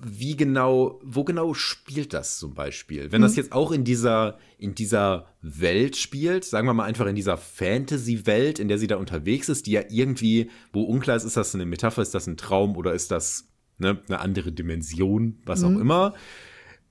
wie 0.01 0.37
genau, 0.37 1.01
wo 1.03 1.25
genau 1.25 1.53
spielt 1.55 2.13
das 2.13 2.39
zum 2.39 2.55
Beispiel? 2.55 3.11
Wenn 3.11 3.21
mhm. 3.21 3.25
das 3.25 3.37
jetzt 3.37 3.53
auch 3.53 3.73
in 3.73 3.85
dieser, 3.85 4.39
in 4.59 4.75
dieser 4.75 5.27
Welt 5.43 5.97
spielt, 5.97 6.45
sagen 6.45 6.67
wir 6.67 6.75
mal 6.75 6.85
einfach 6.85 7.07
in 7.07 7.17
dieser 7.17 7.37
Fantasy-Welt, 7.37 8.59
in 8.61 8.69
der 8.69 8.79
sie 8.79 8.87
da 8.87 8.97
unterwegs 8.97 9.49
ist, 9.49 9.67
die 9.67 9.73
ja 9.73 9.83
irgendwie, 9.89 10.51
wo 10.73 10.83
unklar 10.83 11.17
ist, 11.17 11.25
ist 11.25 11.37
das 11.37 11.55
eine 11.55 11.67
Metapher, 11.67 12.03
ist 12.03 12.15
das 12.15 12.27
ein 12.27 12.37
Traum 12.37 12.77
oder 12.77 12.93
ist 12.93 13.11
das 13.11 13.49
ne, 13.79 14.01
eine 14.07 14.21
andere 14.21 14.53
Dimension, 14.53 15.39
was 15.45 15.63
mhm. 15.63 15.77
auch 15.77 15.81
immer. 15.81 16.15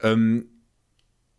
Ähm, 0.02 0.48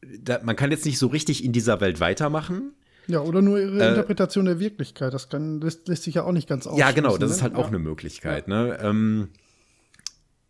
da, 0.01 0.41
man 0.43 0.57
kann 0.57 0.71
jetzt 0.71 0.87
nicht 0.87 0.99
so 0.99 1.09
richtig 1.09 1.45
in 1.45 1.53
dieser 1.53 1.81
Welt 1.81 2.01
weitermachen. 2.01 2.73
Ja, 3.07 3.21
oder 3.21 3.43
nur 3.43 3.61
ihre 3.61 3.85
äh, 3.85 3.89
Interpretation 3.91 4.47
der 4.47 4.61
Wirklichkeit. 4.61 5.13
Das 5.13 5.29
kann, 5.29 5.61
lässt, 5.61 5.89
lässt 5.89 6.05
sich 6.05 6.15
ja 6.15 6.25
auch 6.25 6.33
nicht 6.33 6.49
ganz 6.49 6.67
aus. 6.67 6.79
Ja, 6.79 6.91
genau, 6.93 7.19
das 7.19 7.31
ne? 7.31 7.37
ist 7.37 7.43
halt 7.43 7.53
ja. 7.53 7.59
auch 7.59 7.69
eine 7.69 7.79
Möglichkeit. 7.79 8.49
Ne? 8.49 8.79
Ähm, 8.81 9.29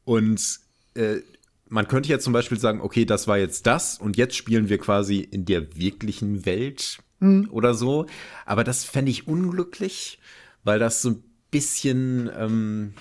und 0.04 0.63
äh, 0.94 1.20
man 1.68 1.88
könnte 1.88 2.08
jetzt 2.08 2.24
zum 2.24 2.32
Beispiel 2.32 2.58
sagen, 2.58 2.80
okay, 2.80 3.04
das 3.04 3.26
war 3.26 3.38
jetzt 3.38 3.66
das 3.66 3.98
und 3.98 4.16
jetzt 4.16 4.36
spielen 4.36 4.68
wir 4.68 4.78
quasi 4.78 5.18
in 5.18 5.44
der 5.44 5.76
wirklichen 5.76 6.46
Welt 6.46 6.98
mhm. 7.20 7.48
oder 7.50 7.74
so. 7.74 8.06
Aber 8.46 8.64
das 8.64 8.84
fände 8.84 9.10
ich 9.10 9.26
unglücklich, 9.26 10.18
weil 10.62 10.78
das 10.78 11.02
so 11.02 11.10
ein 11.10 11.24
bisschen, 11.50 12.30
ähm, 12.38 12.94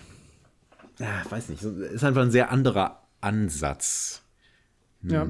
ja, 0.99 1.23
weiß 1.29 1.49
nicht, 1.49 1.63
ist 1.63 2.03
einfach 2.03 2.21
ein 2.21 2.31
sehr 2.31 2.51
anderer 2.51 3.03
Ansatz. 3.21 4.21
Ja. 5.05 5.27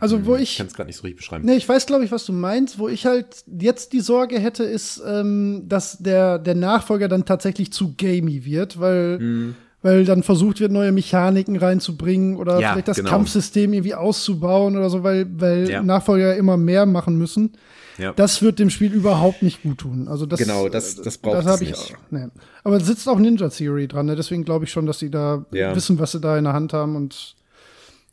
Also 0.00 0.26
wo 0.26 0.34
ich. 0.34 0.42
Ich 0.42 0.56
kann 0.56 0.66
es 0.66 0.74
gerade 0.74 0.88
nicht 0.88 0.96
so 0.96 1.02
richtig 1.02 1.18
beschreiben. 1.18 1.44
Nee, 1.44 1.54
ich 1.54 1.68
weiß, 1.68 1.86
glaube 1.86 2.04
ich, 2.04 2.10
was 2.10 2.26
du 2.26 2.32
meinst. 2.32 2.80
Wo 2.80 2.88
ich 2.88 3.06
halt 3.06 3.44
jetzt 3.46 3.92
die 3.92 4.00
Sorge 4.00 4.40
hätte, 4.40 4.64
ist, 4.64 5.00
ähm, 5.06 5.62
dass 5.68 5.98
der, 5.98 6.40
der 6.40 6.56
Nachfolger 6.56 7.06
dann 7.06 7.24
tatsächlich 7.24 7.72
zu 7.72 7.94
gamey 7.96 8.44
wird, 8.44 8.80
weil 8.80 9.20
mhm 9.20 9.54
weil 9.82 10.04
dann 10.04 10.22
versucht 10.22 10.60
wird, 10.60 10.72
neue 10.72 10.92
Mechaniken 10.92 11.56
reinzubringen 11.56 12.36
oder 12.36 12.60
ja, 12.60 12.72
vielleicht 12.72 12.88
das 12.88 12.96
genau. 12.98 13.10
Kampfsystem 13.10 13.72
irgendwie 13.72 13.94
auszubauen 13.94 14.76
oder 14.76 14.88
so, 14.88 15.02
weil, 15.02 15.26
weil 15.38 15.68
ja. 15.68 15.82
Nachfolger 15.82 16.36
immer 16.36 16.56
mehr 16.56 16.86
machen 16.86 17.18
müssen. 17.18 17.52
Ja. 17.98 18.12
Das 18.12 18.40
wird 18.40 18.58
dem 18.58 18.70
Spiel 18.70 18.92
überhaupt 18.92 19.42
nicht 19.42 19.62
gut 19.62 19.78
tun. 19.78 20.08
Also 20.08 20.24
das, 20.24 20.38
genau, 20.38 20.68
das, 20.68 20.96
das 20.96 21.18
braucht 21.18 21.44
das 21.44 21.46
es 21.46 21.60
nicht. 21.60 21.74
Auch, 21.74 22.10
nee. 22.10 22.26
Aber 22.64 22.76
es 22.76 22.86
sitzt 22.86 23.08
auch 23.08 23.18
Ninja 23.18 23.48
Theory 23.48 23.88
dran, 23.88 24.06
ne? 24.06 24.16
deswegen 24.16 24.44
glaube 24.44 24.64
ich 24.64 24.70
schon, 24.70 24.86
dass 24.86 24.98
sie 24.98 25.10
da 25.10 25.44
wissen, 25.50 25.98
was 25.98 26.12
sie 26.12 26.20
da 26.20 26.38
in 26.38 26.44
der 26.44 26.52
Hand 26.52 26.72
haben 26.72 26.96
und 26.96 27.36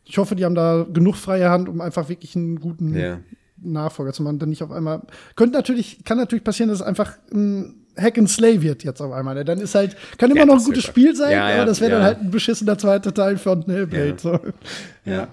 ich 0.04 0.18
hoffe, 0.18 0.34
die 0.34 0.44
haben 0.44 0.56
da 0.56 0.84
genug 0.92 1.14
freie 1.14 1.50
Hand, 1.50 1.68
um 1.68 1.80
einfach 1.80 2.08
wirklich 2.08 2.34
einen 2.36 2.60
guten. 2.60 3.22
Nachfolger 3.62 4.14
zu 4.14 4.22
machen, 4.22 4.38
dann 4.38 4.48
nicht 4.48 4.62
auf 4.62 4.72
einmal. 4.72 5.02
Könnte 5.36 5.54
natürlich, 5.54 6.02
kann 6.04 6.16
natürlich 6.16 6.44
passieren, 6.44 6.70
dass 6.70 6.80
es 6.80 6.86
einfach 6.86 7.18
ein 7.30 7.74
Hack 8.00 8.18
and 8.18 8.28
Slay 8.28 8.62
wird 8.62 8.84
jetzt 8.84 9.00
auf 9.00 9.12
einmal. 9.12 9.34
Ne? 9.34 9.44
Dann 9.44 9.58
ist 9.58 9.74
halt, 9.74 9.96
kann 10.18 10.30
immer 10.30 10.40
ja, 10.40 10.46
noch 10.46 10.58
ein 10.58 10.64
gutes 10.64 10.84
Spiel 10.84 11.14
sein, 11.14 11.32
ja, 11.32 11.48
aber 11.48 11.66
das 11.66 11.80
wäre 11.80 11.92
dann 11.92 12.02
halt 12.02 12.20
ein 12.20 12.30
beschissener 12.30 12.78
zweiter 12.78 13.12
Teil 13.12 13.38
von 13.38 13.62
Hellblade. 13.64 14.16
So. 14.18 14.38
Ja. 15.04 15.28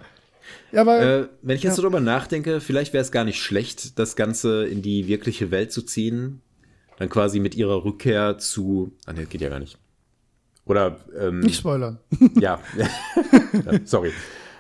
Ja, 0.72 0.82
aber, 0.82 1.02
äh, 1.02 1.28
wenn 1.42 1.56
ich 1.56 1.64
jetzt 1.64 1.76
so 1.76 1.82
drüber 1.82 2.02
nachdenke, 2.02 2.60
vielleicht 2.60 2.94
wäre 2.94 3.02
es 3.02 3.12
gar 3.12 3.24
nicht 3.24 3.42
schlecht, 3.42 3.98
das 4.00 4.16
Ganze 4.16 4.66
in 4.66 4.82
die 4.82 5.08
wirkliche 5.08 5.50
Welt 5.50 5.72
zu 5.72 5.82
ziehen. 5.82 6.42
Dann 6.98 7.10
quasi 7.10 7.40
mit 7.40 7.56
ihrer 7.56 7.86
Rückkehr 7.86 8.38
zu. 8.38 8.92
Ah, 9.06 9.14
ne, 9.14 9.26
geht 9.26 9.42
ja 9.42 9.50
gar 9.50 9.60
nicht. 9.60 9.78
Oder. 10.66 11.00
Ähm, 11.18 11.40
nicht 11.40 11.58
spoilern. 11.58 12.00
ja. 12.40 12.60
ja. 12.76 13.80
Sorry. 13.86 14.12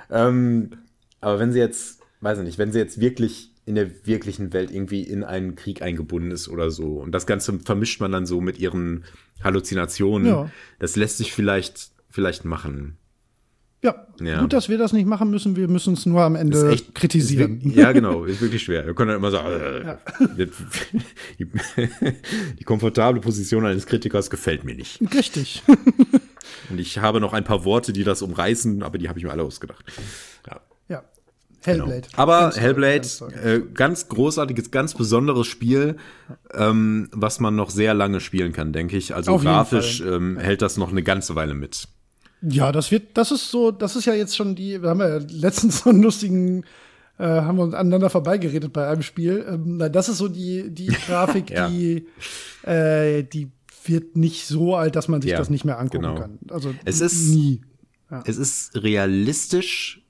Ähm, 0.09 0.71
aber 1.19 1.39
wenn 1.39 1.51
sie 1.51 1.59
jetzt, 1.59 1.99
weiß 2.21 2.37
ich 2.39 2.45
nicht, 2.45 2.57
wenn 2.57 2.71
sie 2.71 2.79
jetzt 2.79 3.01
wirklich 3.01 3.51
in 3.67 3.75
der 3.75 4.07
wirklichen 4.07 4.53
Welt 4.53 4.71
irgendwie 4.71 5.01
in 5.01 5.25
einen 5.25 5.55
Krieg 5.55 5.81
eingebunden 5.81 6.31
ist 6.31 6.47
oder 6.47 6.71
so. 6.71 6.99
Und 6.99 7.11
das 7.11 7.27
Ganze 7.27 7.59
vermischt 7.59 7.99
man 7.99 8.13
dann 8.13 8.25
so 8.25 8.39
mit 8.39 8.59
ihren 8.59 9.03
Halluzinationen. 9.43 10.27
Ja. 10.27 10.49
Das 10.79 10.95
lässt 10.95 11.17
sich 11.17 11.33
vielleicht, 11.33 11.91
vielleicht 12.09 12.45
machen. 12.45 12.97
Ja, 13.83 14.07
ja, 14.21 14.41
gut, 14.41 14.53
dass 14.53 14.69
wir 14.69 14.77
das 14.77 14.93
nicht 14.93 15.05
machen 15.05 15.29
müssen. 15.29 15.55
Wir 15.55 15.67
müssen 15.67 15.93
es 15.93 16.05
nur 16.05 16.21
am 16.21 16.35
Ende 16.35 16.71
echt, 16.71 16.95
kritisieren. 16.95 17.61
Ist, 17.61 17.75
ja, 17.75 17.91
genau, 17.91 18.23
ist 18.25 18.41
wirklich 18.41 18.63
schwer. 18.63 18.85
Wir 18.85 18.95
können 18.95 19.09
dann 19.09 19.17
immer 19.17 19.31
sagen, 19.31 19.49
äh, 19.49 19.83
ja. 19.85 19.99
die, 21.37 21.45
die, 22.59 22.63
komfortable 22.63 23.19
Position 23.19 23.65
eines 23.65 23.85
Kritikers 23.85 24.29
gefällt 24.29 24.63
mir 24.63 24.75
nicht. 24.75 24.99
Richtig. 25.13 25.61
Und 26.69 26.79
ich 26.79 26.99
habe 26.99 27.19
noch 27.19 27.33
ein 27.33 27.43
paar 27.43 27.65
Worte, 27.65 27.91
die 27.91 28.05
das 28.05 28.21
umreißen, 28.21 28.81
aber 28.81 28.97
die 28.97 29.09
habe 29.09 29.19
ich 29.19 29.25
mir 29.25 29.31
alle 29.31 29.43
ausgedacht. 29.43 29.85
Ja. 31.67 31.73
ja. 31.75 31.79
Hellblade. 31.83 32.01
Genau. 32.09 32.21
Aber 32.23 32.39
ganz 32.39 32.59
Hellblade, 32.59 32.97
ganz, 32.99 33.21
äh, 33.43 33.61
ganz, 33.73 34.07
großartiges, 34.09 34.71
ganz 34.71 34.93
besonderes 34.93 35.47
Spiel, 35.47 35.97
ähm, 36.53 37.09
was 37.11 37.39
man 37.39 37.55
noch 37.55 37.69
sehr 37.69 37.93
lange 37.93 38.19
spielen 38.19 38.53
kann, 38.53 38.73
denke 38.73 38.97
ich. 38.97 39.13
Also 39.13 39.33
Auf 39.33 39.43
grafisch 39.43 40.01
ähm, 40.01 40.37
hält 40.37 40.61
das 40.61 40.77
noch 40.77 40.91
eine 40.91 41.03
ganze 41.03 41.35
Weile 41.35 41.53
mit. 41.53 41.87
Ja, 42.41 42.71
das 42.71 42.91
wird, 42.91 43.17
das 43.17 43.31
ist 43.31 43.49
so, 43.51 43.71
das 43.71 43.95
ist 43.95 44.05
ja 44.05 44.13
jetzt 44.13 44.35
schon 44.35 44.55
die, 44.55 44.81
wir 44.81 44.89
haben 44.89 44.99
ja 44.99 45.17
letztens 45.29 45.79
so 45.79 45.89
einen 45.89 46.03
lustigen 46.03 46.63
äh, 47.19 47.23
haben 47.25 47.57
wir 47.57 47.63
uns 47.63 47.73
aneinander 47.73 48.11
vorbeigeredet 48.11 48.71
bei 48.73 48.87
einem 48.87 49.01
Spiel. 49.01 49.43
Ähm, 49.49 49.79
das 49.91 50.07
ist 50.07 50.19
so 50.19 50.27
die, 50.27 50.69
die 50.69 50.85
Grafik, 51.07 51.49
Ja. 51.49 51.67
die, 51.67 52.05
äh, 52.63 53.23
die 53.23 53.49
wird 53.85 54.15
nicht 54.17 54.45
so 54.45 54.75
alt, 54.75 54.95
dass 54.95 55.07
man 55.07 55.21
sich 55.21 55.31
Ja, 55.31 55.37
das 55.39 55.49
nicht 55.49 55.65
mehr 55.65 55.79
angucken 55.79 56.03
genau. 56.03 56.15
kann. 56.19 56.37
Also 56.49 56.75
Es 56.85 57.01
ist- 57.01 57.29
nie. 57.29 57.61
Es 58.25 58.37
ist 58.37 58.75
realistisch. 58.83 60.01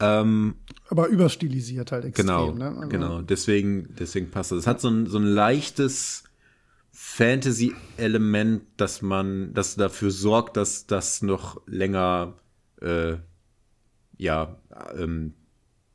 Ja. 0.00 0.20
Ähm, 0.20 0.54
Aber 0.88 1.08
überstilisiert 1.08 1.90
halt 1.92 2.04
extrem. 2.04 2.26
genau, 2.26 2.52
ne? 2.52 2.68
Also, 2.76 2.88
genau. 2.88 3.22
Deswegen, 3.22 3.94
deswegen 3.98 4.30
passt 4.30 4.52
das. 4.52 4.58
Es 4.60 4.66
hat 4.66 4.80
so 4.80 4.88
ein, 4.88 5.06
so 5.06 5.18
ein 5.18 5.24
leichtes 5.24 6.24
Fantasy-Element, 7.38 8.62
dass 8.76 9.02
man, 9.02 9.52
das 9.54 9.76
dafür 9.76 10.10
sorgt, 10.10 10.56
dass 10.56 10.86
das 10.86 11.22
noch 11.22 11.60
länger, 11.66 12.34
äh, 12.80 13.16
ja, 14.16 14.56
ähm, 14.96 15.34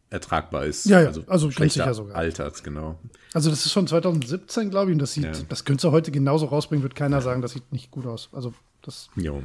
ertragbar 0.09 0.65
ist. 0.65 0.85
Ja, 0.85 1.01
ja, 1.01 1.07
also 1.07 1.23
ganz 1.47 1.53
schlechter 1.55 1.83
sicher 1.83 1.93
sogar. 1.93 2.15
altert, 2.15 2.63
genau. 2.63 2.99
Also 3.33 3.49
das 3.49 3.65
ist 3.65 3.71
schon 3.71 3.87
2017, 3.87 4.69
glaube 4.69 4.91
ich, 4.91 4.93
und 4.93 4.99
das 4.99 5.13
sieht, 5.13 5.23
Ja. 5.25 5.31
das 5.49 5.65
könntest 5.65 5.85
du 5.85 5.91
heute 5.91 6.11
genauso 6.11 6.45
rausbringen, 6.45 6.83
wird 6.83 6.93
keiner 6.95 7.21
sagen, 7.21 7.41
das 7.41 7.51
sieht 7.53 7.71
nicht 7.71 7.89
gut 7.89 8.05
aus. 8.05 8.29
Also 8.31 8.53
das 8.83 9.09
Jo. 9.15 9.41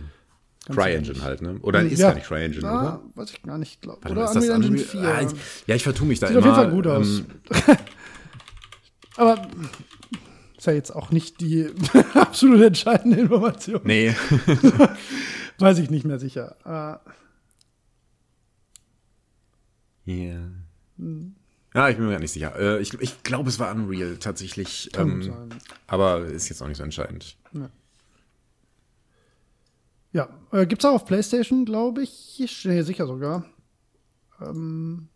CryEngine 0.67 1.23
halt, 1.23 1.41
ne? 1.43 1.59
Oder 1.63 1.83
ist 1.83 1.99
Ja. 1.99 2.09
gar 2.09 2.15
nicht 2.17 2.27
CryEngine, 2.27 2.69
ah, 2.69 2.81
oder? 2.81 3.03
weiß 3.15 3.31
ich 3.31 3.43
gar 3.43 3.59
nicht, 3.59 3.81
glaube 3.81 4.01
Oder 4.07 4.15
mal, 4.15 4.25
ist 4.25 4.35
das 4.35 4.45
Unreal 4.45 4.57
Engine 4.57 4.77
Unreal- 4.77 4.89
4. 4.89 5.01
Ah, 5.15 5.21
ich- 5.23 5.67
ja, 5.67 5.75
ich 5.75 5.83
vertue 5.83 6.07
mich 6.07 6.19
da 6.21 6.27
Sieht 6.29 6.37
immer. 6.37 6.51
auf 6.51 6.57
jeden 6.59 6.65
Fall 6.67 6.71
gut 6.75 6.87
aus. 6.87 7.07
ähm, 7.69 7.77
Aber 9.17 9.49
ist 10.57 10.67
ja 10.67 10.73
jetzt 10.75 10.95
auch 10.95 11.11
nicht 11.11 11.41
die 11.41 11.71
absolut 12.15 12.61
entscheidende 12.63 13.19
Information. 13.19 13.81
nee. 13.85 14.15
Weiß 15.61 15.79
ich 15.79 15.91
nicht 15.91 16.05
mehr 16.05 16.19
sicher. 16.21 16.57
Äh, 16.65 17.11
Ja. 20.11 20.37
Ja, 21.75 21.89
ich 21.91 21.97
bin 21.97 22.07
mir 22.07 22.13
gar 22.13 22.19
nicht 22.21 22.33
sicher. 22.33 22.59
Äh, 22.59 22.81
ich 22.81 22.95
ich 23.01 23.23
glaube, 23.23 23.49
es 23.51 23.59
war 23.59 23.75
Unreal 23.75 24.17
tatsächlich. 24.19 24.91
Ähm, 24.97 25.51
aber 25.87 26.25
ist 26.25 26.49
jetzt 26.49 26.63
auch 26.63 26.67
nicht 26.69 26.79
so 26.79 26.83
entscheidend. 26.83 27.37
Ja, 30.13 30.29
äh, 30.53 30.67
gibt's 30.67 30.85
auch 30.85 30.95
auf 30.95 31.05
PlayStation, 31.05 31.65
glaube 31.65 32.03
ich. 32.03 32.43
Nee, 32.65 32.83
sicher 32.83 33.07
sogar. 33.07 33.45
Ähm, 34.41 35.09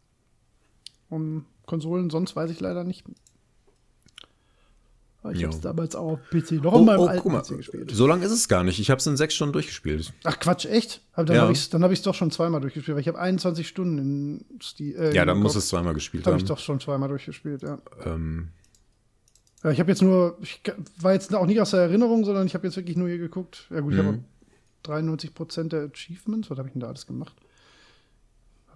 um 1.09 1.45
Konsolen, 1.67 2.11
sonst 2.11 2.35
weiß 2.37 2.51
ich 2.51 2.61
leider 2.61 2.85
nicht. 2.85 3.05
Aber 5.23 5.33
Ich 5.35 5.45
habe 5.45 5.55
es 5.55 5.61
damals 5.61 5.95
auch 5.95 6.13
auf 6.15 6.21
PC 6.31 6.53
noch 6.63 6.73
Oh, 6.73 6.83
meinem 6.85 6.99
oh, 7.01 7.07
alten 7.07 7.31
mal. 7.31 7.43
PC 7.43 7.57
gespielt. 7.59 7.91
So 7.95 8.09
lange 8.09 8.25
ist 8.27 8.33
es 8.33 8.49
gar 8.49 8.65
nicht. 8.65 8.81
Ich 8.81 8.91
habe 8.91 8.99
es 8.99 9.07
in 9.07 9.17
sechs 9.17 9.35
Stunden 9.35 9.53
durchgespielt. 9.53 10.13
Ach 10.25 10.39
Quatsch, 10.41 10.65
echt? 10.67 11.01
Aber 11.13 11.27
dann 11.27 11.37
Ja. 11.37 11.43
habe 11.43 11.53
ich 11.53 11.61
es 11.61 11.73
hab 11.73 12.03
doch 12.03 12.15
schon 12.15 12.33
zweimal 12.33 12.61
durchgespielt, 12.61 12.97
weil 12.97 13.03
ich 13.03 13.09
habe 13.09 13.21
21 13.21 13.69
Stunden 13.69 13.99
in 13.99 14.61
Sti 14.61 14.95
äh, 14.95 15.15
Ja, 15.15 15.25
dann 15.25 15.39
muss 15.39 15.55
es 15.55 15.69
zweimal 15.69 15.95
gespielt 15.95 16.27
Habe 16.27 16.35
haben. 16.35 16.43
ich 16.43 16.49
doch 16.49 16.59
schon 16.59 16.81
zweimal 16.81 17.09
durchgespielt, 17.09 17.63
ja. 17.63 17.79
Ähm, 18.05 18.49
ja 19.63 19.71
ich 19.71 19.79
habe 19.79 19.91
jetzt 19.93 20.03
nur, 20.03 20.39
ich 20.43 20.61
war 21.01 21.13
jetzt 21.13 21.33
auch 21.33 21.47
nicht 21.47 21.61
aus 21.61 21.71
der 21.71 21.83
Erinnerung, 21.83 22.25
sondern 22.25 22.45
ich 22.49 22.55
habe 22.55 22.67
jetzt 22.67 22.77
wirklich 22.77 22.97
nur 22.97 23.07
hier 23.09 23.19
geguckt. 23.19 23.69
Ja 23.71 23.79
gut, 23.79 23.93
ich 23.95 24.01
Mhm. 24.03 24.07
habe 24.07 24.19
93 24.83 25.35
Prozent 25.35 25.73
der 25.73 25.85
Achievements. 25.93 26.51
Was 26.51 26.59
habe 26.59 26.69
ich 26.69 26.73
denn 26.73 26.81
da 26.81 26.89
alles 26.89 27.07
gemacht? 27.07 27.35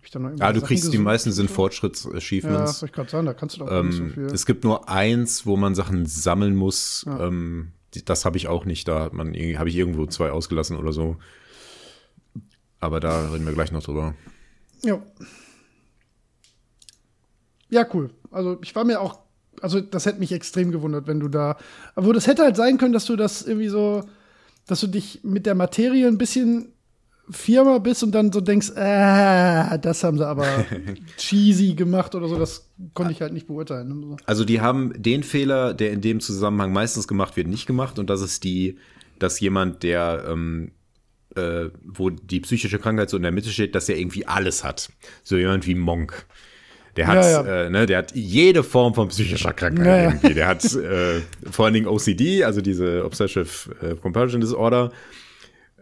Ich 0.03 0.13
da 0.13 0.21
noch 0.21 0.29
irgendwelche 0.29 0.53
du 0.53 0.61
Sachen 0.61 0.69
kriegst 0.69 0.85
die 0.85 0.91
gesucht? 0.93 1.05
meisten 1.05 1.33
sind 1.33 1.51
Ja, 1.51 1.57
Fortschritts-Achievements. 1.57 2.79
soll 2.79 2.89
ich 2.89 2.93
gerade 2.93 3.11
sagen, 3.11 3.27
da 3.27 3.35
kannst 3.35 3.57
du 3.57 3.61
doch 3.61 3.67
gar 3.67 3.83
nicht 3.83 3.97
so 3.97 4.05
ähm, 4.05 4.11
viel. 4.13 4.27
es 4.27 4.47
gibt 4.47 4.63
nur 4.63 4.89
eins, 4.89 5.47
wo 5.47 5.57
man 5.57 5.75
Sachen 5.75 6.07
sammeln 6.07 6.55
muss. 6.55 7.03
Ja. 7.09 7.27
Ähm, 7.27 7.73
die- 7.95 8.05
das 8.05 8.25
habe 8.25 8.37
ich 8.37 8.47
auch 8.47 8.65
nicht. 8.67 8.87
Da 8.87 9.11
habe 9.11 9.69
ich 9.69 9.75
irgendwo 9.77 10.07
zwei 10.07 10.31
ausgelassen 10.31 10.77
oder 10.77 10.93
so. 10.93 11.17
Aber 12.79 13.01
da 13.01 13.31
reden 13.33 13.47
wir 13.47 13.53
gleich 13.53 13.73
noch 13.73 13.83
drüber. 13.83 14.15
Ja. 14.85 15.03
Ja, 17.69 17.85
cool. 17.95 18.11
Also 18.31 18.59
ich 18.63 18.75
war 18.77 18.85
mir 18.85 19.01
auch, 19.01 19.19
also 19.61 19.81
das 19.81 20.07
hätte 20.07 20.21
mich 20.21 20.33
extrem 20.33 20.71
gewundert, 20.71 21.07
wenn 21.07 21.21
du 21.21 21.29
da, 21.29 21.57
aber 21.95 22.13
das 22.13 22.27
hätte 22.27 22.43
halt 22.45 22.57
sein 22.57 22.79
können, 22.79 22.93
dass 22.93 23.07
du 23.07 23.17
das 23.17 23.43
irgendwie 23.43 23.69
so, 23.69 24.05
dass 24.67 24.81
du 24.81 24.87
dich 24.87 25.21
mit 25.23 25.47
der 25.47 25.55
Materie 25.55 26.07
ein 26.07 26.19
bisschen 26.19 26.73
Firma 27.29 27.79
bist 27.79 28.03
und 28.03 28.13
dann 28.13 28.31
so 28.31 28.41
denkst, 28.41 28.73
ah, 28.77 29.79
das 29.79 30.05
haben 30.05 30.17
sie 30.17 30.27
aber 30.27 30.47
cheesy 31.17 31.75
gemacht 31.75 32.15
oder 32.15 32.29
so, 32.29 32.39
das 32.39 32.71
konnte 32.95 33.13
ich 33.13 33.21
halt 33.21 33.33
nicht 33.33 33.49
beurteilen. 33.49 34.17
Also 34.27 34.45
die 34.45 34.61
haben 34.61 34.93
den 34.97 35.23
Fehler, 35.23 35.75
der 35.75 35.91
in 35.91 36.01
dem 36.01 36.21
Zusammenhang 36.21 36.73
meistens 36.73 37.09
gemacht 37.09 37.37
wird, 37.37 37.49
nicht 37.49 37.67
gemacht. 37.67 37.99
Und 37.99 38.11
das 38.11 38.21
ist 38.21 38.45
die, 38.45 38.79
dass 39.19 39.41
jemand, 39.41 39.83
der, 39.83 40.25
ähm, 40.29 40.71
äh, 41.35 41.67
wo 41.85 42.11
die 42.11 42.41
psychische 42.41 42.79
Krankheit 42.79 43.11
so 43.11 43.17
in 43.17 43.25
der 43.25 43.33
Mitte 43.33 43.51
steht, 43.51 43.75
dass 43.75 43.89
er 43.89 43.99
irgendwie 43.99 44.27
alles 44.27 44.63
hat. 44.63 44.91
So 45.25 45.37
jemand 45.37 45.67
wie 45.67 45.75
Monk. 45.75 46.27
Der 46.97 47.07
hat, 47.07 47.25
Ja, 47.25 47.43
ja. 47.43 47.65
Äh, 47.65 47.71
ne, 47.71 47.87
der 47.87 47.99
hat 47.99 48.15
jede 48.15 48.63
Form 48.63 48.95
von 48.95 49.09
psychischer 49.09 49.53
Krankheit 49.53 49.87
Ja, 49.87 50.03
irgendwie. 50.05 50.35
Der 50.35 50.49
hat 50.49 50.65
äh, 50.75 51.21
vor 51.51 51.67
allen 51.67 51.75
Dingen 51.75 51.87
OCD, 51.87 52.45
also 52.45 52.61
diese 52.61 53.05
Obsessive 53.05 53.47
äh, 53.83 53.95
Compulsion 53.97 54.41
Disorder, 54.41 54.93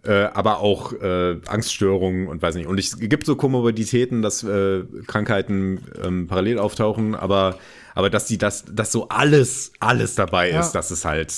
äh, 0.05 0.25
aber 0.25 0.59
auch 0.59 0.93
äh, 0.93 1.37
Angststörungen 1.47 2.27
und 2.27 2.43
weiß 2.43 2.57
nicht. 2.57 2.67
Und 2.67 2.79
es 2.79 2.99
gibt 2.99 3.27
so 3.27 3.37
Komorbiditäten, 3.37 4.23
dass 4.23 4.43
äh, 4.43 4.83
Krankheiten 5.07 5.85
ähm, 6.03 6.27
parallel 6.27 6.59
auftauchen, 6.59 7.15
aber, 7.15 7.59
aber 7.95 8.11
dass 8.11 8.27
die 8.27 8.37
das, 8.37 8.65
dass 8.71 8.91
so 8.91 9.09
alles, 9.09 9.73
alles 9.81 10.15
dabei 10.15 10.51
ist, 10.51 10.73
das 10.73 10.91
ist 10.91 11.05
halt 11.05 11.33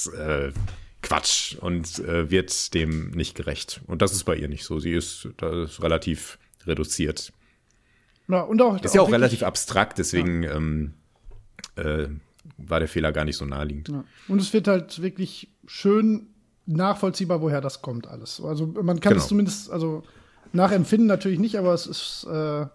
Quatsch 1.02 1.54
und 1.60 2.02
wird 2.04 2.74
dem 2.74 3.10
nicht 3.10 3.36
gerecht. 3.36 3.80
Und 3.86 4.02
das 4.02 4.12
ist 4.12 4.24
bei 4.24 4.34
ihr 4.34 4.48
nicht 4.48 4.64
so. 4.64 4.80
Sie 4.80 4.92
ist, 4.92 5.28
ist 5.64 5.82
relativ 5.82 6.38
reduziert. 6.66 7.32
Ja, 8.28 8.40
und 8.42 8.60
auch, 8.60 8.80
Ist 8.82 8.94
ja 8.94 9.00
auch 9.02 9.10
relativ 9.12 9.42
abstrakt, 9.42 9.98
deswegen 9.98 10.42
ähm, 10.42 10.94
äh, 11.76 12.08
war 12.58 12.80
der 12.80 12.88
Fehler 12.88 13.12
gar 13.12 13.24
nicht 13.24 13.36
so 13.36 13.44
naheliegend. 13.44 13.88
Ja. 13.88 14.04
Und 14.28 14.40
es 14.40 14.52
wird 14.52 14.66
halt 14.68 15.00
wirklich 15.00 15.48
schön 15.66 16.28
nachvollziehbar, 16.66 17.40
woher 17.40 17.60
das 17.60 17.82
kommt, 17.82 18.06
alles. 18.08 18.40
Also 18.40 18.66
man 18.66 18.98
kann 19.00 19.12
Genau. 19.12 19.22
es 19.22 19.28
zumindest, 19.28 19.70
also 19.70 20.02
nachempfinden 20.52 21.06
natürlich 21.06 21.38
nicht, 21.38 21.56
aber 21.56 21.72
es 21.74 21.86
ist, 21.86 22.26
äh, 22.28 22.60
ja, 22.60 22.68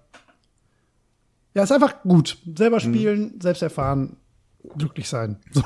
es 1.56 1.64
ist 1.66 1.72
einfach 1.74 2.02
gut. 2.04 2.38
Selber 2.56 2.78
Mhm. 2.78 2.82
spielen, 2.82 3.42
selbst 3.42 3.62
erfahren, 3.62 4.16
glücklich 4.78 5.10
sein. 5.10 5.38
So. 5.52 5.64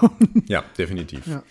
Ja, 0.47 0.63
definitiv. 0.77 1.27
Ja. 1.27 1.43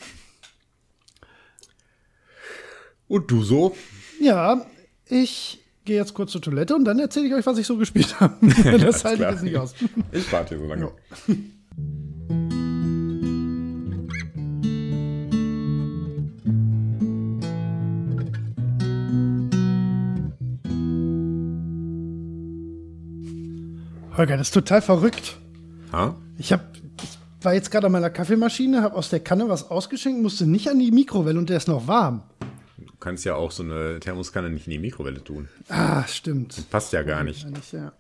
Und 3.07 3.31
du 3.31 3.43
so? 3.43 3.77
ja, 4.21 4.65
ich 5.07 5.64
gehe 5.85 5.97
jetzt 5.97 6.15
kurz 6.15 6.33
zur 6.33 6.41
Toilette 6.41 6.75
und 6.75 6.85
dann 6.85 6.99
erzähle 6.99 7.27
ich 7.27 7.35
euch, 7.35 7.47
was 7.47 7.59
ich 7.59 7.67
so 7.67 7.77
gespielt 7.77 8.19
habe. 8.21 8.35
das 8.79 9.05
halte 9.05 9.25
ich 9.25 9.31
jetzt 9.31 9.43
nicht 9.43 9.57
aus. 9.57 9.75
Ich 10.13 10.33
warte 10.33 10.57
hier 10.57 10.65
so 10.65 10.69
lange. 10.69 10.83
Ja. 10.83 11.37
Holger, 24.17 24.37
das 24.37 24.47
ist 24.49 24.55
total 24.55 24.81
verrückt. 24.81 25.39
Ha? 25.93 26.15
Ich 26.39 26.53
habe 26.53 26.63
ich 27.03 27.19
war 27.45 27.53
jetzt 27.53 27.71
gerade 27.71 27.87
an 27.87 27.93
meiner 27.93 28.11
Kaffeemaschine, 28.11 28.81
habe 28.81 28.95
aus 28.95 29.11
der 29.11 29.21
Kanne 29.21 29.49
was 29.49 29.71
ausgeschenkt, 29.71 30.23
musste 30.23 30.47
nicht 30.47 30.71
an 30.71 30.79
die 30.79 30.93
Mikrowelle 30.93 31.39
und 31.39 31.51
der 31.51 31.59
ist 31.59 31.69
noch 31.69 31.87
warm. 31.89 32.23
Du 32.95 33.01
kannst 33.01 33.25
ja 33.25 33.35
auch 33.35 33.51
so 33.51 33.65
eine 33.65 33.99
Thermoskanne 33.99 34.51
nicht 34.51 34.69
in 34.69 34.71
die 34.71 34.79
Mikrowelle 34.79 35.23
tun. 35.23 35.49
Ah, 35.69 36.07
stimmt. 36.07 36.71
Passt 36.71 36.93
ja 36.93 37.03
gar 37.03 37.25
nicht. 37.25 37.45
Eigentlich, 37.45 37.73
ja. 37.73 37.93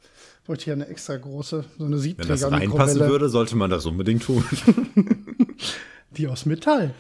Bräuchte 0.47 0.63
ich 0.63 0.67
ja 0.69 0.73
eine 0.75 0.87
extra 0.87 1.17
große, 1.17 1.65
so 1.77 1.85
eine 1.85 2.03
Wenn 2.03 2.29
das 2.29 2.49
reinpassen 2.49 3.01
würde, 3.01 3.29
sollte 3.29 3.57
man 3.57 3.71
das 3.71 3.87
unbedingt 3.87 4.23
tun. 4.23 4.45
die 6.17 6.29
aus 6.29 6.47
Metall. 6.47 6.95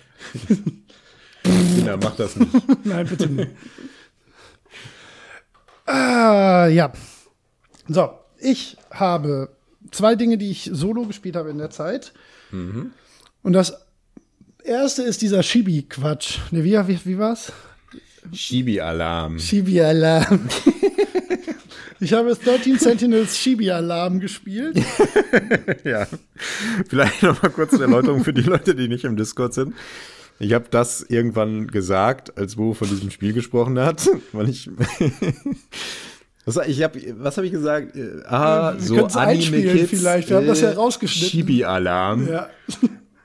ja, 1.86 1.96
mach 1.96 2.16
das 2.16 2.34
nicht. 2.34 2.52
Nein, 2.84 3.06
bitte 3.06 3.28
nicht. 3.28 3.50
ah, 5.86 6.66
ja. 6.66 6.92
So, 7.86 8.10
ich 8.40 8.76
habe 8.90 9.50
zwei 9.92 10.16
Dinge, 10.16 10.36
die 10.36 10.50
ich 10.50 10.68
solo 10.72 11.06
gespielt 11.06 11.36
habe 11.36 11.50
in 11.50 11.58
der 11.58 11.70
Zeit. 11.70 12.12
Und 12.50 13.52
das 13.52 13.86
erste 14.64 15.02
ist 15.02 15.22
dieser 15.22 15.44
Shibi-Quatsch. 15.44 16.38
Ne, 16.50 16.64
wie, 16.64 16.72
wie, 16.88 17.04
wie 17.04 17.18
war's? 17.18 17.52
Shibi-Alarm. 18.32 19.38
Shibi-Alarm. 19.38 20.40
ich 22.00 22.12
habe 22.12 22.34
13 22.34 22.78
Sentinels 22.78 23.36
Shibi-Alarm 23.38 24.20
gespielt. 24.20 24.78
Ja. 25.84 26.06
Vielleicht 26.88 27.22
noch 27.22 27.42
mal 27.42 27.48
kurz 27.50 27.74
eine 27.74 27.82
Erläuterung 27.84 28.22
für 28.24 28.32
die 28.32 28.42
Leute, 28.42 28.74
die 28.74 28.88
nicht 28.88 29.04
im 29.04 29.16
Discord 29.16 29.52
sind. 29.54 29.74
Ich 30.38 30.52
habe 30.52 30.64
das 30.70 31.02
irgendwann 31.02 31.66
gesagt, 31.66 32.36
als 32.38 32.56
Bo 32.56 32.74
von 32.74 32.88
diesem 32.88 33.10
Spiel 33.10 33.32
gesprochen 33.32 33.78
hat, 33.78 34.08
weil 34.32 34.48
ich 34.48 34.70
Was, 36.46 36.56
ich 36.66 36.82
hab, 36.82 36.96
was 37.18 37.36
habe 37.36 37.46
ich 37.46 37.52
gesagt? 37.52 37.96
Äh, 37.96 38.22
Ah, 38.26 38.76
so 38.78 39.06
einspielen 39.06 39.68
Anime-Kids. 39.68 39.90
vielleicht. 39.90 40.28
Wir 40.30 40.36
haben 40.36 40.46
das 40.46 40.60
ja 40.60 40.72
rausgeschnitten. 40.72 41.30
Shibi-Alarm. 41.30 42.28
Ja. 42.28 42.48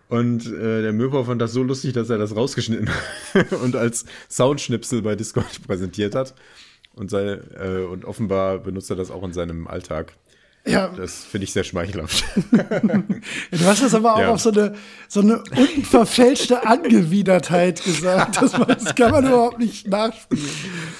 Und 0.09 0.47
äh, 0.47 0.81
der 0.81 0.91
Möber 0.91 1.23
fand 1.25 1.39
das 1.39 1.53
so 1.53 1.61
lustig, 1.61 1.93
dass 1.93 2.09
er 2.09 2.17
das 2.17 2.35
rausgeschnitten 2.35 2.89
und 3.63 3.75
als 3.75 4.05
Soundschnipsel 4.27 5.03
bei 5.03 5.15
Discord 5.15 5.61
präsentiert 5.67 6.15
hat. 6.15 6.33
Und, 6.95 7.11
seine, 7.11 7.43
äh, 7.55 7.85
und 7.85 8.05
offenbar 8.05 8.57
benutzt 8.57 8.89
er 8.89 8.95
das 8.95 9.11
auch 9.11 9.23
in 9.23 9.33
seinem 9.33 9.67
Alltag. 9.67 10.13
Ja. 10.65 10.89
Das 10.89 11.23
finde 11.23 11.45
ich 11.45 11.53
sehr 11.53 11.63
schmeichelhaft. 11.63 12.23
du 12.51 13.65
hast 13.65 13.81
das 13.81 13.95
aber 13.95 14.15
auch 14.15 14.19
ja. 14.19 14.29
auf 14.29 14.41
so 14.41 14.51
eine, 14.51 14.75
so 15.07 15.21
eine 15.21 15.41
unverfälschte 15.55 16.65
Angewidertheit 16.65 17.81
gesagt. 17.83 18.41
Das, 18.41 18.51
das 18.51 18.95
kann 18.95 19.11
man 19.11 19.25
überhaupt 19.25 19.59
nicht 19.59 19.87
nachspielen. 19.87 20.45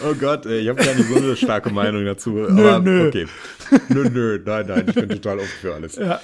Oh 0.04 0.14
Gott, 0.16 0.46
ey, 0.46 0.62
ich 0.62 0.70
habe 0.70 0.84
gar 0.84 0.96
nicht 0.96 1.10
so 1.10 1.18
eine 1.18 1.36
starke 1.36 1.72
Meinung 1.72 2.06
dazu. 2.06 2.32
Nö, 2.32 2.70
aber 2.70 2.80
nö. 2.80 3.10
okay. 3.10 3.28
Nö, 3.90 4.10
nö, 4.10 4.40
nein, 4.44 4.66
nein, 4.68 4.86
ich 4.88 4.96
bin 4.96 5.10
total 5.10 5.40
offen 5.40 5.50
für 5.62 5.76
alles. 5.76 5.96
Ja, 5.98 6.20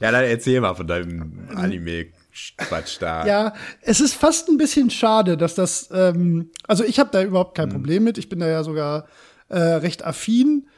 ja 0.00 0.10
dann 0.10 0.24
erzähl 0.24 0.60
mal 0.60 0.74
von 0.74 0.86
deinem 0.86 1.48
Anime. 1.54 2.08
Quatsch 2.56 2.98
da. 3.00 3.26
Ja, 3.26 3.54
es 3.82 4.00
ist 4.00 4.14
fast 4.14 4.48
ein 4.48 4.56
bisschen 4.56 4.90
schade, 4.90 5.36
dass 5.36 5.56
das, 5.56 5.88
ähm, 5.92 6.50
also 6.66 6.84
ich 6.84 6.98
habe 6.98 7.10
da 7.12 7.22
überhaupt 7.22 7.56
kein 7.56 7.70
hm. 7.70 7.72
Problem 7.72 8.04
mit. 8.04 8.18
Ich 8.18 8.28
bin 8.28 8.38
da 8.38 8.48
ja 8.48 8.62
sogar 8.62 9.06
äh, 9.48 9.58
recht 9.58 10.04
affin. 10.04 10.68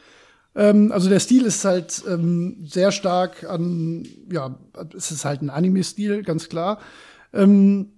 Ähm, 0.55 0.93
also 0.93 1.09
der 1.09 1.21
Stil 1.21 1.47
ist 1.47 1.65
halt 1.65 2.03
ähm, 2.09 2.65
sehr 2.67 2.93
stark 2.93 3.45
an, 3.45 4.07
ja, 4.31 4.59
es 4.97 5.11
ist 5.11 5.25
halt 5.25 5.43
ein 5.43 5.51
Anime-Stil, 5.51 6.23
ganz 6.23 6.49
klar. 6.49 6.81
Ähm, 7.33 7.91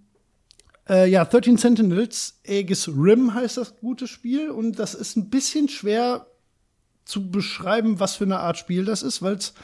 äh, 0.89 1.09
ja, 1.09 1.25
13 1.25 1.57
Sentinels, 1.57 2.41
Aegis 2.47 2.89
Rim 2.89 3.35
heißt 3.35 3.57
das 3.57 3.77
gute 3.79 4.07
Spiel 4.07 4.51
und 4.51 4.79
das 4.79 4.95
ist 4.95 5.17
ein 5.17 5.31
bisschen 5.31 5.69
schwer 5.69 6.27
zu 7.05 7.31
beschreiben, 7.31 8.01
was 8.01 8.17
für 8.17 8.25
eine 8.25 8.41
Art 8.41 8.59
Spiel 8.59 8.85
das 8.85 9.03
ist, 9.03 9.23
weil 9.23 9.35
es, 9.35 9.55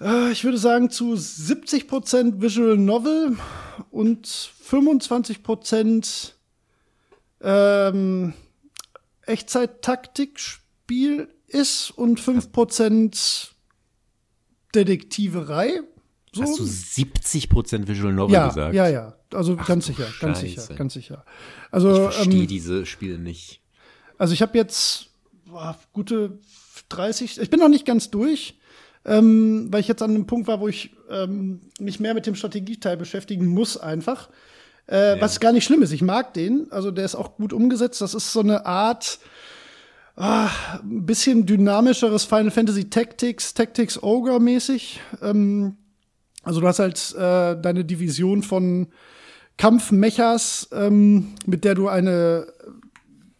äh, 0.00 0.30
ich 0.30 0.44
würde 0.44 0.58
sagen, 0.58 0.90
zu 0.90 1.14
70% 1.14 2.40
Visual 2.40 2.76
Novel 2.76 3.36
und 3.90 4.26
25% 4.26 6.32
ähm, 7.40 8.34
Echtzeit-Taktik-Spiel 9.26 11.28
ist 11.48 11.90
und 11.90 12.20
5% 12.20 13.48
Detektiverei. 14.74 15.80
So. 16.32 16.42
Hast 16.42 16.58
du 16.58 16.64
70% 16.64 17.88
Visual 17.88 18.12
Novel 18.12 18.34
ja, 18.34 18.48
gesagt? 18.48 18.74
Ja, 18.74 18.88
ja, 18.88 19.16
also 19.32 19.56
Ach, 19.58 19.66
ganz 19.66 19.86
sicher, 19.86 20.06
Scheiße. 20.06 20.20
ganz 20.20 20.40
sicher, 20.40 20.74
ganz 20.74 20.94
sicher. 20.94 21.24
Also, 21.70 22.08
ich 22.08 22.14
verstehe 22.14 22.42
ähm, 22.42 22.46
diese 22.46 22.86
Spiele 22.86 23.18
nicht. 23.18 23.60
Also 24.18 24.34
ich 24.34 24.42
habe 24.42 24.58
jetzt 24.58 25.08
boah, 25.46 25.78
gute 25.92 26.38
30, 26.88 27.40
ich 27.40 27.50
bin 27.50 27.60
noch 27.60 27.68
nicht 27.68 27.86
ganz 27.86 28.10
durch, 28.10 28.58
ähm, 29.04 29.68
weil 29.70 29.80
ich 29.80 29.88
jetzt 29.88 30.02
an 30.02 30.10
einem 30.10 30.26
Punkt 30.26 30.48
war, 30.48 30.60
wo 30.60 30.68
ich 30.68 30.90
ähm, 31.10 31.60
mich 31.78 32.00
mehr 32.00 32.14
mit 32.14 32.26
dem 32.26 32.34
Strategieteil 32.34 32.96
beschäftigen 32.96 33.46
muss 33.46 33.76
einfach. 33.76 34.28
Äh, 34.88 35.16
ja. 35.16 35.20
Was 35.20 35.40
gar 35.40 35.52
nicht 35.52 35.64
schlimm 35.64 35.82
ist. 35.82 35.92
Ich 35.92 36.02
mag 36.02 36.34
den, 36.34 36.70
also 36.70 36.90
der 36.90 37.04
ist 37.04 37.14
auch 37.14 37.36
gut 37.36 37.52
umgesetzt. 37.52 38.00
Das 38.00 38.14
ist 38.14 38.32
so 38.32 38.40
eine 38.40 38.66
Art, 38.66 39.18
ah, 40.18 40.50
ein 40.82 41.06
bisschen 41.06 41.46
dynamischeres 41.46 42.24
Final 42.24 42.50
Fantasy 42.50 42.90
Tactics, 42.90 43.54
Tactics 43.54 44.02
Ogre 44.02 44.40
mäßig. 44.40 45.00
Ähm, 45.22 45.76
also 46.42 46.60
du 46.60 46.66
hast 46.66 46.80
halt 46.80 47.14
äh, 47.14 47.60
deine 47.60 47.84
Division 47.84 48.42
von 48.42 48.88
Kampfmechas, 49.56 50.68
ähm, 50.72 51.34
mit 51.46 51.64
der 51.64 51.74
du 51.74 51.88
eine, 51.88 52.46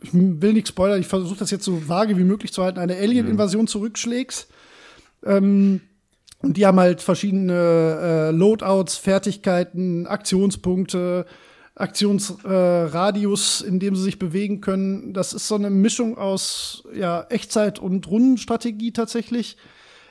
ich 0.03 0.11
will 0.12 0.53
nicht 0.53 0.68
spoilern, 0.68 1.01
ich 1.01 1.07
versuche 1.07 1.39
das 1.39 1.51
jetzt 1.51 1.64
so 1.64 1.89
vage 1.89 2.16
wie 2.16 2.24
möglich 2.24 2.53
zu 2.53 2.62
halten, 2.62 2.79
eine 2.79 2.97
Alien-Invasion 2.97 3.62
mhm. 3.62 3.68
zurückschlägst. 3.68 4.49
Ähm, 5.24 5.81
und 6.41 6.57
die 6.57 6.66
haben 6.66 6.79
halt 6.79 7.03
verschiedene 7.03 7.53
äh, 8.01 8.31
Loadouts, 8.31 8.97
Fertigkeiten, 8.97 10.07
Aktionspunkte, 10.07 11.26
Aktionsradius, 11.79 13.62
äh, 13.62 13.66
in 13.66 13.79
dem 13.79 13.97
sie 13.97 14.03
sich 14.03 14.18
bewegen 14.18 14.61
können. 14.61 15.14
Das 15.14 15.33
ist 15.33 15.49
so 15.49 15.55
eine 15.55 15.70
Mischung 15.70 16.18
aus 16.18 16.85
ja, 16.95 17.26
Echtzeit 17.31 17.79
und 17.79 18.07
Rundenstrategie 18.09 18.93
tatsächlich. 18.93 19.57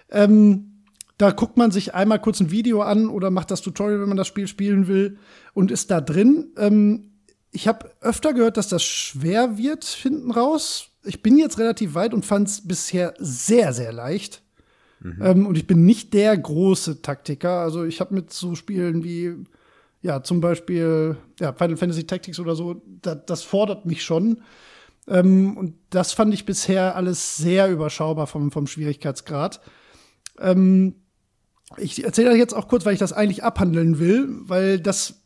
Ähm, 0.09 0.83
da 1.17 1.31
guckt 1.31 1.57
man 1.57 1.71
sich 1.71 1.95
einmal 1.95 2.19
kurz 2.19 2.39
ein 2.39 2.51
Video 2.51 2.81
an 2.81 3.09
oder 3.09 3.31
macht 3.31 3.51
das 3.51 3.61
Tutorial, 3.61 3.99
wenn 4.01 4.07
man 4.07 4.17
das 4.17 4.27
Spiel 4.27 4.47
spielen 4.47 4.87
will 4.87 5.17
und 5.53 5.71
ist 5.71 5.91
da 5.91 5.99
drin. 5.99 6.51
Ähm, 6.57 7.11
ich 7.51 7.67
habe 7.67 7.91
öfter 8.01 8.33
gehört, 8.33 8.57
dass 8.57 8.69
das 8.69 8.83
schwer 8.83 9.57
wird 9.57 9.83
hinten 9.83 10.31
raus. 10.31 10.91
Ich 11.03 11.23
bin 11.23 11.37
jetzt 11.37 11.57
relativ 11.57 11.95
weit 11.95 12.13
und 12.13 12.25
fand 12.25 12.47
es 12.47 12.67
bisher 12.67 13.13
sehr, 13.17 13.73
sehr 13.73 13.91
leicht. 13.91 14.43
Mhm. 14.99 15.21
Ähm, 15.21 15.47
und 15.47 15.57
ich 15.57 15.65
bin 15.65 15.85
nicht 15.85 16.13
der 16.13 16.37
große 16.37 17.01
Taktiker. 17.01 17.61
Also 17.61 17.83
ich 17.83 17.99
habe 17.99 18.13
mit 18.13 18.31
so 18.31 18.55
Spielen 18.55 19.03
wie 19.03 19.35
ja, 20.01 20.23
zum 20.23 20.41
Beispiel 20.41 21.17
ja, 21.39 21.53
Final 21.53 21.77
Fantasy 21.77 22.05
Tactics 22.05 22.39
oder 22.39 22.55
so, 22.55 22.81
da, 23.01 23.15
das 23.15 23.43
fordert 23.43 23.85
mich 23.85 24.03
schon. 24.03 24.41
Ähm, 25.07 25.57
und 25.57 25.75
das 25.89 26.13
fand 26.13 26.33
ich 26.33 26.45
bisher 26.45 26.95
alles 26.95 27.37
sehr 27.37 27.69
überschaubar 27.69 28.27
vom, 28.27 28.51
vom 28.51 28.67
Schwierigkeitsgrad. 28.67 29.61
Ähm, 30.39 30.95
ich 31.77 32.03
erzähle 32.03 32.29
das 32.29 32.37
jetzt 32.37 32.53
auch 32.53 32.67
kurz, 32.67 32.85
weil 32.85 32.93
ich 32.93 32.99
das 32.99 33.13
eigentlich 33.13 33.43
abhandeln 33.43 33.99
will, 33.99 34.29
weil 34.41 34.79
das 34.79 35.21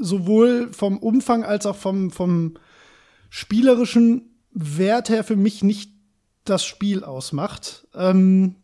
sowohl 0.00 0.72
vom 0.72 0.98
Umfang 0.98 1.44
als 1.44 1.66
auch 1.66 1.76
vom, 1.76 2.10
vom 2.10 2.54
spielerischen 3.30 4.34
Wert 4.50 5.08
her 5.08 5.24
für 5.24 5.36
mich 5.36 5.62
nicht 5.62 5.92
das 6.44 6.64
Spiel 6.64 7.04
ausmacht. 7.04 7.86
Ähm, 7.94 8.56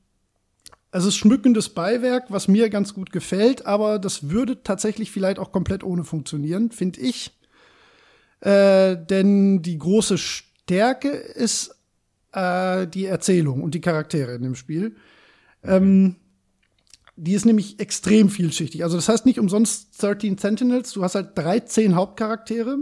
es 0.92 1.04
ist 1.04 1.16
schmückendes 1.16 1.68
Beiwerk, 1.68 2.30
was 2.30 2.48
mir 2.48 2.68
ganz 2.68 2.94
gut 2.94 3.12
gefällt, 3.12 3.66
aber 3.66 3.98
das 3.98 4.30
würde 4.30 4.62
tatsächlich 4.62 5.10
vielleicht 5.10 5.38
auch 5.38 5.52
komplett 5.52 5.84
ohne 5.84 6.04
funktionieren, 6.04 6.72
finde 6.72 7.00
ich. 7.00 7.38
Äh, 8.40 8.96
denn 8.96 9.62
die 9.62 9.78
große 9.78 10.18
Stärke 10.18 11.08
ist 11.10 11.76
äh, 12.32 12.86
die 12.88 13.06
Erzählung 13.06 13.62
und 13.62 13.74
die 13.74 13.80
Charaktere 13.80 14.34
in 14.34 14.42
dem 14.42 14.54
Spiel. 14.56 14.96
Ähm, 15.62 16.16
die 17.16 17.34
ist 17.34 17.44
nämlich 17.44 17.78
extrem 17.78 18.30
vielschichtig. 18.30 18.82
Also 18.82 18.96
das 18.96 19.08
heißt 19.08 19.26
nicht 19.26 19.38
umsonst 19.38 20.02
13 20.02 20.38
Sentinels, 20.38 20.92
du 20.92 21.02
hast 21.04 21.14
halt 21.14 21.36
13 21.36 21.94
Hauptcharaktere 21.94 22.78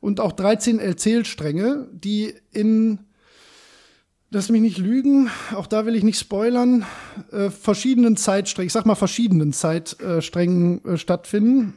und 0.00 0.20
auch 0.20 0.32
13 0.32 0.80
Erzählstränge, 0.80 1.88
die 1.92 2.34
in 2.50 2.98
lass 4.34 4.50
mich 4.50 4.60
nicht 4.60 4.78
lügen, 4.78 5.30
auch 5.54 5.66
da 5.68 5.86
will 5.86 5.94
ich 5.94 6.02
nicht 6.02 6.18
spoilern, 6.18 6.84
äh, 7.30 7.50
verschiedenen 7.50 8.16
Zeitsträngen, 8.16 8.66
ich 8.66 8.72
sag 8.72 8.84
mal 8.84 8.96
verschiedenen 8.96 9.52
Zeitsträngen 9.52 10.84
äh, 10.84 10.96
stattfinden. 10.96 11.74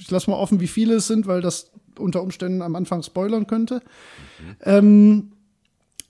Ich 0.00 0.10
lass 0.10 0.26
mal 0.26 0.36
offen, 0.36 0.60
wie 0.60 0.66
viele 0.66 0.96
es 0.96 1.06
sind, 1.06 1.26
weil 1.26 1.40
das 1.40 1.70
unter 1.96 2.22
Umständen 2.22 2.60
am 2.60 2.74
Anfang 2.74 3.02
spoilern 3.02 3.46
könnte. 3.46 3.76
Mhm. 3.76 4.56
Ähm, 4.62 5.32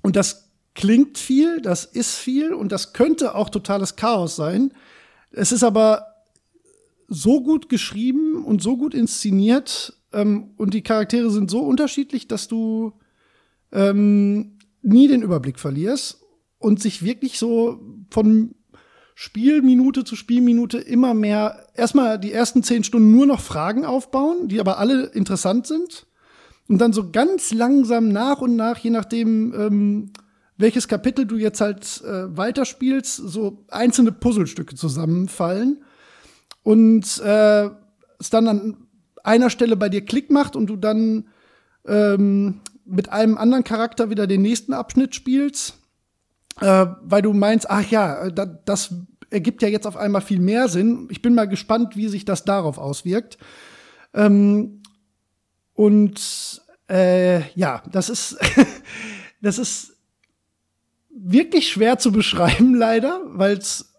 und 0.03 0.17
das 0.17 0.51
klingt 0.75 1.19
viel, 1.19 1.61
das 1.61 1.85
ist 1.85 2.15
viel 2.15 2.55
und 2.55 2.73
das 2.73 2.95
könnte 2.95 3.35
auch 3.35 3.51
totales 3.51 3.97
Chaos 3.97 4.35
sein. 4.35 4.73
Es 5.31 5.53
ist 5.53 5.63
aber 5.63 6.07
so 7.07 7.43
gut 7.43 7.69
geschrieben 7.69 8.45
und 8.45 8.63
so 8.63 8.79
gut 8.79 8.95
inszeniert 8.95 9.95
ähm, 10.13 10.53
und 10.57 10.73
die 10.73 10.83
Charaktere 10.83 11.31
sind 11.31 11.51
so 11.51 11.61
unterschiedlich, 11.61 12.29
dass 12.29 12.49
du 12.49 12.93
ähm, 13.73 14.58
nie 14.89 15.09
den 15.09 15.23
Überblick 15.23 15.59
verlierst 15.59 16.23
und 16.59 16.81
sich 16.81 17.03
wirklich 17.03 17.39
so 17.39 17.81
von 18.11 18.55
Spielminute 19.15 20.05
zu 20.05 20.15
Spielminute 20.15 20.79
immer 20.79 21.13
mehr, 21.13 21.67
erstmal 21.75 22.21
die 22.21 22.33
ersten 22.33 22.63
zehn 22.63 22.85
Stunden 22.85 23.11
nur 23.11 23.27
noch 23.27 23.41
Fragen 23.41 23.85
aufbauen, 23.85 24.47
die 24.47 24.61
aber 24.61 24.79
alle 24.79 25.07
interessant 25.07 25.67
sind. 25.67 26.07
Und 26.69 26.79
dann 26.79 26.93
so 26.93 27.11
ganz 27.11 27.53
langsam 27.53 28.09
nach 28.09 28.41
und 28.41 28.55
nach, 28.55 28.79
je 28.79 28.91
nachdem, 28.91 29.53
ähm, 29.55 30.13
welches 30.57 30.87
Kapitel 30.87 31.27
du 31.27 31.37
jetzt 31.37 31.61
halt 31.61 32.03
äh, 32.05 32.37
weiterspielst, 32.37 33.17
so 33.17 33.65
einzelne 33.69 34.13
Puzzlestücke 34.13 34.77
zusammenfallen. 34.77 35.83
Und 36.63 37.19
äh, 37.19 37.71
es 38.21 38.31
dann 38.31 38.47
an 38.47 38.77
einer 39.25 39.51
Stelle 39.51 39.77
bei 39.77 39.89
dir 39.89 40.05
Klick 40.05 40.31
macht 40.31 40.55
und 40.55 40.67
du 40.67 40.77
dann 40.77 41.27
ähm, 41.87 42.61
mit 42.89 43.11
einem 43.11 43.39
anderen 43.39 43.65
Charakter 43.65 44.11
wieder 44.11 44.27
den 44.27 44.43
nächsten 44.43 44.73
Abschnitt 44.73 45.15
spielst, 45.15 45.79
äh, 46.61 46.87
weil 47.03 47.23
du 47.23 47.33
meinst, 47.33 47.71
ach 47.71 47.89
ja, 47.91 48.31
da, 48.31 48.47
das 48.47 48.95
ergibt 49.31 49.63
ja 49.63 49.69
jetzt 49.69 49.87
auf 49.87 49.97
einmal 49.97 50.23
viel 50.23 50.41
mehr 50.41 50.69
Sinn. 50.69 51.09
Ich 51.11 51.23
bin 51.23 51.35
mal 51.35 51.47
gespannt, 51.49 51.97
wie 51.97 52.09
sich 52.09 52.25
das 52.25 52.45
darauf 52.45 52.79
auswirkt. 52.79 53.39
Ähm, 54.15 54.83
und 55.75 56.63
äh, 56.89 57.49
ja, 57.53 57.83
das 57.93 58.09
ist, 58.09 58.39
das 59.43 59.59
ist 59.59 59.97
wirklich 61.11 61.69
schwer 61.69 61.99
zu 61.99 62.13
beschreiben, 62.13 62.75
leider, 62.79 63.21
weil 63.27 63.59
es 63.59 63.93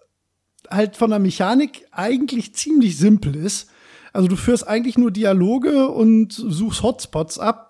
halt 0.70 0.98
von 0.98 1.10
der 1.10 1.20
Mechanik 1.20 1.86
eigentlich 1.92 2.54
ziemlich 2.56 2.98
simpel 2.98 3.36
ist. 3.36 3.70
Also 4.14 4.28
du 4.28 4.36
führst 4.36 4.68
eigentlich 4.68 4.98
nur 4.98 5.12
Dialoge 5.12 5.90
und 5.90 6.34
suchst 6.34 6.82
Hotspots 6.82 7.38
ab 7.40 7.69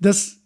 das 0.00 0.38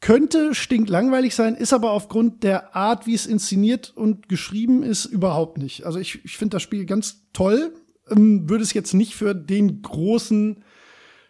könnte 0.00 0.54
stinklangweilig 0.54 1.34
sein, 1.34 1.54
ist 1.54 1.72
aber 1.72 1.90
aufgrund 1.90 2.42
der 2.42 2.76
Art, 2.76 3.06
wie 3.06 3.14
es 3.14 3.26
inszeniert 3.26 3.92
und 3.96 4.28
geschrieben 4.28 4.82
ist, 4.82 5.06
überhaupt 5.06 5.58
nicht. 5.58 5.84
Also 5.84 5.98
ich, 5.98 6.24
ich 6.24 6.36
finde 6.36 6.56
das 6.56 6.62
Spiel 6.62 6.86
ganz 6.86 7.26
toll, 7.32 7.74
ähm, 8.08 8.48
würde 8.48 8.62
es 8.62 8.72
jetzt 8.72 8.94
nicht 8.94 9.14
für 9.14 9.34
den 9.34 9.82
großen 9.82 10.62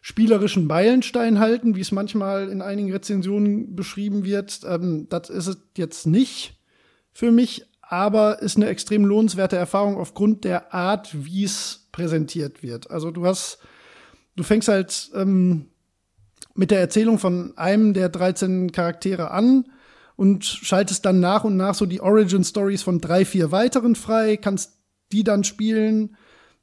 spielerischen 0.02 0.66
Meilenstein 0.66 1.40
halten, 1.40 1.74
wie 1.74 1.80
es 1.80 1.90
manchmal 1.90 2.48
in 2.48 2.62
einigen 2.62 2.92
Rezensionen 2.92 3.74
beschrieben 3.74 4.24
wird. 4.24 4.60
Ähm, 4.66 5.08
das 5.08 5.30
ist 5.30 5.46
es 5.46 5.58
jetzt 5.76 6.06
nicht 6.06 6.60
für 7.12 7.32
mich, 7.32 7.64
aber 7.80 8.42
ist 8.42 8.56
eine 8.56 8.66
extrem 8.66 9.04
lohnenswerte 9.04 9.56
Erfahrung 9.56 9.96
aufgrund 9.96 10.44
der 10.44 10.74
Art, 10.74 11.24
wie 11.24 11.44
es 11.44 11.88
präsentiert 11.92 12.62
wird. 12.62 12.90
Also 12.90 13.10
du 13.10 13.24
hast, 13.24 13.58
du 14.34 14.42
fängst 14.42 14.68
halt 14.68 15.10
ähm, 15.14 15.70
mit 16.56 16.70
der 16.70 16.80
Erzählung 16.80 17.18
von 17.18 17.56
einem 17.56 17.94
der 17.94 18.08
13 18.08 18.72
Charaktere 18.72 19.30
an 19.30 19.66
und 20.16 20.44
schaltest 20.44 21.04
dann 21.04 21.20
nach 21.20 21.44
und 21.44 21.56
nach 21.56 21.74
so 21.74 21.86
die 21.86 22.00
Origin 22.00 22.44
Stories 22.44 22.82
von 22.82 23.00
drei, 23.00 23.24
vier 23.24 23.52
weiteren 23.52 23.94
frei, 23.94 24.36
kannst 24.36 24.78
die 25.12 25.24
dann 25.24 25.44
spielen 25.44 26.16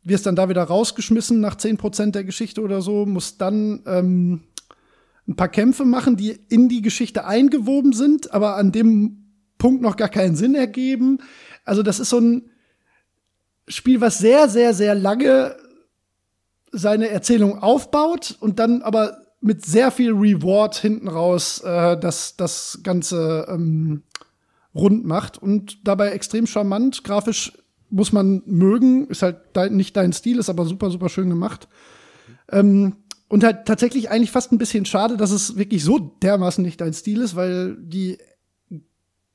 wirst 0.03 0.25
dann 0.25 0.35
da 0.35 0.49
wieder 0.49 0.63
rausgeschmissen 0.63 1.39
nach 1.39 1.55
10% 1.55 2.11
der 2.11 2.23
Geschichte 2.23 2.61
oder 2.61 2.81
so, 2.81 3.05
musst 3.05 3.41
dann 3.41 3.81
ähm, 3.85 4.43
ein 5.27 5.35
paar 5.35 5.47
Kämpfe 5.47 5.85
machen, 5.85 6.17
die 6.17 6.37
in 6.49 6.67
die 6.67 6.81
Geschichte 6.81 7.25
eingewoben 7.25 7.93
sind, 7.93 8.33
aber 8.33 8.57
an 8.57 8.71
dem 8.71 9.31
Punkt 9.57 9.81
noch 9.81 9.95
gar 9.95 10.09
keinen 10.09 10.35
Sinn 10.35 10.55
ergeben. 10.55 11.19
Also 11.63 11.83
das 11.83 11.99
ist 11.99 12.09
so 12.09 12.19
ein 12.19 12.49
Spiel, 13.69 14.01
was 14.01 14.17
sehr, 14.17 14.49
sehr, 14.49 14.73
sehr 14.73 14.93
lange 14.93 15.55
seine 16.71 17.07
Erzählung 17.07 17.59
aufbaut 17.59 18.35
und 18.41 18.59
dann 18.59 18.81
aber 18.81 19.22
mit 19.43 19.65
sehr 19.65 19.91
viel 19.91 20.13
Reward 20.13 20.75
hinten 20.75 21.09
raus 21.09 21.59
äh, 21.59 21.97
das, 21.97 22.37
das 22.37 22.79
Ganze 22.81 23.45
ähm, 23.49 24.03
rund 24.73 25.05
macht 25.05 25.37
und 25.37 25.85
dabei 25.87 26.09
extrem 26.11 26.47
charmant, 26.47 27.03
grafisch 27.03 27.51
muss 27.89 28.11
man 28.11 28.41
mögen, 28.45 29.07
ist 29.07 29.21
halt 29.21 29.37
dein, 29.53 29.75
nicht 29.75 29.95
dein 29.95 30.13
Stil, 30.13 30.39
ist 30.39 30.49
aber 30.49 30.65
super, 30.65 30.89
super 30.89 31.09
schön 31.09 31.29
gemacht. 31.29 31.67
Ähm, 32.51 32.95
und 33.27 33.43
halt 33.43 33.65
tatsächlich 33.65 34.09
eigentlich 34.09 34.31
fast 34.31 34.51
ein 34.51 34.57
bisschen 34.57 34.85
schade, 34.85 35.17
dass 35.17 35.31
es 35.31 35.57
wirklich 35.57 35.83
so 35.83 35.99
dermaßen 35.99 36.63
nicht 36.63 36.81
dein 36.81 36.93
Stil 36.93 37.21
ist, 37.21 37.35
weil 37.35 37.75
die 37.79 38.17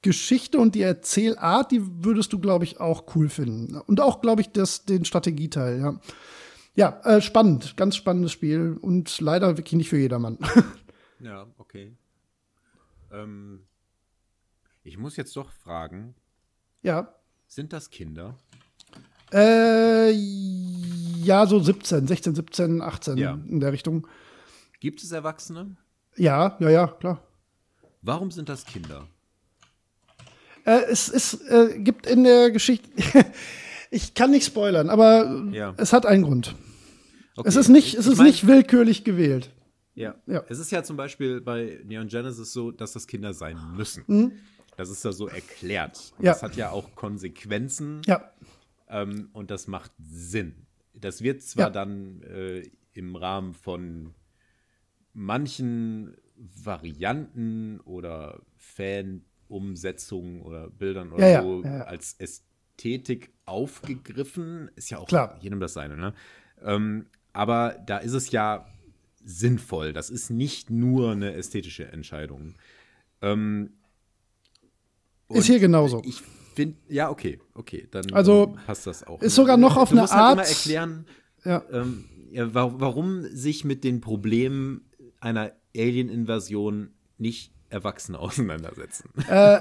Geschichte 0.03 0.59
und 0.59 0.75
die 0.75 0.83
Erzählart, 0.83 1.71
die 1.71 1.83
würdest 2.05 2.33
du, 2.33 2.39
glaube 2.39 2.65
ich, 2.65 2.81
auch 2.81 3.15
cool 3.15 3.29
finden. 3.29 3.77
Und 3.77 4.01
auch, 4.01 4.21
glaube 4.21 4.41
ich, 4.41 4.51
das, 4.51 4.85
den 4.85 5.05
Strategieteil, 5.05 5.81
ja. 5.81 6.01
Ja, 6.79 7.01
äh, 7.03 7.21
spannend, 7.21 7.77
ganz 7.77 7.97
spannendes 7.97 8.31
Spiel 8.31 8.79
und 8.81 9.21
leider 9.21 9.57
wirklich 9.57 9.73
nicht 9.73 9.89
für 9.89 9.99
jedermann. 9.99 10.39
ja, 11.19 11.45
okay. 11.59 11.97
Ähm, 13.11 13.67
ich 14.85 14.97
muss 14.97 15.17
jetzt 15.17 15.35
doch 15.35 15.51
fragen. 15.51 16.15
Ja. 16.83 17.13
Sind 17.49 17.73
das 17.73 17.91
Kinder? 17.91 18.39
Äh, 19.33 20.13
ja, 20.13 21.47
so 21.47 21.59
17, 21.59 22.07
16, 22.07 22.37
17, 22.37 22.81
18 22.81 23.17
ja. 23.17 23.33
in 23.49 23.59
der 23.59 23.73
Richtung. 23.73 24.07
Gibt 24.79 25.03
es 25.03 25.11
Erwachsene? 25.11 25.77
Ja, 26.15 26.57
ja, 26.61 26.71
ja, 26.71 26.87
klar. 26.87 27.27
Warum 28.03 28.31
sind 28.31 28.49
das 28.49 28.65
Kinder? 28.65 29.09
Äh, 30.65 30.83
es 30.89 31.09
es 31.09 31.41
äh, 31.51 31.77
gibt 31.81 32.07
in 32.07 32.23
der 32.23 32.53
Geschichte, 32.53 32.89
ich 33.91 34.15
kann 34.15 34.31
nicht 34.31 34.47
spoilern, 34.47 34.91
aber 34.91 35.45
ja. 35.51 35.75
es 35.77 35.93
hat 35.93 36.07
einen 36.07 36.23
Grund. 36.23 36.55
Okay. 37.39 37.49
Es 37.49 37.55
ist 37.55 37.69
nicht, 37.69 37.95
es 37.95 38.09
ist 38.09 38.19
mein, 38.19 38.27
nicht 38.27 38.49
willkürlich 38.49 39.05
gewählt. 39.05 39.51
Ja. 39.95 40.17
ja. 40.27 40.43
Es 40.49 40.59
ist 40.59 40.73
ja 40.73 40.83
zum 40.83 40.97
Beispiel 40.97 41.41
bei 41.41 41.81
Neon 41.85 42.09
Genesis 42.09 42.53
so, 42.53 42.73
dass 42.73 42.93
das 42.95 43.07
Kinder 43.07 43.33
sein 43.33 43.57
müssen. 43.77 44.03
Mhm. 44.09 44.33
Das 44.77 44.91
ist 44.91 45.05
ja 45.05 45.13
so 45.13 45.29
erklärt. 45.29 46.13
Und 46.19 46.25
ja. 46.25 46.33
Das 46.33 46.43
hat 46.43 46.57
ja 46.57 46.71
auch 46.71 46.97
Konsequenzen. 46.97 48.03
Ja. 48.07 48.33
Ähm, 48.89 49.29
und 49.33 49.53
das 49.53 49.69
macht 49.69 49.93
Sinn. 50.01 50.67
Das 50.95 51.23
wird 51.23 51.43
zwar 51.43 51.67
ja. 51.67 51.71
dann 51.71 52.23
äh, 52.23 52.69
im 52.93 53.15
Rahmen 53.15 53.55
von 53.55 54.15
manchen 55.13 56.17
Varianten 56.37 57.79
oder 57.81 58.41
Fan-Umsetzungen 58.57 60.43
oder 60.43 60.71
Bildern 60.71 61.13
oder 61.13 61.29
ja, 61.29 61.43
so 61.43 61.63
ja, 61.63 61.83
als 61.83 62.15
Ästhetik 62.19 63.33
aufgegriffen. 63.45 64.73
Ist 64.75 64.91
ja 64.91 64.99
auch 64.99 65.07
Klar. 65.07 65.39
jedem 65.41 65.61
das 65.61 65.75
seine, 65.75 65.97
ne? 65.97 66.15
Ähm, 66.63 67.07
aber 67.33 67.77
da 67.87 67.99
ist 67.99 68.13
es 68.13 68.31
ja 68.31 68.67
sinnvoll. 69.25 69.93
Das 69.93 70.11
ist 70.11 70.31
nicht 70.31 70.71
nur 70.71 71.13
eine 71.13 71.35
ästhetische 71.35 71.87
Entscheidung. 71.87 72.55
Ähm, 73.21 73.71
ist 75.29 75.47
hier 75.47 75.59
genauso. 75.59 76.03
Ich 76.05 76.23
finde, 76.55 76.77
ja, 76.89 77.11
okay, 77.11 77.41
okay, 77.55 77.87
dann 77.91 78.13
also, 78.13 78.57
passt 78.67 78.87
das 78.87 79.07
auch. 79.07 79.21
Ist 79.21 79.35
sogar 79.35 79.57
noch 79.57 79.77
auf 79.77 79.91
du 79.91 79.95
eine 79.95 80.03
musst 80.03 80.15
halt 80.15 80.23
Art. 80.23 80.39
Halt 80.39 80.49
erklären, 80.49 81.07
ja. 81.45 81.63
Ähm, 81.71 82.05
ja, 82.31 82.53
warum 82.53 83.23
sich 83.25 83.65
mit 83.65 83.85
den 83.85 84.01
Problemen 84.01 84.91
einer 85.21 85.53
Alien-Invasion 85.77 86.91
nicht 87.17 87.53
Erwachsene 87.71 88.19
auseinandersetzen. 88.19 89.11
Äh, 89.29 89.61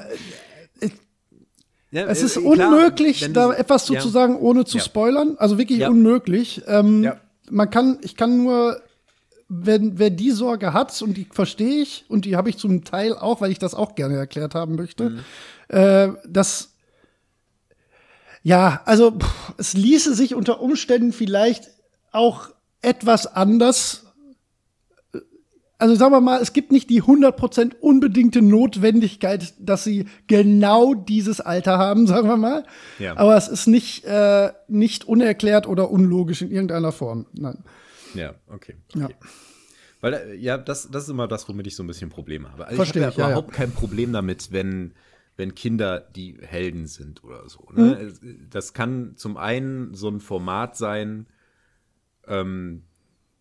ja, 1.91 2.05
es 2.05 2.21
ist 2.21 2.37
äh, 2.37 2.41
unmöglich, 2.41 3.19
klar, 3.19 3.49
da 3.49 3.53
etwas 3.53 3.85
zu, 3.85 3.93
ja. 3.93 3.99
zu 3.99 4.09
sagen, 4.09 4.37
ohne 4.37 4.65
zu 4.65 4.79
spoilern. 4.79 5.35
Also 5.37 5.57
wirklich 5.57 5.85
unmöglich. 5.85 6.61
Ähm, 6.67 7.11
man 7.49 7.69
kann, 7.69 7.99
ich 8.01 8.15
kann 8.15 8.43
nur 8.43 8.81
wenn, 9.49 9.97
wer 9.97 10.09
die 10.09 10.31
Sorge 10.31 10.73
hat, 10.73 11.01
und 11.01 11.15
die 11.15 11.25
verstehe 11.31 11.81
ich, 11.81 12.05
und 12.09 12.25
die 12.25 12.35
habe 12.35 12.49
ich 12.49 12.57
zum 12.57 12.83
Teil 12.83 13.13
auch, 13.13 13.39
weil 13.39 13.51
ich 13.51 13.59
das 13.59 13.73
auch 13.73 13.95
gerne 13.95 14.17
erklärt 14.17 14.55
haben 14.55 14.75
möchte, 14.75 15.09
mhm. 15.09 15.19
äh, 15.69 16.09
dass 16.27 16.73
ja, 18.43 18.81
also 18.85 19.11
pff, 19.11 19.53
es 19.57 19.73
ließe 19.73 20.13
sich 20.13 20.35
unter 20.35 20.61
Umständen 20.61 21.11
vielleicht 21.11 21.69
auch 22.11 22.49
etwas 22.81 23.27
anders. 23.27 24.05
Also 25.79 25.93
sagen 25.93 26.11
wir 26.11 26.21
mal, 26.21 26.41
es 26.41 26.53
gibt 26.53 26.71
nicht 26.71 26.89
die 26.89 27.03
100% 27.03 27.75
unbedingte 27.79 28.41
Notwendigkeit, 28.41 29.53
dass 29.59 29.83
sie 29.83 30.05
genau 30.25 30.95
dieses 30.95 31.39
Alter 31.39 31.77
haben, 31.77 32.07
sagen 32.07 32.27
wir 32.27 32.37
mal. 32.37 32.65
Ja. 32.97 33.15
Aber 33.15 33.37
es 33.37 33.47
ist 33.47 33.67
nicht, 33.67 34.03
äh, 34.05 34.51
nicht 34.67 35.05
unerklärt 35.05 35.67
oder 35.67 35.91
unlogisch 35.91 36.41
in 36.41 36.51
irgendeiner 36.51 36.91
Form. 36.91 37.27
Nein. 37.33 37.63
Ja, 38.15 38.33
okay. 38.47 38.75
okay. 38.95 38.99
Ja. 38.99 39.09
Weil, 40.01 40.13
äh, 40.13 40.35
ja, 40.35 40.57
das, 40.57 40.89
das 40.89 41.03
ist 41.03 41.09
immer 41.09 41.27
das, 41.27 41.47
womit 41.47 41.67
ich 41.67 41.75
so 41.75 41.83
ein 41.83 41.87
bisschen 41.87 42.09
Probleme 42.09 42.51
habe. 42.51 42.65
Also 42.65 42.77
Verstehe 42.77 43.03
ich 43.03 43.07
habe 43.07 43.21
ja 43.21 43.27
überhaupt 43.27 43.51
ja. 43.51 43.55
kein 43.57 43.71
Problem 43.71 44.13
damit, 44.13 44.51
wenn, 44.51 44.93
wenn 45.35 45.53
Kinder 45.53 45.99
die 45.99 46.37
Helden 46.41 46.87
sind 46.87 47.23
oder 47.23 47.47
so. 47.49 47.67
Ne? 47.73 48.11
Mhm. 48.21 48.47
Das 48.49 48.73
kann 48.73 49.13
zum 49.15 49.37
einen 49.37 49.93
so 49.93 50.09
ein 50.09 50.21
Format 50.21 50.75
sein, 50.75 51.27
ähm, 52.27 52.83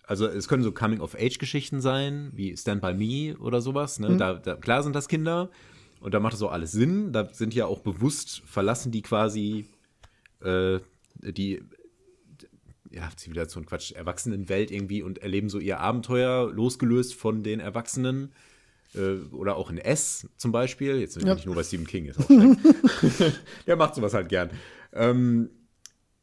also 0.06 0.26
es 0.26 0.48
können 0.48 0.62
so 0.62 0.72
Coming-of-Age-Geschichten 0.72 1.80
sein, 1.80 2.30
wie 2.32 2.56
Stand 2.56 2.80
By 2.80 2.94
Me 2.94 3.36
oder 3.38 3.60
sowas. 3.60 3.98
Ne? 3.98 4.10
Mhm. 4.10 4.18
Da, 4.18 4.34
da, 4.34 4.54
klar 4.54 4.82
sind 4.82 4.94
das 4.94 5.08
Kinder 5.08 5.50
und 6.00 6.14
da 6.14 6.20
macht 6.20 6.32
das 6.32 6.42
auch 6.42 6.52
alles 6.52 6.72
Sinn. 6.72 7.12
Da 7.12 7.28
sind 7.32 7.54
ja 7.54 7.66
auch 7.66 7.80
bewusst, 7.80 8.42
verlassen 8.46 8.92
die 8.92 9.02
quasi 9.02 9.66
äh, 10.40 10.78
die 11.20 11.60
ja, 12.90 13.10
Zivilisation, 13.16 13.66
Quatsch, 13.66 13.92
Erwachsenenwelt 13.92 14.70
irgendwie 14.70 15.02
und 15.02 15.18
erleben 15.18 15.48
so 15.48 15.58
ihr 15.58 15.80
Abenteuer, 15.80 16.50
losgelöst 16.50 17.14
von 17.14 17.42
den 17.42 17.60
Erwachsenen. 17.60 18.32
Äh, 18.94 19.16
oder 19.32 19.56
auch 19.56 19.70
in 19.70 19.78
S 19.78 20.28
zum 20.36 20.52
Beispiel. 20.52 21.00
Jetzt 21.00 21.20
ja. 21.20 21.34
nicht 21.34 21.46
nur 21.46 21.54
bei 21.54 21.64
Stephen 21.64 21.86
King 21.86 22.06
ist 22.06 22.20
auch 22.20 22.28
Der 23.66 23.76
macht 23.76 23.96
sowas 23.96 24.14
halt 24.14 24.28
gern. 24.28 24.50
Ähm, 24.92 25.50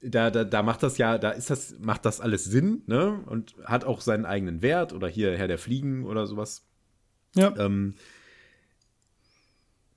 da, 0.04 0.30
da, 0.30 0.44
da 0.44 0.64
macht 0.64 0.84
das 0.84 0.98
ja, 0.98 1.18
da 1.18 1.32
ist 1.32 1.50
das, 1.50 1.76
macht 1.80 2.06
das 2.06 2.20
alles 2.20 2.46
Sinn, 2.46 2.84
ne? 2.88 3.24
Und 3.26 3.56
hat 3.64 3.86
auch 3.86 4.02
seinen 4.02 4.26
eigenen 4.26 4.62
Wert 4.62 4.94
oder 4.94 5.08
hier 5.08 5.38
Herr 5.38 5.48
der 5.48 5.58
Fliegen 5.58 6.06
oder 6.06 6.28
sowas. 6.28 6.66
Ja. 7.36 7.54
Ähm, 7.58 7.96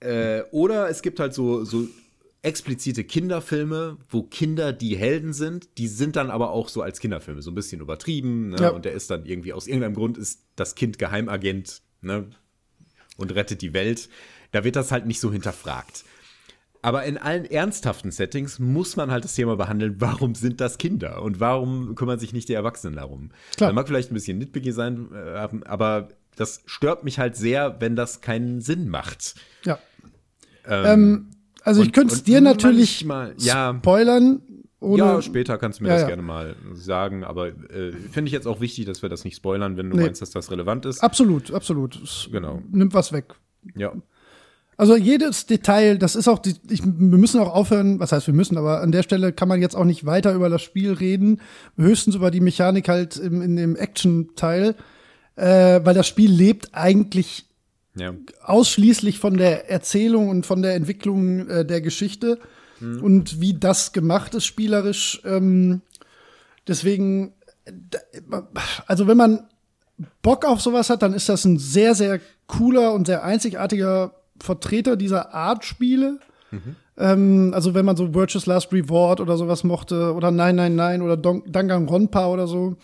äh, 0.00 0.42
oder 0.50 0.88
es 0.88 1.02
gibt 1.02 1.20
halt 1.20 1.34
so, 1.34 1.64
so 1.64 1.88
explizite 2.42 3.02
Kinderfilme, 3.02 3.98
wo 4.08 4.22
Kinder 4.22 4.72
die 4.72 4.96
Helden 4.96 5.32
sind, 5.32 5.78
die 5.78 5.88
sind 5.88 6.14
dann 6.14 6.30
aber 6.30 6.50
auch 6.50 6.68
so 6.68 6.80
als 6.80 7.00
Kinderfilme 7.00 7.42
so 7.42 7.50
ein 7.50 7.56
bisschen 7.56 7.80
übertrieben. 7.80 8.50
Ne? 8.50 8.58
Ja. 8.60 8.68
Und 8.68 8.84
der 8.84 8.92
ist 8.92 9.10
dann 9.10 9.26
irgendwie 9.26 9.52
aus 9.52 9.66
irgendeinem 9.66 9.94
Grund 9.94 10.16
ist 10.16 10.44
das 10.54 10.76
Kind 10.76 10.98
Geheimagent 10.98 11.82
ne? 12.02 12.30
und 13.16 13.34
rettet 13.34 13.62
die 13.62 13.72
Welt. 13.72 14.08
Da 14.52 14.62
wird 14.62 14.76
das 14.76 14.92
halt 14.92 15.06
nicht 15.06 15.18
so 15.18 15.32
hinterfragt. 15.32 16.04
Aber 16.86 17.02
in 17.02 17.18
allen 17.18 17.44
ernsthaften 17.44 18.12
Settings 18.12 18.60
muss 18.60 18.94
man 18.94 19.10
halt 19.10 19.24
das 19.24 19.34
Thema 19.34 19.56
behandeln, 19.56 19.96
warum 19.98 20.36
sind 20.36 20.60
das 20.60 20.78
Kinder 20.78 21.20
und 21.20 21.40
warum 21.40 21.96
kümmern 21.96 22.20
sich 22.20 22.32
nicht 22.32 22.48
die 22.48 22.52
Erwachsenen 22.52 22.94
darum? 22.94 23.30
Klar. 23.56 23.70
Das 23.70 23.74
mag 23.74 23.88
vielleicht 23.88 24.12
ein 24.12 24.14
bisschen 24.14 24.38
nitpicky 24.38 24.70
sein, 24.70 25.08
äh, 25.12 25.48
aber 25.64 26.10
das 26.36 26.62
stört 26.64 27.02
mich 27.02 27.18
halt 27.18 27.34
sehr, 27.34 27.80
wenn 27.80 27.96
das 27.96 28.20
keinen 28.20 28.60
Sinn 28.60 28.88
macht. 28.88 29.34
Ja. 29.64 29.80
Ähm, 30.64 30.84
ähm, 30.86 31.30
also 31.64 31.82
ich 31.82 31.92
könnte 31.92 32.14
es 32.14 32.22
dir 32.22 32.40
natürlich 32.40 33.04
manchmal, 33.04 33.34
ja, 33.44 33.74
spoilern. 33.76 34.42
Ohne 34.78 35.02
ja, 35.02 35.22
später 35.22 35.58
kannst 35.58 35.80
du 35.80 35.82
mir 35.82 35.88
ja, 35.88 35.94
das 35.96 36.02
ja. 36.02 36.08
gerne 36.08 36.22
mal 36.22 36.54
sagen, 36.74 37.24
aber 37.24 37.48
äh, 37.48 37.90
finde 38.12 38.28
ich 38.28 38.32
jetzt 38.32 38.46
auch 38.46 38.60
wichtig, 38.60 38.84
dass 38.84 39.02
wir 39.02 39.08
das 39.08 39.24
nicht 39.24 39.34
spoilern, 39.34 39.76
wenn 39.76 39.90
du 39.90 39.96
nee. 39.96 40.04
meinst, 40.04 40.22
dass 40.22 40.30
das 40.30 40.52
relevant 40.52 40.86
ist. 40.86 41.02
Absolut, 41.02 41.52
absolut. 41.52 42.28
genau. 42.30 42.62
Nimmt 42.70 42.94
was 42.94 43.12
weg. 43.12 43.34
Ja. 43.74 43.92
Also 44.78 44.94
jedes 44.94 45.47
Detail, 45.47 45.97
das 45.97 46.16
ist 46.16 46.28
auch, 46.28 46.39
die, 46.39 46.55
ich, 46.69 46.85
wir 46.85 47.19
müssen 47.19 47.40
auch 47.40 47.55
aufhören, 47.55 47.98
was 47.98 48.12
heißt 48.12 48.27
wir 48.27 48.35
müssen, 48.35 48.59
aber 48.59 48.82
an 48.82 48.93
der 48.93 49.03
Stelle 49.03 49.32
kann 49.32 49.48
man 49.48 49.61
jetzt 49.61 49.74
auch 49.74 49.85
nicht 49.85 50.05
weiter 50.05 50.35
über 50.35 50.51
das 50.51 50.61
Spiel 50.61 50.93
reden, 50.93 51.40
höchstens 51.77 52.15
über 52.15 52.31
die 52.31 52.43
Mechanik 52.43 52.89
halt 52.89 53.16
im, 53.16 53.40
in 53.40 53.57
dem 53.57 53.74
Action-Teil, 53.74 54.74
äh, 55.36 55.81
weil 55.82 55.94
das 55.94 56.07
Spiel 56.07 56.31
lebt 56.31 56.70
eigentlich 56.74 57.47
ja. 57.94 58.12
ausschließlich 58.43 59.19
von 59.19 59.39
der 59.39 59.70
Erzählung 59.70 60.28
und 60.28 60.44
von 60.44 60.61
der 60.61 60.74
Entwicklung 60.74 61.48
äh, 61.48 61.65
der 61.65 61.81
Geschichte 61.81 62.39
mhm. 62.78 63.03
und 63.03 63.40
wie 63.40 63.55
das 63.55 63.94
gemacht 63.94 64.35
ist 64.35 64.44
spielerisch. 64.44 65.23
Ähm, 65.24 65.81
deswegen, 66.69 67.32
also 68.86 69.07
wenn 69.07 69.16
man 69.16 69.47
Bock 70.20 70.44
auf 70.44 70.61
sowas 70.61 70.90
hat, 70.90 71.01
dann 71.01 71.15
ist 71.15 71.31
das 71.31 71.47
ein 71.47 71.59
sehr, 71.59 71.94
sehr 71.94 72.20
cooler 72.47 72.93
und 72.93 73.07
sehr 73.07 73.24
einzigartiger 73.24 74.12
Vertreter 74.40 74.96
dieser 74.96 75.34
Art 75.34 75.64
Spiele. 75.64 76.18
Mhm. 76.50 76.76
Ähm, 76.98 77.52
also 77.54 77.74
wenn 77.74 77.84
man 77.84 77.96
so 77.96 78.14
Virtuous 78.14 78.46
Last 78.46 78.72
Reward 78.72 79.20
oder 79.20 79.36
sowas 79.36 79.64
mochte 79.64 80.14
oder 80.14 80.30
999 80.30 81.02
oder 81.02 81.16
Don 81.16 81.42
Danganronpa 81.46 82.26
oder 82.28 82.46
so, 82.46 82.76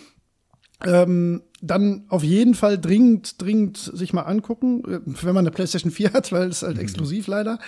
ähm, 0.84 1.42
dann 1.60 2.04
auf 2.08 2.24
jeden 2.24 2.54
Fall 2.54 2.78
dringend, 2.78 3.40
dringend 3.40 3.78
sich 3.78 4.12
mal 4.12 4.22
angucken, 4.22 4.82
äh, 4.84 5.00
wenn 5.04 5.34
man 5.34 5.46
eine 5.46 5.52
PlayStation 5.52 5.92
4 5.92 6.12
hat, 6.12 6.32
weil 6.32 6.48
es 6.48 6.62
halt 6.62 6.76
mhm. 6.76 6.82
exklusiv 6.82 7.26
leider. 7.26 7.58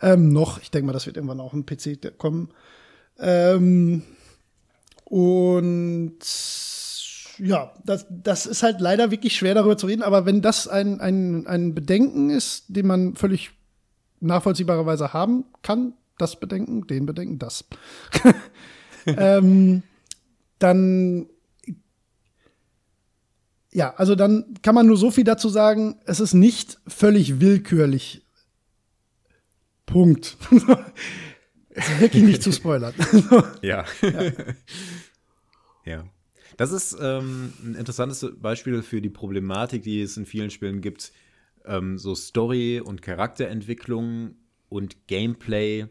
Ähm, 0.00 0.30
noch, 0.32 0.60
ich 0.60 0.70
denke 0.70 0.86
mal, 0.86 0.92
das 0.92 1.06
wird 1.06 1.16
irgendwann 1.16 1.40
auch 1.40 1.52
ein 1.52 1.66
PC 1.66 2.16
kommen. 2.18 2.48
Ähm, 3.18 4.02
und 5.04 6.18
ja, 7.44 7.74
das, 7.84 8.06
das 8.08 8.46
ist 8.46 8.62
halt 8.62 8.80
leider 8.80 9.10
wirklich 9.10 9.36
schwer 9.36 9.54
darüber 9.54 9.76
zu 9.76 9.86
reden, 9.86 10.02
aber 10.02 10.24
wenn 10.24 10.40
das 10.40 10.66
ein, 10.66 11.00
ein, 11.00 11.46
ein 11.46 11.74
Bedenken 11.74 12.30
ist, 12.30 12.64
den 12.68 12.86
man 12.86 13.16
völlig 13.16 13.50
nachvollziehbarerweise 14.20 15.12
haben 15.12 15.44
kann, 15.60 15.92
das 16.16 16.40
Bedenken, 16.40 16.86
den 16.86 17.04
Bedenken, 17.04 17.38
das, 17.38 17.66
ähm, 19.06 19.82
dann 20.58 21.26
ja, 23.72 23.92
also 23.96 24.14
dann 24.14 24.54
kann 24.62 24.74
man 24.74 24.86
nur 24.86 24.96
so 24.96 25.10
viel 25.10 25.24
dazu 25.24 25.48
sagen, 25.48 25.96
es 26.06 26.20
ist 26.20 26.32
nicht 26.32 26.78
völlig 26.86 27.40
willkürlich. 27.40 28.24
Punkt. 29.84 30.38
wirklich 31.98 32.22
nicht 32.22 32.42
zu 32.42 32.52
spoilern. 32.52 32.94
ja. 33.62 33.84
ja. 34.00 34.32
ja. 35.84 36.04
Das 36.56 36.72
ist 36.72 36.96
ähm, 37.00 37.52
ein 37.64 37.74
interessantes 37.74 38.26
Beispiel 38.38 38.82
für 38.82 39.00
die 39.00 39.10
Problematik, 39.10 39.82
die 39.82 40.02
es 40.02 40.16
in 40.16 40.26
vielen 40.26 40.50
Spielen 40.50 40.80
gibt. 40.80 41.12
Ähm, 41.64 41.98
so 41.98 42.14
Story 42.14 42.80
und 42.80 43.02
Charakterentwicklung 43.02 44.36
und 44.68 45.06
Gameplay, 45.06 45.86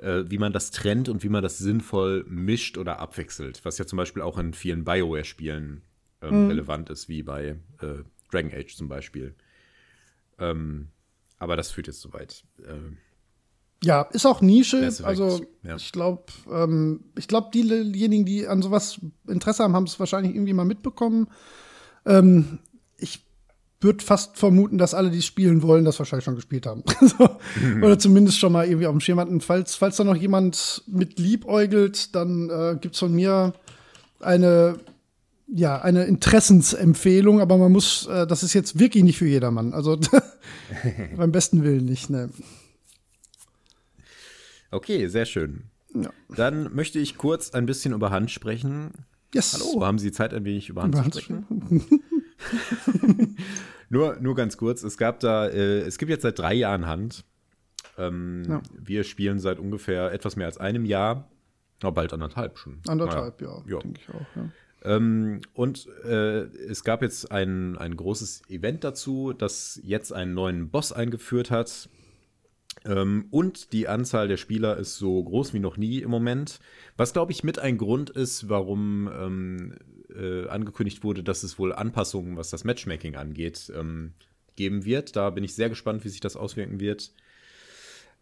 äh, 0.00 0.24
wie 0.26 0.38
man 0.38 0.52
das 0.52 0.70
trennt 0.70 1.08
und 1.08 1.22
wie 1.22 1.28
man 1.28 1.42
das 1.42 1.58
sinnvoll 1.58 2.24
mischt 2.28 2.78
oder 2.78 2.98
abwechselt. 2.98 3.64
Was 3.64 3.78
ja 3.78 3.86
zum 3.86 3.96
Beispiel 3.96 4.22
auch 4.22 4.38
in 4.38 4.54
vielen 4.54 4.84
BioWare-Spielen 4.84 5.82
ähm, 6.22 6.44
mhm. 6.44 6.48
relevant 6.48 6.90
ist, 6.90 7.08
wie 7.08 7.22
bei 7.22 7.56
äh, 7.80 8.02
Dragon 8.30 8.52
Age 8.52 8.74
zum 8.74 8.88
Beispiel. 8.88 9.34
Ähm, 10.38 10.88
aber 11.38 11.56
das 11.56 11.70
führt 11.70 11.86
jetzt 11.86 12.00
zu 12.00 12.12
weit. 12.12 12.44
Äh, 12.64 12.96
ja, 13.82 14.02
ist 14.02 14.26
auch 14.26 14.40
Nische. 14.40 14.90
Also 15.04 15.40
ja. 15.62 15.76
ich 15.76 15.92
glaube, 15.92 16.24
ähm, 16.52 17.04
ich 17.16 17.28
glaube, 17.28 17.50
diejenigen, 17.52 18.24
die 18.24 18.46
an 18.46 18.62
sowas 18.62 19.00
Interesse 19.28 19.62
haben, 19.62 19.74
haben 19.74 19.84
es 19.84 19.98
wahrscheinlich 20.00 20.34
irgendwie 20.34 20.52
mal 20.52 20.64
mitbekommen. 20.64 21.28
Ähm, 22.04 22.58
ich 22.96 23.24
würde 23.80 24.04
fast 24.04 24.36
vermuten, 24.36 24.78
dass 24.78 24.94
alle, 24.94 25.10
die 25.10 25.22
spielen 25.22 25.62
wollen, 25.62 25.84
das 25.84 25.98
wahrscheinlich 26.00 26.24
schon 26.24 26.34
gespielt 26.34 26.66
haben. 26.66 26.82
so. 27.00 27.28
mhm. 27.62 27.84
Oder 27.84 27.98
zumindest 27.98 28.38
schon 28.38 28.52
mal 28.52 28.66
irgendwie 28.66 28.88
auf 28.88 28.94
dem 28.94 29.00
Schirm 29.00 29.20
hatten. 29.20 29.40
Falls, 29.40 29.76
falls 29.76 29.96
da 29.96 30.04
noch 30.04 30.16
jemand 30.16 30.82
mit 30.88 31.20
liebäugelt, 31.20 32.14
dann 32.16 32.50
äh, 32.50 32.76
gibt's 32.80 32.98
von 32.98 33.14
mir 33.14 33.52
eine 34.20 34.80
ja, 35.50 35.80
eine 35.80 36.04
Interessensempfehlung, 36.04 37.40
aber 37.40 37.56
man 37.56 37.72
muss, 37.72 38.06
äh, 38.06 38.26
das 38.26 38.42
ist 38.42 38.52
jetzt 38.52 38.78
wirklich 38.78 39.02
nicht 39.02 39.16
für 39.16 39.26
jedermann. 39.26 39.72
Also 39.72 39.98
beim 41.16 41.32
besten 41.32 41.64
Willen 41.64 41.86
nicht, 41.86 42.10
ne. 42.10 42.28
Okay, 44.70 45.06
sehr 45.08 45.24
schön. 45.24 45.64
Ja. 45.94 46.10
Dann 46.28 46.74
möchte 46.74 46.98
ich 46.98 47.16
kurz 47.16 47.52
ein 47.52 47.66
bisschen 47.66 47.94
über 47.94 48.10
Hand 48.10 48.30
sprechen. 48.30 48.92
Yes. 49.34 49.54
Hallo, 49.54 49.84
haben 49.84 49.98
Sie 49.98 50.12
Zeit, 50.12 50.32
ein 50.34 50.44
wenig 50.44 50.68
über 50.68 50.82
Hand 50.82 50.94
über 50.94 51.10
zu 51.10 51.20
sprechen? 51.20 52.00
nur, 53.88 54.16
nur 54.20 54.34
ganz 54.34 54.56
kurz, 54.56 54.82
es 54.82 54.96
gab 54.96 55.20
da, 55.20 55.48
äh, 55.48 55.80
es 55.80 55.98
gibt 55.98 56.10
jetzt 56.10 56.22
seit 56.22 56.38
drei 56.38 56.54
Jahren 56.54 56.86
Hand. 56.86 57.24
Ähm, 57.96 58.44
ja. 58.48 58.62
Wir 58.78 59.04
spielen 59.04 59.38
seit 59.38 59.58
ungefähr 59.58 60.12
etwas 60.12 60.36
mehr 60.36 60.46
als 60.46 60.58
einem 60.58 60.84
Jahr. 60.84 61.30
Oh, 61.82 61.90
bald 61.90 62.12
anderthalb 62.12 62.58
schon. 62.58 62.80
Anderthalb, 62.86 63.40
naja. 63.40 63.62
ja, 63.66 63.72
ja. 63.74 63.78
denke 63.78 64.00
ich 64.02 64.14
auch, 64.14 64.36
ja. 64.36 64.50
Ähm, 64.84 65.40
und 65.54 65.88
äh, 66.04 66.42
es 66.44 66.84
gab 66.84 67.02
jetzt 67.02 67.32
ein, 67.32 67.76
ein 67.78 67.96
großes 67.96 68.42
Event 68.48 68.84
dazu, 68.84 69.32
das 69.32 69.80
jetzt 69.82 70.12
einen 70.12 70.34
neuen 70.34 70.70
Boss 70.70 70.92
eingeführt 70.92 71.50
hat. 71.50 71.88
Ähm, 72.84 73.26
und 73.30 73.72
die 73.72 73.88
Anzahl 73.88 74.28
der 74.28 74.36
Spieler 74.36 74.76
ist 74.76 74.96
so 74.96 75.22
groß 75.22 75.54
wie 75.54 75.58
noch 75.58 75.76
nie 75.76 75.98
im 75.98 76.10
Moment. 76.10 76.60
Was, 76.96 77.12
glaube 77.12 77.32
ich, 77.32 77.44
mit 77.44 77.58
ein 77.58 77.78
Grund 77.78 78.10
ist, 78.10 78.48
warum 78.48 79.10
ähm, 79.12 79.74
äh, 80.14 80.48
angekündigt 80.48 81.04
wurde, 81.04 81.22
dass 81.22 81.42
es 81.42 81.58
wohl 81.58 81.72
Anpassungen, 81.72 82.36
was 82.36 82.50
das 82.50 82.64
Matchmaking 82.64 83.16
angeht, 83.16 83.72
ähm, 83.74 84.12
geben 84.56 84.84
wird. 84.84 85.16
Da 85.16 85.30
bin 85.30 85.44
ich 85.44 85.54
sehr 85.54 85.68
gespannt, 85.68 86.04
wie 86.04 86.08
sich 86.08 86.20
das 86.20 86.36
auswirken 86.36 86.80
wird. 86.80 87.12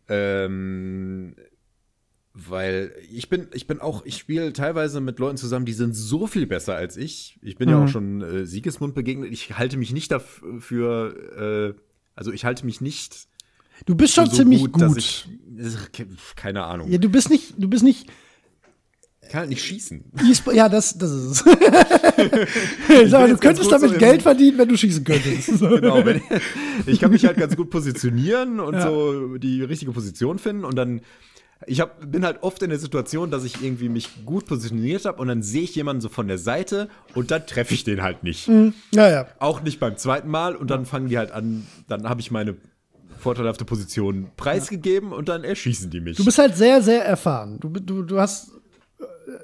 Ähm, 0.08 1.34
weil 2.32 2.94
ich 3.10 3.30
bin, 3.30 3.48
ich 3.54 3.66
bin 3.66 3.80
auch, 3.80 4.04
ich 4.04 4.18
spiele 4.18 4.52
teilweise 4.52 5.00
mit 5.00 5.18
Leuten 5.18 5.38
zusammen, 5.38 5.64
die 5.64 5.72
sind 5.72 5.94
so 5.94 6.26
viel 6.26 6.46
besser 6.46 6.76
als 6.76 6.96
ich. 6.98 7.38
Ich 7.40 7.56
bin 7.56 7.68
mhm. 7.68 7.74
ja 7.74 7.78
auch 7.80 7.86
mhm. 7.86 7.90
schon 7.90 8.22
äh, 8.22 8.46
Siegesmund 8.46 8.94
begegnet. 8.94 9.32
Ich 9.32 9.56
halte 9.56 9.78
mich 9.78 9.92
nicht 9.92 10.10
dafür, 10.12 11.74
äh, 11.74 11.80
also 12.14 12.32
ich 12.32 12.44
halte 12.44 12.66
mich 12.66 12.80
nicht 12.80 13.26
Du 13.84 13.94
bist 13.94 14.14
schon 14.14 14.26
so 14.26 14.36
ziemlich 14.36 14.60
gut. 14.60 14.72
gut. 14.72 14.96
Ich, 14.96 15.28
keine 16.34 16.64
Ahnung. 16.64 16.90
Ja, 16.90 16.98
du 16.98 17.08
bist 17.08 17.30
nicht, 17.30 17.54
du 17.58 17.68
bist 17.68 17.84
nicht. 17.84 18.06
Ich 19.26 19.32
kann 19.32 19.40
halt 19.40 19.50
nicht 19.50 19.64
schießen. 19.64 20.04
Ja, 20.52 20.68
das, 20.68 20.96
das 20.96 21.10
ist 21.10 21.44
es. 21.44 21.44
Sag, 23.10 23.28
du 23.28 23.36
könntest 23.38 23.72
damit 23.72 23.90
so 23.90 23.98
Geld 23.98 24.22
verdienen, 24.22 24.56
wenn 24.56 24.68
du 24.68 24.76
schießen 24.76 25.02
könntest. 25.02 25.48
genau, 25.58 26.06
wenn, 26.06 26.20
ich 26.86 27.00
kann 27.00 27.10
mich 27.10 27.26
halt 27.26 27.36
ganz 27.36 27.56
gut 27.56 27.70
positionieren 27.70 28.60
und 28.60 28.74
ja. 28.74 28.82
so 28.82 29.36
die 29.36 29.64
richtige 29.64 29.90
Position 29.90 30.38
finden 30.38 30.64
und 30.64 30.76
dann 30.76 31.00
ich 31.66 31.80
hab, 31.80 32.12
bin 32.12 32.24
halt 32.24 32.42
oft 32.42 32.62
in 32.62 32.70
der 32.70 32.78
Situation, 32.78 33.30
dass 33.30 33.42
ich 33.42 33.62
irgendwie 33.62 33.88
mich 33.88 34.24
gut 34.24 34.46
positioniert 34.46 35.06
habe 35.06 35.20
und 35.20 35.26
dann 35.26 35.42
sehe 35.42 35.62
ich 35.62 35.74
jemanden 35.74 36.02
so 36.02 36.08
von 36.08 36.28
der 36.28 36.38
Seite 36.38 36.88
und 37.14 37.32
dann 37.32 37.46
treffe 37.46 37.74
ich 37.74 37.82
den 37.82 38.02
halt 38.02 38.22
nicht. 38.22 38.46
Mhm. 38.46 38.74
Ja, 38.92 39.10
ja. 39.10 39.26
Auch 39.40 39.62
nicht 39.62 39.80
beim 39.80 39.96
zweiten 39.96 40.28
Mal 40.28 40.54
und 40.54 40.70
dann 40.70 40.86
fangen 40.86 41.08
die 41.08 41.18
halt 41.18 41.32
an, 41.32 41.66
dann 41.88 42.08
habe 42.08 42.20
ich 42.20 42.30
meine 42.30 42.56
vorteilhafte 43.26 43.64
Position 43.64 44.30
preisgegeben 44.36 45.12
und 45.12 45.28
dann 45.28 45.44
erschießen 45.44 45.90
die 45.90 46.00
mich. 46.00 46.16
Du 46.16 46.24
bist 46.24 46.38
halt 46.38 46.56
sehr, 46.56 46.82
sehr 46.82 47.04
erfahren. 47.04 47.58
Du, 47.60 47.68
du, 47.68 48.02
du 48.02 48.18
hast 48.18 48.50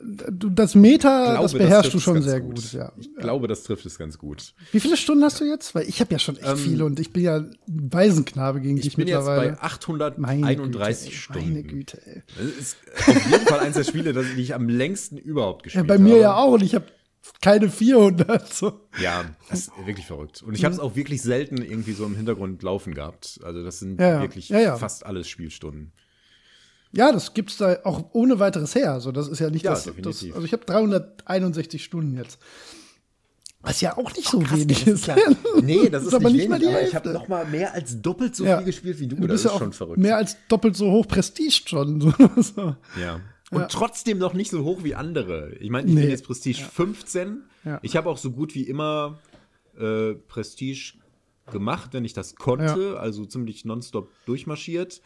du, 0.02 0.50
das 0.50 0.74
Meta, 0.74 1.32
glaube, 1.32 1.42
das 1.42 1.52
beherrschst 1.52 1.86
das 1.86 1.92
du 1.92 2.00
schon 2.00 2.22
sehr 2.22 2.40
gut. 2.40 2.56
gut. 2.56 2.72
ja. 2.72 2.92
Ich 2.98 3.14
glaube, 3.16 3.48
das 3.48 3.62
trifft 3.64 3.86
es 3.86 3.98
ganz 3.98 4.18
gut. 4.18 4.54
Wie 4.70 4.80
viele 4.80 4.96
Stunden 4.96 5.24
hast 5.24 5.40
du 5.40 5.44
jetzt? 5.44 5.74
Weil 5.74 5.88
ich 5.88 6.00
habe 6.00 6.12
ja 6.12 6.18
schon 6.18 6.36
echt 6.36 6.48
ähm, 6.48 6.56
viele 6.56 6.84
und 6.84 7.00
ich 7.00 7.12
bin 7.12 7.22
ja 7.22 7.36
ein 7.36 7.56
Waisenknabe 7.66 8.60
gegen 8.60 8.76
dich 8.76 8.96
mittlerweile. 8.96 9.42
Ich 9.42 9.48
bin 9.48 9.54
jetzt 9.54 9.60
bei 9.60 9.66
831 9.66 11.10
Güte, 11.10 11.16
Stunden. 11.16 11.48
Meine 11.48 11.62
Güte, 11.62 12.06
ey. 12.06 12.22
Das 12.38 12.46
ist 12.46 12.76
auf 13.06 13.30
jeden 13.30 13.46
Fall 13.46 13.60
eins 13.60 13.76
der 13.76 13.84
Spiele, 13.84 14.12
die 14.12 14.40
ich 14.40 14.54
am 14.54 14.68
längsten 14.68 15.16
überhaupt 15.16 15.64
gespielt 15.64 15.88
habe. 15.88 15.92
Ja, 15.92 15.98
bei 15.98 16.02
mir 16.02 16.12
habe. 16.14 16.22
ja 16.22 16.34
auch 16.36 16.52
und 16.52 16.62
ich 16.62 16.74
habe 16.74 16.86
keine 17.40 17.68
400. 17.68 18.52
So. 18.52 18.80
Ja, 19.00 19.24
das 19.48 19.60
ist 19.60 19.72
wirklich 19.84 20.06
verrückt. 20.06 20.42
Und 20.42 20.54
ich 20.54 20.64
habe 20.64 20.74
es 20.74 20.80
auch 20.80 20.96
wirklich 20.96 21.22
selten 21.22 21.58
irgendwie 21.58 21.92
so 21.92 22.04
im 22.04 22.16
Hintergrund 22.16 22.62
laufen 22.62 22.94
gehabt. 22.94 23.40
Also 23.42 23.64
das 23.64 23.78
sind 23.78 24.00
ja, 24.00 24.20
wirklich 24.20 24.48
ja, 24.48 24.76
fast 24.76 25.06
alles 25.06 25.28
Spielstunden. 25.28 25.92
Ja, 26.92 27.10
das 27.10 27.32
gibt's 27.32 27.56
da 27.56 27.78
auch 27.84 28.10
ohne 28.12 28.38
weiteres 28.38 28.74
her. 28.74 28.92
Also 28.92 29.12
das 29.12 29.28
ist 29.28 29.38
ja 29.38 29.50
nicht 29.50 29.64
ja, 29.64 29.70
das, 29.70 29.84
das, 29.84 30.24
Also 30.24 30.42
ich 30.42 30.52
habe 30.52 30.64
361 30.64 31.82
Stunden 31.82 32.16
jetzt. 32.16 32.38
Was 33.62 33.80
ja 33.80 33.96
auch 33.96 34.12
nicht 34.14 34.28
so 34.28 34.40
krass, 34.40 34.58
wenig 34.58 34.86
ist. 34.86 35.04
Klar. 35.04 35.18
Nee, 35.62 35.88
das, 35.88 36.02
ist, 36.02 36.08
ist 36.08 36.14
aber 36.14 36.30
nicht, 36.30 36.38
wenig, 36.38 36.48
mal 36.48 36.58
die 36.58 36.86
Ich 36.88 36.94
habe 36.94 37.10
noch 37.10 37.28
mal 37.28 37.46
mehr 37.46 37.72
als 37.72 38.02
doppelt 38.02 38.34
so 38.34 38.44
ja. 38.44 38.58
viel 38.58 38.66
gespielt 38.66 38.98
wie 38.98 39.06
du. 39.06 39.16
du 39.16 39.22
bist 39.22 39.44
das 39.44 39.52
ja 39.52 39.56
ist 39.56 39.58
schon 39.58 39.72
verrückt. 39.72 39.98
Mehr 39.98 40.16
als 40.16 40.36
doppelt 40.48 40.76
so 40.76 40.90
hoch 40.90 41.06
Prestige 41.06 41.62
schon. 41.66 42.00
so. 42.38 42.74
Ja. 43.00 43.20
Und 43.52 43.60
ja. 43.60 43.66
trotzdem 43.66 44.16
noch 44.16 44.32
nicht 44.32 44.50
so 44.50 44.64
hoch 44.64 44.82
wie 44.82 44.94
andere. 44.94 45.54
Ich 45.60 45.68
meine, 45.68 45.86
ich 45.86 45.94
nee. 45.94 46.00
bin 46.00 46.10
jetzt 46.10 46.24
Prestige 46.24 46.60
ja. 46.60 46.66
15. 46.66 47.42
Ich 47.82 47.96
habe 47.96 48.08
auch 48.08 48.16
so 48.16 48.30
gut 48.32 48.54
wie 48.54 48.62
immer 48.62 49.18
äh, 49.78 50.14
Prestige 50.14 50.94
gemacht, 51.50 51.90
wenn 51.92 52.06
ich 52.06 52.14
das 52.14 52.34
konnte. 52.34 52.98
Also 52.98 53.26
ziemlich 53.26 53.66
nonstop 53.66 54.08
durchmarschiert. 54.24 55.02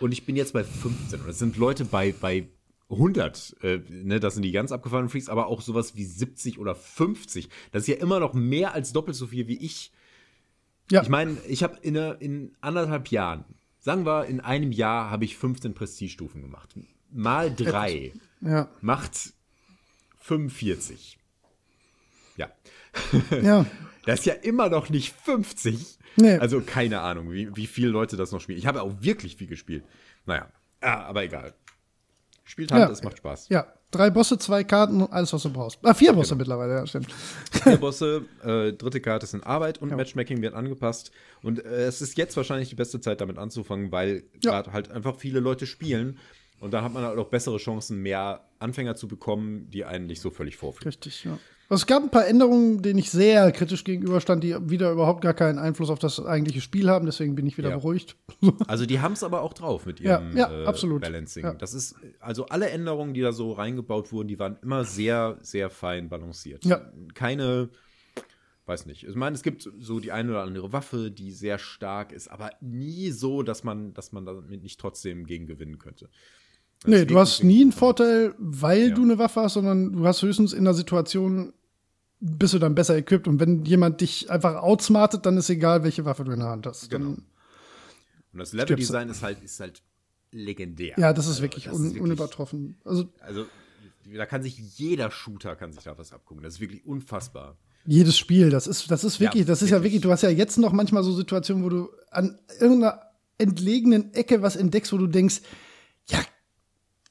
Und 0.00 0.12
ich 0.12 0.24
bin 0.24 0.34
jetzt 0.34 0.54
bei 0.54 0.64
15. 0.64 1.20
Und 1.20 1.28
es 1.28 1.38
sind 1.38 1.58
Leute 1.58 1.84
bei, 1.84 2.14
bei 2.18 2.48
100. 2.88 3.56
Äh, 3.60 3.80
ne, 3.90 4.18
das 4.18 4.32
sind 4.32 4.44
die 4.44 4.52
ganz 4.52 4.72
abgefahrenen 4.72 5.10
Freaks, 5.10 5.28
aber 5.28 5.48
auch 5.48 5.60
sowas 5.60 5.94
wie 5.94 6.06
70 6.06 6.58
oder 6.58 6.74
50. 6.74 7.50
Das 7.70 7.82
ist 7.82 7.88
ja 7.88 7.96
immer 7.96 8.18
noch 8.18 8.32
mehr 8.32 8.72
als 8.72 8.94
doppelt 8.94 9.14
so 9.14 9.26
viel 9.26 9.46
wie 9.46 9.58
ich. 9.58 9.92
Ja. 10.90 11.02
Ich 11.02 11.10
meine, 11.10 11.36
ich 11.48 11.62
habe 11.62 11.76
in, 11.82 11.96
in 11.96 12.56
anderthalb 12.62 13.08
Jahren, 13.08 13.44
sagen 13.78 14.06
wir, 14.06 14.24
in 14.24 14.40
einem 14.40 14.72
Jahr 14.72 15.10
habe 15.10 15.26
ich 15.26 15.36
15 15.36 15.74
Prestigestufen 15.74 16.40
gemacht. 16.40 16.74
Mal 17.14 17.54
drei 17.54 18.12
ja. 18.40 18.68
macht 18.80 19.32
45. 20.18 21.18
Ja. 22.36 22.50
Ja. 23.42 23.66
Das 24.04 24.20
ist 24.20 24.26
ja 24.26 24.34
immer 24.34 24.68
noch 24.68 24.90
nicht 24.90 25.14
50. 25.22 25.98
Nee. 26.16 26.36
Also 26.36 26.60
keine 26.60 27.00
Ahnung, 27.00 27.32
wie, 27.32 27.56
wie 27.56 27.66
viele 27.66 27.88
Leute 27.88 28.16
das 28.16 28.32
noch 28.32 28.40
spielen. 28.40 28.58
Ich 28.58 28.66
habe 28.66 28.82
auch 28.82 28.92
wirklich 29.00 29.36
viel 29.36 29.46
gespielt. 29.46 29.84
Naja, 30.26 30.48
ah, 30.82 31.04
aber 31.04 31.24
egal. 31.24 31.54
Spielt 32.44 32.70
halt, 32.70 32.90
es 32.90 33.02
macht 33.02 33.16
Spaß. 33.16 33.48
Ja, 33.48 33.66
drei 33.90 34.10
Bosse, 34.10 34.36
zwei 34.36 34.64
Karten, 34.64 35.02
alles, 35.02 35.32
was 35.32 35.42
du 35.42 35.50
brauchst. 35.50 35.78
Ah, 35.82 35.94
vier 35.94 36.12
Bosse 36.12 36.30
genau. 36.30 36.40
mittlerweile, 36.40 36.74
ja, 36.74 36.86
stimmt. 36.86 37.10
Vier 37.50 37.76
Bosse, 37.80 38.26
äh, 38.42 38.72
dritte 38.72 39.00
Karte 39.00 39.24
ist 39.24 39.32
in 39.32 39.42
Arbeit 39.42 39.78
und 39.78 39.88
ja. 39.88 39.96
Matchmaking 39.96 40.42
wird 40.42 40.52
angepasst. 40.52 41.10
Und 41.42 41.64
äh, 41.64 41.86
es 41.86 42.02
ist 42.02 42.18
jetzt 42.18 42.36
wahrscheinlich 42.36 42.68
die 42.68 42.74
beste 42.74 43.00
Zeit, 43.00 43.22
damit 43.22 43.38
anzufangen, 43.38 43.90
weil 43.92 44.24
ja. 44.42 44.50
gerade 44.50 44.72
halt 44.72 44.90
einfach 44.90 45.16
viele 45.16 45.40
Leute 45.40 45.66
spielen. 45.66 46.18
Und 46.60 46.72
dann 46.72 46.84
hat 46.84 46.92
man 46.94 47.04
halt 47.04 47.18
auch 47.18 47.28
bessere 47.28 47.58
Chancen, 47.58 48.00
mehr 48.00 48.40
Anfänger 48.58 48.96
zu 48.96 49.08
bekommen, 49.08 49.68
die 49.70 49.84
einen 49.84 50.06
nicht 50.06 50.20
so 50.20 50.30
völlig 50.30 50.56
vorführen. 50.56 50.88
Richtig, 50.88 51.24
ja. 51.24 51.38
Also 51.68 51.82
es 51.82 51.86
gab 51.86 52.02
ein 52.02 52.10
paar 52.10 52.26
Änderungen, 52.26 52.82
denen 52.82 52.98
ich 52.98 53.10
sehr 53.10 53.50
kritisch 53.50 53.84
gegenüberstand, 53.84 54.44
die 54.44 54.54
wieder 54.68 54.92
überhaupt 54.92 55.22
gar 55.22 55.32
keinen 55.32 55.58
Einfluss 55.58 55.88
auf 55.88 55.98
das 55.98 56.24
eigentliche 56.24 56.60
Spiel 56.60 56.90
haben. 56.90 57.06
Deswegen 57.06 57.34
bin 57.34 57.46
ich 57.46 57.56
wieder 57.56 57.70
ja. 57.70 57.76
beruhigt. 57.76 58.16
Also 58.66 58.86
die 58.86 59.00
haben 59.00 59.12
es 59.12 59.22
aber 59.22 59.42
auch 59.42 59.52
drauf 59.52 59.86
mit 59.86 60.00
ihrem 60.00 60.36
ja, 60.36 60.50
ja, 60.50 60.70
äh, 60.70 60.98
Balancing. 60.98 61.56
Das 61.58 61.74
ist 61.74 61.96
also 62.20 62.46
alle 62.46 62.68
Änderungen, 62.68 63.14
die 63.14 63.20
da 63.20 63.32
so 63.32 63.52
reingebaut 63.52 64.12
wurden, 64.12 64.28
die 64.28 64.38
waren 64.38 64.58
immer 64.62 64.84
sehr, 64.84 65.38
sehr 65.40 65.70
fein 65.70 66.08
balanciert. 66.08 66.64
Keine, 67.14 67.70
weiß 68.66 68.86
nicht. 68.86 69.04
Ich 69.04 69.14
meine, 69.14 69.34
es 69.34 69.42
gibt 69.42 69.68
so 69.78 70.00
die 70.00 70.12
eine 70.12 70.30
oder 70.30 70.42
andere 70.42 70.72
Waffe, 70.72 71.10
die 71.10 71.32
sehr 71.32 71.58
stark 71.58 72.12
ist, 72.12 72.28
aber 72.28 72.50
nie 72.60 73.10
so, 73.10 73.42
dass 73.42 73.64
man, 73.64 73.94
dass 73.94 74.12
man 74.12 74.26
damit 74.26 74.62
nicht 74.62 74.78
trotzdem 74.78 75.26
gegen 75.26 75.46
gewinnen 75.46 75.78
könnte. 75.78 76.08
Nee, 76.86 77.04
du 77.06 77.18
hast 77.18 77.42
nie 77.42 77.62
einen 77.62 77.72
Vorteil, 77.72 78.34
weil 78.38 78.88
ja. 78.88 78.94
du 78.94 79.02
eine 79.02 79.18
Waffe 79.18 79.40
hast, 79.40 79.54
sondern 79.54 79.92
du 79.92 80.06
hast 80.06 80.22
höchstens 80.22 80.52
in 80.52 80.64
der 80.64 80.74
Situation, 80.74 81.52
bist 82.20 82.54
du 82.54 82.58
dann 82.58 82.74
besser 82.74 82.96
equipped. 82.96 83.26
Und 83.26 83.40
wenn 83.40 83.64
jemand 83.64 84.00
dich 84.00 84.30
einfach 84.30 84.56
outsmartet, 84.56 85.24
dann 85.24 85.36
ist 85.36 85.48
egal, 85.50 85.82
welche 85.82 86.04
Waffe 86.04 86.24
du 86.24 86.32
in 86.32 86.40
der 86.40 86.48
Hand 86.48 86.66
hast. 86.66 86.90
Genau. 86.90 87.10
Und 87.10 87.24
das 88.32 88.52
Level-Design 88.52 89.08
ist 89.08 89.22
halt, 89.22 89.42
ist 89.42 89.60
halt 89.60 89.82
legendär. 90.30 90.94
Ja, 90.98 91.12
das 91.12 91.26
ist 91.26 91.32
also, 91.32 91.42
wirklich, 91.42 91.64
das 91.64 91.74
un 91.74 91.80
ist 91.80 91.84
wirklich 91.90 92.02
unübertroffen. 92.02 92.76
Also, 92.84 93.08
also, 93.20 93.46
da 94.12 94.26
kann 94.26 94.42
sich 94.42 94.58
jeder 94.76 95.10
Shooter 95.10 95.56
kann 95.56 95.72
sich 95.72 95.84
da 95.84 95.96
was 95.96 96.12
abgucken. 96.12 96.42
Das 96.42 96.54
ist 96.54 96.60
wirklich 96.60 96.84
unfassbar. 96.84 97.56
Jedes 97.86 98.18
Spiel, 98.18 98.50
das 98.50 98.66
ist, 98.66 98.90
das 98.90 99.04
ist 99.04 99.20
wirklich, 99.20 99.42
ja, 99.42 99.46
das 99.46 99.62
ist 99.62 99.70
wirklich. 99.70 99.78
ja 99.78 99.84
wirklich, 99.84 100.02
du 100.02 100.10
hast 100.10 100.22
ja 100.22 100.30
jetzt 100.30 100.58
noch 100.58 100.72
manchmal 100.72 101.04
so 101.04 101.12
Situationen, 101.12 101.64
wo 101.64 101.68
du 101.68 101.90
an 102.10 102.38
irgendeiner 102.58 103.00
entlegenen 103.38 104.12
Ecke 104.14 104.42
was 104.42 104.56
entdeckst, 104.56 104.92
wo 104.92 104.98
du 104.98 105.06
denkst, 105.06 105.42
ja, 106.06 106.18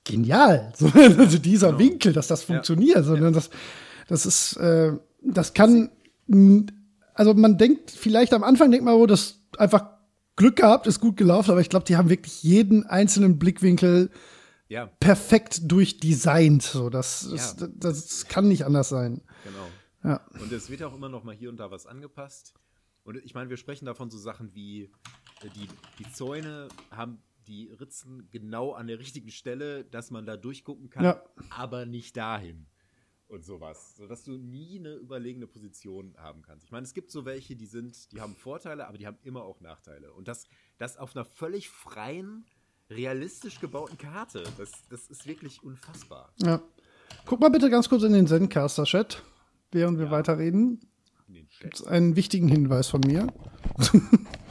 genial. 0.03 0.73
So, 0.77 0.87
also 0.87 1.37
dieser 1.37 1.67
genau. 1.67 1.79
Winkel, 1.79 2.13
dass 2.13 2.27
das 2.27 2.43
funktioniert, 2.43 2.97
ja. 2.97 3.03
sondern 3.03 3.33
ja. 3.33 3.39
das, 3.39 3.49
das 4.07 4.25
ist, 4.25 4.57
äh, 4.57 4.93
das 5.21 5.53
kann, 5.53 5.89
also 7.13 7.33
man 7.33 7.57
denkt 7.57 7.91
vielleicht 7.91 8.33
am 8.33 8.43
Anfang 8.43 8.71
denkt 8.71 8.85
man, 8.85 8.95
oh, 8.95 9.05
das 9.05 9.39
einfach 9.57 9.85
Glück 10.35 10.57
gehabt, 10.57 10.87
ist 10.87 10.99
gut 10.99 11.17
gelaufen, 11.17 11.51
aber 11.51 11.61
ich 11.61 11.69
glaube, 11.69 11.85
die 11.85 11.95
haben 11.95 12.09
wirklich 12.09 12.41
jeden 12.43 12.85
einzelnen 12.85 13.37
Blickwinkel 13.37 14.09
ja. 14.67 14.87
perfekt 14.99 15.71
durchdesignt. 15.71 16.63
So, 16.63 16.89
das, 16.89 17.27
das, 17.29 17.55
das, 17.55 17.77
das, 17.77 18.27
kann 18.27 18.47
nicht 18.47 18.65
anders 18.65 18.89
sein. 18.89 19.21
Genau. 19.43 19.67
Ja. 20.03 20.21
Und 20.41 20.51
es 20.51 20.69
wird 20.69 20.83
auch 20.83 20.95
immer 20.95 21.09
noch 21.09 21.23
mal 21.23 21.35
hier 21.35 21.49
und 21.49 21.57
da 21.57 21.69
was 21.71 21.85
angepasst. 21.85 22.55
Und 23.03 23.17
ich 23.17 23.33
meine, 23.33 23.49
wir 23.49 23.57
sprechen 23.57 23.85
davon 23.85 24.09
so 24.09 24.17
Sachen 24.17 24.53
wie 24.55 24.83
äh, 24.83 25.49
die, 25.55 25.67
die 25.99 26.11
Zäune 26.11 26.69
haben 26.89 27.21
die 27.47 27.71
Ritzen 27.71 28.27
genau 28.31 28.73
an 28.73 28.87
der 28.87 28.99
richtigen 28.99 29.31
Stelle, 29.31 29.85
dass 29.85 30.11
man 30.11 30.25
da 30.25 30.37
durchgucken 30.37 30.89
kann, 30.89 31.03
ja. 31.03 31.23
aber 31.49 31.85
nicht 31.85 32.17
dahin 32.17 32.67
und 33.27 33.43
sowas, 33.43 33.95
sodass 33.97 34.23
du 34.23 34.37
nie 34.37 34.79
eine 34.79 34.93
überlegene 34.93 35.47
Position 35.47 36.13
haben 36.17 36.43
kannst. 36.43 36.65
Ich 36.65 36.71
meine, 36.71 36.85
es 36.85 36.93
gibt 36.93 37.11
so 37.11 37.25
welche, 37.25 37.55
die 37.55 37.65
sind, 37.65 38.11
die 38.11 38.21
haben 38.21 38.35
Vorteile, 38.35 38.87
aber 38.87 38.97
die 38.97 39.07
haben 39.07 39.17
immer 39.23 39.43
auch 39.43 39.59
Nachteile. 39.59 40.13
Und 40.13 40.27
das, 40.27 40.45
das 40.77 40.97
auf 40.97 41.15
einer 41.15 41.25
völlig 41.25 41.69
freien, 41.69 42.45
realistisch 42.89 43.59
gebauten 43.59 43.97
Karte, 43.97 44.43
das, 44.57 44.71
das 44.89 45.07
ist 45.07 45.25
wirklich 45.25 45.63
unfassbar. 45.63 46.31
Ja. 46.37 46.61
Guck 47.25 47.39
mal 47.39 47.49
bitte 47.49 47.69
ganz 47.69 47.89
kurz 47.89 48.03
in 48.03 48.13
den 48.13 48.27
Zencaster-Chat, 48.27 49.23
während 49.71 49.97
wir 49.97 50.05
ja. 50.05 50.11
weiterreden. 50.11 50.81
Gibt 51.59 51.75
es 51.75 51.83
einen 51.83 52.15
wichtigen 52.15 52.47
Hinweis 52.47 52.87
von 52.87 53.01
mir? 53.01 53.27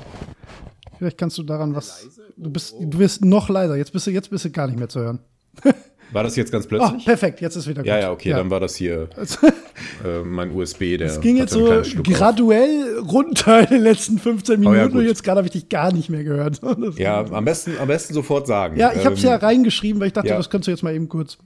Vielleicht 1.02 1.18
kannst 1.18 1.36
du 1.36 1.42
daran 1.42 1.74
was. 1.74 2.06
Du 2.36 2.48
bist, 2.48 2.76
du 2.78 2.96
bist 2.96 3.24
noch 3.24 3.48
leiser. 3.48 3.74
Jetzt 3.74 3.92
bist 3.92 4.06
du, 4.06 4.12
jetzt 4.12 4.30
bist 4.30 4.44
du 4.44 4.50
gar 4.50 4.68
nicht 4.68 4.78
mehr 4.78 4.88
zu 4.88 5.00
hören. 5.00 5.18
War 6.12 6.22
das 6.22 6.36
jetzt 6.36 6.52
ganz 6.52 6.68
plötzlich? 6.68 7.00
Oh, 7.02 7.04
perfekt, 7.04 7.40
jetzt 7.40 7.56
ist 7.56 7.66
wieder 7.66 7.82
gut. 7.82 7.88
Ja, 7.88 7.98
ja, 7.98 8.12
okay, 8.12 8.28
ja. 8.28 8.36
dann 8.36 8.50
war 8.50 8.60
das 8.60 8.76
hier 8.76 9.08
äh, 10.04 10.22
mein 10.24 10.54
USB, 10.54 10.96
der. 10.98 11.08
Es 11.08 11.20
ging 11.20 11.38
jetzt 11.38 11.54
so 11.54 11.82
graduell 12.04 12.98
runter 12.98 13.60
in 13.62 13.76
den 13.76 13.82
letzten 13.82 14.18
15 14.18 14.60
Minuten 14.60 14.76
ja, 14.76 14.84
und 14.84 15.04
jetzt 15.06 15.24
gerade 15.24 15.38
habe 15.38 15.46
ich 15.48 15.52
dich 15.52 15.68
gar 15.70 15.92
nicht 15.92 16.08
mehr 16.08 16.22
gehört. 16.22 16.60
ja, 16.98 17.24
am 17.24 17.44
besten, 17.44 17.78
am 17.80 17.88
besten 17.88 18.14
sofort 18.14 18.46
sagen. 18.46 18.76
Ja, 18.76 18.92
ich 18.92 19.04
habe 19.04 19.16
es 19.16 19.24
ähm, 19.24 19.30
ja 19.30 19.36
reingeschrieben, 19.36 20.00
weil 20.00 20.08
ich 20.08 20.12
dachte, 20.12 20.28
ja. 20.28 20.36
das 20.36 20.50
kannst 20.50 20.68
du 20.68 20.70
jetzt 20.70 20.84
mal 20.84 20.94
eben 20.94 21.08
kurz. 21.08 21.38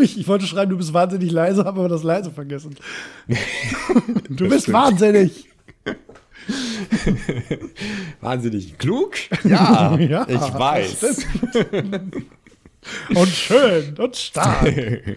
Ich, 0.00 0.18
ich 0.18 0.28
wollte 0.28 0.44
schreiben, 0.44 0.72
du 0.72 0.76
bist 0.76 0.92
wahnsinnig 0.92 1.30
leise, 1.30 1.64
habe 1.64 1.78
aber 1.78 1.88
das 1.88 2.02
leise 2.02 2.32
vergessen. 2.32 2.74
du 4.28 4.48
bist 4.48 4.70
wahnsinnig. 4.70 5.49
Wahnsinnig 8.20 8.78
klug? 8.78 9.14
Ja, 9.44 9.96
ja 9.98 10.26
ich 10.28 10.40
weiß. 10.40 11.26
und 13.14 13.28
schön 13.28 13.94
und 13.98 14.16
stark. 14.16 15.16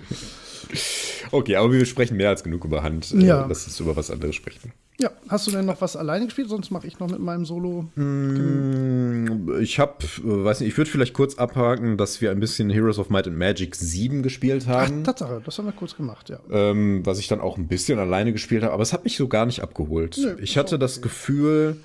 okay, 1.32 1.56
aber 1.56 1.72
wir 1.72 1.86
sprechen 1.86 2.18
mehr 2.18 2.30
als 2.30 2.44
genug 2.44 2.66
über 2.66 2.84
Hand. 2.84 3.12
Äh, 3.14 3.26
ja. 3.26 3.46
Lass 3.48 3.66
uns 3.66 3.80
über 3.80 3.96
was 3.96 4.12
anderes 4.12 4.36
sprechen. 4.36 4.74
Ja, 5.00 5.10
hast 5.28 5.48
du 5.48 5.52
denn 5.52 5.66
noch 5.66 5.82
was 5.82 5.96
alleine 5.96 6.26
gespielt? 6.26 6.50
Sonst 6.50 6.70
mache 6.70 6.86
ich 6.86 7.00
noch 7.00 7.10
mit 7.10 7.20
meinem 7.20 7.46
Solo. 7.46 7.90
Mm, 7.96 9.60
ich 9.60 9.80
habe, 9.80 9.96
weiß 10.22 10.60
nicht, 10.60 10.70
ich 10.70 10.78
würde 10.78 10.90
vielleicht 10.90 11.14
kurz 11.14 11.36
abhaken, 11.36 11.98
dass 11.98 12.22
wir 12.22 12.30
ein 12.30 12.40
bisschen 12.40 12.70
Heroes 12.70 13.00
of 13.00 13.10
Might 13.10 13.28
and 13.28 13.38
Magic 13.38 13.76
7 13.76 14.22
gespielt 14.22 14.68
haben. 14.68 15.00
Ach, 15.02 15.06
Tatsache, 15.06 15.42
das 15.44 15.58
haben 15.58 15.66
wir 15.66 15.72
kurz 15.72 15.98
gemacht, 15.98 16.30
ja. 16.30 16.40
Ähm, 16.52 17.04
was 17.06 17.18
ich 17.18 17.28
dann 17.28 17.42
auch 17.42 17.58
ein 17.58 17.68
bisschen 17.68 17.98
alleine 17.98 18.34
gespielt 18.34 18.64
habe, 18.64 18.74
aber 18.74 18.84
es 18.84 18.94
hat 18.94 19.04
mich 19.04 19.18
so 19.18 19.28
gar 19.28 19.48
nicht 19.48 19.62
abgeholt. 19.62 20.18
Nee, 20.20 20.44
ich 20.44 20.58
hatte 20.58 20.78
das 20.78 21.02
Gefühl, 21.02 21.78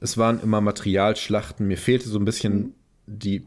es 0.00 0.16
waren 0.16 0.40
immer 0.42 0.62
Materialschlachten. 0.62 1.66
Mir 1.66 1.76
fehlte 1.76 2.08
so 2.08 2.18
ein 2.18 2.24
bisschen 2.24 2.54
mhm. 2.54 2.74
die 3.06 3.46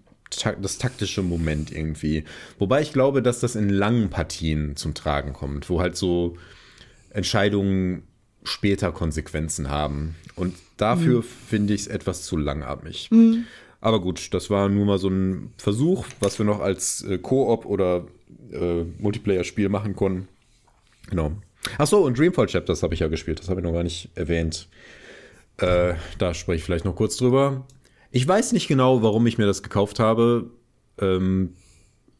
das 0.61 0.80
taktische 0.80 1.22
Moment 1.22 1.72
irgendwie. 1.72 2.24
Wobei 2.57 2.82
ich 2.82 2.91
glaube, 2.91 3.22
dass 3.22 3.40
das 3.40 3.56
in 3.56 3.70
langen 3.70 4.10
Partien 4.10 4.76
zum 4.76 4.95
Tragen 4.95 5.32
kommt, 5.32 5.70
wo 5.70 5.80
halt 5.80 5.95
so 5.95 6.38
Entscheidungen 7.11 8.02
später 8.44 8.91
Konsequenzen 8.91 9.70
haben. 9.70 10.15
Und 10.36 10.56
dafür 10.78 11.20
mhm. 11.20 11.24
finde 11.24 11.74
ich 11.74 11.82
es 11.82 11.88
etwas 11.88 12.24
zu 12.24 12.38
langatmig. 12.38 13.10
Mhm. 13.11 13.45
Aber 13.82 13.99
gut, 13.99 14.34
das 14.34 14.49
war 14.49 14.70
nur 14.70 14.86
mal 14.86 14.98
so 14.98 15.10
ein 15.10 15.52
Versuch, 15.57 16.06
was 16.20 16.40
wir 16.40 16.45
noch 16.45 16.61
als 16.61 17.03
äh, 17.03 17.18
Koop 17.18 17.65
oder 17.65 18.06
äh, 18.52 18.84
Multiplayer-Spiel 18.99 19.70
machen 19.70 19.95
konnten. 19.95 20.28
Genau. 21.10 21.34
Achso, 21.78 22.06
und 22.06 22.18
Dreamfall 22.18 22.48
Chapters 22.48 22.84
habe 22.84 22.94
ich 22.94 23.02
ja 23.02 23.07
gespielt, 23.07 23.40
das 23.40 23.49
habe 23.49 23.60
ich 23.60 23.64
noch 23.65 23.74
gar 23.74 23.84
nicht 23.84 24.10
erwähnt. 24.15 24.68
Äh, 25.57 25.95
da 26.18 26.34
spreche 26.34 26.57
ich 26.57 26.64
vielleicht 26.64 26.86
noch 26.86 26.95
kurz 26.95 27.18
drüber. 27.18 27.65
Ich 28.11 28.28
weiß 28.28 28.53
nicht 28.53 28.68
genau, 28.68 29.02
warum 29.02 29.26
ich 29.28 29.38
mir 29.38 29.45
das 29.45 29.64
gekauft 29.64 29.99
habe. 29.99 30.49
Ähm, 30.99 31.53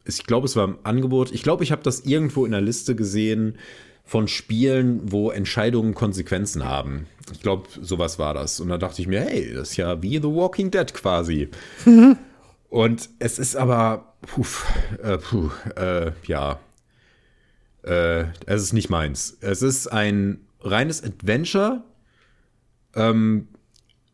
ich 0.04 0.24
glaube, 0.26 0.46
es 0.46 0.56
war 0.56 0.64
im 0.64 0.78
Angebot. 0.84 1.32
Ich 1.32 1.42
glaube, 1.42 1.64
ich 1.64 1.72
habe 1.72 1.82
das 1.82 2.00
irgendwo 2.00 2.44
in 2.44 2.52
der 2.52 2.60
Liste 2.60 2.94
gesehen 2.94 3.58
von 4.04 4.28
Spielen, 4.28 5.10
wo 5.10 5.30
Entscheidungen 5.30 5.94
Konsequenzen 5.94 6.64
haben. 6.64 7.06
Ich 7.32 7.40
glaube, 7.40 7.68
sowas 7.80 8.18
war 8.18 8.34
das. 8.34 8.60
Und 8.60 8.68
da 8.68 8.78
dachte 8.78 9.00
ich 9.00 9.08
mir, 9.08 9.20
hey, 9.20 9.52
das 9.54 9.70
ist 9.70 9.76
ja 9.76 10.02
wie 10.02 10.18
The 10.18 10.24
Walking 10.24 10.70
Dead 10.70 10.92
quasi. 10.92 11.48
Und 12.68 13.08
es 13.18 13.38
ist 13.38 13.56
aber, 13.56 14.14
puh, 14.22 14.44
äh, 15.02 15.18
puh, 15.18 15.50
äh, 15.76 16.12
ja, 16.26 16.58
äh, 17.82 18.24
es 18.46 18.62
ist 18.62 18.72
nicht 18.72 18.90
meins. 18.90 19.38
Es 19.40 19.62
ist 19.62 19.86
ein 19.86 20.40
reines 20.60 21.02
Adventure, 21.02 21.84
ähm, 22.94 23.48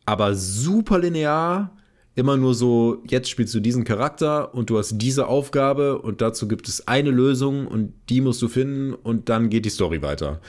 aber 0.04 0.34
super 0.34 0.98
linear. 0.98 1.76
Immer 2.20 2.36
nur 2.36 2.54
so, 2.54 3.02
jetzt 3.08 3.30
spielst 3.30 3.54
du 3.54 3.60
diesen 3.60 3.84
Charakter 3.84 4.52
und 4.54 4.68
du 4.68 4.76
hast 4.76 4.98
diese 4.98 5.26
Aufgabe 5.26 6.02
und 6.02 6.20
dazu 6.20 6.46
gibt 6.48 6.68
es 6.68 6.86
eine 6.86 7.10
Lösung 7.10 7.66
und 7.66 7.94
die 8.10 8.20
musst 8.20 8.42
du 8.42 8.48
finden 8.48 8.92
und 8.92 9.30
dann 9.30 9.48
geht 9.48 9.64
die 9.64 9.70
Story 9.70 10.02
weiter. 10.02 10.42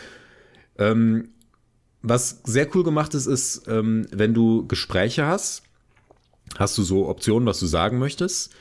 Ähm, 0.78 1.30
was 2.02 2.42
sehr 2.44 2.68
cool 2.76 2.84
gemacht 2.84 3.14
ist, 3.14 3.26
ist, 3.26 3.70
ähm, 3.70 4.06
wenn 4.12 4.34
du 4.34 4.68
Gespräche 4.68 5.26
hast, 5.26 5.64
hast 6.60 6.78
du 6.78 6.84
so 6.84 7.08
Optionen, 7.08 7.48
was 7.48 7.62
du 7.62 7.68
sagen 7.68 8.00
möchtest. 8.00 8.54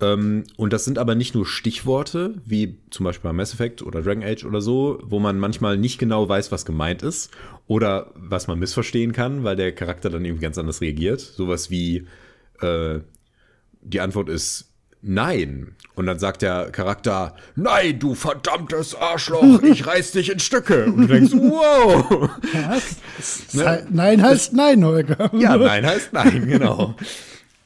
Ähm, 0.00 0.42
und 0.56 0.72
das 0.72 0.84
sind 0.84 0.98
aber 0.98 1.14
nicht 1.14 1.36
nur 1.36 1.46
Stichworte, 1.46 2.34
wie 2.44 2.80
zum 2.90 3.04
Beispiel 3.04 3.30
bei 3.30 3.32
Mass 3.32 3.54
Effect 3.54 3.80
oder 3.82 4.02
Dragon 4.02 4.24
Age 4.24 4.44
oder 4.44 4.60
so, 4.60 4.98
wo 5.04 5.20
man 5.20 5.38
manchmal 5.38 5.78
nicht 5.78 6.00
genau 6.00 6.28
weiß, 6.28 6.50
was 6.50 6.64
gemeint 6.64 7.04
ist 7.04 7.30
oder 7.68 8.10
was 8.16 8.48
man 8.48 8.58
missverstehen 8.58 9.12
kann, 9.12 9.44
weil 9.44 9.54
der 9.54 9.70
Charakter 9.70 10.10
dann 10.10 10.24
irgendwie 10.24 10.42
ganz 10.42 10.58
anders 10.58 10.80
reagiert. 10.80 11.20
Sowas 11.20 11.70
wie 11.70 12.08
äh, 12.62 13.00
die 13.82 14.00
Antwort 14.00 14.28
ist 14.28 14.70
Nein. 15.02 15.76
Und 15.94 16.06
dann 16.06 16.18
sagt 16.18 16.42
der 16.42 16.70
Charakter, 16.70 17.34
nein, 17.56 17.98
du 17.98 18.14
verdammtes 18.14 18.94
Arschloch, 18.94 19.62
ich 19.62 19.86
reiß 19.86 20.12
dich 20.12 20.30
in 20.30 20.38
Stücke. 20.38 20.86
Und 20.86 21.02
du 21.02 21.06
denkst, 21.06 21.32
wow. 21.32 22.30
Was? 22.52 22.96
Ne? 23.52 23.86
Nein 23.90 24.22
heißt 24.22 24.54
nein, 24.54 24.84
Holger. 24.84 25.30
Ja, 25.34 25.56
nein 25.58 25.84
heißt 25.84 26.12
nein, 26.12 26.46
genau. 26.46 26.94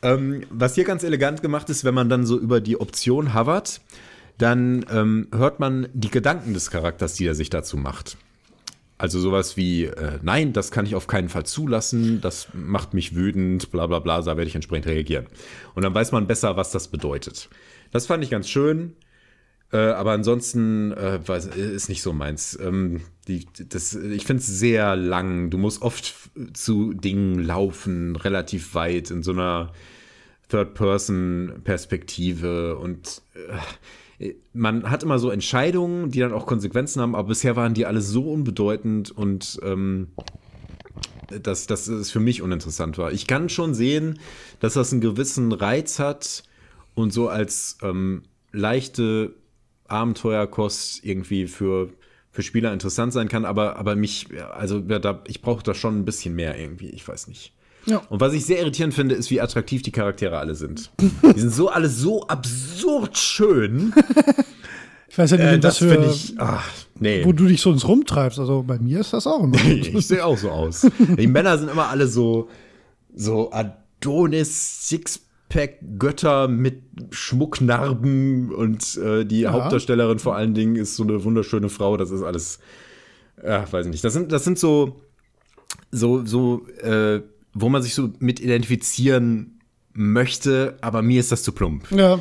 ähm, 0.03 0.45
was 0.51 0.75
hier 0.75 0.85
ganz 0.85 1.05
elegant 1.05 1.43
gemacht 1.43 1.71
ist, 1.71 1.85
wenn 1.85 1.95
man 1.95 2.09
dann 2.09 2.27
so 2.27 2.39
über 2.39 2.61
die 2.61 2.81
Option 2.81 3.35
hovert, 3.35 3.81
dann 4.39 4.85
ähm, 4.91 5.29
hört 5.33 5.61
man 5.61 5.89
die 5.93 6.11
Gedanken 6.11 6.55
des 6.55 6.71
Charakters, 6.71 7.15
die 7.15 7.27
er 7.27 7.37
sich 7.37 7.51
dazu 7.51 7.77
macht. 7.77 8.17
Also 9.05 9.21
sowas 9.21 9.57
wie, 9.59 9.85
äh, 9.85 10.19
nein, 10.23 10.55
das 10.55 10.71
kann 10.71 10.87
ich 10.87 10.95
auf 10.95 11.07
keinen 11.07 11.29
Fall 11.29 11.45
zulassen, 11.45 12.23
das 12.23 12.49
macht 12.55 12.95
mich 12.95 13.15
wütend, 13.15 13.71
bla 13.71 13.87
bla 13.87 13.99
bla, 13.99 14.23
da 14.23 14.39
werde 14.39 14.49
ich 14.49 14.55
entsprechend 14.55 14.87
reagieren. 14.87 15.27
Und 15.75 15.83
dann 15.83 15.95
weiß 15.95 16.13
man 16.13 16.27
besser, 16.27 16.57
was 16.57 16.71
das 16.71 16.89
bedeutet. 16.89 17.51
Das 17.91 18.07
fand 18.07 18.25
ich 18.25 18.31
ganz 18.31 18.49
schön, 18.49 18.95
äh, 19.73 19.77
aber 19.77 20.13
ansonsten 20.13 20.93
äh, 20.93 21.21
weiß, 21.23 21.49
ist 21.49 21.91
nicht 21.91 22.01
so 22.01 22.15
meins. 22.15 22.59
Ähm, 22.59 23.03
die, 23.29 23.47
das, 23.69 23.95
ich 23.95 24.25
finde 24.25 24.41
es 24.41 24.47
sehr 24.47 24.97
lang, 24.97 25.51
du 25.51 25.59
musst 25.59 25.83
oft 25.83 26.15
zu 26.55 26.95
Dingen 26.95 27.41
laufen, 27.41 28.17
relativ 28.17 28.75
weit 28.75 29.11
in 29.11 29.23
so 29.23 29.33
einer 29.33 29.75
Third-Person-Perspektive 30.49 32.79
und 32.79 33.21
äh, 33.35 33.59
man 34.53 34.91
hat 34.91 35.03
immer 35.03 35.19
so 35.19 35.31
Entscheidungen, 35.31 36.11
die 36.11 36.21
dann 36.21 36.33
auch 36.33 36.47
Konsequenzen 36.47 37.01
haben, 37.01 37.15
aber 37.15 37.29
bisher 37.29 37.57
waren 37.57 37.75
die 37.75 37.87
alle 37.87 38.01
so 38.01 38.31
unbedeutend 38.31 39.11
und 39.11 39.59
ähm, 39.63 40.09
dass, 41.29 41.67
dass 41.67 41.89
es 41.89 42.11
für 42.11 42.21
mich 42.21 42.43
uninteressant 42.43 42.99
war. 42.99 43.13
Ich 43.13 43.27
kann 43.27 43.49
schon 43.49 43.75
sehen, 43.75 44.19
dass 44.61 44.75
das 44.75 44.93
einen 44.93 45.01
gewissen 45.01 45.53
Reiz 45.53 45.99
hat 45.99 46.45
und 46.95 47.13
so 47.13 47.29
als 47.29 47.79
ähm, 47.83 48.23
leichte 48.53 49.35
Abenteuerkost 49.89 51.05
irgendwie 51.05 51.47
für, 51.47 51.91
für 52.31 52.43
Spieler 52.43 52.73
interessant 52.73 53.13
sein 53.13 53.29
kann, 53.29 53.45
aber, 53.45 53.77
aber 53.77 53.97
mich, 53.97 54.29
also 54.53 54.81
da, 54.81 55.23
ich 55.27 55.43
brauche 55.43 55.63
da 55.63 55.75
schon 55.75 55.99
ein 55.99 56.05
bisschen 56.05 56.35
mehr 56.35 56.59
irgendwie, 56.59 56.91
ich 56.91 57.07
weiß 57.07 57.27
nicht. 57.29 57.53
Ja. 57.87 57.99
Und 58.09 58.21
was 58.21 58.33
ich 58.33 58.47
sehr 58.47 58.61
irritierend 58.61 58.95
finde, 58.95 59.15
ist, 59.15 59.31
wie 59.31 59.41
attraktiv 59.41 59.83
die 59.83 59.93
Charaktere 59.93 60.39
alle 60.39 60.55
sind. 60.55 60.91
Die 61.01 61.41
sind 61.41 61.53
so 61.53 61.69
alle 61.69 61.89
so 61.89 62.27
absurd 62.27 63.19
schön. 63.19 63.93
Ich 65.15 65.19
weiß 65.19 65.31
ja 65.31 65.37
nicht, 65.37 65.47
äh, 65.47 65.59
das 65.61 65.79
finde 65.79 66.09
ich, 66.09 66.35
ach, 66.39 66.69
nee. 66.99 67.25
wo 67.25 67.33
du 67.33 67.47
dich 67.47 67.61
sonst 67.61 67.87
rumtreibst. 67.87 68.41
Also 68.41 68.65
bei 68.67 68.81
mir 68.81 68.99
ist 68.99 69.13
das 69.13 69.29
auch 69.29 69.45
immer. 69.45 69.65
ich 69.65 70.09
sehe 70.09 70.25
auch 70.25 70.37
so 70.37 70.51
aus. 70.51 70.89
Die 70.99 71.29
Männer 71.29 71.57
sind 71.57 71.71
immer 71.71 71.89
alle 71.89 72.09
so, 72.09 72.49
so 73.15 73.53
Adonis, 73.53 74.89
Sixpack, 74.89 75.79
Götter 76.01 76.49
mit 76.49 76.83
Schmucknarben 77.11 78.53
und 78.53 78.97
äh, 78.97 79.25
die 79.25 79.43
ja. 79.43 79.53
Hauptdarstellerin 79.53 80.19
vor 80.19 80.35
allen 80.35 80.53
Dingen 80.53 80.75
ist 80.75 80.97
so 80.97 81.05
eine 81.05 81.23
wunderschöne 81.23 81.69
Frau. 81.69 81.97
Das 81.97 82.11
ist 82.11 82.25
alles, 82.25 82.59
ach, 83.47 83.73
weiß 83.73 83.87
ich 83.87 83.93
nicht. 83.93 84.03
Das 84.03 84.15
sind, 84.15 84.33
das 84.33 84.43
sind 84.43 84.59
so, 84.59 85.01
so, 85.93 86.27
so, 86.27 86.67
äh, 86.83 87.21
wo 87.55 87.69
man 87.69 87.83
sich 87.83 87.95
so 87.95 88.13
mit 88.19 88.41
identifizieren 88.41 89.61
möchte, 89.93 90.77
aber 90.81 91.03
mir 91.03 91.21
ist 91.21 91.33
das 91.33 91.43
zu 91.43 91.53
plump. 91.53 91.91
Ja. 91.91 92.19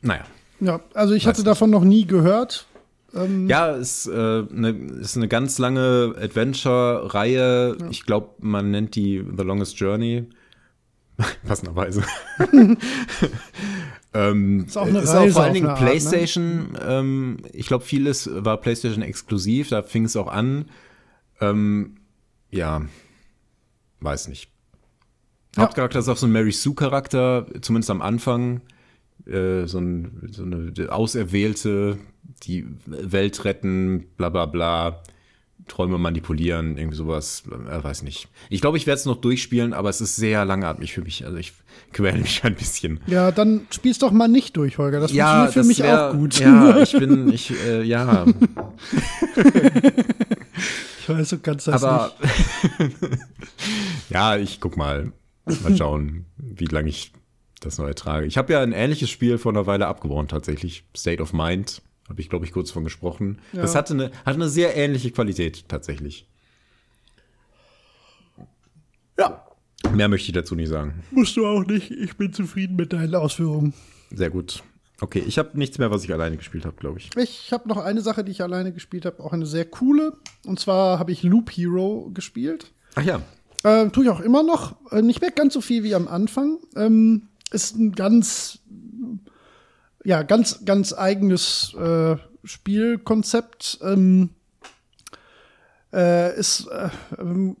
Naja. 0.00 0.24
Ja, 0.60 0.80
also 0.94 1.14
ich 1.14 1.26
hatte 1.26 1.42
davon 1.42 1.70
noch 1.70 1.84
nie 1.84 2.06
gehört. 2.06 2.66
Ähm 3.14 3.48
ja, 3.48 3.72
ist, 3.72 4.06
äh, 4.06 4.12
eine, 4.12 4.70
ist 5.00 5.16
eine 5.16 5.26
ganz 5.26 5.58
lange 5.58 6.14
Adventure-Reihe. 6.20 7.76
Ja. 7.80 7.86
Ich 7.90 8.06
glaube, 8.06 8.30
man 8.40 8.70
nennt 8.70 8.94
die 8.94 9.24
The 9.36 9.42
Longest 9.42 9.78
Journey. 9.78 10.26
Passenderweise. 11.46 12.04
ähm, 14.14 14.64
ist 14.66 14.76
auch 14.76 14.86
eine 14.86 15.00
ist 15.00 15.08
Reise 15.08 15.18
auch 15.18 15.28
vor 15.34 15.42
allen 15.42 15.54
Dingen 15.54 15.66
Art, 15.66 15.80
ne? 15.80 15.86
PlayStation. 15.86 16.72
Ne? 16.72 16.78
Ähm, 16.86 17.36
ich 17.52 17.66
glaube, 17.66 17.84
vieles 17.84 18.30
war 18.32 18.58
PlayStation 18.58 19.02
exklusiv. 19.02 19.70
Da 19.70 19.82
fing 19.82 20.04
es 20.04 20.16
auch 20.16 20.28
an. 20.28 20.66
Ähm, 21.40 21.96
ja, 22.50 22.82
weiß 24.00 24.28
nicht. 24.28 24.50
Ja. 25.56 25.64
Hauptcharakter 25.64 25.98
ist 25.98 26.08
auch 26.08 26.16
so 26.16 26.26
ein 26.26 26.32
Mary 26.32 26.52
Sue-Charakter, 26.52 27.46
zumindest 27.60 27.90
am 27.90 28.02
Anfang. 28.02 28.62
Äh, 29.26 29.66
so, 29.66 29.78
ein, 29.78 30.28
so, 30.30 30.44
eine 30.44 30.72
Auserwählte, 30.90 31.98
die 32.44 32.66
Welt 32.86 33.44
retten, 33.44 34.06
bla 34.16 34.28
bla 34.28 34.46
bla. 34.46 35.02
Träume 35.68 35.98
manipulieren, 35.98 36.76
irgendwie 36.78 36.96
sowas, 36.96 37.44
äh, 37.46 37.84
weiß 37.84 38.02
nicht. 38.02 38.28
Ich 38.48 38.60
glaube, 38.60 38.76
ich 38.76 38.86
werde 38.86 38.98
es 38.98 39.04
noch 39.04 39.20
durchspielen, 39.20 39.72
aber 39.72 39.88
es 39.88 40.00
ist 40.00 40.16
sehr 40.16 40.44
langatmig 40.44 40.92
für 40.92 41.02
mich. 41.02 41.24
Also 41.24 41.36
ich 41.36 41.52
quäle 41.92 42.18
mich 42.18 42.42
ein 42.44 42.56
bisschen. 42.56 42.98
Ja, 43.06 43.30
dann 43.30 43.66
spielst 43.70 44.02
doch 44.02 44.10
mal 44.10 44.26
nicht 44.26 44.56
durch, 44.56 44.78
Holger. 44.78 44.98
Das 44.98 45.12
ja, 45.12 45.42
funktioniert 45.42 45.52
für 45.52 45.68
mich 45.68 45.78
wär, 45.80 46.10
auch 46.10 46.14
gut. 46.14 46.40
Ja, 46.40 46.78
ich 46.82 46.92
bin, 46.92 47.32
ich, 47.32 47.52
äh, 47.66 47.82
ja. 47.82 48.26
Weiß, 51.10 51.28
du 51.30 51.38
kannst 51.38 51.68
das 51.68 51.82
Aber, 51.82 52.12
nicht. 52.78 52.98
ja, 54.10 54.36
ich 54.36 54.60
guck 54.60 54.76
mal. 54.76 55.12
Mal 55.44 55.76
schauen, 55.76 56.26
wie 56.36 56.66
lange 56.66 56.88
ich 56.88 57.12
das 57.60 57.78
noch 57.78 57.86
ertrage. 57.86 58.26
Ich 58.26 58.38
habe 58.38 58.52
ja 58.52 58.60
ein 58.60 58.72
ähnliches 58.72 59.10
Spiel 59.10 59.38
vor 59.38 59.52
einer 59.52 59.66
Weile 59.66 59.86
abgebrochen, 59.86 60.28
tatsächlich. 60.28 60.84
State 60.96 61.22
of 61.22 61.32
Mind. 61.32 61.82
Habe 62.08 62.20
ich, 62.20 62.28
glaube 62.28 62.44
ich, 62.44 62.52
kurz 62.52 62.70
von 62.70 62.84
gesprochen. 62.84 63.38
Ja. 63.52 63.62
Das 63.62 63.74
hatte 63.74 63.94
eine, 63.94 64.10
hatte 64.24 64.36
eine 64.36 64.48
sehr 64.48 64.76
ähnliche 64.76 65.10
Qualität, 65.10 65.68
tatsächlich. 65.68 66.26
Ja. 69.18 69.46
Mehr 69.92 70.08
möchte 70.08 70.28
ich 70.28 70.34
dazu 70.34 70.54
nicht 70.54 70.68
sagen. 70.68 71.02
Musst 71.10 71.36
du 71.36 71.46
auch 71.46 71.64
nicht. 71.64 71.90
Ich 71.90 72.16
bin 72.16 72.32
zufrieden 72.32 72.76
mit 72.76 72.92
deinen 72.92 73.14
Ausführungen. 73.14 73.74
Sehr 74.10 74.30
gut. 74.30 74.62
Okay, 75.02 75.24
ich 75.26 75.38
habe 75.38 75.58
nichts 75.58 75.78
mehr, 75.78 75.90
was 75.90 76.04
ich 76.04 76.12
alleine 76.12 76.36
gespielt 76.36 76.66
habe, 76.66 76.76
glaube 76.76 76.98
ich. 76.98 77.10
Ich 77.16 77.52
habe 77.52 77.68
noch 77.68 77.78
eine 77.78 78.02
Sache, 78.02 78.22
die 78.22 78.32
ich 78.32 78.42
alleine 78.42 78.72
gespielt 78.72 79.06
habe, 79.06 79.22
auch 79.22 79.32
eine 79.32 79.46
sehr 79.46 79.64
coole. 79.64 80.12
Und 80.46 80.60
zwar 80.60 80.98
habe 80.98 81.10
ich 81.10 81.22
Loop 81.22 81.50
Hero 81.50 82.10
gespielt. 82.12 82.72
Ach 82.94 83.02
ja. 83.02 83.22
Äh, 83.62 83.88
tue 83.90 84.04
ich 84.04 84.10
auch 84.10 84.20
immer 84.20 84.42
noch. 84.42 84.76
Äh, 84.92 85.00
nicht 85.00 85.22
mehr 85.22 85.30
ganz 85.30 85.54
so 85.54 85.62
viel 85.62 85.84
wie 85.84 85.94
am 85.94 86.06
Anfang. 86.06 86.58
Ähm, 86.76 87.28
ist 87.50 87.76
ein 87.76 87.92
ganz, 87.92 88.58
ja, 90.04 90.22
ganz, 90.22 90.64
ganz 90.66 90.92
eigenes 90.92 91.74
äh, 91.74 92.16
Spielkonzept. 92.44 93.78
Ähm, 93.82 94.30
äh, 95.94 96.38
ist, 96.38 96.66
äh, 96.68 96.90
ähm, 97.18 97.56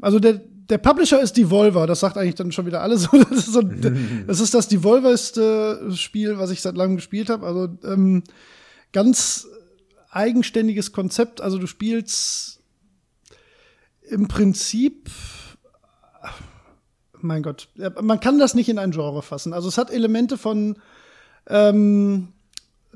also 0.00 0.18
der, 0.18 0.40
der 0.70 0.78
Publisher 0.78 1.20
ist 1.20 1.36
Devolver, 1.36 1.86
das 1.86 2.00
sagt 2.00 2.16
eigentlich 2.16 2.36
dann 2.36 2.52
schon 2.52 2.66
wieder 2.66 2.80
alles. 2.80 3.08
das, 3.30 3.38
ist 3.38 3.52
so, 3.52 3.62
das 3.62 4.40
ist 4.40 4.54
das 4.54 4.68
Devolverste 4.68 5.92
Spiel, 5.94 6.38
was 6.38 6.50
ich 6.50 6.60
seit 6.60 6.76
langem 6.76 6.96
gespielt 6.96 7.28
habe. 7.28 7.46
Also 7.46 7.68
ähm, 7.84 8.22
ganz 8.92 9.48
eigenständiges 10.10 10.92
Konzept. 10.92 11.40
Also 11.40 11.58
du 11.58 11.66
spielst 11.66 12.60
im 14.02 14.28
Prinzip, 14.28 15.10
mein 17.20 17.42
Gott, 17.42 17.68
man 18.00 18.20
kann 18.20 18.38
das 18.38 18.54
nicht 18.54 18.68
in 18.68 18.78
ein 18.78 18.92
Genre 18.92 19.22
fassen. 19.22 19.52
Also 19.52 19.68
es 19.68 19.76
hat 19.78 19.90
Elemente 19.90 20.38
von 20.38 20.78
ähm, 21.48 22.28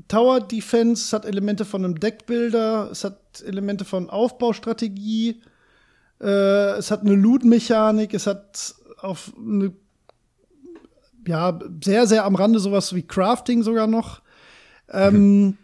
Tower 0.09 0.41
Defense, 0.41 1.05
es 1.05 1.13
hat 1.13 1.25
Elemente 1.25 1.65
von 1.65 1.85
einem 1.85 1.99
Deckbuilder, 1.99 2.89
es 2.91 3.05
hat 3.05 3.43
Elemente 3.43 3.85
von 3.85 4.11
Aufbaustrategie 4.11 5.41
äh, 6.25 6.79
es 6.79 6.91
hat 6.91 7.03
eine 7.03 7.15
Loot-Mechanik, 7.15 8.15
es 8.15 8.27
hat 8.27 8.75
auf 8.99 9.33
eine, 9.37 9.73
ja, 11.27 11.59
sehr, 11.83 12.07
sehr 12.07 12.25
am 12.25 12.35
Rande 12.35 12.59
sowas 12.59 12.95
wie 12.95 13.03
Crafting 13.03 13.63
sogar 13.63 13.87
noch. 13.87 14.23
Ähm, 14.91 15.59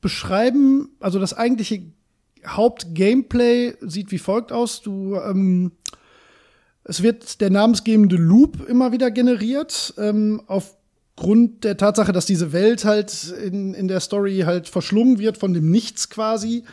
beschreiben, 0.00 0.90
also 1.00 1.18
das 1.18 1.34
eigentliche 1.34 1.82
Hauptgameplay 2.46 3.74
sieht 3.80 4.10
wie 4.12 4.18
folgt 4.18 4.52
aus. 4.52 4.82
Du, 4.82 5.16
ähm, 5.16 5.72
es 6.84 7.02
wird 7.02 7.40
der 7.40 7.50
namensgebende 7.50 8.16
Loop 8.16 8.68
immer 8.68 8.92
wieder 8.92 9.10
generiert, 9.10 9.94
ähm, 9.98 10.42
aufgrund 10.46 11.64
der 11.64 11.76
Tatsache, 11.76 12.12
dass 12.12 12.26
diese 12.26 12.52
Welt 12.52 12.84
halt 12.84 13.32
in, 13.44 13.74
in 13.74 13.88
der 13.88 14.00
Story 14.00 14.42
halt 14.46 14.68
verschlungen 14.68 15.18
wird 15.18 15.38
von 15.38 15.54
dem 15.54 15.70
Nichts 15.70 16.08
quasi. 16.10 16.64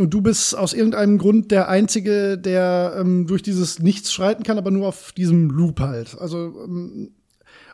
Und 0.00 0.14
du 0.14 0.20
bist 0.20 0.56
aus 0.56 0.72
irgendeinem 0.72 1.18
Grund 1.18 1.50
der 1.50 1.68
Einzige, 1.68 2.38
der 2.38 2.94
ähm, 2.98 3.26
durch 3.26 3.42
dieses 3.42 3.78
Nichts 3.78 4.12
schreiten 4.12 4.42
kann, 4.42 4.58
aber 4.58 4.70
nur 4.70 4.88
auf 4.88 5.12
diesem 5.12 5.50
Loop 5.50 5.80
halt. 5.80 6.16
Also, 6.18 6.64
ähm, 6.64 7.12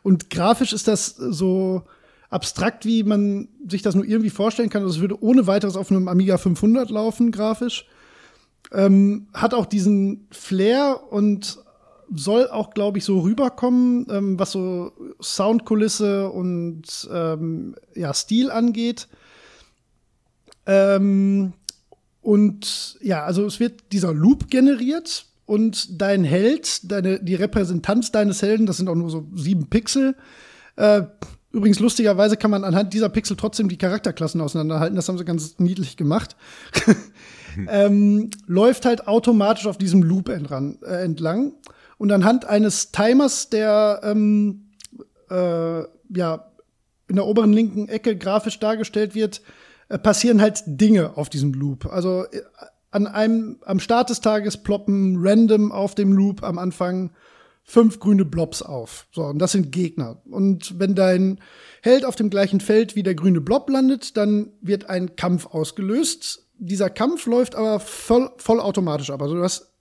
und 0.03 0.29
grafisch 0.29 0.73
ist 0.73 0.87
das 0.87 1.15
so 1.15 1.83
abstrakt, 2.29 2.85
wie 2.85 3.03
man 3.03 3.47
sich 3.67 3.81
das 3.81 3.95
nur 3.95 4.05
irgendwie 4.05 4.29
vorstellen 4.29 4.69
kann. 4.69 4.83
Also, 4.83 4.95
es 4.95 5.01
würde 5.01 5.21
ohne 5.21 5.47
weiteres 5.47 5.77
auf 5.77 5.91
einem 5.91 6.07
Amiga 6.07 6.37
500 6.37 6.89
laufen, 6.89 7.31
grafisch. 7.31 7.87
Ähm, 8.71 9.27
hat 9.33 9.53
auch 9.53 9.65
diesen 9.65 10.27
Flair 10.31 11.01
und 11.11 11.59
soll 12.13 12.49
auch, 12.49 12.71
glaube 12.71 12.97
ich, 12.97 13.05
so 13.05 13.19
rüberkommen, 13.19 14.07
ähm, 14.09 14.39
was 14.39 14.51
so 14.51 14.91
Soundkulisse 15.21 16.29
und 16.29 16.83
ähm, 17.11 17.75
ja, 17.95 18.13
Stil 18.13 18.51
angeht. 18.51 19.07
Ähm, 20.65 21.53
und 22.25 22.97
ja, 23.01 23.23
also 23.23 23.45
es 23.45 23.59
wird 23.59 23.91
dieser 23.91 24.11
Loop 24.11 24.49
generiert 24.49 25.27
und 25.45 26.01
dein 26.01 26.23
Held, 26.23 26.91
deine, 26.91 27.23
die 27.23 27.35
Repräsentanz 27.35 28.11
deines 28.11 28.41
Helden, 28.41 28.65
das 28.65 28.77
sind 28.77 28.89
auch 28.89 28.95
nur 28.95 29.11
so 29.11 29.27
sieben 29.35 29.69
Pixel. 29.69 30.15
Äh, 30.75 31.03
übrigens, 31.51 31.79
lustigerweise 31.79 32.35
kann 32.35 32.49
man 32.49 32.63
anhand 32.63 32.95
dieser 32.95 33.09
Pixel 33.09 33.37
trotzdem 33.37 33.69
die 33.69 33.77
Charakterklassen 33.77 34.41
auseinanderhalten. 34.41 34.95
Das 34.95 35.07
haben 35.07 35.19
sie 35.19 35.23
ganz 35.23 35.59
niedlich 35.59 35.97
gemacht. 35.97 36.35
ähm, 37.69 38.31
läuft 38.47 38.87
halt 38.87 39.07
automatisch 39.07 39.67
auf 39.67 39.77
diesem 39.77 40.01
Loop 40.01 40.29
entran, 40.29 40.79
äh, 40.81 41.03
entlang. 41.03 41.53
Und 41.99 42.11
anhand 42.11 42.45
eines 42.45 42.91
Timers, 42.91 43.51
der 43.51 44.01
ähm, 44.01 44.71
äh, 45.29 45.83
ja 46.17 46.51
in 47.07 47.17
der 47.17 47.27
oberen 47.27 47.53
linken 47.53 47.87
Ecke 47.87 48.17
grafisch 48.17 48.59
dargestellt 48.59 49.13
wird, 49.13 49.43
passieren 49.89 50.41
halt 50.41 50.63
Dinge 50.65 51.17
auf 51.17 51.29
diesem 51.29 51.53
Loop. 51.53 51.85
Also 51.85 52.25
äh, 52.25 52.41
an 52.91 53.07
einem, 53.07 53.59
am 53.65 53.79
Start 53.79 54.09
des 54.09 54.21
Tages 54.21 54.57
ploppen 54.57 55.17
random 55.19 55.71
auf 55.71 55.95
dem 55.95 56.13
Loop 56.13 56.43
am 56.43 56.57
Anfang 56.57 57.11
fünf 57.65 57.99
grüne 57.99 58.25
Blobs 58.25 58.61
auf. 58.61 59.07
So, 59.11 59.23
und 59.23 59.39
das 59.39 59.51
sind 59.51 59.71
Gegner. 59.71 60.21
Und 60.29 60.79
wenn 60.79 60.95
dein 60.95 61.39
Held 61.81 62.05
auf 62.05 62.15
dem 62.15 62.29
gleichen 62.29 62.61
Feld 62.61 62.95
wie 62.95 63.03
der 63.03 63.15
grüne 63.15 63.41
Blob 63.41 63.69
landet, 63.69 64.15
dann 64.17 64.51
wird 64.61 64.89
ein 64.89 65.15
Kampf 65.15 65.47
ausgelöst. 65.47 66.47
Dieser 66.57 66.89
Kampf 66.89 67.25
läuft 67.25 67.55
aber 67.55 67.79
voll, 67.79 68.31
vollautomatisch 68.37 69.09
ab. 69.09 69.21
Also 69.21 69.35
du 69.35 69.43
hast 69.43 69.71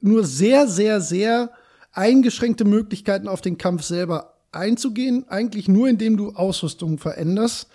nur 0.00 0.24
sehr, 0.24 0.66
sehr, 0.68 1.00
sehr 1.00 1.50
eingeschränkte 1.92 2.64
Möglichkeiten 2.64 3.28
auf 3.28 3.40
den 3.40 3.58
Kampf 3.58 3.82
selber 3.82 4.38
einzugehen. 4.52 5.28
Eigentlich 5.28 5.68
nur, 5.68 5.88
indem 5.88 6.16
du 6.16 6.30
Ausrüstung 6.30 6.98
veränderst. 6.98 7.68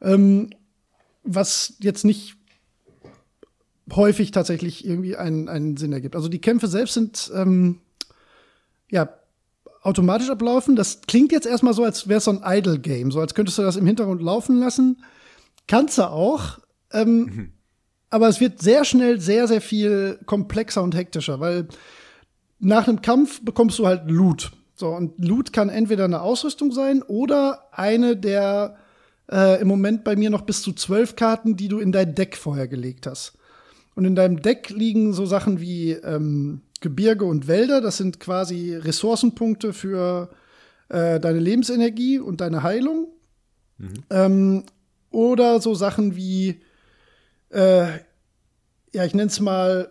Ähm, 0.00 0.50
was 1.26 1.74
jetzt 1.80 2.04
nicht 2.04 2.36
häufig 3.94 4.30
tatsächlich 4.30 4.84
irgendwie 4.84 5.16
einen, 5.16 5.48
einen 5.48 5.76
Sinn 5.76 5.92
ergibt. 5.92 6.16
Also 6.16 6.28
die 6.28 6.40
Kämpfe 6.40 6.66
selbst 6.66 6.94
sind 6.94 7.30
ähm, 7.34 7.80
ja 8.90 9.08
automatisch 9.82 10.30
ablaufen. 10.30 10.74
Das 10.74 11.02
klingt 11.02 11.30
jetzt 11.32 11.46
erstmal 11.46 11.74
so, 11.74 11.84
als 11.84 12.08
wäre 12.08 12.18
es 12.18 12.24
so 12.24 12.32
ein 12.32 12.42
Idle-Game, 12.44 13.12
so 13.12 13.20
als 13.20 13.34
könntest 13.34 13.58
du 13.58 13.62
das 13.62 13.76
im 13.76 13.86
Hintergrund 13.86 14.22
laufen 14.22 14.58
lassen. 14.58 15.02
Kannst 15.68 15.98
du 15.98 16.10
auch. 16.10 16.58
Ähm, 16.92 17.18
mhm. 17.18 17.52
Aber 18.10 18.28
es 18.28 18.40
wird 18.40 18.60
sehr 18.60 18.84
schnell 18.84 19.20
sehr, 19.20 19.46
sehr 19.48 19.60
viel 19.60 20.18
komplexer 20.26 20.82
und 20.82 20.94
hektischer, 20.94 21.40
weil 21.40 21.68
nach 22.58 22.88
einem 22.88 23.02
Kampf 23.02 23.44
bekommst 23.44 23.78
du 23.78 23.86
halt 23.86 24.10
Loot. 24.10 24.52
So, 24.74 24.88
und 24.88 25.18
Loot 25.18 25.52
kann 25.52 25.68
entweder 25.68 26.04
eine 26.04 26.20
Ausrüstung 26.20 26.72
sein 26.72 27.02
oder 27.02 27.68
eine 27.72 28.16
der 28.16 28.76
äh, 29.30 29.60
im 29.60 29.68
Moment 29.68 30.04
bei 30.04 30.16
mir 30.16 30.30
noch 30.30 30.42
bis 30.42 30.62
zu 30.62 30.72
zwölf 30.72 31.16
Karten, 31.16 31.56
die 31.56 31.68
du 31.68 31.78
in 31.78 31.92
dein 31.92 32.14
Deck 32.14 32.36
vorher 32.36 32.68
gelegt 32.68 33.06
hast. 33.06 33.34
Und 33.94 34.04
in 34.04 34.14
deinem 34.14 34.42
Deck 34.42 34.70
liegen 34.70 35.12
so 35.12 35.24
Sachen 35.26 35.60
wie 35.60 35.92
ähm, 35.92 36.60
Gebirge 36.80 37.24
und 37.24 37.48
Wälder. 37.48 37.80
Das 37.80 37.96
sind 37.96 38.20
quasi 38.20 38.74
Ressourcenpunkte 38.74 39.72
für 39.72 40.30
äh, 40.88 41.18
deine 41.18 41.38
Lebensenergie 41.38 42.18
und 42.18 42.40
deine 42.40 42.62
Heilung. 42.62 43.08
Mhm. 43.78 43.94
Ähm, 44.10 44.64
oder 45.10 45.60
so 45.60 45.74
Sachen 45.74 46.14
wie, 46.14 46.60
äh, 47.50 47.86
ja, 48.92 49.04
ich 49.04 49.14
nenne 49.14 49.28
es 49.28 49.40
mal, 49.40 49.90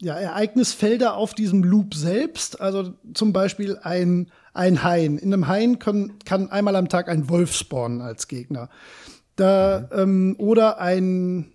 ja, 0.00 0.14
Ereignisfelder 0.14 1.16
auf 1.16 1.34
diesem 1.34 1.64
Loop 1.64 1.94
selbst. 1.94 2.60
Also 2.60 2.94
zum 3.14 3.32
Beispiel 3.32 3.78
ein, 3.82 4.30
ein 4.54 4.82
Hain. 4.82 5.18
In 5.18 5.32
einem 5.32 5.48
Hain 5.48 5.78
kann, 5.78 6.18
kann 6.24 6.50
einmal 6.50 6.76
am 6.76 6.88
Tag 6.88 7.08
ein 7.08 7.28
Wolf 7.28 7.54
spawnen 7.54 8.00
als 8.00 8.28
Gegner. 8.28 8.70
Da, 9.36 9.88
mhm. 9.92 9.98
ähm, 9.98 10.36
oder 10.38 10.80
ein, 10.80 11.54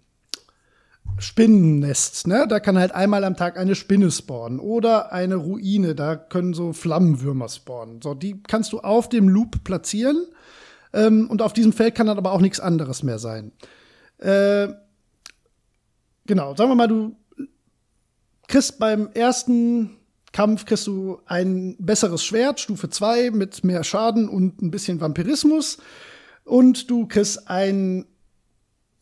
Spinnennest, 1.20 2.28
ne? 2.28 2.46
Da 2.48 2.60
kann 2.60 2.78
halt 2.78 2.94
einmal 2.94 3.24
am 3.24 3.36
Tag 3.36 3.58
eine 3.58 3.76
Spinne 3.76 4.10
spawnen 4.10 4.60
oder 4.60 5.12
eine 5.12 5.36
Ruine, 5.36 5.94
da 5.94 6.16
können 6.16 6.54
so 6.54 6.72
Flammenwürmer 6.72 7.50
spawnen. 7.50 8.02
So, 8.02 8.14
die 8.14 8.42
kannst 8.44 8.72
du 8.72 8.80
auf 8.80 9.10
dem 9.10 9.28
Loop 9.28 9.64
platzieren 9.64 10.26
ähm, 10.94 11.30
und 11.30 11.42
auf 11.42 11.52
diesem 11.52 11.74
Feld 11.74 11.96
kann 11.96 12.08
dann 12.08 12.18
aber 12.18 12.32
auch 12.32 12.42
nichts 12.42 12.60
anderes 12.60 13.04
mehr 13.04 13.20
sein. 13.20 13.52
Äh, 14.18 14.70
genau, 16.26 16.56
sagen 16.56 16.72
wir 16.72 16.76
mal, 16.76 16.88
du 16.88 17.18
kriegst 18.48 18.80
beim 18.80 19.10
ersten 19.14 19.98
Kampf 20.32 20.66
kriegst 20.66 20.88
du 20.88 21.20
ein 21.26 21.76
besseres 21.80 22.24
Schwert, 22.24 22.60
Stufe 22.60 22.90
2, 22.90 23.32
mit 23.32 23.64
mehr 23.64 23.84
Schaden 23.84 24.30
und 24.30 24.62
ein 24.62 24.72
bisschen 24.72 25.02
Vampirismus. 25.02 25.78
Und 26.44 26.90
du 26.90 27.08
kriegst 27.08 27.50
ein 27.50 28.06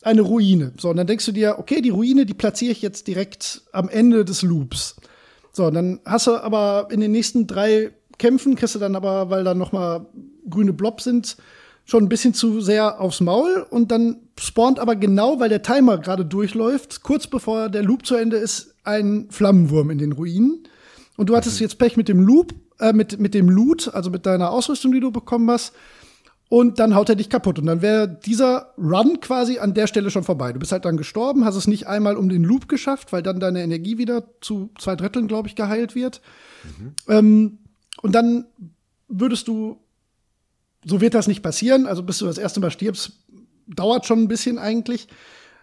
eine 0.02 0.22
Ruine. 0.22 0.72
So, 0.78 0.90
und 0.90 0.96
dann 0.96 1.06
denkst 1.06 1.26
du 1.26 1.32
dir, 1.32 1.58
okay, 1.58 1.80
die 1.80 1.90
Ruine, 1.90 2.24
die 2.24 2.34
platziere 2.34 2.72
ich 2.72 2.82
jetzt 2.82 3.06
direkt 3.06 3.62
am 3.72 3.88
Ende 3.88 4.24
des 4.24 4.42
Loops. 4.42 4.96
So, 5.52 5.66
und 5.66 5.74
dann 5.74 6.00
hast 6.04 6.26
du 6.26 6.36
aber 6.36 6.88
in 6.90 7.00
den 7.00 7.10
nächsten 7.10 7.46
drei 7.46 7.90
Kämpfen, 8.18 8.54
kriegst 8.54 8.74
du 8.74 8.78
dann 8.78 8.96
aber, 8.96 9.30
weil 9.30 9.44
da 9.44 9.54
noch 9.54 9.72
mal 9.72 10.06
grüne 10.48 10.72
Blobs 10.72 11.04
sind, 11.04 11.36
schon 11.84 12.04
ein 12.04 12.08
bisschen 12.08 12.34
zu 12.34 12.60
sehr 12.60 13.00
aufs 13.00 13.20
Maul 13.20 13.66
und 13.70 13.90
dann 13.90 14.20
spawnt 14.38 14.78
aber 14.78 14.94
genau, 14.94 15.40
weil 15.40 15.48
der 15.48 15.62
Timer 15.62 15.98
gerade 15.98 16.24
durchläuft, 16.24 17.02
kurz 17.02 17.26
bevor 17.26 17.68
der 17.68 17.82
Loop 17.82 18.06
zu 18.06 18.14
Ende 18.14 18.36
ist, 18.36 18.74
ein 18.84 19.28
Flammenwurm 19.30 19.90
in 19.90 19.98
den 19.98 20.12
Ruinen. 20.12 20.64
Und 21.18 21.28
du 21.28 21.36
hattest 21.36 21.60
mhm. 21.60 21.64
jetzt 21.64 21.78
Pech 21.78 21.96
mit 21.96 22.08
dem 22.08 22.20
Loop, 22.20 22.54
äh, 22.78 22.92
mit, 22.92 23.18
mit 23.18 23.34
dem 23.34 23.50
Loot, 23.50 23.92
also 23.92 24.08
mit 24.08 24.24
deiner 24.24 24.50
Ausrüstung, 24.50 24.92
die 24.92 25.00
du 25.00 25.10
bekommen 25.10 25.50
hast 25.50 25.74
und 26.48 26.78
dann 26.78 26.94
haut 26.94 27.08
er 27.08 27.16
dich 27.16 27.28
kaputt. 27.28 27.58
Und 27.58 27.66
dann 27.66 27.82
wäre 27.82 28.08
dieser 28.08 28.72
Run 28.78 29.20
quasi 29.20 29.58
an 29.58 29.74
der 29.74 29.88
Stelle 29.88 30.10
schon 30.10 30.22
vorbei. 30.22 30.52
Du 30.52 30.60
bist 30.60 30.70
halt 30.70 30.84
dann 30.84 30.96
gestorben, 30.96 31.44
hast 31.44 31.56
es 31.56 31.66
nicht 31.66 31.88
einmal 31.88 32.16
um 32.16 32.28
den 32.28 32.44
Loop 32.44 32.68
geschafft, 32.68 33.12
weil 33.12 33.22
dann 33.22 33.40
deine 33.40 33.62
Energie 33.62 33.98
wieder 33.98 34.24
zu 34.40 34.70
zwei 34.78 34.94
Dritteln, 34.94 35.26
glaube 35.26 35.48
ich, 35.48 35.56
geheilt 35.56 35.96
wird. 35.96 36.22
Mhm. 36.78 36.94
Ähm, 37.08 37.58
und 38.00 38.14
dann 38.14 38.46
würdest 39.08 39.48
du, 39.48 39.78
so 40.86 41.00
wird 41.00 41.14
das 41.14 41.26
nicht 41.26 41.42
passieren, 41.42 41.86
also 41.86 42.04
bis 42.04 42.18
du 42.18 42.26
das 42.26 42.38
erste 42.38 42.60
Mal 42.60 42.70
stirbst, 42.70 43.24
dauert 43.66 44.06
schon 44.06 44.20
ein 44.20 44.28
bisschen 44.28 44.58
eigentlich. 44.58 45.08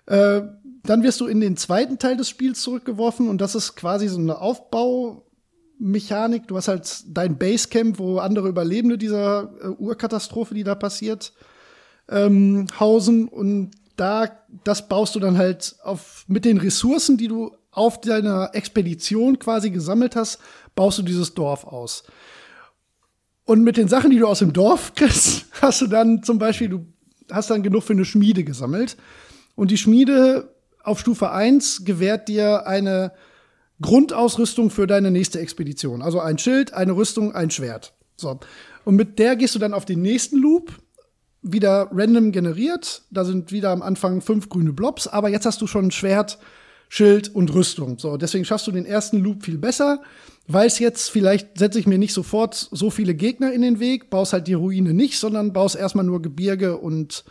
Äh, 0.06 0.42
dann 0.84 1.02
wirst 1.02 1.20
du 1.20 1.26
in 1.26 1.40
den 1.40 1.58
zweiten 1.58 1.98
Teil 1.98 2.18
des 2.18 2.30
Spiels 2.30 2.62
zurückgeworfen 2.62 3.28
und 3.28 3.42
das 3.42 3.56
ist 3.56 3.76
quasi 3.76 4.08
so 4.08 4.20
eine 4.20 4.40
Aufbau, 4.40 5.25
Mechanik. 5.80 6.48
Du 6.48 6.58
hast 6.58 6.68
halt 6.68 7.04
dein 7.08 7.38
Basecamp, 7.38 8.00
wo 8.00 8.20
andere 8.20 8.48
Überlebende 8.48 8.98
dieser 8.98 9.52
äh, 9.62 9.68
Urkatastrophe, 9.68 10.54
die 10.54 10.64
da 10.64 10.76
passiert, 10.76 11.34
ähm, 12.10 12.68
hausen. 12.80 13.28
Und 13.28 13.72
da, 13.96 14.30
das 14.64 14.88
baust 14.88 15.16
du 15.16 15.20
dann 15.20 15.38
halt 15.38 15.76
auf, 15.84 16.26
mit 16.28 16.46
den 16.46 16.58
Ressourcen, 16.58 17.18
die 17.18 17.28
du 17.28 17.56
auf 17.72 18.00
deiner 18.02 18.52
Expedition 18.54 19.38
quasi 19.38 19.70
gesammelt 19.70 20.16
hast, 20.16 20.40
baust 20.76 20.98
du 20.98 21.04
dieses 21.04 21.34
Dorf 21.34 21.66
aus. 21.66 22.04
Und 23.44 23.64
mit 23.64 23.78
den 23.78 23.88
Sachen, 23.88 24.12
die 24.12 24.18
du 24.18 24.28
aus 24.28 24.40
dem 24.40 24.54
Dorf 24.54 24.94
kriegst, 24.96 25.46
hast 25.62 25.82
du 25.82 25.88
dann 25.88 26.24
zum 26.24 26.40
Beispiel, 26.40 26.70
du 26.70 26.86
hast 27.32 27.50
dann 27.50 27.64
genug 27.64 27.84
für 27.84 27.94
eine 27.94 28.06
Schmiede 28.06 28.44
gesammelt. 28.44 28.98
Und 29.56 29.72
die 29.72 29.78
Schmiede 29.78 30.56
auf 30.84 31.00
Stufe 31.00 31.32
1 31.32 31.84
gewährt 31.86 32.28
dir 32.28 32.68
eine 32.68 33.12
Grundausrüstung 33.82 34.70
für 34.70 34.88
deine 34.88 35.12
nächste 35.12 35.40
Expedition. 35.40 36.02
Also 36.02 36.20
ein 36.20 36.38
Schild, 36.38 36.74
eine 36.74 36.94
Rüstung, 36.94 37.34
ein 37.34 37.52
Schwert. 37.52 37.94
So. 38.16 38.40
Und 38.86 38.96
mit 38.96 39.20
der 39.20 39.36
gehst 39.36 39.56
du 39.56 39.60
dann 39.60 39.74
auf 39.74 39.86
den 39.86 40.02
nächsten 40.02 40.38
Loop, 40.38 40.72
wieder 41.42 41.90
random 41.92 42.32
generiert. 42.32 43.04
Da 43.12 43.24
sind 43.24 43.52
wieder 43.52 43.70
am 43.70 43.82
Anfang 43.82 44.22
fünf 44.22 44.50
grüne 44.50 44.74
Blobs, 44.74 45.08
aber 45.08 45.30
jetzt 45.30 45.46
hast 45.46 45.62
du 45.62 45.68
schon 45.68 45.88
ein 45.88 45.92
Schwert, 45.92 46.40
Schild 46.90 47.34
und 47.34 47.54
Rüstung. 47.54 48.00
So, 48.00 48.18
deswegen 48.18 48.46
schaffst 48.46 48.68
du 48.68 48.72
den 48.72 48.86
ersten 48.86 49.20
Loop 49.20 49.44
viel 49.44 49.58
besser. 49.58 50.02
Weiß 50.48 50.80
jetzt, 50.80 51.10
vielleicht 51.10 51.58
setze 51.58 51.80
ich 51.80 51.88
mir 51.88 51.98
nicht 51.98 52.14
sofort 52.14 52.54
so 52.54 52.90
viele 52.90 53.16
Gegner 53.16 53.52
in 53.52 53.62
den 53.62 53.80
Weg, 53.80 54.10
baust 54.10 54.34
halt 54.34 54.48
die 54.48 54.54
Ruine 54.54 54.94
nicht, 54.94 55.20
sondern 55.20 55.54
baust 55.54 55.76
erstmal 55.76 56.06
nur 56.06 56.22
Gebirge 56.22 56.78
und 56.78 57.26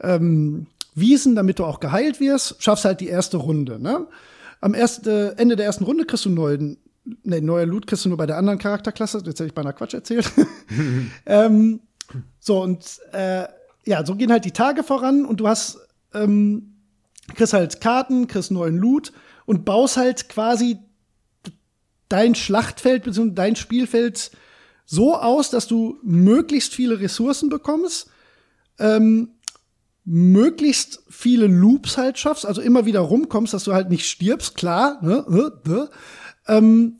ähm, 0.00 0.66
Wiesen, 0.94 1.34
damit 1.34 1.58
du 1.58 1.64
auch 1.64 1.80
geheilt 1.80 2.20
wirst, 2.20 2.62
schaffst 2.62 2.84
halt 2.84 3.00
die 3.00 3.08
erste 3.08 3.38
Runde. 3.38 3.80
Ne? 3.80 4.06
Am 4.62 4.74
ersten, 4.74 5.08
äh, 5.08 5.28
Ende 5.32 5.56
der 5.56 5.66
ersten 5.66 5.84
Runde 5.84 6.06
kriegst 6.06 6.24
du 6.24 6.30
neuen, 6.30 6.78
nee, 7.24 7.40
neuer 7.40 7.66
Loot 7.66 7.86
kriegst 7.86 8.04
du 8.04 8.08
nur 8.08 8.16
bei 8.16 8.26
der 8.26 8.38
anderen 8.38 8.60
Charakterklasse. 8.60 9.18
Jetzt 9.18 9.40
hätte 9.40 9.46
ich 9.46 9.54
beinahe 9.54 9.74
Quatsch 9.74 9.92
erzählt. 9.92 10.30
ähm, 11.26 11.80
so, 12.38 12.62
und 12.62 13.00
äh, 13.12 13.44
ja, 13.84 14.06
so 14.06 14.14
gehen 14.14 14.30
halt 14.30 14.44
die 14.44 14.52
Tage 14.52 14.84
voran 14.84 15.24
und 15.24 15.40
du 15.40 15.48
hast, 15.48 15.78
ähm, 16.14 16.76
kriegst 17.34 17.52
halt 17.52 17.80
Karten, 17.80 18.28
kriegst 18.28 18.52
neuen 18.52 18.76
Loot 18.76 19.12
und 19.46 19.64
baust 19.64 19.96
halt 19.96 20.28
quasi 20.28 20.78
dein 22.08 22.36
Schlachtfeld 22.36 23.02
bzw. 23.02 23.32
dein 23.34 23.56
Spielfeld 23.56 24.30
so 24.86 25.16
aus, 25.16 25.50
dass 25.50 25.66
du 25.66 25.98
möglichst 26.04 26.72
viele 26.72 27.00
Ressourcen 27.00 27.48
bekommst, 27.48 28.10
ähm, 28.78 29.30
möglichst 30.04 31.02
viele 31.08 31.46
Loops 31.46 31.96
halt 31.96 32.18
schaffst, 32.18 32.44
also 32.44 32.60
immer 32.60 32.86
wieder 32.86 33.00
rumkommst, 33.00 33.54
dass 33.54 33.64
du 33.64 33.72
halt 33.72 33.90
nicht 33.90 34.08
stirbst, 34.08 34.56
klar, 34.56 34.98
ne, 35.02 35.24
ne, 35.28 35.52
ne, 35.64 35.90
ähm, 36.48 36.98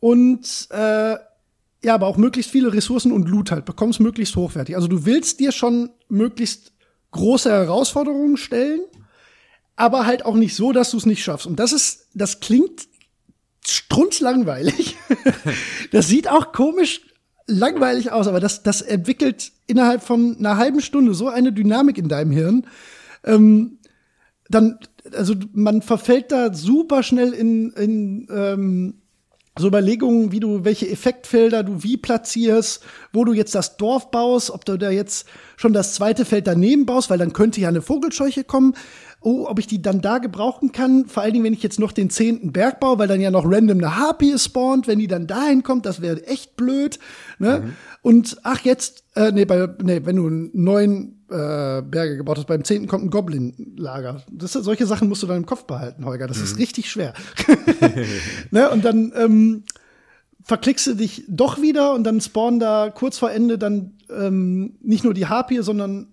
und 0.00 0.68
äh, 0.70 1.16
ja, 1.84 1.94
aber 1.94 2.06
auch 2.06 2.16
möglichst 2.16 2.50
viele 2.50 2.72
Ressourcen 2.72 3.12
und 3.12 3.28
Loot 3.28 3.50
halt, 3.50 3.64
bekommst 3.64 4.00
möglichst 4.00 4.36
hochwertig. 4.36 4.76
Also 4.76 4.88
du 4.88 5.04
willst 5.04 5.40
dir 5.40 5.52
schon 5.52 5.90
möglichst 6.08 6.72
große 7.10 7.50
Herausforderungen 7.50 8.36
stellen, 8.36 8.80
aber 9.76 10.06
halt 10.06 10.24
auch 10.24 10.36
nicht 10.36 10.54
so, 10.54 10.72
dass 10.72 10.90
du 10.90 10.96
es 10.96 11.06
nicht 11.06 11.22
schaffst. 11.22 11.46
Und 11.46 11.56
das 11.56 11.72
ist, 11.72 12.08
das 12.14 12.40
klingt 12.40 12.88
strunzlangweilig. 13.64 14.96
das 15.92 16.08
sieht 16.08 16.28
auch 16.28 16.52
komisch 16.52 17.02
langweilig 17.52 18.12
aus, 18.12 18.26
aber 18.26 18.40
das, 18.40 18.62
das 18.62 18.82
entwickelt 18.82 19.52
innerhalb 19.66 20.02
von 20.02 20.36
einer 20.38 20.56
halben 20.56 20.80
Stunde 20.80 21.14
so 21.14 21.28
eine 21.28 21.52
Dynamik 21.52 21.98
in 21.98 22.08
deinem 22.08 22.30
Hirn. 22.32 22.66
Ähm, 23.24 23.78
dann, 24.48 24.78
also 25.16 25.34
man 25.52 25.82
verfällt 25.82 26.32
da 26.32 26.52
super 26.52 27.02
schnell 27.02 27.32
in, 27.32 27.70
in 27.70 28.28
ähm, 28.30 28.94
so 29.58 29.68
Überlegungen, 29.68 30.32
wie 30.32 30.40
du, 30.40 30.64
welche 30.64 30.88
Effektfelder 30.88 31.62
du 31.62 31.82
wie 31.82 31.98
platzierst, 31.98 32.82
wo 33.12 33.24
du 33.24 33.34
jetzt 33.34 33.54
das 33.54 33.76
Dorf 33.76 34.10
baust, 34.10 34.50
ob 34.50 34.64
du 34.64 34.78
da 34.78 34.90
jetzt 34.90 35.26
schon 35.56 35.74
das 35.74 35.94
zweite 35.94 36.24
Feld 36.24 36.46
daneben 36.46 36.86
baust, 36.86 37.10
weil 37.10 37.18
dann 37.18 37.34
könnte 37.34 37.60
ja 37.60 37.68
eine 37.68 37.82
Vogelscheuche 37.82 38.44
kommen. 38.44 38.74
Oh, 39.22 39.46
ob 39.48 39.58
ich 39.58 39.66
die 39.66 39.80
dann 39.80 40.00
da 40.00 40.18
gebrauchen 40.18 40.72
kann, 40.72 41.06
vor 41.06 41.22
allen 41.22 41.32
Dingen, 41.32 41.44
wenn 41.44 41.52
ich 41.52 41.62
jetzt 41.62 41.78
noch 41.78 41.92
den 41.92 42.10
zehnten 42.10 42.52
Berg 42.52 42.80
baue, 42.80 42.98
weil 42.98 43.08
dann 43.08 43.20
ja 43.20 43.30
noch 43.30 43.44
random 43.44 43.78
eine 43.78 43.96
Harpie 43.96 44.38
spawnt, 44.38 44.86
wenn 44.86 44.98
die 44.98 45.06
dann 45.06 45.26
dahin 45.26 45.62
kommt, 45.62 45.86
das 45.86 46.00
wäre 46.00 46.26
echt 46.26 46.56
blöd. 46.56 46.98
Ne? 47.38 47.60
Mhm. 47.60 47.72
Und 48.02 48.38
ach, 48.42 48.60
jetzt, 48.60 49.04
äh, 49.14 49.32
nee, 49.32 49.44
bei, 49.44 49.68
nee, 49.82 50.00
wenn 50.04 50.16
du 50.16 50.26
einen 50.26 50.50
neuen 50.52 51.22
äh, 51.32 51.82
Berge 51.82 52.16
gebaut 52.16 52.38
hast. 52.38 52.46
Beim 52.46 52.64
zehnten 52.64 52.88
kommt 52.88 53.04
ein 53.04 53.10
Goblin-Lager. 53.10 54.22
solche 54.38 54.86
Sachen 54.86 55.08
musst 55.08 55.22
du 55.22 55.26
dann 55.26 55.38
im 55.38 55.46
Kopf 55.46 55.64
behalten, 55.64 56.04
Holger. 56.04 56.26
Das 56.26 56.38
mhm. 56.38 56.44
ist 56.44 56.58
richtig 56.58 56.90
schwer. 56.90 57.14
ne? 58.50 58.70
Und 58.70 58.84
dann 58.84 59.12
ähm, 59.16 59.64
verklickst 60.42 60.86
du 60.86 60.94
dich 60.94 61.24
doch 61.28 61.60
wieder 61.60 61.94
und 61.94 62.04
dann 62.04 62.20
spawnen 62.20 62.60
da 62.60 62.90
kurz 62.90 63.18
vor 63.18 63.30
Ende 63.30 63.58
dann 63.58 63.94
ähm, 64.10 64.76
nicht 64.82 65.04
nur 65.04 65.14
die 65.14 65.26
Harpie, 65.26 65.62
sondern 65.62 66.08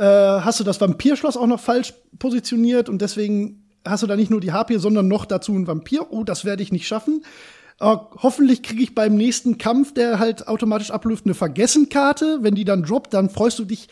äh, 0.00 0.40
hast 0.40 0.58
du 0.58 0.64
das 0.64 0.80
Vampirschloss 0.80 1.36
auch 1.36 1.46
noch 1.46 1.60
falsch 1.60 1.92
positioniert 2.18 2.88
und 2.88 3.02
deswegen 3.02 3.66
hast 3.84 4.02
du 4.02 4.06
da 4.06 4.16
nicht 4.16 4.30
nur 4.30 4.40
die 4.40 4.52
Harpie, 4.52 4.78
sondern 4.78 5.08
noch 5.08 5.26
dazu 5.26 5.52
ein 5.52 5.66
Vampir. 5.66 6.10
Oh, 6.10 6.24
das 6.24 6.46
werde 6.46 6.62
ich 6.62 6.72
nicht 6.72 6.88
schaffen. 6.88 7.22
Uh, 7.82 7.98
hoffentlich 8.22 8.62
kriege 8.62 8.82
ich 8.82 8.94
beim 8.94 9.14
nächsten 9.14 9.58
Kampf, 9.58 9.94
der 9.94 10.18
halt 10.18 10.48
automatisch 10.48 10.90
abläuft, 10.90 11.24
eine 11.26 11.34
Vergessenkarte. 11.34 12.38
Wenn 12.40 12.54
die 12.54 12.64
dann 12.64 12.82
droppt, 12.82 13.12
dann 13.12 13.30
freust 13.30 13.58
du 13.58 13.64
dich 13.64 13.88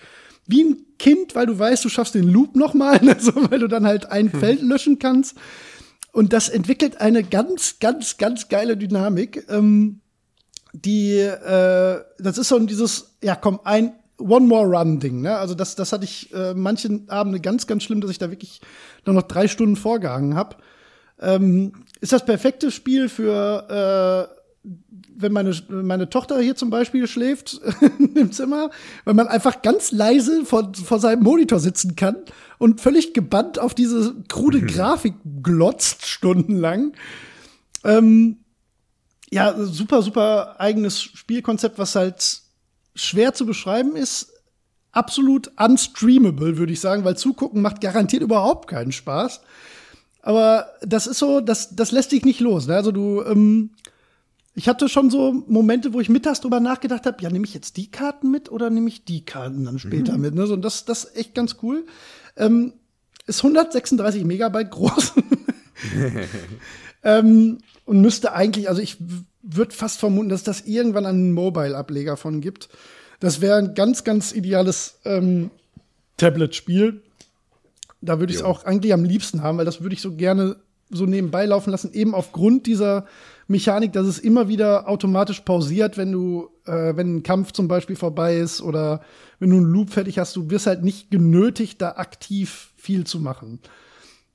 wie 0.47 0.65
ein 0.65 0.87
Kind, 0.99 1.35
weil 1.35 1.47
du 1.47 1.59
weißt, 1.59 1.85
du 1.85 1.91
schaffst 1.91 2.15
den 2.15 2.29
Loop 2.29 2.57
nochmal, 2.57 3.01
also 3.09 3.33
weil 3.51 3.59
du 3.59 3.69
dann 3.69 3.87
halt 3.87 4.11
ein 4.11 4.33
hm. 4.33 4.41
Feld 4.41 4.63
löschen 4.63 4.99
kannst. 4.99 5.37
Und 6.13 6.33
das 6.33 6.49
entwickelt 6.49 7.01
eine 7.03 7.23
ganz, 7.23 7.81
ganz, 7.81 8.17
ganz 8.17 8.49
geile 8.49 8.79
Dynamik. 8.79 9.47
Ähm, 9.51 10.01
die, 10.73 11.17
äh, 11.19 12.01
das 12.19 12.39
ist 12.39 12.49
so 12.49 12.59
dieses, 12.61 13.17
ja 13.23 13.37
komm, 13.37 13.61
ein 13.65 13.93
One 14.19 14.47
More 14.47 14.67
Run 14.67 15.01
Ding. 15.01 15.21
Ne? 15.21 15.37
Also 15.37 15.55
das, 15.55 15.77
das 15.77 15.93
hatte 15.93 16.05
ich 16.05 16.33
äh, 16.35 16.55
manchen 16.55 17.09
Abende 17.09 17.41
ganz, 17.41 17.67
ganz 17.67 17.85
schlimm, 17.85 18.01
dass 18.01 18.11
ich 18.11 18.19
da 18.19 18.31
wirklich 18.31 18.61
nur 19.07 19.15
noch 19.15 19.23
drei 19.23 19.49
Stunden 19.49 19.77
vorgehangen 19.77 20.35
habe. 20.35 20.57
Ähm, 21.21 21.73
ist 22.01 22.13
das 22.13 22.25
perfekte 22.25 22.71
Spiel 22.71 23.09
für, 23.09 24.31
äh, 24.31 24.69
wenn 25.17 25.33
meine, 25.33 25.55
meine 25.69 26.11
Tochter 26.11 26.41
hier 26.41 26.57
zum 26.57 26.71
Beispiel 26.71 27.07
schläft 27.07 27.61
im 28.15 28.31
Zimmer, 28.33 28.71
weil 29.05 29.15
man 29.15 29.29
einfach 29.29 29.63
ganz 29.63 29.93
leise 29.93 30.45
vor, 30.45 30.73
vor 30.75 31.01
seinem 31.01 31.23
Monitor 31.23 31.59
sitzen 31.59 31.97
kann 31.97 32.17
und 32.59 32.81
völlig 32.81 33.15
gebannt 33.15 33.59
auf 33.59 33.75
diese 33.75 34.15
krude 34.29 34.61
Grafik 34.63 35.15
glotzt 35.43 36.07
stundenlang. 36.07 36.93
Ähm, 37.85 38.39
ja, 39.31 39.55
super, 39.59 40.03
super 40.03 40.57
eigenes 40.59 41.03
Spielkonzept, 41.03 41.79
was 41.79 41.95
halt 41.95 42.48
schwer 42.95 43.35
zu 43.35 43.47
beschreiben 43.47 43.97
ist. 43.97 44.33
Absolut 44.93 45.53
unstreamable, 45.59 46.57
würde 46.57 46.73
ich 46.73 46.81
sagen, 46.81 47.05
weil 47.05 47.17
zugucken 47.17 47.63
macht 47.63 47.81
garantiert 47.81 48.23
überhaupt 48.23 48.69
keinen 48.69 48.93
Spaß. 48.93 49.41
Aber 50.23 50.67
das 50.83 51.07
ist 51.07 51.19
so, 51.19 51.41
das, 51.41 51.77
das 51.77 51.93
lässt 51.93 52.13
dich 52.13 52.25
nicht 52.25 52.41
los. 52.41 52.67
Ne? 52.67 52.75
Also 52.75 52.91
du, 52.91 53.23
ähm, 53.23 53.71
ich 54.55 54.69
hatte 54.69 54.89
schon 54.89 55.11
so 55.11 55.45
Momente, 55.47 55.93
wo 55.93 56.01
ich 56.01 56.09
mittags 56.09 56.41
drüber 56.41 56.59
nachgedacht 56.59 57.07
habe, 57.07 57.23
ja, 57.23 57.31
nehme 57.31 57.45
ich 57.45 57.55
jetzt 57.55 57.77
die 57.77 57.91
Karten 57.91 58.31
mit 58.31 58.51
oder 58.51 58.71
nehme 58.71 58.89
ich 58.89 59.05
die 59.05 59.25
Karten 59.25 59.65
dann 59.65 59.79
später 59.79 60.15
mhm. 60.15 60.21
mit? 60.21 60.35
Ne? 60.35 60.47
So, 60.47 60.55
und 60.55 60.63
das, 60.63 60.85
das 60.85 61.05
ist 61.05 61.17
echt 61.17 61.35
ganz 61.35 61.57
cool. 61.63 61.87
Ähm, 62.37 62.73
ist 63.27 63.45
136 63.45 64.25
Megabyte 64.25 64.71
groß. 64.71 65.13
ähm, 67.05 67.59
und 67.85 68.01
müsste 68.01 68.33
eigentlich, 68.33 68.69
also 68.69 68.83
ich 68.83 68.97
würde 69.43 69.75
fast 69.75 69.99
vermuten, 69.99 70.29
dass 70.29 70.43
das 70.43 70.63
irgendwann 70.63 71.07
einen 71.07 71.33
Mobile-Ableger 71.33 72.17
von 72.17 72.41
gibt. 72.41 72.69
Das 73.21 73.41
wäre 73.41 73.57
ein 73.57 73.75
ganz, 73.75 74.05
ganz 74.05 74.33
ideales 74.33 74.99
ähm, 75.05 75.51
Tablet-Spiel. 76.17 77.03
Da 78.01 78.21
würde 78.21 78.33
ich 78.33 78.39
es 78.39 78.45
auch 78.45 78.65
eigentlich 78.65 78.93
am 78.93 79.05
liebsten 79.05 79.43
haben, 79.43 79.59
weil 79.59 79.65
das 79.65 79.81
würde 79.81 79.95
ich 79.95 80.03
so 80.03 80.15
gerne 80.15 80.57
so 80.91 81.05
nebenbei 81.05 81.45
laufen 81.45 81.71
lassen, 81.71 81.93
eben 81.93 82.15
aufgrund 82.15 82.67
dieser 82.67 83.07
Mechanik, 83.47 83.93
dass 83.93 84.07
es 84.07 84.19
immer 84.19 84.49
wieder 84.49 84.89
automatisch 84.89 85.41
pausiert, 85.41 85.97
wenn 85.97 86.13
du, 86.13 86.49
äh, 86.65 86.97
wenn 86.97 87.17
ein 87.17 87.23
Kampf 87.23 87.53
zum 87.53 87.69
Beispiel 87.69 87.97
vorbei 87.97 88.37
ist 88.37 88.63
oder 88.63 89.03
wenn 89.39 89.51
du 89.51 89.57
einen 89.57 89.67
Loop 89.67 89.91
fertig 89.91 90.19
hast, 90.19 90.37
du 90.37 90.51
wirst 90.51 90.67
halt 90.67 90.83
nicht 90.83 91.11
genötigt, 91.11 91.81
da 91.83 91.93
aktiv 91.93 92.73
viel 92.77 93.05
zu 93.05 93.21
machen. 93.21 93.61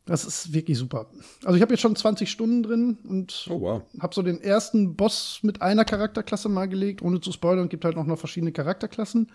Das 0.05 0.25
ist 0.25 0.51
wirklich 0.53 0.77
super. 0.77 1.09
Also 1.45 1.55
ich 1.55 1.61
habe 1.61 1.73
jetzt 1.73 1.81
schon 1.81 1.95
20 1.95 2.29
Stunden 2.29 2.61
drin 2.61 2.97
und 3.07 3.47
oh, 3.49 3.61
wow. 3.61 3.81
habe 3.99 4.13
so 4.13 4.21
den 4.21 4.41
ersten 4.41 4.95
Boss 4.95 5.39
mit 5.43 5.61
einer 5.61 5.85
Charakterklasse 5.85 6.49
mal 6.49 6.67
gelegt, 6.67 7.01
ohne 7.01 7.21
zu 7.21 7.31
spoilern. 7.31 7.69
Gibt 7.69 7.85
halt 7.85 7.95
auch 7.95 8.05
noch 8.05 8.19
verschiedene 8.19 8.51
Charakterklassen, 8.51 9.31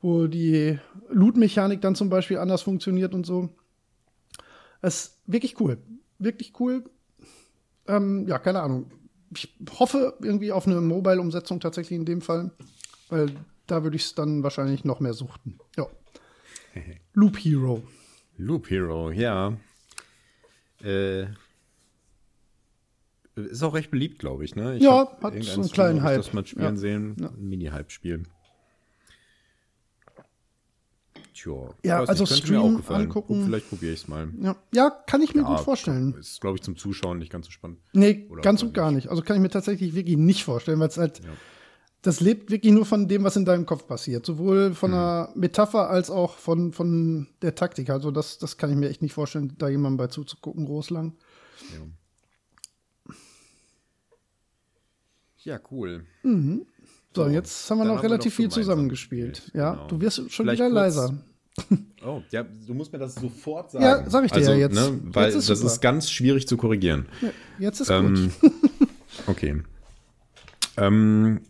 wo 0.00 0.26
die 0.26 0.78
Loot-Mechanik 1.10 1.80
dann 1.80 1.94
zum 1.94 2.08
Beispiel 2.08 2.38
anders 2.38 2.62
funktioniert 2.62 3.14
und 3.14 3.24
so. 3.24 3.50
Es 4.82 5.04
ist 5.04 5.22
wirklich 5.26 5.60
cool. 5.60 5.78
Wirklich 6.18 6.54
cool. 6.58 6.84
Ähm, 7.86 8.26
ja, 8.26 8.38
keine 8.38 8.62
Ahnung. 8.62 8.90
Ich 9.32 9.54
hoffe 9.78 10.14
irgendwie 10.22 10.50
auf 10.50 10.66
eine 10.66 10.80
Mobile-Umsetzung 10.80 11.60
tatsächlich 11.60 11.96
in 11.96 12.04
dem 12.04 12.20
Fall, 12.20 12.50
weil 13.10 13.30
da 13.68 13.84
würde 13.84 13.96
ich 13.96 14.02
es 14.02 14.14
dann 14.16 14.42
wahrscheinlich 14.42 14.84
noch 14.84 14.98
mehr 14.98 15.14
suchten. 15.14 15.60
Ja. 15.76 15.86
Loop 17.12 17.36
Hero. 17.36 17.84
Loop 18.36 18.70
Hero, 18.70 19.12
ja. 19.12 19.56
Äh, 20.82 21.26
ist 23.36 23.62
auch 23.62 23.74
recht 23.74 23.90
beliebt, 23.90 24.18
glaube 24.18 24.44
ich, 24.44 24.54
ne? 24.54 24.76
Ich 24.76 24.82
ja, 24.82 25.16
hat 25.22 25.42
so 25.42 25.60
einen 25.60 25.70
kleinen 25.70 26.02
Hype. 26.02 26.16
Das 26.16 26.32
mal 26.32 26.46
spielen 26.46 26.64
ja. 26.64 26.76
sehen, 26.76 27.16
ja. 27.18 27.28
ein 27.28 27.48
Mini-Hype-Spiel. 27.48 28.24
Tja, 31.32 31.74
ja, 31.84 32.00
also 32.04 32.24
nicht, 32.24 32.36
Stream 32.36 32.82
angucken. 32.88 33.44
Vielleicht 33.44 33.68
probiere 33.70 33.92
ich 33.92 34.02
es 34.02 34.08
mal. 34.08 34.28
Ja. 34.40 34.56
ja. 34.74 34.90
kann 34.90 35.22
ich 35.22 35.34
mir 35.34 35.42
ja, 35.42 35.48
gut 35.48 35.60
vorstellen. 35.60 36.14
Ist, 36.18 36.40
glaube 36.40 36.56
ich, 36.56 36.62
zum 36.62 36.76
Zuschauen 36.76 37.18
nicht 37.18 37.32
ganz 37.32 37.46
so 37.46 37.52
spannend. 37.52 37.78
Nee, 37.92 38.26
Oder 38.28 38.42
ganz 38.42 38.62
und 38.62 38.74
gar 38.74 38.90
nicht. 38.90 39.08
Also 39.08 39.22
kann 39.22 39.36
ich 39.36 39.42
mir 39.42 39.48
tatsächlich 39.48 39.94
wirklich 39.94 40.16
nicht 40.18 40.44
vorstellen, 40.44 40.80
weil 40.80 40.88
es 40.88 40.98
halt. 40.98 41.20
Das 42.02 42.20
lebt 42.20 42.50
wirklich 42.50 42.72
nur 42.72 42.86
von 42.86 43.08
dem, 43.08 43.24
was 43.24 43.36
in 43.36 43.44
deinem 43.44 43.66
Kopf 43.66 43.86
passiert. 43.86 44.24
Sowohl 44.24 44.74
von 44.74 44.92
hm. 44.92 44.98
der 44.98 45.32
Metapher 45.34 45.90
als 45.90 46.10
auch 46.10 46.38
von, 46.38 46.72
von 46.72 47.28
der 47.42 47.54
Taktik. 47.54 47.90
Also 47.90 48.10
das, 48.10 48.38
das 48.38 48.56
kann 48.56 48.70
ich 48.70 48.76
mir 48.76 48.88
echt 48.88 49.02
nicht 49.02 49.12
vorstellen, 49.12 49.54
da 49.58 49.68
jemandem 49.68 49.98
bei 49.98 50.06
zuzugucken, 50.06 50.64
groß 50.64 50.90
lang. 50.90 51.12
Ja, 55.44 55.52
ja 55.54 55.60
cool. 55.70 56.06
Mhm. 56.22 56.66
So, 57.14 57.24
so, 57.24 57.30
jetzt 57.30 57.70
haben 57.70 57.78
wir 57.78 57.84
noch 57.84 58.02
relativ 58.02 58.38
wir 58.38 58.44
viel 58.44 58.50
zusammengespielt. 58.50 59.50
Ja, 59.52 59.72
genau. 59.72 59.86
du 59.88 60.00
wirst 60.00 60.16
schon 60.16 60.46
Vielleicht 60.46 60.60
wieder 60.60 60.70
leiser. 60.70 61.18
Oh, 62.02 62.22
ja, 62.30 62.42
du 62.44 62.72
musst 62.72 62.90
mir 62.94 62.98
das 62.98 63.14
sofort 63.16 63.72
sagen. 63.72 63.84
Ja, 63.84 64.08
sag 64.08 64.24
ich 64.24 64.32
dir 64.32 64.38
also, 64.38 64.52
ja 64.52 64.56
jetzt. 64.56 64.74
Ne, 64.74 64.98
weil 65.12 65.26
jetzt 65.26 65.34
ist 65.34 65.50
das 65.50 65.58
super. 65.58 65.70
ist 65.70 65.80
ganz 65.82 66.10
schwierig 66.10 66.48
zu 66.48 66.56
korrigieren. 66.56 67.06
Ja, 67.20 67.28
jetzt 67.58 67.80
ist 67.80 67.90
ähm, 67.90 68.32
gut. 68.40 68.52
okay. 69.26 69.62
Ähm, 70.76 71.40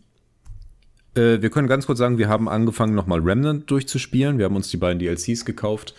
äh, 1.15 1.41
wir 1.41 1.49
können 1.49 1.67
ganz 1.67 1.85
kurz 1.85 1.99
sagen, 1.99 2.17
wir 2.17 2.29
haben 2.29 2.47
angefangen, 2.47 2.95
nochmal 2.95 3.19
Remnant 3.19 3.69
durchzuspielen. 3.69 4.37
Wir 4.37 4.45
haben 4.45 4.55
uns 4.55 4.69
die 4.69 4.77
beiden 4.77 4.99
DLCs 4.99 5.45
gekauft 5.45 5.93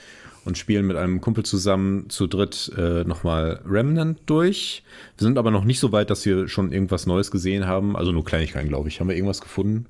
und 0.44 0.58
spielen 0.58 0.86
mit 0.86 0.96
einem 0.96 1.20
Kumpel 1.20 1.44
zusammen 1.44 2.08
zu 2.08 2.26
dritt 2.26 2.72
äh, 2.76 3.04
nochmal 3.04 3.60
Remnant 3.64 4.20
durch. 4.26 4.82
Wir 5.16 5.24
sind 5.24 5.38
aber 5.38 5.50
noch 5.50 5.64
nicht 5.64 5.80
so 5.80 5.92
weit, 5.92 6.10
dass 6.10 6.24
wir 6.24 6.48
schon 6.48 6.72
irgendwas 6.72 7.06
Neues 7.06 7.30
gesehen 7.30 7.66
haben. 7.66 7.96
Also 7.96 8.12
nur 8.12 8.24
Kleinigkeiten, 8.24 8.68
glaube 8.68 8.88
ich. 8.88 9.00
Haben 9.00 9.08
wir 9.08 9.16
irgendwas 9.16 9.40
gefunden? 9.40 9.86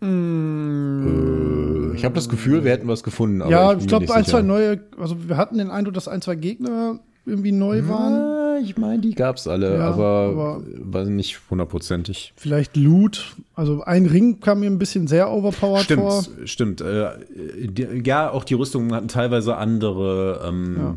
Mm. 0.00 1.92
Äh, 1.92 1.96
ich 1.96 2.04
habe 2.04 2.14
das 2.14 2.28
Gefühl, 2.28 2.64
wir 2.64 2.72
hätten 2.72 2.88
was 2.88 3.02
gefunden. 3.02 3.48
ja, 3.48 3.72
ich, 3.72 3.80
ich 3.80 3.86
glaube, 3.86 4.12
ein, 4.12 4.24
zwei 4.24 4.42
neue, 4.42 4.80
also 4.98 5.28
wir 5.28 5.36
hatten 5.36 5.58
den 5.58 5.70
Eindruck, 5.70 5.94
dass 5.94 6.08
ein, 6.08 6.20
zwei 6.20 6.34
Gegner 6.34 7.00
irgendwie 7.24 7.52
neu 7.52 7.88
waren. 7.88 8.45
Ja, 8.56 8.62
ich 8.62 8.76
meine, 8.76 9.00
die 9.00 9.14
gab 9.14 9.36
es 9.36 9.46
alle, 9.46 9.76
ja, 9.76 9.88
aber, 9.88 10.30
aber 10.30 10.62
war 10.78 11.04
nicht 11.04 11.38
hundertprozentig. 11.50 12.32
Vielleicht 12.36 12.76
Loot. 12.76 13.36
Also 13.54 13.82
ein 13.82 14.06
Ring 14.06 14.40
kam 14.40 14.60
mir 14.60 14.66
ein 14.66 14.78
bisschen 14.78 15.06
sehr 15.06 15.30
overpowered 15.30 15.84
stimmt, 15.84 16.02
vor. 16.02 16.24
Stimmt, 16.44 16.80
äh, 16.80 17.10
die, 17.34 18.02
ja, 18.04 18.30
auch 18.30 18.44
die 18.44 18.54
Rüstungen 18.54 18.94
hatten 18.94 19.08
teilweise 19.08 19.56
andere 19.56 20.42
ähm, 20.46 20.96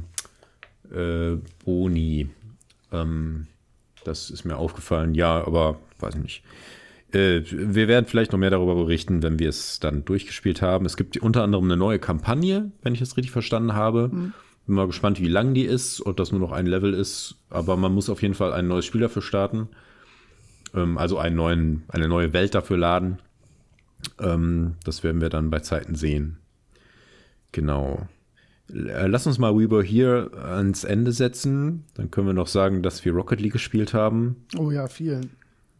ja. 0.91 1.31
äh, 1.31 1.37
Boni. 1.65 2.29
Ähm, 2.91 3.47
das 4.03 4.29
ist 4.29 4.45
mir 4.45 4.57
aufgefallen. 4.57 5.13
Ja, 5.15 5.45
aber 5.45 5.77
weiß 5.99 6.15
nicht. 6.15 6.43
Äh, 7.11 7.41
wir 7.51 7.87
werden 7.87 8.05
vielleicht 8.05 8.31
noch 8.31 8.39
mehr 8.39 8.51
darüber 8.51 8.75
berichten, 8.75 9.21
wenn 9.23 9.39
wir 9.39 9.49
es 9.49 9.79
dann 9.79 10.05
durchgespielt 10.05 10.61
haben. 10.61 10.85
Es 10.85 10.95
gibt 10.95 11.17
unter 11.17 11.43
anderem 11.43 11.65
eine 11.65 11.77
neue 11.77 11.99
Kampagne, 11.99 12.71
wenn 12.83 12.93
ich 12.93 12.99
das 12.99 13.17
richtig 13.17 13.31
verstanden 13.31 13.73
habe. 13.73 14.09
Mhm. 14.11 14.33
Bin 14.69 14.75
mal 14.75 14.85
gespannt, 14.85 15.19
wie 15.19 15.27
lang 15.27 15.55
die 15.55 15.65
ist, 15.65 16.05
ob 16.05 16.15
das 16.15 16.29
nur 16.31 16.39
noch 16.39 16.51
ein 16.51 16.67
Level 16.67 16.93
ist. 16.93 17.37
Aber 17.49 17.75
man 17.75 17.91
muss 17.91 18.07
auf 18.07 18.21
jeden 18.21 18.35
Fall 18.35 18.53
ein 18.53 18.67
neues 18.67 18.85
Spiel 18.85 19.01
dafür 19.01 19.23
starten. 19.23 19.67
Ähm, 20.75 20.99
also 20.99 21.17
einen 21.17 21.35
neuen, 21.35 21.83
eine 21.87 22.07
neue 22.07 22.33
Welt 22.33 22.53
dafür 22.53 22.77
laden. 22.77 23.17
Ähm, 24.19 24.75
das 24.83 25.03
werden 25.03 25.21
wir 25.21 25.29
dann 25.29 25.49
bei 25.49 25.61
Zeiten 25.61 25.95
sehen. 25.95 26.37
Genau. 27.51 28.07
Äh, 28.71 29.07
lass 29.07 29.25
uns 29.25 29.39
mal 29.39 29.55
We 29.55 29.71
Were 29.71 29.83
Here 29.83 30.29
ans 30.39 30.83
Ende 30.83 31.13
setzen. 31.13 31.85
Dann 31.95 32.11
können 32.11 32.27
wir 32.27 32.33
noch 32.35 32.45
sagen, 32.45 32.83
dass 32.83 33.03
wir 33.03 33.13
Rocket 33.13 33.41
League 33.41 33.53
gespielt 33.53 33.95
haben. 33.95 34.35
Oh 34.55 34.69
ja, 34.69 34.87
viel. 34.87 35.21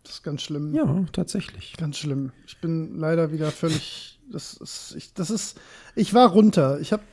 Das 0.02 0.14
ist 0.14 0.24
ganz 0.24 0.42
schlimm. 0.42 0.74
Ja, 0.74 1.06
tatsächlich. 1.12 1.76
Ganz 1.78 2.00
schlimm. 2.00 2.32
Ich 2.48 2.58
bin 2.58 2.98
leider 2.98 3.32
wieder 3.32 3.52
völlig. 3.52 4.20
Das 4.32 4.54
ist, 4.54 4.96
ich, 4.98 5.14
das 5.14 5.30
ist, 5.30 5.60
ich 5.96 6.16
war 6.16 6.32
runter. 6.32 6.80
Ich 6.80 6.92
habe 6.92 7.04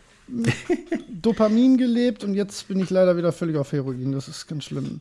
Dopamin 1.22 1.76
gelebt 1.76 2.24
und 2.24 2.34
jetzt 2.34 2.68
bin 2.68 2.80
ich 2.80 2.90
leider 2.90 3.16
wieder 3.16 3.32
völlig 3.32 3.56
auf 3.56 3.72
Heroin. 3.72 4.12
Das 4.12 4.28
ist 4.28 4.46
ganz 4.46 4.64
schlimm. 4.64 5.00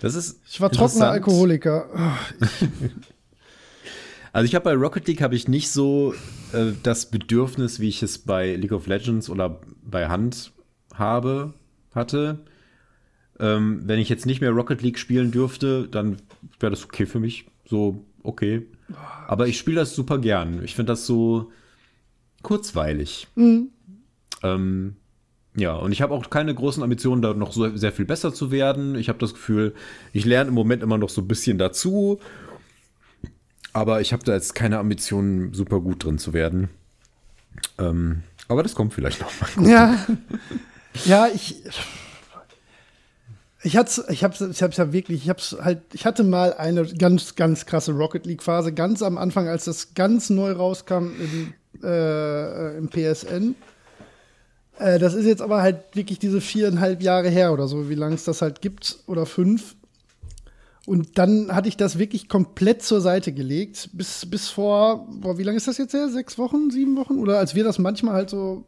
Das 0.00 0.14
ist 0.14 0.40
ich 0.48 0.60
war 0.60 0.70
trockener 0.70 1.10
Alkoholiker. 1.10 1.86
Oh, 1.94 2.46
also 4.32 4.44
ich 4.44 4.54
habe 4.54 4.64
bei 4.64 4.74
Rocket 4.74 5.06
League 5.06 5.22
habe 5.22 5.34
ich 5.34 5.48
nicht 5.48 5.70
so 5.70 6.14
äh, 6.52 6.72
das 6.82 7.10
Bedürfnis, 7.10 7.80
wie 7.80 7.88
ich 7.88 8.02
es 8.02 8.18
bei 8.18 8.54
League 8.56 8.72
of 8.72 8.86
Legends 8.86 9.30
oder 9.30 9.60
bei 9.82 10.08
Hand 10.08 10.52
habe, 10.94 11.54
hatte. 11.94 12.40
Ähm, 13.40 13.82
wenn 13.84 13.98
ich 13.98 14.08
jetzt 14.08 14.26
nicht 14.26 14.40
mehr 14.40 14.50
Rocket 14.50 14.82
League 14.82 14.98
spielen 14.98 15.30
dürfte, 15.30 15.88
dann 15.88 16.18
wäre 16.60 16.70
das 16.70 16.84
okay 16.84 17.06
für 17.06 17.18
mich. 17.18 17.46
So, 17.64 18.04
okay. 18.22 18.66
Aber 19.26 19.48
ich 19.48 19.58
spiele 19.58 19.80
das 19.80 19.94
super 19.94 20.18
gern. 20.18 20.62
Ich 20.62 20.74
finde 20.74 20.92
das 20.92 21.06
so 21.06 21.50
kurzweilig. 22.42 23.26
Mhm. 23.34 23.70
Ähm, 24.44 24.96
ja, 25.56 25.74
und 25.74 25.92
ich 25.92 26.02
habe 26.02 26.14
auch 26.14 26.30
keine 26.30 26.54
großen 26.54 26.82
Ambitionen, 26.82 27.22
da 27.22 27.34
noch 27.34 27.52
so 27.52 27.76
sehr 27.76 27.92
viel 27.92 28.04
besser 28.04 28.32
zu 28.32 28.50
werden. 28.50 28.96
Ich 28.96 29.08
habe 29.08 29.18
das 29.18 29.34
Gefühl, 29.34 29.74
ich 30.12 30.24
lerne 30.24 30.48
im 30.48 30.54
Moment 30.54 30.82
immer 30.82 30.98
noch 30.98 31.08
so 31.08 31.20
ein 31.20 31.28
bisschen 31.28 31.58
dazu 31.58 32.20
aber 33.74 34.00
ich 34.00 34.12
habe 34.12 34.24
da 34.24 34.32
jetzt 34.32 34.54
keine 34.54 34.78
Ambitionen, 34.78 35.52
super 35.52 35.80
gut 35.80 36.04
drin 36.04 36.16
zu 36.16 36.32
werden. 36.32 36.70
Ähm, 37.76 38.22
aber 38.48 38.62
das 38.62 38.74
kommt 38.74 38.94
vielleicht 38.94 39.20
noch 39.20 39.32
mal. 39.40 39.68
Ja, 39.68 40.06
ja, 41.04 41.26
ich. 41.34 41.62
Ich 43.66 43.78
hatte, 43.78 44.04
ich 44.10 44.22
habe, 44.22 44.34
ich 44.50 44.62
habe 44.62 44.74
ja 44.74 44.92
wirklich, 44.92 45.22
ich 45.22 45.28
habe 45.30 45.40
halt, 45.64 45.80
ich 45.94 46.04
hatte 46.04 46.22
mal 46.22 46.52
eine 46.52 46.86
ganz, 46.86 47.34
ganz 47.34 47.64
krasse 47.64 47.92
Rocket 47.92 48.26
League 48.26 48.42
Phase, 48.42 48.74
ganz 48.74 49.02
am 49.02 49.16
Anfang, 49.16 49.48
als 49.48 49.64
das 49.64 49.94
ganz 49.94 50.28
neu 50.28 50.52
rauskam 50.52 51.12
im, 51.18 51.54
äh, 51.82 52.76
im 52.76 52.90
PSN. 52.90 53.54
Äh, 54.78 54.98
das 54.98 55.14
ist 55.14 55.26
jetzt 55.26 55.42
aber 55.42 55.62
halt 55.62 55.94
wirklich 55.94 56.18
diese 56.18 56.40
viereinhalb 56.40 57.02
Jahre 57.02 57.28
her 57.28 57.52
oder 57.52 57.68
so, 57.68 57.88
wie 57.88 57.94
lange 57.94 58.14
es 58.14 58.24
das 58.24 58.42
halt 58.42 58.60
gibt 58.60 58.98
oder 59.06 59.26
fünf. 59.26 59.76
Und 60.86 61.16
dann 61.18 61.54
hatte 61.54 61.68
ich 61.68 61.76
das 61.76 61.98
wirklich 61.98 62.28
komplett 62.28 62.82
zur 62.82 63.00
Seite 63.00 63.32
gelegt, 63.32 63.90
bis, 63.94 64.26
bis 64.26 64.50
vor, 64.50 65.08
boah, 65.08 65.38
wie 65.38 65.42
lange 65.42 65.56
ist 65.56 65.66
das 65.66 65.78
jetzt 65.78 65.94
her? 65.94 66.10
Sechs 66.10 66.36
Wochen, 66.36 66.70
sieben 66.70 66.96
Wochen? 66.96 67.18
Oder 67.18 67.38
als 67.38 67.54
wir 67.54 67.64
das 67.64 67.78
manchmal 67.78 68.14
halt 68.14 68.28
so 68.28 68.66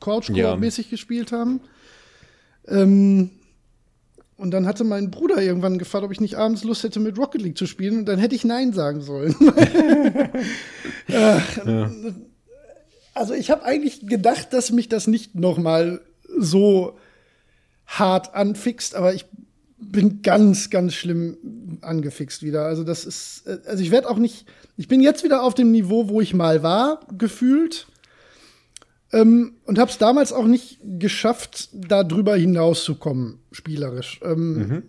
Couch-mäßig 0.00 0.86
ja. 0.86 0.90
gespielt 0.90 1.30
haben. 1.30 1.60
Ähm, 2.66 3.30
und 4.36 4.50
dann 4.50 4.66
hatte 4.66 4.84
mein 4.84 5.10
Bruder 5.10 5.40
irgendwann 5.40 5.78
gefragt, 5.78 6.04
ob 6.04 6.12
ich 6.12 6.20
nicht 6.20 6.34
abends 6.34 6.64
Lust 6.64 6.82
hätte, 6.82 7.00
mit 7.00 7.16
Rocket 7.16 7.40
League 7.40 7.56
zu 7.56 7.66
spielen. 7.66 8.00
Und 8.00 8.06
dann 8.06 8.18
hätte 8.18 8.34
ich 8.34 8.44
Nein 8.44 8.72
sagen 8.72 9.00
sollen. 9.00 9.34
ja. 11.08 11.40
Also 13.16 13.32
ich 13.32 13.50
habe 13.50 13.64
eigentlich 13.64 14.06
gedacht, 14.06 14.52
dass 14.52 14.70
mich 14.70 14.90
das 14.90 15.06
nicht 15.06 15.34
noch 15.34 15.56
mal 15.56 16.02
so 16.38 16.98
hart 17.86 18.34
anfixt, 18.34 18.94
aber 18.94 19.14
ich 19.14 19.24
bin 19.78 20.20
ganz, 20.20 20.68
ganz 20.68 20.92
schlimm 20.92 21.78
angefixt 21.80 22.42
wieder. 22.42 22.66
Also 22.66 22.84
das 22.84 23.06
ist, 23.06 23.46
äh, 23.46 23.58
also 23.66 23.82
ich 23.82 23.90
werde 23.90 24.10
auch 24.10 24.18
nicht, 24.18 24.46
ich 24.76 24.86
bin 24.86 25.00
jetzt 25.00 25.24
wieder 25.24 25.42
auf 25.42 25.54
dem 25.54 25.72
Niveau, 25.72 26.10
wo 26.10 26.20
ich 26.20 26.34
mal 26.34 26.62
war, 26.62 27.00
gefühlt. 27.16 27.86
Ähm, 29.12 29.54
und 29.64 29.78
habe 29.78 29.90
es 29.90 29.96
damals 29.96 30.34
auch 30.34 30.46
nicht 30.46 30.78
geschafft, 30.82 31.70
da 31.72 32.04
drüber 32.04 32.36
hinauszukommen, 32.36 33.38
spielerisch. 33.50 34.20
Ähm, 34.22 34.56
mhm. 34.56 34.82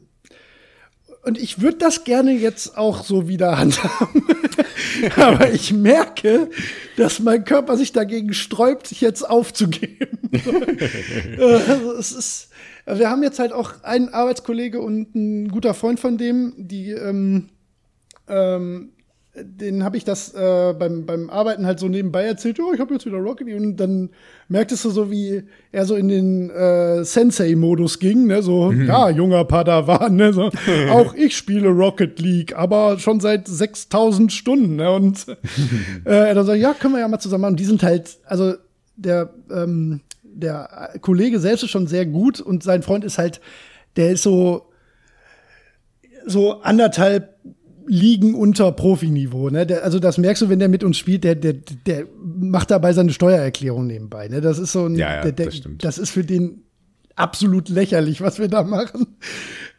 Und 1.27 1.37
ich 1.37 1.61
würde 1.61 1.79
das 1.79 2.05
gerne 2.05 2.31
jetzt 2.31 2.77
auch 2.77 3.03
so 3.03 3.27
wieder 3.27 3.57
handhaben. 3.57 4.23
Aber 5.17 5.51
ich 5.51 5.73
merke, 5.73 6.49
dass 6.95 7.19
mein 7.19 7.43
Körper 7.43 7.75
sich 7.75 7.91
dagegen 7.91 8.33
sträubt, 8.33 8.87
sich 8.87 9.01
jetzt 9.01 9.29
aufzugeben. 9.29 10.17
also 11.37 11.91
es 11.95 12.13
ist, 12.13 12.49
wir 12.85 13.09
haben 13.09 13.23
jetzt 13.23 13.39
halt 13.39 13.51
auch 13.51 13.83
einen 13.83 14.07
Arbeitskollege 14.07 14.79
und 14.79 15.15
ein 15.15 15.49
guter 15.49 15.73
Freund 15.73 15.99
von 15.99 16.17
dem, 16.17 16.53
die, 16.55 16.91
ähm, 16.91 17.49
ähm, 18.29 18.93
den 19.43 19.83
habe 19.83 19.97
ich 19.97 20.03
das 20.03 20.33
äh, 20.33 20.73
beim, 20.77 21.05
beim 21.05 21.29
Arbeiten 21.29 21.65
halt 21.65 21.79
so 21.79 21.87
nebenbei 21.87 22.23
erzählt, 22.23 22.59
oh, 22.59 22.73
ich 22.73 22.79
habe 22.79 22.93
jetzt 22.93 23.05
wieder 23.05 23.17
Rocket 23.17 23.47
League 23.47 23.59
und 23.59 23.77
dann 23.77 24.09
merktest 24.47 24.85
du 24.85 24.89
so, 24.89 25.11
wie 25.11 25.43
er 25.71 25.85
so 25.85 25.95
in 25.95 26.07
den 26.07 26.49
äh, 26.49 27.03
Sensei-Modus 27.03 27.99
ging, 27.99 28.25
ne, 28.25 28.41
so, 28.41 28.71
mhm. 28.71 28.87
ja, 28.87 29.09
junger 29.09 29.45
Padawan, 29.45 30.15
ne, 30.15 30.33
so, 30.33 30.49
auch 30.89 31.13
ich 31.13 31.37
spiele 31.37 31.69
Rocket 31.69 32.19
League, 32.19 32.55
aber 32.55 32.97
schon 32.99 33.19
seit 33.19 33.47
6000 33.47 34.31
Stunden, 34.31 34.77
ne, 34.77 34.91
und 34.91 35.27
äh, 36.05 36.29
er 36.29 36.35
dann 36.35 36.45
so, 36.45 36.53
ja, 36.53 36.73
können 36.73 36.93
wir 36.93 37.01
ja 37.01 37.07
mal 37.07 37.19
zusammen 37.19 37.41
machen. 37.41 37.53
Und 37.53 37.59
die 37.59 37.65
sind 37.65 37.83
halt, 37.83 38.17
also 38.25 38.55
der, 38.95 39.29
ähm, 39.51 40.01
der 40.23 40.93
Kollege 41.01 41.39
selbst 41.39 41.63
ist 41.63 41.69
schon 41.69 41.87
sehr 41.87 42.05
gut 42.05 42.41
und 42.41 42.63
sein 42.63 42.81
Freund 42.81 43.03
ist 43.03 43.17
halt, 43.17 43.39
der 43.95 44.11
ist 44.11 44.23
so, 44.23 44.69
so 46.25 46.61
anderthalb 46.61 47.36
Ligen 47.87 48.35
unter 48.35 48.71
Profiniveau. 48.71 49.49
Ne? 49.49 49.65
Der, 49.65 49.83
also 49.83 49.99
das 49.99 50.17
merkst 50.17 50.43
du, 50.43 50.49
wenn 50.49 50.59
der 50.59 50.69
mit 50.69 50.83
uns 50.83 50.97
spielt, 50.97 51.23
der, 51.23 51.35
der, 51.35 51.53
der 51.53 52.05
macht 52.17 52.71
dabei 52.71 52.93
seine 52.93 53.13
Steuererklärung 53.13 53.87
nebenbei. 53.87 54.27
Ne? 54.27 54.41
Das 54.41 54.59
ist 54.59 54.73
so 54.73 54.85
ein, 54.85 54.95
ja, 54.95 55.15
ja, 55.15 55.21
der, 55.23 55.31
der, 55.31 55.45
das, 55.47 55.61
das, 55.79 55.97
ist 55.97 56.09
für 56.11 56.23
den 56.23 56.63
absolut 57.15 57.69
lächerlich, 57.69 58.21
was 58.21 58.39
wir 58.39 58.47
da 58.47 58.63
machen. 58.63 59.17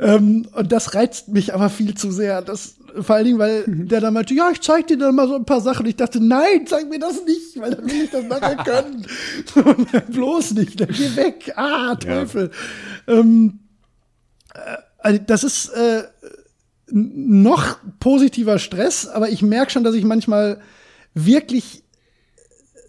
Ähm, 0.00 0.46
und 0.54 0.72
das 0.72 0.94
reizt 0.94 1.28
mich 1.28 1.54
aber 1.54 1.70
viel 1.70 1.94
zu 1.94 2.10
sehr. 2.10 2.42
Das, 2.42 2.76
vor 3.00 3.16
allen 3.16 3.26
Dingen, 3.26 3.38
weil 3.38 3.64
mhm. 3.66 3.88
der 3.88 4.00
dann 4.00 4.14
meinte, 4.14 4.34
ja, 4.34 4.50
ich 4.50 4.60
zeig 4.60 4.86
dir 4.86 4.98
dann 4.98 5.14
mal 5.14 5.28
so 5.28 5.36
ein 5.36 5.44
paar 5.44 5.60
Sachen. 5.60 5.84
Und 5.84 5.88
ich 5.90 5.96
dachte, 5.96 6.24
nein, 6.24 6.66
zeig 6.66 6.88
mir 6.88 6.98
das 6.98 7.24
nicht, 7.24 7.60
weil 7.60 7.72
dann 7.72 7.84
will 7.84 8.04
ich 8.04 8.10
das 8.10 8.24
nachher 8.24 8.56
können. 8.64 9.06
Bloß 10.12 10.54
nicht, 10.54 10.80
dann 10.80 10.88
geh 10.88 11.16
weg. 11.16 11.52
Ah, 11.56 11.94
Teufel. 11.94 12.50
Ja. 13.06 13.14
Ähm, 13.14 13.60
äh, 14.54 14.76
also 14.98 15.20
das 15.26 15.44
ist 15.44 15.68
äh, 15.70 16.02
noch 16.90 17.76
positiver 18.00 18.58
Stress, 18.58 19.06
aber 19.06 19.28
ich 19.28 19.42
merke 19.42 19.70
schon, 19.70 19.84
dass 19.84 19.94
ich 19.94 20.04
manchmal 20.04 20.60
wirklich 21.14 21.84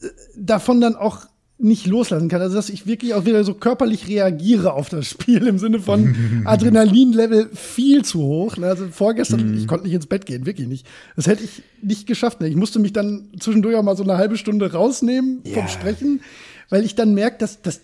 äh, 0.01 0.07
davon 0.35 0.81
dann 0.81 0.95
auch 0.95 1.25
nicht 1.61 1.87
loslassen 1.87 2.29
kann. 2.29 2.41
Also, 2.41 2.55
dass 2.55 2.69
ich 2.69 2.87
wirklich 2.87 3.13
auch 3.13 3.25
wieder 3.25 3.43
so 3.43 3.53
körperlich 3.53 4.07
reagiere 4.07 4.73
auf 4.73 4.87
das 4.87 5.07
Spiel 5.07 5.45
im 5.45 5.59
Sinne 5.59 5.79
von 5.81 6.15
Adrenalinlevel 6.45 7.49
viel 7.53 8.05
zu 8.05 8.21
hoch. 8.21 8.57
Also 8.57 8.87
vorgestern, 8.87 9.57
ich 9.57 9.67
konnte 9.67 9.85
nicht 9.85 9.93
ins 9.93 10.07
Bett 10.07 10.25
gehen, 10.25 10.45
wirklich 10.45 10.69
nicht. 10.69 10.87
Das 11.17 11.27
hätte 11.27 11.43
ich 11.43 11.61
nicht 11.81 12.07
geschafft. 12.07 12.41
Ich 12.41 12.55
musste 12.55 12.79
mich 12.79 12.93
dann 12.93 13.29
zwischendurch 13.39 13.75
auch 13.75 13.83
mal 13.83 13.97
so 13.97 14.03
eine 14.03 14.17
halbe 14.17 14.37
Stunde 14.37 14.71
rausnehmen 14.71 15.41
vom 15.43 15.53
yeah. 15.53 15.67
Sprechen, 15.67 16.21
weil 16.69 16.85
ich 16.85 16.95
dann 16.95 17.13
merke, 17.13 17.39
dass 17.39 17.61
das 17.61 17.81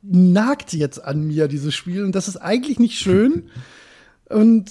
nagt 0.00 0.72
jetzt 0.72 1.04
an 1.04 1.26
mir, 1.26 1.46
dieses 1.46 1.74
Spiel. 1.74 2.04
Und 2.04 2.14
das 2.14 2.28
ist 2.28 2.38
eigentlich 2.38 2.78
nicht 2.78 2.98
schön. 2.98 3.44
Und 4.30 4.70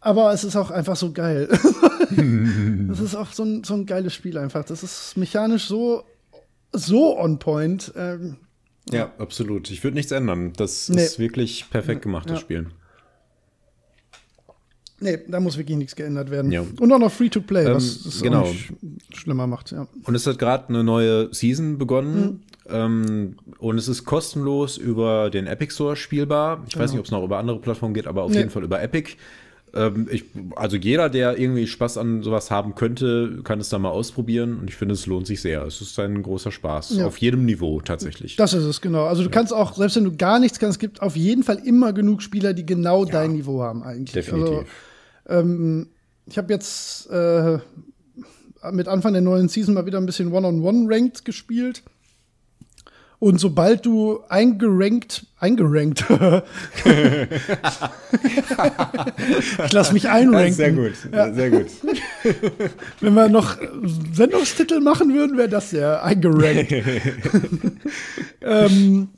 aber 0.00 0.32
es 0.32 0.44
ist 0.44 0.56
auch 0.56 0.70
einfach 0.70 0.96
so 0.96 1.12
geil. 1.12 1.48
das 2.88 3.00
ist 3.00 3.14
auch 3.14 3.32
so 3.32 3.44
ein, 3.44 3.64
so 3.64 3.74
ein 3.74 3.86
geiles 3.86 4.14
Spiel 4.14 4.38
einfach. 4.38 4.64
Das 4.64 4.82
ist 4.82 5.16
mechanisch 5.16 5.66
so 5.66 6.04
so 6.72 7.18
on 7.18 7.38
point. 7.38 7.92
Ähm, 7.96 8.36
ja, 8.90 9.12
absolut. 9.18 9.70
Ich 9.70 9.84
würde 9.84 9.96
nichts 9.96 10.12
ändern. 10.12 10.52
Das 10.56 10.88
nee. 10.88 11.04
ist 11.04 11.18
wirklich 11.18 11.68
perfekt 11.70 12.02
gemacht, 12.02 12.28
das 12.28 12.38
ja. 12.38 12.40
Spiel. 12.40 12.66
Nee, 15.02 15.18
da 15.28 15.40
muss 15.40 15.56
wirklich 15.56 15.78
nichts 15.78 15.96
geändert 15.96 16.30
werden. 16.30 16.52
Ja. 16.52 16.62
Und 16.78 16.92
auch 16.92 16.98
noch 16.98 17.10
Free-to-Play, 17.10 17.64
ähm, 17.64 17.74
was 17.74 18.04
es 18.04 18.20
genau. 18.20 18.44
sch 18.44 18.72
schlimmer 19.14 19.46
macht. 19.46 19.72
Ja. 19.72 19.86
Und 20.04 20.14
es 20.14 20.26
hat 20.26 20.38
gerade 20.38 20.68
eine 20.68 20.84
neue 20.84 21.32
Season 21.32 21.78
begonnen. 21.78 22.22
Mhm. 22.22 22.40
Ähm, 22.68 23.36
und 23.58 23.78
es 23.78 23.88
ist 23.88 24.04
kostenlos 24.04 24.76
über 24.76 25.30
den 25.30 25.46
Epic 25.46 25.72
Store 25.72 25.96
spielbar. 25.96 26.62
Ich 26.66 26.74
genau. 26.74 26.84
weiß 26.84 26.90
nicht, 26.92 27.00
ob 27.00 27.06
es 27.06 27.10
noch 27.10 27.24
über 27.24 27.38
andere 27.38 27.60
Plattformen 27.60 27.94
geht, 27.94 28.06
aber 28.06 28.24
auf 28.24 28.30
nee. 28.30 28.38
jeden 28.38 28.50
Fall 28.50 28.62
über 28.62 28.82
Epic. 28.82 29.12
Ähm, 29.74 30.08
ich, 30.10 30.24
also 30.56 30.76
jeder, 30.76 31.08
der 31.08 31.38
irgendwie 31.38 31.66
Spaß 31.66 31.98
an 31.98 32.22
sowas 32.22 32.50
haben 32.50 32.74
könnte, 32.74 33.40
kann 33.44 33.60
es 33.60 33.68
da 33.68 33.78
mal 33.78 33.90
ausprobieren 33.90 34.58
und 34.58 34.68
ich 34.68 34.76
finde, 34.76 34.94
es 34.94 35.06
lohnt 35.06 35.26
sich 35.26 35.40
sehr. 35.40 35.62
Es 35.62 35.80
ist 35.80 35.98
ein 35.98 36.22
großer 36.22 36.50
Spaß. 36.50 36.96
Ja. 36.96 37.06
Auf 37.06 37.18
jedem 37.18 37.44
Niveau 37.44 37.80
tatsächlich. 37.80 38.36
Das 38.36 38.52
ist 38.52 38.64
es, 38.64 38.80
genau. 38.80 39.04
Also 39.04 39.22
du 39.22 39.28
ja. 39.28 39.32
kannst 39.32 39.52
auch, 39.52 39.76
selbst 39.76 39.96
wenn 39.96 40.04
du 40.04 40.16
gar 40.16 40.38
nichts 40.38 40.58
kannst, 40.58 40.76
es 40.76 40.78
gibt 40.80 41.02
auf 41.02 41.16
jeden 41.16 41.42
Fall 41.42 41.60
immer 41.64 41.92
genug 41.92 42.22
Spieler, 42.22 42.52
die 42.52 42.66
genau 42.66 43.04
ja. 43.04 43.12
dein 43.12 43.32
Niveau 43.32 43.62
haben 43.62 43.82
eigentlich. 43.82 44.12
Definitiv. 44.12 44.66
Also, 45.24 45.40
ähm, 45.40 45.88
ich 46.26 46.38
habe 46.38 46.52
jetzt 46.52 47.10
äh, 47.10 47.58
mit 48.72 48.88
Anfang 48.88 49.12
der 49.12 49.22
neuen 49.22 49.48
Season 49.48 49.74
mal 49.74 49.86
wieder 49.86 49.98
ein 49.98 50.06
bisschen 50.06 50.32
One-on-One-Ranked 50.32 51.24
gespielt. 51.24 51.82
Und 53.20 53.38
sobald 53.38 53.84
du 53.84 54.20
eingerankt, 54.30 55.26
eingerankt, 55.38 56.06
ich 59.64 59.72
lass 59.72 59.92
mich 59.92 60.08
einranken. 60.08 60.54
Sehr 60.54 60.72
gut, 60.72 60.92
ja. 61.12 61.30
sehr 61.30 61.50
gut. 61.50 61.66
Wenn 63.00 63.12
wir 63.12 63.28
noch 63.28 63.58
Sendungstitel 64.10 64.80
machen 64.80 65.12
würden, 65.12 65.36
wäre 65.36 65.50
das 65.50 65.70
ja 65.72 66.02
eingerankt. 66.02 66.72
ähm, 68.40 69.08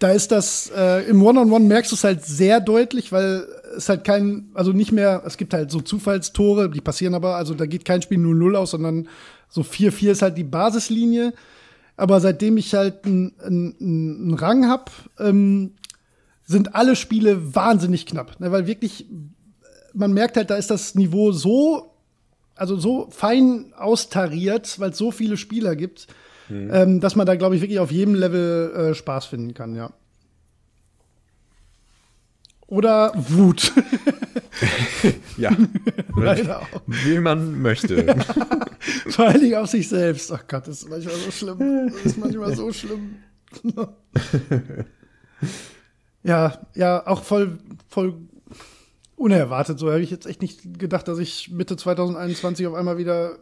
da 0.00 0.10
ist 0.10 0.32
das, 0.32 0.72
äh, 0.76 1.08
im 1.08 1.22
One-on-One 1.22 1.54
-on 1.54 1.62
-One 1.62 1.68
merkst 1.68 1.92
du 1.92 1.94
es 1.94 2.02
halt 2.02 2.24
sehr 2.24 2.58
deutlich, 2.58 3.12
weil 3.12 3.46
es 3.76 3.88
halt 3.88 4.02
kein, 4.02 4.48
also 4.54 4.72
nicht 4.72 4.90
mehr, 4.90 5.22
es 5.24 5.36
gibt 5.36 5.54
halt 5.54 5.70
so 5.70 5.80
Zufallstore, 5.80 6.70
die 6.70 6.80
passieren 6.80 7.14
aber, 7.14 7.36
also 7.36 7.54
da 7.54 7.66
geht 7.66 7.84
kein 7.84 8.02
Spiel 8.02 8.18
0-0 8.18 8.56
aus, 8.56 8.72
sondern 8.72 9.08
so 9.48 9.60
4-4 9.60 10.10
ist 10.10 10.22
halt 10.22 10.36
die 10.36 10.42
Basislinie. 10.42 11.32
Aber 11.96 12.20
seitdem 12.20 12.56
ich 12.56 12.74
halt 12.74 13.04
einen 13.04 13.34
ein 13.80 14.34
Rang 14.34 14.68
hab, 14.68 14.90
ähm, 15.18 15.74
sind 16.44 16.74
alle 16.74 16.96
Spiele 16.96 17.54
wahnsinnig 17.54 18.06
knapp. 18.06 18.38
Ne? 18.40 18.52
Weil 18.52 18.66
wirklich, 18.66 19.06
man 19.92 20.12
merkt 20.12 20.36
halt, 20.36 20.50
da 20.50 20.56
ist 20.56 20.70
das 20.70 20.94
Niveau 20.94 21.32
so, 21.32 21.94
also 22.54 22.76
so 22.76 23.08
fein 23.10 23.72
austariert, 23.76 24.78
weil 24.80 24.90
es 24.90 24.98
so 24.98 25.10
viele 25.10 25.36
Spieler 25.36 25.76
gibt, 25.76 26.06
mhm. 26.48 26.70
ähm, 26.72 27.00
dass 27.00 27.16
man 27.16 27.26
da, 27.26 27.36
glaube 27.36 27.56
ich, 27.56 27.62
wirklich 27.62 27.78
auf 27.78 27.90
jedem 27.90 28.14
Level 28.14 28.72
äh, 28.74 28.94
Spaß 28.94 29.26
finden 29.26 29.54
kann, 29.54 29.74
ja. 29.74 29.90
Oder 32.66 33.12
Wut. 33.14 33.72
ja. 35.36 35.54
Leider 36.16 36.62
auch. 36.62 36.82
Wie 36.86 37.18
man 37.18 37.60
möchte. 37.60 38.04
Ja. 38.04 38.16
Vor 39.08 39.26
allen 39.26 39.40
Dingen 39.40 39.56
auf 39.56 39.68
sich 39.68 39.88
selbst. 39.88 40.32
Ach 40.32 40.46
Gott, 40.48 40.66
das 40.66 40.82
ist 40.82 40.88
manchmal 40.88 41.14
so 41.14 41.30
schlimm. 41.30 41.90
Das 41.92 42.04
ist 42.04 42.18
manchmal 42.18 42.56
so 42.56 42.72
schlimm. 42.72 43.16
ja, 46.22 46.66
ja, 46.74 47.06
auch 47.06 47.22
voll, 47.22 47.58
voll 47.88 48.14
unerwartet. 49.16 49.78
So 49.78 49.90
habe 49.90 50.00
ich 50.00 50.10
jetzt 50.10 50.26
echt 50.26 50.42
nicht 50.42 50.78
gedacht, 50.78 51.06
dass 51.06 51.18
ich 51.18 51.50
Mitte 51.50 51.76
2021 51.76 52.66
auf 52.66 52.74
einmal 52.74 52.98
wieder 52.98 53.38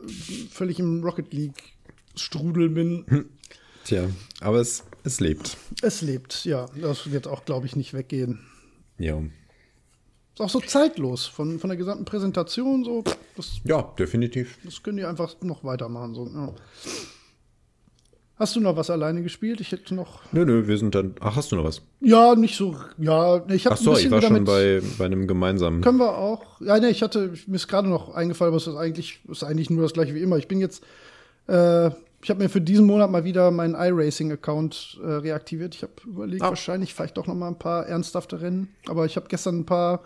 völlig 0.51 0.81
im 0.81 1.03
Rocket 1.03 1.32
League 1.32 1.74
Strudel 2.16 2.69
bin. 2.69 3.27
Tja, 3.85 4.09
aber 4.40 4.61
es, 4.61 4.85
es 5.05 5.20
lebt. 5.20 5.57
Es 5.81 6.03
lebt, 6.03 6.44
ja. 6.44 6.66
Das 6.81 7.11
wird 7.11 7.27
auch, 7.27 7.44
glaube 7.44 7.66
ich, 7.66 7.77
nicht 7.77 7.94
weggehen. 7.94 8.40
Ja. 8.98 9.19
Ist 10.35 10.40
auch 10.40 10.48
so 10.48 10.60
zeitlos 10.60 11.27
von, 11.27 11.59
von 11.59 11.69
der 11.69 11.77
gesamten 11.77 12.05
Präsentation 12.05 12.85
so. 12.85 13.05
Das, 13.36 13.60
ja, 13.64 13.82
definitiv. 13.98 14.59
Das 14.64 14.82
können 14.82 14.97
die 14.97 15.05
einfach 15.05 15.35
noch 15.43 15.62
weitermachen. 15.62 16.14
So, 16.14 16.27
ja. 16.27 16.55
Hast 18.36 18.56
du 18.56 18.60
noch 18.60 18.77
was 18.77 18.89
alleine 18.89 19.23
gespielt? 19.23 19.60
Ich 19.60 19.73
hätte 19.73 19.94
noch. 19.94 20.20
Nö, 20.32 20.44
nö, 20.44 20.66
wir 20.66 20.78
sind 20.78 20.94
dann. 20.94 21.14
Ach, 21.20 21.36
hast 21.36 21.52
du 21.52 21.56
noch 21.56 21.64
was? 21.64 21.82
Ja, 22.01 22.35
nicht 22.35 22.56
so. 22.56 22.77
Ja, 22.97 23.47
ich 23.48 23.66
habe. 23.66 23.77
Ach 23.77 23.81
so, 23.81 23.97
ich 23.97 24.10
war 24.10 24.23
schon 24.23 24.44
bei, 24.44 24.81
bei 24.97 25.05
einem 25.05 25.27
gemeinsamen. 25.27 25.82
Können 25.82 25.98
wir 25.98 26.16
auch. 26.16 26.60
Ja, 26.60 26.78
ne, 26.81 26.89
ich 26.89 27.02
hatte. 27.02 27.35
Mir 27.47 27.56
ist 27.56 27.69
gerade 27.69 27.89
noch 27.89 28.14
eingefallen, 28.14 28.55
was 28.55 28.64
das 28.64 28.74
eigentlich 28.74 29.20
ist 29.28 29.44
eigentlich 29.44 29.69
nur 29.69 29.82
das 29.82 29.93
gleiche 29.93 30.14
wie 30.14 30.23
immer. 30.23 30.39
Ich 30.39 30.48
bin 30.48 30.60
jetzt. 30.60 30.82
Äh, 31.47 31.90
ich 32.23 32.31
habe 32.31 32.40
mir 32.43 32.49
für 32.49 32.61
diesen 32.61 32.86
Monat 32.86 33.11
mal 33.11 33.24
wieder 33.24 33.51
meinen 33.51 33.74
iRacing-Account 33.74 35.01
äh, 35.03 35.07
reaktiviert. 35.07 35.74
Ich 35.74 35.82
habe 35.82 35.93
überlegt, 36.07 36.43
ah. 36.43 36.51
wahrscheinlich 36.51 36.94
vielleicht 36.94 37.16
doch 37.16 37.27
noch 37.27 37.35
mal 37.35 37.49
ein 37.49 37.59
paar 37.59 37.86
ernsthafte 37.86 38.40
Rennen. 38.40 38.69
Aber 38.86 39.07
ich 39.07 39.16
habe 39.16 39.27
gestern 39.28 39.61
ein 39.61 39.66
paar 39.66 40.05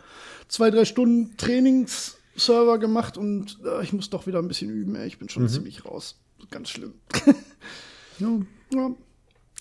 zwei, 0.49 0.71
drei 0.71 0.87
Stunden 0.87 1.37
Trainingsserver 1.37 2.79
gemacht 2.79 3.19
und 3.19 3.59
äh, 3.65 3.83
ich 3.83 3.93
muss 3.93 4.09
doch 4.09 4.27
wieder 4.27 4.39
ein 4.39 4.49
bisschen 4.49 4.71
üben. 4.71 4.97
Ey. 4.97 5.07
Ich 5.07 5.19
bin 5.19 5.29
schon 5.29 5.43
mhm. 5.43 5.49
ziemlich 5.49 5.85
raus. 5.85 6.19
Ganz 6.51 6.71
schlimm. 6.71 6.95
ja, 8.19 8.29
ja. 8.73 8.91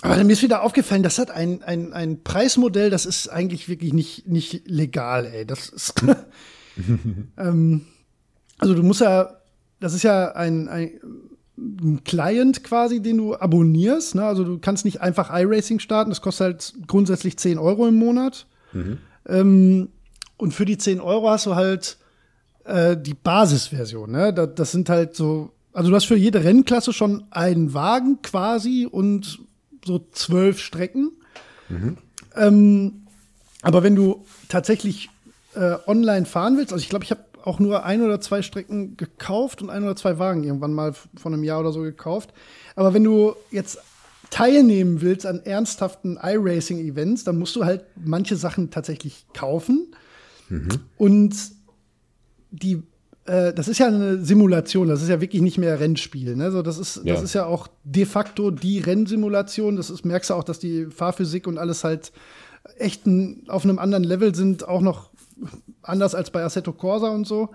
Aber 0.02 0.24
mir 0.24 0.34
ist 0.34 0.44
wieder 0.44 0.64
aufgefallen, 0.64 1.04
das 1.04 1.20
hat 1.20 1.32
ein, 1.32 1.62
ein, 1.64 1.94
ein 1.94 2.24
Preismodell, 2.24 2.90
das 2.90 3.06
ist 3.06 3.30
eigentlich 3.30 3.70
wirklich 3.70 3.94
nicht, 3.94 4.28
nicht 4.28 4.64
legal, 4.66 5.26
ey. 5.26 5.46
Das 5.46 5.70
ist. 5.70 6.04
ähm, 7.38 7.86
also 8.58 8.74
du 8.74 8.84
musst 8.84 9.02
ja, 9.02 9.42
das 9.80 9.94
ist 9.94 10.04
ja 10.04 10.32
ein, 10.32 10.70
ein 10.70 11.00
ein 11.58 12.04
Client 12.04 12.64
quasi, 12.64 13.02
den 13.02 13.18
du 13.18 13.36
abonnierst. 13.36 14.16
Ne? 14.16 14.26
Also 14.26 14.44
du 14.44 14.60
kannst 14.60 14.86
nicht 14.86 15.02
einfach 15.02 15.30
iRacing 15.32 15.80
starten. 15.80 16.10
Das 16.12 16.22
kostet 16.22 16.46
halt 16.46 16.74
grundsätzlich 16.88 17.38
10 17.38 17.58
Euro 17.58 17.88
im 17.88 17.96
Monat. 17.96 18.46
Mhm. 18.74 18.98
Ähm, 19.28 19.90
und 20.38 20.54
für 20.54 20.66
die 20.66 20.78
10 20.78 21.00
Euro 21.00 21.30
hast 21.30 21.46
du 21.46 21.56
halt 21.56 21.98
äh, 22.66 22.98
die 22.98 23.14
Basisversion. 23.14 24.12
Ne? 24.12 24.34
Das, 24.34 24.50
das 24.56 24.72
sind 24.72 24.90
halt 24.90 25.16
so, 25.16 25.52
also 25.72 25.90
du 25.90 25.96
hast 25.96 26.06
für 26.06 26.18
jede 26.18 26.44
Rennklasse 26.44 26.92
schon 26.92 27.26
einen 27.32 27.74
Wagen 27.74 28.22
quasi 28.22 28.88
und 28.90 29.40
so 29.86 30.06
zwölf 30.12 30.60
Strecken. 30.60 31.12
Mhm. 31.70 31.98
Ähm, 32.36 33.06
aber 33.62 33.82
wenn 33.82 33.96
du 33.96 34.26
tatsächlich 34.50 35.10
äh, 35.56 35.76
online 35.88 36.26
fahren 36.26 36.58
willst, 36.58 36.74
also 36.74 36.84
ich 36.84 36.90
glaube, 36.90 37.06
ich 37.06 37.12
habe 37.12 37.24
auch 37.46 37.60
nur 37.60 37.86
ein 37.86 38.02
oder 38.02 38.20
zwei 38.20 38.42
Strecken 38.42 38.98
gekauft 38.98 39.62
und 39.62 39.70
ein 39.70 39.84
oder 39.84 39.96
zwei 39.96 40.20
Wagen 40.20 40.44
irgendwann 40.44 40.74
mal 40.74 40.94
von 41.16 41.34
einem 41.34 41.44
Jahr 41.44 41.60
oder 41.60 41.72
so 41.72 41.82
gekauft. 41.82 42.34
Aber 42.76 42.94
wenn 42.94 43.04
du 43.04 43.36
jetzt 43.52 43.80
teilnehmen 44.30 45.02
willst 45.02 45.26
an 45.26 45.42
ernsthaften 45.46 46.18
iRacing-Events, 46.22 47.24
dann 47.24 47.38
musst 47.38 47.56
du 47.56 47.64
halt 47.64 47.86
manche 48.04 48.36
Sachen 48.36 48.72
tatsächlich 48.72 49.26
kaufen. 49.34 49.96
Mhm. 50.50 50.70
Und 50.98 51.36
die, 52.52 52.84
äh, 53.26 53.54
das 53.54 53.68
ist 53.68 53.78
ja 53.78 53.88
eine 53.88 54.24
Simulation, 54.24 54.88
das 54.88 55.02
ist 55.02 55.10
ja 55.10 55.22
wirklich 55.22 55.42
nicht 55.42 55.58
mehr 55.58 55.80
Rennspiel. 55.80 56.36
Ne? 56.36 56.52
So, 56.52 56.62
das, 56.62 56.78
ist, 56.78 57.02
ja. 57.04 57.14
das 57.14 57.24
ist 57.24 57.34
ja 57.34 57.46
auch 57.46 57.68
de 57.84 58.06
facto 58.06 58.52
die 58.52 58.80
Rennsimulation. 58.80 59.76
Das 59.76 59.90
ist, 59.90 60.04
merkst 60.06 60.32
du 60.32 60.34
auch, 60.34 60.44
dass 60.44 60.60
die 60.60 60.88
Fahrphysik 60.88 61.48
und 61.48 61.58
alles 61.58 61.84
halt 61.84 62.12
echt 62.78 63.04
auf 63.48 63.64
einem 63.64 63.80
anderen 63.80 64.04
Level 64.04 64.34
sind, 64.34 64.68
auch 64.68 64.82
noch 64.82 65.12
anders 65.82 66.16
als 66.16 66.32
bei 66.32 66.44
Assetto 66.44 66.74
Corsa 66.74 67.10
und 67.10 67.26
so. 67.26 67.50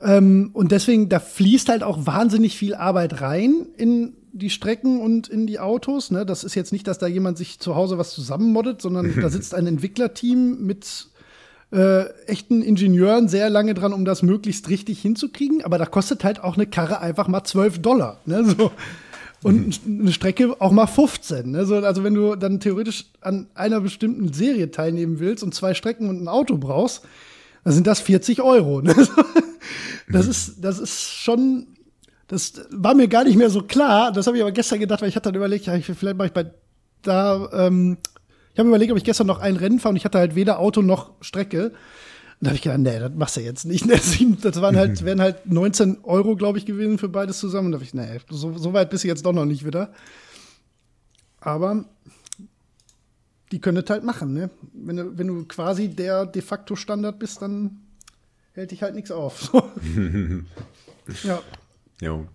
Ähm, 0.00 0.50
und 0.52 0.72
deswegen, 0.72 1.08
da 1.08 1.20
fließt 1.20 1.68
halt 1.68 1.82
auch 1.82 2.06
wahnsinnig 2.06 2.56
viel 2.56 2.74
Arbeit 2.74 3.20
rein 3.20 3.66
in 3.76 4.14
die 4.32 4.50
Strecken 4.50 5.00
und 5.00 5.28
in 5.28 5.46
die 5.46 5.60
Autos. 5.60 6.10
Ne? 6.10 6.26
Das 6.26 6.42
ist 6.42 6.54
jetzt 6.54 6.72
nicht, 6.72 6.86
dass 6.86 6.98
da 6.98 7.06
jemand 7.06 7.38
sich 7.38 7.60
zu 7.60 7.76
Hause 7.76 7.98
was 7.98 8.12
zusammenmoddet, 8.12 8.82
sondern 8.82 9.14
da 9.20 9.28
sitzt 9.28 9.54
ein 9.54 9.66
Entwicklerteam 9.66 10.64
mit 10.64 11.08
äh, 11.70 12.04
echten 12.26 12.62
Ingenieuren 12.62 13.28
sehr 13.28 13.48
lange 13.48 13.74
dran, 13.74 13.92
um 13.92 14.04
das 14.04 14.22
möglichst 14.22 14.68
richtig 14.68 15.00
hinzukriegen. 15.00 15.64
Aber 15.64 15.78
da 15.78 15.86
kostet 15.86 16.24
halt 16.24 16.42
auch 16.42 16.56
eine 16.56 16.66
Karre 16.66 17.00
einfach 17.00 17.28
mal 17.28 17.44
12 17.44 17.80
Dollar. 17.80 18.20
Ne? 18.26 18.44
So. 18.44 18.72
Und 19.42 19.80
eine 19.86 20.12
Strecke 20.12 20.54
auch 20.60 20.70
mal 20.70 20.86
15. 20.86 21.50
Ne? 21.50 21.66
So, 21.66 21.76
also 21.76 22.04
wenn 22.04 22.14
du 22.14 22.36
dann 22.36 22.60
theoretisch 22.60 23.06
an 23.20 23.48
einer 23.54 23.80
bestimmten 23.80 24.32
Serie 24.32 24.70
teilnehmen 24.70 25.18
willst 25.18 25.42
und 25.42 25.54
zwei 25.54 25.74
Strecken 25.74 26.08
und 26.08 26.22
ein 26.22 26.28
Auto 26.28 26.58
brauchst, 26.58 27.02
dann 27.64 27.72
sind 27.72 27.86
das 27.86 28.00
40 28.00 28.40
Euro. 28.42 28.82
Ne? 28.82 28.94
Das 30.08 30.26
ist, 30.26 30.62
das 30.62 30.78
ist 30.78 31.10
schon, 31.10 31.66
das 32.28 32.52
war 32.70 32.94
mir 32.94 33.08
gar 33.08 33.24
nicht 33.24 33.36
mehr 33.36 33.48
so 33.48 33.62
klar. 33.62 34.12
Das 34.12 34.26
habe 34.26 34.36
ich 34.36 34.42
aber 34.42 34.52
gestern 34.52 34.80
gedacht, 34.80 35.00
weil 35.00 35.08
ich 35.08 35.16
hatte 35.16 35.30
dann 35.30 35.36
überlegt, 35.36 35.66
ja, 35.66 35.78
vielleicht 35.80 36.18
mache 36.18 36.26
ich 36.26 36.32
bei 36.32 36.50
da, 37.02 37.48
ähm, 37.52 37.96
ich 38.52 38.58
habe 38.58 38.68
überlegt, 38.68 38.92
ob 38.92 38.98
ich 38.98 39.04
gestern 39.04 39.26
noch 39.26 39.40
ein 39.40 39.56
Rennen 39.56 39.80
fahre 39.80 39.90
und 39.90 39.96
ich 39.96 40.04
hatte 40.04 40.18
halt 40.18 40.34
weder 40.34 40.58
Auto 40.58 40.82
noch 40.82 41.12
Strecke 41.20 41.72
da 42.42 42.48
habe 42.48 42.56
ich 42.56 42.62
gedacht, 42.62 42.80
nee, 42.80 42.98
das 42.98 43.12
machst 43.14 43.36
du 43.36 43.40
jetzt 43.40 43.64
nicht. 43.64 43.86
Das 44.42 44.60
waren 44.60 44.76
halt, 44.76 45.04
wären 45.04 45.20
halt 45.20 45.46
19 45.46 46.02
Euro, 46.02 46.34
glaube 46.34 46.58
ich, 46.58 46.66
gewesen 46.66 46.98
für 46.98 47.08
beides 47.08 47.38
zusammen. 47.38 47.70
Da 47.70 47.76
habe 47.76 47.84
ich, 47.84 47.94
nee, 47.94 48.18
so, 48.30 48.58
so 48.58 48.72
weit 48.72 48.90
bist 48.90 49.04
du 49.04 49.08
jetzt 49.08 49.24
doch 49.24 49.32
noch 49.32 49.44
nicht 49.44 49.64
wieder. 49.64 49.92
Aber 51.38 51.84
die 53.52 53.60
können 53.60 53.76
es 53.84 53.88
halt 53.88 54.02
machen, 54.02 54.32
ne? 54.32 54.50
Wenn 54.72 54.96
du, 54.96 55.18
wenn 55.18 55.28
du 55.28 55.44
quasi 55.44 55.88
der 55.88 56.26
de 56.26 56.42
facto 56.42 56.74
Standard 56.74 57.20
bist, 57.20 57.40
dann 57.42 57.80
hält 58.54 58.72
dich 58.72 58.82
halt 58.82 58.96
nichts 58.96 59.12
auf. 59.12 59.52
ja. 61.22 61.40
Jo. 62.00 62.26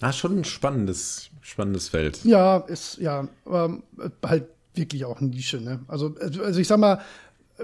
Ah, 0.00 0.12
schon 0.12 0.38
ein 0.38 0.44
spannendes, 0.44 1.30
spannendes 1.42 1.88
Feld. 1.88 2.24
Ja, 2.24 2.56
ist, 2.56 2.98
ja, 2.98 3.28
aber 3.44 3.78
halt 4.24 4.46
wirklich 4.74 5.04
auch 5.04 5.20
eine 5.20 5.30
Nische, 5.30 5.60
ne? 5.60 5.78
Also, 5.86 6.16
also 6.18 6.58
ich 6.58 6.66
sag 6.66 6.80
mal, 6.80 7.00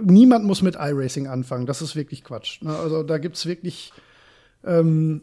niemand 0.00 0.44
muss 0.44 0.62
mit 0.62 0.76
iRacing 0.76 1.26
anfangen. 1.26 1.66
Das 1.66 1.82
ist 1.82 1.96
wirklich 1.96 2.24
Quatsch. 2.24 2.62
Ne? 2.62 2.74
Also 2.76 3.02
da 3.02 3.18
gibt 3.18 3.36
es 3.36 3.46
wirklich 3.46 3.92
ähm, 4.64 5.22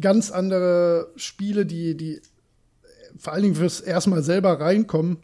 ganz 0.00 0.30
andere 0.30 1.12
Spiele, 1.16 1.66
die, 1.66 1.96
die 1.96 2.20
vor 3.16 3.32
allen 3.32 3.42
Dingen 3.42 3.54
fürs 3.54 3.80
erstmal 3.80 4.22
selber 4.22 4.60
reinkommen, 4.60 5.18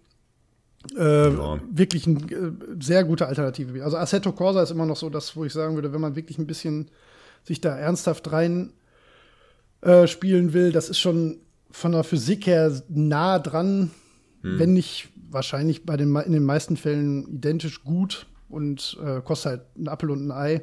äh, 0.97 1.31
ja. 1.31 1.61
wirklich 1.71 2.07
eine 2.07 2.19
äh, 2.19 2.53
sehr 2.81 3.05
gute 3.05 3.27
Alternative. 3.27 3.83
Also 3.83 3.97
Assetto 3.97 4.33
Corsa 4.33 4.63
ist 4.63 4.71
immer 4.71 4.87
noch 4.87 4.97
so 4.97 5.11
das, 5.11 5.37
wo 5.37 5.45
ich 5.45 5.53
sagen 5.53 5.75
würde, 5.75 5.93
wenn 5.93 6.01
man 6.01 6.17
wirklich 6.17 6.39
ein 6.39 6.47
bisschen 6.47 6.91
sich 7.43 7.61
da 7.61 7.77
ernsthaft 7.77 8.33
rein 8.33 8.73
äh, 9.81 10.07
spielen 10.07 10.53
will, 10.53 10.73
das 10.73 10.89
ist 10.89 10.99
schon 10.99 11.39
von 11.71 11.93
der 11.93 12.05
Physik 12.05 12.47
her 12.47 12.83
nah 12.89 13.39
dran, 13.39 13.91
hm. 14.43 14.59
wenn 14.59 14.73
nicht 14.73 15.09
wahrscheinlich 15.31 15.85
bei 15.85 15.97
den, 15.97 16.15
in 16.17 16.33
den 16.33 16.45
meisten 16.45 16.77
Fällen 16.77 17.27
identisch 17.29 17.83
gut 17.83 18.27
und 18.55 18.97
äh, 19.03 19.21
kostet 19.21 19.51
halt 19.51 19.77
ein 19.77 19.89
Apfel 19.89 20.11
und 20.11 20.27
ein 20.27 20.31
Ei 20.31 20.63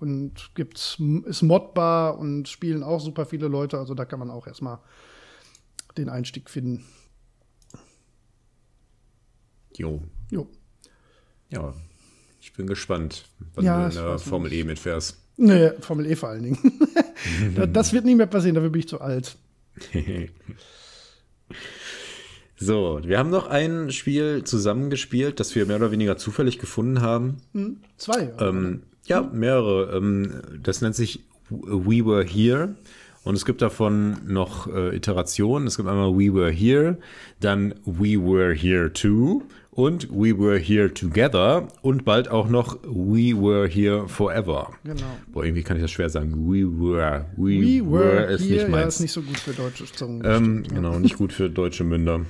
und 0.00 0.50
gibt's, 0.54 0.96
ist 1.26 1.42
modbar 1.42 2.18
und 2.18 2.48
spielen 2.48 2.82
auch 2.82 3.00
super 3.00 3.26
viele 3.26 3.48
Leute, 3.48 3.78
also 3.78 3.94
da 3.94 4.04
kann 4.04 4.20
man 4.20 4.30
auch 4.30 4.46
erstmal 4.46 4.78
den 5.96 6.08
Einstieg 6.08 6.48
finden. 6.48 6.84
Jo. 9.76 10.02
Jo. 10.30 10.48
Ja, 11.50 11.74
ich 12.40 12.52
bin 12.52 12.66
gespannt, 12.66 13.24
wann 13.54 13.64
ja, 13.64 13.88
du 13.88 13.98
in 13.98 14.04
der 14.04 14.18
Formel 14.18 14.52
E 14.52 14.64
mitfährst. 14.64 15.18
Nee, 15.36 15.70
Formel 15.80 16.06
E 16.06 16.16
vor 16.16 16.28
allen 16.30 16.42
Dingen. 16.42 16.58
das 17.72 17.92
wird 17.92 18.04
nicht 18.04 18.16
mehr 18.16 18.26
passieren, 18.26 18.54
dafür 18.54 18.70
bin 18.70 18.80
ich 18.80 18.88
zu 18.88 19.00
alt. 19.00 19.36
so, 22.58 23.00
wir 23.04 23.18
haben 23.18 23.30
noch 23.30 23.46
ein 23.46 23.90
Spiel 23.92 24.42
zusammengespielt, 24.44 25.38
das 25.38 25.54
wir 25.54 25.66
mehr 25.66 25.76
oder 25.76 25.92
weniger 25.92 26.16
zufällig 26.16 26.58
gefunden 26.58 27.00
haben. 27.00 27.36
Hm, 27.54 27.76
zwei. 27.96 28.32
Ähm, 28.40 28.82
ja, 29.06 29.22
mehrere. 29.22 29.96
Ähm, 29.96 30.42
das 30.62 30.80
nennt 30.80 30.96
sich 30.96 31.24
We 31.50 32.04
Were 32.04 32.24
Here. 32.24 32.74
Und 33.24 33.34
es 33.34 33.44
gibt 33.44 33.62
davon 33.62 34.16
noch 34.26 34.72
äh, 34.72 34.96
Iterationen. 34.96 35.68
Es 35.68 35.76
gibt 35.76 35.88
einmal 35.88 36.12
We 36.14 36.32
Were 36.32 36.50
Here, 36.50 36.98
dann 37.40 37.74
We 37.84 38.16
Were 38.16 38.54
Here 38.54 38.92
Too 38.92 39.42
und 39.78 40.08
We 40.10 40.36
Were 40.38 40.58
Here 40.58 40.92
Together 40.92 41.68
und 41.82 42.04
bald 42.04 42.28
auch 42.30 42.48
noch 42.48 42.78
We 42.82 43.36
Were 43.36 43.68
Here 43.68 44.08
Forever. 44.08 44.72
Genau. 44.82 45.04
Boah, 45.32 45.44
irgendwie 45.44 45.62
kann 45.62 45.76
ich 45.76 45.82
das 45.82 45.90
schwer 45.90 46.10
sagen. 46.10 46.32
We 46.50 46.64
Were. 46.66 47.26
We, 47.36 47.60
we 47.60 47.84
were, 47.84 47.92
were 47.92 48.24
ist 48.32 48.42
here, 48.42 48.62
nicht 48.62 48.68
meins. 48.70 48.82
Ja, 48.82 48.88
ist 48.88 49.00
nicht 49.00 49.12
so 49.12 49.22
gut 49.22 49.38
für 49.38 49.52
deutsche 49.52 49.84
Zungen. 49.84 50.22
Ähm, 50.24 50.64
ja. 50.64 50.74
Genau, 50.74 50.98
nicht 50.98 51.16
gut 51.16 51.32
für 51.32 51.48
deutsche 51.48 51.84
Münder. 51.84 52.22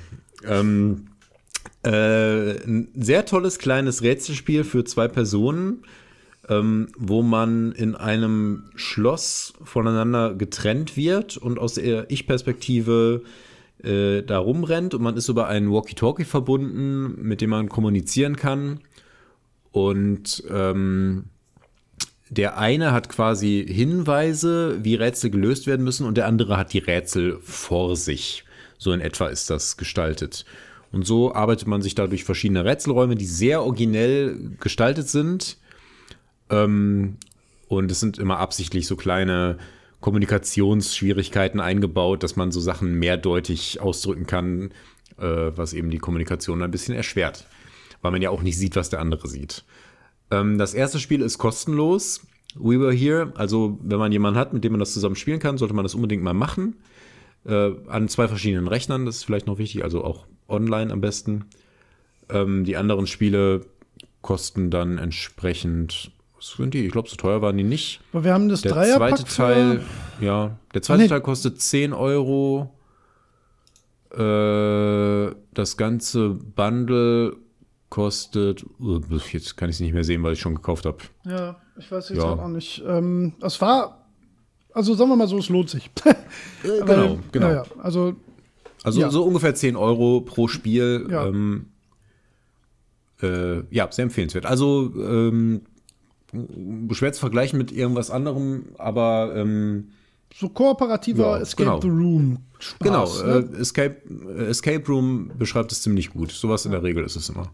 Ähm, 0.47 1.07
äh, 1.85 2.65
ein 2.65 2.89
sehr 2.95 3.25
tolles 3.25 3.59
kleines 3.59 4.03
Rätselspiel 4.03 4.65
für 4.65 4.85
zwei 4.85 5.09
Personen, 5.09 5.85
ähm, 6.49 6.89
wo 6.97 7.23
man 7.23 7.73
in 7.73 7.95
einem 7.95 8.65
Schloss 8.75 9.55
voneinander 9.63 10.35
getrennt 10.35 10.97
wird 10.97 11.37
und 11.37 11.59
aus 11.59 11.75
der 11.75 12.11
Ich-Perspektive 12.11 13.23
äh, 13.83 14.23
da 14.23 14.39
rumrennt 14.39 14.95
und 14.95 15.03
man 15.03 15.17
ist 15.17 15.29
über 15.29 15.47
einen 15.47 15.71
Walkie-Talkie 15.71 16.25
verbunden, 16.25 17.23
mit 17.23 17.41
dem 17.41 17.51
man 17.51 17.69
kommunizieren 17.69 18.37
kann. 18.37 18.81
Und 19.71 20.43
ähm, 20.51 21.27
der 22.31 22.59
eine 22.59 22.93
hat 22.93 23.09
quasi 23.09 23.65
Hinweise, 23.69 24.79
wie 24.83 24.97
Rätsel 24.97 25.31
gelöst 25.31 25.67
werden 25.67 25.85
müssen, 25.85 26.07
und 26.07 26.17
der 26.17 26.27
andere 26.27 26.57
hat 26.57 26.73
die 26.73 26.79
Rätsel 26.79 27.39
vor 27.43 27.97
sich. 27.97 28.45
So 28.79 28.93
in 28.93 29.01
etwa 29.01 29.27
ist 29.27 29.51
das 29.51 29.77
gestaltet. 29.77 30.45
Und 30.91 31.07
so 31.07 31.35
arbeitet 31.35 31.69
man 31.69 31.83
sich 31.83 31.95
da 31.95 32.07
durch 32.07 32.25
verschiedene 32.25 32.65
Rätselräume, 32.65 33.17
die 33.17 33.27
sehr 33.27 33.63
originell 33.63 34.57
gestaltet 34.61 35.09
sind. 35.09 35.59
Ähm, 36.49 37.17
und 37.69 37.91
es 37.91 38.01
sind 38.01 38.19
immer 38.19 38.39
absichtlich 38.39 38.87
so 38.87 38.97
kleine 38.97 39.59
Kommunikationsschwierigkeiten 40.01 41.61
eingebaut, 41.61 42.23
dass 42.23 42.37
man 42.37 42.53
so 42.53 42.61
Sachen 42.61 42.95
mehrdeutig 42.99 43.81
ausdrücken 43.81 44.27
kann, 44.27 44.71
äh, 45.19 45.51
was 45.55 45.73
eben 45.75 45.91
die 45.91 45.99
Kommunikation 45.99 46.63
ein 46.63 46.71
bisschen 46.71 46.95
erschwert, 46.95 47.47
weil 48.01 48.13
man 48.13 48.23
ja 48.23 48.31
auch 48.31 48.43
nicht 48.43 48.57
sieht, 48.57 48.77
was 48.77 48.91
der 48.91 49.01
andere 49.01 49.29
sieht. 49.29 49.65
Ähm, 50.31 50.57
das 50.57 50.73
erste 50.73 51.01
Spiel 51.01 51.21
ist 51.21 51.39
kostenlos. 51.39 52.27
We 52.55 52.81
Were 52.81 52.95
Here, 52.95 53.33
also 53.37 53.79
wenn 53.83 53.99
man 53.99 54.13
jemanden 54.13 54.39
hat, 54.39 54.53
mit 54.53 54.65
dem 54.65 54.73
man 54.73 54.81
das 54.81 54.95
zusammen 54.95 55.17
spielen 55.17 55.41
kann, 55.41 55.59
sollte 55.59 55.75
man 55.75 55.85
das 55.85 55.95
unbedingt 55.95 56.23
mal 56.23 56.33
machen. 56.35 56.77
Äh, 57.45 57.73
an 57.89 58.09
zwei 58.09 58.29
verschiedenen 58.29 58.69
Rechnern, 58.69 59.07
das 59.07 59.17
ist 59.17 59.25
vielleicht 59.25 59.47
noch 59.47 59.59
wichtig, 59.59 59.85
also 59.85 60.05
auch 60.05 60.27
online 60.49 60.93
am 60.93 61.01
besten. 61.01 61.47
Ähm, 62.29 62.65
die 62.65 62.77
anderen 62.77 63.07
Spiele 63.07 63.67
kosten 64.21 64.71
dann 64.71 64.99
entsprechend 64.99 66.13
was 66.39 66.53
sind 66.57 66.73
die? 66.73 66.87
Ich 66.87 66.93
glaube, 66.93 67.09
so 67.09 67.17
teuer 67.17 67.43
waren 67.43 67.57
die 67.57 67.65
nicht. 67.65 68.01
Aber 68.13 68.25
wir 68.25 68.33
haben 68.33 68.49
das 68.49 68.61
der 68.63 68.73
zweite 68.73 69.25
Teil, 69.25 69.83
ja, 70.21 70.57
der 70.73 70.83
zweite 70.83 71.03
nee. 71.03 71.09
Teil 71.09 71.21
kostet 71.21 71.61
10 71.61 71.93
Euro. 71.93 72.73
Äh, 74.13 75.35
das 75.53 75.77
ganze 75.77 76.31
Bundle 76.31 77.37
kostet, 77.91 78.65
uh, 78.81 79.01
jetzt 79.33 79.57
kann 79.57 79.69
ich 79.69 79.77
es 79.77 79.81
nicht 79.81 79.93
mehr 79.93 80.05
sehen, 80.05 80.23
weil 80.23 80.35
ich 80.35 80.41
schon 80.41 80.55
gekauft 80.55 80.87
habe. 80.87 80.99
Ja, 81.25 81.57
ich 81.77 81.91
weiß 81.91 82.11
jetzt 82.11 82.19
ja. 82.19 82.25
auch 82.25 82.49
nicht. 82.49 82.83
Ähm, 82.87 83.35
es 83.43 83.61
war, 83.61 83.98
also 84.79 84.95
sagen 84.95 85.11
wir 85.11 85.17
mal 85.17 85.27
so, 85.27 85.39
es 85.39 85.49
lohnt 85.49 85.69
sich. 85.69 85.91
äh, 86.05 86.15
genau, 86.87 87.19
genau. 87.33 87.49
Ja, 87.49 87.55
ja, 87.55 87.65
also, 87.83 88.15
also 88.85 89.01
ja. 89.01 89.11
so 89.11 89.25
ungefähr 89.25 89.55
10 89.55 89.75
Euro 89.75 90.21
pro 90.21 90.47
Spiel. 90.47 91.09
Ja. 91.11 91.27
Ähm, 91.27 91.67
äh, 93.21 93.63
ja, 93.75 93.91
sehr 93.91 94.05
empfehlenswert. 94.05 94.47
Also 94.47 94.93
ähm, 94.97 95.63
schwer 96.93 97.13
zu 97.13 97.19
vergleichen 97.19 97.59
mit 97.59 97.73
irgendwas 97.73 98.13
anderem, 98.13 98.67
aber 98.79 99.33
ähm, 99.35 99.89
so 100.33 100.49
kooperativer 100.49 101.37
ja, 101.37 101.39
Escape 101.39 101.65
genau. 101.65 101.81
the 101.81 101.89
Room. 101.89 102.39
Spaß, 102.61 102.79
genau, 102.79 103.07
ne? 103.25 103.49
äh, 103.57 103.61
Escape, 103.61 103.97
äh, 104.29 104.45
Escape 104.45 104.87
Room 104.87 105.33
beschreibt 105.37 105.73
es 105.73 105.83
ziemlich 105.83 106.11
gut. 106.11 106.31
Sowas 106.31 106.65
in 106.65 106.71
der 106.71 106.85
Regel 106.85 107.05
ist 107.05 107.17
es 107.17 107.29
immer. 107.29 107.51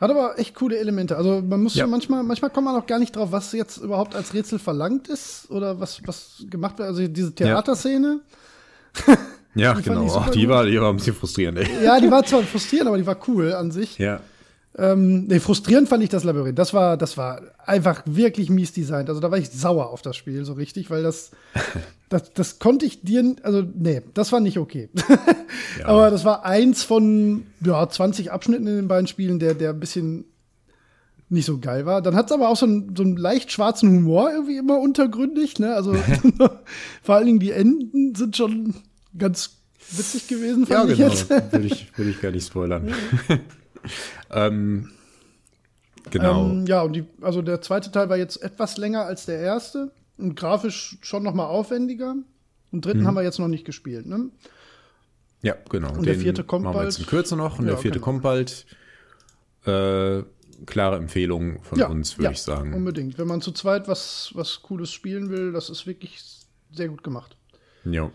Hat 0.00 0.10
aber 0.10 0.38
echt 0.38 0.54
coole 0.54 0.76
Elemente. 0.78 1.16
Also 1.16 1.40
man 1.40 1.62
muss 1.62 1.74
ja. 1.74 1.86
manchmal, 1.86 2.22
manchmal 2.22 2.50
kommt 2.50 2.66
man 2.66 2.76
auch 2.76 2.86
gar 2.86 2.98
nicht 2.98 3.14
drauf, 3.14 3.32
was 3.32 3.52
jetzt 3.52 3.78
überhaupt 3.78 4.14
als 4.14 4.34
Rätsel 4.34 4.58
verlangt 4.58 5.08
ist 5.08 5.50
oder 5.50 5.78
was, 5.78 6.00
was 6.06 6.44
gemacht 6.50 6.78
wird. 6.78 6.88
Also 6.88 7.06
diese 7.08 7.34
Theaterszene. 7.34 8.20
Ja, 9.56 9.72
ja 9.72 9.80
genau. 9.80 10.12
Ach, 10.16 10.30
die, 10.30 10.48
war, 10.48 10.66
die 10.66 10.80
war 10.80 10.90
ein 10.90 10.96
bisschen 10.96 11.14
frustrierend. 11.14 11.58
Ey. 11.58 11.84
Ja, 11.84 12.00
die 12.00 12.10
war 12.10 12.24
zwar 12.26 12.42
frustrierend, 12.42 12.88
aber 12.88 12.98
die 12.98 13.06
war 13.06 13.16
cool 13.28 13.52
an 13.52 13.70
sich. 13.70 13.98
Ja. 13.98 14.20
Ähm, 14.76 15.26
nee, 15.26 15.38
frustrierend 15.38 15.88
fand 15.88 16.02
ich 16.02 16.08
das 16.08 16.24
Labyrinth. 16.24 16.58
Das 16.58 16.74
war, 16.74 16.96
das 16.96 17.16
war 17.16 17.40
einfach 17.64 18.02
wirklich 18.06 18.50
mies 18.50 18.72
designt. 18.72 19.08
Also 19.08 19.20
da 19.20 19.30
war 19.30 19.38
ich 19.38 19.50
sauer 19.50 19.90
auf 19.90 20.02
das 20.02 20.16
Spiel, 20.16 20.44
so 20.44 20.54
richtig, 20.54 20.90
weil 20.90 21.04
das, 21.04 21.30
das, 22.14 22.32
das 22.32 22.58
konnte 22.60 22.86
ich 22.86 23.02
dir, 23.02 23.34
also 23.42 23.64
nee, 23.74 24.00
das 24.14 24.30
war 24.30 24.38
nicht 24.38 24.58
okay. 24.58 24.88
ja. 25.80 25.86
Aber 25.86 26.12
das 26.12 26.24
war 26.24 26.44
eins 26.44 26.84
von, 26.84 27.44
ja, 27.60 27.88
20 27.88 28.30
Abschnitten 28.30 28.68
in 28.68 28.76
den 28.76 28.88
beiden 28.88 29.08
Spielen, 29.08 29.40
der, 29.40 29.54
der 29.54 29.70
ein 29.70 29.80
bisschen 29.80 30.24
nicht 31.28 31.46
so 31.46 31.58
geil 31.58 31.86
war. 31.86 32.02
Dann 32.02 32.14
hat 32.14 32.26
es 32.26 32.32
aber 32.32 32.50
auch 32.50 32.56
so 32.56 32.66
einen, 32.66 32.94
so 32.94 33.02
einen 33.02 33.16
leicht 33.16 33.50
schwarzen 33.50 33.88
Humor 33.88 34.30
irgendwie 34.30 34.58
immer 34.58 34.78
untergründig, 34.78 35.58
ne? 35.58 35.74
Also 35.74 35.96
vor 37.02 37.16
allen 37.16 37.26
Dingen 37.26 37.40
die 37.40 37.50
Enden 37.50 38.14
sind 38.14 38.36
schon 38.36 38.74
ganz 39.18 39.56
witzig 39.90 40.28
gewesen, 40.28 40.66
fand 40.66 40.90
ja, 40.90 40.92
ich 40.92 40.98
genau. 40.98 41.10
jetzt. 41.10 41.52
Würde 41.52 41.66
ich, 41.66 41.98
würde 41.98 42.10
ich 42.12 42.20
gar 42.20 42.30
nicht 42.30 42.46
spoilern. 42.46 42.94
ähm, 44.30 44.90
genau. 46.10 46.48
Ähm, 46.48 46.66
ja, 46.66 46.82
und 46.82 46.92
die, 46.92 47.06
also 47.22 47.42
der 47.42 47.60
zweite 47.60 47.90
Teil 47.90 48.08
war 48.08 48.16
jetzt 48.16 48.40
etwas 48.40 48.76
länger 48.76 49.04
als 49.04 49.26
der 49.26 49.40
erste 49.40 49.90
und 50.18 50.34
grafisch 50.36 50.98
schon 51.02 51.22
noch 51.22 51.34
mal 51.34 51.46
aufwendiger. 51.46 52.16
Und 52.72 52.84
dritten 52.84 53.00
mhm. 53.00 53.06
haben 53.06 53.14
wir 53.14 53.22
jetzt 53.22 53.38
noch 53.38 53.48
nicht 53.48 53.64
gespielt, 53.64 54.06
ne? 54.06 54.30
Ja, 55.42 55.56
genau. 55.68 55.88
Und 55.88 55.98
Den 55.98 56.04
der 56.04 56.14
vierte 56.16 56.42
kommt 56.42 56.64
machen 56.64 56.74
wir 56.74 56.78
bald. 56.80 56.92
Jetzt 56.92 57.00
in 57.00 57.06
Kürze 57.06 57.36
noch 57.36 57.58
und 57.58 57.66
ja, 57.66 57.72
der 57.72 57.78
vierte 57.78 57.98
genau. 57.98 58.04
kommt 58.04 58.22
bald. 58.22 58.66
Äh, 59.66 60.24
klare 60.66 60.96
Empfehlung 60.96 61.62
von 61.62 61.78
ja, 61.78 61.88
uns, 61.88 62.16
würde 62.16 62.24
ja, 62.24 62.30
ich 62.30 62.42
sagen. 62.42 62.74
Unbedingt. 62.74 63.18
Wenn 63.18 63.26
man 63.26 63.40
zu 63.40 63.52
zweit 63.52 63.88
was, 63.88 64.30
was 64.34 64.62
Cooles 64.62 64.90
spielen 64.90 65.30
will, 65.30 65.52
das 65.52 65.68
ist 65.70 65.86
wirklich 65.86 66.22
sehr 66.72 66.88
gut 66.88 67.02
gemacht. 67.02 67.36
Ja. 67.84 68.10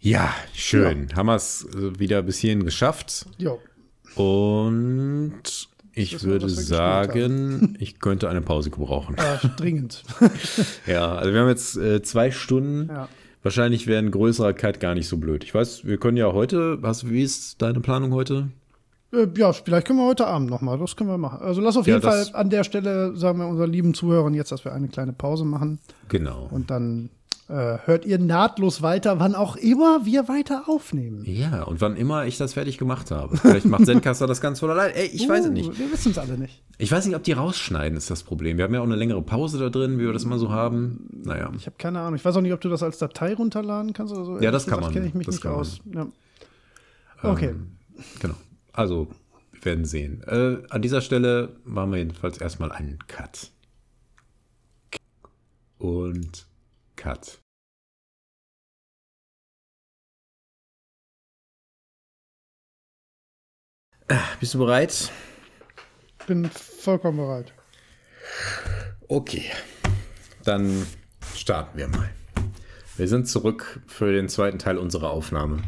Ja, 0.00 0.34
schön. 0.52 1.08
Ja. 1.10 1.16
Haben 1.16 1.26
wir 1.26 1.36
es 1.36 1.66
wieder 1.72 2.22
bis 2.22 2.38
hierhin 2.38 2.64
geschafft. 2.64 3.26
Ja. 3.38 3.56
Und 4.16 5.68
ich 5.94 6.22
würde 6.22 6.48
sagen, 6.48 7.76
ich 7.78 8.00
könnte 8.00 8.28
eine 8.28 8.40
Pause 8.40 8.70
gebrauchen. 8.70 9.16
Ja, 9.18 9.36
dringend. 9.56 10.02
ja, 10.86 11.14
also 11.14 11.32
wir 11.32 11.40
haben 11.40 11.48
jetzt 11.48 11.76
äh, 11.76 12.02
zwei 12.02 12.30
Stunden. 12.30 12.88
Ja. 12.88 13.08
Wahrscheinlich 13.42 13.86
wäre 13.86 13.98
ein 13.98 14.10
größerer 14.10 14.52
Cut 14.52 14.78
gar 14.78 14.94
nicht 14.94 15.08
so 15.08 15.16
blöd. 15.16 15.42
Ich 15.44 15.54
weiß, 15.54 15.84
wir 15.84 15.98
können 15.98 16.16
ja 16.16 16.32
heute, 16.32 16.80
was, 16.80 17.08
wie 17.08 17.22
ist 17.22 17.60
deine 17.60 17.80
Planung 17.80 18.12
heute? 18.12 18.48
Äh, 19.12 19.26
ja, 19.36 19.52
vielleicht 19.52 19.86
können 19.86 19.98
wir 19.98 20.06
heute 20.06 20.26
Abend 20.26 20.48
nochmal. 20.48 20.78
Das 20.78 20.96
können 20.96 21.10
wir 21.10 21.18
machen. 21.18 21.40
Also 21.42 21.60
lass 21.60 21.76
auf 21.76 21.86
jeden 21.86 22.02
ja, 22.02 22.10
Fall 22.10 22.26
an 22.32 22.50
der 22.50 22.64
Stelle, 22.64 23.16
sagen 23.16 23.38
wir 23.38 23.46
unseren 23.46 23.70
lieben 23.70 23.94
Zuhörern 23.94 24.34
jetzt, 24.34 24.52
dass 24.52 24.64
wir 24.64 24.72
eine 24.72 24.88
kleine 24.88 25.12
Pause 25.12 25.44
machen. 25.44 25.80
Genau. 26.08 26.48
Und 26.50 26.70
dann 26.70 27.10
äh, 27.52 27.78
hört 27.84 28.04
ihr 28.04 28.18
nahtlos 28.18 28.82
weiter, 28.82 29.20
wann 29.20 29.34
auch 29.34 29.56
immer 29.56 30.04
wir 30.04 30.28
weiter 30.28 30.64
aufnehmen. 30.68 31.22
Ja, 31.24 31.62
und 31.64 31.80
wann 31.80 31.96
immer 31.96 32.26
ich 32.26 32.38
das 32.38 32.54
fertig 32.54 32.78
gemacht 32.78 33.10
habe. 33.10 33.36
Vielleicht 33.36 33.66
macht 33.66 33.86
Zencaster 33.86 34.26
das 34.26 34.40
ganz 34.40 34.60
voll 34.60 34.70
allein. 34.70 34.92
Ey, 34.94 35.06
ich 35.06 35.26
uh, 35.26 35.28
weiß 35.28 35.44
es 35.44 35.50
nicht. 35.50 35.78
Wir 35.78 35.92
wissen 35.92 36.12
es 36.12 36.18
alle 36.18 36.38
nicht. 36.38 36.62
Ich 36.78 36.90
weiß 36.90 37.06
nicht, 37.06 37.14
ob 37.14 37.22
die 37.22 37.32
rausschneiden, 37.32 37.96
ist 37.96 38.10
das 38.10 38.22
Problem. 38.22 38.56
Wir 38.56 38.64
haben 38.64 38.74
ja 38.74 38.80
auch 38.80 38.84
eine 38.84 38.96
längere 38.96 39.22
Pause 39.22 39.58
da 39.58 39.68
drin, 39.68 39.98
wie 39.98 40.04
wir 40.04 40.12
das 40.12 40.24
immer 40.24 40.38
so 40.38 40.50
haben. 40.50 41.08
Naja. 41.12 41.52
Ich 41.56 41.66
habe 41.66 41.76
keine 41.78 42.00
Ahnung. 42.00 42.14
Ich 42.14 42.24
weiß 42.24 42.36
auch 42.36 42.40
nicht, 42.40 42.54
ob 42.54 42.60
du 42.60 42.68
das 42.68 42.82
als 42.82 42.98
Datei 42.98 43.34
runterladen 43.34 43.92
kannst 43.92 44.14
oder 44.14 44.24
so. 44.24 44.40
Ja, 44.40 44.50
das 44.50 44.66
kann 44.66 44.80
man. 44.80 44.92
kenne 44.92 45.06
ich 45.06 45.14
mich 45.14 45.26
das 45.26 45.36
nicht 45.36 45.46
aus. 45.46 45.80
Ja. 45.94 46.06
Okay. 47.22 47.50
Ähm, 47.50 47.72
Genau. 48.20 48.34
Also, 48.72 49.08
wir 49.52 49.64
werden 49.64 49.84
sehen. 49.84 50.22
Äh, 50.24 50.62
an 50.70 50.82
dieser 50.82 51.00
Stelle 51.00 51.56
machen 51.64 51.92
wir 51.92 51.98
jedenfalls 51.98 52.38
erstmal 52.38 52.72
einen 52.72 52.98
Cut. 53.06 53.50
Und 55.78 56.46
Cut. 56.96 57.41
Bist 64.40 64.54
du 64.54 64.58
bereit? 64.58 65.10
Bin 66.26 66.48
vollkommen 66.50 67.18
bereit. 67.18 67.52
Okay. 69.08 69.44
Dann 70.44 70.86
starten 71.34 71.78
wir 71.78 71.88
mal. 71.88 72.10
Wir 72.96 73.08
sind 73.08 73.28
zurück 73.28 73.80
für 73.86 74.12
den 74.12 74.28
zweiten 74.28 74.58
Teil 74.58 74.78
unserer 74.78 75.10
Aufnahme. 75.10 75.58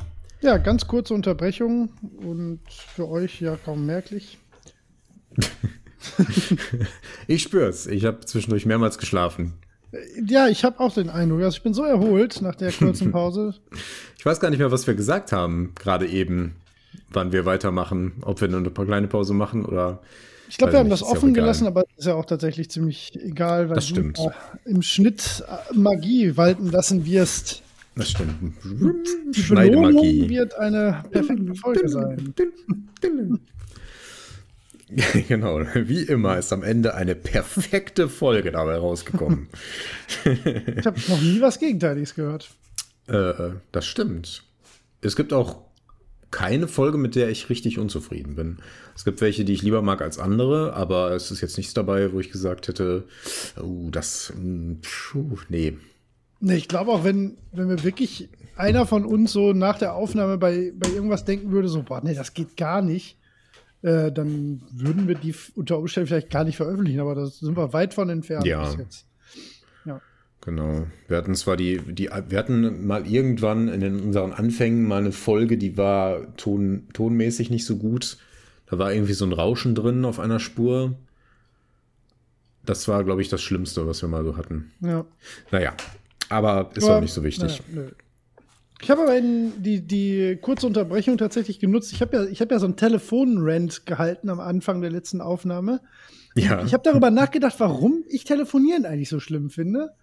Ja, 0.40 0.58
ganz 0.58 0.86
kurze 0.86 1.14
Unterbrechung 1.14 1.88
und 2.18 2.60
für 2.68 3.08
euch 3.08 3.40
ja 3.40 3.56
kaum 3.56 3.86
merklich. 3.86 4.38
ich 7.26 7.42
spür's. 7.42 7.86
Ich 7.86 8.04
habe 8.04 8.20
zwischendurch 8.20 8.66
mehrmals 8.66 8.98
geschlafen. 8.98 9.54
Ja, 10.26 10.48
ich 10.48 10.64
habe 10.64 10.80
auch 10.80 10.92
den 10.92 11.08
Eindruck. 11.08 11.42
Also 11.42 11.56
ich 11.56 11.62
bin 11.62 11.72
so 11.72 11.82
erholt 11.82 12.42
nach 12.42 12.56
der 12.56 12.72
kurzen 12.72 13.10
Pause. 13.12 13.54
ich 14.18 14.26
weiß 14.26 14.40
gar 14.40 14.50
nicht 14.50 14.58
mehr, 14.58 14.72
was 14.72 14.86
wir 14.86 14.94
gesagt 14.94 15.32
haben, 15.32 15.72
gerade 15.74 16.06
eben, 16.06 16.56
wann 17.15 17.32
wir 17.32 17.45
weitermachen, 17.45 18.12
ob 18.23 18.41
wir 18.41 18.49
nur 18.49 18.61
eine 18.61 18.70
kleine 18.70 19.09
Pause 19.09 19.35
machen 19.35 19.65
oder. 19.65 20.01
Ich 20.49 20.59
glaube, 20.59 20.74
wir 20.74 20.81
haben 20.81 20.91
das 20.91 21.03
offen 21.03 21.32
gelassen, 21.32 21.66
aber 21.66 21.85
ist 21.97 22.07
ja 22.07 22.15
auch 22.15 22.27
tatsächlich 22.27 22.70
ziemlich 22.70 23.19
egal, 23.20 23.70
weil 23.70 23.77
das 23.77 23.89
stimmt. 23.89 24.19
du 24.19 24.31
im 24.66 24.82
Schnitt 24.82 25.43
äh, 25.49 25.74
Magie 25.74 26.36
walten 26.36 26.70
lassen 26.70 27.07
wirst. 27.07 27.62
Das 27.97 28.11
stimmt. 28.11 28.35
Die 28.65 29.43
Belohnung 29.43 30.28
wird 30.28 30.59
eine 30.59 31.03
perfekte 31.11 31.55
Folge 31.55 31.89
sein. 31.89 32.35
Genau, 35.28 35.61
wie 35.74 36.03
immer 36.03 36.39
ist 36.39 36.53
am 36.53 36.62
Ende 36.62 36.95
eine 36.95 37.15
perfekte 37.15 38.09
Folge 38.09 38.53
dabei 38.53 38.77
rausgekommen. 38.77 39.49
ich 40.24 40.86
habe 40.86 41.01
noch 41.09 41.20
nie 41.20 41.41
was 41.41 41.59
Gegenteiliges 41.59 42.15
gehört. 42.15 42.51
Äh, 43.09 43.55
das 43.73 43.86
stimmt. 43.86 44.45
Es 45.01 45.16
gibt 45.16 45.32
auch 45.32 45.64
keine 46.35 46.66
Folge, 46.66 46.98
mit 46.98 47.15
der 47.15 47.28
ich 47.28 47.48
richtig 47.48 47.78
unzufrieden 47.78 48.35
bin. 48.35 48.59
Es 48.97 49.05
gibt 49.05 49.20
welche, 49.20 49.44
die 49.44 49.52
ich 49.52 49.62
lieber 49.62 49.82
mag 49.82 50.02
als 50.02 50.19
andere, 50.19 50.73
aber 50.73 51.12
es 51.12 51.31
ist 51.31 51.40
jetzt 51.40 51.56
nichts 51.56 51.74
dabei, 51.74 52.12
wo 52.12 52.19
ich 52.19 52.32
gesagt 52.32 52.66
hätte, 52.66 53.05
oh, 53.62 53.89
das, 53.93 54.32
hm, 54.35 54.81
pfuh, 54.82 55.39
nee. 55.48 55.78
Nee, 56.40 56.56
ich 56.56 56.66
glaube 56.66 56.90
auch, 56.90 57.05
wenn, 57.05 57.39
wenn 57.52 57.69
wir 57.69 57.85
wirklich 57.85 58.31
einer 58.56 58.85
von 58.85 59.05
uns 59.05 59.31
so 59.31 59.52
nach 59.52 59.78
der 59.78 59.94
Aufnahme 59.94 60.36
bei, 60.36 60.73
bei 60.74 60.89
irgendwas 60.90 61.24
denken 61.24 61.52
würde, 61.52 61.69
so, 61.69 61.85
boah, 61.85 62.01
nee, 62.02 62.15
das 62.15 62.35
geht 62.35 62.56
gar 62.56 62.82
nicht, 62.82 63.16
äh, 63.82 64.11
dann 64.11 64.61
würden 64.73 65.06
wir 65.06 65.15
die 65.15 65.36
unter 65.55 65.78
Umständen 65.78 66.09
vielleicht 66.09 66.31
gar 66.31 66.43
nicht 66.43 66.56
veröffentlichen, 66.56 66.98
aber 66.98 67.15
da 67.15 67.27
sind 67.27 67.56
wir 67.56 67.73
weit 67.73 67.94
von 67.94 68.11
entfernt 68.11 68.44
ja. 68.44 68.65
bis 68.65 68.77
jetzt. 68.77 69.06
Genau. 70.44 70.86
Wir 71.08 71.16
hatten 71.16 71.34
zwar 71.34 71.56
die, 71.56 71.78
die, 71.78 72.10
wir 72.28 72.38
hatten 72.38 72.86
mal 72.86 73.06
irgendwann 73.06 73.68
in 73.68 74.00
unseren 74.00 74.32
Anfängen 74.32 74.86
mal 74.86 74.98
eine 74.98 75.12
Folge, 75.12 75.56
die 75.56 75.76
war 75.78 76.36
ton, 76.36 76.88
tonmäßig 76.92 77.50
nicht 77.50 77.64
so 77.64 77.76
gut. 77.76 78.18
Da 78.66 78.78
war 78.78 78.92
irgendwie 78.92 79.14
so 79.14 79.24
ein 79.24 79.32
Rauschen 79.32 79.74
drin 79.74 80.04
auf 80.04 80.20
einer 80.20 80.40
Spur. 80.40 80.96
Das 82.66 82.88
war, 82.88 83.04
glaube 83.04 83.22
ich, 83.22 83.28
das 83.28 83.42
Schlimmste, 83.42 83.86
was 83.86 84.02
wir 84.02 84.08
mal 84.08 84.24
so 84.24 84.36
hatten. 84.36 84.72
Ja. 84.80 85.06
Naja, 85.50 85.74
aber 86.28 86.70
ist 86.74 86.84
aber, 86.84 86.96
auch 86.96 87.00
nicht 87.00 87.12
so 87.12 87.22
wichtig. 87.22 87.62
Naja, 87.72 87.88
ich 88.82 88.90
habe 88.90 89.02
aber 89.02 89.18
die, 89.20 89.80
die 89.80 90.38
kurze 90.40 90.66
Unterbrechung 90.66 91.16
tatsächlich 91.16 91.58
genutzt. 91.58 91.92
Ich 91.92 92.02
habe 92.02 92.16
ja, 92.16 92.40
hab 92.40 92.50
ja 92.50 92.58
so 92.58 92.66
einen 92.66 92.76
Telefonrant 92.76 93.86
gehalten 93.86 94.28
am 94.28 94.40
Anfang 94.40 94.82
der 94.82 94.90
letzten 94.90 95.22
Aufnahme. 95.22 95.80
Ja. 96.34 96.62
Ich 96.64 96.74
habe 96.74 96.82
darüber 96.82 97.10
nachgedacht, 97.10 97.54
warum 97.60 98.04
ich 98.08 98.24
Telefonieren 98.24 98.84
eigentlich 98.84 99.08
so 99.08 99.20
schlimm 99.20 99.48
finde. 99.48 99.94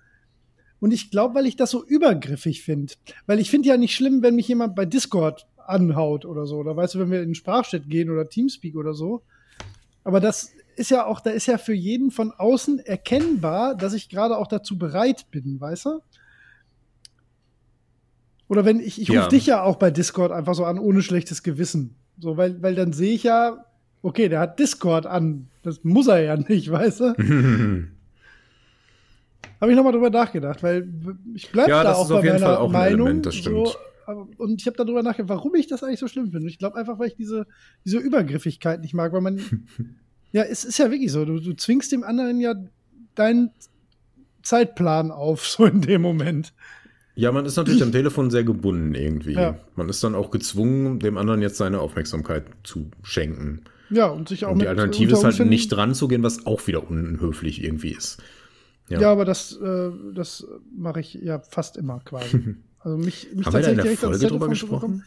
Und 0.81 0.91
ich 0.91 1.11
glaube, 1.11 1.35
weil 1.35 1.45
ich 1.45 1.55
das 1.55 1.69
so 1.69 1.85
übergriffig 1.85 2.63
finde. 2.63 2.93
Weil 3.27 3.39
ich 3.39 3.51
finde 3.51 3.69
ja 3.69 3.77
nicht 3.77 3.95
schlimm, 3.95 4.23
wenn 4.23 4.35
mich 4.35 4.47
jemand 4.47 4.75
bei 4.75 4.85
Discord 4.85 5.45
anhaut 5.57 6.25
oder 6.25 6.47
so. 6.47 6.57
Oder 6.57 6.75
weißt 6.75 6.95
du, 6.95 6.99
wenn 6.99 7.11
wir 7.11 7.21
in 7.21 7.35
Sprachchat 7.35 7.87
gehen 7.87 8.09
oder 8.09 8.27
Teamspeak 8.27 8.75
oder 8.75 8.95
so. 8.95 9.21
Aber 10.03 10.19
das 10.19 10.51
ist 10.75 10.89
ja 10.89 11.05
auch, 11.05 11.19
da 11.19 11.29
ist 11.29 11.45
ja 11.45 11.59
für 11.59 11.75
jeden 11.75 12.09
von 12.09 12.31
außen 12.31 12.79
erkennbar, 12.79 13.75
dass 13.75 13.93
ich 13.93 14.09
gerade 14.09 14.35
auch 14.35 14.47
dazu 14.47 14.79
bereit 14.79 15.29
bin, 15.29 15.61
weißt 15.61 15.85
du? 15.85 15.99
Oder 18.47 18.65
wenn 18.65 18.79
ich, 18.79 18.99
ich 18.99 19.09
rufe 19.11 19.19
ja. 19.19 19.27
dich 19.27 19.45
ja 19.45 19.63
auch 19.63 19.75
bei 19.75 19.91
Discord 19.91 20.31
einfach 20.31 20.55
so 20.55 20.65
an, 20.65 20.79
ohne 20.79 21.03
schlechtes 21.03 21.43
Gewissen. 21.43 21.95
So, 22.17 22.37
weil, 22.37 22.59
weil 22.63 22.73
dann 22.73 22.91
sehe 22.91 23.13
ich 23.13 23.21
ja, 23.21 23.65
okay, 24.01 24.29
der 24.29 24.39
hat 24.39 24.59
Discord 24.59 25.05
an. 25.05 25.47
Das 25.61 25.83
muss 25.83 26.07
er 26.07 26.21
ja 26.21 26.37
nicht, 26.37 26.71
weißt 26.71 26.99
du? 27.01 27.87
habe 29.61 29.71
ich 29.71 29.77
nochmal 29.77 29.93
drüber 29.93 30.09
nachgedacht, 30.09 30.63
weil 30.63 30.89
ich 31.35 31.51
bleibe 31.51 31.69
ja, 31.69 31.83
da 31.83 31.93
auch 31.93 32.09
bei 32.09 32.23
meiner 32.23 32.59
auch 32.59 32.71
Meinung. 32.71 33.07
Element, 33.07 33.25
das 33.27 33.35
stimmt. 33.35 33.67
So, 33.67 34.27
und 34.37 34.59
ich 34.59 34.67
habe 34.67 34.75
darüber 34.75 35.03
nachgedacht, 35.03 35.29
warum 35.29 35.53
ich 35.55 35.67
das 35.67 35.83
eigentlich 35.83 35.99
so 35.99 36.07
schlimm 36.07 36.31
finde. 36.31 36.49
Ich 36.49 36.57
glaube 36.57 36.77
einfach, 36.77 36.97
weil 36.97 37.09
ich 37.09 37.15
diese, 37.15 37.45
diese 37.85 37.99
Übergriffigkeit 37.99 38.81
nicht 38.81 38.93
mag, 38.93 39.13
weil 39.13 39.21
man. 39.21 39.39
ja, 40.31 40.43
es 40.43 40.65
ist 40.65 40.79
ja 40.79 40.89
wirklich 40.89 41.11
so. 41.11 41.25
Du, 41.25 41.39
du 41.39 41.53
zwingst 41.53 41.91
dem 41.91 42.03
anderen 42.03 42.39
ja 42.41 42.55
deinen 43.13 43.51
Zeitplan 44.41 45.11
auf, 45.11 45.45
so 45.47 45.65
in 45.65 45.81
dem 45.81 46.01
Moment. 46.01 46.53
Ja, 47.13 47.31
man 47.31 47.45
ist 47.45 47.57
natürlich 47.57 47.83
am 47.83 47.91
Telefon 47.91 48.31
sehr 48.31 48.43
gebunden 48.43 48.95
irgendwie. 48.95 49.33
Ja. 49.33 49.59
Man 49.75 49.89
ist 49.89 50.03
dann 50.03 50.15
auch 50.15 50.31
gezwungen, 50.31 50.99
dem 50.99 51.17
anderen 51.17 51.41
jetzt 51.41 51.57
seine 51.57 51.79
Aufmerksamkeit 51.79 52.45
zu 52.63 52.89
schenken. 53.03 53.61
Ja, 53.91 54.07
und 54.07 54.29
sich 54.29 54.45
auch 54.45 54.53
und 54.53 54.61
Die 54.61 54.67
Alternative 54.67 55.11
ist 55.11 55.23
halt 55.23 55.45
nicht 55.45 55.67
dran 55.67 55.93
zu 55.93 56.07
gehen, 56.07 56.23
was 56.23 56.45
auch 56.45 56.65
wieder 56.65 56.89
unhöflich 56.89 57.63
irgendwie 57.63 57.91
ist. 57.91 58.23
Ja, 58.91 59.01
ja 59.01 59.11
aber 59.11 59.25
das, 59.25 59.57
äh, 59.57 59.89
das 60.13 60.47
mache 60.75 60.99
ich 60.99 61.13
ja 61.15 61.39
fast 61.39 61.77
immer 61.77 61.99
quasi. 62.05 62.55
Also 62.83 62.97
mich, 62.97 63.27
mich 63.35 63.45
Haben 63.45 63.53
wir 63.53 63.61
da 63.61 63.69
in 63.69 63.77
der 63.77 63.95
Folge 63.95 64.27
drüber 64.27 64.47
gesprochen? 64.47 65.03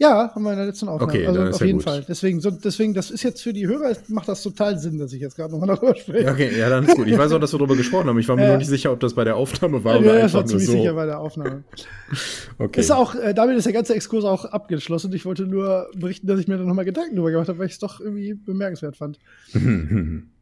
Ja, 0.00 0.30
haben 0.32 0.44
wir 0.44 0.52
in 0.52 0.58
der 0.58 0.66
letzten 0.66 0.88
Aufnahme. 0.88 1.12
Okay, 1.12 1.26
also 1.26 1.42
auf 1.42 1.60
jeden 1.60 1.78
gut. 1.78 1.84
Fall. 1.84 2.04
Deswegen, 2.06 2.40
so, 2.40 2.52
deswegen, 2.52 2.94
das 2.94 3.10
ist 3.10 3.24
jetzt 3.24 3.42
für 3.42 3.52
die 3.52 3.66
Hörer, 3.66 3.96
macht 4.06 4.28
das 4.28 4.42
total 4.42 4.78
Sinn, 4.78 4.98
dass 4.98 5.12
ich 5.12 5.20
jetzt 5.20 5.34
gerade 5.34 5.50
nochmal 5.52 5.74
darüber 5.74 5.96
spreche. 5.96 6.30
Okay, 6.30 6.56
ja, 6.56 6.68
dann 6.68 6.84
ist 6.84 6.94
gut. 6.94 7.08
Ich 7.08 7.18
weiß 7.18 7.32
auch, 7.32 7.40
dass 7.40 7.52
wir 7.52 7.58
darüber 7.58 7.74
gesprochen 7.74 8.08
haben. 8.08 8.18
Ich 8.20 8.28
war 8.28 8.36
mir 8.36 8.42
ja. 8.42 8.48
nur 8.50 8.58
nicht 8.58 8.68
sicher, 8.68 8.92
ob 8.92 9.00
das 9.00 9.14
bei 9.14 9.24
der 9.24 9.34
Aufnahme 9.34 9.82
war 9.82 9.94
ja, 9.94 10.00
oder 10.00 10.18
ja, 10.18 10.24
einfach 10.24 10.34
war 10.34 10.40
nur 10.42 10.48
ziemlich 10.50 10.66
so. 10.66 10.72
sicher 10.72 10.94
bei 10.94 11.06
der 11.06 11.18
Aufnahme. 11.18 11.64
okay. 12.58 12.78
Ist 12.78 12.92
auch, 12.92 13.16
äh, 13.16 13.34
damit 13.34 13.56
ist 13.56 13.64
der 13.64 13.72
ganze 13.72 13.94
Exkurs 13.94 14.24
auch 14.24 14.44
abgeschlossen. 14.44 15.12
Ich 15.14 15.24
wollte 15.24 15.46
nur 15.46 15.90
berichten, 15.96 16.28
dass 16.28 16.38
ich 16.38 16.46
mir 16.46 16.58
da 16.58 16.64
nochmal 16.64 16.84
Gedanken 16.84 17.16
drüber 17.16 17.32
gemacht 17.32 17.48
habe, 17.48 17.58
weil 17.58 17.66
ich 17.66 17.72
es 17.72 17.78
doch 17.80 18.00
irgendwie 18.00 18.34
bemerkenswert 18.34 18.96
fand. 18.96 19.18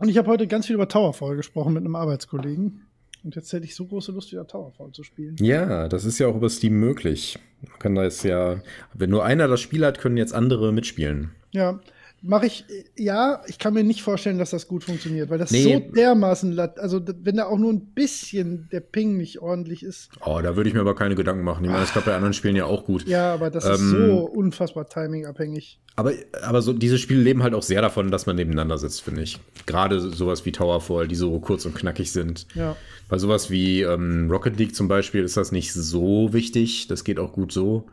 Und 0.00 0.08
ich 0.08 0.16
habe 0.16 0.28
heute 0.28 0.46
ganz 0.46 0.66
viel 0.66 0.74
über 0.74 0.88
Towerfall 0.88 1.36
gesprochen 1.36 1.74
mit 1.74 1.84
einem 1.84 1.94
Arbeitskollegen. 1.94 2.86
Und 3.22 3.36
jetzt 3.36 3.52
hätte 3.52 3.66
ich 3.66 3.74
so 3.74 3.84
große 3.84 4.12
Lust, 4.12 4.32
wieder 4.32 4.46
Towerfall 4.46 4.92
zu 4.92 5.02
spielen. 5.02 5.36
Ja, 5.38 5.88
das 5.88 6.06
ist 6.06 6.18
ja 6.18 6.26
auch 6.26 6.36
über 6.36 6.48
Steam 6.48 6.80
möglich. 6.80 7.38
Man 7.68 7.78
kann 7.78 7.94
da 7.94 8.04
jetzt 8.04 8.24
ja, 8.24 8.62
wenn 8.94 9.10
nur 9.10 9.24
einer 9.24 9.46
das 9.46 9.60
Spiel 9.60 9.84
hat, 9.84 9.98
können 9.98 10.16
jetzt 10.16 10.32
andere 10.32 10.72
mitspielen. 10.72 11.32
Ja, 11.52 11.80
mache 12.22 12.46
ich, 12.46 12.64
ja, 12.96 13.42
ich 13.46 13.58
kann 13.58 13.72
mir 13.74 13.82
nicht 13.82 14.02
vorstellen, 14.02 14.38
dass 14.38 14.50
das 14.50 14.68
gut 14.68 14.84
funktioniert, 14.84 15.30
weil 15.30 15.38
das 15.38 15.50
nee. 15.50 15.62
so 15.62 15.92
dermaßen, 15.94 16.58
also 16.58 17.00
wenn 17.22 17.36
da 17.36 17.46
auch 17.46 17.58
nur 17.58 17.72
ein 17.72 17.86
bisschen 17.94 18.68
der 18.70 18.80
Ping 18.80 19.16
nicht 19.16 19.40
ordentlich 19.40 19.82
ist. 19.82 20.10
Oh, 20.24 20.40
da 20.42 20.56
würde 20.56 20.68
ich 20.68 20.74
mir 20.74 20.80
aber 20.80 20.94
keine 20.94 21.14
Gedanken 21.14 21.44
machen. 21.44 21.64
Ich 21.64 21.70
meine, 21.70 21.82
das 21.82 21.92
klappt 21.92 22.06
bei 22.06 22.14
anderen 22.14 22.34
Spielen 22.34 22.56
ja 22.56 22.66
auch 22.66 22.84
gut. 22.84 23.06
Ja, 23.06 23.32
aber 23.32 23.50
das 23.50 23.64
ähm, 23.64 23.72
ist 23.72 23.90
so 23.90 24.20
unfassbar 24.26 24.88
timingabhängig. 24.88 25.80
Aber, 25.96 26.12
aber 26.42 26.62
so, 26.62 26.72
diese 26.72 26.98
Spiele 26.98 27.22
leben 27.22 27.42
halt 27.42 27.54
auch 27.54 27.62
sehr 27.62 27.82
davon, 27.82 28.10
dass 28.10 28.26
man 28.26 28.36
nebeneinander 28.36 28.78
sitzt, 28.78 29.02
finde 29.02 29.22
ich. 29.22 29.38
Gerade 29.66 30.00
sowas 30.00 30.44
wie 30.44 30.52
Towerfall, 30.52 31.08
die 31.08 31.14
so 31.14 31.38
kurz 31.40 31.64
und 31.64 31.74
knackig 31.74 32.12
sind. 32.12 32.46
Ja. 32.54 32.76
Bei 33.08 33.18
sowas 33.18 33.50
wie 33.50 33.82
ähm, 33.82 34.30
Rocket 34.30 34.58
League 34.58 34.74
zum 34.74 34.88
Beispiel 34.88 35.24
ist 35.24 35.36
das 35.36 35.52
nicht 35.52 35.72
so 35.72 36.32
wichtig. 36.32 36.86
Das 36.88 37.04
geht 37.04 37.18
auch 37.18 37.32
gut 37.32 37.52
so. 37.52 37.86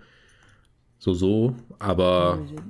So, 1.00 1.14
so. 1.14 1.56
Aber. 1.80 2.40
Ja, 2.42 2.48
so 2.56 2.64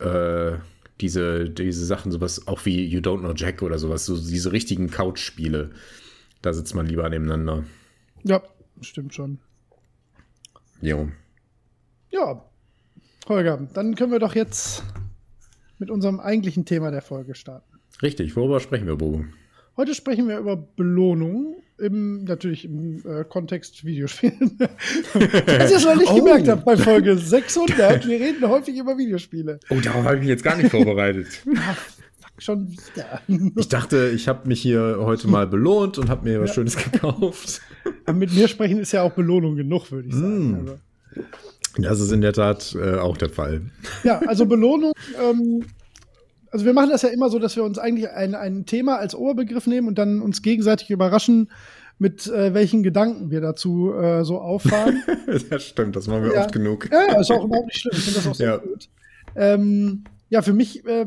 äh, 0.00 0.58
diese, 1.00 1.48
diese 1.48 1.84
Sachen, 1.84 2.12
sowas 2.12 2.46
auch 2.46 2.64
wie 2.64 2.84
You 2.84 3.00
Don't 3.00 3.20
Know 3.20 3.32
Jack 3.34 3.62
oder 3.62 3.78
sowas, 3.78 4.06
so 4.06 4.16
diese 4.16 4.52
richtigen 4.52 4.90
Couch-Spiele, 4.90 5.70
da 6.42 6.52
sitzt 6.52 6.74
man 6.74 6.86
lieber 6.86 7.08
nebeneinander. 7.08 7.64
Ja, 8.22 8.42
stimmt 8.80 9.14
schon. 9.14 9.38
Jo. 10.80 11.08
Ja, 12.10 12.44
Holger, 13.28 13.68
dann 13.74 13.94
können 13.94 14.12
wir 14.12 14.18
doch 14.18 14.34
jetzt 14.34 14.82
mit 15.78 15.90
unserem 15.90 16.20
eigentlichen 16.20 16.64
Thema 16.64 16.90
der 16.90 17.02
Folge 17.02 17.34
starten. 17.34 17.78
Richtig, 18.02 18.36
worüber 18.36 18.60
sprechen 18.60 18.86
wir, 18.86 18.96
Bogo? 18.96 19.24
Heute 19.76 19.94
sprechen 19.94 20.28
wir 20.28 20.38
über 20.38 20.56
Belohnung, 20.56 21.56
im, 21.78 22.24
natürlich 22.24 22.64
im 22.64 23.02
äh, 23.06 23.24
Kontext 23.24 23.84
Videospielen. 23.84 24.58
Was 24.58 25.70
ihr 25.72 25.80
schon 25.80 25.98
nicht 25.98 26.10
oh. 26.10 26.16
gemerkt 26.16 26.48
habt 26.48 26.64
bei 26.64 26.76
Folge 26.76 27.16
600, 27.16 28.06
wir 28.06 28.20
reden 28.20 28.46
häufig 28.48 28.76
über 28.76 28.98
Videospiele. 28.98 29.60
Oh, 29.70 29.80
darauf 29.80 30.04
habe 30.04 30.16
ich 30.16 30.20
mich 30.20 30.28
jetzt 30.28 30.44
gar 30.44 30.56
nicht 30.56 30.70
vorbereitet. 30.70 31.26
Ach, 31.56 31.76
fuck, 32.20 32.32
schon 32.38 32.70
wieder. 32.70 33.22
ich 33.56 33.68
dachte, 33.68 34.10
ich 34.14 34.28
habe 34.28 34.46
mich 34.46 34.60
hier 34.60 34.98
heute 35.00 35.28
mal 35.28 35.46
belohnt 35.46 35.98
und 35.98 36.10
habe 36.10 36.28
mir 36.28 36.40
was 36.40 36.50
ja. 36.50 36.54
Schönes 36.54 36.76
gekauft. 36.76 37.62
Aber 38.04 38.18
mit 38.18 38.34
mir 38.34 38.48
sprechen 38.48 38.78
ist 38.78 38.92
ja 38.92 39.02
auch 39.02 39.12
Belohnung 39.12 39.56
genug, 39.56 39.90
würde 39.90 40.08
ich 40.08 40.14
sagen. 40.14 40.50
Mm. 40.50 40.54
Also. 40.54 40.76
Das 41.78 42.00
ist 42.00 42.12
in 42.12 42.20
der 42.20 42.32
Tat 42.32 42.76
äh, 42.78 42.96
auch 42.96 43.16
der 43.16 43.30
Fall. 43.30 43.62
Ja, 44.04 44.18
also 44.26 44.44
Belohnung. 44.44 44.92
Ähm, 45.18 45.64
also 46.50 46.64
wir 46.64 46.72
machen 46.72 46.90
das 46.90 47.02
ja 47.02 47.08
immer 47.10 47.30
so, 47.30 47.38
dass 47.38 47.56
wir 47.56 47.64
uns 47.64 47.78
eigentlich 47.78 48.10
ein, 48.10 48.34
ein 48.34 48.66
Thema 48.66 48.96
als 48.96 49.14
Oberbegriff 49.14 49.66
nehmen 49.66 49.88
und 49.88 49.98
dann 49.98 50.20
uns 50.20 50.42
gegenseitig 50.42 50.90
überraschen, 50.90 51.50
mit 51.98 52.26
äh, 52.28 52.54
welchen 52.54 52.82
Gedanken 52.82 53.30
wir 53.30 53.40
dazu 53.40 53.92
äh, 53.92 54.24
so 54.24 54.38
auffahren. 54.38 55.02
das 55.50 55.64
stimmt, 55.64 55.96
das 55.96 56.06
machen 56.06 56.24
wir 56.24 56.34
ja. 56.34 56.40
oft 56.40 56.52
genug. 56.52 56.88
Ja, 56.90 57.20
ist 57.20 57.30
auch 57.30 57.44
überhaupt 57.44 57.66
nicht 57.66 57.80
schlimm. 57.80 57.92
Ich 57.94 58.04
finde 58.04 58.18
das 58.18 58.26
auch 58.26 58.34
sehr 58.36 58.48
ja. 58.48 58.56
gut. 58.56 58.88
Ähm, 59.36 60.04
ja, 60.30 60.42
für 60.42 60.54
mich 60.54 60.84
äh, 60.86 61.06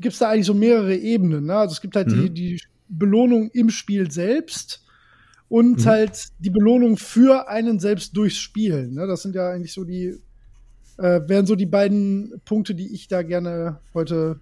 gibt 0.00 0.12
es 0.12 0.18
da 0.18 0.30
eigentlich 0.30 0.46
so 0.46 0.54
mehrere 0.54 0.96
Ebenen. 0.96 1.46
Ne? 1.46 1.56
Also 1.56 1.72
es 1.74 1.80
gibt 1.80 1.96
halt 1.96 2.08
mhm. 2.08 2.34
die, 2.34 2.56
die 2.56 2.62
Belohnung 2.88 3.50
im 3.52 3.70
Spiel 3.70 4.10
selbst 4.10 4.84
und 5.48 5.80
mhm. 5.80 5.86
halt 5.86 6.28
die 6.40 6.50
Belohnung 6.50 6.96
für 6.96 7.48
einen 7.48 7.78
selbst 7.78 8.16
durchs 8.16 8.38
Spielen. 8.38 8.94
Ne? 8.94 9.06
Das 9.06 9.22
sind 9.22 9.34
ja 9.34 9.50
eigentlich 9.50 9.72
so 9.72 9.84
die, 9.84 10.18
äh, 11.02 11.28
wären 11.28 11.46
so 11.46 11.56
die 11.56 11.66
beiden 11.66 12.40
Punkte, 12.44 12.74
die 12.74 12.94
ich 12.94 13.08
da 13.08 13.22
gerne 13.22 13.78
heute 13.92 14.38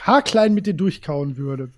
haarklein 0.00 0.54
mit 0.54 0.66
dir 0.66 0.74
durchkauen 0.74 1.36
würde. 1.36 1.68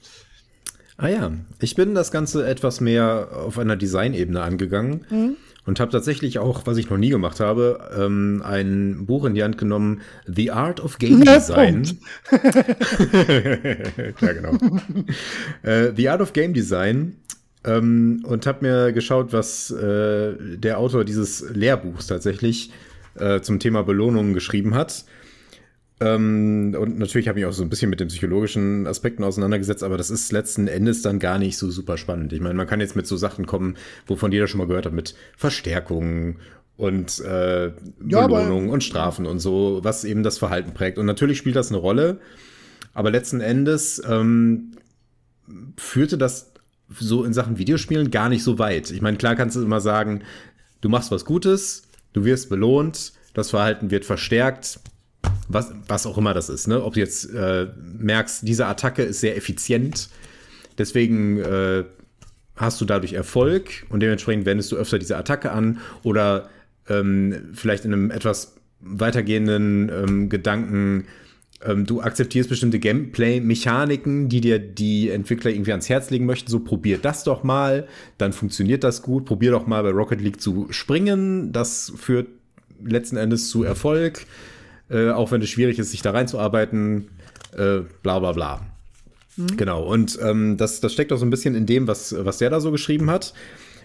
Ah 0.97 1.09
ja, 1.09 1.33
ich 1.61 1.75
bin 1.75 1.95
das 1.95 2.11
Ganze 2.11 2.47
etwas 2.47 2.81
mehr 2.81 3.29
auf 3.33 3.59
einer 3.59 3.77
Designebene 3.77 4.41
angegangen 4.41 5.05
mhm. 5.11 5.37
und 5.65 5.79
habe 5.79 5.93
tatsächlich 5.93 6.39
auch, 6.39 6.67
was 6.67 6.77
ich 6.77 6.91
noch 6.91 6.97
nie 6.97 7.11
gemacht 7.11 7.39
habe, 7.41 7.91
ähm, 7.97 8.43
ein 8.45 9.07
Buch 9.07 9.25
in 9.25 9.35
die 9.35 9.45
Hand 9.45 9.59
genommen, 9.59 10.01
The 10.27 10.51
Art 10.51 10.81
of 10.81 10.99
Game 10.99 11.25
Design. 11.25 11.85
ja, 14.21 14.33
genau. 14.33 14.59
äh, 15.63 15.93
The 15.95 16.09
Art 16.09 16.21
of 16.21 16.33
Game 16.33 16.53
Design 16.53 17.17
ähm, 17.65 18.25
und 18.27 18.47
habe 18.47 18.67
mir 18.67 18.93
geschaut, 18.93 19.33
was 19.33 19.71
äh, 19.71 20.35
der 20.57 20.79
Autor 20.79 21.05
dieses 21.05 21.49
Lehrbuchs 21.51 22.09
tatsächlich 22.09 22.71
äh, 22.71 22.88
zum 23.43 23.59
Thema 23.59 23.83
Belohnungen 23.83 24.35
geschrieben 24.35 24.75
hat. 24.75 25.05
Ähm, 26.01 26.77
und 26.79 26.99
natürlich 26.99 27.29
habe 27.29 27.41
ich 27.41 27.47
auch 27.47 27.53
so 27.53 27.63
ein 27.63 27.71
bisschen 27.71 27.91
mit 27.91 27.99
den 27.99 28.09
psychologischen 28.09 28.87
Aspekten 28.87 29.25
auseinandergesetzt, 29.25 29.83
aber 29.83 29.97
das 29.97 30.11
ist 30.11 30.31
letzten 30.31 30.69
Endes 30.69 31.03
dann 31.03 31.19
gar 31.19 31.39
nicht 31.39 31.59
so 31.59 31.71
super 31.71 31.97
spannend. 31.97 32.33
Ich 32.33 32.41
meine, 32.41 32.55
man 32.55 32.69
kann 32.69 32.81
jetzt 32.81 32.95
mit 32.95 33.07
so 33.07 33.17
Sachen 33.17 33.47
kommen, 33.47 33.77
wovon 34.07 34.31
jeder 34.31 34.47
schon 34.47 34.59
mal 34.59 34.69
gehört 34.69 34.87
hat, 34.87 34.93
mit 34.93 35.17
Verstärkungen 35.37 36.37
und 36.77 37.19
äh, 37.21 37.73
Belohnungen 37.99 38.69
ja, 38.69 38.73
und 38.73 38.85
Strafen 38.85 39.27
und 39.27 39.41
so, 39.41 39.81
was 39.83 40.05
eben 40.05 40.23
das 40.23 40.39
Verhalten 40.39 40.73
prägt. 40.73 40.99
Und 40.99 41.07
natürlich 41.07 41.39
spielt 41.39 41.57
das 41.57 41.71
eine 41.71 41.79
Rolle, 41.79 42.21
aber 42.95 43.11
letzten 43.11 43.41
Endes 43.41 44.01
ähm, 44.09 44.73
führte 45.77 46.17
das 46.17 46.53
so 46.89 47.25
in 47.25 47.33
Sachen 47.33 47.59
Videospielen 47.59 48.13
gar 48.13 48.29
nicht 48.29 48.45
so 48.45 48.61
weit. 48.61 48.93
Ich 48.93 49.03
meine, 49.03 49.17
klar 49.17 49.35
kannst 49.35 49.57
du 49.57 49.63
immer 49.63 49.81
sagen, 49.81 50.23
du 50.81 50.89
machst 50.89 51.11
was 51.11 51.25
Gutes, 51.25 51.88
du 52.13 52.25
wirst 52.25 52.49
belohnt, 52.49 53.13
das 53.35 53.51
Verhalten 53.51 53.91
wird 53.91 54.05
verstärkt, 54.05 54.81
was, 55.49 55.73
was 55.87 56.07
auch 56.07 56.19
immer 56.19 56.35
das 56.35 56.49
ist, 56.49 56.67
ne? 56.67 56.83
Ob 56.83 56.95
du 56.95 57.01
jetzt 57.01 57.33
äh, 57.33 57.69
merkst, 57.77 58.47
diese 58.47 58.67
Attacke 58.67 59.03
ist 59.03 59.21
sehr 59.21 59.37
effizient, 59.37 60.09
deswegen 60.77 61.39
äh, 61.39 61.85
hast 62.57 62.81
du 62.81 62.85
dadurch 62.85 63.13
Erfolg 63.13 63.87
und 63.89 64.01
dementsprechend 64.01 64.47
wendest 64.47 64.73
du 64.73 64.77
öfter 64.77 64.99
diese 64.99 65.17
Attacke 65.17 65.53
an 65.53 65.81
oder 66.03 66.49
ähm, 66.89 67.51
vielleicht 67.55 67.85
in 67.85 67.93
einem 67.93 68.11
etwas 68.11 68.57
weitergehenden 68.81 69.91
ähm, 69.91 70.29
Gedanken, 70.29 71.07
ähm, 71.65 71.87
du 71.87 72.01
akzeptierst 72.01 72.49
bestimmte 72.49 72.79
Gameplay-Mechaniken, 72.79 74.29
die 74.29 74.41
dir 74.41 74.59
die 74.59 75.11
Entwickler 75.11 75.51
irgendwie 75.51 75.73
ans 75.73 75.89
Herz 75.89 76.11
legen 76.11 76.27
möchten. 76.27 76.51
So, 76.51 76.61
probier 76.61 76.99
das 76.99 77.25
doch 77.25 77.43
mal, 77.43 77.89
dann 78.17 78.33
funktioniert 78.33 78.85
das 78.85 79.03
gut. 79.03 79.25
Probier 79.25 79.51
doch 79.51 79.67
mal 79.67 79.83
bei 79.83 79.91
Rocket 79.91 80.21
League 80.21 80.41
zu 80.41 80.69
springen. 80.71 81.53
Das 81.53 81.93
führt 81.97 82.29
letzten 82.83 83.17
Endes 83.17 83.49
zu 83.51 83.65
Erfolg 83.65 84.25
äh, 84.91 85.11
auch 85.11 85.31
wenn 85.31 85.43
es 85.43 85.51
schwierig 85.51 85.79
ist, 85.79 85.91
sich 85.91 86.03
da 86.03 86.13
reinzuarbeiten, 86.13 87.09
äh, 87.57 87.81
bla 88.03 88.19
bla 88.19 88.33
bla. 88.33 88.61
Mhm. 89.37 89.57
Genau, 89.57 89.85
und 89.85 90.19
ähm, 90.23 90.57
das, 90.57 90.81
das 90.81 90.93
steckt 90.93 91.13
auch 91.13 91.19
so 91.19 91.27
ein 91.27 91.31
bisschen 91.31 91.55
in 91.55 91.67
dem, 91.67 91.87
was, 91.87 92.15
was 92.19 92.39
der 92.39 92.51
da 92.51 92.61
so 92.61 92.71
geschrieben 92.71 93.11
hat. 93.11 93.35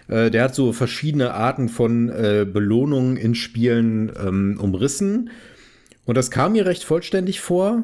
Äh, 0.08 0.30
der 0.30 0.44
hat 0.44 0.54
so 0.54 0.72
verschiedene 0.72 1.34
Arten 1.34 1.68
von 1.68 2.08
äh, 2.08 2.46
Belohnungen 2.50 3.16
in 3.16 3.34
Spielen 3.34 4.12
ähm, 4.18 4.58
umrissen. 4.60 5.30
Und 6.04 6.16
das 6.16 6.30
kam 6.30 6.52
mir 6.52 6.66
recht 6.66 6.84
vollständig 6.84 7.40
vor. 7.40 7.82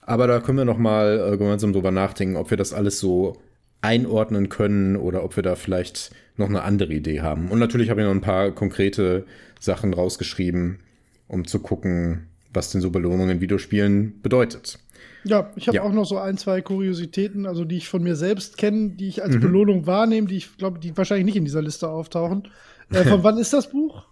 Aber 0.00 0.26
da 0.26 0.40
können 0.40 0.58
wir 0.58 0.64
noch 0.64 0.78
mal 0.78 1.32
äh, 1.32 1.36
gemeinsam 1.36 1.72
drüber 1.72 1.90
nachdenken, 1.90 2.36
ob 2.36 2.50
wir 2.50 2.56
das 2.56 2.72
alles 2.72 2.98
so 2.98 3.36
einordnen 3.82 4.48
können 4.48 4.96
oder 4.96 5.24
ob 5.24 5.36
wir 5.36 5.42
da 5.42 5.54
vielleicht 5.54 6.10
noch 6.36 6.48
eine 6.48 6.62
andere 6.62 6.92
Idee 6.92 7.20
haben. 7.20 7.50
Und 7.50 7.58
natürlich 7.58 7.90
habe 7.90 8.00
ich 8.00 8.06
noch 8.06 8.14
ein 8.14 8.20
paar 8.20 8.52
konkrete 8.52 9.26
Sachen 9.60 9.92
rausgeschrieben, 9.92 10.80
um 11.28 11.46
zu 11.46 11.60
gucken, 11.60 12.28
was 12.52 12.70
denn 12.70 12.80
so 12.80 12.90
Belohnung 12.90 13.30
in 13.30 13.40
Videospielen 13.40 14.20
bedeutet. 14.22 14.78
Ja, 15.24 15.50
ich 15.56 15.68
habe 15.68 15.76
ja. 15.76 15.82
auch 15.82 15.92
noch 15.92 16.04
so 16.04 16.18
ein, 16.18 16.36
zwei 16.36 16.60
Kuriositäten, 16.62 17.46
also 17.46 17.64
die 17.64 17.76
ich 17.76 17.88
von 17.88 18.02
mir 18.02 18.16
selbst 18.16 18.58
kenne, 18.58 18.90
die 18.90 19.08
ich 19.08 19.22
als 19.22 19.36
mhm. 19.36 19.40
Belohnung 19.40 19.86
wahrnehme, 19.86 20.26
die 20.26 20.36
ich 20.36 20.56
glaube, 20.56 20.78
die 20.78 20.96
wahrscheinlich 20.96 21.26
nicht 21.26 21.36
in 21.36 21.44
dieser 21.44 21.62
Liste 21.62 21.88
auftauchen. 21.88 22.48
Äh, 22.90 23.04
von 23.04 23.22
wann 23.22 23.38
ist 23.38 23.52
das 23.52 23.70
Buch? 23.70 24.04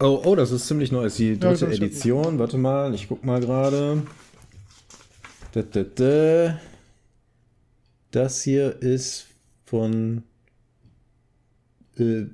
Oh, 0.00 0.20
oh, 0.24 0.34
das 0.34 0.50
ist 0.50 0.66
ziemlich 0.66 0.90
neu. 0.90 1.04
ist 1.04 1.18
die 1.18 1.38
dritte 1.38 1.66
ja, 1.66 1.72
Edition. 1.72 2.38
Warte 2.38 2.58
mal, 2.58 2.94
ich 2.94 3.08
guck 3.08 3.24
mal 3.24 3.40
gerade. 3.40 4.02
Das 8.10 8.42
hier 8.42 8.82
ist 8.82 9.26
von 9.64 10.24
äh, 11.98 12.24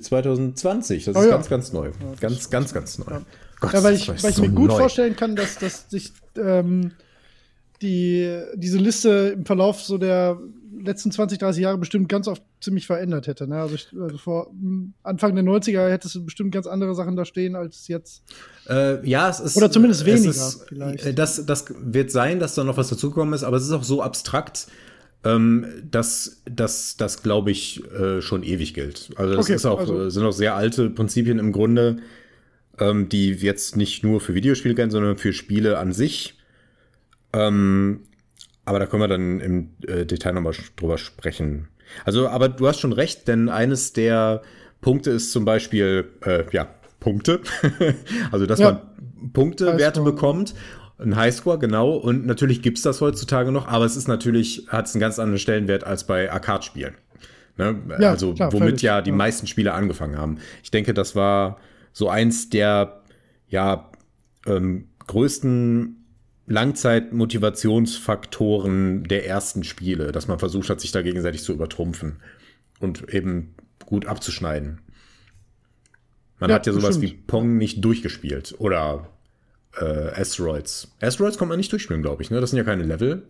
2020. 0.00 1.04
Das 1.04 1.16
oh, 1.16 1.20
ist 1.20 1.24
ja. 1.24 1.30
ganz, 1.30 1.48
ganz 1.48 1.72
neu. 1.72 1.92
Ganz, 2.20 2.50
ganz, 2.50 2.74
ganz 2.74 2.98
neu. 2.98 3.20
Gott, 3.60 3.72
ja, 3.72 3.82
weil 3.82 3.94
ich, 3.94 4.08
weil 4.08 4.30
ich 4.30 4.36
so 4.36 4.42
mir 4.42 4.50
gut 4.50 4.68
neu. 4.68 4.76
vorstellen 4.76 5.16
kann, 5.16 5.34
dass, 5.34 5.58
dass 5.58 5.88
sich 5.88 6.12
ähm, 6.36 6.92
die, 7.80 8.42
diese 8.54 8.78
Liste 8.78 9.32
im 9.34 9.46
Verlauf 9.46 9.80
so 9.80 9.98
der 9.98 10.38
letzten 10.82 11.10
20, 11.10 11.38
30 11.38 11.62
Jahre 11.62 11.78
bestimmt 11.78 12.08
ganz 12.08 12.28
oft 12.28 12.42
ziemlich 12.60 12.86
verändert 12.86 13.26
hätte. 13.26 13.46
Ne? 13.46 13.60
Also, 13.60 13.74
ich, 13.74 13.88
also, 13.98 14.18
vor 14.18 14.50
Anfang 15.02 15.34
der 15.34 15.44
90er 15.44 15.88
hättest 15.88 16.14
du 16.14 16.24
bestimmt 16.24 16.52
ganz 16.52 16.66
andere 16.66 16.94
Sachen 16.94 17.16
da 17.16 17.24
stehen 17.24 17.56
als 17.56 17.88
jetzt. 17.88 18.22
Äh, 18.68 19.06
ja, 19.08 19.28
es 19.28 19.40
ist. 19.40 19.56
Oder 19.56 19.70
zumindest 19.70 20.04
weniger 20.04 20.30
ist, 20.30 20.64
vielleicht. 20.68 21.06
Äh, 21.06 21.14
das, 21.14 21.44
das 21.46 21.66
wird 21.78 22.10
sein, 22.10 22.40
dass 22.40 22.54
da 22.54 22.64
noch 22.64 22.76
was 22.76 22.88
dazugekommen 22.88 23.34
ist, 23.34 23.44
aber 23.44 23.56
es 23.56 23.64
ist 23.64 23.72
auch 23.72 23.84
so 23.84 24.02
abstrakt, 24.02 24.66
ähm, 25.24 25.66
dass 25.90 26.42
das, 26.44 26.96
das 26.96 27.22
glaube 27.22 27.50
ich, 27.50 27.84
äh, 27.92 28.22
schon 28.22 28.42
ewig 28.42 28.74
gilt. 28.74 29.10
Also 29.16 29.34
das 29.34 29.46
okay, 29.46 29.54
ist 29.54 29.66
auch, 29.66 29.80
also, 29.80 30.10
sind 30.10 30.24
auch 30.24 30.32
sehr 30.32 30.54
alte 30.54 30.90
Prinzipien 30.90 31.38
im 31.38 31.52
Grunde 31.52 31.98
ähm, 32.80 33.08
die 33.08 33.32
jetzt 33.32 33.76
nicht 33.76 34.02
nur 34.04 34.20
für 34.20 34.34
Videospiele 34.34 34.74
gelten, 34.74 34.90
sondern 34.90 35.16
für 35.16 35.32
Spiele 35.32 35.78
an 35.78 35.92
sich. 35.92 36.34
Ähm, 37.32 38.00
aber 38.68 38.78
da 38.78 38.86
können 38.86 39.02
wir 39.02 39.08
dann 39.08 39.40
im 39.40 39.70
äh, 39.86 40.04
Detail 40.04 40.32
nochmal 40.32 40.54
drüber 40.76 40.98
sprechen. 40.98 41.68
Also, 42.04 42.28
aber 42.28 42.48
du 42.48 42.66
hast 42.68 42.80
schon 42.80 42.92
recht, 42.92 43.28
denn 43.28 43.48
eines 43.48 43.92
der 43.92 44.42
Punkte 44.80 45.10
ist 45.10 45.32
zum 45.32 45.44
Beispiel, 45.44 46.10
äh, 46.24 46.44
ja, 46.52 46.68
Punkte. 47.00 47.40
also, 48.30 48.46
dass 48.46 48.58
ja. 48.58 48.72
man 48.72 49.32
Punktewerte 49.32 50.02
bekommt. 50.02 50.54
Ein 50.98 51.14
Highscore, 51.14 51.58
genau. 51.58 51.92
Und 51.92 52.26
natürlich 52.26 52.60
gibt's 52.60 52.82
das 52.82 53.00
heutzutage 53.00 53.52
noch, 53.52 53.68
aber 53.68 53.84
es 53.84 53.96
ist 53.96 54.08
natürlich, 54.08 54.66
hat 54.68 54.86
es 54.86 54.94
einen 54.94 55.00
ganz 55.00 55.18
anderen 55.18 55.38
Stellenwert 55.38 55.84
als 55.84 56.04
bei 56.04 56.30
Arcade-Spielen. 56.30 56.94
Ne? 57.56 57.76
Ja, 58.00 58.10
also, 58.10 58.34
klar, 58.34 58.52
womit 58.52 58.68
völlig, 58.68 58.82
ja 58.82 59.00
die 59.00 59.10
ja. 59.10 59.16
meisten 59.16 59.46
Spiele 59.46 59.74
angefangen 59.74 60.18
haben. 60.18 60.38
Ich 60.62 60.70
denke, 60.70 60.94
das 60.94 61.14
war 61.14 61.58
so 61.92 62.08
eins 62.08 62.50
der 62.50 63.02
ja 63.48 63.90
ähm, 64.46 64.88
größten 65.06 65.97
Langzeitmotivationsfaktoren 66.48 69.04
der 69.04 69.26
ersten 69.26 69.64
Spiele, 69.64 70.12
dass 70.12 70.28
man 70.28 70.38
versucht 70.38 70.70
hat, 70.70 70.80
sich 70.80 70.92
da 70.92 71.02
gegenseitig 71.02 71.42
zu 71.42 71.52
übertrumpfen 71.52 72.20
und 72.80 73.12
eben 73.12 73.54
gut 73.84 74.06
abzuschneiden. 74.06 74.80
Man 76.40 76.50
ja, 76.50 76.56
hat 76.56 76.66
ja 76.66 76.72
sowas 76.72 76.98
bestimmt. 76.98 77.20
wie 77.20 77.24
Pong 77.26 77.58
nicht 77.58 77.84
durchgespielt 77.84 78.54
oder 78.58 79.08
äh, 79.80 80.20
Asteroids. 80.20 80.88
Asteroids 81.00 81.36
kommt 81.36 81.50
man 81.50 81.58
nicht 81.58 81.72
durchspielen, 81.72 82.02
glaube 82.02 82.22
ich. 82.22 82.30
Ne? 82.30 82.40
Das 82.40 82.50
sind 82.50 82.58
ja 82.58 82.64
keine 82.64 82.84
Level. 82.84 83.24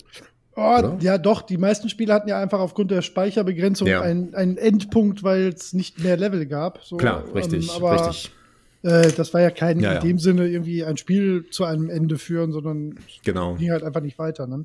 Oh, 0.54 0.96
ja, 1.00 1.18
doch. 1.18 1.42
Die 1.42 1.56
meisten 1.56 1.88
Spiele 1.88 2.12
hatten 2.12 2.28
ja 2.28 2.40
einfach 2.40 2.58
aufgrund 2.58 2.90
der 2.90 3.02
Speicherbegrenzung 3.02 3.86
ja. 3.86 4.00
einen, 4.00 4.34
einen 4.34 4.56
Endpunkt, 4.56 5.22
weil 5.22 5.48
es 5.48 5.72
nicht 5.72 6.02
mehr 6.02 6.16
Level 6.16 6.46
gab. 6.46 6.84
So, 6.84 6.96
Klar, 6.96 7.24
richtig, 7.32 7.68
ähm, 7.68 7.74
aber 7.76 8.08
richtig. 8.08 8.32
Äh, 8.82 9.12
das 9.12 9.34
war 9.34 9.40
ja 9.40 9.50
kein 9.50 9.80
ja, 9.80 9.94
in 9.94 10.08
dem 10.08 10.18
Sinne 10.18 10.48
irgendwie 10.48 10.84
ein 10.84 10.96
Spiel 10.96 11.46
zu 11.50 11.64
einem 11.64 11.90
Ende 11.90 12.18
führen, 12.18 12.52
sondern 12.52 12.98
genau. 13.24 13.54
ging 13.56 13.70
halt 13.70 13.82
einfach 13.82 14.00
nicht 14.00 14.18
weiter. 14.18 14.46
Ne? 14.46 14.64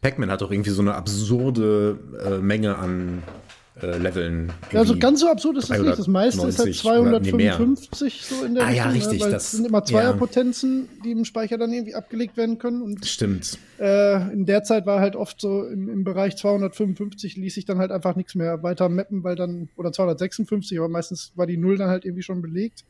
Pac-Man 0.00 0.30
hat 0.30 0.42
auch 0.42 0.50
irgendwie 0.50 0.70
so 0.70 0.82
eine 0.82 0.94
absurde 0.94 1.98
äh, 2.24 2.38
Menge 2.38 2.76
an 2.76 3.22
äh, 3.80 3.98
Leveln. 3.98 4.52
Ja, 4.70 4.80
also 4.80 4.96
ganz 4.96 5.20
so 5.20 5.28
absurd 5.28 5.58
ist 5.58 5.70
das 5.70 5.80
nicht. 5.80 5.98
Das 5.98 6.06
meiste 6.06 6.46
ist 6.46 6.58
halt 6.60 6.74
255 6.74 8.22
so 8.24 8.44
in 8.44 8.54
der 8.54 8.64
ah, 8.64 8.68
Richtung, 8.68 8.86
ja, 8.86 8.90
richtig. 8.92 9.20
weil 9.20 9.30
das 9.32 9.50
sind 9.50 9.66
immer 9.66 9.84
Zweierpotenzen, 9.84 10.88
ja. 10.96 11.02
die 11.04 11.10
im 11.12 11.24
Speicher 11.24 11.58
dann 11.58 11.72
irgendwie 11.72 11.94
abgelegt 11.94 12.36
werden 12.36 12.58
können. 12.58 12.82
Und, 12.82 13.04
Stimmt. 13.04 13.58
Äh, 13.80 14.32
in 14.32 14.46
der 14.46 14.62
Zeit 14.62 14.86
war 14.86 15.00
halt 15.00 15.16
oft 15.16 15.40
so 15.40 15.64
im, 15.64 15.88
im 15.88 16.04
Bereich 16.04 16.36
255 16.36 17.36
ließ 17.36 17.54
sich 17.54 17.64
dann 17.64 17.78
halt 17.78 17.90
einfach 17.90 18.14
nichts 18.14 18.36
mehr 18.36 18.62
weiter 18.62 18.88
mappen, 18.88 19.24
weil 19.24 19.34
dann, 19.34 19.68
oder 19.76 19.90
256, 19.90 20.78
aber 20.78 20.88
meistens 20.88 21.32
war 21.34 21.46
die 21.46 21.56
Null 21.56 21.76
dann 21.76 21.88
halt 21.88 22.04
irgendwie 22.04 22.22
schon 22.22 22.42
belegt. 22.42 22.84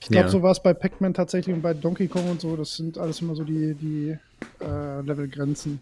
Ich 0.00 0.08
glaube, 0.08 0.26
ja. 0.26 0.30
so 0.30 0.42
war 0.42 0.52
es 0.52 0.62
bei 0.62 0.72
Pac-Man 0.72 1.14
tatsächlich 1.14 1.54
und 1.54 1.62
bei 1.62 1.74
Donkey 1.74 2.08
Kong 2.08 2.30
und 2.30 2.40
so. 2.40 2.56
Das 2.56 2.76
sind 2.76 2.96
alles 2.96 3.20
immer 3.20 3.34
so 3.34 3.44
die, 3.44 3.74
die 3.74 4.18
äh, 4.60 5.00
Levelgrenzen 5.02 5.80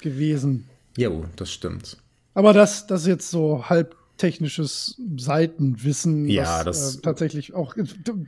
gewesen. 0.00 0.66
Jo, 0.96 1.24
das 1.36 1.52
stimmt. 1.52 1.98
Aber 2.34 2.52
das, 2.52 2.86
das 2.86 3.02
ist 3.02 3.06
jetzt 3.06 3.30
so 3.30 3.68
halb 3.68 3.96
technisches 4.16 5.00
Seitenwissen, 5.16 6.28
ja, 6.28 6.44
was 6.44 6.64
das 6.64 6.96
äh, 6.96 7.00
tatsächlich 7.00 7.54
auch 7.54 7.74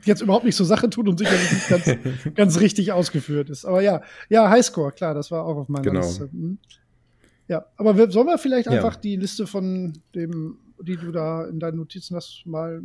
jetzt 0.03 0.21
überhaupt 0.21 0.43
nicht 0.43 0.55
so 0.55 0.65
Sache 0.65 0.89
tut 0.89 1.07
und 1.07 1.17
sicherlich 1.17 1.51
nicht 1.51 1.69
ganz, 1.69 1.89
ganz 2.35 2.59
richtig 2.59 2.91
ausgeführt 2.91 3.49
ist. 3.49 3.65
Aber 3.65 3.81
ja, 3.81 4.01
ja, 4.29 4.49
Highscore, 4.49 4.91
klar, 4.91 5.13
das 5.13 5.31
war 5.31 5.45
auch 5.45 5.55
auf 5.55 5.69
meiner 5.69 5.83
genau. 5.83 6.01
Liste. 6.01 6.29
Hm. 6.31 6.57
Ja, 7.47 7.65
aber 7.77 7.97
wir, 7.97 8.11
sollen 8.11 8.27
wir 8.27 8.37
vielleicht 8.37 8.67
einfach 8.67 8.95
die 8.95 9.15
Liste 9.15 9.47
von 9.47 9.93
dem, 10.15 10.57
die 10.81 10.97
du 10.97 11.11
da 11.11 11.45
in 11.45 11.59
deinen 11.59 11.77
Notizen 11.77 12.15
hast, 12.15 12.43
mal 12.45 12.81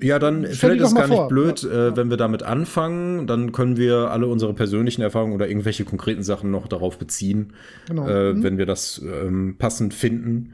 ja, 0.00 0.18
dann 0.18 0.44
vielleicht 0.46 0.80
ist 0.80 0.88
es 0.88 0.94
gar 0.94 1.06
vor. 1.06 1.16
nicht 1.16 1.28
blöd, 1.28 1.62
ja. 1.62 1.88
äh, 1.88 1.96
wenn 1.96 2.10
wir 2.10 2.16
damit 2.16 2.42
anfangen. 2.42 3.26
Dann 3.26 3.52
können 3.52 3.76
wir 3.76 4.10
alle 4.10 4.26
unsere 4.26 4.52
persönlichen 4.52 5.02
Erfahrungen 5.02 5.34
oder 5.34 5.48
irgendwelche 5.48 5.84
konkreten 5.84 6.22
Sachen 6.22 6.50
noch 6.50 6.66
darauf 6.66 6.98
beziehen, 6.98 7.52
genau. 7.86 8.08
äh, 8.08 8.32
mhm. 8.32 8.42
wenn 8.42 8.58
wir 8.58 8.66
das 8.66 9.00
ähm, 9.04 9.56
passend 9.58 9.94
finden. 9.94 10.52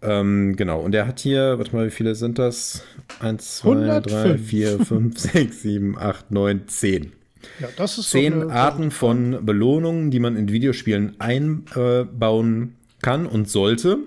Ähm, 0.00 0.54
genau, 0.56 0.80
und 0.80 0.94
er 0.94 1.06
hat 1.06 1.20
hier, 1.20 1.58
warte 1.58 1.74
mal, 1.74 1.86
wie 1.86 1.90
viele 1.90 2.14
sind 2.14 2.38
das? 2.38 2.84
1, 3.20 3.58
2, 3.58 4.00
3, 4.00 4.38
4, 4.38 4.78
5, 4.78 5.18
6, 5.18 5.62
7, 5.62 5.98
8, 5.98 6.30
9, 6.30 6.68
10. 6.68 7.12
Ja, 7.60 7.68
das 7.76 7.98
ist 7.98 8.10
Zehn 8.10 8.42
so 8.42 8.50
Arten 8.50 8.90
von 8.90 9.44
Belohnungen, 9.44 10.10
die 10.10 10.20
man 10.20 10.36
in 10.36 10.48
Videospielen 10.50 11.16
einbauen 11.20 12.76
kann 13.02 13.26
und 13.26 13.48
sollte. 13.48 13.98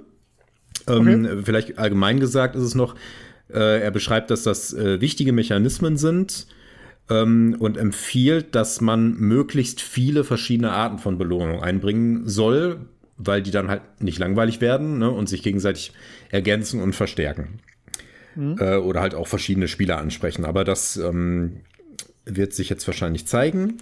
Ähm, 0.88 1.26
okay. 1.26 1.42
Vielleicht 1.44 1.78
allgemein 1.78 2.20
gesagt 2.20 2.56
ist 2.56 2.64
es 2.64 2.76
noch, 2.76 2.96
äh, 3.54 3.82
er 3.82 3.92
beschreibt, 3.92 4.32
dass 4.32 4.44
das 4.44 4.74
äh, 4.74 5.02
wichtige 5.02 5.34
Mechanismen 5.34 5.98
sind 5.98 6.48
ähm, 7.10 7.56
und 7.60 7.78
empfiehlt, 7.78 8.56
dass 8.56 8.82
man 8.82 9.16
möglichst 9.16 9.82
viele 9.82 10.24
verschiedene 10.24 10.72
Arten 10.72 10.98
von 10.98 11.18
Belohnung 11.18 11.62
einbringen 11.62 12.28
soll, 12.28 12.82
weil 13.18 13.42
die 13.42 13.52
dann 13.52 13.70
halt 13.70 13.82
nicht 14.00 14.20
langweilig 14.20 14.62
werden 14.62 15.00
ne, 15.00 15.10
und 15.10 15.30
sich 15.30 15.44
gegenseitig 15.44 15.94
ergänzen 16.30 16.82
und 16.82 16.96
verstärken. 16.96 17.60
Mhm. 18.36 18.56
Äh, 18.60 18.78
oder 18.78 19.02
halt 19.02 19.16
auch 19.16 19.28
verschiedene 19.28 19.68
Spieler 19.68 19.98
ansprechen. 19.98 20.46
Aber 20.46 20.64
das 20.64 20.98
ähm, 20.98 21.58
wird 22.26 22.54
sich 22.54 22.70
jetzt 22.70 22.88
wahrscheinlich 22.88 23.28
zeigen. 23.28 23.78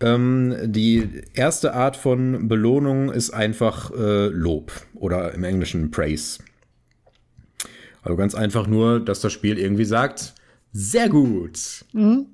Ähm, 0.00 0.56
die 0.64 1.22
erste 1.34 1.74
Art 1.74 1.96
von 1.96 2.48
Belohnung 2.48 3.10
ist 3.12 3.30
einfach 3.30 3.90
äh, 3.90 4.28
Lob 4.28 4.72
oder 4.94 5.32
im 5.34 5.44
Englischen 5.44 5.90
Praise. 5.90 6.38
Also 8.02 8.16
ganz 8.16 8.34
einfach 8.34 8.66
nur, 8.66 9.00
dass 9.00 9.20
das 9.20 9.32
Spiel 9.32 9.58
irgendwie 9.58 9.84
sagt, 9.84 10.34
sehr 10.72 11.08
gut, 11.08 11.84
mhm. 11.92 12.26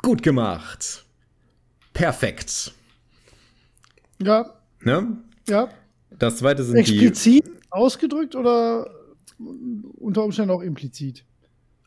gut 0.00 0.22
gemacht, 0.22 1.04
perfekt. 1.92 2.72
Ja. 4.22 4.52
Ne? 4.80 5.18
Ja. 5.48 5.68
Das 6.18 6.36
zweite 6.36 6.62
sind 6.62 6.76
Explizit 6.76 7.46
die. 7.46 7.52
ausgedrückt 7.70 8.36
oder 8.36 8.88
unter 9.98 10.24
Umständen 10.24 10.50
auch 10.50 10.62
implizit? 10.62 11.24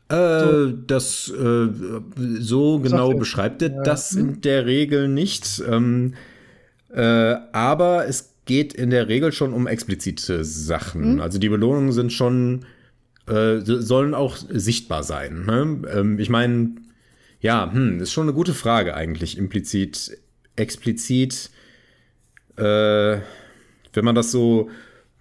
Äh, 0.08 0.40
so. 0.40 0.72
Das 0.86 1.28
äh, 1.30 1.68
so 2.38 2.78
genau 2.78 3.14
beschreibt 3.14 3.62
er 3.62 3.70
ja. 3.72 3.82
das 3.82 4.12
in 4.12 4.40
der 4.40 4.66
Regel 4.66 5.08
nicht. 5.08 5.62
Ähm, 5.68 6.14
äh, 6.90 7.34
aber 7.52 8.06
es 8.06 8.34
geht 8.44 8.72
in 8.72 8.90
der 8.90 9.08
Regel 9.08 9.32
schon 9.32 9.52
um 9.52 9.66
explizite 9.66 10.44
Sachen. 10.44 11.14
Hm. 11.14 11.20
Also 11.20 11.38
die 11.38 11.48
Belohnungen 11.48 11.92
sind 11.92 12.12
schon 12.12 12.64
äh, 13.26 13.60
sollen 13.60 14.14
auch 14.14 14.36
sichtbar 14.36 15.02
sein. 15.02 15.44
Ne? 15.46 15.82
Ähm, 15.92 16.18
ich 16.18 16.30
meine, 16.30 16.76
ja, 17.40 17.70
hm, 17.72 18.00
ist 18.00 18.12
schon 18.12 18.24
eine 18.24 18.34
gute 18.34 18.54
Frage 18.54 18.94
eigentlich, 18.94 19.36
implizit, 19.36 20.18
explizit. 20.56 21.50
Äh, 22.56 23.18
wenn 23.92 24.04
man 24.04 24.14
das 24.14 24.30
so 24.30 24.70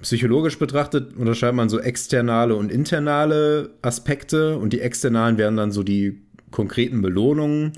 psychologisch 0.01 0.59
betrachtet, 0.59 1.15
unterscheidet 1.15 1.55
man 1.55 1.69
so 1.69 1.79
externe 1.79 2.55
und 2.55 2.71
internale 2.71 3.71
Aspekte 3.81 4.57
und 4.57 4.73
die 4.73 4.81
externalen 4.81 5.37
wären 5.37 5.57
dann 5.57 5.71
so 5.71 5.83
die 5.83 6.21
konkreten 6.51 7.01
Belohnungen 7.01 7.73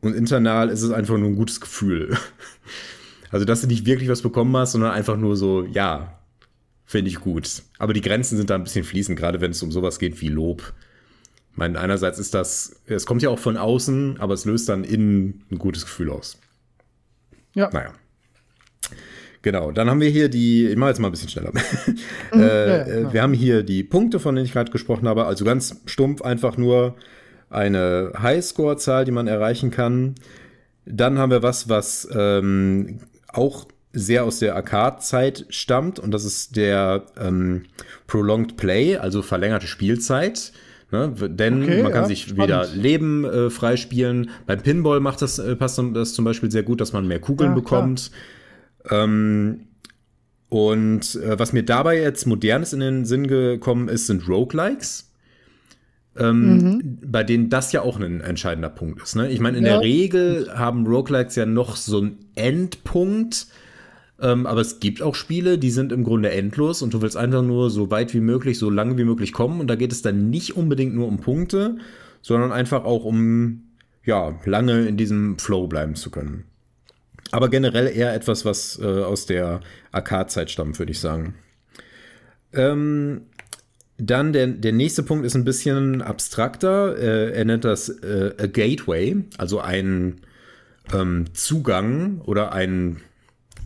und 0.00 0.14
internal 0.14 0.68
ist 0.68 0.82
es 0.82 0.90
einfach 0.90 1.16
nur 1.16 1.28
ein 1.28 1.36
gutes 1.36 1.60
Gefühl. 1.60 2.16
Also, 3.32 3.44
dass 3.44 3.60
du 3.60 3.68
nicht 3.68 3.86
wirklich 3.86 4.08
was 4.08 4.22
bekommen 4.22 4.56
hast, 4.56 4.72
sondern 4.72 4.90
einfach 4.90 5.16
nur 5.16 5.36
so, 5.36 5.64
ja, 5.64 6.19
finde 6.90 7.08
ich 7.08 7.20
gut. 7.20 7.62
Aber 7.78 7.92
die 7.92 8.00
Grenzen 8.00 8.36
sind 8.36 8.50
da 8.50 8.56
ein 8.56 8.64
bisschen 8.64 8.82
fließend, 8.82 9.16
gerade 9.16 9.40
wenn 9.40 9.52
es 9.52 9.62
um 9.62 9.70
sowas 9.70 10.00
geht 10.00 10.20
wie 10.20 10.28
Lob. 10.28 10.72
Ich 11.52 11.56
meine, 11.56 11.78
einerseits 11.78 12.18
ist 12.18 12.34
das, 12.34 12.80
es 12.86 13.06
kommt 13.06 13.22
ja 13.22 13.30
auch 13.30 13.38
von 13.38 13.56
außen, 13.56 14.16
aber 14.18 14.34
es 14.34 14.44
löst 14.44 14.68
dann 14.68 14.82
innen 14.82 15.44
ein 15.52 15.58
gutes 15.58 15.84
Gefühl 15.84 16.10
aus. 16.10 16.40
Ja. 17.54 17.70
Naja. 17.72 17.92
Genau, 19.42 19.70
dann 19.70 19.88
haben 19.88 20.00
wir 20.00 20.08
hier 20.08 20.28
die, 20.28 20.66
ich 20.66 20.76
mache 20.76 20.90
jetzt 20.90 20.98
mal 20.98 21.08
ein 21.08 21.12
bisschen 21.12 21.28
schneller. 21.28 21.52
Mhm, 22.32 22.42
äh, 22.42 22.68
ja, 22.68 23.00
ja, 23.00 23.12
wir 23.12 23.22
haben 23.22 23.34
hier 23.34 23.64
die 23.64 23.82
Punkte, 23.82 24.20
von 24.20 24.36
denen 24.36 24.46
ich 24.46 24.52
gerade 24.52 24.70
gesprochen 24.70 25.08
habe, 25.08 25.26
also 25.26 25.44
ganz 25.44 25.80
stumpf 25.86 26.22
einfach 26.22 26.56
nur 26.56 26.96
eine 27.50 28.12
Highscore-Zahl, 28.20 29.04
die 29.04 29.10
man 29.10 29.26
erreichen 29.26 29.72
kann. 29.72 30.14
Dann 30.86 31.18
haben 31.18 31.30
wir 31.30 31.42
was, 31.42 31.68
was 31.68 32.08
ähm, 32.12 33.00
auch 33.28 33.66
sehr 33.92 34.24
aus 34.24 34.38
der 34.38 34.54
Arcade-Zeit 34.54 35.46
stammt 35.48 35.98
und 35.98 36.12
das 36.12 36.24
ist 36.24 36.56
der 36.56 37.06
ähm, 37.18 37.64
Prolonged 38.06 38.56
Play, 38.56 38.96
also 38.96 39.22
verlängerte 39.22 39.66
Spielzeit. 39.66 40.52
Ne? 40.92 41.12
Denn 41.28 41.62
okay, 41.62 41.82
man 41.82 41.92
kann 41.92 42.02
ja, 42.02 42.08
sich 42.08 42.22
spannend. 42.22 42.42
wieder 42.42 42.66
Leben 42.66 43.24
äh, 43.24 43.50
freispielen. 43.50 44.30
Beim 44.46 44.60
Pinball 44.60 45.00
macht 45.00 45.22
das, 45.22 45.38
äh, 45.38 45.56
passt 45.56 45.80
das 45.94 46.14
zum 46.14 46.24
Beispiel 46.24 46.50
sehr 46.50 46.62
gut, 46.62 46.80
dass 46.80 46.92
man 46.92 47.06
mehr 47.06 47.20
Kugeln 47.20 47.50
ja, 47.50 47.54
bekommt. 47.54 48.10
Ähm, 48.90 49.66
und 50.48 51.14
äh, 51.14 51.38
was 51.38 51.52
mir 51.52 51.62
dabei 51.62 52.00
jetzt 52.00 52.26
modernes 52.26 52.72
in 52.72 52.80
den 52.80 53.04
Sinn 53.04 53.28
gekommen 53.28 53.88
ist, 53.88 54.06
sind 54.06 54.28
Roguelikes. 54.28 55.06
Ähm, 56.18 56.56
mhm. 56.56 56.98
bei 57.06 57.22
denen 57.22 57.50
das 57.50 57.70
ja 57.70 57.82
auch 57.82 58.00
ein 58.00 58.20
entscheidender 58.20 58.68
Punkt 58.68 59.00
ist. 59.00 59.14
Ne? 59.14 59.30
Ich 59.30 59.38
meine, 59.38 59.58
in 59.58 59.64
ja. 59.64 59.74
der 59.74 59.80
Regel 59.80 60.50
haben 60.52 60.84
Roguelikes 60.84 61.36
ja 61.36 61.46
noch 61.46 61.76
so 61.76 61.98
einen 61.98 62.18
Endpunkt, 62.34 63.46
ähm, 64.20 64.46
aber 64.46 64.60
es 64.60 64.80
gibt 64.80 65.00
auch 65.02 65.14
Spiele, 65.14 65.58
die 65.58 65.70
sind 65.70 65.92
im 65.92 66.04
Grunde 66.04 66.30
endlos 66.30 66.82
und 66.82 66.92
du 66.92 67.00
willst 67.00 67.16
einfach 67.16 67.42
nur 67.42 67.70
so 67.70 67.90
weit 67.90 68.12
wie 68.12 68.20
möglich, 68.20 68.58
so 68.58 68.68
lange 68.68 68.98
wie 68.98 69.04
möglich 69.04 69.32
kommen. 69.32 69.60
Und 69.60 69.68
da 69.68 69.76
geht 69.76 69.92
es 69.92 70.02
dann 70.02 70.28
nicht 70.28 70.56
unbedingt 70.56 70.94
nur 70.94 71.08
um 71.08 71.20
Punkte, 71.20 71.76
sondern 72.20 72.52
einfach 72.52 72.84
auch 72.84 73.04
um, 73.04 73.62
ja, 74.04 74.38
lange 74.44 74.86
in 74.86 74.98
diesem 74.98 75.38
Flow 75.38 75.66
bleiben 75.68 75.94
zu 75.94 76.10
können. 76.10 76.44
Aber 77.30 77.48
generell 77.48 77.86
eher 77.86 78.14
etwas, 78.14 78.44
was 78.44 78.78
äh, 78.80 78.84
aus 78.84 79.24
der 79.24 79.60
Arcade-Zeit 79.92 80.50
stammt, 80.50 80.78
würde 80.78 80.92
ich 80.92 81.00
sagen. 81.00 81.34
Ähm, 82.52 83.22
dann 83.96 84.32
der, 84.32 84.48
der 84.48 84.72
nächste 84.72 85.02
Punkt 85.02 85.24
ist 85.24 85.36
ein 85.36 85.44
bisschen 85.44 86.02
abstrakter. 86.02 86.96
Äh, 86.98 87.32
er 87.32 87.44
nennt 87.44 87.64
das 87.64 87.88
äh, 87.88 88.34
a 88.36 88.46
Gateway, 88.46 89.24
also 89.38 89.60
ein 89.60 90.20
ähm, 90.92 91.26
Zugang 91.32 92.20
oder 92.22 92.52
ein 92.52 93.00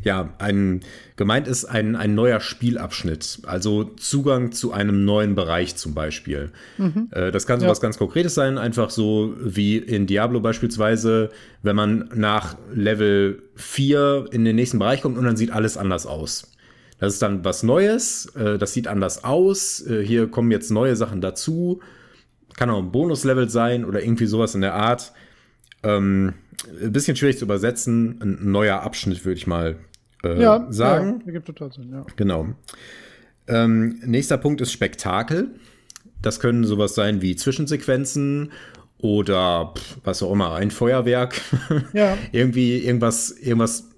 ja, 0.05 0.35
ein, 0.39 0.81
gemeint 1.17 1.49
ist 1.49 1.65
ein, 1.65 1.97
ein 1.97 2.15
neuer 2.15 2.41
Spielabschnitt, 2.41 3.41
also 3.47 3.85
Zugang 3.85 4.53
zu 4.53 4.73
einem 4.73 5.05
neuen 5.05 5.35
Bereich 5.35 5.77
zum 5.77 5.95
Beispiel. 5.95 6.51
Mhm. 6.77 7.09
Äh, 7.11 7.33
das 7.33 7.47
kann 7.47 7.59
so 7.59 7.67
ja. 7.67 7.71
was 7.71 7.81
ganz 7.81 7.99
Konkretes 7.99 8.35
sein, 8.35 8.59
einfach 8.59 8.91
so 8.91 9.35
wie 9.41 9.79
in 9.79 10.07
Diablo 10.07 10.41
beispielsweise, 10.41 11.31
wenn 11.63 11.75
man 11.75 12.11
nach 12.15 12.57
Level 12.73 13.43
4 13.57 14.27
in 14.31 14.45
den 14.45 14.57
nächsten 14.57 14.79
Bereich 14.79 15.01
kommt 15.01 15.17
und 15.17 15.25
dann 15.25 15.37
sieht 15.37 15.51
alles 15.51 15.77
anders 15.77 16.07
aus. 16.07 16.53
Das 16.99 17.15
ist 17.15 17.23
dann 17.23 17.45
was 17.45 17.63
Neues, 17.63 18.27
äh, 18.37 18.59
das 18.59 18.75
sieht 18.75 18.87
anders 18.87 19.25
aus, 19.25 19.85
äh, 19.87 20.05
hier 20.05 20.29
kommen 20.29 20.51
jetzt 20.51 20.71
neue 20.71 20.97
Sachen 20.97 21.21
dazu, 21.21 21.81
kann 22.57 22.71
auch 22.71 22.79
ein 22.79 22.93
Bonuslevel 22.93 23.49
sein 23.49 23.85
oder 23.85 24.03
irgendwie 24.03 24.27
sowas 24.27 24.55
in 24.55 24.61
der 24.61 24.75
Art. 24.75 25.13
Ähm, 25.83 26.35
ein 26.81 26.93
bisschen 26.93 27.17
schwierig 27.17 27.39
zu 27.39 27.45
übersetzen, 27.45 28.21
ein 28.23 28.51
neuer 28.51 28.81
Abschnitt 28.83 29.25
würde 29.25 29.39
ich 29.39 29.47
mal 29.47 29.77
äh, 30.25 30.41
ja, 30.41 30.67
sagen. 30.71 31.21
Ja, 31.21 31.27
ergibt 31.27 31.47
total 31.47 31.73
Sinn, 31.73 31.91
ja. 31.93 32.05
Genau. 32.17 32.49
Ähm, 33.47 34.01
nächster 34.05 34.39
Punkt 34.39 34.61
ist 34.61 34.73
Spektakel. 34.73 35.51
Das 36.23 36.41
können 36.41 36.65
sowas 36.65 36.95
sein 36.95 37.21
wie 37.21 37.37
Zwischensequenzen 37.37 38.51
oder 38.99 39.75
pff, 39.77 39.99
was 40.05 40.23
auch 40.23 40.33
immer, 40.33 40.55
ein 40.55 40.71
Feuerwerk. 40.71 41.41
Ja. 41.93 42.17
Irgendwie, 42.33 42.79
irgendwas, 42.79 43.31
irgendwas 43.31 43.91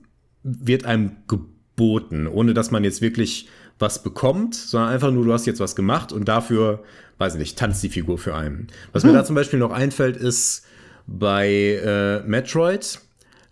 wird 0.43 0.85
einem 0.85 1.13
geboten, 1.29 2.27
ohne 2.27 2.55
dass 2.55 2.71
man 2.71 2.85
jetzt 2.85 3.01
wirklich 3.01 3.49
was 3.79 4.03
bekommt, 4.03 4.55
sondern 4.55 4.91
einfach 4.91 5.11
nur, 5.11 5.25
du 5.25 5.33
hast 5.33 5.47
jetzt 5.47 5.61
was 5.61 5.77
gemacht 5.77 6.13
und 6.13 6.27
dafür, 6.27 6.83
weiß 7.19 7.35
ich 7.35 7.39
nicht, 7.39 7.59
tanzt 7.59 7.83
die 7.83 7.89
Figur 7.89 8.19
für 8.19 8.35
einen. 8.35 8.69
Was 8.93 9.03
hm. 9.03 9.11
mir 9.11 9.17
da 9.17 9.25
zum 9.25 9.37
Beispiel 9.37 9.59
noch 9.59 9.71
einfällt, 9.71 10.17
ist 10.17 10.67
bei 11.07 11.49
äh, 11.49 12.21
Metroid, 12.27 13.01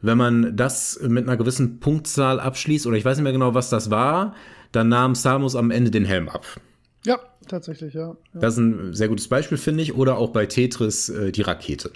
wenn 0.05 0.19
man 0.19 0.57
das 0.57 1.01
mit 1.03 1.27
einer 1.27 1.37
gewissen 1.37 1.81
Punktzahl 1.81 2.39
abschließt, 2.39 2.87
oder 2.87 2.97
ich 2.97 3.05
weiß 3.05 3.17
nicht 3.17 3.25
mehr 3.25 3.33
genau, 3.33 3.55
was 3.55 3.71
das 3.71 3.91
war, 3.91 4.35
dann 4.71 4.89
nahm 4.89 5.15
Samus 5.15 5.57
am 5.57 5.71
Ende 5.71 5.91
den 5.91 6.05
Helm 6.05 6.29
ab. 6.29 6.45
Ja, 7.07 7.19
tatsächlich, 7.49 7.95
ja. 7.95 8.09
ja. 8.09 8.17
Das 8.41 8.55
ist 8.55 8.61
ein 8.61 8.95
sehr 8.95 9.09
gutes 9.09 9.29
Beispiel, 9.29 9.57
finde 9.57 9.83
ich. 9.83 9.95
Oder 9.95 10.19
auch 10.19 10.31
bei 10.31 10.47
Tetris 10.47 11.09
äh, 11.09 11.33
die 11.33 11.43
Rakete. 11.43 11.91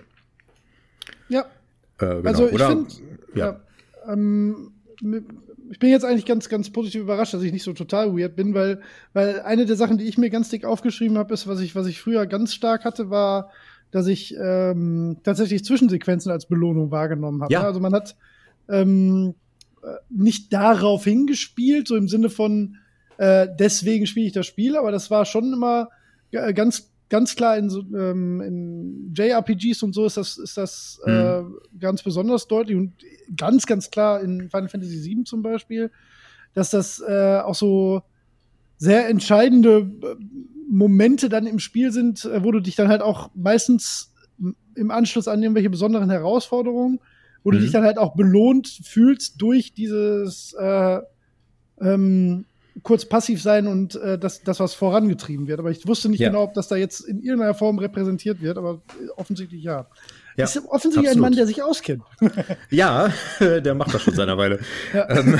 Ja. 1.28 1.42
Äh, 1.98 2.06
genau. 2.06 2.28
Also 2.28 2.48
ich 2.48 2.62
finde, 2.62 2.94
ja. 3.34 3.46
ja 3.46 4.12
ähm, 4.12 4.72
ich 5.70 5.78
bin 5.78 5.90
jetzt 5.90 6.04
eigentlich 6.04 6.26
ganz, 6.26 6.48
ganz 6.48 6.70
positiv 6.70 7.02
überrascht, 7.02 7.34
dass 7.34 7.42
ich 7.42 7.52
nicht 7.52 7.62
so 7.62 7.74
total 7.74 8.16
weird 8.16 8.36
bin, 8.36 8.54
weil, 8.54 8.80
weil 9.12 9.40
eine 9.42 9.66
der 9.66 9.76
Sachen, 9.76 9.98
die 9.98 10.06
ich 10.06 10.16
mir 10.16 10.30
ganz 10.30 10.48
dick 10.48 10.64
aufgeschrieben 10.64 11.18
habe, 11.18 11.34
ist, 11.34 11.46
was 11.46 11.60
ich, 11.60 11.74
was 11.74 11.86
ich 11.86 12.00
früher 12.00 12.26
ganz 12.26 12.54
stark 12.54 12.84
hatte, 12.84 13.10
war, 13.10 13.50
dass 13.90 14.06
ich 14.06 14.34
ähm, 14.38 15.18
tatsächlich 15.22 15.64
Zwischensequenzen 15.64 16.30
als 16.30 16.46
Belohnung 16.46 16.90
wahrgenommen 16.90 17.42
habe. 17.42 17.52
Ja. 17.52 17.62
Also 17.62 17.80
man 17.80 17.94
hat 17.94 18.16
ähm, 18.68 19.34
äh, 19.82 19.86
nicht 20.10 20.52
darauf 20.52 21.04
hingespielt, 21.04 21.88
so 21.88 21.96
im 21.96 22.08
Sinne 22.08 22.30
von 22.30 22.76
äh, 23.16 23.48
deswegen 23.58 24.06
spiele 24.06 24.26
ich 24.26 24.32
das 24.32 24.46
Spiel, 24.46 24.76
aber 24.76 24.92
das 24.92 25.10
war 25.10 25.24
schon 25.24 25.52
immer 25.52 25.88
äh, 26.32 26.52
ganz 26.52 26.90
ganz 27.08 27.36
klar 27.36 27.56
in, 27.56 27.70
so, 27.70 27.80
ähm, 27.80 28.40
in 28.42 29.14
JRPGs 29.14 29.82
und 29.82 29.94
so 29.94 30.04
ist 30.04 30.16
das 30.16 30.36
ist 30.36 30.56
das 30.56 31.00
mhm. 31.06 31.12
äh, 31.12 31.42
ganz 31.80 32.02
besonders 32.02 32.46
deutlich 32.46 32.76
und 32.76 32.92
ganz 33.36 33.66
ganz 33.66 33.90
klar 33.90 34.20
in 34.20 34.50
Final 34.50 34.68
Fantasy 34.68 35.02
VII 35.02 35.24
zum 35.24 35.42
Beispiel, 35.42 35.90
dass 36.54 36.70
das 36.70 37.00
äh, 37.00 37.40
auch 37.42 37.54
so 37.54 38.02
sehr 38.76 39.08
entscheidende 39.08 39.90
äh, 40.02 40.16
Momente 40.68 41.28
dann 41.28 41.46
im 41.46 41.58
Spiel 41.58 41.92
sind, 41.92 42.24
äh, 42.24 42.44
wo 42.44 42.52
du 42.52 42.60
dich 42.60 42.76
dann 42.76 42.88
halt 42.88 43.02
auch 43.02 43.30
meistens 43.34 44.12
im 44.74 44.90
Anschluss 44.90 45.28
an 45.28 45.42
irgendwelche 45.42 45.70
besonderen 45.70 46.10
Herausforderungen, 46.10 47.00
wo 47.42 47.50
mhm. 47.50 47.54
du 47.54 47.60
dich 47.60 47.72
dann 47.72 47.84
halt 47.84 47.98
auch 47.98 48.14
belohnt 48.14 48.68
fühlst 48.84 49.40
durch 49.40 49.74
dieses 49.74 50.54
äh, 50.58 51.00
ähm, 51.80 52.44
kurz 52.82 53.04
passiv 53.04 53.42
sein 53.42 53.66
und 53.66 53.96
äh, 53.96 54.18
das, 54.18 54.42
das, 54.42 54.60
was 54.60 54.74
vorangetrieben 54.74 55.48
wird. 55.48 55.58
Aber 55.58 55.70
ich 55.70 55.86
wusste 55.86 56.08
nicht 56.08 56.20
ja. 56.20 56.28
genau, 56.28 56.44
ob 56.44 56.54
das 56.54 56.68
da 56.68 56.76
jetzt 56.76 57.00
in 57.00 57.20
irgendeiner 57.20 57.54
Form 57.54 57.78
repräsentiert 57.78 58.40
wird, 58.40 58.58
aber 58.58 58.82
offensichtlich 59.16 59.62
ja. 59.62 59.86
Ja, 60.36 60.44
ist 60.44 60.56
offensichtlich 60.68 61.08
absolut. 61.08 61.16
ein 61.16 61.20
Mann, 61.20 61.32
der 61.32 61.46
sich 61.46 61.62
auskennt. 61.62 62.04
ja, 62.70 63.12
der 63.40 63.74
macht 63.74 63.92
das 63.92 64.02
schon 64.02 64.14
seit 64.14 64.28
einer 64.28 64.38
Weile. 64.38 64.60
Ja. 64.94 65.10
Ähm, 65.10 65.38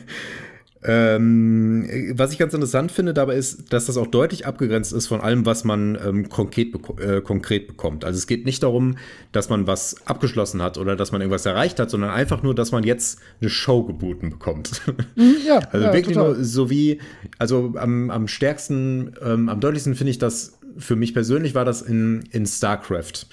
Ähm, 0.84 1.88
was 2.12 2.32
ich 2.32 2.38
ganz 2.38 2.52
interessant 2.54 2.92
finde 2.92 3.14
dabei 3.14 3.34
ist, 3.34 3.72
dass 3.72 3.86
das 3.86 3.96
auch 3.96 4.06
deutlich 4.06 4.46
abgegrenzt 4.46 4.92
ist 4.92 5.06
von 5.06 5.20
allem, 5.20 5.46
was 5.46 5.64
man 5.64 5.98
ähm, 6.04 6.28
konkret, 6.28 6.70
beko 6.70 6.98
äh, 7.00 7.20
konkret 7.22 7.66
bekommt. 7.66 8.04
Also 8.04 8.18
es 8.18 8.26
geht 8.26 8.44
nicht 8.44 8.62
darum, 8.62 8.96
dass 9.32 9.48
man 9.48 9.66
was 9.66 10.06
abgeschlossen 10.06 10.62
hat 10.62 10.76
oder 10.78 10.94
dass 10.94 11.12
man 11.12 11.22
irgendwas 11.22 11.46
erreicht 11.46 11.80
hat, 11.80 11.90
sondern 11.90 12.10
einfach 12.10 12.42
nur, 12.42 12.54
dass 12.54 12.72
man 12.72 12.84
jetzt 12.84 13.20
eine 13.40 13.48
Show 13.48 13.84
geboten 13.84 14.30
bekommt. 14.30 14.82
Mhm, 15.16 15.36
ja, 15.46 15.58
also 15.72 15.86
ja, 15.86 15.92
wirklich 15.92 16.16
total. 16.16 16.34
nur 16.34 16.44
so 16.44 16.68
wie, 16.68 17.00
also 17.38 17.74
am, 17.76 18.10
am 18.10 18.28
stärksten, 18.28 19.14
ähm, 19.22 19.48
am 19.48 19.60
deutlichsten 19.60 19.94
finde 19.94 20.10
ich 20.10 20.18
das, 20.18 20.58
für 20.76 20.94
mich 20.94 21.14
persönlich 21.14 21.54
war 21.54 21.64
das 21.64 21.80
in, 21.80 22.24
in 22.32 22.44
StarCraft. 22.46 23.26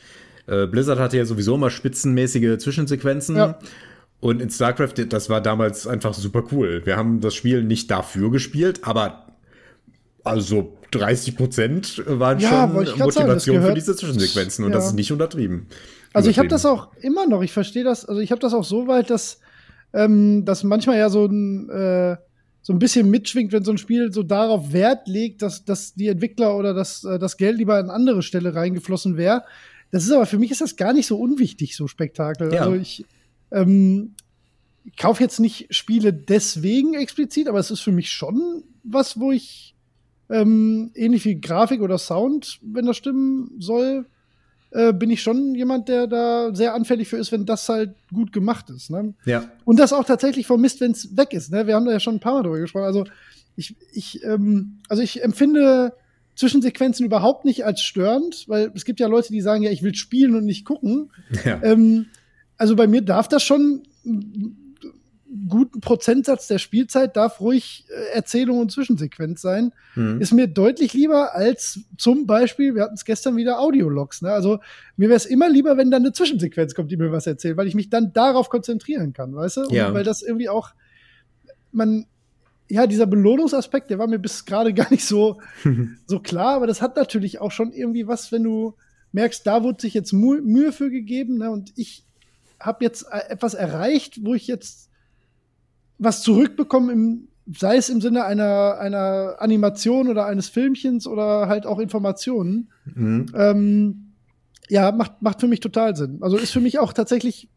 Äh, 0.47 0.67
Blizzard 0.67 0.99
hatte 0.99 1.17
ja 1.17 1.25
sowieso 1.25 1.55
immer 1.55 1.69
spitzenmäßige 1.69 2.57
Zwischensequenzen. 2.57 3.35
Ja. 3.35 3.59
Und 4.23 4.41
in 4.41 4.49
StarCraft, 4.49 4.93
das 5.09 5.29
war 5.29 5.41
damals 5.41 5.85
einfach 5.85 6.13
super 6.13 6.45
cool. 6.53 6.81
Wir 6.85 6.95
haben 6.95 7.19
das 7.19 7.35
Spiel 7.35 7.61
nicht 7.61 7.91
dafür 7.91 8.31
gespielt, 8.31 8.79
aber 8.83 9.27
also 10.23 10.77
30 10.91 11.35
Prozent 11.35 12.01
waren 12.07 12.39
Ja, 12.39 12.69
schon 12.69 12.71
Motivation 12.99 13.57
sagen, 13.57 13.67
für 13.67 13.73
diese 13.73 13.93
Zwischensequenzen 13.97 14.63
und 14.63 14.71
Ja. 14.71 14.77
das 14.77 14.87
ist 14.87 14.93
nicht 14.93 15.11
untertrieben. 15.11 15.67
Also 16.13 16.29
ich 16.29 16.39
habe 16.39 16.47
das 16.47 16.65
auch 16.65 16.95
immer 17.01 17.27
noch, 17.27 17.41
ich 17.41 17.51
verstehe 17.51 17.83
das, 17.83 18.05
also 18.05 18.21
ich 18.21 18.31
habe 18.31 18.39
das 18.39 18.53
auch 18.53 18.63
so 18.63 18.87
weit, 18.87 19.09
dass, 19.09 19.41
ähm, 19.91 20.45
dass 20.45 20.63
manchmal 20.63 20.99
ja 20.99 21.09
so 21.09 21.25
ein, 21.25 21.69
äh, 21.69 22.15
so 22.61 22.71
ein 22.71 22.79
bisschen 22.79 23.09
mitschwingt, 23.09 23.51
wenn 23.51 23.65
so 23.65 23.71
ein 23.71 23.77
Spiel 23.77 24.13
so 24.13 24.23
darauf 24.23 24.71
Wert 24.71 25.05
legt, 25.05 25.41
dass, 25.41 25.65
dass 25.65 25.95
die 25.95 26.07
Entwickler 26.07 26.55
oder 26.55 26.73
dass 26.73 27.03
äh, 27.03 27.19
das 27.19 27.35
Geld 27.35 27.57
lieber 27.57 27.75
an 27.75 27.89
andere 27.89 28.21
Stelle 28.21 28.55
reingeflossen 28.55 29.17
wäre. 29.17 29.43
Das 29.91 30.05
ist 30.05 30.13
aber 30.13 30.25
für 30.25 30.37
mich 30.37 30.51
ist 30.51 30.61
das 30.61 30.77
gar 30.77 30.93
nicht 30.93 31.07
so 31.07 31.19
unwichtig, 31.19 31.75
so 31.75 31.87
Spektakel. 31.87 32.53
Ja. 32.53 32.61
Also 32.61 32.75
ich 32.75 33.03
ähm, 33.53 34.15
kaufe 34.97 35.23
jetzt 35.23 35.39
nicht 35.39 35.73
Spiele 35.73 36.11
deswegen 36.11 36.93
explizit, 36.95 37.47
aber 37.47 37.59
es 37.59 37.71
ist 37.71 37.79
für 37.79 37.91
mich 37.91 38.11
schon 38.11 38.63
was, 38.83 39.19
wo 39.19 39.31
ich 39.31 39.75
ähm, 40.29 40.91
ähnlich 40.95 41.23
wie 41.25 41.39
Grafik 41.39 41.81
oder 41.81 41.97
Sound, 41.97 42.59
wenn 42.61 42.85
das 42.85 42.97
stimmen 42.97 43.51
soll, 43.59 44.05
äh, 44.71 44.91
bin 44.91 45.11
ich 45.11 45.21
schon 45.21 45.53
jemand, 45.55 45.87
der 45.87 46.07
da 46.07 46.53
sehr 46.53 46.73
anfällig 46.73 47.07
für 47.07 47.17
ist, 47.17 47.31
wenn 47.31 47.45
das 47.45 47.69
halt 47.69 47.95
gut 48.11 48.33
gemacht 48.33 48.69
ist. 48.69 48.89
Ne? 48.89 49.13
Ja, 49.25 49.45
Und 49.65 49.79
das 49.79 49.93
auch 49.93 50.03
tatsächlich 50.03 50.47
vermisst, 50.47 50.81
wenn 50.81 50.91
es 50.91 51.15
weg 51.15 51.33
ist. 51.33 51.51
Ne? 51.51 51.67
Wir 51.67 51.75
haben 51.75 51.85
da 51.85 51.91
ja 51.91 51.99
schon 51.99 52.15
ein 52.15 52.19
paar 52.19 52.33
Mal 52.33 52.43
drüber 52.43 52.59
gesprochen. 52.59 52.85
Also 52.85 53.05
ich, 53.55 53.75
ich, 53.93 54.23
ähm, 54.23 54.79
also 54.89 55.03
ich 55.03 55.23
empfinde 55.23 55.93
Zwischensequenzen 56.35 57.05
überhaupt 57.05 57.45
nicht 57.45 57.63
als 57.63 57.81
störend, 57.81 58.45
weil 58.47 58.71
es 58.73 58.85
gibt 58.85 58.99
ja 58.99 59.07
Leute, 59.07 59.31
die 59.31 59.41
sagen, 59.41 59.61
ja, 59.61 59.69
ich 59.69 59.83
will 59.83 59.93
spielen 59.93 60.35
und 60.35 60.45
nicht 60.45 60.65
gucken. 60.65 61.11
ja. 61.45 61.61
Ähm, 61.63 62.07
also 62.63 62.77
bei 62.77 62.87
mir 62.87 63.01
darf 63.01 63.27
das 63.27 63.43
schon 63.43 63.83
einen 64.05 64.77
guten 65.49 65.81
Prozentsatz 65.81 66.47
der 66.47 66.59
Spielzeit 66.59 67.17
darf 67.17 67.41
ruhig 67.41 67.83
äh, 67.89 68.15
Erzählung 68.15 68.59
und 68.59 68.71
Zwischensequenz 68.71 69.41
sein. 69.41 69.73
Hm. 69.95 70.21
Ist 70.21 70.31
mir 70.31 70.47
deutlich 70.47 70.93
lieber 70.93 71.35
als 71.35 71.81
zum 71.97 72.25
Beispiel, 72.25 72.73
wir 72.73 72.83
hatten 72.83 72.93
es 72.93 73.03
gestern 73.03 73.35
wieder 73.35 73.59
Audiologs. 73.59 74.21
Ne? 74.21 74.31
Also 74.31 74.59
mir 74.95 75.09
wäre 75.09 75.17
es 75.17 75.25
immer 75.25 75.49
lieber, 75.49 75.75
wenn 75.75 75.91
dann 75.91 76.03
eine 76.03 76.13
Zwischensequenz 76.13 76.73
kommt, 76.73 76.89
die 76.89 76.95
mir 76.95 77.11
was 77.11 77.27
erzählt, 77.27 77.57
weil 77.57 77.67
ich 77.67 77.75
mich 77.75 77.89
dann 77.89 78.13
darauf 78.13 78.49
konzentrieren 78.49 79.11
kann, 79.11 79.35
weißt 79.35 79.57
du? 79.57 79.61
Und 79.63 79.73
Ja. 79.73 79.93
weil 79.93 80.05
das 80.05 80.21
irgendwie 80.21 80.47
auch, 80.47 80.69
man, 81.73 82.05
ja, 82.69 82.87
dieser 82.87 83.07
Belohnungsaspekt, 83.07 83.89
der 83.89 83.99
war 83.99 84.07
mir 84.07 84.19
bis 84.19 84.45
gerade 84.45 84.73
gar 84.81 84.89
nicht 84.89 85.03
so, 85.05 85.41
so 86.07 86.21
klar, 86.21 86.55
aber 86.55 86.67
das 86.67 86.81
hat 86.81 86.95
natürlich 86.95 87.41
auch 87.41 87.51
schon 87.51 87.73
irgendwie 87.73 88.07
was, 88.07 88.31
wenn 88.31 88.43
du 88.45 88.75
merkst, 89.11 89.45
da 89.45 89.63
wurde 89.63 89.81
sich 89.81 89.93
jetzt 89.93 90.13
Mühe 90.13 90.71
für 90.71 90.89
gegeben, 90.89 91.39
ne? 91.39 91.51
Und 91.51 91.73
ich 91.75 92.05
habe 92.65 92.83
jetzt 92.83 93.05
äh, 93.11 93.29
etwas 93.29 93.53
erreicht, 93.53 94.23
wo 94.23 94.33
ich 94.33 94.47
jetzt 94.47 94.89
was 95.97 96.23
zurückbekomme, 96.23 96.91
im, 96.91 97.27
sei 97.53 97.77
es 97.77 97.89
im 97.89 98.01
Sinne 98.01 98.25
einer, 98.25 98.77
einer 98.79 99.35
Animation 99.39 100.07
oder 100.07 100.25
eines 100.25 100.49
Filmchens 100.49 101.07
oder 101.07 101.47
halt 101.47 101.65
auch 101.65 101.79
Informationen. 101.79 102.69
Hm. 102.93 103.25
Ähm, 103.35 104.13
ja, 104.69 104.91
macht, 104.91 105.21
macht 105.21 105.41
für 105.41 105.47
mich 105.47 105.59
total 105.59 105.95
Sinn. 105.95 106.19
Also 106.21 106.37
ist 106.37 106.51
für 106.51 106.61
mich 106.61 106.79
auch 106.79 106.93
tatsächlich 106.93 107.49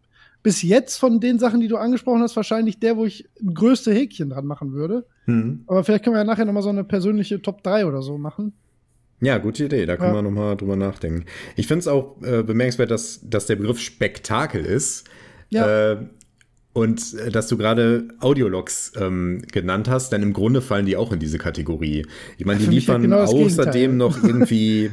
bis 0.42 0.62
jetzt 0.62 0.98
von 0.98 1.18
den 1.20 1.38
Sachen, 1.38 1.60
die 1.60 1.68
du 1.68 1.76
angesprochen 1.76 2.22
hast, 2.22 2.36
wahrscheinlich 2.36 2.78
der, 2.78 2.96
wo 2.96 3.04
ich 3.04 3.28
größte 3.44 3.92
Häkchen 3.92 4.30
dran 4.30 4.46
machen 4.46 4.72
würde. 4.72 5.06
Hm. 5.24 5.64
Aber 5.66 5.82
vielleicht 5.82 6.04
können 6.04 6.14
wir 6.14 6.20
ja 6.20 6.24
nachher 6.24 6.44
noch 6.44 6.52
mal 6.52 6.62
so 6.62 6.68
eine 6.68 6.84
persönliche 6.84 7.40
Top 7.42 7.62
3 7.62 7.86
oder 7.86 8.02
so 8.02 8.18
machen. 8.18 8.52
Ja, 9.20 9.38
gute 9.38 9.64
Idee, 9.64 9.86
da 9.86 9.96
können 9.96 10.10
Ja. 10.14 10.18
wir 10.18 10.22
nochmal 10.22 10.56
drüber 10.56 10.76
nachdenken. 10.76 11.24
Ich 11.56 11.66
finde 11.66 11.80
es 11.80 11.88
auch 11.88 12.20
äh, 12.22 12.42
bemerkenswert, 12.42 12.90
dass, 12.90 13.20
dass 13.22 13.46
der 13.46 13.56
Begriff 13.56 13.80
Spektakel 13.80 14.64
ist. 14.64 15.04
Ja. 15.48 15.92
Äh, 15.92 15.96
und 16.74 17.14
äh, 17.14 17.30
dass 17.30 17.48
du 17.48 17.56
gerade 17.56 18.08
Audiologs 18.20 18.92
ähm, 19.00 19.42
genannt 19.50 19.88
hast, 19.88 20.12
denn 20.12 20.22
im 20.22 20.34
Grunde 20.34 20.60
fallen 20.60 20.84
die 20.84 20.96
auch 20.98 21.12
in 21.12 21.18
diese 21.18 21.38
Kategorie. 21.38 22.04
Ich 22.36 22.44
meine, 22.44 22.60
die 22.60 22.66
liefern 22.66 23.00
genau 23.00 23.20
außerdem 23.22 23.96
noch 23.96 24.22
irgendwie 24.22 24.90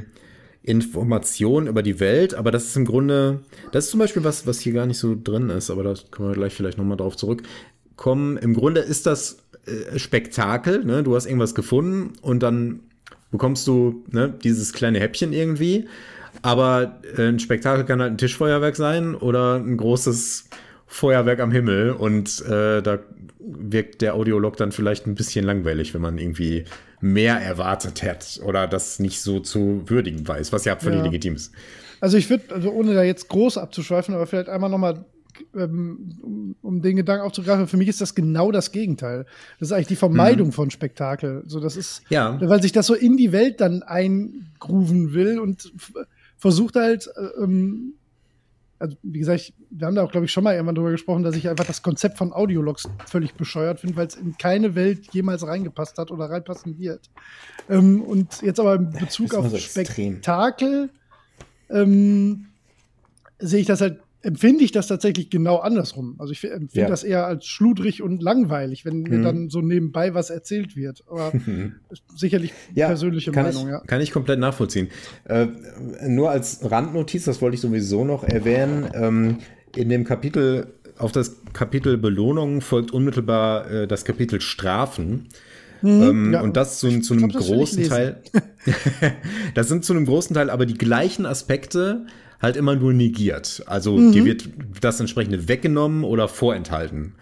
Informationen 0.61 1.67
über 1.67 1.83
die 1.83 1.99
Welt, 1.99 2.33
aber 2.35 2.49
das 2.51 2.67
ist 2.67 2.77
im 2.77 2.85
Grunde, 2.85 3.41
das 3.73 3.85
ist 3.85 3.91
zum 3.91 3.99
Beispiel 3.99 4.23
was, 4.23 4.47
was 4.47 4.61
hier 4.61 4.71
gar 4.71 4.85
nicht 4.85 4.97
so 4.97 5.13
drin 5.21 5.49
ist, 5.49 5.69
aber 5.69 5.83
da 5.83 5.93
können 6.09 6.29
wir 6.29 6.35
gleich 6.35 6.53
vielleicht 6.53 6.77
nochmal 6.77 6.95
drauf 6.95 7.17
zurückkommen. 7.17 8.37
Im 8.37 8.53
Grunde 8.53 8.79
ist 8.79 9.05
das 9.05 9.39
äh, 9.65 9.99
Spektakel, 9.99 10.85
ne? 10.85 11.03
Du 11.03 11.15
hast 11.15 11.25
irgendwas 11.25 11.53
gefunden 11.53 12.13
und 12.21 12.41
dann 12.41 12.79
bekommst 13.33 13.67
du 13.67 14.05
ne, 14.11 14.33
dieses 14.43 14.71
kleine 14.71 15.01
Häppchen 15.01 15.33
irgendwie. 15.33 15.89
Aber 16.41 17.01
äh, 17.17 17.27
ein 17.27 17.39
Spektakel 17.39 17.83
kann 17.83 18.01
halt 18.01 18.13
ein 18.13 18.17
Tischfeuerwerk 18.17 18.77
sein 18.77 19.15
oder 19.15 19.55
ein 19.55 19.75
großes 19.75 20.49
Feuerwerk 20.87 21.39
am 21.41 21.51
Himmel 21.51 21.91
und 21.91 22.41
äh, 22.45 22.81
da 22.81 22.99
wirkt 23.39 24.01
der 24.01 24.13
Audiolog 24.13 24.55
dann 24.57 24.71
vielleicht 24.71 25.07
ein 25.07 25.15
bisschen 25.15 25.43
langweilig, 25.43 25.93
wenn 25.93 26.01
man 26.01 26.17
irgendwie 26.17 26.65
mehr 27.01 27.35
erwartet 27.37 28.01
hat 28.03 28.39
oder 28.45 28.67
das 28.67 28.99
nicht 28.99 29.19
so 29.19 29.39
zu 29.39 29.81
würdigen 29.87 30.25
weiß, 30.27 30.53
was 30.53 30.63
ja 30.65 30.75
völlig 30.77 30.99
Ja. 30.99 31.05
legitim 31.05 31.35
ist. 31.35 31.51
Also 31.99 32.17
ich 32.17 32.29
würde, 32.29 32.53
also 32.53 32.71
ohne 32.71 32.93
da 32.93 33.03
jetzt 33.03 33.27
groß 33.29 33.57
abzuschweifen, 33.57 34.13
aber 34.13 34.27
vielleicht 34.27 34.49
einmal 34.49 34.69
noch 34.69 34.77
mal 34.77 35.05
ähm, 35.55 36.55
um, 36.61 36.81
den 36.81 36.95
Gedanken 36.95 37.25
aufzugreifen, 37.25 37.67
für 37.67 37.77
mich 37.77 37.87
ist 37.87 38.01
das 38.01 38.15
genau 38.15 38.51
das 38.51 38.71
Gegenteil. 38.71 39.25
Das 39.59 39.69
ist 39.69 39.71
eigentlich 39.71 39.87
die 39.87 39.95
Vermeidung 39.95 40.51
von 40.51 40.71
Spektakel. 40.71 41.43
So, 41.47 41.59
das 41.59 41.75
ist, 41.77 42.03
Ja. 42.09 42.39
weil 42.41 42.61
sich 42.61 42.71
das 42.71 42.87
so 42.87 42.93
in 42.93 43.17
die 43.17 43.31
Welt 43.31 43.61
dann 43.61 43.83
eingrooven 43.83 45.13
will 45.13 45.39
und 45.39 45.71
versucht 46.37 46.75
halt, 46.75 47.09
äh, 47.15 47.43
ähm, 47.43 47.93
also 48.79 48.97
wie 49.01 49.19
gesagt, 49.19 49.39
ich, 49.39 49.53
wir 49.69 49.87
haben 49.87 49.95
da 49.95 50.03
auch, 50.03 50.11
glaube 50.11 50.25
ich, 50.25 50.31
schon 50.33 50.43
mal 50.43 50.53
irgendwann 50.53 50.75
drüber 50.75 50.91
gesprochen, 50.91 51.23
dass 51.23 51.37
ich 51.37 51.47
einfach 51.47 51.65
das 51.65 51.81
Konzept 51.83 52.17
von 52.17 52.33
Audiologs 52.33 52.89
völlig 53.05 53.33
bescheuert 53.35 53.79
finde, 53.79 53.95
weil 53.95 54.07
es 54.07 54.15
in 54.15 54.37
keine 54.37 54.75
Welt 54.75 55.07
jemals 55.13 55.47
reingepasst 55.47 55.97
hat 55.97 56.11
oder 56.11 56.25
reinpassen 56.25 56.77
wird. 56.79 57.09
Ähm, 57.69 58.01
und 58.01 58.41
jetzt 58.41 58.59
aber 58.59 58.75
in 58.75 58.91
Bezug 58.91 59.35
auf 59.35 59.47
so. 59.49 59.57
Spektakel 59.57 60.89
ähm, 61.69 62.47
sehe 63.39 63.61
ich 63.61 63.67
das 63.67 63.79
halt 63.79 64.01
empfinde 64.23 64.63
ich 64.63 64.71
das 64.71 64.87
tatsächlich 64.87 65.29
genau 65.29 65.57
andersrum. 65.57 66.15
Also 66.17 66.31
ich 66.31 66.43
empfinde 66.43 66.81
ja. 66.81 66.87
das 66.87 67.03
eher 67.03 67.27
als 67.27 67.45
schludrig 67.45 68.01
und 68.01 68.23
langweilig, 68.23 68.85
wenn 68.85 69.03
mir 69.03 69.19
mhm. 69.19 69.23
dann 69.23 69.49
so 69.49 69.61
nebenbei 69.61 70.13
was 70.13 70.29
erzählt 70.29 70.75
wird. 70.75 71.03
Aber 71.07 71.33
sicherlich 72.15 72.53
ja, 72.73 72.87
persönliche 72.87 73.31
Meinung, 73.31 73.67
ich, 73.67 73.71
ja. 73.71 73.79
Kann 73.81 74.01
ich 74.01 74.11
komplett 74.11 74.39
nachvollziehen. 74.39 74.87
Äh, 75.25 75.47
nur 76.07 76.31
als 76.31 76.59
Randnotiz, 76.69 77.25
das 77.25 77.41
wollte 77.41 77.55
ich 77.55 77.61
sowieso 77.61 78.05
noch 78.05 78.23
erwähnen, 78.23 78.89
ähm, 78.93 79.37
in 79.75 79.89
dem 79.89 80.05
Kapitel, 80.05 80.67
auf 80.97 81.11
das 81.11 81.37
Kapitel 81.51 81.97
Belohnung 81.97 82.61
folgt 82.61 82.91
unmittelbar 82.91 83.69
äh, 83.69 83.87
das 83.87 84.05
Kapitel 84.05 84.39
Strafen. 84.39 85.27
Mhm, 85.81 86.01
ähm, 86.01 86.33
ja, 86.33 86.41
und 86.41 86.55
das 86.55 86.79
zu, 86.79 87.01
zu 87.01 87.13
einem 87.13 87.27
glaub, 87.27 87.43
großen 87.43 87.83
Teil. 87.89 88.21
das 89.53 89.67
sind 89.67 89.83
zu 89.83 89.91
einem 89.91 90.05
großen 90.05 90.33
Teil 90.33 90.49
aber 90.49 90.65
die 90.65 90.77
gleichen 90.77 91.25
Aspekte, 91.25 92.05
halt 92.43 92.57
immer 92.57 92.75
nur 92.75 92.93
negiert. 92.93 93.63
Also 93.65 93.97
mhm. 93.97 94.11
dir 94.11 94.25
wird 94.25 94.49
das 94.81 94.99
entsprechende 94.99 95.47
weggenommen 95.47 96.03
oder 96.03 96.27
vorenthalten. 96.27 97.15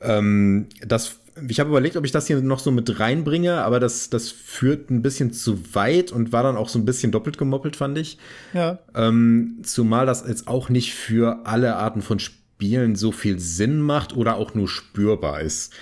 Ähm, 0.00 0.66
das, 0.86 1.16
ich 1.48 1.58
habe 1.58 1.70
überlegt, 1.70 1.96
ob 1.96 2.04
ich 2.04 2.12
das 2.12 2.26
hier 2.26 2.40
noch 2.40 2.58
so 2.58 2.70
mit 2.70 3.00
reinbringe, 3.00 3.62
aber 3.62 3.80
das, 3.80 4.10
das 4.10 4.30
führt 4.30 4.90
ein 4.90 5.02
bisschen 5.02 5.32
zu 5.32 5.74
weit 5.74 6.12
und 6.12 6.32
war 6.32 6.42
dann 6.42 6.56
auch 6.56 6.68
so 6.68 6.78
ein 6.78 6.84
bisschen 6.84 7.10
doppelt 7.10 7.38
gemoppelt, 7.38 7.76
fand 7.76 7.98
ich. 7.98 8.18
Ja. 8.52 8.78
Ähm, 8.94 9.58
zumal 9.62 10.06
das 10.06 10.24
jetzt 10.28 10.46
auch 10.46 10.68
nicht 10.68 10.94
für 10.94 11.46
alle 11.46 11.76
Arten 11.76 12.02
von 12.02 12.18
Spielen 12.18 12.94
so 12.94 13.10
viel 13.10 13.38
Sinn 13.38 13.80
macht 13.80 14.14
oder 14.14 14.36
auch 14.36 14.54
nur 14.54 14.68
spürbar 14.68 15.40
ist. 15.40 15.72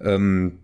Ähm, 0.00 0.58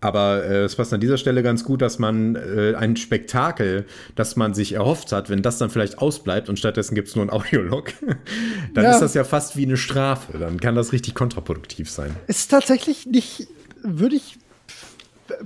aber 0.00 0.44
äh, 0.44 0.64
es 0.64 0.76
passt 0.76 0.92
an 0.92 1.00
dieser 1.00 1.18
Stelle 1.18 1.42
ganz 1.42 1.64
gut, 1.64 1.82
dass 1.82 1.98
man 1.98 2.36
äh, 2.36 2.74
ein 2.76 2.96
Spektakel, 2.96 3.84
das 4.14 4.36
man 4.36 4.54
sich 4.54 4.72
erhofft 4.72 5.10
hat, 5.10 5.28
wenn 5.28 5.42
das 5.42 5.58
dann 5.58 5.70
vielleicht 5.70 5.98
ausbleibt 5.98 6.48
und 6.48 6.58
stattdessen 6.58 6.94
gibt 6.94 7.08
es 7.08 7.16
nur 7.16 7.24
ein 7.24 7.30
Audiolog, 7.30 7.92
dann 8.74 8.84
ja. 8.84 8.92
ist 8.92 9.00
das 9.00 9.14
ja 9.14 9.24
fast 9.24 9.56
wie 9.56 9.64
eine 9.64 9.76
Strafe. 9.76 10.38
Dann 10.38 10.60
kann 10.60 10.76
das 10.76 10.92
richtig 10.92 11.14
kontraproduktiv 11.14 11.90
sein. 11.90 12.14
Ist 12.28 12.48
tatsächlich 12.48 13.06
nicht, 13.06 13.48
würde 13.82 14.16
ich 14.16 14.38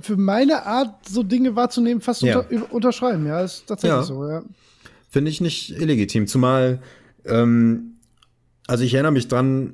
für 0.01 0.17
meine 0.17 0.65
Art, 0.65 1.09
so 1.09 1.23
Dinge 1.23 1.55
wahrzunehmen, 1.55 2.01
fast 2.01 2.21
ja. 2.21 2.39
unter, 2.39 2.71
unterschreiben. 2.71 3.25
Ja, 3.25 3.41
ist 3.41 3.65
tatsächlich 3.67 3.99
ja. 3.99 4.03
so, 4.03 4.27
ja. 4.27 4.43
Finde 5.09 5.31
ich 5.31 5.41
nicht 5.41 5.71
illegitim. 5.71 6.27
Zumal, 6.27 6.79
ähm, 7.25 7.95
also 8.67 8.83
ich 8.83 8.93
erinnere 8.93 9.11
mich 9.11 9.27
dran, 9.27 9.73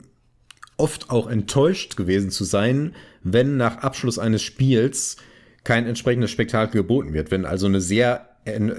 oft 0.78 1.10
auch 1.10 1.28
enttäuscht 1.28 1.98
gewesen 1.98 2.32
zu 2.32 2.46
sein, 2.46 2.96
wenn 3.24 3.58
nach 3.58 3.78
Abschluss 3.78 4.20
eines 4.20 4.42
Spiels 4.42 5.18
kein 5.64 5.86
entsprechendes 5.86 6.32
Spektakel 6.32 6.82
geboten 6.82 7.14
wird. 7.14 7.32
Wenn 7.32 7.46
also 7.46 7.68
eine 7.68 7.82
sehr, 7.82 8.30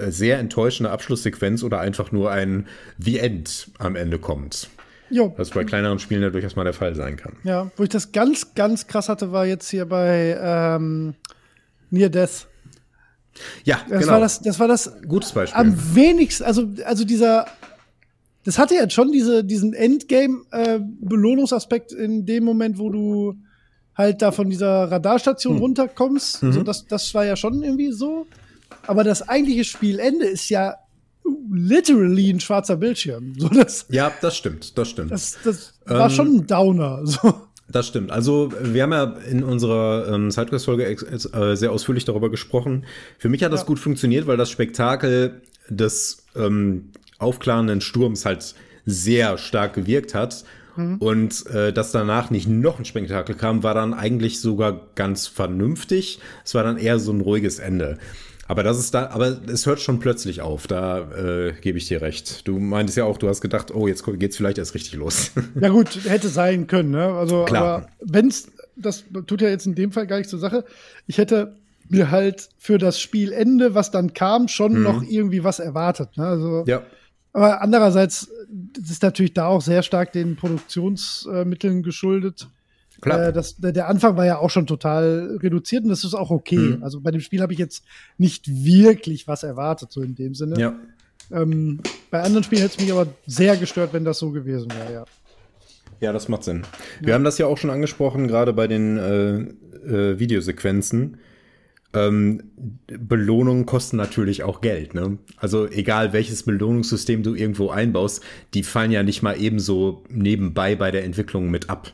sehr 0.09 0.39
enttäuschende 0.39 0.91
Abschlusssequenz 0.91 1.63
oder 1.63 1.79
einfach 1.79 2.11
nur 2.11 2.31
ein 2.31 2.67
The 2.97 3.19
End 3.19 3.71
am 3.77 3.95
Ende 3.95 4.19
kommt. 4.19 4.69
Jo. 5.09 5.33
Was 5.37 5.49
bei 5.49 5.63
kleineren 5.63 5.99
Spielen 5.99 6.21
ja 6.21 6.29
durchaus 6.29 6.55
mal 6.55 6.63
der 6.63 6.73
Fall 6.73 6.95
sein 6.95 7.17
kann. 7.17 7.33
Ja, 7.43 7.69
wo 7.75 7.83
ich 7.83 7.89
das 7.89 8.13
ganz, 8.13 8.55
ganz 8.55 8.87
krass 8.87 9.09
hatte, 9.09 9.31
war 9.31 9.45
jetzt 9.45 9.69
hier 9.69 9.85
bei 9.85 10.37
ähm, 10.41 11.15
Near 11.89 12.09
Death. 12.09 12.47
Ja, 13.63 13.81
das 13.89 14.01
genau. 14.01 14.13
War 14.13 14.19
das, 14.21 14.41
das 14.41 14.59
war 14.59 14.67
das 14.67 14.91
gutes 15.07 15.31
Beispiel. 15.33 15.59
Am 15.59 15.95
wenigsten, 15.95 16.43
also, 16.43 16.69
also 16.85 17.05
dieser 17.05 17.45
das 18.43 18.57
hatte 18.57 18.73
jetzt 18.75 18.93
schon 18.93 19.11
diese, 19.11 19.43
diesen 19.43 19.73
Endgame-Belohnungsaspekt 19.73 21.91
äh, 21.93 22.03
in 22.03 22.25
dem 22.25 22.43
Moment, 22.43 22.79
wo 22.79 22.89
du 22.89 23.35
halt 23.95 24.21
da 24.21 24.31
von 24.31 24.49
dieser 24.49 24.91
Radarstation 24.91 25.55
hm. 25.55 25.61
runterkommst. 25.61 26.43
Mhm. 26.43 26.53
So, 26.53 26.63
das, 26.63 26.87
das 26.87 27.13
war 27.13 27.25
ja 27.25 27.35
schon 27.35 27.61
irgendwie 27.63 27.91
so. 27.91 28.27
Aber 28.87 29.03
das 29.03 29.27
eigentliche 29.27 29.63
Spielende 29.63 30.25
ist 30.25 30.49
ja 30.49 30.75
literally 31.51 32.29
ein 32.29 32.39
schwarzer 32.39 32.77
Bildschirm. 32.77 33.33
So, 33.37 33.49
das, 33.49 33.85
ja, 33.89 34.11
das 34.21 34.37
stimmt, 34.37 34.77
das 34.77 34.89
stimmt. 34.89 35.11
Das, 35.11 35.37
das 35.43 35.73
war 35.85 36.09
ähm, 36.09 36.15
schon 36.15 36.35
ein 36.35 36.47
Downer. 36.47 37.01
So. 37.05 37.33
Das 37.71 37.87
stimmt. 37.87 38.11
Also 38.11 38.51
wir 38.61 38.83
haben 38.83 38.91
ja 38.91 39.03
in 39.29 39.43
unserer 39.43 40.07
ähm, 40.13 40.29
Sidequest-Folge 40.29 40.85
äh, 40.85 41.55
sehr 41.55 41.71
ausführlich 41.71 42.05
darüber 42.05 42.29
gesprochen. 42.29 42.85
Für 43.17 43.29
mich 43.29 43.43
hat 43.43 43.53
das 43.53 43.61
ja. 43.61 43.67
gut 43.67 43.79
funktioniert, 43.79 44.27
weil 44.27 44.37
das 44.37 44.49
Spektakel 44.49 45.41
des 45.69 46.25
ähm, 46.35 46.91
aufklarenden 47.17 47.81
Sturms 47.81 48.25
halt 48.25 48.55
sehr 48.85 49.37
stark 49.37 49.73
gewirkt 49.73 50.13
hat. 50.13 50.43
Mhm. 50.75 50.97
Und 50.97 51.45
äh, 51.47 51.73
dass 51.73 51.91
danach 51.91 52.29
nicht 52.29 52.47
noch 52.47 52.79
ein 52.79 52.85
Spektakel 52.85 53.35
kam, 53.35 53.63
war 53.63 53.73
dann 53.73 53.93
eigentlich 53.93 54.39
sogar 54.39 54.87
ganz 54.95 55.27
vernünftig. 55.27 56.19
Es 56.45 56.55
war 56.55 56.63
dann 56.63 56.77
eher 56.77 56.99
so 56.99 57.11
ein 57.11 57.21
ruhiges 57.21 57.59
Ende. 57.59 57.97
Aber 58.51 58.63
das 58.63 58.79
ist 58.79 58.93
da, 58.93 59.11
aber 59.11 59.37
es 59.47 59.65
hört 59.65 59.79
schon 59.79 59.99
plötzlich 59.99 60.41
auf, 60.41 60.67
da 60.67 61.09
äh, 61.11 61.53
gebe 61.61 61.77
ich 61.77 61.87
dir 61.87 62.01
recht. 62.01 62.45
Du 62.49 62.59
meintest 62.59 62.97
ja 62.97 63.05
auch, 63.05 63.17
du 63.17 63.29
hast 63.29 63.39
gedacht, 63.39 63.73
oh, 63.73 63.87
jetzt 63.87 64.03
geht's 64.19 64.35
vielleicht 64.35 64.57
erst 64.57 64.73
richtig 64.73 64.95
los. 64.95 65.31
Ja, 65.61 65.69
gut, 65.69 65.97
hätte 66.03 66.27
sein 66.27 66.67
können, 66.67 66.91
ne? 66.91 67.13
Also, 67.13 67.45
Klar. 67.45 67.63
aber 67.63 67.87
wenn's, 68.01 68.51
das 68.75 69.05
tut 69.25 69.41
ja 69.41 69.47
jetzt 69.47 69.67
in 69.67 69.75
dem 69.75 69.93
Fall 69.93 70.05
gar 70.05 70.17
nicht 70.17 70.29
zur 70.29 70.39
Sache. 70.39 70.65
Ich 71.07 71.17
hätte 71.17 71.55
mir 71.87 72.11
halt 72.11 72.49
für 72.57 72.77
das 72.77 72.99
Spielende, 72.99 73.73
was 73.73 73.89
dann 73.89 74.13
kam, 74.13 74.49
schon 74.49 74.73
mhm. 74.73 74.83
noch 74.83 75.03
irgendwie 75.03 75.45
was 75.45 75.59
erwartet. 75.59 76.17
Ne? 76.17 76.25
Also, 76.25 76.63
ja. 76.67 76.81
Aber 77.33 77.61
andererseits 77.61 78.29
ist 78.75 79.03
natürlich 79.03 79.33
da 79.33 79.47
auch 79.47 79.61
sehr 79.61 79.83
stark 79.83 80.11
den 80.11 80.35
Produktionsmitteln 80.35 81.83
geschuldet. 81.83 82.47
Klar. 82.99 83.27
Äh, 83.27 83.33
das, 83.33 83.55
der 83.57 83.87
Anfang 83.87 84.17
war 84.17 84.25
ja 84.25 84.37
auch 84.37 84.49
schon 84.49 84.67
total 84.67 85.39
reduziert 85.41 85.83
und 85.83 85.89
das 85.89 86.03
ist 86.03 86.13
auch 86.13 86.29
okay. 86.29 86.57
Mhm. 86.77 86.83
Also 86.83 87.01
bei 87.01 87.11
dem 87.11 87.21
Spiel 87.21 87.41
habe 87.41 87.53
ich 87.53 87.59
jetzt 87.59 87.83
nicht 88.17 88.47
wirklich 88.47 89.27
was 89.27 89.43
erwartet, 89.43 89.91
so 89.91 90.01
in 90.01 90.15
dem 90.15 90.35
Sinne. 90.35 90.59
Ja. 90.59 90.75
Ähm, 91.31 91.79
bei 92.09 92.21
anderen 92.21 92.43
Spielen 92.43 92.61
hätte 92.61 92.75
es 92.77 92.81
mich 92.81 92.91
aber 92.91 93.07
sehr 93.25 93.57
gestört, 93.57 93.93
wenn 93.93 94.05
das 94.05 94.19
so 94.19 94.31
gewesen 94.31 94.71
wäre, 94.71 94.93
ja. 94.93 95.05
Ja, 95.99 96.11
das 96.11 96.27
macht 96.27 96.43
Sinn. 96.43 96.63
Wir 96.99 97.09
ja. 97.09 97.15
haben 97.15 97.23
das 97.23 97.37
ja 97.37 97.45
auch 97.45 97.57
schon 97.57 97.69
angesprochen, 97.69 98.27
gerade 98.27 98.53
bei 98.53 98.67
den 98.67 98.97
äh, 98.97 99.39
äh, 99.87 100.19
Videosequenzen 100.19 101.17
ähm, 101.93 102.43
Belohnungen 102.87 103.65
kosten 103.65 103.97
natürlich 103.97 104.43
auch 104.43 104.61
Geld. 104.61 104.93
Ne? 104.93 105.17
Also 105.37 105.67
egal 105.67 106.13
welches 106.13 106.43
Belohnungssystem 106.43 107.23
du 107.23 107.35
irgendwo 107.35 107.69
einbaust, 107.69 108.23
die 108.53 108.63
fallen 108.63 108.91
ja 108.91 109.03
nicht 109.03 109.21
mal 109.21 109.39
ebenso 109.39 110.03
nebenbei 110.09 110.75
bei 110.75 110.91
der 110.91 111.03
Entwicklung 111.03 111.49
mit 111.51 111.69
ab. 111.69 111.93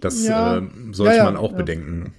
Das 0.00 0.24
ja. 0.24 0.58
äh, 0.58 0.62
sollte 0.92 1.14
ja, 1.14 1.18
ja, 1.18 1.24
man 1.24 1.36
auch 1.36 1.52
bedenken. 1.52 2.14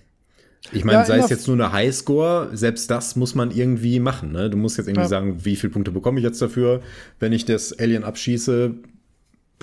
Ich 0.72 0.84
meine, 0.84 1.06
sei 1.06 1.18
es 1.18 1.30
jetzt 1.30 1.48
nur 1.48 1.56
eine 1.56 1.72
Highscore, 1.72 2.50
selbst 2.54 2.92
das 2.92 3.16
muss 3.16 3.34
man 3.34 3.50
irgendwie 3.50 4.00
machen. 4.00 4.34
Ne? 4.34 4.50
Du 4.50 4.58
musst 4.58 4.78
jetzt 4.78 4.88
irgendwie 4.88 5.08
sagen, 5.08 5.44
wie 5.46 5.56
viele 5.56 5.72
Punkte 5.72 5.92
bekomme 5.92 6.20
ich 6.20 6.26
jetzt 6.26 6.42
dafür, 6.42 6.82
wenn 7.20 7.32
ich 7.34 7.46
das 7.46 7.78
Alien 7.80 8.04
abschieße? 8.04 8.76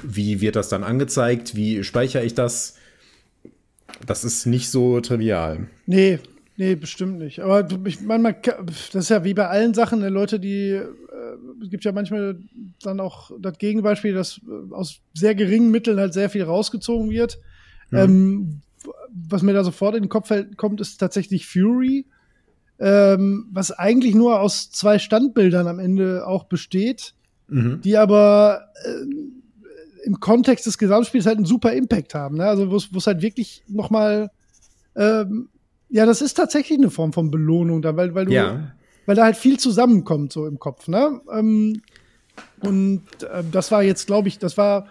Wie 0.03 0.41
wird 0.41 0.57
das 0.57 0.69
dann 0.69 0.83
angezeigt? 0.83 1.55
Wie 1.55 1.85
speichere 1.85 2.25
ich 2.25 2.35
das? 2.35 2.77
Das 4.07 4.25
ist 4.25 4.47
nicht 4.47 4.71
so 4.71 5.01
trivial. 5.01 5.69
Nee, 5.87 6.19
Nee, 6.59 6.75
bestimmt 6.75 7.19
nicht. 7.19 7.41
Aber 7.41 7.69
ich 7.85 8.01
meine, 8.01 8.35
das 8.43 8.95
ist 8.95 9.11
ja 9.11 9.25
wie 9.25 9.35
bei 9.35 9.49
allen 9.49 9.75
Sachen, 9.75 10.01
ne, 10.01 10.09
Leute, 10.09 10.41
die, 10.41 10.71
äh, 10.71 10.87
es 11.63 11.71
gibt 11.71 11.85
ja 11.85 11.93
manchmal 11.93 12.39
dann 12.83 12.99
auch 12.99 13.31
das 13.39 13.59
Gegenbeispiel, 13.59 14.15
dass 14.15 14.41
äh, 14.49 14.73
aus 14.73 15.01
sehr 15.13 15.35
geringen 15.35 15.71
Mitteln 15.71 15.99
halt 15.99 16.15
sehr 16.15 16.31
viel 16.31 16.45
rausgezogen 16.45 17.11
wird. 17.11 17.39
Mhm. 17.91 17.99
Ähm, 17.99 18.61
was 19.29 19.43
mir 19.43 19.53
da 19.53 19.65
sofort 19.65 19.97
in 19.97 20.05
den 20.05 20.09
Kopf 20.09 20.33
kommt, 20.57 20.81
ist 20.81 20.99
tatsächlich 20.99 21.47
Fury, 21.47 22.07
ähm, 22.79 23.49
was 23.53 23.73
eigentlich 23.73 24.15
nur 24.15 24.41
aus 24.41 24.71
zwei 24.71 24.99
Standbildern 24.99 25.67
am 25.67 25.79
Ende 25.79 26.27
auch 26.27 26.45
besteht, 26.45 27.15
mhm. 27.49 27.81
die 27.83 27.97
aber 27.97 28.69
äh, 28.85 30.07
im 30.07 30.21
Kontext 30.21 30.67
des 30.67 30.79
Gesamtspiels 30.79 31.27
halt 31.27 31.37
einen 31.37 31.47
super 31.47 31.73
Impact 31.73 32.15
haben. 32.15 32.37
Ne? 32.37 32.47
Also 32.47 32.71
wo 32.71 32.77
es 32.77 33.07
halt 33.07 33.23
wirklich 33.23 33.63
noch 33.67 33.91
mal 33.91 34.31
ähm, 34.95 35.49
ja, 35.89 36.07
das 36.07 36.21
ist 36.21 36.35
tatsächlich 36.35 36.79
eine 36.79 36.91
Form 36.91 37.13
von 37.13 37.31
Belohnung 37.31 37.83
da, 37.83 37.97
weil, 37.97 38.15
weil 38.15 38.27
du, 38.27 38.33
ja. 38.33 38.73
weil 39.07 39.17
da 39.17 39.25
halt 39.25 39.37
viel 39.37 39.59
zusammenkommt 39.59 40.33
so 40.33 40.47
im 40.47 40.59
Kopf, 40.59 40.89
ne? 40.89 41.21
Ähm, 41.33 41.83
und 42.61 43.03
äh, 43.23 43.43
das 43.51 43.71
war 43.71 43.83
jetzt, 43.83 44.07
glaube 44.07 44.29
ich, 44.29 44.39
das 44.39 44.57
war 44.57 44.89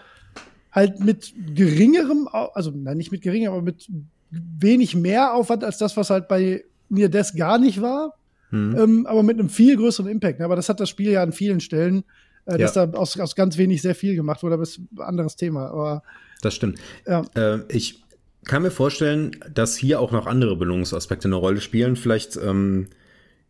halt 0.71 0.99
mit 0.99 1.33
geringerem, 1.55 2.27
also 2.31 2.71
nein, 2.71 2.97
nicht 2.97 3.11
mit 3.11 3.21
geringerem, 3.21 3.55
aber 3.55 3.63
mit 3.63 3.87
wenig 4.29 4.95
mehr 4.95 5.33
Aufwand 5.33 5.63
als 5.63 5.77
das, 5.77 5.95
was 5.95 6.09
halt 6.09 6.27
bei 6.27 6.63
mir 6.89 7.09
das 7.09 7.35
gar 7.35 7.57
nicht 7.57 7.81
war. 7.81 8.13
Hm. 8.49 8.75
Ähm, 8.77 9.05
aber 9.05 9.23
mit 9.23 9.39
einem 9.39 9.49
viel 9.49 9.77
größeren 9.77 10.09
Impact. 10.09 10.39
Ne? 10.39 10.45
Aber 10.45 10.55
das 10.55 10.69
hat 10.69 10.79
das 10.79 10.89
Spiel 10.89 11.11
ja 11.11 11.23
an 11.23 11.31
vielen 11.31 11.59
Stellen, 11.59 12.03
äh, 12.45 12.57
dass 12.57 12.75
ja. 12.75 12.85
da 12.85 12.97
aus, 12.97 13.19
aus 13.19 13.35
ganz 13.35 13.57
wenig 13.57 13.81
sehr 13.81 13.95
viel 13.95 14.15
gemacht 14.15 14.43
wurde, 14.43 14.55
aber 14.55 14.63
das 14.63 14.71
ist 14.71 14.79
ein 14.91 15.01
anderes 15.01 15.35
Thema. 15.35 15.67
Aber, 15.69 16.03
das 16.41 16.53
stimmt. 16.53 16.79
Ja. 17.07 17.23
Äh, 17.35 17.61
ich 17.69 18.03
kann 18.45 18.61
mir 18.61 18.71
vorstellen, 18.71 19.31
dass 19.53 19.75
hier 19.75 19.99
auch 19.99 20.11
noch 20.11 20.27
andere 20.27 20.55
Belohnungsaspekte 20.55 21.27
eine 21.27 21.35
Rolle 21.35 21.61
spielen. 21.61 21.95
Vielleicht 21.95 22.37
ähm, 22.37 22.87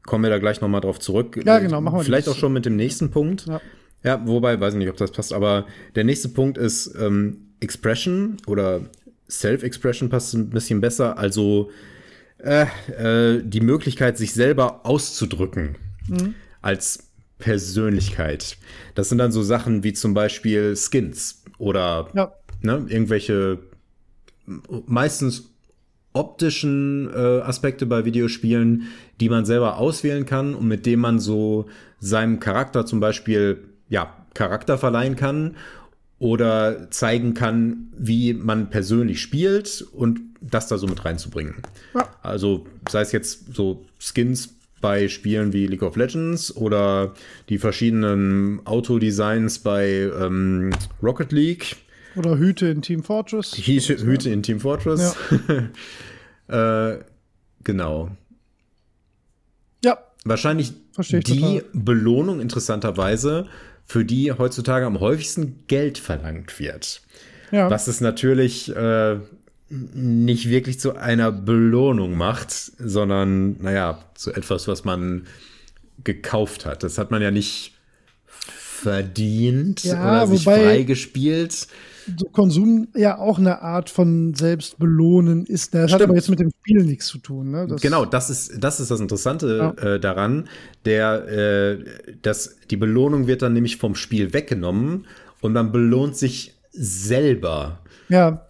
kommen 0.03 0.24
wir 0.24 0.30
da 0.30 0.40
gleich 0.40 0.61
noch 0.61 0.69
mal 0.69 0.82
drauf 0.82 0.99
zurück. 0.99 1.40
Ja, 1.45 1.59
genau, 1.59 1.82
machen 1.82 1.99
wir 1.99 2.03
Vielleicht 2.03 2.30
auch 2.30 2.35
schon 2.35 2.53
mit 2.53 2.65
dem 2.65 2.75
nächsten 2.75 3.11
Punkt. 3.11 3.45
Ja. 3.45 3.61
ja, 4.03 4.27
wobei, 4.27 4.59
weiß 4.59 4.74
ich 4.74 4.80
nicht, 4.80 4.90
ob 4.90 4.98
das 4.98 5.11
passt, 5.11 5.33
aber 5.33 5.65
der 5.95 6.03
nächste 6.03 6.30
Punkt 6.30 6.57
ist 6.57 6.95
ähm, 6.99 7.49
Expression 7.59 8.38
oder 8.48 8.82
Self-Expression 9.30 10.09
passt 10.09 10.33
ein 10.33 10.49
bisschen 10.49 10.82
besser. 10.82 11.17
Also 11.17 11.72
äh, 12.38 12.65
äh, 12.91 13.41
die 13.43 13.61
Möglichkeit, 13.61 14.17
sich 14.17 14.33
selber 14.33 14.85
auszudrücken 14.85 15.77
mhm. 16.07 16.35
als 16.61 17.11
Persönlichkeit. 17.40 18.57
Das 18.93 19.09
sind 19.09 19.17
dann 19.17 19.32
so 19.32 19.43
Sachen 19.43 19.83
wie 19.83 19.93
zum 19.93 20.14
Beispiel 20.14 20.75
Skins 20.75 21.43
oder 21.57 22.09
Ja. 22.14 22.33
ne, 22.61 22.85
irgendwelche 22.88 23.59
meistens 24.88 25.49
optischen 26.14 27.09
äh, 27.14 27.41
Aspekte 27.41 27.85
bei 27.85 28.06
Videospielen, 28.06 28.88
die 29.19 29.30
man 29.30 29.45
selber 29.45 29.77
auswählen 29.77 30.25
kann 30.25 30.56
und 30.56 30.67
mit 30.67 30.85
dem 30.85 31.01
man 31.01 31.19
so 31.19 31.65
seinem 31.99 32.40
Charakter 32.40 32.85
zum 32.85 32.99
Beispiel 32.99 33.65
ja 33.90 34.15
Charakter 34.33 34.77
verleihen 34.77 35.15
kann 35.15 35.56
oder 36.19 36.90
zeigen 36.91 37.33
kann, 37.33 37.90
wie 37.98 38.33
man 38.33 38.69
persönlich 38.69 39.22
spielt 39.22 39.85
und 39.91 40.22
das 40.41 40.67
da 40.67 40.77
so 40.77 40.88
mit 40.88 41.03
reinzubringen. 41.03 41.56
Ja. 41.93 42.07
Also 42.22 42.65
sei 42.90 43.01
es 43.01 43.11
jetzt 43.11 43.53
so 43.53 43.85
Skins 43.99 44.49
bei 44.82 45.07
Spielen 45.07 45.51
wie 45.51 45.67
League 45.67 45.82
of 45.82 45.95
Legends 45.95 46.56
oder 46.56 47.14
die 47.49 47.57
verschiedenen 47.57 48.61
Autodesigns 48.65 49.59
bei 49.59 50.09
ähm, 50.19 50.72
Rocket 51.01 51.32
League, 51.32 51.77
Oder 52.15 52.37
Hüte 52.37 52.67
in 52.67 52.81
Team 52.81 53.03
Fortress. 53.03 53.53
Hüte, 53.57 53.97
Hüte 53.97 54.29
in 54.29 54.41
Team 54.43 54.59
Fortress. 54.59 55.15
äh, 56.47 56.97
genau. 57.63 58.11
Ja, 59.83 59.97
Wahrscheinlich 60.23 60.73
die 60.97 61.19
total. 61.21 61.63
Belohnung 61.73 62.39
interessanterweise, 62.39 63.47
für 63.85 64.05
die 64.05 64.31
heutzutage 64.31 64.85
am 64.85 64.99
häufigsten 64.99 65.63
Geld 65.67 65.97
verlangt 65.97 66.59
wird. 66.59 67.01
ja. 67.51 67.69
Was 67.69 67.87
es 67.87 68.01
natürlich 68.01 68.75
äh, 68.75 69.17
nicht 69.69 70.49
wirklich 70.49 70.79
zu 70.79 70.95
einer 70.95 71.31
Belohnung 71.31 72.15
macht, 72.15 72.51
sondern, 72.51 73.57
naja, 73.61 73.99
zu 74.15 74.31
etwas, 74.33 74.67
was 74.67 74.85
man 74.85 75.25
gekauft 76.03 76.65
hat. 76.65 76.83
Das 76.83 76.97
hat 76.97 77.11
man 77.11 77.21
ja 77.21 77.31
nicht 77.31 77.73
verdient 78.25 79.83
Ja, 79.83 80.23
oder 80.23 80.27
sich 80.27 80.45
wobei- 80.45 80.63
freigespielt. 80.63 81.67
So 82.17 82.25
Konsum 82.27 82.88
ja 82.95 83.17
auch 83.17 83.38
eine 83.40 83.61
Art 83.61 83.90
von 83.90 84.34
Selbstbelohnen 84.34 85.45
ist. 85.45 85.74
Das 85.74 85.84
hat 85.84 85.90
Stimmt. 85.90 86.03
aber 86.03 86.16
jetzt 86.16 86.30
mit 86.30 86.40
dem 86.40 86.51
Spiel 86.59 86.84
nichts 86.84 87.08
zu 87.08 87.17
tun. 87.17 87.51
Ne? 87.51 87.67
Das, 87.67 87.82
Genau, 87.82 88.06
das 88.06 88.30
ist, 88.30 88.64
das 88.64 88.80
ist 88.80 88.92
das 88.92 89.00
Interessante 89.00 89.74
Ja. 89.77 89.84
äh, 89.95 90.00
daran. 90.00 90.48
Der, 90.85 91.27
äh, 91.27 91.84
dass 92.22 92.58
die 92.69 92.77
Belohnung 92.77 93.27
wird 93.27 93.42
dann 93.42 93.53
nämlich 93.53 93.77
vom 93.77 93.95
Spiel 93.95 94.34
weggenommen 94.34 95.08
und 95.42 95.53
man 95.53 95.72
belohnt 95.72 96.16
sich 96.16 96.53
selber. 96.72 97.80
Ja, 98.09 98.45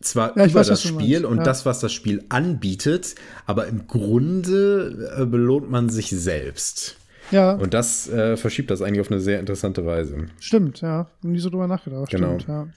Zwar 0.00 0.36
Ja, 0.36 0.44
über 0.44 0.60
weiß, 0.60 0.68
das 0.68 0.82
Spiel 0.82 1.24
und 1.24 1.38
ja. 1.38 1.42
das, 1.44 1.64
was 1.64 1.80
das 1.80 1.92
Spiel 1.92 2.24
anbietet, 2.28 3.14
aber 3.46 3.66
im 3.66 3.86
Grunde 3.86 5.14
äh, 5.18 5.24
belohnt 5.24 5.70
man 5.70 5.88
sich 5.88 6.10
selbst. 6.10 6.96
Ja, 7.30 7.52
Und 7.52 7.74
das 7.74 8.08
äh, 8.08 8.36
verschiebt 8.36 8.70
das 8.70 8.82
eigentlich 8.82 9.00
auf 9.00 9.10
eine 9.10 9.20
sehr 9.20 9.40
interessante 9.40 9.84
Weise. 9.86 10.26
stimmt, 10.40 10.80
ja. 10.80 11.08
Nie 11.22 11.38
so 11.38 11.50
drüber 11.50 11.66
nachgedacht. 11.66 12.10
Genau. 12.10 12.38
Stimmt, 12.38 12.48
ja. 12.48 12.68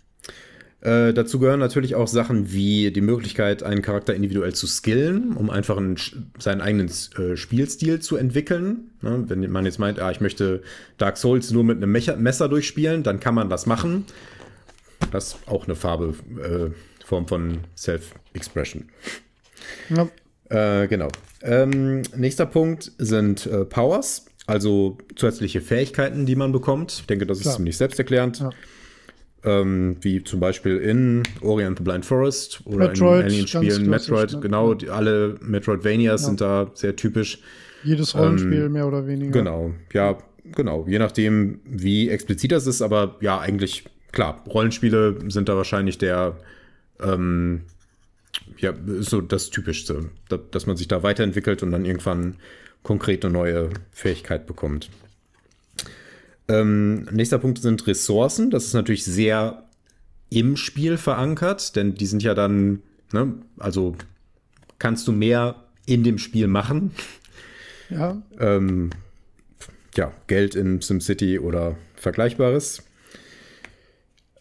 Äh, 0.80 1.14
dazu 1.14 1.40
gehören 1.40 1.60
natürlich 1.60 1.96
auch 1.96 2.08
Sachen 2.08 2.52
wie 2.52 2.92
die 2.92 3.02
Möglichkeit, 3.02 3.64
einen 3.64 3.82
Charakter 3.82 4.14
individuell 4.14 4.54
zu 4.54 4.68
skillen, 4.68 5.36
um 5.36 5.50
einfach 5.50 5.76
einen, 5.78 5.96
seinen 6.38 6.62
eigenen 6.62 6.92
äh, 7.18 7.36
Spielstil 7.36 8.00
zu 8.00 8.16
entwickeln. 8.16 8.92
Ne? 9.02 9.24
Wenn 9.28 9.50
man 9.52 9.66
jetzt 9.66 9.80
meint, 9.80 10.00
ah, 10.00 10.12
ich 10.12 10.22
möchte 10.22 10.62
Dark 11.00 11.18
Souls 11.18 11.52
nur 11.52 11.64
mit 11.64 11.78
einem 11.78 11.92
Mecha 11.92 12.16
Messer 12.16 12.48
durchspielen, 12.48 13.02
dann 13.02 13.20
kann 13.20 13.34
man 13.34 13.50
das 13.50 13.66
machen. 13.66 14.06
Das 15.12 15.30
ist 15.30 15.38
auch 15.48 15.66
eine 15.66 15.76
Farbe, 15.76 16.14
äh, 16.42 17.06
Form 17.06 17.28
von 17.28 17.60
Self-Expression. 17.76 18.86
ja. 19.90 20.08
Äh, 20.50 20.88
genau. 20.88 21.10
Ähm, 21.42 22.04
nächster 22.16 22.46
Punkt 22.46 22.94
sind 22.98 23.46
äh, 23.48 23.66
Powers, 23.66 24.26
also 24.48 24.98
zusätzliche 25.16 25.62
Fähigkeiten, 25.62 26.26
die 26.26 26.36
man 26.36 26.54
bekommt. 26.54 26.94
Ich 27.02 27.06
denke, 27.06 27.26
das 27.28 27.40
ist 27.40 27.44
Klar. 27.44 27.58
ziemlich 27.58 27.78
selbsterklärend. 27.78 28.40
Ja. 28.40 28.50
Ähm, 29.44 29.98
wie 30.02 30.24
zum 30.24 30.40
Beispiel 30.40 30.78
in 30.78 31.24
Ori 31.42 31.64
and 31.66 31.78
the 31.78 31.84
Blind 31.84 32.06
Forest 32.06 32.62
oder 32.66 32.88
Metroid, 32.88 33.20
in 33.20 33.26
Alien-Spielen. 33.28 33.90
Metroid, 33.90 34.34
ne? 34.34 34.40
genau. 34.40 34.70
Ja. 34.70 34.76
Die, 34.76 34.90
alle 34.90 35.36
Metroidvanias 35.42 36.26
sind 36.26 36.42
da 36.42 36.72
sehr 36.74 36.96
typisch. 36.96 37.40
Jedes 37.84 38.16
Rollenspiel 38.16 38.70
mehr 38.70 38.88
oder 38.88 39.06
weniger. 39.06 39.32
Genau, 39.32 39.74
ja, 39.94 40.18
genau. 40.56 40.86
Je 40.88 40.98
nachdem, 40.98 41.60
wie 41.66 42.10
explizit 42.10 42.52
das 42.52 42.66
ist, 42.68 42.82
aber 42.82 43.18
ja, 43.22 43.40
eigentlich, 43.40 43.84
klar, 44.12 44.44
Rollenspiele 44.48 45.20
sind 45.28 45.50
da 45.50 45.56
wahrscheinlich 45.56 45.98
der, 45.98 46.38
ähm, 47.02 47.62
ja, 48.58 48.74
so 49.00 49.22
das 49.22 49.52
Typischste, 49.52 50.10
da, 50.30 50.38
dass 50.38 50.66
man 50.66 50.78
sich 50.78 50.88
da 50.88 51.04
weiterentwickelt 51.04 51.64
und 51.64 51.72
dann 51.72 51.86
irgendwann 51.86 52.38
konkret 52.84 53.24
eine 53.24 53.34
neue 53.34 53.70
Fähigkeit 53.92 54.46
bekommt. 54.46 54.90
Ähm, 56.48 57.04
nächster 57.12 57.40
Punkt 57.40 57.60
sind 57.60 57.86
Ressourcen. 57.88 58.50
Das 58.50 58.66
ist 58.66 58.74
natürlich 58.74 59.04
sehr 59.04 59.64
im 60.30 60.58
Spiel 60.58 60.98
verankert, 60.98 61.76
denn 61.76 61.96
die 61.96 62.06
sind 62.06 62.24
ja 62.24 62.34
dann, 62.34 62.82
ne, 63.12 63.34
also 63.58 63.96
kannst 64.80 65.08
du 65.08 65.12
mehr 65.12 65.56
in 65.86 66.04
dem 66.04 66.18
Spiel 66.18 66.48
machen 66.48 66.92
Ja, 67.90 68.22
ähm, 68.40 68.90
ja, 69.96 70.12
Geld 70.28 70.56
in 70.56 70.82
SimCity 70.82 71.40
oder 71.40 71.78
Vergleichbares. 71.96 72.84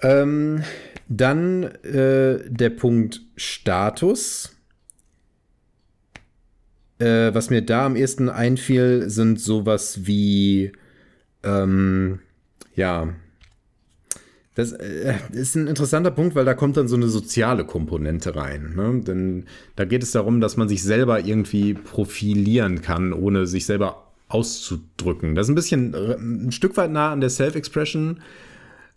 Ähm, 0.03 0.63
dann 1.09 1.63
äh, 1.63 2.41
der 2.49 2.71
Punkt 2.71 3.23
Status. 3.37 4.56
Äh, 6.99 7.35
was 7.35 7.51
mir 7.51 7.63
da 7.63 7.87
am 7.87 7.97
ehesten 7.97 8.29
einfiel, 8.29 9.11
sind 9.11 9.41
sowas 9.41 10.07
wie, 10.07 10.73
ähm, 11.43 12.21
ja, 12.75 13.15
das 14.57 14.73
äh, 14.73 15.15
ist 15.33 15.55
ein 15.55 15.67
interessanter 15.67 16.11
Punkt, 16.11 16.35
weil 16.35 16.47
da 16.47 16.55
kommt 16.55 16.79
dann 16.79 16.89
so 16.89 16.97
eine 16.97 17.09
soziale 17.09 17.67
Komponente 17.67 18.35
rein. 18.35 18.73
Ne? 18.75 19.03
Denn 19.07 19.45
da 19.77 19.85
geht 19.85 20.03
es 20.03 20.13
darum, 20.13 20.41
dass 20.41 20.57
man 20.57 20.69
sich 20.69 20.83
selber 20.83 21.21
irgendwie 21.21 21.75
profilieren 21.75 22.81
kann, 22.81 23.13
ohne 23.13 23.47
sich 23.47 23.67
selber 23.67 24.07
auszudrücken. 24.29 25.35
Das 25.35 25.47
ist 25.47 25.51
ein 25.51 25.57
bisschen 25.57 25.93
äh, 25.93 26.15
ein 26.15 26.53
Stück 26.53 26.77
weit 26.79 26.91
nah 26.91 27.13
an 27.13 27.21
der 27.21 27.29
Self-Expression, 27.29 28.21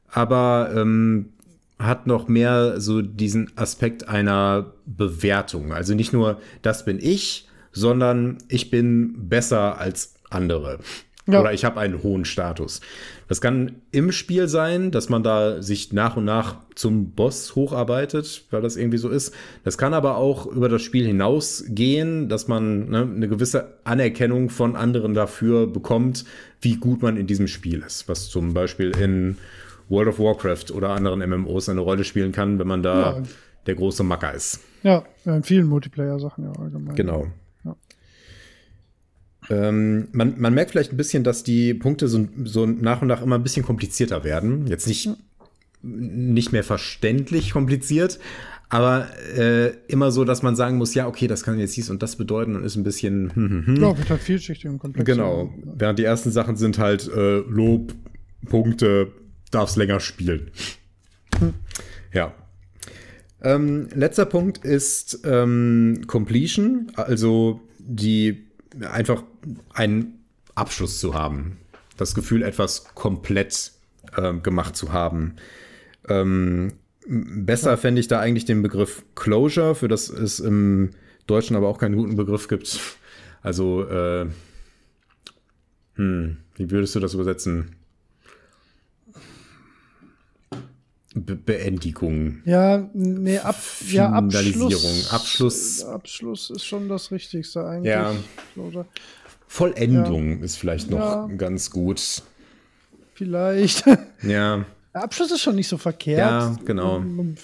aber 0.08 0.72
ähm, 0.74 1.34
hat 1.78 2.08
noch 2.08 2.30
mehr 2.30 2.80
so 2.80 3.02
diesen 3.02 3.52
Aspekt 3.58 4.08
einer 4.08 4.74
Bewertung. 4.86 5.74
Also 5.74 5.94
nicht 5.94 6.14
nur, 6.14 6.40
das 6.62 6.86
bin 6.86 7.00
ich, 7.02 7.49
sondern 7.80 8.38
ich 8.48 8.70
bin 8.70 9.30
besser 9.30 9.80
als 9.80 10.16
andere. 10.30 10.80
Ja. 11.28 11.42
Oder 11.42 11.54
ich 11.54 11.64
habe 11.64 11.80
einen 11.80 12.02
hohen 12.02 12.26
Status. 12.26 12.82
Das 13.28 13.40
kann 13.40 13.74
im 13.92 14.12
Spiel 14.12 14.48
sein, 14.48 14.90
dass 14.90 15.10
man 15.10 15.22
da 15.22 15.62
sich 15.62 15.94
nach 15.94 16.18
und 16.18 16.26
nach 16.26 16.56
zum 16.74 17.12
Boss 17.12 17.54
hocharbeitet, 17.54 18.46
weil 18.50 18.64
das 18.64 18.78
irgendwie 18.78 18.98
so 18.98 19.10
ist. 19.10 19.32
Das 19.64 19.78
kann 19.78 19.94
aber 19.94 20.18
auch 20.18 20.48
über 20.48 20.70
das 20.70 20.82
Spiel 20.82 21.06
hinausgehen, 21.06 22.30
dass 22.30 22.48
man 22.48 22.90
ne, 22.90 23.02
eine 23.16 23.28
gewisse 23.28 23.76
Anerkennung 23.84 24.50
von 24.50 24.76
anderen 24.76 25.14
dafür 25.14 25.68
bekommt, 25.68 26.26
wie 26.62 26.78
gut 26.78 27.02
man 27.04 27.16
in 27.18 27.28
diesem 27.28 27.48
Spiel 27.48 27.84
ist. 27.86 28.10
Was 28.10 28.30
zum 28.30 28.54
Beispiel 28.56 28.90
in 28.98 29.38
World 29.88 30.08
of 30.10 30.20
Warcraft 30.20 30.72
oder 30.74 30.90
anderen 30.90 31.20
MMOs 31.30 31.70
eine 31.70 31.82
Rolle 31.82 32.04
spielen 32.06 32.32
kann, 32.32 32.58
wenn 32.60 32.68
man 32.68 32.82
da 32.82 33.18
Ja. 33.18 33.24
der 33.68 33.76
große 33.76 34.04
Macker 34.04 34.34
ist. 34.34 34.62
ja, 34.82 35.04
ja, 35.26 35.36
in 35.36 35.44
vielen 35.44 35.68
Multiplayer-Sachen 35.68 36.44
ja 36.46 36.52
allgemein. 36.60 36.96
Genau. 36.96 37.28
Ähm, 39.50 40.08
man, 40.12 40.36
man 40.40 40.54
merkt 40.54 40.72
vielleicht 40.72 40.94
ein 40.94 40.98
bisschen, 40.98 41.24
dass 41.24 41.44
die 41.44 41.74
Punkte 41.74 42.08
so, 42.08 42.28
so 42.44 42.66
nach 42.66 43.02
und 43.02 43.08
nach 43.08 43.22
immer 43.22 43.36
ein 43.36 43.44
bisschen 43.44 43.66
komplizierter 43.66 44.24
werden. 44.24 44.68
Jetzt 44.68 44.88
nicht, 44.88 45.10
nicht 45.82 46.52
mehr 46.52 46.64
verständlich 46.64 47.52
kompliziert, 47.52 48.20
aber 48.70 49.08
äh, 49.36 49.72
immer 49.88 50.12
so, 50.12 50.24
dass 50.24 50.44
man 50.44 50.56
sagen 50.56 50.78
muss, 50.78 50.94
ja, 50.94 51.08
okay, 51.08 51.28
das 51.28 51.44
kann 51.44 51.58
jetzt 51.58 51.76
dies 51.76 51.90
und 51.90 52.04
das 52.04 52.16
bedeuten 52.16 52.56
und 52.56 52.64
ist 52.64 52.76
ein 52.76 52.84
bisschen. 52.84 53.34
Hm, 53.34 53.50
hm, 53.50 53.68
hm. 53.68 53.76
Ja, 53.82 53.98
wird 53.98 54.10
halt 54.10 54.22
vielschichtig 54.22 54.70
und 54.70 54.78
komplex. 54.78 55.06
Genau. 55.06 55.52
Während 55.64 55.98
die 55.98 56.04
ersten 56.04 56.32
Sachen 56.32 56.56
sind 56.56 56.78
halt 56.78 57.08
äh, 57.08 57.40
Lob, 57.40 57.94
Punkte, 58.46 59.12
darfst 59.50 59.76
länger 59.76 60.00
spielen. 60.00 60.52
Ja. 62.14 62.34
Ähm, 63.42 63.88
letzter 63.94 64.26
Punkt 64.26 64.60
ist 64.60 65.22
ähm, 65.24 66.02
Completion, 66.08 66.92
also 66.96 67.62
die 67.80 68.49
einfach 68.82 69.24
einen 69.74 70.26
Abschluss 70.56 71.00
zu 71.00 71.14
haben. 71.14 71.58
Das 71.98 72.16
Gefühl, 72.16 72.44
etwas 72.44 72.86
komplett 72.96 73.72
ähm, 74.18 74.44
gemacht 74.44 74.76
zu 74.76 74.94
haben. 74.94 75.36
Ähm, 76.08 76.74
besser 77.08 77.78
fände 77.78 78.00
ich 78.00 78.08
da 78.08 78.20
eigentlich 78.20 78.46
den 78.46 78.62
Begriff 78.62 79.04
Closure, 79.16 79.76
für 79.76 79.88
das 79.88 80.10
es 80.10 80.40
im 80.40 80.92
Deutschen 81.28 81.56
aber 81.56 81.68
auch 81.68 81.78
keinen 81.78 81.96
guten 81.96 82.16
Begriff 82.16 82.48
gibt. 82.48 82.80
Also, 83.42 83.88
äh, 83.88 84.28
hm, 85.96 86.38
wie 86.56 86.72
würdest 86.72 86.96
du 86.96 87.00
das 87.00 87.14
übersetzen? 87.14 87.76
Be 91.16 91.36
Beendigung. 91.36 92.42
Ja, 92.46 92.88
nee, 92.94 93.40
ab, 93.40 93.56
ja, 93.90 94.10
Abschluss. 94.12 95.12
Abschluss. 95.12 95.84
Abschluss 95.84 96.50
ist 96.52 96.66
schon 96.66 96.88
das 96.88 97.10
Wichtigste 97.12 97.66
eigentlich. 97.66 97.92
Ja. 97.92 98.14
Oder 98.56 98.86
Vollendung 99.48 100.42
ist 100.44 100.58
vielleicht 100.58 100.92
noch 100.92 101.00
Ja. 101.00 101.28
ganz 101.38 101.72
gut. 101.72 102.22
vielleicht. 103.16 103.84
Ja. 104.24 104.66
Der 104.94 105.04
Abschluss 105.04 105.32
ist 105.32 105.42
schon 105.42 105.56
nicht 105.56 105.68
so 105.68 105.78
verkehrt. 105.78 106.20
Ja, 106.20 106.56
genau. 106.66 107.00
Man 107.00 107.38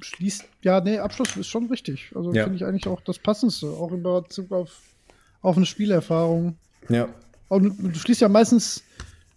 schließt, 0.00 0.44
ja, 0.62 0.80
nee, 0.80 0.98
Abschluss 0.98 1.36
ist 1.36 1.48
schon 1.48 1.66
richtig. 1.66 2.12
Also 2.14 2.32
ja. 2.32 2.44
finde 2.44 2.56
ich 2.56 2.64
eigentlich 2.64 2.86
auch 2.86 3.00
das 3.00 3.18
Passendste, 3.18 3.66
auch 3.66 3.90
in 3.92 4.02
Bezug 4.02 4.52
auf, 4.52 4.70
auf 5.42 5.56
eine 5.56 5.66
Spielerfahrung. 5.66 6.56
Ja. 6.88 7.08
Und 7.48 7.76
du 7.82 7.98
schließt 7.98 8.20
ja 8.20 8.28
meistens, 8.28 8.84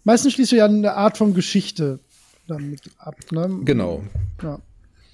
meistens 0.04 0.34
schließt 0.34 0.52
du 0.52 0.56
ja 0.56 0.66
eine 0.66 0.94
Art 0.94 1.18
von 1.18 1.34
Geschichte 1.34 1.98
damit 2.46 2.90
ab. 2.98 3.16
Ne? 3.30 3.60
Genau. 3.64 4.04
Ja. 4.42 4.60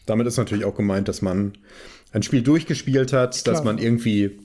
Damit 0.07 0.27
ist 0.27 0.37
natürlich 0.37 0.65
auch 0.65 0.77
gemeint, 0.77 1.09
dass 1.09 1.23
man 1.23 1.53
ein 2.13 2.23
Spiel 2.23 2.43
durchgespielt 2.43 3.13
hat, 3.13 3.43
Klar. 3.43 3.55
dass 3.55 3.65
man 3.65 3.79
irgendwie 3.79 4.39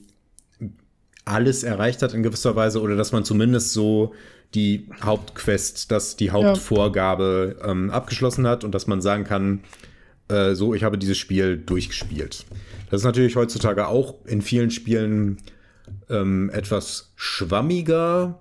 alles 1.26 1.64
erreicht 1.64 2.02
hat 2.02 2.14
in 2.14 2.24
gewisser 2.24 2.56
Weise 2.56 2.82
oder 2.82 2.96
dass 2.96 3.12
man 3.12 3.24
zumindest 3.24 3.72
so 3.72 4.14
die 4.54 4.88
Hauptquest, 5.02 5.90
dass 5.92 6.16
die 6.16 6.32
Hauptvorgabe 6.32 7.56
ja. 7.60 7.72
ähm, 7.72 7.90
abgeschlossen 7.90 8.46
hat 8.46 8.64
und 8.64 8.76
dass 8.76 8.88
man 8.88 9.02
sagen 9.02 9.24
kann, 9.24 9.62
äh, 10.28 10.54
so, 10.54 10.74
ich 10.74 10.84
habe 10.84 10.98
dieses 10.98 11.18
Spiel 11.18 11.58
durchgespielt. 11.58 12.46
Das 12.90 13.02
ist 13.02 13.06
natürlich 13.06 13.36
heutzutage 13.36 13.88
auch 13.88 14.16
in 14.26 14.42
vielen 14.42 14.70
Spielen 14.70 15.38
ähm, 16.10 16.50
etwas 16.54 17.14
schwammiger. 17.16 18.40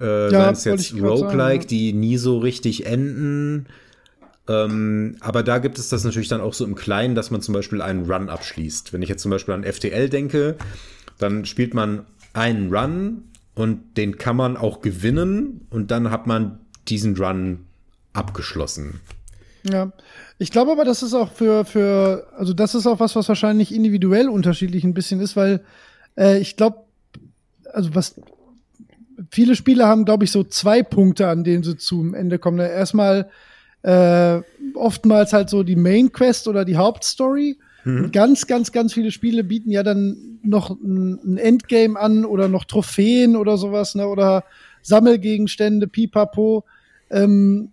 Äh, 0.00 0.32
ja, 0.32 0.54
Seien 0.54 0.74
es 0.74 0.90
jetzt 0.90 1.02
Roguelike, 1.02 1.64
ja. 1.64 1.68
die 1.68 1.92
nie 1.92 2.16
so 2.16 2.38
richtig 2.38 2.86
enden. 2.86 3.66
Ähm, 4.48 5.16
aber 5.20 5.42
da 5.42 5.58
gibt 5.58 5.78
es 5.78 5.88
das 5.88 6.04
natürlich 6.04 6.28
dann 6.28 6.40
auch 6.40 6.54
so 6.54 6.64
im 6.64 6.74
Kleinen, 6.74 7.14
dass 7.14 7.30
man 7.30 7.40
zum 7.42 7.54
Beispiel 7.54 7.80
einen 7.80 8.10
Run 8.10 8.28
abschließt. 8.28 8.92
Wenn 8.92 9.02
ich 9.02 9.08
jetzt 9.08 9.22
zum 9.22 9.30
Beispiel 9.30 9.54
an 9.54 9.64
FTL 9.64 10.08
denke, 10.08 10.56
dann 11.18 11.44
spielt 11.44 11.74
man 11.74 12.06
einen 12.32 12.74
Run 12.74 13.24
und 13.54 13.96
den 13.96 14.18
kann 14.18 14.36
man 14.36 14.56
auch 14.56 14.80
gewinnen 14.80 15.66
und 15.70 15.90
dann 15.90 16.10
hat 16.10 16.26
man 16.26 16.58
diesen 16.88 17.16
Run 17.16 17.66
abgeschlossen. 18.12 19.00
Ja, 19.62 19.92
ich 20.38 20.50
glaube 20.50 20.72
aber, 20.72 20.84
das 20.84 21.02
ist 21.02 21.14
auch 21.14 21.30
für, 21.30 21.64
für, 21.64 22.26
also 22.36 22.52
das 22.52 22.74
ist 22.74 22.86
auch 22.86 22.98
was, 22.98 23.14
was 23.14 23.28
wahrscheinlich 23.28 23.72
individuell 23.72 24.28
unterschiedlich 24.28 24.82
ein 24.82 24.94
bisschen 24.94 25.20
ist, 25.20 25.36
weil 25.36 25.60
äh, 26.16 26.38
ich 26.38 26.56
glaube, 26.56 26.78
also 27.72 27.94
was 27.94 28.16
viele 29.30 29.56
Spiele 29.56 29.86
haben, 29.86 30.04
glaube 30.04 30.24
ich, 30.24 30.32
so 30.32 30.44
zwei 30.44 30.82
Punkte, 30.82 31.28
an 31.28 31.44
denen 31.44 31.62
sie 31.62 31.76
zum 31.76 32.14
Ende 32.14 32.38
kommen. 32.38 32.58
Erstmal 32.58 33.30
äh, 33.82 34.40
oftmals 34.74 35.32
halt 35.32 35.50
so 35.50 35.62
die 35.62 35.76
Main 35.76 36.12
Quest 36.12 36.48
oder 36.48 36.64
die 36.64 36.76
Hauptstory. 36.76 37.58
Mhm. 37.84 38.12
Ganz, 38.12 38.46
ganz, 38.46 38.72
ganz 38.72 38.94
viele 38.94 39.10
Spiele 39.10 39.44
bieten 39.44 39.70
ja 39.70 39.82
dann 39.82 40.38
noch 40.42 40.70
ein, 40.70 41.18
ein 41.24 41.36
Endgame 41.36 41.98
an 41.98 42.24
oder 42.24 42.48
noch 42.48 42.64
Trophäen 42.64 43.36
oder 43.36 43.56
sowas, 43.58 43.94
ne? 43.94 44.06
Oder 44.06 44.44
Sammelgegenstände, 44.82 45.88
pipapo. 45.88 46.64
Ähm, 47.10 47.72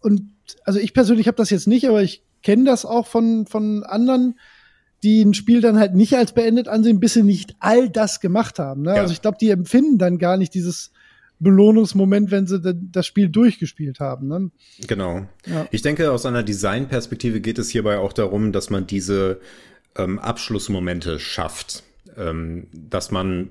und 0.00 0.22
also 0.64 0.78
ich 0.78 0.94
persönlich 0.94 1.26
habe 1.26 1.36
das 1.36 1.50
jetzt 1.50 1.66
nicht, 1.66 1.88
aber 1.88 2.02
ich 2.02 2.22
kenne 2.42 2.64
das 2.64 2.84
auch 2.84 3.06
von, 3.06 3.46
von 3.46 3.82
anderen, 3.82 4.38
die 5.06 5.22
ein 5.22 5.34
Spiel 5.34 5.60
dann 5.60 5.78
halt 5.78 5.94
nicht 5.94 6.14
als 6.14 6.32
beendet 6.32 6.66
ansehen, 6.66 6.98
bis 6.98 7.14
sie 7.14 7.22
nicht 7.22 7.54
all 7.60 7.88
das 7.88 8.18
gemacht 8.18 8.58
haben. 8.58 8.82
Ne? 8.82 8.96
Ja. 8.96 9.02
Also 9.02 9.12
ich 9.12 9.22
glaube, 9.22 9.38
die 9.40 9.50
empfinden 9.50 9.98
dann 9.98 10.18
gar 10.18 10.36
nicht 10.36 10.52
dieses 10.52 10.90
Belohnungsmoment, 11.38 12.32
wenn 12.32 12.48
sie 12.48 12.60
das 12.90 13.06
Spiel 13.06 13.28
durchgespielt 13.28 14.00
haben. 14.00 14.26
Ne? 14.26 14.50
Genau. 14.88 15.28
Ja. 15.46 15.68
Ich 15.70 15.82
denke, 15.82 16.10
aus 16.10 16.26
einer 16.26 16.42
Designperspektive 16.42 17.40
geht 17.40 17.58
es 17.58 17.70
hierbei 17.70 17.98
auch 17.98 18.12
darum, 18.12 18.50
dass 18.50 18.68
man 18.68 18.88
diese 18.88 19.40
ähm, 19.94 20.18
Abschlussmomente 20.18 21.20
schafft. 21.20 21.84
Ähm, 22.16 22.66
dass 22.72 23.12
man 23.12 23.50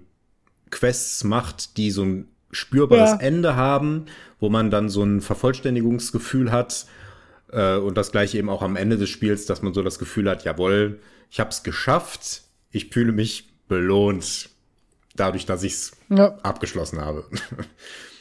Quests 0.71 1.23
macht, 1.23 1.77
die 1.77 1.89
so 1.89 2.03
ein 2.03 2.27
spürbares 2.51 3.11
ja. 3.11 3.19
Ende 3.19 3.55
haben, 3.55 4.07
wo 4.41 4.49
man 4.49 4.71
dann 4.71 4.89
so 4.89 5.03
ein 5.03 5.21
Vervollständigungsgefühl 5.21 6.51
hat. 6.51 6.85
Äh, 7.51 7.77
und 7.77 7.97
das 7.97 8.11
gleiche 8.11 8.37
eben 8.37 8.49
auch 8.49 8.61
am 8.61 8.75
Ende 8.75 8.97
des 8.97 9.09
Spiels, 9.09 9.45
dass 9.45 9.61
man 9.61 9.73
so 9.73 9.83
das 9.83 9.99
Gefühl 9.99 10.29
hat, 10.29 10.43
jawohl, 10.43 10.99
ich 11.29 11.39
habe 11.39 11.49
es 11.49 11.63
geschafft, 11.63 12.43
ich 12.71 12.89
fühle 12.89 13.11
mich 13.11 13.49
belohnt 13.67 14.49
dadurch, 15.15 15.45
dass 15.45 15.63
ich 15.63 15.73
es 15.73 15.91
ja. 16.09 16.37
abgeschlossen 16.43 16.99
habe. 17.01 17.25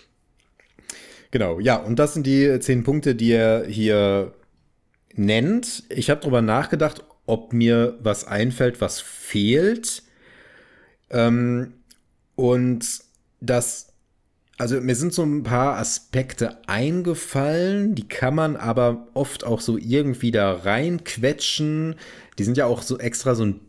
genau, 1.30 1.58
ja, 1.60 1.76
und 1.76 1.98
das 1.98 2.14
sind 2.14 2.26
die 2.26 2.58
zehn 2.60 2.84
Punkte, 2.84 3.14
die 3.14 3.32
er 3.32 3.66
hier 3.66 4.32
nennt. 5.14 5.84
Ich 5.88 6.10
habe 6.10 6.20
darüber 6.20 6.42
nachgedacht, 6.42 7.04
ob 7.26 7.52
mir 7.52 7.98
was 8.00 8.26
einfällt, 8.26 8.80
was 8.80 9.00
fehlt. 9.00 10.02
Ähm, 11.10 11.74
und 12.36 12.86
das, 13.40 13.93
also 14.56 14.80
mir 14.80 14.94
sind 14.94 15.12
so 15.12 15.22
ein 15.22 15.42
paar 15.42 15.78
Aspekte 15.78 16.58
eingefallen, 16.68 17.94
die 17.94 18.08
kann 18.08 18.34
man 18.34 18.56
aber 18.56 19.08
oft 19.14 19.44
auch 19.44 19.60
so 19.60 19.76
irgendwie 19.78 20.30
da 20.30 20.52
reinquetschen. 20.52 21.96
Die 22.38 22.44
sind 22.44 22.56
ja 22.56 22.66
auch 22.66 22.82
so 22.82 22.98
extra 22.98 23.34
so 23.34 23.44
ein 23.44 23.60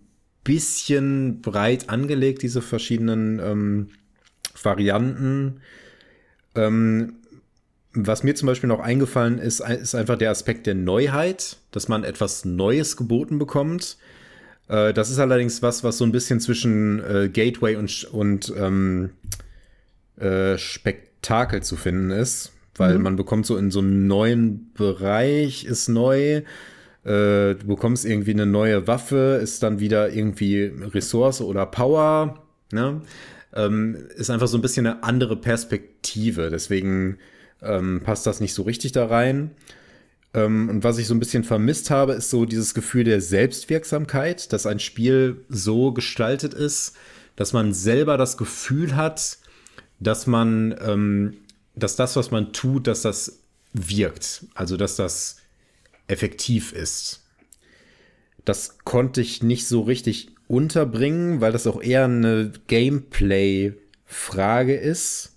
bisschen 0.43 1.41
breit 1.41 1.89
angelegt, 1.89 2.43
diese 2.43 2.61
verschiedenen 2.61 3.39
ähm, 3.39 3.89
Varianten. 4.61 5.61
Ähm, 6.53 7.15
was 7.93 8.23
mir 8.23 8.35
zum 8.35 8.47
Beispiel 8.47 8.67
noch 8.67 8.79
eingefallen 8.79 9.39
ist, 9.39 9.61
ist 9.61 9.95
einfach 9.95 10.17
der 10.17 10.29
Aspekt 10.29 10.67
der 10.67 10.75
Neuheit, 10.75 11.57
dass 11.71 11.87
man 11.87 12.03
etwas 12.03 12.45
Neues 12.45 12.95
geboten 12.97 13.39
bekommt. 13.39 13.97
Äh, 14.67 14.93
das 14.93 15.09
ist 15.09 15.17
allerdings 15.17 15.61
was, 15.61 15.83
was 15.83 15.97
so 15.97 16.05
ein 16.05 16.11
bisschen 16.11 16.39
zwischen 16.39 17.03
äh, 17.03 17.29
Gateway 17.29 17.75
und, 17.75 18.03
und 18.05 18.53
ähm, 18.55 19.11
äh, 20.19 20.57
Spektakel 20.57 21.63
zu 21.63 21.75
finden 21.75 22.11
ist, 22.11 22.53
weil 22.75 22.97
mhm. 22.97 23.03
man 23.03 23.15
bekommt 23.15 23.45
so 23.45 23.57
in 23.57 23.71
so 23.71 23.79
einem 23.79 24.07
neuen 24.07 24.71
Bereich, 24.73 25.65
ist 25.65 25.87
neu, 25.89 26.41
äh, 27.05 27.53
du 27.53 27.67
bekommst 27.67 28.03
irgendwie 28.03 28.31
eine 28.31 28.47
neue 28.47 28.87
Waffe, 28.87 29.39
ist 29.41 29.61
dann 29.61 29.79
wieder 29.79 30.11
irgendwie 30.11 30.71
Ressource 30.93 31.39
oder 31.41 31.65
Power. 31.67 32.43
Ne? 32.71 33.01
Ähm, 33.53 33.95
ist 34.15 34.31
einfach 34.31 34.47
so 34.47 34.57
ein 34.57 34.61
bisschen 34.61 34.87
eine 34.87 35.03
andere 35.03 35.37
Perspektive. 35.37 36.49
Deswegen 36.49 37.19
ähm, 37.61 38.01
passt 38.03 38.25
das 38.25 38.39
nicht 38.39 38.55
so 38.55 38.63
richtig 38.63 38.91
da 38.91 39.05
rein. 39.05 39.51
Ähm, 40.33 40.67
und 40.67 40.83
was 40.83 40.97
ich 40.97 41.05
so 41.05 41.13
ein 41.13 41.19
bisschen 41.19 41.43
vermisst 41.43 41.91
habe, 41.91 42.13
ist 42.13 42.31
so 42.31 42.45
dieses 42.45 42.73
Gefühl 42.73 43.03
der 43.03 43.21
Selbstwirksamkeit, 43.21 44.51
dass 44.51 44.65
ein 44.65 44.79
Spiel 44.79 45.45
so 45.47 45.93
gestaltet 45.93 46.55
ist, 46.55 46.95
dass 47.35 47.53
man 47.53 47.71
selber 47.71 48.17
das 48.17 48.35
Gefühl 48.35 48.95
hat, 48.95 49.37
dass 49.99 50.27
man, 50.27 50.75
ähm, 50.85 51.37
dass 51.75 51.95
das, 51.95 52.15
was 52.15 52.29
man 52.31 52.53
tut, 52.53 52.87
dass 52.87 53.01
das 53.01 53.39
wirkt. 53.73 54.45
Also, 54.53 54.77
dass 54.77 54.95
das 54.95 55.37
effektiv 56.07 56.71
ist. 56.71 57.23
Das 58.43 58.77
konnte 58.83 59.21
ich 59.21 59.43
nicht 59.43 59.67
so 59.67 59.81
richtig 59.81 60.29
unterbringen, 60.47 61.41
weil 61.41 61.51
das 61.51 61.67
auch 61.67 61.81
eher 61.81 62.05
eine 62.05 62.53
Gameplay-Frage 62.67 64.75
ist, 64.75 65.35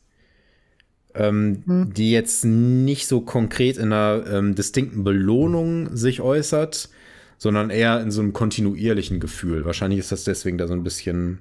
ähm, 1.14 1.62
hm. 1.66 1.94
die 1.94 2.12
jetzt 2.12 2.44
nicht 2.44 3.06
so 3.06 3.22
konkret 3.22 3.78
in 3.78 3.92
einer 3.92 4.26
ähm, 4.30 4.54
distinkten 4.54 5.04
Belohnung 5.04 5.96
sich 5.96 6.20
äußert, 6.20 6.90
sondern 7.38 7.70
eher 7.70 7.98
in 8.00 8.10
so 8.10 8.20
einem 8.20 8.34
kontinuierlichen 8.34 9.20
Gefühl. 9.20 9.64
Wahrscheinlich 9.64 10.00
ist 10.00 10.12
das 10.12 10.24
deswegen 10.24 10.58
da 10.58 10.66
so 10.66 10.74
ein 10.74 10.84
bisschen 10.84 11.38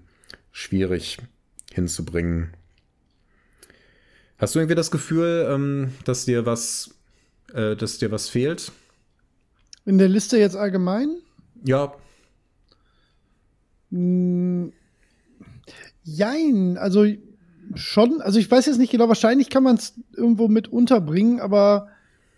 schwierig 0.51 1.17
hinzubringen. 1.73 2.51
Hast 4.37 4.53
du 4.53 4.59
irgendwie 4.59 4.75
das 4.75 4.91
Gefühl, 4.91 5.47
ähm, 5.49 5.91
dass 6.05 6.25
dir 6.25 6.45
was, 6.45 6.95
äh, 7.53 7.75
dass 7.75 7.97
dir 7.97 8.11
was 8.11 8.29
fehlt? 8.29 8.71
In 9.85 9.97
der 9.97 10.09
Liste 10.09 10.37
jetzt 10.37 10.55
allgemein? 10.55 11.15
Ja. 11.63 11.93
Hm, 13.91 14.73
jein, 16.03 16.77
also 16.77 17.05
schon, 17.75 18.21
also 18.21 18.37
ich 18.37 18.49
weiß 18.49 18.65
jetzt 18.67 18.77
nicht 18.77 18.91
genau, 18.91 19.07
wahrscheinlich 19.07 19.49
kann 19.49 19.63
man 19.63 19.75
es 19.75 19.93
irgendwo 20.13 20.47
mit 20.47 20.67
unterbringen, 20.67 21.39
aber 21.39 21.89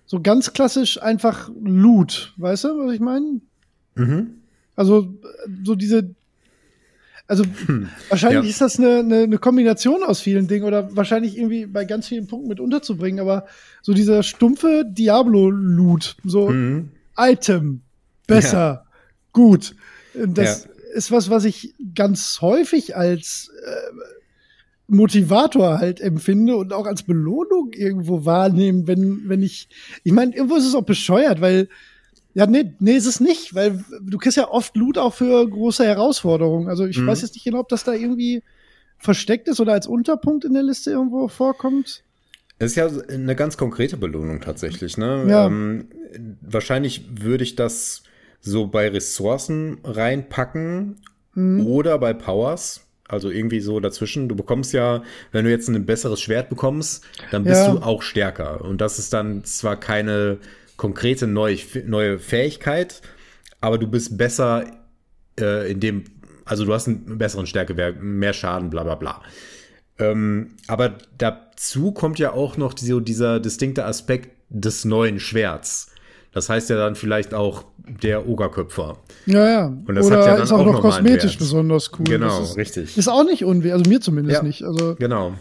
so 0.06 0.22
ganz 0.22 0.54
klassisch 0.54 1.02
einfach 1.02 1.52
Loot, 1.62 2.34
weißt 2.38 2.64
du, 2.64 2.86
was 2.86 2.94
ich 2.94 3.00
meine? 3.00 3.42
Mhm. 3.96 4.42
Also 4.76 5.14
so 5.64 5.76
diese, 5.76 6.16
also 7.30 7.44
hm. 7.68 7.90
wahrscheinlich 8.10 8.44
ja. 8.44 8.50
ist 8.50 8.60
das 8.60 8.80
eine, 8.80 9.00
eine, 9.00 9.18
eine, 9.20 9.38
Kombination 9.38 10.04
aus 10.04 10.20
vielen 10.20 10.48
Dingen 10.48 10.66
oder 10.66 10.96
wahrscheinlich 10.96 11.38
irgendwie 11.38 11.68
bei 11.68 11.86
ganz 11.86 12.08
vielen 12.08 12.26
Punkten 12.26 12.50
mit 12.50 12.60
unterzubringen, 12.60 13.20
aber 13.20 13.46
so 13.84 13.94
dieser 13.94 14.24
stumpfe 14.24 14.84
Diablo-Loot, 14.84 16.18
so 16.26 16.50
mhm. 16.50 16.90
Item, 17.16 17.82
besser, 18.26 18.58
ja. 18.58 18.86
gut. 19.32 19.76
Das 20.16 20.64
ja. 20.66 20.72
ist 20.96 21.12
was, 21.12 21.30
was 21.30 21.46
ich 21.46 21.76
ganz 21.94 22.40
häufig 22.42 22.98
als 22.98 23.52
äh, 23.64 23.96
Motivator 24.88 25.78
halt 25.78 26.02
empfinde 26.02 26.56
und 26.56 26.74
auch 26.74 26.88
als 26.88 27.04
Belohnung 27.04 27.74
irgendwo 27.74 28.26
wahrnehmen, 28.26 28.88
wenn, 28.88 29.30
wenn 29.30 29.44
ich, 29.44 29.70
ich 30.04 30.14
meine, 30.14 30.36
irgendwo 30.36 30.56
ist 30.56 30.66
es 30.66 30.74
auch 30.74 30.84
bescheuert, 30.84 31.42
weil, 31.42 31.70
ja, 32.40 32.48
nee, 32.48 32.72
nee, 32.80 32.94
ist 32.96 33.06
es 33.06 33.20
nicht, 33.20 33.54
weil 33.54 33.84
du 34.02 34.18
kriegst 34.18 34.38
ja 34.38 34.50
oft 34.50 34.74
Loot 34.78 34.98
auch 34.98 35.14
für 35.14 35.46
große 35.46 35.84
Herausforderungen. 35.84 36.70
Also 36.70 36.86
ich 36.86 36.98
mhm. 36.98 37.08
weiß 37.08 37.22
jetzt 37.22 37.34
nicht 37.34 37.44
genau, 37.44 37.60
ob 37.60 37.68
das 37.68 37.84
da 37.84 37.92
irgendwie 37.92 38.44
versteckt 38.98 39.50
ist 39.50 39.60
oder 39.60 39.74
als 39.74 39.88
Unterpunkt 39.88 40.46
in 40.46 40.54
der 40.54 40.64
Liste 40.64 40.90
irgendwo 40.90 41.28
vorkommt. 41.28 42.02
Es 42.58 42.72
ist 42.72 42.76
ja 42.78 42.88
eine 43.10 43.36
ganz 43.36 43.58
konkrete 43.58 43.98
Belohnung 43.98 44.40
tatsächlich. 44.40 44.98
Ne? 44.98 45.26
Ja. 45.28 45.48
Ähm, 45.48 45.90
wahrscheinlich 46.40 47.10
würde 47.22 47.44
ich 47.44 47.58
das 47.58 48.04
so 48.40 48.68
bei 48.68 48.88
Ressourcen 48.88 49.80
reinpacken 49.84 50.96
Mhm. 51.34 51.68
oder 51.68 52.00
bei 52.00 52.14
Powers. 52.14 52.86
Also 53.06 53.30
irgendwie 53.32 53.60
so 53.60 53.82
dazwischen. 53.82 54.30
Du 54.30 54.36
bekommst 54.36 54.72
ja, 54.72 55.04
wenn 55.34 55.44
du 55.44 55.52
jetzt 55.52 55.68
ein 55.68 55.86
besseres 55.86 56.22
Schwert 56.22 56.48
bekommst, 56.50 57.04
dann 57.32 57.44
bist 57.44 57.64
Ja. 57.64 57.72
du 57.74 57.80
auch 57.80 58.02
stärker. 58.02 58.64
Und 58.64 58.80
das 58.80 58.98
ist 58.98 59.12
dann 59.12 59.44
zwar 59.44 59.78
keine 59.78 60.38
konkrete 60.80 61.28
neue, 61.28 61.58
neue 61.86 62.18
Fähigkeit, 62.20 63.02
aber 63.60 63.78
du 63.78 63.86
bist 63.86 64.18
besser 64.18 64.64
äh, 65.40 65.70
in 65.72 65.82
dem, 65.82 66.06
also 66.46 66.64
du 66.66 66.74
hast 66.74 66.88
einen 66.88 67.18
besseren 67.18 67.46
Stärkewert, 67.46 68.02
mehr 68.02 68.32
Schaden, 68.34 68.70
bla 68.70 68.84
bla 68.84 68.96
bla. 68.96 69.22
Ähm, 70.00 70.52
aber 70.68 70.94
dazu 71.18 71.92
kommt 71.92 72.18
ja 72.18 72.32
auch 72.32 72.56
noch 72.56 72.74
so 72.78 73.02
dieser 73.02 73.42
distinkte 73.42 73.84
Aspekt 73.84 74.30
des 74.50 74.86
neuen 74.86 75.20
Schwerts. 75.20 75.92
Das 76.32 76.48
heißt 76.48 76.70
ja 76.70 76.78
dann 76.78 76.96
vielleicht 76.96 77.34
auch 77.34 77.66
der 77.78 78.30
Ogerköpfer. 78.30 78.98
Ja, 79.26 79.50
ja. 79.50 79.66
Und 79.66 79.96
das 79.96 80.06
Oder 80.06 80.20
hat 80.20 80.26
ja 80.26 80.34
dann 80.36 80.44
ist 80.44 80.52
auch 80.54 80.60
auch 80.60 80.66
noch 80.66 80.82
kosmetisch 80.82 81.38
besonders 81.38 81.92
cool. 82.00 82.06
Genau, 82.06 82.40
das 82.40 82.52
ist, 82.52 82.58
richtig. 82.58 82.98
Ist 82.98 83.10
auch 83.10 83.26
nicht 83.26 83.44
unweh, 83.44 83.74
also 83.74 83.90
mir 83.90 84.00
zumindest 84.00 84.38
Ja. 84.38 84.44
nicht. 84.44 84.64
Also 84.64 84.96
Genau. 84.96 85.34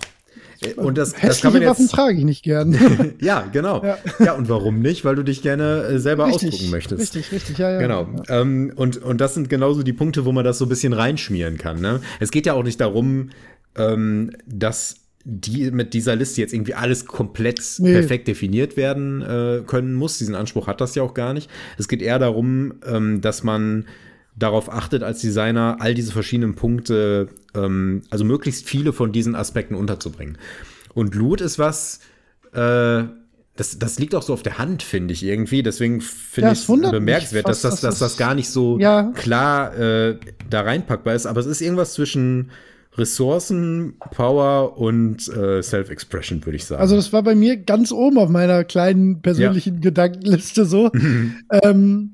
Äh, 0.62 0.74
Und 0.74 0.98
das, 0.98 1.12
das 1.14 1.40
kann 1.40 1.52
man 1.52 1.64
Waffen 1.64 1.84
jetzt. 1.86 1.92
trage 1.94 2.18
ich 2.18 2.24
nicht 2.24 2.42
gern. 2.42 2.76
Ja, 3.20 3.46
genau. 3.52 3.82
Ja. 3.84 3.98
Ja. 4.18 4.32
und 4.34 4.48
warum 4.48 4.80
nicht? 4.80 5.04
Weil 5.04 5.16
du 5.16 5.22
dich 5.22 5.42
gerne 5.42 5.82
äh, 5.84 5.98
selber 5.98 6.26
ausdrucken 6.26 6.70
möchtest. 6.70 7.00
Richtig, 7.00 7.32
richtig, 7.32 7.58
ja, 7.58 7.70
ja. 7.72 7.78
Genau. 7.80 8.08
Ähm, 8.28 8.72
und, 8.76 8.96
und 9.02 9.20
das 9.20 9.34
sind 9.34 9.48
genauso 9.48 9.82
die 9.82 9.92
Punkte, 9.92 10.24
wo 10.24 10.32
man 10.32 10.44
das 10.44 10.58
so 10.58 10.64
ein 10.66 10.68
bisschen 10.68 10.92
reinschmieren 10.92 11.58
kann. 11.58 11.80
Ne? 11.80 12.00
Es 12.20 12.30
geht 12.30 12.46
ja 12.46 12.54
auch 12.54 12.62
nicht 12.64 12.80
darum, 12.80 13.30
ähm, 13.76 14.30
dass 14.46 14.96
die 15.24 15.70
mit 15.70 15.92
dieser 15.94 16.16
Liste 16.16 16.40
jetzt 16.40 16.54
irgendwie 16.54 16.74
alles 16.74 17.04
komplett 17.04 17.60
Nee. 17.78 17.92
perfekt 17.92 18.28
definiert 18.28 18.76
werden 18.76 19.20
äh, 19.20 19.60
können 19.66 19.92
muss. 19.94 20.16
Diesen 20.18 20.34
Anspruch 20.34 20.66
hat 20.66 20.80
das 20.80 20.94
ja 20.94 21.02
auch 21.02 21.12
gar 21.12 21.34
nicht. 21.34 21.50
Es 21.76 21.86
geht 21.88 22.00
eher 22.00 22.18
darum, 22.18 22.74
ähm, 22.86 23.20
dass 23.20 23.42
man 23.42 23.84
darauf 24.38 24.72
achtet 24.72 25.02
als 25.02 25.20
Designer, 25.20 25.76
all 25.80 25.94
diese 25.94 26.12
verschiedenen 26.12 26.54
Punkte, 26.54 27.28
ähm, 27.54 28.02
also 28.10 28.24
möglichst 28.24 28.68
viele 28.68 28.92
von 28.92 29.12
diesen 29.12 29.34
Aspekten 29.34 29.74
unterzubringen. 29.74 30.38
Und 30.94 31.14
Loot 31.14 31.40
ist 31.40 31.58
was, 31.58 32.00
äh, 32.52 33.04
das, 33.56 33.78
das 33.78 33.98
liegt 33.98 34.14
auch 34.14 34.22
so 34.22 34.32
auf 34.32 34.42
der 34.42 34.58
Hand, 34.58 34.82
finde 34.84 35.12
ich 35.12 35.24
irgendwie. 35.24 35.62
Deswegen 35.64 36.00
finde 36.00 36.48
Ja, 36.48 36.52
ich 36.52 36.60
es 36.60 36.66
bemerkenswert, 36.66 37.48
dass 37.48 37.62
fast, 37.62 37.74
das, 37.74 37.80
dass 37.80 37.98
dass 37.98 38.12
das 38.12 38.16
gar 38.16 38.34
nicht 38.34 38.50
so 38.50 38.78
Ja. 38.78 39.10
klar 39.14 39.76
äh, 39.76 40.16
da 40.48 40.60
reinpackbar 40.60 41.14
ist. 41.14 41.26
Aber 41.26 41.40
es 41.40 41.46
ist 41.46 41.60
irgendwas 41.60 41.94
zwischen 41.94 42.50
Ressourcen, 42.96 43.94
Power 44.12 44.78
und 44.78 45.28
äh, 45.28 45.62
Self-Expression, 45.62 46.44
würde 46.44 46.56
ich 46.56 46.64
sagen. 46.66 46.80
Also 46.80 46.96
das 46.96 47.12
war 47.12 47.22
bei 47.22 47.34
mir 47.34 47.56
ganz 47.56 47.92
oben 47.92 48.18
auf 48.18 48.28
meiner 48.28 48.64
kleinen 48.64 49.22
persönlichen 49.22 49.80
Gedankenliste 49.80 50.64
so. 50.64 50.90
ähm, 51.62 52.12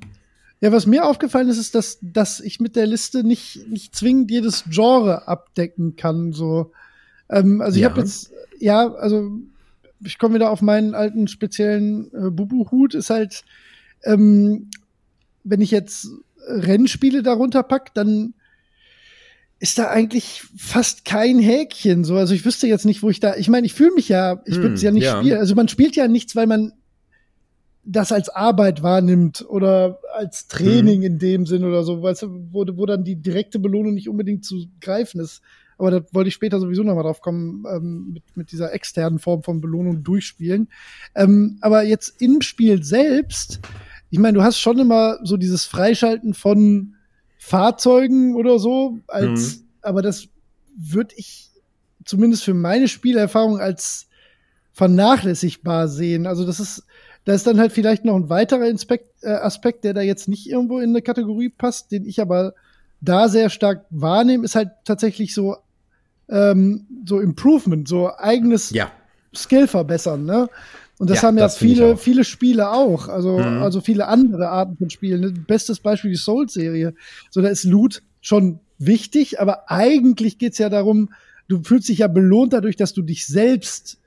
ja, 0.65 0.73
was 0.73 0.87
mir 0.87 1.05
aufgefallen 1.05 1.49
ist, 1.51 1.59
ist, 1.59 1.75
dass, 1.75 1.99
dass 2.01 2.41
ich 2.41 2.59
mit 2.59 2.75
der 2.75 2.87
Liste 2.87 3.23
nicht, 3.23 3.69
nicht 3.69 3.95
zwingend 3.95 4.31
jedes 4.31 4.65
Genre 4.71 5.29
abdecken 5.29 5.95
kann. 5.97 6.33
So. 6.33 6.73
Ähm, 7.29 7.61
also 7.61 7.77
ich 7.77 7.83
Ja. 7.83 7.91
habe 7.91 8.01
jetzt, 8.01 8.33
ja, 8.59 8.91
also 8.95 9.31
ich 10.03 10.19
komme 10.19 10.37
wieder 10.37 10.49
auf 10.51 10.63
meinen 10.63 10.95
alten 10.95 11.29
speziellen 11.29 12.07
äh, 12.15 12.31
Bubu-Hut, 12.31 12.95
ist 12.95 13.11
halt, 13.11 13.45
ähm, 14.05 14.71
wenn 15.43 15.61
ich 15.61 15.71
jetzt 15.71 16.09
Rennspiele 16.49 17.23
darunter 17.23 17.63
pack, 17.63 17.93
dann 17.93 18.33
ist 19.61 19.77
da 19.79 19.89
eigentlich 19.91 20.45
fast 20.57 21.05
kein 21.05 21.39
Häkchen 21.39 22.05
so. 22.05 22.17
Also 22.17 22.33
ich 22.35 22.45
wüsste 22.47 22.67
jetzt 22.67 22.87
nicht, 22.87 23.03
wo 23.03 23.11
ich 23.11 23.21
da. 23.21 23.37
Ich 23.37 23.49
meine, 23.49 23.67
ich 23.67 23.75
fühle 23.75 23.93
mich 23.95 24.09
ja, 24.09 24.41
ich 24.47 24.57
würde 24.57 24.75
es 24.75 24.81
Hm, 24.81 24.87
ja 24.87 24.91
nicht 24.93 25.05
ja. 25.05 25.19
spielen. 25.21 25.39
Also 25.39 25.55
man 25.55 25.69
spielt 25.69 25.95
ja 25.95 26.09
nichts, 26.09 26.35
weil 26.37 26.47
man 26.47 26.73
das 27.87 28.13
als 28.13 28.29
Arbeit 28.29 28.83
wahrnimmt 28.83 29.45
oder 29.49 29.99
als 30.15 30.49
Training 30.49 31.01
Hm. 31.03 31.07
in 31.07 31.19
dem 31.19 31.47
Sinn 31.47 31.65
oder 31.65 31.85
so, 31.85 32.03
weißt 32.03 32.23
du, 32.23 32.49
wo, 32.51 32.65
wo 32.77 32.87
dann 32.87 33.05
die 33.05 33.17
direkte 33.17 33.59
Belohnung 33.59 33.95
nicht 33.95 34.09
unbedingt 34.09 34.45
zu 34.45 34.67
greifen 34.81 35.21
ist. 35.21 35.43
Aber 35.77 35.91
da 35.91 36.01
wollte 36.13 36.29
ich 36.29 36.35
später 36.35 36.61
sowieso 36.61 36.83
noch 36.85 36.95
mal 36.95 37.03
drauf 37.03 37.21
kommen, 37.21 37.65
ähm, 37.69 38.11
mit, 38.13 38.23
mit 38.37 38.53
dieser 38.53 38.73
externen 38.73 39.19
Form 39.19 39.43
von 39.43 39.61
Belohnung 39.61 40.05
durchspielen. 40.05 40.69
Ähm, 41.15 41.59
aber 41.61 41.83
jetzt 41.83 42.23
im 42.23 42.43
Spiel 42.43 42.83
selbst, 42.85 43.61
ich 44.11 44.19
meine, 44.21 44.39
du 44.39 44.45
hast 44.45 44.59
schon 44.61 44.79
immer 44.79 45.19
so 45.25 45.37
dieses 45.37 45.65
Freischalten 45.65 46.33
von 46.33 46.95
Fahrzeugen 47.39 48.37
oder 48.37 48.59
so, 48.61 48.99
als, 49.09 49.59
Mhm. 49.59 49.65
aber 49.83 50.01
das 50.01 50.29
würde 50.77 51.15
ich 51.17 51.51
zumindest 52.05 52.45
für 52.45 52.55
meine 52.55 52.87
Spielerfahrung 52.89 53.59
als 53.59 54.07
vernachlässigbar 54.73 55.89
sehen. 55.89 56.27
Also 56.27 56.45
das 56.47 56.61
ist, 56.61 56.85
da 57.25 57.33
ist 57.33 57.47
dann 57.47 57.59
halt 57.59 57.73
vielleicht 57.73 58.05
noch 58.05 58.17
ein 58.17 58.29
weiterer 58.29 58.69
Inspekt, 58.69 59.23
äh, 59.23 59.31
Aspekt, 59.31 59.85
der 59.85 59.95
da 59.95 60.03
jetzt 60.03 60.29
nicht 60.29 60.47
irgendwo 60.49 60.79
in 60.79 60.91
eine 60.91 61.03
Kategorie 61.03 61.49
passt, 61.49 61.91
den 61.91 62.05
ich 62.07 62.21
aber 62.21 62.55
da 63.01 63.29
sehr 63.29 63.51
stark 63.51 63.87
wahrnehme, 63.91 64.45
ist 64.45 64.57
halt 64.57 64.71
tatsächlich 64.85 65.35
so, 65.35 65.57
ähm, 66.29 66.87
so 67.07 67.21
Improvement, 67.21 67.87
so 67.89 68.11
eigenes 68.17 68.71
ja, 68.71 68.91
Skill 69.35 69.67
verbessern, 69.67 70.25
ne? 70.25 70.49
Und 70.99 71.11
das 71.11 71.23
Ja, 71.23 71.29
haben 71.29 71.37
ja 71.39 71.45
das 71.45 71.59
viele, 71.59 71.97
viele 71.97 72.23
Spiele 72.23 72.71
auch. 72.71 73.09
Also, 73.09 73.37
Mhm. 73.39 73.63
also 73.63 73.81
viele 73.81 74.07
andere 74.07 74.49
Arten 74.49 74.77
von 74.77 74.91
Spielen. 74.91 75.21
Ne? 75.23 75.33
Bestes 75.33 75.81
Beispiel 75.81 76.13
die 76.13 76.17
Souls-Serie. 76.17 76.95
So, 77.31 77.43
da 77.43 77.49
ist 77.49 77.65
Loot 77.65 78.03
schon 78.21 78.61
wichtig, 78.79 79.41
aber 79.41 79.69
eigentlich 79.71 80.39
geht's 80.39 80.59
ja 80.59 80.69
darum, 80.69 81.13
du 81.49 81.63
fühlst 81.65 81.89
dich 81.89 81.99
ja 81.99 82.07
belohnt 82.07 82.53
dadurch, 82.53 82.77
dass 82.77 82.93
du 82.95 83.03
dich 83.03 83.27
selbst 83.27 83.99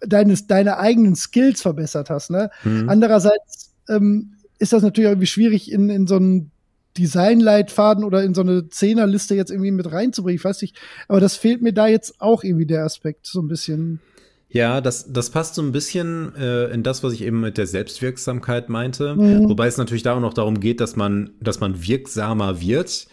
deines, 0.00 0.46
deine 0.46 0.78
eigenen 0.78 1.16
Skills 1.16 1.62
verbessert 1.62 2.10
hast, 2.10 2.30
ne? 2.30 2.50
Mhm. 2.64 2.88
Andererseits 2.88 3.74
ähm, 3.88 4.34
ist 4.58 4.72
das 4.72 4.82
natürlich 4.82 5.08
irgendwie 5.10 5.26
schwierig 5.26 5.70
in, 5.70 5.90
in 5.90 6.06
so 6.06 6.16
einen 6.16 6.50
Designleitfaden 6.96 8.04
oder 8.04 8.22
in 8.22 8.34
so 8.34 8.40
eine 8.40 8.68
Zehnerliste 8.68 9.34
jetzt 9.34 9.50
irgendwie 9.50 9.70
mit 9.70 9.90
reinzubringen. 9.90 10.36
Ich 10.36 10.44
weiß 10.44 10.62
nicht, 10.62 10.76
aber 11.08 11.20
das 11.20 11.36
fehlt 11.36 11.62
mir 11.62 11.72
da 11.72 11.86
jetzt 11.86 12.20
auch 12.20 12.42
irgendwie 12.42 12.66
der 12.66 12.84
Aspekt 12.84 13.26
so 13.26 13.40
ein 13.40 13.48
bisschen. 13.48 14.00
Ja, 14.48 14.80
das, 14.80 15.12
das 15.12 15.30
passt 15.30 15.56
so 15.56 15.62
ein 15.62 15.72
bisschen 15.72 16.34
äh, 16.36 16.66
in 16.66 16.82
das, 16.82 17.02
was 17.02 17.12
ich 17.12 17.22
eben 17.22 17.40
mit 17.40 17.58
der 17.58 17.66
Selbstwirksamkeit 17.66 18.68
meinte. 18.68 19.14
Mhm. 19.14 19.48
Wobei 19.48 19.66
es 19.66 19.76
natürlich 19.76 20.02
da 20.02 20.14
auch 20.14 20.20
noch 20.20 20.34
darum 20.34 20.60
geht, 20.60 20.80
dass 20.80 20.96
man, 20.96 21.30
dass 21.40 21.60
man 21.60 21.86
wirksamer 21.86 22.60
wird. 22.60 23.08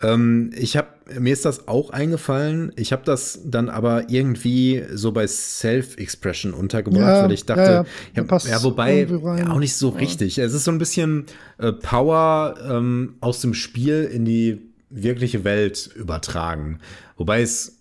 Ähm, 0.00 0.50
ich 0.56 0.76
habe 0.76 0.88
mir 1.18 1.32
ist 1.32 1.44
das 1.44 1.66
auch 1.68 1.90
eingefallen. 1.90 2.72
Ich 2.76 2.92
habe 2.92 3.02
das 3.04 3.40
dann 3.44 3.68
aber 3.68 4.10
irgendwie 4.10 4.82
so 4.92 5.12
bei 5.12 5.26
Self-Expression 5.26 6.52
untergebracht, 6.54 7.02
Ja, 7.02 7.24
weil 7.24 7.32
ich 7.32 7.44
dachte, 7.46 7.60
ja, 7.62 7.84
ja, 8.16 8.22
ja, 8.46 8.62
wobei 8.62 9.06
auch 9.48 9.58
nicht 9.58 9.74
so 9.76 9.88
richtig. 9.90 10.38
Es 10.38 10.52
ist 10.54 10.64
so 10.64 10.70
ein 10.70 10.78
bisschen 10.78 11.24
äh, 11.58 11.72
Power 11.72 12.54
ähm, 12.68 13.14
aus 13.20 13.40
dem 13.40 13.54
Spiel 13.54 14.04
in 14.04 14.24
die 14.24 14.60
wirkliche 14.90 15.44
Welt 15.44 15.90
übertragen. 15.94 16.80
Wobei 17.16 17.42
es 17.42 17.76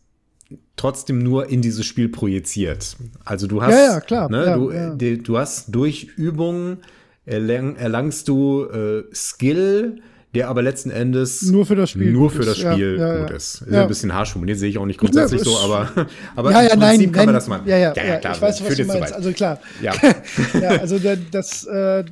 trotzdem 0.75 1.19
nur 1.19 1.49
in 1.49 1.61
dieses 1.61 1.85
Spiel 1.85 2.09
projiziert. 2.09 2.95
Also 3.25 3.47
du 3.47 3.61
hast, 3.61 3.73
klar, 3.99 4.29
Ne, 4.31 4.45
du, 4.55 4.95
die- 4.97 5.17
du 5.21 5.37
hast 5.37 5.73
durch 5.75 6.05
Übungen 6.15 6.77
erlang, 7.25 7.75
erlangst 7.75 8.27
du 8.27 8.65
äh, 8.65 9.03
Skill, 9.13 10.01
der 10.35 10.47
aber 10.47 10.61
letzten 10.61 10.91
Endes 10.91 11.41
Nur 11.43 11.65
für 11.65 11.75
das 11.75 11.89
Spiel 11.91 12.11
nur 12.11 12.29
gut 12.29 12.37
für 12.37 12.45
das 12.45 12.57
ist. 12.57 12.63
Ja, 12.63 12.73
Spiel 12.73 12.97
ja, 12.99 13.17
gut 13.21 13.29
ja. 13.31 13.35
ist. 13.35 13.61
Ist 13.61 13.67
Ja. 13.67 13.73
ja 13.77 13.81
ein 13.83 13.87
bisschen 13.87 14.13
harsch 14.13 14.31
formuliert, 14.31 14.59
sehe 14.59 14.69
ich 14.69 14.77
auch 14.77 14.85
nicht 14.85 14.99
grundsätzlich 14.99 15.39
Ja, 15.41 15.45
so, 15.45 15.57
aber, 15.57 15.91
aber 16.35 16.51
ja, 16.51 16.61
ja, 16.63 16.73
im 16.73 16.79
nein, 16.79 16.89
Prinzip 16.97 17.13
kann 17.13 17.17
nein, 17.21 17.25
man 17.27 17.35
das 17.35 17.47
mal. 17.47 17.61
Ja, 17.65 17.77
ja, 17.77 17.93
ja, 17.95 18.17
klar, 18.17 18.35
ich 18.35 18.41
weiß, 18.41 18.63
was 18.65 18.75
du 18.75 18.85
meinst. 18.85 19.13
Also 19.13 19.31
klar. 19.31 19.59
Ja. 19.81 19.93
ja, 20.61 20.69
also 20.79 20.99
der, 20.99 21.17
das 21.17 21.65
äh, 21.65 22.03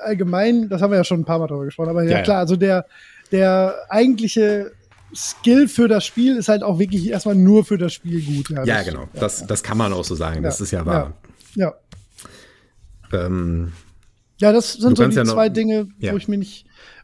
allgemein, 0.00 0.68
das 0.68 0.80
haben 0.80 0.90
wir 0.90 0.98
ja 0.98 1.04
schon 1.04 1.20
ein 1.20 1.24
paar 1.24 1.38
Mal 1.38 1.46
drüber 1.48 1.64
gesprochen, 1.64 1.88
aber 1.90 2.02
ja, 2.04 2.10
Ja, 2.10 2.16
ja. 2.18 2.22
klar, 2.22 2.38
also 2.38 2.56
der, 2.56 2.86
der 3.32 3.74
eigentliche 3.88 4.70
Skill 5.14 5.66
für 5.68 5.88
das 5.88 6.04
Spiel 6.04 6.36
ist 6.36 6.48
halt 6.48 6.62
auch 6.62 6.78
wirklich 6.78 7.08
erstmal 7.08 7.34
nur 7.34 7.64
für 7.64 7.78
das 7.78 7.92
Spiel 7.94 8.20
gut. 8.22 8.50
Ja, 8.50 8.64
ja, 8.64 8.76
das, 8.76 8.84
genau. 8.86 9.08
Das, 9.14 9.46
das 9.46 9.62
kann 9.62 9.78
man 9.78 9.92
auch 9.92 10.04
so 10.04 10.14
sagen. 10.14 10.42
Das 10.42 10.58
Ja, 10.58 10.64
ist 10.64 10.70
ja 10.72 10.86
wahr. 10.86 11.14
Ja, 11.54 11.74
Ähm, 13.12 13.72
ja 14.38 14.52
das 14.52 14.74
sind 14.74 14.96
so 14.96 15.06
die 15.06 15.14
ja 15.16 15.24
zwei 15.24 15.48
Dinge, 15.48 15.88
Ja. 15.98 16.12
wo 16.12 16.16
ich 16.16 16.28
mir 16.28 16.38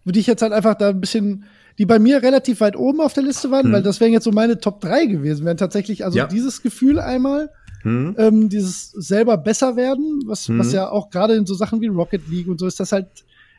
die 0.05 0.21
ich 0.21 0.27
jetzt 0.27 0.43
halt 0.43 0.53
einfach 0.53 0.75
da 0.75 0.89
ein 0.89 1.01
bisschen, 1.01 1.45
die 1.79 1.87
bei 1.87 1.99
mir 1.99 2.23
relativ 2.23 2.61
weit 2.61 2.77
oben 2.77 3.01
auf 3.01 3.13
der 3.13 3.23
Liste 3.23 3.51
waren, 3.51 3.73
weil 3.73 3.83
das 3.83 4.01
wären 4.01 4.13
jetzt 4.13 4.25
so 4.25 4.33
meine 4.33 4.59
Top 4.59 4.81
3 4.81 5.07
gewesen, 5.07 5.45
wären 5.45 5.57
tatsächlich 5.57 6.05
also. 6.05 6.19
Ja. 6.19 6.27
dieses 6.27 6.63
Gefühl 6.63 6.99
einmal, 6.99 7.51
hm? 7.83 8.15
ähm, 8.19 8.49
dieses 8.49 8.91
selber 8.91 9.37
besser 9.37 9.77
werden, 9.77 10.23
was, 10.27 10.49
Mhm. 10.49 10.59
was 10.59 10.73
ja 10.73 10.89
auch 10.91 11.11
gerade 11.11 11.35
in 11.35 11.47
so 11.47 11.55
Sachen 11.55 11.81
wie 11.81 11.87
Rocket 11.89 12.29
League 12.29 12.49
und 12.49 12.59
so 12.59 12.67
ist 12.67 12.81
das 12.81 12.93
halt 12.93 13.07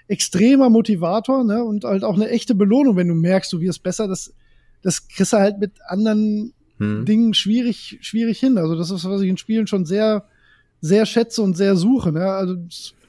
extremer 0.07 0.69
Motivator, 0.69 1.43
ne? 1.45 1.63
Und 1.63 1.85
halt 1.85 2.03
auch 2.03 2.15
eine 2.15 2.29
echte 2.29 2.55
Belohnung, 2.55 2.97
wenn 2.97 3.07
du 3.07 3.15
merkst, 3.15 3.51
du 3.53 3.61
wirst 3.61 3.83
besser. 3.83 4.07
Das, 4.07 4.33
das 4.81 5.07
kriegst 5.07 5.31
du 5.33 5.37
halt 5.37 5.59
mit 5.59 5.71
anderen 5.87 6.53
Hm. 6.79 7.05
Dingen 7.05 7.33
schwierig, 7.35 7.99
schwierig 8.01 8.39
hin. 8.39 8.57
Also 8.57 8.75
das 8.75 8.89
ist, 8.91 9.05
was 9.05 9.21
ich 9.21 9.29
in 9.29 9.37
Spielen 9.37 9.67
schon 9.67 9.85
sehr, 9.85 10.23
sehr 10.81 11.05
schätze 11.05 11.41
und 11.43 11.55
sehr 11.55 11.75
suche. 11.75 12.11
Ne? 12.11 12.25
Also 12.25 12.55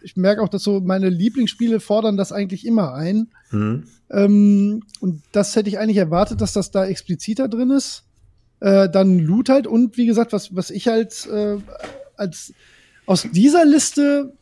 ich 0.04 0.16
merke 0.16 0.42
auch, 0.42 0.48
dass 0.48 0.62
so 0.62 0.80
meine 0.80 1.08
Lieblingsspiele 1.08 1.80
fordern 1.80 2.16
das 2.16 2.30
eigentlich 2.30 2.66
immer 2.66 2.94
ein. 2.94 3.28
Hm. 3.50 3.84
Ähm, 4.10 4.82
und 5.00 5.22
das 5.32 5.56
hätte 5.56 5.68
ich 5.68 5.78
eigentlich 5.78 5.96
erwartet, 5.96 6.40
dass 6.40 6.52
das 6.52 6.70
da 6.70 6.86
expliziter 6.86 7.48
drin 7.48 7.70
ist. 7.70 8.04
Äh, 8.60 8.88
dann 8.88 9.18
Loot 9.18 9.48
halt 9.48 9.66
und 9.66 9.96
wie 9.96 10.06
gesagt, 10.06 10.32
was, 10.32 10.54
was 10.54 10.70
ich 10.70 10.88
halt 10.88 11.26
äh, 11.26 11.56
als 12.16 12.52
aus 13.06 13.26
dieser 13.30 13.64
Liste, 13.64 14.32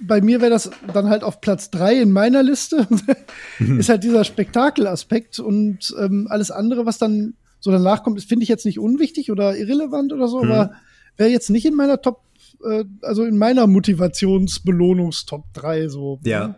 bei 0.00 0.20
mir 0.20 0.40
wäre 0.40 0.50
das 0.50 0.70
dann 0.92 1.08
halt 1.08 1.22
auf 1.22 1.40
Platz 1.40 1.70
drei 1.70 2.00
in 2.00 2.10
meiner 2.10 2.42
Liste, 2.42 2.86
ist 3.58 3.88
halt 3.88 4.04
dieser 4.04 4.24
Spektakelaspekt 4.24 5.38
und 5.38 5.94
ähm, 6.00 6.26
alles 6.30 6.50
andere, 6.50 6.86
was 6.86 6.98
dann 6.98 7.34
so 7.60 7.70
danach 7.70 8.02
kommt, 8.02 8.22
finde 8.22 8.44
ich 8.44 8.48
jetzt 8.48 8.64
nicht 8.64 8.78
unwichtig 8.78 9.30
oder 9.30 9.56
irrelevant 9.56 10.12
oder 10.12 10.28
so, 10.28 10.42
mhm. 10.42 10.52
aber 10.52 10.72
wäre 11.16 11.30
jetzt 11.30 11.50
nicht 11.50 11.66
in 11.66 11.74
meiner 11.74 12.00
Top, 12.00 12.22
äh, 12.64 12.84
also 13.02 13.24
in 13.24 13.38
meiner 13.38 13.66
Motivationsbelohnungstop 13.66 15.44
3 15.54 15.88
so. 15.88 16.20
Ja. 16.24 16.56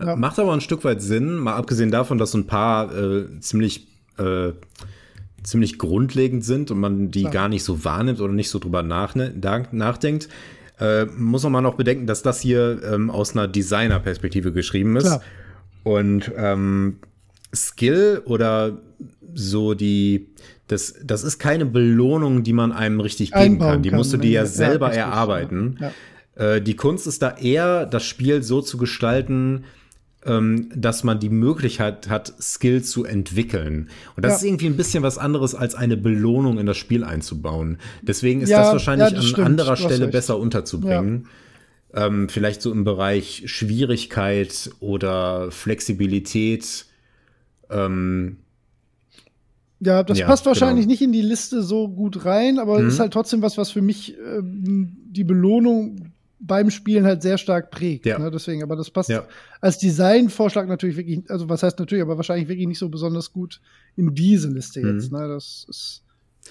ja. 0.00 0.16
Macht 0.16 0.38
aber 0.38 0.52
ein 0.52 0.60
Stück 0.60 0.84
weit 0.84 1.02
Sinn, 1.02 1.36
mal 1.36 1.54
abgesehen 1.54 1.90
davon, 1.90 2.18
dass 2.18 2.32
so 2.32 2.38
ein 2.38 2.46
paar 2.46 2.94
äh, 2.96 3.40
ziemlich 3.40 3.88
äh, 4.18 4.52
ziemlich 5.44 5.78
grundlegend 5.78 6.44
sind 6.44 6.70
und 6.70 6.80
man 6.80 7.10
die 7.10 7.20
Klar. 7.20 7.32
gar 7.32 7.48
nicht 7.48 7.64
so 7.64 7.84
wahrnimmt 7.84 8.20
oder 8.20 8.32
nicht 8.32 8.50
so 8.50 8.58
drüber 8.58 8.82
nach, 8.82 9.14
nachdenkt. 9.14 10.28
Äh, 10.80 11.04
muss 11.04 11.44
man 11.44 11.62
noch 11.62 11.74
bedenken, 11.74 12.06
dass 12.06 12.22
das 12.22 12.40
hier 12.40 12.80
ähm, 12.82 13.10
aus 13.10 13.36
einer 13.36 13.46
Designer-Perspektive 13.46 14.52
geschrieben 14.52 14.96
ist. 14.96 15.04
Klar. 15.04 15.22
Und 15.84 16.32
ähm, 16.36 16.98
Skill 17.54 18.22
oder 18.24 18.78
so 19.34 19.74
die, 19.74 20.30
das, 20.66 20.94
das 21.04 21.24
ist 21.24 21.38
keine 21.38 21.66
Belohnung, 21.66 22.42
die 22.42 22.52
man 22.52 22.72
einem 22.72 23.00
richtig 23.00 23.32
geben 23.32 23.42
Einbauen 23.42 23.72
kann. 23.72 23.82
Die 23.82 23.90
musst 23.90 24.12
du 24.12 24.16
dir 24.16 24.30
ja 24.30 24.46
selber 24.46 24.90
ja, 24.94 25.06
erarbeiten. 25.06 25.78
Ja. 25.80 25.92
Äh, 26.54 26.62
die 26.62 26.74
Kunst 26.74 27.06
ist 27.06 27.22
da 27.22 27.36
eher, 27.36 27.86
das 27.86 28.04
Spiel 28.04 28.42
so 28.42 28.62
zu 28.62 28.78
gestalten, 28.78 29.64
ähm, 30.24 30.70
dass 30.74 31.04
man 31.04 31.20
die 31.20 31.28
Möglichkeit 31.28 32.08
hat, 32.08 32.32
Skill 32.40 32.82
zu 32.82 33.04
entwickeln. 33.04 33.90
Und 34.16 34.24
das 34.24 34.36
ist 34.36 34.44
irgendwie 34.44 34.66
ein 34.66 34.76
bisschen 34.76 35.02
was 35.02 35.18
anderes, 35.18 35.54
als 35.54 35.74
eine 35.74 35.96
Belohnung 35.96 36.58
in 36.58 36.66
das 36.66 36.78
Spiel 36.78 37.04
einzubauen. 37.04 37.78
Deswegen 38.02 38.40
ist 38.40 38.50
das 38.50 38.72
wahrscheinlich 38.72 39.10
das 39.10 39.18
an 39.18 39.24
stimmt. 39.24 39.46
anderer 39.46 39.76
Stelle 39.76 40.08
besser 40.08 40.38
unterzubringen. 40.38 41.28
Ähm, 41.92 42.28
vielleicht 42.28 42.62
so 42.62 42.72
im 42.72 42.84
Bereich 42.84 43.42
Schwierigkeit 43.46 44.70
oder 44.80 45.50
Flexibilität. 45.50 46.86
Ähm, 47.70 48.38
ja, 49.84 50.02
das 50.02 50.18
ja, 50.18 50.26
passt 50.26 50.46
wahrscheinlich 50.46 50.84
genau. 50.84 50.92
nicht 50.92 51.02
in 51.02 51.12
die 51.12 51.22
Liste 51.22 51.62
so 51.62 51.88
gut 51.88 52.24
rein, 52.24 52.58
aber 52.58 52.80
mhm. 52.80 52.88
ist 52.88 53.00
halt 53.00 53.12
trotzdem 53.12 53.42
was, 53.42 53.58
was 53.58 53.70
für 53.70 53.82
mich 53.82 54.16
ähm, 54.18 54.96
die 55.06 55.24
Belohnung 55.24 56.12
beim 56.46 56.70
Spielen 56.70 57.04
halt 57.04 57.22
sehr 57.22 57.38
stark 57.38 57.70
prägt. 57.70 58.06
Ja. 58.06 58.18
Ne? 58.18 58.30
Deswegen, 58.30 58.62
aber 58.62 58.76
das 58.76 58.90
passt 58.90 59.08
ja. 59.08 59.24
als 59.60 59.78
Designvorschlag 59.78 60.68
natürlich 60.68 60.96
wirklich, 60.96 61.22
also 61.30 61.48
was 61.48 61.62
heißt 61.62 61.78
natürlich, 61.78 62.02
aber 62.02 62.16
wahrscheinlich 62.16 62.48
wirklich 62.48 62.66
nicht 62.66 62.78
so 62.78 62.88
besonders 62.88 63.32
gut 63.32 63.60
in 63.96 64.14
diese 64.14 64.48
Liste 64.48 64.80
mhm. 64.80 64.94
jetzt. 64.94 65.12
Ne? 65.12 65.26
Das 65.28 65.66
ist 65.68 66.02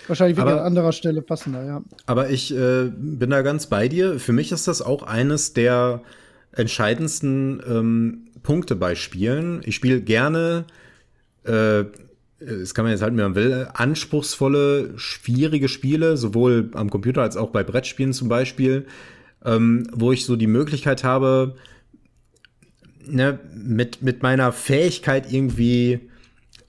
wahrscheinlich 0.08 0.38
wirklich 0.38 0.54
aber, 0.54 0.62
an 0.62 0.68
anderer 0.68 0.92
Stelle 0.92 1.22
passender, 1.22 1.64
ja. 1.64 1.84
Aber 2.06 2.30
ich 2.30 2.56
äh, 2.56 2.92
bin 2.96 3.30
da 3.30 3.42
ganz 3.42 3.68
bei 3.68 3.88
dir. 3.88 4.20
Für 4.20 4.34
mich 4.34 4.52
ist 4.52 4.68
das 4.68 4.82
auch 4.82 5.04
eines 5.04 5.54
der 5.54 6.02
entscheidendsten 6.54 7.62
ähm, 7.68 8.28
Punkte 8.42 8.76
bei 8.76 8.96
Spielen. 8.96 9.62
Ich 9.66 9.76
spiele 9.76 10.02
gerne 10.02 10.66
äh, 11.44 11.84
das 12.40 12.74
kann 12.74 12.86
man 12.86 12.92
jetzt 12.92 13.02
halten, 13.02 13.18
wie 13.18 13.22
man 13.22 13.36
will, 13.36 13.68
anspruchsvolle, 13.74 14.94
schwierige 14.98 15.70
Spiele, 15.70 16.18
sowohl 16.18 16.70
am 16.74 16.90
Computer 16.90 17.22
als 17.22 17.38
auch 17.38 17.52
bei 17.52 17.64
Brettspielen 17.64 18.14
zum 18.14 18.30
Beispiel, 18.30 18.86
ähm, 19.46 19.88
wo 19.92 20.12
ich 20.12 20.26
so 20.26 20.36
die 20.36 20.48
Möglichkeit 20.48 21.04
habe, 21.04 21.56
ne, 23.06 23.40
mit, 23.56 24.02
mit 24.02 24.24
meiner 24.24 24.52
Fähigkeit 24.52 25.32
irgendwie 25.32 26.10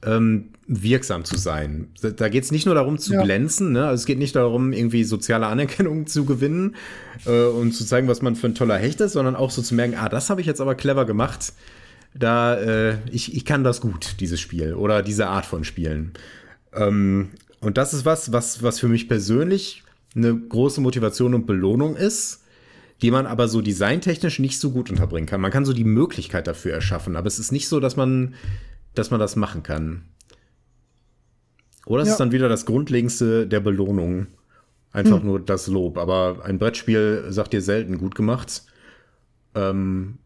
ähm, 0.05 0.51
wirksam 0.67 1.25
zu 1.25 1.36
sein. 1.36 1.89
Da 2.01 2.28
geht 2.28 2.44
es 2.44 2.51
nicht 2.51 2.67
nur 2.67 2.75
darum 2.75 2.99
zu 2.99 3.12
ja. 3.12 3.23
glänzen, 3.23 3.73
ne? 3.73 3.86
also 3.86 4.01
es 4.01 4.07
geht 4.07 4.18
nicht 4.18 4.34
darum, 4.34 4.73
irgendwie 4.73 5.05
soziale 5.05 5.47
Anerkennung 5.47 6.07
zu 6.07 6.25
gewinnen 6.25 6.76
äh, 7.26 7.44
und 7.44 7.73
zu 7.73 7.84
zeigen, 7.84 8.09
was 8.09 8.23
man 8.23 8.34
für 8.34 8.47
ein 8.47 8.55
toller 8.55 8.78
Hecht 8.78 9.01
ist, 9.01 9.12
sondern 9.12 9.36
auch 9.36 9.51
so 9.51 9.60
zu 9.60 9.75
merken, 9.75 9.94
ah, 9.99 10.09
das 10.09 10.31
habe 10.31 10.41
ich 10.41 10.47
jetzt 10.47 10.60
aber 10.60 10.75
clever 10.75 11.05
gemacht. 11.05 11.52
Da, 12.15 12.55
äh, 12.57 12.99
ich, 13.10 13.34
ich 13.34 13.44
kann 13.44 13.65
das 13.65 13.81
gut, 13.81 14.17
dieses 14.20 14.41
Spiel 14.41 14.75
oder 14.75 15.02
diese 15.02 15.26
Art 15.26 15.47
von 15.47 15.65
Spielen. 15.65 16.12
Ähm, 16.73 17.31
und 17.60 17.76
das 17.76 17.93
ist 17.93 18.05
was, 18.05 18.33
was, 18.33 18.62
was 18.62 18.78
für 18.78 18.89
mich 18.89 19.09
persönlich 19.09 19.83
eine 20.15 20.36
große 20.36 20.81
Motivation 20.81 21.34
und 21.34 21.47
Belohnung 21.47 21.97
ist 21.97 22.44
die 23.02 23.10
man 23.10 23.26
aber 23.26 23.49
so 23.49 23.60
designtechnisch 23.60 24.39
nicht 24.39 24.59
so 24.59 24.70
gut 24.70 24.91
unterbringen 24.91 25.26
kann. 25.26 25.41
Man 25.41 25.51
kann 25.51 25.65
so 25.65 25.73
die 25.73 25.84
Möglichkeit 25.84 26.47
dafür 26.47 26.73
erschaffen, 26.73 27.17
aber 27.17 27.26
es 27.26 27.39
ist 27.39 27.52
nicht 27.52 27.68
so, 27.68 27.81
dass 27.81 27.97
man, 27.97 28.34
dass 28.94 29.10
man 29.10 29.20
das 29.20 29.36
machen 29.36 29.62
kann. 29.62 30.05
Oder 31.86 32.02
es 32.02 32.09
ja. 32.09 32.15
ist 32.15 32.18
dann 32.18 32.33
wieder 32.33 32.49
das 32.49 32.65
Grundlegendste 32.65 33.47
der 33.47 33.60
Belohnung. 33.60 34.28
Einfach 34.91 35.18
hm. 35.18 35.26
nur 35.26 35.41
das 35.41 35.67
Lob. 35.67 35.99
Aber 35.99 36.44
ein 36.44 36.59
Brettspiel 36.59 37.26
sagt 37.28 37.52
dir 37.52 37.60
selten 37.60 37.99
gut 37.99 38.15
gemacht. 38.15 38.65
Ähm, 39.55 40.18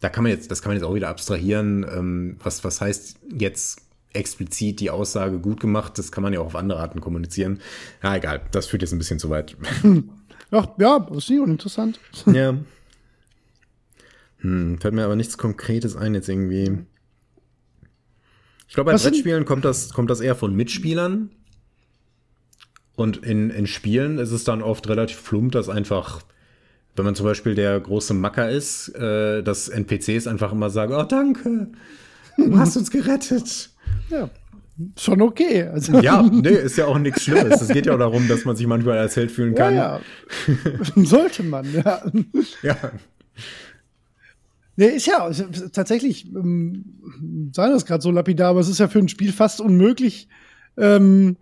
da 0.00 0.08
kann 0.08 0.24
man 0.24 0.32
jetzt, 0.32 0.50
das 0.50 0.62
kann 0.62 0.70
man 0.70 0.76
jetzt 0.76 0.86
auch 0.86 0.94
wieder 0.94 1.08
abstrahieren. 1.08 1.84
Ähm, 1.84 2.36
was, 2.42 2.64
was 2.64 2.80
heißt 2.80 3.18
jetzt 3.38 3.82
explizit 4.12 4.80
die 4.80 4.90
Aussage 4.90 5.38
gut 5.38 5.60
gemacht? 5.60 5.98
Das 5.98 6.10
kann 6.10 6.22
man 6.22 6.32
ja 6.32 6.40
auch 6.40 6.46
auf 6.46 6.56
andere 6.56 6.80
Arten 6.80 7.00
kommunizieren. 7.00 7.60
Ja, 8.02 8.16
egal. 8.16 8.40
Das 8.50 8.66
führt 8.66 8.82
jetzt 8.82 8.92
ein 8.92 8.98
bisschen 8.98 9.18
zu 9.18 9.30
weit. 9.30 9.56
Ja, 10.52 10.74
ja, 10.80 10.98
das 10.98 11.18
ist 11.18 11.30
nicht 11.30 11.40
uninteressant. 11.40 12.00
Ja. 12.26 12.56
Hm, 14.38 14.80
fällt 14.80 14.94
mir 14.94 15.04
aber 15.04 15.14
nichts 15.14 15.38
Konkretes 15.38 15.94
ein 15.94 16.14
jetzt 16.14 16.28
irgendwie. 16.28 16.78
Ich 18.66 18.74
glaube, 18.74 18.88
bei 18.88 18.94
Was 18.94 19.04
Brettspielen 19.04 19.44
kommt 19.44 19.64
das, 19.64 19.92
kommt 19.92 20.10
das 20.10 20.20
eher 20.20 20.34
von 20.34 20.54
Mitspielern. 20.56 21.30
Und 22.96 23.18
in, 23.18 23.50
in 23.50 23.66
Spielen 23.66 24.18
ist 24.18 24.32
es 24.32 24.44
dann 24.44 24.62
oft 24.62 24.88
relativ 24.88 25.18
flump, 25.18 25.52
dass 25.52 25.68
einfach, 25.68 26.22
wenn 27.00 27.06
man 27.06 27.14
zum 27.14 27.26
Beispiel 27.26 27.54
der 27.54 27.80
große 27.80 28.14
Macker 28.14 28.50
ist, 28.50 28.94
äh, 28.94 29.42
dass 29.42 29.68
NPCs 29.68 30.26
einfach 30.26 30.52
immer 30.52 30.70
sagen, 30.70 30.94
oh 30.94 31.02
danke, 31.02 31.68
du 32.36 32.58
hast 32.58 32.76
uns 32.76 32.90
gerettet. 32.90 33.70
Ja 34.10 34.30
schon 34.98 35.20
okay. 35.22 35.64
Also. 35.64 36.00
Ja, 36.00 36.22
nee, 36.22 36.50
ist 36.50 36.76
ja 36.76 36.86
auch 36.86 36.98
nichts 36.98 37.22
Schlimmes. 37.24 37.60
Es 37.60 37.68
geht 37.68 37.86
ja 37.86 37.94
auch 37.94 37.98
darum, 37.98 38.28
dass 38.28 38.44
man 38.44 38.56
sich 38.56 38.66
manchmal 38.66 38.98
als 38.98 39.16
Held 39.16 39.30
fühlen 39.30 39.54
kann. 39.54 39.74
Ja, 39.74 40.00
ja. 40.46 40.54
Sollte 41.04 41.42
man, 41.42 41.66
ja. 41.72 42.02
Ja. 42.62 42.76
Nee, 44.76 44.86
ist 44.86 45.06
ja 45.06 45.30
tatsächlich, 45.72 46.32
ähm, 46.34 47.50
sagen 47.52 47.72
das 47.72 47.84
gerade 47.84 48.02
so 48.02 48.10
lapidar, 48.10 48.50
aber 48.50 48.60
es 48.60 48.68
ist 48.68 48.78
ja 48.78 48.88
für 48.88 48.98
ein 48.98 49.08
Spiel 49.08 49.32
fast 49.32 49.60
unmöglich, 49.60 50.28
ähm, 50.78 51.36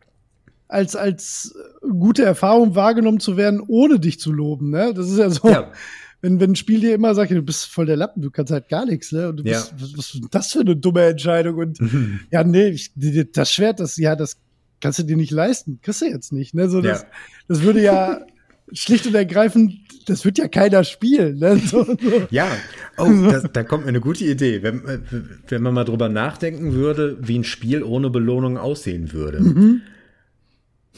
als, 0.68 0.94
als 0.94 1.54
gute 1.80 2.24
Erfahrung 2.24 2.74
wahrgenommen 2.74 3.20
zu 3.20 3.36
werden, 3.36 3.60
ohne 3.66 3.98
dich 3.98 4.20
zu 4.20 4.32
loben. 4.32 4.70
Ne? 4.70 4.92
Das 4.94 5.10
ist 5.10 5.18
ja 5.18 5.30
so. 5.30 5.48
Ja 5.48 5.72
wenn, 6.20 6.40
wenn 6.40 6.52
ein 6.52 6.56
Spiel 6.56 6.80
dir 6.80 6.94
immer 6.94 7.14
sagt, 7.14 7.30
du 7.30 7.42
bist 7.42 7.66
voll 7.66 7.86
der 7.86 7.96
Lappen, 7.96 8.22
du 8.22 8.30
kannst 8.30 8.52
halt 8.52 8.68
gar 8.68 8.84
nichts, 8.86 9.12
ne? 9.12 9.28
Und 9.28 9.38
du 9.38 9.44
bist, 9.44 9.72
ja. 9.72 9.80
was, 9.80 9.96
was 9.96 10.14
ist 10.14 10.22
das 10.30 10.52
für 10.52 10.60
eine 10.60 10.76
dumme 10.76 11.04
Entscheidung? 11.04 11.58
Und 11.58 11.80
mhm. 11.80 12.20
ja, 12.30 12.42
nee, 12.44 12.68
ich, 12.68 12.92
das 13.32 13.52
Schwert, 13.52 13.80
das, 13.80 13.96
ja, 13.96 14.16
das 14.16 14.38
kannst 14.80 14.98
du 14.98 15.04
dir 15.04 15.16
nicht 15.16 15.30
leisten. 15.30 15.80
Kriegst 15.82 16.02
du 16.02 16.06
jetzt 16.06 16.32
nicht, 16.32 16.54
ne? 16.54 16.68
So, 16.68 16.80
das, 16.80 17.02
ja. 17.02 17.08
das 17.46 17.62
würde 17.62 17.82
ja 17.82 18.20
schlicht 18.72 19.06
und 19.06 19.14
ergreifend, 19.14 19.74
das 20.06 20.24
wird 20.24 20.38
ja 20.38 20.48
keiner 20.48 20.82
spielen. 20.82 21.38
Ne? 21.38 21.60
So, 21.66 21.84
so. 21.84 21.96
Ja, 22.30 22.48
oh, 22.96 23.08
das, 23.30 23.44
da 23.52 23.62
kommt 23.62 23.84
mir 23.84 23.90
eine 23.90 24.00
gute 24.00 24.24
Idee. 24.24 24.62
Wenn, 24.62 24.82
wenn 25.46 25.62
man 25.62 25.74
mal 25.74 25.84
drüber 25.84 26.08
nachdenken 26.08 26.72
würde, 26.72 27.16
wie 27.20 27.38
ein 27.38 27.44
Spiel 27.44 27.84
ohne 27.84 28.10
Belohnung 28.10 28.58
aussehen 28.58 29.12
würde. 29.12 29.40
Mhm. 29.40 29.82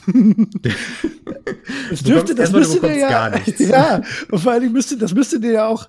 das 1.91 2.03
dürfte, 2.03 2.35
das 2.35 2.53
müsste 2.53 2.81
dir 2.81 2.97
ja, 2.97 3.33
ja, 3.59 4.03
und 4.31 4.39
vor 4.39 4.53
allem 4.53 4.73
müsste, 4.73 4.97
das 4.97 5.15
müsste 5.15 5.41
dir 5.41 5.53
ja 5.53 5.67
auch 5.67 5.89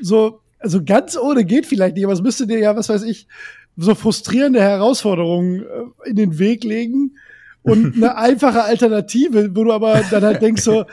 so, 0.00 0.40
also 0.58 0.84
ganz 0.84 1.16
ohne 1.16 1.44
geht 1.44 1.66
vielleicht 1.66 1.96
nicht, 1.96 2.04
aber 2.04 2.12
es 2.12 2.22
müsste 2.22 2.46
dir 2.46 2.58
ja, 2.58 2.76
was 2.76 2.88
weiß 2.88 3.04
ich, 3.04 3.26
so 3.76 3.94
frustrierende 3.94 4.60
Herausforderungen 4.60 5.62
äh, 5.62 6.10
in 6.10 6.16
den 6.16 6.38
Weg 6.38 6.64
legen 6.64 7.16
und 7.62 7.96
eine 7.96 8.16
einfache 8.16 8.64
Alternative, 8.64 9.54
wo 9.54 9.64
du 9.64 9.72
aber 9.72 10.02
dann 10.10 10.24
halt 10.24 10.42
denkst 10.42 10.62
so, 10.62 10.84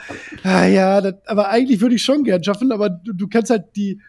ah 0.42 0.66
ja, 0.66 1.00
das, 1.00 1.14
aber 1.26 1.50
eigentlich 1.50 1.80
würde 1.80 1.96
ich 1.96 2.02
schon 2.02 2.24
gern 2.24 2.42
schaffen, 2.42 2.72
aber 2.72 2.88
du, 2.88 3.12
du 3.12 3.28
kannst 3.28 3.50
halt 3.50 3.76
die, 3.76 4.00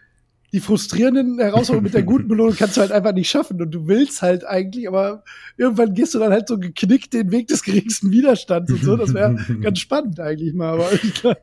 die 0.54 0.60
frustrierenden 0.60 1.40
Herausforderungen 1.40 1.86
mit 1.86 1.94
der 1.94 2.04
guten 2.04 2.28
Belohnung 2.28 2.56
kannst 2.56 2.78
du 2.78 2.82
halt 2.82 2.92
einfach 2.92 3.14
nicht 3.14 3.30
schaffen 3.30 3.62
und 3.62 3.72
du 3.72 3.88
willst 3.88 4.22
halt 4.22 4.46
eigentlich, 4.46 4.88
aber 4.88 5.24
irgendwann 5.58 5.94
gehst 5.94 6.14
du 6.14 6.20
dann 6.20 6.32
halt 6.32 6.48
so 6.48 6.58
geknickt 6.58 7.14
den 7.14 7.32
Weg 7.32 7.48
des 7.48 7.64
geringsten 7.64 8.12
Widerstands 8.12 8.72
und 8.72 8.84
so. 8.84 8.98
Das 8.98 9.14
wäre 9.14 9.38
ganz 9.62 9.80
spannend 9.80 10.20
eigentlich 10.20 10.54
mal, 10.54 10.74
aber 10.74 10.92
ich 10.92 11.14
glaube, 11.14 11.40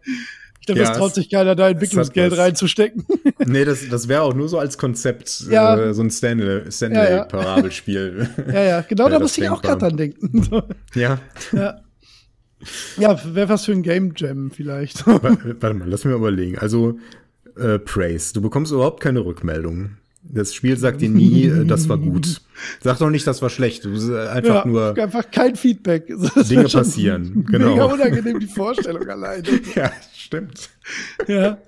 ja, 0.69 0.75
es 0.75 0.99
traut 0.99 1.15
sich 1.15 1.31
keiner, 1.31 1.55
da 1.55 1.70
Entwicklungsgeld 1.70 2.37
reinzustecken. 2.37 3.07
Nee, 3.47 3.65
das, 3.65 3.89
das 3.89 4.09
wäre 4.09 4.23
auch 4.23 4.35
nur 4.35 4.49
so 4.49 4.59
als 4.59 4.77
Konzept, 4.77 5.45
ja. 5.49 5.78
äh, 5.78 5.95
so 5.95 6.03
ein 6.03 6.11
Stanley-Parabelspiel. 6.11 8.28
Ja, 8.37 8.45
ja. 8.45 8.53
ja, 8.53 8.65
ja, 8.65 8.81
genau 8.83 9.09
da 9.09 9.20
musste 9.20 9.43
ich 9.43 9.49
auch 9.49 9.62
gerade 9.62 9.78
dran 9.78 9.97
denken. 9.97 10.43
So. 10.43 10.65
Ja. 10.95 11.20
ja. 11.53 11.81
Ja, 12.99 13.19
wäre 13.35 13.49
was 13.49 13.65
für 13.65 13.73
ein 13.73 13.83
Game 13.83 14.12
Jam 14.17 14.51
vielleicht. 14.51 15.07
Warte 15.07 15.75
mal, 15.75 15.89
lass 15.89 16.05
mir 16.05 16.15
überlegen. 16.15 16.59
Also, 16.59 16.99
äh, 17.59 17.78
Praise. 17.78 18.33
Du 18.33 18.41
bekommst 18.41 18.73
überhaupt 18.73 19.01
keine 19.01 19.25
Rückmeldung. 19.25 19.97
Das 20.23 20.53
Spiel 20.53 20.77
sagt 20.77 21.01
dir 21.01 21.09
nie, 21.09 21.45
äh, 21.47 21.65
das 21.65 21.89
war 21.89 21.97
gut. 21.97 22.43
Sag 22.83 22.99
doch 22.99 23.11
nicht, 23.11 23.27
das 23.27 23.41
war 23.41 23.51
schlecht. 23.51 23.85
Du 23.85 23.91
äh, 24.12 24.28
einfach 24.28 24.65
ja, 24.65 24.67
nur. 24.67 24.99
Einfach 24.99 25.31
kein 25.31 25.57
Feedback. 25.57 26.12
Das 26.35 26.49
Dinge 26.49 26.65
passieren. 26.65 27.47
Genau. 27.51 27.70
Mega 27.70 27.85
unangenehm 27.85 28.41
die 28.41 28.47
Vorstellung 28.47 29.09
alleine. 29.09 29.45
ja, 29.75 29.91
stimmt. 30.12 30.70
Ja. 31.27 31.59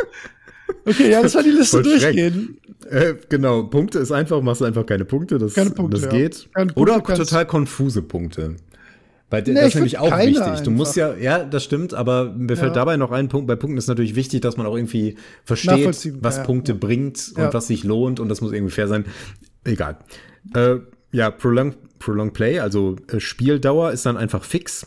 Okay, 0.85 1.11
ja, 1.11 1.23
das 1.23 1.35
war 1.35 1.43
die 1.43 1.51
Liste 1.51 1.83
Voll 1.83 1.83
durchgehen. 1.83 2.59
Äh, 2.89 3.15
genau, 3.29 3.65
Punkte 3.65 3.99
ist 3.99 4.13
einfach, 4.13 4.41
machst 4.41 4.61
du 4.61 4.65
einfach 4.65 4.87
keine 4.87 5.05
Punkte, 5.05 5.39
das, 5.39 5.55
keine 5.55 5.71
Punkte, 5.71 6.01
das 6.01 6.11
geht. 6.11 6.49
Ja. 6.57 6.65
Punkte 6.65 6.81
Oder 6.81 7.03
total 7.03 7.47
konfuse 7.47 8.03
Punkte. 8.03 8.57
Bei, 9.31 9.41
nee, 9.41 9.55
das 9.55 9.69
ist 9.69 9.75
nämlich 9.77 9.99
auch 9.99 10.11
wichtig. 10.19 10.43
Einfach. 10.43 10.61
Du 10.61 10.73
musst 10.73 10.97
ja, 10.97 11.15
ja, 11.15 11.45
das 11.45 11.63
stimmt, 11.63 11.95
aber 11.95 12.33
mir 12.33 12.57
fällt 12.57 12.71
ja. 12.71 12.81
dabei 12.81 12.97
noch 12.97 13.13
ein 13.13 13.29
Punkt. 13.29 13.47
Bei 13.47 13.55
Punkten 13.55 13.79
ist 13.79 13.87
natürlich 13.87 14.17
wichtig, 14.17 14.41
dass 14.41 14.57
man 14.57 14.67
auch 14.67 14.77
irgendwie 14.77 15.17
versteht, 15.45 15.87
was 16.21 16.37
ja, 16.37 16.43
Punkte 16.43 16.75
bringt 16.75 17.33
und 17.37 17.55
was 17.55 17.69
sich 17.69 17.85
lohnt 17.85 18.19
und 18.19 18.29
das 18.29 18.41
muss 18.41 18.53
irgendwie 18.53 18.73
fair 18.73 18.89
sein. 18.89 19.05
Egal. 19.65 19.99
Äh, 20.55 20.77
ja, 21.13 21.31
Prolong, 21.31 21.75
Prolong 22.01 22.33
Play, 22.33 22.59
also 22.59 22.97
äh, 23.09 23.21
Spieldauer 23.21 23.93
ist 23.93 24.05
dann 24.05 24.17
einfach 24.17 24.43
fix. 24.43 24.87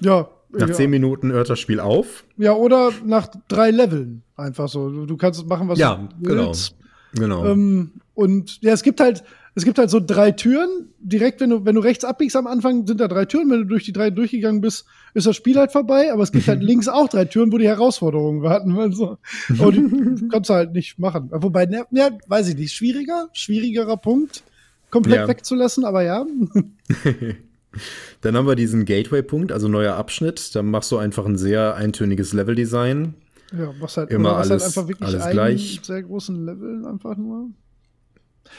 Ja. 0.00 0.28
Nach 0.56 0.70
zehn 0.70 0.90
Minuten 0.90 1.32
hört 1.32 1.50
das 1.50 1.58
Spiel 1.58 1.80
auf. 1.80 2.24
Ja, 2.36 2.52
oder 2.52 2.92
nach 3.04 3.26
drei 3.48 3.72
Leveln. 3.72 4.22
Einfach 4.36 4.68
so. 4.68 4.88
Du, 4.88 5.04
du 5.04 5.16
kannst 5.16 5.44
machen, 5.48 5.68
was 5.68 5.80
du 5.80 5.84
willst. 6.20 6.76
Genau. 7.16 7.42
Genau. 7.42 7.46
Ähm, 7.46 7.92
und 8.14 8.62
ja, 8.62 8.72
es 8.72 8.82
gibt 8.82 9.00
halt, 9.00 9.24
es 9.56 9.64
gibt 9.64 9.78
halt 9.78 9.90
so 9.90 10.00
drei 10.00 10.32
Türen. 10.32 10.88
Direkt, 10.98 11.40
wenn 11.40 11.50
du, 11.50 11.64
wenn 11.64 11.76
du 11.76 11.80
rechts 11.80 12.04
abbiegst 12.04 12.34
am 12.36 12.46
Anfang, 12.46 12.86
sind 12.86 13.00
da 13.00 13.06
drei 13.06 13.24
Türen. 13.24 13.50
Wenn 13.50 13.60
du 13.60 13.66
durch 13.66 13.84
die 13.84 13.92
drei 13.92 14.10
durchgegangen 14.10 14.60
bist, 14.60 14.84
ist 15.14 15.26
das 15.26 15.36
Spiel 15.36 15.56
halt 15.56 15.70
vorbei. 15.70 16.12
Aber 16.12 16.22
es 16.22 16.32
gibt 16.32 16.48
halt 16.48 16.62
links 16.62 16.88
auch 16.88 17.08
drei 17.08 17.24
Türen, 17.24 17.52
wo 17.52 17.58
die 17.58 17.68
Herausforderungen 17.68 18.42
warten. 18.42 18.76
Also, 18.78 19.18
aber 19.58 19.72
die 19.72 20.28
kannst 20.30 20.50
du 20.50 20.54
halt 20.54 20.72
nicht 20.72 20.98
machen. 20.98 21.30
Wobei, 21.32 21.66
ne, 21.66 21.84
ja, 21.92 22.10
weiß 22.26 22.48
ich 22.48 22.56
nicht. 22.56 22.72
Schwieriger, 22.72 23.28
schwierigerer 23.32 23.96
Punkt, 23.96 24.42
komplett 24.90 25.20
ja. 25.20 25.28
wegzulassen, 25.28 25.84
aber 25.84 26.02
ja. 26.02 26.26
Dann 28.20 28.36
haben 28.36 28.46
wir 28.46 28.54
diesen 28.54 28.84
Gateway-Punkt, 28.84 29.52
also 29.52 29.68
neuer 29.68 29.94
Abschnitt. 29.94 30.54
Da 30.54 30.62
machst 30.62 30.90
du 30.92 30.96
einfach 30.96 31.26
ein 31.26 31.36
sehr 31.36 31.74
eintöniges 31.76 32.32
Level-Design. 32.32 33.14
Ja, 33.56 33.72
was 33.78 33.96
halt, 33.96 34.10
immer 34.10 34.36
halt 34.36 34.50
alles, 34.50 34.50
halt 34.50 34.62
einfach 34.62 34.88
wirklich 34.88 35.08
alles 35.08 35.30
gleich. 35.30 35.80
sehr 35.82 36.02
großen 36.02 36.44
Level 36.44 36.86
einfach 36.86 37.16
nur. 37.16 37.50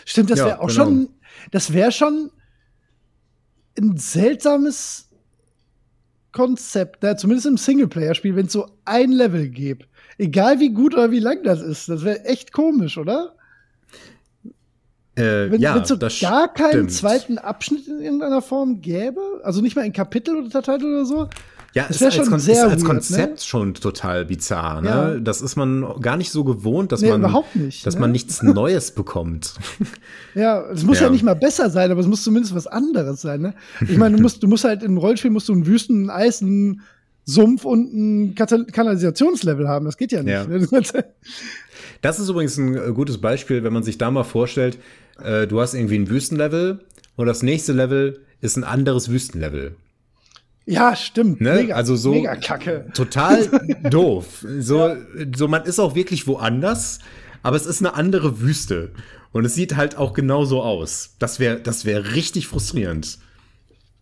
Stimmt, 0.05 0.29
das 0.29 0.39
wäre 0.39 0.49
ja, 0.49 0.59
auch 0.59 0.67
genau. 0.67 0.83
schon, 0.85 1.09
das 1.51 1.73
wäre 1.73 1.91
schon 1.91 2.31
ein 3.77 3.97
seltsames 3.97 5.09
Konzept, 6.31 7.01
ne? 7.03 7.15
zumindest 7.15 7.47
im 7.47 7.57
Singleplayer-Spiel, 7.57 8.35
wenn 8.35 8.47
es 8.47 8.53
so 8.53 8.67
ein 8.83 9.11
Level 9.11 9.49
gäbe. 9.49 9.85
Egal 10.17 10.59
wie 10.59 10.69
gut 10.69 10.93
oder 10.93 11.11
wie 11.11 11.19
lang 11.19 11.43
das 11.43 11.61
ist, 11.61 11.89
das 11.89 12.03
wäre 12.03 12.25
echt 12.25 12.51
komisch, 12.51 12.97
oder? 12.97 13.35
Äh, 15.15 15.49
wenn 15.49 15.61
ja, 15.61 15.77
es 15.77 15.87
so 15.87 15.97
gar 15.97 16.53
keinen 16.53 16.89
stimmt. 16.89 16.91
zweiten 16.91 17.37
Abschnitt 17.37 17.87
in 17.87 18.01
irgendeiner 18.01 18.41
Form 18.41 18.81
gäbe, 18.81 19.21
also 19.43 19.61
nicht 19.61 19.77
mal 19.77 19.83
ein 19.83 19.93
Kapitel 19.93 20.35
oder 20.35 20.61
Titel 20.61 20.85
oder 20.85 21.05
so, 21.05 21.29
ja, 21.75 21.85
das 21.89 21.99
ist, 21.99 22.17
als, 22.17 22.29
Kon 22.29 22.39
ist 22.39 22.49
als 22.49 22.85
Konzept 22.85 23.33
ne? 23.33 23.43
schon 23.43 23.73
total 23.73 24.23
bizarr. 24.23 24.81
Ne? 24.81 24.87
Ja. 24.87 25.19
Das 25.19 25.41
ist 25.41 25.57
man 25.57 25.85
gar 25.99 26.15
nicht 26.15 26.31
so 26.31 26.45
gewohnt, 26.45 26.93
dass 26.93 27.01
nee, 27.01 27.09
man 27.09 27.19
überhaupt 27.19 27.53
nicht, 27.57 27.85
dass 27.85 27.95
ne? 27.95 28.01
man 28.01 28.13
nichts 28.13 28.41
Neues 28.43 28.91
bekommt. 28.91 29.55
Ja, 30.35 30.61
es 30.71 30.85
muss 30.85 31.01
ja. 31.01 31.07
ja. 31.07 31.11
nicht 31.11 31.23
mal 31.23 31.35
besser 31.35 31.69
sein, 31.69 31.91
aber 31.91 31.99
es 31.99 32.07
muss 32.07 32.23
zumindest 32.23 32.55
was 32.55 32.65
anderes 32.65 33.21
sein. 33.21 33.41
Ne? 33.41 33.55
Ich 33.81 33.97
meine, 33.97 34.15
du 34.15 34.21
musst, 34.21 34.41
du 34.41 34.47
musst 34.47 34.63
halt 34.63 34.83
im 34.83 34.97
Rollspiel 34.97 35.31
musst 35.31 35.49
du 35.49 35.53
einen 35.53 35.65
Wüsten, 35.67 36.09
einen 36.09 36.09
Eis, 36.11 36.41
einen 36.41 36.81
Sumpf 37.25 37.65
und 37.65 37.93
ein 37.93 38.35
Kanalisationslevel 38.35 39.67
haben. 39.67 39.83
Das 39.83 39.97
geht 39.97 40.13
ja 40.13 40.23
nicht. 40.23 40.33
Ja. 40.33 40.47
Ne? 40.47 40.65
Das 42.01 42.19
ist 42.19 42.29
übrigens 42.29 42.57
ein 42.57 42.75
äh, 42.75 42.91
gutes 42.93 43.17
Beispiel, 43.17 43.63
wenn 43.63 43.73
man 43.73 43.81
sich 43.81 43.97
da 43.97 44.11
mal 44.11 44.23
vorstellt, 44.23 44.77
äh, 45.23 45.47
du 45.47 45.59
hast 45.59 45.73
irgendwie 45.73 45.97
ein 45.97 46.09
Wüstenlevel 46.09 46.79
und 47.15 47.25
das 47.25 47.41
nächste 47.41 47.73
Level 47.73 48.19
ist 48.41 48.57
ein 48.57 48.63
anderes 48.63 49.09
Wüstenlevel. 49.09 49.75
Ja, 50.65 50.95
stimmt. 50.95 51.41
Ne? 51.41 51.55
Mega, 51.55 51.75
also 51.75 51.95
so 51.95 52.11
mega 52.11 52.35
kacke. 52.35 52.85
total 52.93 53.47
doof. 53.89 54.45
So, 54.59 54.87
ja. 54.87 54.97
so 55.35 55.47
man 55.47 55.63
ist 55.63 55.79
auch 55.79 55.95
wirklich 55.95 56.27
woanders, 56.27 56.99
aber 57.43 57.55
es 57.55 57.65
ist 57.65 57.81
eine 57.81 57.93
andere 57.93 58.41
Wüste 58.41 58.91
und 59.31 59.45
es 59.45 59.53
sieht 59.53 59.75
halt 59.75 59.97
auch 59.97 60.13
genauso 60.13 60.63
aus. 60.63 61.15
Das 61.19 61.39
wäre 61.39 61.59
das 61.59 61.85
wäre 61.85 62.15
richtig 62.15 62.47
frustrierend. 62.47 63.19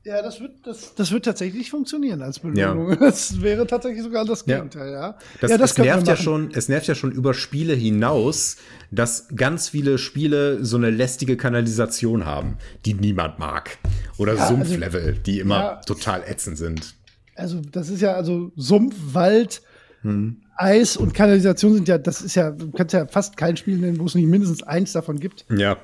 Ja, 0.05 0.21
das 0.21 0.41
wird, 0.41 0.51
das, 0.65 0.95
das 0.95 1.11
wird 1.11 1.23
tatsächlich 1.23 1.71
funktionieren 1.71 2.21
als 2.21 2.39
Belohnung. 2.39 2.89
Ja. 2.89 2.95
Das 2.97 3.41
wäre 3.41 3.65
tatsächlich 3.65 4.03
sogar 4.03 4.25
das 4.25 4.43
Gegenteil, 4.43 4.91
ja. 4.91 5.01
ja. 5.01 5.17
Das, 5.39 5.51
ja, 5.51 5.57
das 5.57 5.71
es 5.71 5.77
nervt 5.77 6.07
ja 6.07 6.17
schon, 6.17 6.51
es 6.53 6.67
nervt 6.67 6.87
ja 6.87 6.95
schon 6.95 7.13
über 7.13 7.33
Spiele 7.33 7.73
hinaus, 7.73 8.57
dass 8.91 9.29
ganz 9.33 9.69
viele 9.69 9.97
Spiele 9.97 10.63
so 10.65 10.75
eine 10.75 10.89
lästige 10.89 11.37
Kanalisation 11.37 12.25
haben, 12.25 12.57
die 12.85 12.95
niemand 12.95 13.39
mag. 13.39 13.77
Oder 14.17 14.33
ja, 14.33 14.41
also 14.41 14.55
Sumpflevel, 14.55 15.01
also, 15.01 15.21
die 15.21 15.39
immer 15.39 15.79
total 15.85 16.23
ätzend 16.27 16.57
sind. 16.57 16.95
Also, 17.35 17.61
das 17.71 17.89
ist 17.89 18.01
ja, 18.01 18.13
also 18.13 18.51
Sumpf, 18.57 18.95
Wald, 19.13 19.61
hm. 20.01 20.37
Eis 20.57 20.97
und 20.97 21.13
Kanalisation 21.13 21.75
sind 21.75 21.87
ja, 21.87 21.97
das 21.97 22.21
ist 22.21 22.35
ja, 22.35 22.51
du 22.51 22.71
kannst 22.71 22.93
ja 22.93 23.07
fast 23.07 23.37
kein 23.37 23.55
Spiel 23.55 23.77
nennen, 23.77 23.99
wo 23.99 24.05
es 24.05 24.15
nicht 24.15 24.27
mindestens 24.27 24.63
eins 24.63 24.91
davon 24.91 25.17
gibt. 25.19 25.45
Ja. 25.49 25.77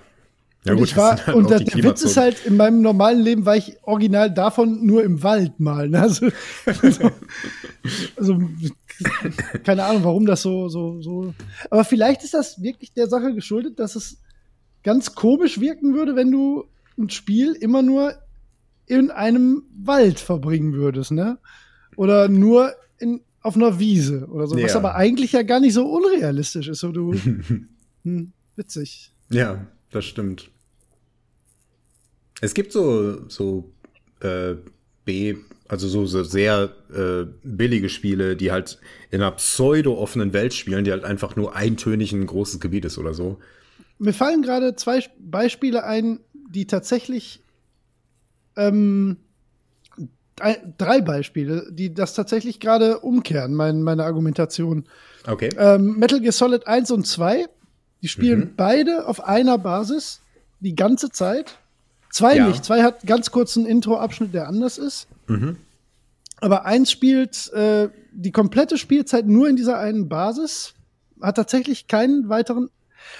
Ja, 0.66 0.74
und 0.74 0.80
gut, 0.80 0.90
ich 0.90 0.98
war, 0.98 1.26
halt 1.26 1.36
und 1.36 1.50
der, 1.50 1.60
der 1.60 1.84
Witz 1.84 2.02
ist 2.02 2.18
halt, 2.18 2.46
in 2.46 2.58
meinem 2.58 2.82
normalen 2.82 3.22
Leben 3.22 3.46
war 3.46 3.56
ich 3.56 3.78
original 3.84 4.34
davon 4.34 4.86
nur 4.86 5.04
im 5.04 5.24
Wald 5.24 5.60
mal. 5.60 5.88
Ne? 5.88 6.02
Also, 6.02 6.30
also, 6.66 7.12
also, 8.18 8.40
keine 9.64 9.86
Ahnung, 9.86 10.04
warum 10.04 10.26
das 10.26 10.42
so, 10.42 10.68
so, 10.68 11.02
so. 11.02 11.34
Aber 11.70 11.86
vielleicht 11.86 12.24
ist 12.24 12.34
das 12.34 12.62
wirklich 12.62 12.92
der 12.92 13.08
Sache 13.08 13.34
geschuldet, 13.34 13.80
dass 13.80 13.96
es 13.96 14.18
ganz 14.84 15.16
komisch 15.16 15.62
wirken 15.62 15.94
würde, 15.94 16.18
wenn 16.18 16.32
du 16.32 16.66
ein 16.98 17.10
Spiel 17.10 17.54
immer 17.54 17.82
nur 17.82 18.16
in 18.86 19.12
einem 19.12 19.64
Wald 19.82 20.20
verbringen 20.20 20.74
würdest, 20.74 21.12
ne? 21.12 21.38
Oder 21.96 22.28
nur 22.28 22.74
in, 22.98 23.22
auf 23.42 23.56
einer 23.56 23.80
Wiese 23.80 24.28
oder 24.28 24.48
so. 24.48 24.58
Ja. 24.58 24.66
Was 24.66 24.76
aber 24.76 24.96
eigentlich 24.96 25.32
ja 25.32 25.44
gar 25.44 25.62
nicht 25.62 25.74
so 25.74 25.88
unrealistisch 25.88 26.68
ist. 26.68 26.80
So, 26.80 26.92
du, 26.92 27.14
hm, 28.04 28.34
witzig. 28.58 29.14
Ja, 29.30 29.66
das 29.92 30.06
stimmt. 30.06 30.50
Es 32.42 32.54
gibt 32.54 32.72
so, 32.72 33.28
so 33.30 33.72
äh, 34.22 34.56
B, 35.06 35.36
also 35.68 35.88
so, 35.88 36.06
so 36.06 36.24
sehr 36.24 36.72
äh, 36.94 37.26
billige 37.44 37.90
Spiele, 37.90 38.36
die 38.36 38.52
halt 38.52 38.80
in 39.12 39.22
einer 39.22 39.32
pseudo-offenen 39.32 40.34
Welt 40.34 40.54
spielen, 40.54 40.84
die 40.84 40.92
halt 40.92 41.04
einfach 41.04 41.36
nur 41.36 41.56
eintönig 41.56 42.12
ein 42.12 42.26
großes 42.26 42.60
Gebiet 42.60 42.86
ist 42.86 42.98
oder 42.98 43.14
so. 43.14 43.40
Mir 43.98 44.14
fallen 44.14 44.42
gerade 44.42 44.76
zwei 44.76 45.04
Beispiele 45.20 45.84
ein, 45.84 46.20
die 46.34 46.66
tatsächlich 46.66 47.44
ähm, 48.56 49.18
drei 50.78 51.02
Beispiele, 51.02 51.68
die 51.72 51.94
das 51.94 52.14
tatsächlich 52.14 52.60
gerade 52.60 53.00
umkehren, 53.00 53.54
mein, 53.54 53.84
meine 53.84 54.06
Argumentation. 54.06 54.86
Okay. 55.28 55.50
Ähm, 55.58 55.98
Metal 55.98 56.22
Gear 56.22 56.32
Solid 56.32 56.66
1 56.66 56.92
und 56.92 57.06
2 57.06 57.46
die 58.02 58.08
spielen 58.08 58.40
mhm. 58.40 58.56
beide 58.56 59.08
auf 59.08 59.24
einer 59.24 59.58
Basis 59.58 60.22
die 60.60 60.76
ganze 60.76 61.10
Zeit. 61.10 61.58
Zwei 62.10 62.38
ja. 62.38 62.48
nicht. 62.48 62.66
Zwei 62.66 62.84
hat 62.84 63.06
ganz 63.06 63.32
kurzen 63.32 63.66
Intro-Abschnitt, 63.66 64.34
der 64.34 64.48
anders 64.48 64.78
ist. 64.78 65.08
Mhm. 65.28 65.58
Aber 66.42 66.66
eins 66.66 66.92
spielt 66.92 67.52
äh, 67.54 67.90
die 68.12 68.32
komplette 68.32 68.78
Spielzeit 68.78 69.28
nur 69.28 69.50
in 69.50 69.56
dieser 69.56 69.78
einen 69.78 70.10
Basis, 70.10 70.74
hat 71.22 71.36
tatsächlich 71.36 71.88
keinen 71.88 72.30
weiteren. 72.30 72.70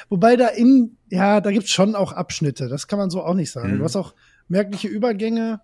Wobei 0.08 0.36
da 0.36 0.48
in, 0.48 0.98
ja, 1.10 1.42
da 1.42 1.52
gibt's 1.52 1.72
schon 1.72 1.96
auch 1.96 2.14
Abschnitte. 2.14 2.70
Das 2.70 2.88
kann 2.88 3.00
man 3.00 3.10
so 3.10 3.24
auch 3.24 3.34
nicht 3.34 3.52
sagen. 3.52 3.74
Mhm. 3.74 3.78
Du 3.80 3.84
hast 3.84 3.96
auch 3.96 4.14
merkliche 4.48 4.88
Übergänge. 4.88 5.62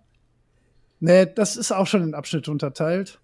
Nee, 1.00 1.26
das 1.26 1.56
ist 1.56 1.72
auch 1.72 1.86
schon 1.86 2.02
in 2.02 2.14
Abschnitte 2.14 2.50
unterteilt. 2.50 3.18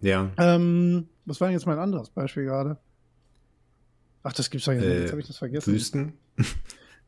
Ja. 0.00 0.30
Ähm, 0.38 1.08
was 1.24 1.40
war 1.40 1.48
denn 1.48 1.56
jetzt 1.56 1.66
mein 1.66 1.78
anderes 1.78 2.10
Beispiel 2.10 2.44
gerade? 2.44 2.78
Ach, 4.22 4.32
das 4.32 4.50
gibt's 4.50 4.66
doch 4.66 4.72
nicht. 4.72 4.84
Äh, 4.84 5.02
jetzt 5.02 5.10
habe 5.10 5.20
ich 5.20 5.26
das 5.26 5.38
vergessen. 5.38 5.72
Wüsten? 5.72 6.12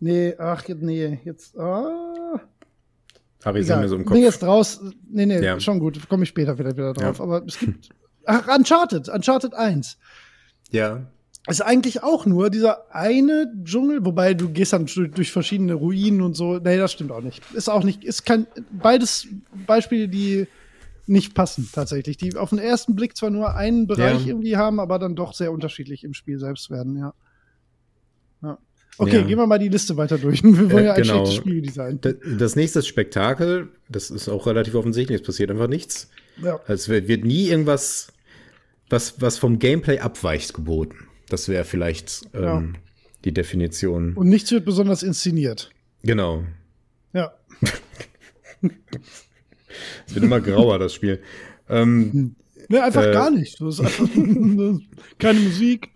Nee, 0.02 0.34
ach, 0.38 0.64
nee, 0.66 1.20
jetzt. 1.26 1.58
Ah. 1.58 2.40
Habe 3.44 3.60
ich 3.60 3.68
mir 3.68 3.88
so 3.88 3.96
im 3.96 4.04
Kopf. 4.04 4.16
Nee, 4.16 4.24
jetzt 4.24 4.42
raus. 4.42 4.80
Nee, 5.10 5.26
nee, 5.26 5.42
ja. 5.42 5.60
schon 5.60 5.78
gut. 5.78 6.08
Komme 6.08 6.22
ich 6.22 6.30
später 6.30 6.58
wieder, 6.58 6.74
wieder 6.74 6.94
drauf. 6.94 7.18
Ja. 7.18 7.24
Aber 7.24 7.44
es 7.46 7.58
gibt. 7.58 7.90
Ach, 8.24 8.48
Uncharted, 8.56 9.08
Uncharted 9.08 9.54
1. 9.54 9.98
Ja. 10.70 11.06
Ist 11.48 11.62
eigentlich 11.62 12.02
auch 12.02 12.26
nur 12.26 12.50
dieser 12.50 12.94
eine 12.94 13.50
Dschungel, 13.64 14.04
wobei 14.04 14.34
du 14.34 14.50
gehst 14.50 14.74
dann 14.74 14.86
durch 14.86 15.32
verschiedene 15.32 15.74
Ruinen 15.74 16.20
und 16.20 16.34
so. 16.34 16.58
Nee, 16.58 16.76
das 16.76 16.92
stimmt 16.92 17.12
auch 17.12 17.22
nicht. 17.22 17.42
Ist 17.54 17.70
auch 17.70 17.82
nicht, 17.82 18.04
ist 18.04 18.26
kein, 18.26 18.46
beides 18.70 19.26
Beispiele, 19.66 20.08
die 20.08 20.46
nicht 21.10 21.34
passen, 21.34 21.68
tatsächlich. 21.72 22.16
Die 22.16 22.36
auf 22.36 22.50
den 22.50 22.58
ersten 22.58 22.94
Blick 22.94 23.16
zwar 23.16 23.30
nur 23.30 23.54
einen 23.54 23.86
Bereich 23.86 24.22
ja. 24.22 24.28
irgendwie 24.28 24.56
haben, 24.56 24.80
aber 24.80 24.98
dann 24.98 25.16
doch 25.16 25.34
sehr 25.34 25.52
unterschiedlich 25.52 26.04
im 26.04 26.14
Spiel 26.14 26.38
selbst 26.38 26.70
werden, 26.70 26.96
ja. 26.96 27.14
ja. 28.42 28.58
Okay, 28.96 29.18
ja. 29.18 29.22
gehen 29.22 29.38
wir 29.38 29.46
mal 29.46 29.58
die 29.58 29.68
Liste 29.68 29.96
weiter 29.96 30.18
durch. 30.18 30.42
Wir 30.44 30.70
wollen 30.70 30.84
ja 30.84 30.92
ein 30.92 31.02
genau. 31.02 31.14
schlechtes 31.14 31.34
Spiel 31.34 31.62
designen. 31.62 32.00
Das 32.38 32.56
nächste 32.56 32.82
Spektakel, 32.82 33.68
das 33.88 34.10
ist 34.10 34.28
auch 34.28 34.46
relativ 34.46 34.74
offensichtlich, 34.74 35.20
es 35.20 35.26
passiert 35.26 35.50
einfach 35.50 35.68
nichts. 35.68 36.10
Ja. 36.42 36.60
Also 36.66 36.92
es 36.92 37.08
wird 37.08 37.24
nie 37.24 37.48
irgendwas, 37.48 38.12
was, 38.88 39.20
was 39.20 39.38
vom 39.38 39.58
Gameplay 39.58 39.98
abweicht, 39.98 40.54
geboten. 40.54 41.08
Das 41.28 41.48
wäre 41.48 41.64
vielleicht 41.64 42.22
ähm, 42.34 42.76
die 43.24 43.32
Definition. 43.32 44.14
Und 44.14 44.28
nichts 44.28 44.50
wird 44.50 44.64
besonders 44.64 45.02
inszeniert. 45.02 45.70
Genau. 46.02 46.44
Ja. 47.12 47.32
Es 50.06 50.14
wird 50.14 50.24
immer 50.24 50.40
grauer, 50.40 50.78
das 50.78 50.94
Spiel. 50.94 51.20
Ähm, 51.68 52.34
Ne, 52.68 52.82
einfach 52.84 53.02
Äh, 53.04 53.12
gar 53.12 53.30
nicht. 53.30 53.60
Einfach 53.60 54.08
keine 55.18 55.40
Musik, 55.40 55.88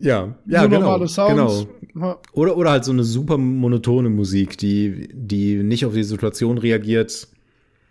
ja, 0.00 0.34
ja, 0.46 0.60
nur 0.62 0.68
genau. 0.68 0.80
normale 0.80 1.08
Sounds. 1.08 1.66
genau. 1.92 2.06
Ja. 2.06 2.18
Oder, 2.32 2.56
oder 2.56 2.70
halt 2.70 2.84
so 2.84 2.92
eine 2.92 3.04
super 3.04 3.36
monotone 3.38 4.08
Musik, 4.10 4.56
die, 4.58 5.08
die 5.12 5.56
nicht 5.62 5.84
auf 5.84 5.92
die 5.94 6.02
Situation 6.04 6.58
reagiert. 6.58 7.28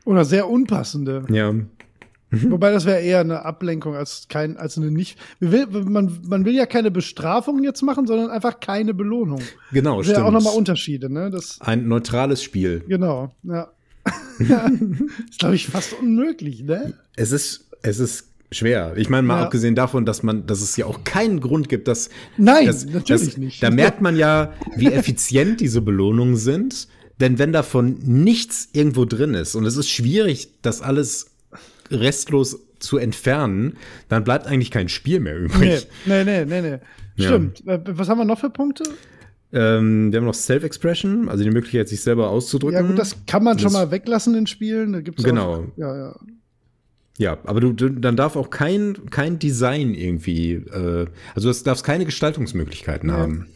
Oder 0.06 0.26
sehr 0.26 0.50
unpassende. 0.50 1.26
Ja. 1.32 1.54
Wobei 2.32 2.72
das 2.72 2.86
wäre 2.86 3.00
eher 3.02 3.22
eine 3.22 3.44
Ablenkung 3.44 3.96
als 3.96 4.28
kein, 4.30 4.56
als 4.58 4.78
eine 4.78 4.92
nicht. 4.92 5.18
Will, 5.40 5.66
man, 5.68 6.20
man 6.28 6.46
will 6.46 6.56
ja 6.56 6.66
keine 6.66 6.92
Bestrafung 6.92 7.64
jetzt 7.64 7.82
machen, 7.82 8.06
sondern 8.06 8.30
einfach 8.30 8.60
keine 8.60 8.94
Belohnung. 8.94 9.42
Genau, 9.72 9.98
Das 9.98 10.08
stimmt. 10.12 10.26
auch 10.26 10.32
nochmal 10.32 10.56
Unterschiede, 10.56 11.12
ne? 11.12 11.30
Das, 11.32 11.60
Ein 11.62 11.88
neutrales 11.88 12.44
Spiel. 12.44 12.84
genau, 12.88 13.34
ja. 13.44 13.70
Ja. 14.48 14.68
Ist, 15.30 15.40
glaube 15.40 15.56
ich, 15.56 15.68
fast 15.68 15.94
unmöglich, 15.94 16.64
ne? 16.64 16.94
Es 17.16 17.32
ist, 17.32 17.66
es 17.82 18.00
ist 18.00 18.26
schwer. 18.52 18.94
Ich 18.98 19.10
meine, 19.10 19.28
mal 19.28 19.38
Ja. 19.40 19.44
abgesehen 19.46 19.76
davon, 19.76 20.06
dass 20.06 20.24
man, 20.24 20.46
dass 20.48 20.62
es 20.62 20.76
ja 20.78 20.86
auch 20.86 21.04
keinen 21.04 21.40
Grund 21.42 21.70
gibt, 21.70 21.88
dass. 21.88 22.10
Nein, 22.38 22.66
dass, 22.68 22.86
natürlich 22.86 23.26
dass, 23.30 23.38
nicht. 23.38 23.62
Da 23.64 23.70
merkt 23.70 24.02
man 24.02 24.16
ja, 24.16 24.54
wie 24.76 24.88
effizient 24.92 25.60
diese 25.62 25.82
Belohnungen 25.82 26.36
sind. 26.38 26.88
Denn 27.20 27.38
wenn 27.38 27.52
davon 27.52 27.98
nichts 28.04 28.70
irgendwo 28.72 29.04
drin 29.04 29.34
ist 29.34 29.54
und 29.56 29.66
es 29.66 29.76
ist 29.76 29.90
schwierig, 29.90 30.54
das 30.62 30.82
alles 30.82 31.32
restlos 31.92 32.60
zu 32.80 32.98
entfernen, 32.98 33.74
dann 34.08 34.24
bleibt 34.24 34.48
eigentlich 34.48 34.72
kein 34.72 34.88
Spiel 34.88 35.20
mehr 35.20 35.38
Nee, 35.38 35.46
übrig. 35.46 35.88
nee, 36.06 36.24
nee, 36.24 36.46
nee, 36.46 36.62
nee. 36.62 36.78
Ja. 37.18 37.28
Stimmt. 37.28 37.68
Äh, 37.68 37.80
Was 37.88 38.08
haben 38.08 38.20
wir 38.20 38.26
noch 38.26 38.40
für 38.40 38.50
Punkte? 38.50 38.84
Ähm, 39.52 40.12
wir 40.12 40.20
haben 40.20 40.26
noch 40.26 40.34
Self-Expression, 40.36 41.28
also 41.28 41.44
die 41.44 41.50
Möglichkeit, 41.50 41.90
sich 41.90 42.02
selber 42.02 42.30
auszudrücken. 42.30 42.76
Ja, 42.82 42.88
gut, 42.88 43.00
das 43.00 43.16
kann 43.26 43.44
man 43.44 43.58
schon 43.58 43.66
Das- 43.66 43.74
mal 43.74 43.92
weglassen 43.92 44.36
in 44.36 44.46
Spielen. 44.48 44.94
Da 44.94 45.02
gibt's 45.02 45.24
Genau. 45.24 45.56
Auch, 45.56 45.64
ja, 45.78 45.98
ja. 45.98 46.16
Ja, 47.18 47.38
aber 47.44 47.60
du, 47.60 47.74
du 47.74 47.90
dann 47.90 48.16
darf 48.16 48.36
auch 48.38 48.50
kein, 48.50 49.10
kein 49.10 49.40
Design 49.40 49.94
irgendwie, 49.94 50.54
äh, 50.54 51.06
also 51.36 51.52
du 51.52 51.64
darfst 51.64 51.84
keine 51.84 52.06
Gestaltungsmöglichkeiten 52.06 53.10
Ja. 53.10 53.18
haben. 53.18 53.48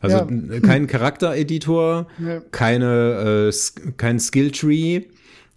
Also 0.00 0.16
Ja. 0.18 0.60
kein 0.60 0.86
Charaktereditor, 0.86 2.06
Ja. 2.18 2.40
keine, 2.52 3.50
äh, 3.50 3.92
kein 3.96 4.20
Skilltree. 4.20 5.02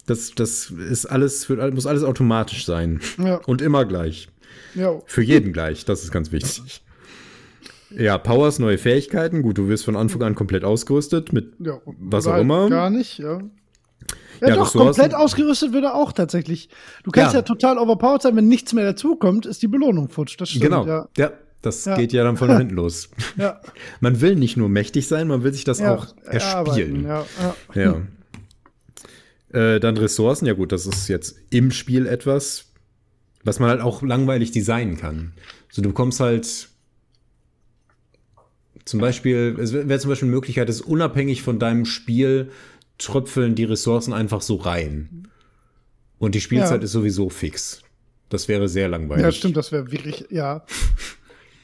Das, 0.06 0.32
das 0.34 0.70
ist 0.90 1.06
alles, 1.06 1.44
für, 1.44 1.70
muss 1.70 1.86
alles 1.86 2.02
automatisch 2.02 2.66
sein. 2.66 3.00
Ja. 3.18 3.36
Und 3.46 3.62
immer 3.62 3.84
gleich. 3.84 4.28
ja. 4.74 5.00
Für 5.06 5.22
jeden 5.22 5.52
gleich, 5.52 5.84
das 5.84 6.02
ist 6.02 6.10
ganz 6.10 6.32
wichtig. 6.32 6.82
Ja, 7.98 8.18
Powers, 8.18 8.58
neue 8.58 8.78
Fähigkeiten. 8.78 9.42
Gut, 9.42 9.58
du 9.58 9.68
wirst 9.68 9.84
von 9.84 9.96
Anfang 9.96 10.22
an 10.22 10.34
komplett 10.34 10.64
ausgerüstet 10.64 11.32
mit 11.32 11.54
ja. 11.58 11.80
Was 12.00 12.26
auch 12.26 12.38
immer. 12.38 12.68
Gar 12.68 12.90
nicht, 12.90 13.18
ja. 13.18 13.40
Ja, 14.40 14.48
Ja, 14.48 14.56
doch, 14.56 14.72
komplett 14.72 15.14
ausgerüstet 15.14 15.72
würde 15.72 15.94
auch 15.94 16.12
tatsächlich. 16.12 16.68
Du 17.04 17.10
kannst 17.10 17.32
Ja. 17.34 17.40
ja, 17.40 17.42
total 17.42 17.78
overpowered 17.78 18.22
sein, 18.22 18.34
wenn 18.36 18.48
nichts 18.48 18.72
mehr 18.72 18.84
dazukommt, 18.84 19.46
ist 19.46 19.62
die 19.62 19.68
Belohnung 19.68 20.08
futsch. 20.08 20.36
Das 20.40 20.48
stimmt. 20.48 20.64
Genau. 20.64 20.86
Ja. 20.86 21.08
Ja, 21.16 21.32
das 21.62 21.84
Ja. 21.84 21.96
geht 21.96 22.12
ja 22.12 22.24
dann 22.24 22.36
von 22.36 22.56
hinten 22.56 22.74
los. 22.74 23.08
Ja. 23.36 23.60
Man 24.00 24.20
will 24.20 24.34
nicht 24.34 24.56
nur 24.56 24.68
mächtig 24.68 25.06
sein, 25.06 25.28
man 25.28 25.44
will 25.44 25.52
sich 25.52 25.64
das 25.64 25.78
ja. 25.78 25.94
auch 25.94 26.06
erspielen. 26.24 27.04
Ja, 27.04 27.24
ja. 27.74 27.82
Ja. 27.82 28.00
Äh, 29.58 29.80
dann 29.80 29.96
Ressourcen, 29.96 30.46
ja 30.46 30.54
gut, 30.54 30.72
das 30.72 30.86
ist 30.86 31.08
jetzt 31.08 31.36
im 31.50 31.70
Spiel 31.70 32.06
etwas, 32.06 32.66
was 33.44 33.60
man 33.60 33.68
halt 33.68 33.80
auch 33.80 34.02
langweilig 34.02 34.50
designen 34.50 34.96
kann. 34.96 35.34
So, 35.70 35.82
du 35.82 35.88
bekommst 35.90 36.20
halt 36.20 36.68
zum 38.84 39.00
Beispiel, 39.00 39.56
es 39.60 39.72
wäre 39.72 39.98
zum 39.98 40.08
Beispiel 40.10 40.26
eine 40.28 40.34
Möglichkeit, 40.36 40.68
es 40.68 40.80
unabhängig 40.80 41.42
von 41.42 41.58
deinem 41.58 41.84
Spiel 41.84 42.50
tröpfeln 42.98 43.54
die 43.54 43.64
Ressourcen 43.64 44.12
einfach 44.12 44.42
so 44.42 44.56
rein. 44.56 45.28
Und 46.18 46.34
die 46.34 46.40
Spielzeit 46.40 46.80
Ja. 46.80 46.84
ist 46.84 46.92
sowieso 46.92 47.28
fix. 47.28 47.82
Das 48.28 48.48
wäre 48.48 48.68
sehr 48.68 48.88
langweilig. 48.88 49.24
ja, 49.24 49.32
stimmt, 49.32 49.56
das 49.56 49.72
wäre 49.72 49.90
wirklich, 49.92 50.26
ja. 50.30 50.64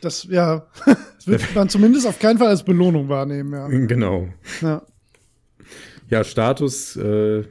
Das, 0.00 0.24
ja, 0.30 0.66
das 0.86 1.26
wird 1.26 1.54
man 1.54 1.68
zumindest 1.68 2.06
auf 2.06 2.18
keinen 2.18 2.38
Fall 2.38 2.48
als 2.48 2.62
Belohnung 2.64 3.08
wahrnehmen, 3.08 3.52
ja. 3.52 3.68
Genau. 3.86 4.28
ja. 4.60 4.82
Ja, 6.10 6.24
Status, 6.24 6.96
äh, 6.96 7.44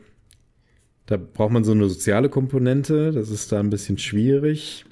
da 1.05 1.17
braucht 1.17 1.51
man 1.51 1.63
so 1.63 1.71
eine 1.73 1.87
soziale 1.87 2.27
Komponente. 2.29 3.11
Das 3.11 3.29
ist 3.29 3.51
da 3.51 3.59
ein 3.59 3.69
bisschen 3.69 3.97
schwierig. 3.97 4.83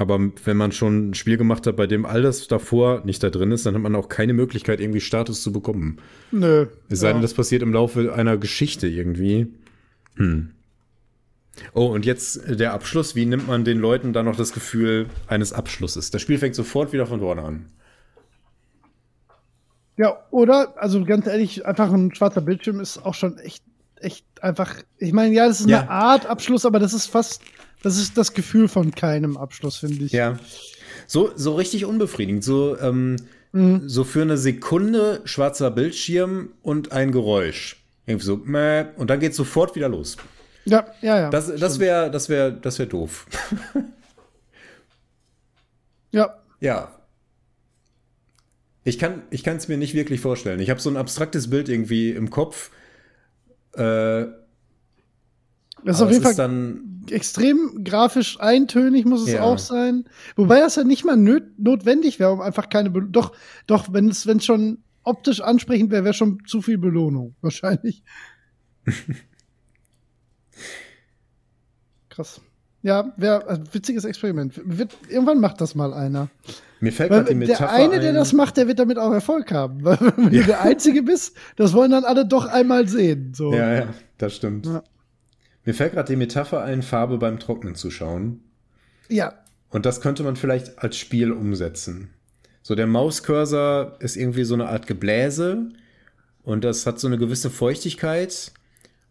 Aber 0.00 0.20
wenn 0.44 0.56
man 0.56 0.70
schon 0.72 1.10
ein 1.10 1.14
Spiel 1.14 1.36
gemacht 1.36 1.66
hat, 1.66 1.76
bei 1.76 1.86
dem 1.88 2.06
all 2.06 2.22
das 2.22 2.46
davor 2.46 3.02
nicht 3.04 3.22
da 3.22 3.30
drin 3.30 3.50
ist, 3.50 3.66
dann 3.66 3.74
hat 3.74 3.82
man 3.82 3.96
auch 3.96 4.08
keine 4.08 4.32
Möglichkeit, 4.32 4.80
irgendwie 4.80 5.00
Status 5.00 5.42
zu 5.42 5.52
bekommen. 5.52 5.98
Nö. 6.30 6.66
Es 6.88 7.00
sei 7.00 7.08
denn, 7.08 7.16
ja. 7.16 7.22
das 7.22 7.34
passiert 7.34 7.62
im 7.62 7.72
Laufe 7.72 8.12
einer 8.14 8.36
Geschichte 8.36 8.86
irgendwie. 8.86 9.48
Hm. 10.16 10.50
Oh, 11.74 11.86
und 11.86 12.06
jetzt 12.06 12.40
der 12.48 12.72
Abschluss. 12.72 13.16
Wie 13.16 13.26
nimmt 13.26 13.48
man 13.48 13.64
den 13.64 13.78
Leuten 13.78 14.12
dann 14.12 14.26
noch 14.26 14.36
das 14.36 14.52
Gefühl 14.52 15.06
eines 15.26 15.52
Abschlusses? 15.52 16.12
Das 16.12 16.22
Spiel 16.22 16.38
fängt 16.38 16.54
sofort 16.54 16.92
wieder 16.92 17.06
von 17.06 17.18
vorne 17.18 17.42
an. 17.42 17.66
Ja, 19.96 20.16
oder, 20.30 20.74
also 20.76 21.04
ganz 21.04 21.26
ehrlich, 21.26 21.66
einfach 21.66 21.92
ein 21.92 22.14
schwarzer 22.14 22.40
Bildschirm 22.40 22.78
ist 22.78 23.04
auch 23.04 23.14
schon 23.14 23.36
echt, 23.38 23.64
echt 23.96 24.24
einfach. 24.40 24.76
Ich 24.98 25.12
meine, 25.12 25.34
ja, 25.34 25.48
das 25.48 25.58
ist 25.60 25.68
Ja. 25.68 25.80
eine 25.80 25.90
Art 25.90 26.26
Abschluss, 26.26 26.64
aber 26.64 26.78
das 26.78 26.94
ist 26.94 27.06
fast, 27.06 27.42
das 27.82 27.98
ist 27.98 28.16
das 28.16 28.32
Gefühl 28.34 28.68
von 28.68 28.90
keinem 28.92 29.36
Abschluss, 29.36 29.76
finde 29.78 30.04
ich. 30.04 30.12
Ja. 30.12 30.38
So, 31.06 31.30
so 31.36 31.54
richtig 31.54 31.84
unbefriedigend. 31.84 32.44
So, 32.44 32.78
ähm, 32.78 33.16
Mhm. 33.52 33.88
so 33.88 34.04
für 34.04 34.20
eine 34.22 34.36
Sekunde 34.36 35.22
schwarzer 35.24 35.70
Bildschirm 35.70 36.50
und 36.62 36.92
ein 36.92 37.12
Geräusch. 37.12 37.82
Irgendwie 38.06 38.26
so, 38.26 38.36
mäh, 38.36 38.84
und 38.96 39.08
dann 39.08 39.20
geht's 39.20 39.36
sofort 39.38 39.74
wieder 39.74 39.88
los. 39.88 40.18
ja, 40.66 40.86
ja. 41.00 41.18
ja. 41.18 41.30
Das, 41.30 41.54
das 41.56 41.78
wäre 41.78 42.10
das 42.10 42.28
wär, 42.28 42.50
das 42.50 42.78
wär 42.78 42.86
doof. 42.86 43.26
ja. 46.10 46.34
ja. 46.60 46.94
Ich 48.84 48.98
kann 48.98 49.22
ich 49.30 49.46
es 49.46 49.68
mir 49.68 49.76
nicht 49.76 49.94
wirklich 49.94 50.20
vorstellen. 50.20 50.60
Ich 50.60 50.70
habe 50.70 50.80
so 50.80 50.88
ein 50.90 50.96
abstraktes 50.96 51.50
Bild 51.50 51.68
irgendwie 51.68 52.10
im 52.10 52.30
Kopf. 52.30 52.70
Äh, 53.74 53.80
Das 53.80 54.26
ist 55.84 55.96
aber 56.00 56.04
auf 56.06 56.10
jeden 56.12 56.22
es 56.22 56.22
Fall 56.22 56.34
dann 56.34 56.87
extrem 57.12 57.84
grafisch 57.84 58.40
eintönig 58.40 59.04
muss 59.04 59.22
es 59.22 59.32
Ja. 59.32 59.42
auch 59.42 59.58
sein. 59.58 60.04
Wobei 60.36 60.60
das 60.60 60.76
ja 60.76 60.84
nicht 60.84 61.04
mal 61.04 61.16
nöt 61.16 61.58
notwendig 61.58 62.18
wäre, 62.18 62.32
um 62.32 62.40
einfach 62.40 62.68
keine 62.68 62.90
Be 62.90 63.02
Doch, 63.02 63.32
doch, 63.66 63.92
wenn 63.92 64.08
es, 64.08 64.26
wenn 64.26 64.40
schon 64.40 64.78
optisch 65.02 65.40
ansprechend 65.40 65.90
wäre, 65.90 66.04
wäre 66.04 66.14
schon 66.14 66.38
zu 66.46 66.62
viel 66.62 66.78
Belohnung. 66.78 67.34
Wahrscheinlich. 67.40 68.02
Krass. 72.10 72.40
Ja, 72.82 73.12
wäre 73.16 73.48
ein 73.48 73.64
witziges 73.72 74.04
Experiment. 74.04 74.60
Wird, 74.64 74.96
irgendwann 75.08 75.40
macht 75.40 75.60
das 75.60 75.74
mal 75.74 75.92
einer. 75.92 76.28
mir 76.80 76.92
fällt 76.92 77.10
gerade 77.10 77.28
die 77.28 77.34
Metapher 77.34 77.66
der 77.66 77.72
eine, 77.72 78.00
der 78.00 78.10
ein. 78.10 78.14
das 78.14 78.32
macht, 78.32 78.56
der 78.56 78.68
wird 78.68 78.78
damit 78.78 78.98
auch 78.98 79.12
Erfolg 79.12 79.50
haben. 79.52 79.80
Weil 79.84 79.98
wenn 80.16 80.30
du 80.30 80.44
der 80.44 80.60
Einzige 80.62 81.02
bist, 81.02 81.36
das 81.56 81.72
wollen 81.72 81.90
dann 81.90 82.04
alle 82.04 82.24
doch 82.24 82.46
einmal 82.46 82.86
sehen. 82.88 83.32
So. 83.34 83.52
Ja, 83.52 83.74
ja, 83.74 83.88
das 84.18 84.36
stimmt. 84.36 84.66
Ja. 84.66 84.82
Mir 85.68 85.74
fällt 85.74 85.92
gerade 85.92 86.10
die 86.10 86.16
Metapher 86.16 86.64
ein, 86.64 86.80
Farbe 86.80 87.18
beim 87.18 87.38
Trocknen 87.38 87.74
zu 87.74 87.90
schauen. 87.90 88.40
ja. 89.10 89.34
Und 89.68 89.84
das 89.84 90.00
könnte 90.00 90.22
man 90.22 90.34
vielleicht 90.34 90.78
als 90.78 90.96
Spiel 90.96 91.30
umsetzen. 91.30 92.08
So, 92.62 92.74
der 92.74 92.86
Mauscursor 92.86 93.98
ist 94.00 94.16
irgendwie 94.16 94.44
so 94.44 94.54
eine 94.54 94.70
Art 94.70 94.86
Gebläse 94.86 95.68
und 96.42 96.64
das 96.64 96.86
hat 96.86 96.98
so 96.98 97.06
eine 97.06 97.18
gewisse 97.18 97.50
Feuchtigkeit. 97.50 98.52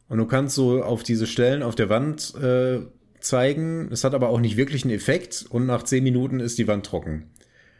Und 0.09 0.17
du 0.17 0.25
kannst 0.25 0.55
so 0.55 0.81
auf 0.81 1.03
diese 1.03 1.27
Stellen 1.27 1.61
auf 1.61 1.75
der 1.75 1.89
Wand 1.89 2.33
äh, 2.41 2.79
zeigen. 3.19 3.91
Es 3.91 4.03
hat 4.03 4.15
aber 4.15 4.29
auch 4.29 4.39
nicht 4.39 4.57
wirklich 4.57 4.83
einen 4.83 4.95
Effekt 4.95 5.45
und 5.47 5.67
nach 5.67 5.83
zehn 5.83 6.03
Minuten 6.03 6.39
ist 6.39 6.57
die 6.57 6.67
Wand 6.67 6.87
trocken. 6.87 7.29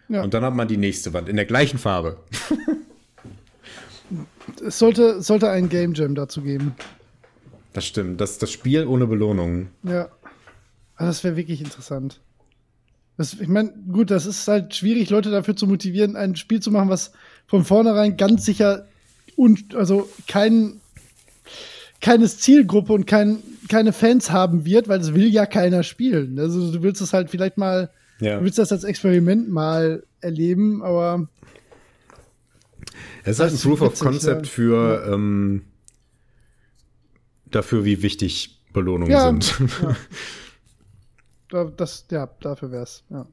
Ja. 0.08 0.22
Und 0.22 0.36
dann 0.36 0.44
hat 0.44 0.54
man 0.54 0.68
die 0.68 0.78
nächste 0.78 1.14
Wand 1.14 1.30
in 1.30 1.36
der 1.36 1.46
gleichen 1.46 1.80
Farbe. 1.80 2.18
Es 4.64 4.78
sollte, 4.78 5.20
sollte 5.24 5.50
ein 5.50 5.68
Game 5.68 5.96
Jam 5.96 6.14
dazu 6.14 6.44
geben. 6.44 6.76
Das 7.78 7.86
stimmt. 7.86 8.20
Das 8.20 8.40
das 8.40 8.50
Spiel 8.50 8.88
ohne 8.88 9.06
Belohnung. 9.06 9.68
Ja. 9.84 10.10
Aber 10.96 11.06
das 11.10 11.24
wäre 11.24 11.36
wirklich 11.36 11.62
interessant. 11.62 12.20
Das, 13.18 13.36
ich 13.36 13.48
meine, 13.48 13.72
gut, 13.92 14.10
das 14.10 14.26
ist 14.26 14.48
halt 14.48 14.74
schwierig, 14.74 15.12
Leute 15.12 15.30
dafür 15.30 15.56
zu 15.56 15.68
motivieren, 15.68 16.16
ein 16.16 16.36
Spiel 16.36 16.60
zu 16.60 16.72
machen, 16.72 16.90
was 16.90 17.12
von 17.46 17.64
vornherein 17.64 18.18
ganz 18.18 18.46
sicher 18.46 18.88
und 19.36 19.76
also 19.76 20.10
kein, 20.28 20.82
keine 22.02 22.28
Zielgruppe 22.28 22.94
und 22.94 23.06
kein, 23.06 23.44
keine 23.70 23.94
Fans 23.94 24.32
haben 24.32 24.66
wird, 24.66 24.88
weil 24.88 24.98
das 24.98 25.14
will 25.14 25.28
ja 25.28 25.46
keiner 25.46 25.84
spielen. 25.84 26.40
Also 26.40 26.72
du 26.72 26.82
willst 26.82 27.00
es 27.04 27.14
halt 27.14 27.30
vielleicht 27.30 27.60
mal, 27.60 27.92
Ja. 28.20 28.40
du 28.40 28.44
willst 28.44 28.58
das 28.58 28.72
als 28.72 28.86
Experiment 28.86 29.50
mal 29.52 30.02
erleben, 30.22 30.82
aber 30.82 31.28
Es 33.24 33.34
ist 33.34 33.40
halt 33.40 33.54
ein 33.54 33.60
Proof 33.60 33.82
of 33.84 34.00
Concept 34.00 34.48
ja. 34.48 34.52
für 34.52 35.12
ähm, 35.14 35.62
dafür, 37.58 37.84
wie 37.86 38.02
wichtig 38.02 38.62
Belohnungen 38.74 39.12
Ja, 39.12 39.28
sind. 39.28 39.56
ja. 39.82 39.96
da, 41.50 41.64
das, 41.66 42.06
ja, 42.12 42.30
dafür 42.42 42.72
wär's, 42.72 43.04
ja. 43.10 43.26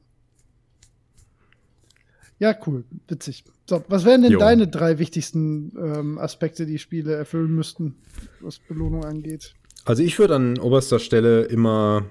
Ja, 2.37 2.53
cool, 2.67 2.83
witzig. 3.07 3.45
So, 3.67 3.83
was 3.87 4.03
wären 4.05 4.21
denn 4.21 4.33
Jo. 4.33 4.39
deine 4.39 4.67
drei 4.67 4.99
wichtigsten 4.99 5.71
ähm, 5.77 6.17
Aspekte, 6.19 6.65
die 6.65 6.79
Spiele 6.79 7.13
erfüllen 7.15 7.55
müssten, 7.55 7.95
was 8.41 8.59
Belohnung 8.59 9.05
angeht? 9.05 9.53
Also 9.85 10.03
ich 10.03 10.19
würde 10.19 10.35
an 10.35 10.59
oberster 10.59 10.99
Stelle 10.99 11.43
immer, 11.43 12.05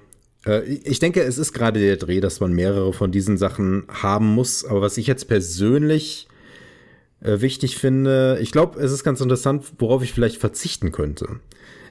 äh, 0.45 0.63
ich 0.63 0.99
denke, 0.99 1.21
es 1.21 1.37
ist 1.37 1.53
gerade 1.53 1.79
der 1.79 1.97
Dreh, 1.97 2.21
dass 2.21 2.39
man 2.39 2.53
mehrere 2.53 2.91
von 2.91 3.11
diesen 3.11 3.37
Sachen 3.37 3.83
haben 3.89 4.27
muss. 4.33 4.65
Aber 4.65 4.81
was 4.81 4.97
ich 4.97 5.05
jetzt 5.07 5.27
persönlich 5.27 6.27
äh, 7.21 7.39
wichtig 7.41 7.77
finde, 7.77 8.39
ich 8.41 8.51
glaube, 8.51 8.79
es 8.79 8.91
ist 8.91 9.03
ganz 9.03 9.21
interessant, 9.21 9.73
worauf 9.77 10.03
ich 10.03 10.11
vielleicht 10.11 10.37
verzichten 10.37 10.91
könnte. 10.91 11.39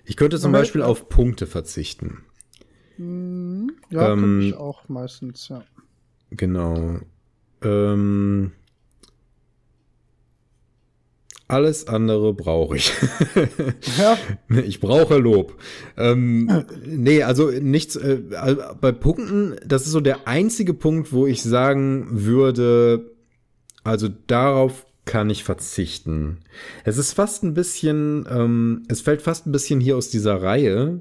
Ich 0.05 0.16
könnte 0.16 0.39
zum. 0.39 0.52
Beispiel 0.52 0.83
auf 0.83 1.08
Punkte 1.08 1.47
verzichten. 1.47 2.24
Ja, 2.99 4.12
Ähm, 4.12 4.20
könnte 4.20 4.47
ich 4.47 4.55
auch 4.55 4.89
meistens, 4.89 5.49
ja. 5.49 5.65
Genau. 6.31 7.00
Ähm, 7.62 8.52
alles 11.49 11.86
andere 11.89 12.33
brauche 12.34 12.76
ich. 12.76 12.92
Ja, 13.99 14.16
Ich 14.65 14.81
brauche 14.81 15.18
Lob. 15.18 15.57
Ähm, 15.97 16.65
nee, 16.86 17.23
also 17.23 17.50
nichts. 17.50 17.97
Äh, 17.97 18.23
also 18.36 18.62
bei 18.81 18.92
Punkten, 18.92 19.57
das 19.65 19.84
ist 19.86 19.92
so 19.92 20.00
der 20.00 20.26
einzige 20.26 20.74
Punkt, 20.74 21.12
wo 21.12 21.26
ich 21.26 21.42
sagen 21.42 22.07
würde, 22.10 23.12
also 23.83 24.08
darauf 24.08 24.86
kann 25.05 25.28
ich 25.31 25.44
verzichten. 25.44 26.39
Es 26.84 26.97
ist 26.99 27.12
fast 27.12 27.42
ein 27.44 27.55
bisschen, 27.55 28.26
ähm, 28.31 28.83
es 28.89 29.00
fällt 29.02 29.23
fast 29.23 29.47
ein 29.47 29.52
bisschen 29.52 29.81
hier 29.81 29.97
aus 29.97 30.08
dieser 30.08 30.42
Reihe, 30.42 31.00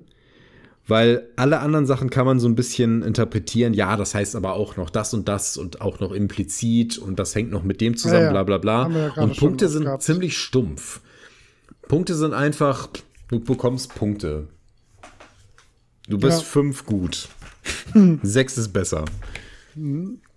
weil 0.88 1.30
alle 1.38 1.60
anderen 1.60 1.86
Sachen 1.86 2.10
kann 2.10 2.26
man 2.26 2.40
so 2.42 2.48
ein 2.50 2.56
bisschen 2.56 3.02
interpretieren. 3.04 3.74
Ja, 3.74 3.96
das 3.96 4.14
heißt 4.14 4.36
aber 4.36 4.54
auch 4.54 4.76
noch 4.76 4.90
das 4.90 5.14
und 5.14 5.30
das 5.30 5.56
und 5.56 5.80
auch 5.80 6.02
noch 6.02 6.12
implizit 6.12 6.98
und 6.98 7.18
das 7.20 7.34
hängt 7.36 7.52
noch 7.52 7.64
mit 7.64 7.80
dem 7.80 7.96
zusammen, 7.96 8.20
Ja, 8.22 8.34
ja. 8.34 8.44
bla 8.44 8.58
bla 8.58 8.58
bla. 8.58 8.90
Ja 8.90 9.24
und 9.24 9.38
Punkte 9.38 9.70
sind 9.70 9.86
gehabt. 9.86 10.04
ziemlich 10.04 10.38
stumpf. 10.38 11.00
Punkte 11.88 12.16
sind 12.16 12.34
einfach, 12.34 12.90
du 13.30 13.40
bekommst 13.40 13.96
Punkte. 13.96 14.48
Du 16.10 16.18
bist 16.18 16.44
fünf 16.44 16.86
gut. 16.86 17.30
Sechs 18.24 18.58
ist 18.58 18.74
besser. 18.74 19.06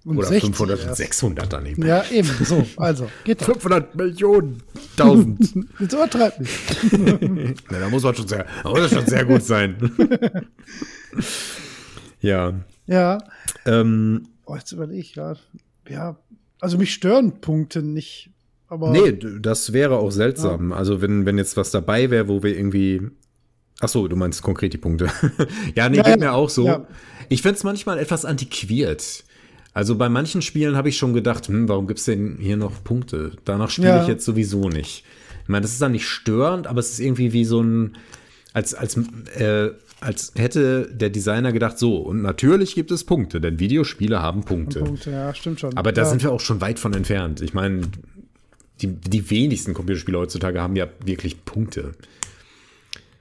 Und 0.06 0.18
Oder 0.18 0.28
60 0.28 0.50
500 0.50 0.80
und 0.80 0.86
erst. 0.86 0.96
600 0.98 1.52
daneben. 1.52 1.84
Ja, 1.84 2.04
eben, 2.12 2.28
so, 2.44 2.64
also, 2.76 3.10
geht 3.24 3.40
doch. 3.42 3.46
500 3.46 3.94
Millionen, 3.96 4.62
1000. 4.92 5.54
Jetzt 5.80 5.92
übertreib 5.92 6.38
nicht. 6.38 7.64
Na, 7.70 7.80
da 7.80 7.88
muss 7.90 8.04
man 8.04 8.14
schon 8.14 8.28
sehr, 8.28 8.46
da 8.62 8.70
muss 8.70 8.88
schon 8.88 9.06
sehr 9.06 9.24
gut 9.24 9.42
sein. 9.42 9.76
ja. 12.20 12.54
Ja, 12.86 13.18
Ähm, 13.64 14.28
oh, 14.44 14.54
jetzt 14.54 14.70
überlege 14.70 15.00
ich 15.00 15.12
gerade. 15.14 15.40
Ja, 15.88 16.16
also 16.60 16.78
mich 16.78 16.92
stören 16.94 17.40
Punkte 17.40 17.82
nicht, 17.82 18.30
aber 18.68 18.90
nee, 18.92 19.12
das 19.40 19.72
wäre 19.72 19.98
auch 19.98 20.12
seltsam. 20.12 20.72
Also, 20.72 21.02
wenn, 21.02 21.26
wenn 21.26 21.36
jetzt 21.36 21.56
was 21.56 21.72
dabei 21.72 22.10
wäre, 22.10 22.28
wo 22.28 22.44
wir 22.44 22.56
irgendwie. 22.56 23.02
Ach 23.80 23.88
so, 23.88 24.06
du 24.06 24.14
meinst 24.14 24.40
konkret 24.42 24.72
die 24.72 24.78
Punkte. 24.78 25.10
ja, 25.74 25.88
nee, 25.88 25.96
Ja, 25.96 26.02
geht 26.04 26.06
ja, 26.06 26.16
mir 26.16 26.32
auch 26.32 26.48
so. 26.48 26.64
ja. 26.66 26.86
Ich 27.28 27.42
find's 27.42 27.64
manchmal 27.64 27.98
etwas 27.98 28.24
antiquiert. 28.24 29.24
Also 29.76 29.94
bei 29.94 30.08
manchen 30.08 30.40
Spielen 30.40 30.74
habe 30.74 30.88
ich 30.88 30.96
schon 30.96 31.12
gedacht, 31.12 31.48
hm, 31.48 31.68
warum 31.68 31.86
gibt's 31.86 32.06
denn 32.06 32.38
hier 32.40 32.56
noch 32.56 32.82
Punkte? 32.82 33.32
Danach 33.44 33.68
spiele 33.68 33.88
Ja. 33.88 34.00
ich 34.00 34.08
jetzt 34.08 34.24
sowieso 34.24 34.70
nicht. 34.70 35.04
Ich 35.42 35.48
meine, 35.50 35.60
das 35.60 35.72
ist 35.72 35.82
dann 35.82 35.92
nicht 35.92 36.08
störend, 36.08 36.66
aber 36.66 36.80
es 36.80 36.92
ist 36.92 36.98
irgendwie 37.00 37.34
wie 37.34 37.44
so 37.44 37.60
ein, 37.60 37.92
als, 38.54 38.72
als, 38.72 38.96
äh, 39.36 39.72
als 40.00 40.32
hätte 40.34 40.88
der 40.90 41.10
Designer 41.10 41.52
gedacht, 41.52 41.78
so, 41.78 41.98
und 41.98 42.22
natürlich 42.22 42.74
gibt 42.74 42.90
es 42.90 43.04
Punkte, 43.04 43.38
denn 43.38 43.60
Videospiele 43.60 44.22
haben 44.22 44.44
Punkte. 44.44 44.78
Punkte, 44.78 45.10
ja, 45.10 45.34
stimmt 45.34 45.60
schon. 45.60 45.76
Aber 45.76 45.92
da 45.92 46.04
ja. 46.04 46.08
sind 46.08 46.22
wir 46.22 46.32
auch 46.32 46.40
schon 46.40 46.62
weit 46.62 46.78
von 46.78 46.94
entfernt. 46.94 47.42
Ich 47.42 47.52
meine, 47.52 47.82
die, 48.80 48.86
die 48.86 49.28
wenigsten 49.28 49.74
Computerspiele 49.74 50.16
heutzutage 50.16 50.62
haben 50.62 50.76
ja 50.76 50.86
wirklich 51.04 51.44
Punkte. 51.44 51.92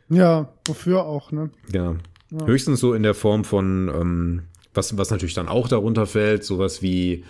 Ja, 0.08 0.48
wofür 0.66 1.04
auch, 1.04 1.34
ne? 1.34 1.50
Ja. 1.74 1.98
Höchstens 2.46 2.80
so 2.80 2.94
in 2.94 3.04
der 3.04 3.14
Form 3.14 3.44
von, 3.44 3.92
ähm, 3.94 4.42
was, 4.76 4.98
was 4.98 5.10
natürlich 5.12 5.34
dann 5.36 5.48
auch 5.48 5.68
darunter 5.68 6.06
fällt, 6.06 6.44
sowas 6.44 6.82
wie 6.82 7.24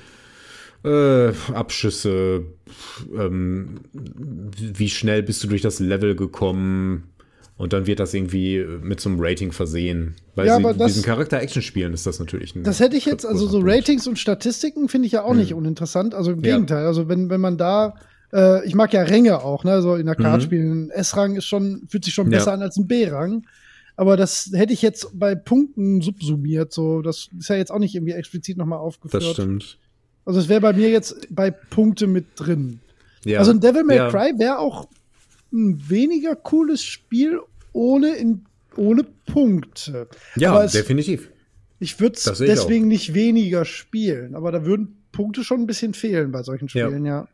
äh, 0.84 1.32
Abschüsse, 1.54 2.44
ähm, 3.18 3.80
wie 3.94 4.90
schnell 4.90 5.24
bist 5.24 5.44
du 5.44 5.48
durch 5.48 5.62
das 5.62 5.80
Level 5.80 6.16
gekommen 6.16 7.06
und 7.58 7.74
dann 7.74 7.88
wird 7.88 8.00
das 8.00 8.14
irgendwie 8.14 8.64
mit 8.82 9.00
so 9.00 9.10
einem 9.10 9.18
Rating 9.20 9.52
versehen. 9.52 10.16
Bei 10.36 10.46
Ja, 10.46 10.58
sie, 10.58 10.64
das- 10.78 10.88
diesen 10.94 11.04
Charakter-Action-Spielen 11.04 11.94
ist 11.94 12.06
das 12.06 12.20
natürlich 12.20 12.56
ein 12.56 12.64
Das 12.64 12.80
hätte 12.80 12.98
ich 12.98 13.06
jetzt, 13.06 13.26
also 13.26 13.46
so 13.48 13.60
großer 13.60 13.60
Punkt. 13.66 13.74
Ratings 13.78 14.08
und 14.08 14.20
Statistiken 14.20 14.90
finde 14.90 15.08
ich 15.08 15.14
ja 15.14 15.24
auch 15.24 15.34
nicht 15.34 15.54
uninteressant. 15.54 16.14
Also 16.14 16.32
im 16.32 16.38
Hm. 16.38 16.44
Ja. 16.46 16.52
Gegenteil. 16.56 16.86
Also 16.86 17.08
wenn, 17.08 17.30
wenn 17.30 17.42
man 17.42 17.58
da, 17.58 17.96
äh, 18.34 18.64
ich 18.68 18.76
mag 18.76 18.92
ja 18.94 19.04
Ränge 19.04 19.42
auch, 19.42 19.64
ne? 19.64 19.82
So 19.82 19.96
in 19.96 20.06
der 20.06 20.16
Mhm. 20.20 20.24
Kartspielen. 20.24 20.88
Ein 20.88 20.90
S-Rang 20.92 21.36
ist 21.38 21.46
schon, 21.46 21.84
fühlt 21.90 22.04
sich 22.06 22.14
schon 22.14 22.30
Ja. 22.30 22.38
besser 22.40 22.52
an 22.54 22.62
als 22.62 22.78
ein 22.78 22.88
B-Rang. 22.88 23.44
Aber 23.98 24.18
das 24.18 24.52
hätte 24.54 24.74
ich 24.74 24.82
jetzt 24.82 25.10
bei 25.14 25.36
Punkten 25.36 26.02
subsumiert. 26.02 26.74
So, 26.74 27.02
das 27.02 27.30
ist 27.38 27.50
ja 27.50 27.56
jetzt 27.56 27.72
auch 27.72 27.80
nicht 27.80 27.96
irgendwie 27.96 28.14
explizit 28.14 28.58
nochmal 28.58 28.80
aufgeführt. 28.80 29.24
Das 29.24 29.32
stimmt. 29.32 29.78
Also 30.26 30.40
es 30.40 30.50
wäre 30.50 30.62
bei 30.62 30.74
mir 30.74 30.90
jetzt 30.90 31.28
bei 31.30 31.52
Punkte 31.52 32.08
mit 32.08 32.26
drin. 32.36 32.80
Ja. 33.24 33.40
Also 33.40 33.52
ein 33.52 33.60
Devil 33.60 33.84
May 33.84 33.98
Ja. 33.98 34.10
Cry 34.10 34.34
wäre 34.38 34.60
auch 34.60 34.88
ein 35.54 35.90
weniger 35.90 36.36
cooles 36.36 36.84
Spiel 36.84 37.40
ohne, 37.74 38.16
in, 38.16 38.46
ohne 38.76 39.04
Punkte. 39.26 40.08
Ja, 40.36 40.64
es, 40.64 40.74
definitiv. 40.74 41.30
ich 41.80 42.00
würde 42.00 42.16
es 42.16 42.24
deswegen 42.40 42.88
nicht 42.88 43.14
weniger 43.14 43.66
spielen, 43.66 44.36
aber 44.36 44.52
da 44.52 44.66
würden 44.66 44.98
Punkte 45.12 45.44
schon 45.44 45.62
ein 45.62 45.68
bisschen 45.68 45.94
fehlen 45.94 46.32
bei 46.32 46.44
solchen. 46.44 46.68
Spielen, 46.68 47.06
ja. 47.06 47.22
Ja, 47.22 47.28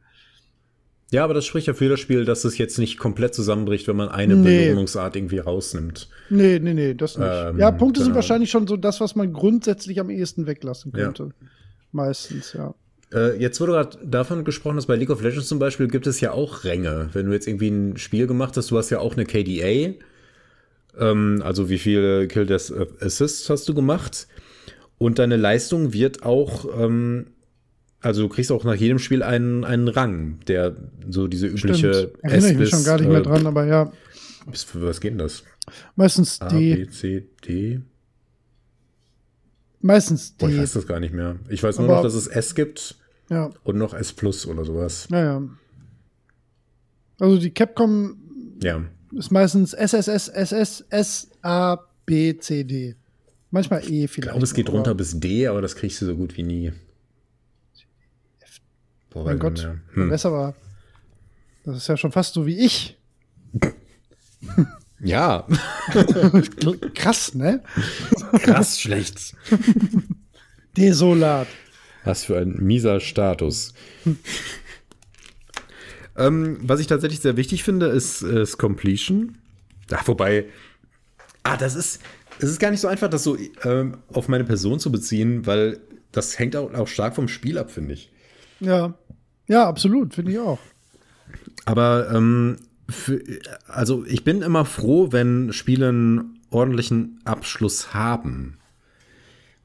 aber 1.19 1.33
das 1.33 1.45
spricht 1.45 1.67
ja 1.67 1.73
für 1.73 1.89
das 1.89 1.99
Spiel, 1.99 2.23
dass 2.23 2.45
es 2.45 2.57
jetzt 2.57 2.79
nicht 2.79 2.97
komplett 2.97 3.35
zusammenbricht, 3.35 3.87
wenn 3.89 3.97
man 3.97 4.07
eine 4.09 4.35
Nee. 4.37 4.67
Belohnungsart 4.67 5.15
irgendwie 5.17 5.39
rausnimmt. 5.39 6.07
Nee, 6.29 6.59
nee, 6.59 6.73
nee, 6.73 6.93
das 6.93 7.17
nicht. 7.17 7.27
Ähm, 7.29 7.59
ja, 7.59 7.69
Punkte 7.71 7.99
sind 7.99 8.09
genau. 8.09 8.15
wahrscheinlich 8.15 8.49
schon 8.49 8.65
so 8.65 8.77
das, 8.77 9.01
was 9.01 9.15
man 9.15 9.33
grundsätzlich 9.33 9.99
am 9.99 10.09
ehesten 10.09 10.47
weglassen 10.47 10.93
Ja. 10.95 11.03
könnte. 11.05 11.31
Meistens, 11.91 12.53
ja. 12.53 12.73
Äh, 13.13 13.37
jetzt 13.41 13.59
wurde 13.59 13.73
gerade 13.73 13.97
davon 14.05 14.45
gesprochen, 14.45 14.77
dass 14.77 14.85
bei 14.85 14.95
League 14.95 15.09
of 15.09 15.21
Legends 15.21 15.49
zum 15.49 15.59
Beispiel 15.59 15.89
gibt 15.89 16.07
es 16.07 16.21
ja 16.21 16.31
auch 16.31 16.63
Ränge. 16.63 17.09
Wenn 17.11 17.25
du 17.25 17.33
jetzt 17.33 17.45
irgendwie 17.47 17.67
ein 17.69 17.97
Spiel 17.97 18.25
gemacht 18.25 18.55
hast, 18.55 18.71
du 18.71 18.77
hast 18.77 18.89
ja 18.89 18.99
auch 18.99 19.17
eine 19.17 19.25
KDA. 19.25 19.95
Ähm, 20.97 21.41
also 21.43 21.69
wie 21.69 21.77
viele 21.77 22.27
Kill 22.27 22.45
Death 22.45 22.71
Assists 23.01 23.49
hast 23.49 23.67
du 23.67 23.73
gemacht? 23.73 24.27
Und 24.97 25.19
deine 25.19 25.35
Leistung 25.35 25.93
wird 25.93 26.23
auch, 26.23 26.65
ähm, 26.79 27.27
also 28.01 28.23
du 28.23 28.29
kriegst 28.29 28.51
auch 28.51 28.63
nach 28.63 28.75
jedem 28.75 28.99
Spiel 28.99 29.23
einen, 29.23 29.63
einen 29.63 29.87
Rang, 29.87 30.39
der 30.47 30.75
so 31.09 31.27
diese 31.27 31.47
übliche 31.47 31.93
Stimmt. 31.93 32.23
Erinnere 32.23 32.51
ich 32.51 32.57
mich 32.57 32.69
bis, 32.69 32.69
schon 32.71 32.83
gar 32.83 32.97
nicht 32.99 33.09
mehr 33.09 33.19
äh, 33.19 33.23
dran, 33.23 33.45
aber 33.47 33.65
ja. 33.65 33.91
Bis, 34.49 34.63
für 34.63 34.81
was 34.81 34.99
geht 35.01 35.11
denn 35.11 35.19
das? 35.19 35.43
Meistens 35.95 36.41
A, 36.41 36.49
D. 36.49 36.75
B, 36.75 36.89
C, 36.89 37.27
D? 37.47 37.81
Meistens 39.81 40.31
Boah, 40.37 40.49
ich 40.49 40.55
D. 40.55 40.61
weiß 40.61 40.73
das 40.73 40.87
gar 40.87 40.99
nicht 40.99 41.13
mehr. 41.13 41.37
Ich 41.49 41.63
weiß 41.63 41.77
nur 41.79 41.85
Aber- 41.87 41.97
noch, 41.97 42.03
dass 42.03 42.13
es 42.13 42.27
S 42.27 42.55
gibt 42.55 42.95
Ja, 43.29 43.49
und 43.63 43.77
noch 43.77 43.93
S 43.93 44.13
Plus 44.13 44.45
oder 44.45 44.65
sowas. 44.65 45.07
naja. 45.09 45.41
Also 47.19 47.37
die 47.37 47.51
Capcom 47.51 48.15
Ja. 48.63 48.83
ist 49.15 49.31
meistens 49.31 49.73
SSS, 49.73 50.27
SS, 50.29 50.85
S, 50.89 51.29
A, 51.43 51.77
B, 52.05 52.35
C, 52.37 52.63
D. 52.63 52.95
Manchmal 53.51 53.81
E 53.83 54.05
Ich 54.05 54.11
vielleicht. 54.11 54.31
glaube, 54.31 54.43
es 54.43 54.53
geht 54.53 54.69
runter 54.69 54.95
bis 54.95 55.19
D, 55.19 55.45
aber 55.47 55.61
das 55.61 55.75
kriegst 55.75 56.01
du 56.01 56.05
so 56.07 56.15
gut 56.15 56.35
wie 56.37 56.43
nie. 56.43 56.71
Boah, 59.11 59.25
Mein 59.25 59.39
Gott, 59.39 59.63
wer 59.93 60.03
Hm. 60.03 60.09
besser 60.09 60.31
war. 60.31 60.55
Das 61.65 61.77
ist 61.77 61.87
ja 61.87 61.95
schon 61.97 62.11
fast 62.11 62.33
so 62.33 62.45
wie 62.45 62.57
ich. 62.59 62.97
Ja, 65.03 65.47
Krass, 66.93 67.33
ne? 67.33 67.63
krass 68.33 68.79
schlecht. 68.79 69.35
Desolat. 70.77 71.47
Was 72.03 72.23
für 72.25 72.37
ein 72.37 72.57
mieser 72.59 72.99
Status. 72.99 73.73
ähm, 76.17 76.59
was 76.61 76.79
ich 76.79 76.85
tatsächlich 76.87 77.19
sehr 77.19 77.35
wichtig 77.35 77.63
finde, 77.63 77.87
ist, 77.87 78.21
ist 78.21 78.57
Completion. 78.59 79.37
Ach, 79.91 80.07
wobei, 80.07 80.45
ah, 81.43 81.57
das 81.57 81.73
ist, 81.73 82.01
es 82.37 82.49
ist 82.49 82.59
gar 82.59 82.69
nicht 82.69 82.81
so 82.81 82.87
einfach, 82.87 83.09
das 83.09 83.23
so 83.23 83.37
ähm, 83.63 83.97
auf 84.13 84.27
meine 84.27 84.43
Person 84.43 84.79
zu 84.79 84.91
beziehen, 84.91 85.47
weil 85.47 85.79
das 86.11 86.37
hängt 86.37 86.55
auch, 86.55 86.71
auch 86.75 86.87
stark 86.87 87.15
vom 87.15 87.27
Spiel 87.27 87.57
ab, 87.57 87.71
finde 87.71 87.93
ich. 87.95 88.11
Ja. 88.59 88.93
Ja, 89.47 89.67
absolut, 89.67 90.13
finde 90.13 90.31
ich 90.31 90.39
auch. 90.39 90.59
Aber 91.65 92.09
ähm, 92.13 92.57
für, 92.89 93.21
also 93.67 94.05
ich 94.05 94.23
bin 94.23 94.41
immer 94.41 94.65
froh, 94.65 95.11
wenn 95.11 95.53
Spiele 95.53 95.89
einen 95.89 96.39
ordentlichen 96.49 97.19
Abschluss 97.25 97.93
haben. 97.93 98.57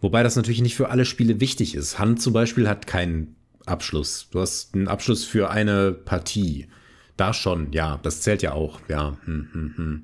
Wobei 0.00 0.22
das 0.22 0.36
natürlich 0.36 0.60
nicht 0.62 0.76
für 0.76 0.90
alle 0.90 1.04
Spiele 1.04 1.40
wichtig 1.40 1.74
ist. 1.74 1.98
Hand 1.98 2.20
zum 2.20 2.32
Beispiel 2.32 2.68
hat 2.68 2.86
keinen 2.86 3.34
Abschluss. 3.64 4.28
Du 4.30 4.40
hast 4.40 4.74
einen 4.74 4.88
Abschluss 4.88 5.24
für 5.24 5.50
eine 5.50 5.92
Partie. 5.92 6.66
Da 7.16 7.32
schon, 7.32 7.72
ja, 7.72 7.98
das 8.02 8.20
zählt 8.20 8.42
ja 8.42 8.52
auch, 8.52 8.80
ja. 8.88 9.16
Hm, 9.24 9.48
hm, 9.52 9.72
hm. 9.76 10.02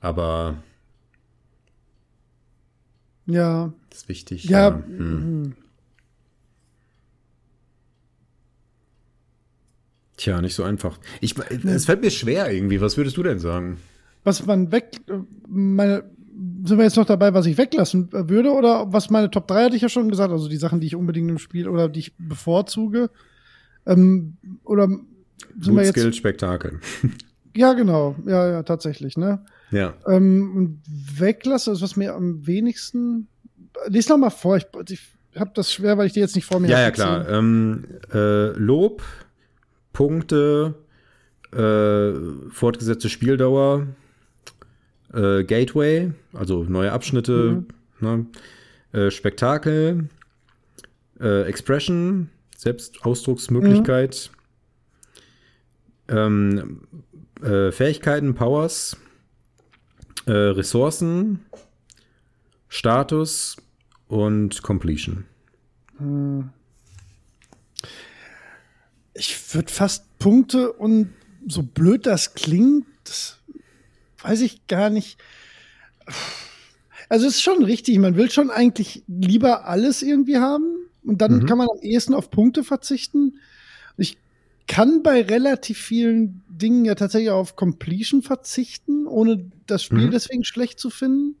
Aber 0.00 0.62
Ja. 3.26 3.72
das 3.88 4.00
ist 4.02 4.08
wichtig. 4.08 4.44
Ja, 4.44 4.74
hm. 4.74 5.54
Tja, 10.20 10.42
nicht 10.42 10.54
so 10.54 10.64
einfach. 10.64 10.98
Ich, 11.22 11.34
es 11.64 11.86
fällt 11.86 12.02
mir 12.02 12.10
schwer 12.10 12.52
irgendwie. 12.52 12.82
Was 12.82 12.98
würdest 12.98 13.16
du 13.16 13.22
denn 13.22 13.38
sagen? 13.38 13.78
Was 14.22 14.44
man 14.44 14.70
weg, 14.70 14.90
meine, 15.48 16.04
sind 16.62 16.76
wir 16.76 16.84
jetzt 16.84 16.98
noch 16.98 17.06
dabei, 17.06 17.32
was 17.32 17.46
ich 17.46 17.56
weglassen 17.56 18.10
würde 18.12 18.50
oder 18.52 18.92
was 18.92 19.08
meine 19.08 19.30
Top 19.30 19.48
3 19.48 19.64
hatte 19.64 19.76
ich 19.76 19.82
ja 19.82 19.88
schon 19.88 20.10
gesagt, 20.10 20.30
also 20.30 20.50
die 20.50 20.58
Sachen, 20.58 20.78
die 20.78 20.88
ich 20.88 20.94
unbedingt 20.94 21.30
im 21.30 21.38
Spiel 21.38 21.66
oder 21.66 21.88
die 21.88 22.00
ich 22.00 22.12
bevorzuge. 22.18 23.08
Ähm, 23.86 24.36
oder 24.64 24.88
sind 25.58 25.74
wir 25.74 25.84
jetzt 25.84 25.98
Skill 25.98 26.12
Spektakel. 26.12 26.80
Ja, 27.56 27.72
genau. 27.72 28.14
Ja, 28.26 28.48
ja, 28.48 28.62
tatsächlich, 28.62 29.16
ne? 29.16 29.44
Ja. 29.72 29.94
Ähm, 30.06 30.80
weglassen 30.86 31.72
ist 31.72 31.82
was 31.82 31.96
mir 31.96 32.14
am 32.14 32.46
wenigsten. 32.46 33.26
Lies 33.88 34.08
noch 34.08 34.18
mal 34.18 34.30
vor, 34.30 34.56
ich, 34.56 34.66
ich 34.88 35.00
habe 35.34 35.50
das 35.54 35.72
schwer, 35.72 35.98
weil 35.98 36.06
ich 36.06 36.12
die 36.12 36.20
jetzt 36.20 36.36
nicht 36.36 36.44
vor 36.44 36.60
mir 36.60 36.68
habe. 36.68 36.74
Ja, 36.74 36.82
ja, 36.82 36.90
klar. 36.92 37.28
Ähm, 37.28 37.86
äh, 38.12 38.50
Lob, 38.52 39.02
Punkte, 39.92 40.74
äh, 41.52 42.50
fortgesetzte 42.50 43.08
Spieldauer, 43.08 43.86
äh, 45.12 45.44
Gateway, 45.44 46.12
also 46.32 46.64
neue 46.64 46.92
Abschnitte, 46.92 47.64
mhm. 48.00 48.06
ne? 48.06 48.26
Äh, 48.92 49.10
Spektakel, 49.10 50.08
äh, 51.20 51.42
Expression, 51.42 52.30
Selbstausdrucksmöglichkeit, 52.56 54.30
mhm. 56.08 56.16
ähm, 56.16 56.80
äh, 57.42 57.72
Fähigkeiten, 57.72 58.34
Powers, 58.34 58.96
äh, 60.26 60.32
Ressourcen, 60.32 61.40
Status 62.68 63.56
und 64.08 64.62
Completion. 64.62 65.24
Hm. 65.98 66.50
Ich 69.14 69.54
würde 69.54 69.72
fast 69.72 70.18
Punkte 70.18 70.72
und 70.72 71.12
so 71.46 71.62
blöd 71.62 72.06
das 72.06 72.34
klingt, 72.34 72.86
das 73.04 73.38
weiß 74.22 74.40
ich 74.42 74.66
gar 74.66 74.90
nicht. 74.90 75.18
Also 77.08 77.26
es 77.26 77.36
ist 77.36 77.42
schon 77.42 77.64
richtig, 77.64 77.98
man 77.98 78.16
will 78.16 78.30
schon 78.30 78.50
eigentlich 78.50 79.02
lieber 79.08 79.66
alles 79.66 80.02
irgendwie 80.02 80.38
haben 80.38 80.76
und 81.02 81.20
dann 81.20 81.38
mhm. 81.38 81.46
kann 81.46 81.58
man 81.58 81.68
am 81.68 81.82
ehesten 81.82 82.14
auf 82.14 82.30
Punkte 82.30 82.62
verzichten. 82.62 83.38
Ich 83.96 84.18
kann 84.68 85.02
bei 85.02 85.22
relativ 85.22 85.78
vielen 85.78 86.42
Dingen 86.48 86.84
ja 86.84 86.94
tatsächlich 86.94 87.30
auf 87.30 87.56
Completion 87.56 88.22
verzichten, 88.22 89.06
ohne 89.06 89.50
das 89.66 89.82
Spiel 89.82 90.06
mhm. 90.06 90.10
deswegen 90.12 90.44
schlecht 90.44 90.78
zu 90.78 90.90
finden. 90.90 91.39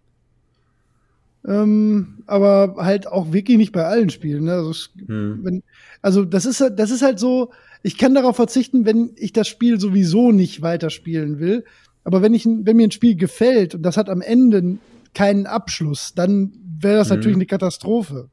Ähm, 1.46 2.22
aber 2.26 2.74
halt 2.78 3.06
auch 3.06 3.32
wirklich 3.32 3.56
nicht 3.56 3.72
bei 3.72 3.84
allen 3.84 4.10
Spielen. 4.10 4.44
Ne? 4.44 4.52
Also, 4.52 4.72
mhm. 5.06 5.40
wenn, 5.42 5.62
also 6.02 6.24
das 6.24 6.44
ist 6.44 6.60
halt, 6.60 6.78
das 6.78 6.90
ist 6.90 7.02
halt 7.02 7.18
so, 7.18 7.50
ich 7.82 7.96
kann 7.96 8.14
darauf 8.14 8.36
verzichten, 8.36 8.84
wenn 8.84 9.12
ich 9.16 9.32
das 9.32 9.48
Spiel 9.48 9.80
sowieso 9.80 10.32
nicht 10.32 10.60
weiterspielen 10.60 11.38
will. 11.38 11.64
Aber 12.04 12.22
wenn 12.22 12.34
ich, 12.34 12.46
wenn 12.46 12.76
mir 12.76 12.88
ein 12.88 12.90
Spiel 12.90 13.16
gefällt 13.16 13.74
und 13.74 13.82
das 13.82 13.96
hat 13.96 14.10
am 14.10 14.20
Ende 14.20 14.78
keinen 15.14 15.46
Abschluss, 15.46 16.12
dann 16.14 16.52
wäre 16.78 16.98
das 16.98 17.08
mhm. 17.08 17.16
natürlich 17.16 17.36
eine 17.36 17.46
Katastrophe. 17.46 18.28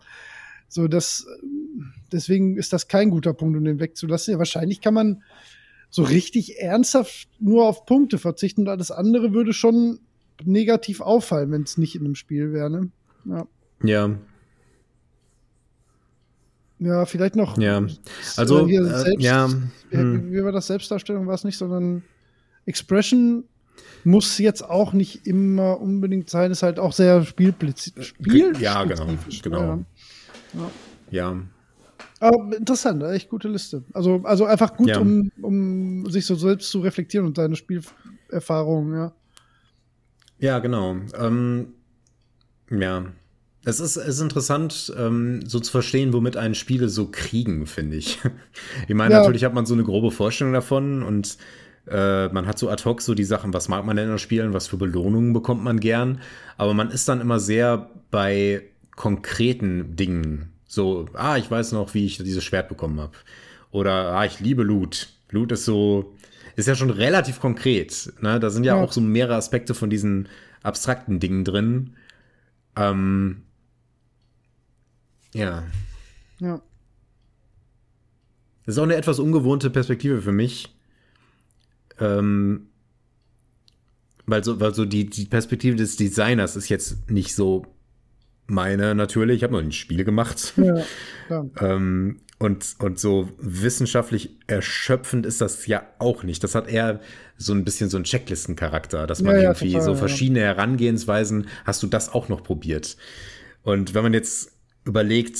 So, 0.68 0.88
das, 0.88 1.26
deswegen 2.12 2.58
ist 2.58 2.74
das 2.74 2.88
kein 2.88 3.10
guter 3.10 3.34
Punkt, 3.34 3.58
um 3.58 3.64
den 3.64 3.80
wegzulassen. 3.80 4.34
Ja, 4.34 4.38
wahrscheinlich 4.38 4.82
kann 4.82 4.94
man 4.94 5.24
so 5.90 6.04
richtig 6.04 6.60
ernsthaft 6.60 7.30
nur 7.40 7.66
auf 7.66 7.86
Punkte 7.86 8.18
verzichten 8.18 8.62
und 8.62 8.70
alles 8.70 8.92
andere 8.92 9.34
würde 9.34 9.54
schon 9.54 10.00
negativ 10.44 11.02
auffallen, 11.02 11.52
wenn 11.52 11.64
es 11.64 11.78
nicht 11.78 11.96
in 11.96 12.06
einem 12.06 12.16
Spiel 12.16 12.52
wäre. 12.52 12.70
Ne? 12.70 12.92
Ja. 13.28 13.48
Ja. 13.84 14.10
Ja, 16.80 17.06
vielleicht 17.06 17.36
noch. 17.36 17.58
Ja. 17.58 17.86
Also, 18.36 18.68
äh, 18.68 18.84
selbst, 18.84 19.24
ja. 19.24 19.50
Hm. 19.90 20.32
Wie 20.32 20.44
war 20.44 20.52
das 20.52 20.68
Selbstdarstellung? 20.68 21.26
War 21.26 21.34
es 21.34 21.44
nicht, 21.44 21.58
sondern 21.58 22.04
Expression 22.66 23.46
muss 24.04 24.38
jetzt 24.38 24.64
auch 24.64 24.94
nicht 24.94 25.26
immer 25.26 25.80
unbedingt 25.80 26.30
sein, 26.30 26.52
ist 26.52 26.64
halt 26.64 26.80
auch 26.80 26.94
sehr 26.94 27.24
spielspezifisch. 27.26 28.10
Spiel 28.10 28.54
ja, 28.60 28.84
genau. 28.84 29.08
genau. 29.42 29.62
Ja. 29.62 29.80
ja. 30.54 31.32
ja. 31.32 31.38
Aber 32.20 32.56
interessant, 32.58 33.04
echt 33.04 33.30
gute 33.30 33.48
Liste. 33.48 33.84
Also, 33.94 34.22
also 34.24 34.46
einfach 34.46 34.76
gut, 34.76 34.88
ja. 34.88 35.00
um, 35.00 35.32
um 35.42 36.10
sich 36.10 36.26
so 36.26 36.36
selbst 36.36 36.70
zu 36.72 36.80
reflektieren 36.80 37.28
und 37.28 37.38
seine 37.38 37.56
Spielerfahrungen, 37.56 38.96
ja. 38.96 39.14
Ja, 40.40 40.60
genau. 40.60 40.96
Ähm, 41.20 41.74
ja. 42.70 43.06
Es 43.66 43.82
ist, 43.82 43.98
es 43.98 44.16
ist 44.16 44.22
interessant, 44.22 44.94
ähm, 44.98 45.42
so 45.46 45.60
zu 45.60 45.72
verstehen, 45.72 46.14
womit 46.14 46.38
einen 46.38 46.56
Spiele 46.56 46.88
so 46.88 47.08
kriegen, 47.12 47.68
finde 47.68 47.98
ich. 47.98 48.20
ich 48.88 48.96
meine, 48.96 49.14
ja. 49.14 49.20
natürlich 49.20 49.44
hat 49.44 49.54
man 49.54 49.66
so 49.66 49.74
eine 49.74 49.84
grobe 49.84 50.12
Vorstellung 50.12 50.54
davon 50.54 51.04
und 51.04 51.38
äh, 51.88 52.30
man 52.30 52.48
hat 52.48 52.60
so 52.60 52.70
ad 52.70 52.84
hoc 52.86 53.02
so 53.02 53.14
die 53.14 53.26
Sachen, 53.26 53.54
was 53.54 53.68
mag 53.68 53.86
man 53.86 53.98
denn 53.98 54.10
in 54.10 54.20
Spielen, 54.20 54.54
was 54.54 54.68
für 54.68 54.78
Belohnungen 54.78 55.34
bekommt 55.34 55.64
man 55.64 55.80
gern. 55.80 56.22
Aber 56.58 56.74
man 56.74 56.92
ist 56.92 57.10
dann 57.10 57.20
immer 57.20 57.40
sehr 57.40 57.90
bei 58.10 58.64
konkreten 58.96 59.96
Dingen 59.96 60.54
so, 60.68 61.08
ah, 61.14 61.38
ich 61.38 61.50
weiß 61.50 61.72
noch, 61.72 61.94
wie 61.94 62.06
ich 62.06 62.18
dieses 62.18 62.44
Schwert 62.44 62.70
bekommen 62.70 63.00
habe. 63.00 63.14
Oder, 63.72 64.14
ah, 64.14 64.26
ich 64.26 64.40
liebe 64.40 64.64
Loot. 64.64 65.10
Loot 65.32 65.52
ist 65.54 65.66
so, 65.66 66.14
ist 66.56 66.68
ja 66.68 66.76
schon 66.76 66.90
relativ 66.90 67.40
konkret. 67.40 68.14
Ne? 68.22 68.40
Da 68.40 68.50
sind 68.50 68.66
ja, 68.66 68.76
ja. 68.76 68.84
auch 68.84 68.92
so 68.92 69.02
mehrere 69.02 69.36
Aspekte 69.36 69.74
von 69.74 69.90
diesen 69.90 70.28
abstrakten 70.64 71.20
Dingen 71.20 71.46
drin. 71.46 71.94
Ähm, 72.78 73.44
ja. 75.34 75.64
Ja. 76.40 76.62
Das 78.66 78.76
ist 78.76 78.80
auch 78.80 78.84
eine 78.84 78.96
etwas 78.96 79.20
ungewohnte 79.20 79.70
Perspektive 79.70 80.22
für 80.22 80.32
mich. 80.32 80.76
Ähm, 82.00 82.68
weil 84.26 84.44
so, 84.44 84.60
weil 84.60 84.74
so 84.74 84.86
die, 84.86 85.10
die 85.10 85.26
Perspektive 85.26 85.76
des 85.78 85.96
Designers 85.96 86.56
ist 86.56 86.70
jetzt 86.70 87.10
nicht 87.10 87.34
so 87.34 87.66
meine 88.46 88.94
natürlich. 88.94 89.38
Ich 89.38 89.44
habe 89.44 89.54
noch 89.54 89.62
ein 89.62 89.72
Spiel 89.72 90.04
gemacht. 90.04 90.54
Ja, 90.58 90.84
ähm, 91.60 92.20
und, 92.40 92.76
und 92.80 93.00
so 93.00 93.30
wissenschaftlich 93.40 94.38
erschöpfend 94.46 95.26
ist 95.26 95.42
das 95.42 95.66
ja 95.66 95.88
auch 95.98 96.24
nicht. 96.24 96.44
Das 96.44 96.54
hat 96.54 96.68
eher 96.68 97.00
so 97.36 97.54
ein 97.54 97.64
bisschen 97.64 97.90
so 97.90 97.98
einen 97.98 98.04
Checklistencharakter, 98.04 99.08
dass 99.08 99.22
man 99.22 99.36
ja, 99.36 99.42
irgendwie 99.44 99.72
total, 99.72 99.86
so 99.86 99.96
verschiedene 99.96 100.42
Herangehensweisen, 100.42 101.48
hast 101.66 101.82
du 101.82 101.88
das 101.88 102.14
auch 102.14 102.30
noch 102.30 102.44
probiert? 102.44 102.98
Und 103.64 103.96
wenn 103.96 104.04
man 104.04 104.14
jetzt 104.14 104.52
überlegt, 104.86 105.40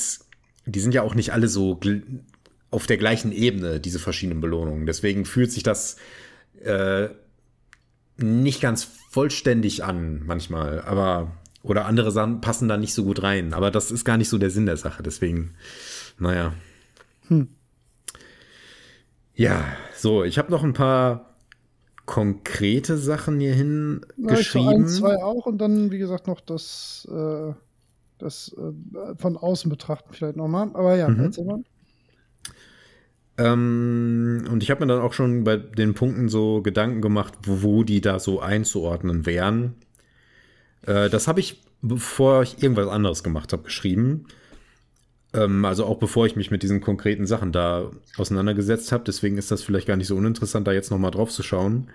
die 0.66 0.80
sind 0.80 0.94
ja 0.94 1.04
auch 1.04 1.14
nicht 1.14 1.34
alle 1.34 1.48
so 1.48 1.80
auf 2.72 2.88
der 2.88 2.98
gleichen 2.98 3.32
Ebene, 3.32 3.80
diese 3.80 4.00
verschiedenen 4.00 4.42
Belohnungen. 4.42 4.86
Deswegen 4.86 5.26
fühlt 5.26 5.52
sich 5.52 5.64
das 5.64 5.98
äh, 6.64 7.10
nicht 8.18 8.60
ganz 8.60 8.88
vollständig 9.10 9.84
an 9.84 10.24
manchmal. 10.26 10.82
Aber 10.82 11.32
oder 11.64 11.86
andere 11.86 12.12
Sachen 12.12 12.42
passen 12.42 12.68
da 12.68 12.78
nicht 12.78 12.94
so 12.94 13.04
gut 13.04 13.24
rein. 13.24 13.54
Aber 13.54 13.72
das 13.72 13.92
ist 13.92 14.04
gar 14.04 14.18
nicht 14.18 14.30
so 14.30 14.38
der 14.38 14.50
Sinn 14.50 14.66
der 14.66 14.78
Sache. 14.78 15.04
Deswegen, 15.04 15.54
naja. 16.18 16.54
Hm. 17.28 17.50
Ja, 19.34 19.66
so, 19.96 20.24
ich 20.24 20.38
habe 20.38 20.52
noch 20.52 20.64
ein 20.64 20.74
paar 20.74 21.36
konkrete 22.06 22.98
Sachen 22.98 23.40
hier 23.40 23.54
hingeschrieben. 23.54 24.72
Ja, 24.72 24.78
ein, 24.78 24.88
zwei 24.88 25.22
auch 25.22 25.46
und 25.46 25.60
dann, 25.60 25.92
wie 25.92 26.00
gesagt, 26.00 26.26
noch 26.28 26.40
das, 26.40 27.08
äh, 27.12 27.54
das 28.18 28.56
äh, 28.58 29.16
von 29.18 29.38
außen 29.38 29.70
betrachten 29.70 30.14
vielleicht 30.14 30.38
nochmal. 30.38 30.70
Aber 30.74 30.96
ja, 30.96 31.08
mhm. 31.08 31.20
erzähl 31.20 31.46
mal. 31.46 31.64
Ähm, 33.38 34.48
und 34.52 34.64
ich 34.64 34.72
habe 34.72 34.86
mir 34.86 34.92
dann 34.92 35.02
auch 35.02 35.14
schon 35.14 35.44
bei 35.44 35.58
den 35.58 35.94
Punkten 35.94 36.30
so 36.30 36.62
Gedanken 36.62 37.02
gemacht, 37.02 37.34
wo, 37.44 37.62
wo 37.62 37.84
die 37.84 38.02
da 38.02 38.20
so 38.20 38.40
einzuordnen 38.40 39.26
wären. 39.26 39.76
Äh, 40.84 41.10
das 41.10 41.28
habe 41.28 41.40
ich, 41.40 41.62
bevor 41.82 42.42
ich 42.42 42.64
irgendwas 42.64 42.88
anderes 42.88 43.24
gemacht 43.24 43.54
habe, 43.54 43.64
geschrieben. 43.64 44.26
Ähm, 45.34 45.66
also 45.66 45.86
auch 45.86 45.98
bevor 45.98 46.26
ich 46.26 46.36
mich 46.36 46.52
mit 46.52 46.64
diesen 46.64 46.82
konkreten 46.82 47.26
Sachen 47.26 47.52
da 47.52 47.92
auseinandergesetzt 48.18 48.92
habe. 48.92 49.04
Deswegen 49.06 49.38
ist 49.38 49.52
das 49.52 49.64
vielleicht 49.64 49.88
gar 49.88 49.98
nicht 49.98 50.08
so 50.08 50.16
uninteressant, 50.16 50.68
da 50.68 50.72
jetzt 50.72 50.92
nochmal 50.92 51.12
drauf 51.12 51.32
zu 51.32 51.44
schauen. 51.44 51.90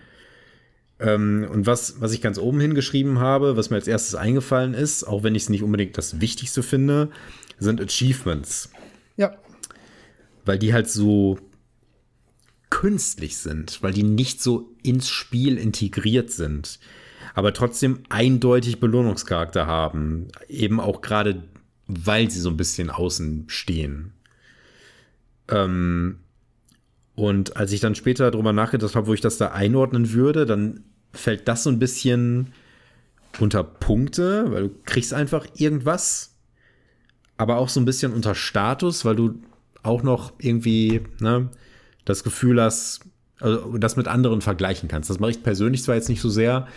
Ähm, 1.01 1.47
und 1.51 1.67
was, 1.67 2.01
was 2.01 2.12
ich 2.12 2.20
ganz 2.20 2.39
oben 2.39 2.61
hingeschrieben 2.61 3.19
habe, 3.19 3.57
was 3.57 3.70
mir 3.70 3.77
als 3.77 3.89
erstes 3.89 4.15
eingefallen 4.15 4.75
ist, 4.75 5.05
auch 5.05 5.23
wenn 5.23 5.35
ich 5.35 5.44
es 5.44 5.49
nicht 5.49 5.62
unbedingt 5.62 5.99
das 5.99 6.20
Wichtigste 6.20 6.62
finde, 6.62 7.11
sind 7.59 7.81
Achievements. 7.81 8.70
Ja. 9.17 9.36
Weil 10.44 10.59
die 10.59 10.73
halt 10.73 10.89
so 10.89 11.39
künstlich 12.70 13.36
sind, 13.36 13.83
weil 13.83 13.93
die 13.93 14.02
nicht 14.02 14.43
so 14.43 14.75
ins 14.83 15.09
Spiel 15.09 15.59
integriert 15.59 16.31
sind 16.31 16.78
aber 17.35 17.52
trotzdem 17.52 18.01
eindeutig 18.09 18.81
Belohnungscharakter 18.81 19.67
haben. 19.67 20.28
Eben 20.49 20.81
auch 20.81 21.01
gerade, 21.01 21.43
weil 22.05 22.31
sie 22.31 22.41
so 22.41 22.51
ein 22.51 22.57
bisschen 22.57 22.91
außen 22.91 23.45
stehen. 23.49 24.12
Ähm, 25.49 26.19
und 27.15 27.57
als 27.57 27.73
ich 27.73 27.81
dann 27.81 27.95
später 27.95 28.31
darüber 28.31 28.53
nachgedacht 28.53 28.95
habe, 28.95 29.07
wo 29.07 29.15
ich 29.15 29.21
das 29.21 29.37
da 29.37 29.49
einordnen 29.49 30.12
würde, 30.12 30.47
dann 30.47 30.85
fällt 31.12 31.47
das 31.47 31.65
so 31.65 31.71
ein 31.71 31.79
bisschen 31.79 32.53
unter 33.39 33.65
Punkte, 33.65 34.51
weil 34.51 34.62
du 34.65 34.71
kriegst 34.85 35.12
einfach 35.12 35.47
irgendwas, 35.57 36.35
aber 37.37 37.59
auch 37.59 37.69
so 37.69 37.81
ein 37.81 37.85
bisschen 37.85 38.12
unter 38.12 38.35
Status, 38.35 39.05
weil 39.05 39.17
du 39.17 39.43
auch 39.83 40.03
noch 40.03 40.33
irgendwie, 40.39 41.03
ne, 41.21 41.51
das 42.05 42.25
Gefühl 42.25 42.61
hast, 42.61 43.01
also 43.41 43.77
das 43.79 43.97
mit 43.97 44.09
anderen 44.09 44.41
vergleichen 44.41 44.89
kannst. 44.89 45.11
Das 45.11 45.19
mache 45.19 45.33
ich 45.33 45.43
persönlich 45.43 45.83
zwar 45.83 45.97
jetzt 45.97 46.09
nicht 46.09 46.21
so 46.21 46.31
sehr, 46.31 46.69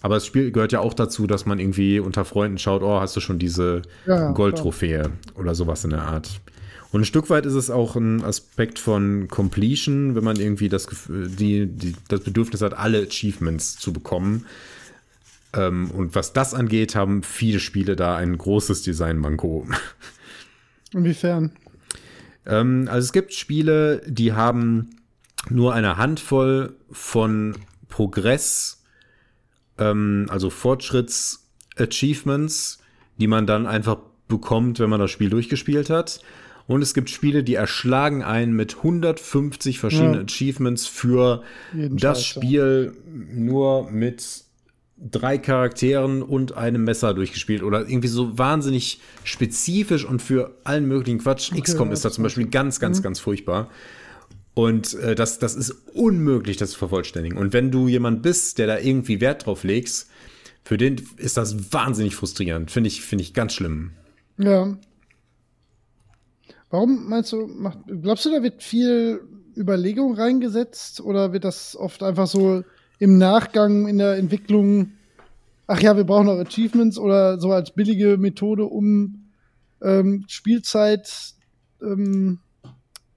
aber 0.00 0.14
das 0.14 0.26
Spiel 0.26 0.52
gehört 0.52 0.72
ja 0.72 0.80
auch 0.80 0.94
dazu, 0.94 1.26
dass 1.26 1.46
man 1.46 1.58
irgendwie 1.58 1.98
unter 1.98 2.24
Freunden 2.24 2.58
schaut, 2.58 2.82
oh, 2.82 3.00
hast 3.00 3.16
du 3.16 3.20
schon 3.20 3.38
diese 3.38 3.82
ja, 4.06 4.30
Goldtrophäe 4.32 5.10
oder 5.34 5.54
sowas 5.54 5.84
in 5.84 5.90
der 5.90 6.02
Art. 6.02 6.40
Und 6.90 7.02
ein 7.02 7.04
Stück 7.04 7.28
weit 7.28 7.44
ist 7.44 7.54
es 7.54 7.70
auch 7.70 7.96
ein 7.96 8.24
Aspekt 8.24 8.78
von 8.78 9.28
Completion, 9.28 10.14
wenn 10.14 10.24
man 10.24 10.36
irgendwie 10.36 10.68
das, 10.68 10.86
die, 11.08 11.66
die, 11.66 11.94
das 12.08 12.20
Bedürfnis 12.20 12.62
hat, 12.62 12.74
alle 12.74 13.02
Achievements 13.02 13.76
zu 13.76 13.92
bekommen. 13.92 14.46
Ähm, 15.52 15.90
und 15.90 16.14
was 16.14 16.32
das 16.32 16.54
angeht, 16.54 16.94
haben 16.94 17.22
viele 17.22 17.60
Spiele 17.60 17.94
da 17.94 18.16
ein 18.16 18.38
großes 18.38 18.82
Design-Manko. 18.82 19.66
Inwiefern? 20.94 21.52
Ähm, 22.46 22.88
also 22.90 23.04
es 23.04 23.12
gibt 23.12 23.34
Spiele, 23.34 24.00
die 24.06 24.32
haben 24.32 24.90
nur 25.50 25.74
eine 25.74 25.98
Handvoll 25.98 26.74
von 26.90 27.56
Progress, 27.88 28.77
ähm, 29.78 30.26
also 30.28 30.50
Fortschritts-Achievements, 30.50 32.78
die 33.18 33.26
man 33.26 33.46
dann 33.46 33.66
einfach 33.66 33.96
bekommt, 34.28 34.78
wenn 34.78 34.90
man 34.90 35.00
das 35.00 35.10
Spiel 35.10 35.30
durchgespielt 35.30 35.90
hat. 35.90 36.20
Und 36.66 36.82
es 36.82 36.92
gibt 36.92 37.08
Spiele, 37.08 37.42
die 37.42 37.54
erschlagen 37.54 38.22
einen 38.22 38.52
mit 38.52 38.76
150 38.76 39.78
verschiedenen 39.78 40.14
ja. 40.14 40.20
Achievements 40.20 40.86
für 40.86 41.42
Jeden 41.74 41.96
das 41.96 42.24
Scheiß, 42.24 42.36
Spiel 42.36 42.92
nur 43.06 43.90
mit 43.90 44.44
drei 44.98 45.38
Charakteren 45.38 46.22
und 46.22 46.56
einem 46.56 46.84
Messer 46.84 47.14
durchgespielt 47.14 47.62
oder 47.62 47.88
irgendwie 47.88 48.08
so 48.08 48.36
wahnsinnig 48.36 49.00
spezifisch 49.24 50.04
und 50.04 50.20
für 50.20 50.56
allen 50.64 50.86
möglichen 50.86 51.20
Quatsch. 51.20 51.52
Okay, 51.52 51.62
XCOM 51.62 51.92
ist 51.92 52.04
da 52.04 52.10
zum 52.10 52.24
Beispiel 52.24 52.48
ganz, 52.48 52.80
ganz, 52.80 52.98
mhm. 52.98 53.04
ganz 53.04 53.20
furchtbar. 53.20 53.70
Und 54.58 54.94
äh, 54.94 55.14
das, 55.14 55.38
das 55.38 55.54
ist 55.54 55.70
unmöglich, 55.94 56.56
das 56.56 56.72
zu 56.72 56.78
vervollständigen. 56.80 57.38
Und 57.38 57.52
wenn 57.52 57.70
du 57.70 57.86
jemand 57.86 58.22
bist, 58.22 58.58
der 58.58 58.66
da 58.66 58.76
irgendwie 58.76 59.20
Wert 59.20 59.46
drauf 59.46 59.62
legst, 59.62 60.10
für 60.64 60.76
den 60.76 61.00
ist 61.16 61.36
das 61.36 61.72
wahnsinnig 61.72 62.16
frustrierend. 62.16 62.68
Finde 62.68 62.88
ich, 62.88 63.02
finde 63.02 63.22
ich 63.22 63.34
ganz 63.34 63.52
schlimm. 63.52 63.92
Ja. 64.36 64.76
Warum 66.70 67.08
meinst 67.08 67.30
du, 67.30 67.46
macht, 67.46 67.78
glaubst 68.02 68.26
du, 68.26 68.32
da 68.32 68.42
wird 68.42 68.64
viel 68.64 69.20
Überlegung 69.56 70.14
reingesetzt 70.14 71.02
oder 71.02 71.32
wird 71.32 71.44
das 71.44 71.76
oft 71.76 72.02
einfach 72.02 72.26
so 72.26 72.64
im 72.98 73.16
Nachgang 73.16 73.86
in 73.86 73.98
der 73.98 74.16
Entwicklung, 74.16 74.90
ach 75.68 75.80
ja, 75.80 75.96
wir 75.96 76.02
brauchen 76.02 76.26
noch 76.26 76.40
Achievements 76.40 76.98
oder 76.98 77.38
so 77.38 77.52
als 77.52 77.70
billige 77.70 78.16
Methode, 78.16 78.64
um 78.64 79.28
ähm, 79.82 80.24
Spielzeit 80.26 81.08
ähm, 81.80 82.40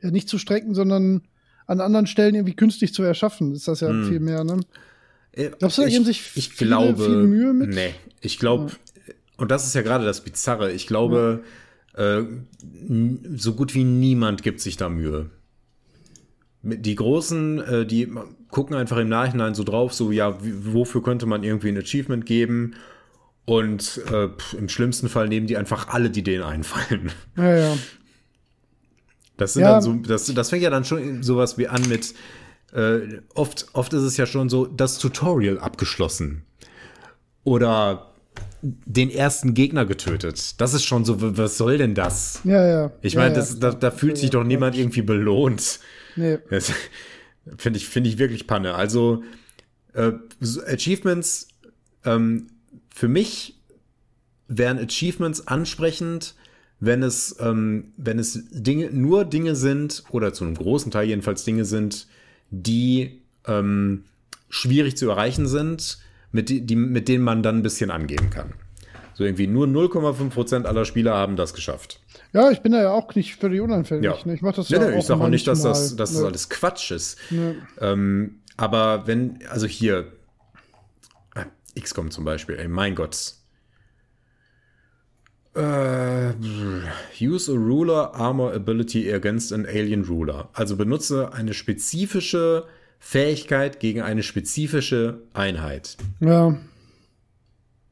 ja, 0.03 0.11
nicht 0.11 0.29
zu 0.29 0.37
strecken, 0.37 0.75
sondern 0.75 1.23
an 1.71 1.81
anderen 1.81 2.07
Stellen 2.07 2.35
irgendwie 2.35 2.55
künstlich 2.55 2.93
zu 2.93 3.03
erschaffen? 3.03 3.53
Ist 3.53 3.67
das 3.67 3.79
ja 3.79 3.89
hm. 3.89 4.07
viel 4.07 4.19
mehr, 4.19 4.43
ne? 4.43 4.61
Äh, 5.31 5.51
Glaubst 5.57 5.77
du, 5.77 5.83
da 5.83 5.87
geben 5.87 6.05
sich 6.05 6.31
ich 6.35 6.49
viele, 6.49 6.69
glaube, 6.69 7.05
viel 7.05 7.23
Mühe 7.23 7.53
mit? 7.53 7.69
Nee, 7.69 7.95
ich 8.19 8.37
glaube, 8.37 8.71
ja. 9.07 9.13
und 9.37 9.51
das 9.51 9.65
ist 9.65 9.75
ja 9.75 9.81
gerade 9.81 10.05
das 10.05 10.21
Bizarre, 10.21 10.71
ich 10.71 10.87
glaube, 10.87 11.41
ja 11.43 11.49
äh, 11.93 12.23
so 13.35 13.53
gut 13.53 13.75
wie 13.75 13.83
niemand 13.83 14.43
gibt 14.43 14.61
sich 14.61 14.77
da 14.77 14.89
Mühe. 14.89 15.29
Die 16.63 16.95
Großen, 16.95 17.59
äh, 17.59 17.85
die 17.85 18.11
gucken 18.49 18.75
einfach 18.75 18.97
im 18.97 19.09
Nachhinein 19.09 19.55
so 19.55 19.63
drauf, 19.63 19.93
so, 19.93 20.11
ja, 20.11 20.37
wofür 20.41 21.01
könnte 21.01 21.25
man 21.25 21.43
irgendwie 21.43 21.69
ein 21.69 21.77
Achievement 21.77 22.25
geben? 22.25 22.75
Und 23.45 23.99
äh, 24.11 24.29
im 24.55 24.69
schlimmsten 24.69 25.09
Fall 25.09 25.27
nehmen 25.27 25.47
die 25.47 25.57
einfach 25.57 25.87
alle, 25.87 26.11
die 26.11 26.23
denen 26.23 26.43
einfallen. 26.43 27.11
Ja, 27.35 27.55
ja. 27.57 27.77
Das 29.41 29.53
sind 29.53 29.63
ja. 29.63 29.71
dann 29.71 29.81
so, 29.81 29.93
das, 29.93 30.31
das 30.31 30.51
fängt 30.51 30.61
ja 30.61 30.69
dann 30.69 30.85
schon 30.85 31.23
sowas 31.23 31.57
wie 31.57 31.67
an 31.67 31.81
mit, 31.89 32.13
äh, 32.73 33.21
oft, 33.33 33.65
oft 33.73 33.91
ist 33.91 34.03
es 34.03 34.15
ja 34.15 34.27
schon 34.27 34.49
so, 34.49 34.67
das 34.67 34.99
Tutorial 34.99 35.57
abgeschlossen. 35.57 36.43
Oder 37.43 38.13
den 38.61 39.09
ersten 39.09 39.55
Gegner 39.55 39.87
getötet. 39.87 40.61
Das 40.61 40.75
ist 40.75 40.83
schon 40.83 41.05
so, 41.05 41.37
was 41.37 41.57
soll 41.57 41.79
denn 41.79 41.95
das? 41.95 42.41
Ja, 42.43 42.67
ja. 42.67 42.91
Ich 43.01 43.15
meine, 43.15 43.35
ja, 43.35 43.45
da, 43.59 43.71
da 43.71 43.89
fühlt 43.89 44.19
sich 44.19 44.29
doch 44.29 44.43
niemand 44.43 44.77
irgendwie 44.77 45.01
belohnt. 45.01 45.79
Nee. 46.15 46.37
Finde 47.57 47.77
ich, 47.79 47.89
finde 47.89 48.07
ich 48.11 48.19
wirklich 48.19 48.45
Panne. 48.45 48.75
Also, 48.75 49.23
äh, 49.93 50.11
Achievements, 50.67 51.47
ähm, 52.05 52.45
für 52.93 53.07
mich 53.07 53.59
wären 54.47 54.77
Achievements 54.77 55.47
ansprechend, 55.47 56.35
wenn 56.81 57.03
es, 57.03 57.37
ähm, 57.39 57.93
wenn 57.95 58.19
es 58.19 58.49
Dinge, 58.51 58.89
nur 58.91 59.23
Dinge 59.23 59.55
sind, 59.55 60.03
oder 60.09 60.33
zu 60.33 60.43
einem 60.43 60.55
großen 60.55 60.91
Teil 60.91 61.07
jedenfalls 61.07 61.45
Dinge 61.45 61.63
sind, 61.63 62.07
die 62.49 63.21
ähm, 63.47 64.03
schwierig 64.49 64.97
zu 64.97 65.09
erreichen 65.09 65.47
sind 65.47 65.99
mit, 66.31 66.49
die, 66.49 66.75
mit 66.75 67.07
denen 67.07 67.23
man 67.23 67.43
dann 67.43 67.57
ein 67.59 67.63
bisschen 67.63 67.91
angeben 67.91 68.31
kann. 68.31 68.53
So 69.13 69.23
irgendwie 69.23 69.45
nur 69.45 69.67
0,5% 69.67 70.65
aller 70.65 70.85
Spieler 70.85 71.13
haben 71.13 71.35
das 71.35 71.53
geschafft. 71.53 72.01
Ja, 72.33 72.49
ich 72.49 72.61
bin 72.61 72.71
da 72.71 72.81
ja 72.81 72.91
auch 72.91 73.13
nicht 73.13 73.35
völlig 73.35 73.61
unanfällig. 73.61 74.03
Ja. 74.03 74.17
Ne? 74.25 74.33
Ich 74.33 74.41
mach 74.41 74.55
das 74.55 74.69
nee, 74.69 74.77
ja 74.77 74.87
nee, 74.87 74.95
auch 74.95 74.99
Ich 74.99 75.05
sage 75.05 75.21
auch 75.21 75.27
nicht, 75.27 75.47
dass 75.47 75.61
das, 75.61 75.95
dass 75.95 76.13
das 76.13 76.23
alles 76.23 76.49
Quatsch 76.49 76.91
ist. 76.91 77.19
Nee. 77.29 77.55
Ähm, 77.79 78.39
aber 78.57 79.05
wenn, 79.05 79.39
also 79.49 79.67
hier, 79.67 80.13
äh, 81.35 81.79
XCOM 81.79 82.09
zum 82.09 82.25
Beispiel, 82.25 82.55
ey, 82.55 82.67
mein 82.67 82.95
Gott. 82.95 83.35
Äh, 85.53 86.33
use 87.19 87.51
a 87.51 87.55
ruler 87.55 88.13
armor 88.13 88.53
ability 88.53 89.11
against 89.13 89.51
an 89.51 89.65
alien 89.65 90.05
ruler. 90.05 90.49
Also 90.53 90.77
benutze 90.77 91.33
eine 91.33 91.53
spezifische 91.53 92.65
Fähigkeit 92.99 93.79
gegen 93.79 94.01
eine 94.01 94.23
spezifische 94.23 95.23
Einheit. 95.33 95.97
Ja. 96.19 96.57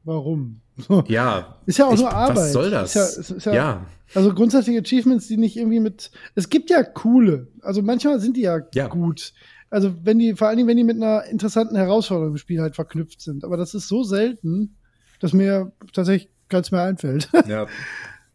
Warum? 0.04 0.60
Ja. 1.08 1.58
Ist 1.66 1.78
ja 1.78 1.86
auch 1.88 1.92
ich, 1.92 2.00
nur 2.00 2.10
Arbeit. 2.10 2.36
Was 2.36 2.52
soll 2.52 2.70
das? 2.70 2.96
Ist 2.96 3.28
ja, 3.30 3.36
ist 3.36 3.46
ja, 3.46 3.52
ja, 3.52 3.86
Also 4.14 4.32
grundsätzlich 4.32 4.78
Achievements, 4.78 5.26
die 5.26 5.36
nicht 5.36 5.58
irgendwie 5.58 5.80
mit. 5.80 6.10
Es 6.34 6.48
gibt 6.48 6.70
ja 6.70 6.82
coole. 6.82 7.48
Also 7.60 7.82
manchmal 7.82 8.18
sind 8.18 8.38
die 8.38 8.42
ja, 8.42 8.60
ja. 8.72 8.86
gut. 8.88 9.34
Also 9.68 9.94
wenn 10.02 10.18
die, 10.18 10.34
vor 10.34 10.48
allen 10.48 10.56
Dingen, 10.56 10.68
wenn 10.68 10.78
die 10.78 10.84
mit 10.84 10.96
einer 10.96 11.24
interessanten 11.24 11.76
Herausforderung 11.76 12.32
im 12.32 12.38
Spiel 12.38 12.62
halt 12.62 12.74
verknüpft 12.74 13.20
sind. 13.20 13.44
Aber 13.44 13.58
das 13.58 13.74
ist 13.74 13.88
so 13.88 14.02
selten, 14.02 14.76
dass 15.20 15.34
mir 15.34 15.72
tatsächlich 15.92 16.30
keins 16.50 16.70
mehr 16.70 16.82
einfällt. 16.82 17.28
Ja. 17.46 17.66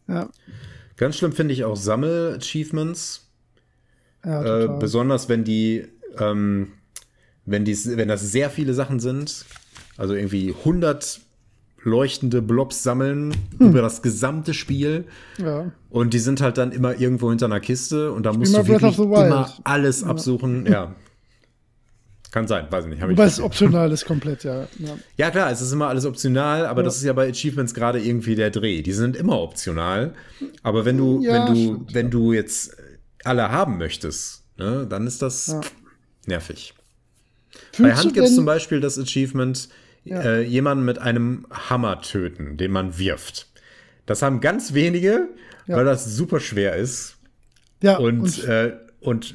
ja. 0.08 0.28
Ganz 0.96 1.16
schlimm 1.16 1.32
finde 1.32 1.54
ich 1.54 1.64
auch 1.64 1.76
Sammel-Achievements. 1.76 3.28
Ja, 4.24 4.64
äh, 4.64 4.68
besonders 4.80 5.28
wenn 5.28 5.44
die 5.44 5.86
ähm, 6.18 6.72
wenn, 7.46 7.64
dies, 7.64 7.96
wenn 7.96 8.08
das 8.08 8.20
sehr 8.20 8.50
viele 8.50 8.74
Sachen 8.74 9.00
sind, 9.00 9.44
also 9.96 10.14
irgendwie 10.14 10.54
100 10.58 11.20
leuchtende 11.82 12.42
Blobs 12.42 12.82
sammeln 12.82 13.34
hm. 13.58 13.68
über 13.68 13.80
das 13.80 14.02
gesamte 14.02 14.52
Spiel. 14.52 15.04
Ja. 15.38 15.70
Und 15.88 16.12
die 16.12 16.18
sind 16.18 16.40
halt 16.40 16.58
dann 16.58 16.72
immer 16.72 16.98
irgendwo 16.98 17.30
hinter 17.30 17.46
einer 17.46 17.60
Kiste 17.60 18.10
und 18.12 18.26
da 18.26 18.32
musst 18.32 18.56
du 18.56 18.66
wirklich 18.66 18.98
immer 18.98 19.52
alles 19.62 20.00
ja. 20.00 20.08
absuchen. 20.08 20.66
Ja. 20.66 20.94
Kann 22.36 22.46
sein, 22.46 22.66
weiß 22.68 22.84
ich 22.84 22.90
nicht. 22.90 23.02
Wobei 23.02 23.24
es 23.24 23.40
optional 23.40 23.90
ist 23.92 24.04
komplett, 24.04 24.44
ja. 24.44 24.68
ja. 24.78 24.98
ja. 25.16 25.30
klar, 25.30 25.50
es 25.50 25.62
ist 25.62 25.72
immer 25.72 25.88
alles 25.88 26.04
optional, 26.04 26.66
aber 26.66 26.82
ja. 26.82 26.84
das 26.84 26.98
ist 26.98 27.04
ja 27.04 27.14
bei 27.14 27.30
Achievements 27.30 27.72
gerade 27.72 27.98
irgendwie 27.98 28.34
der 28.34 28.50
Dreh. 28.50 28.82
Die 28.82 28.92
sind 28.92 29.16
immer 29.16 29.40
optional. 29.40 30.12
Aber 30.62 30.84
wenn 30.84 30.98
du, 30.98 31.22
wenn 31.22 31.46
du, 31.46 31.54
stimmt, 31.54 31.94
wenn 31.94 32.10
du 32.10 32.34
jetzt 32.34 32.76
alle 33.24 33.50
haben 33.50 33.78
möchtest, 33.78 34.42
ne, 34.58 34.86
dann 34.86 35.06
ist 35.06 35.22
das 35.22 35.56
nervig. 36.26 36.74
Fühlst 37.72 37.80
Bei 37.80 37.94
Hand 37.94 38.12
gibt 38.12 38.26
es 38.26 38.34
zum 38.34 38.44
Beispiel 38.44 38.80
das 38.80 38.98
Achievement, 38.98 39.70
ja. 40.04 40.20
äh, 40.20 40.42
jemanden 40.42 40.84
mit 40.84 40.98
einem 40.98 41.46
Hammer 41.50 42.02
töten, 42.02 42.58
den 42.58 42.70
man 42.70 42.98
wirft. 42.98 43.46
Das 44.04 44.20
haben 44.20 44.42
ganz 44.42 44.74
wenige, 44.74 45.30
ja. 45.66 45.78
weil 45.78 45.86
das 45.86 46.04
super 46.04 46.40
schwer 46.40 46.76
ist. 46.76 47.16
Ja. 47.82 47.96
Und, 47.96 48.20
und, 48.20 48.44
äh, 48.44 48.76
und 49.06 49.34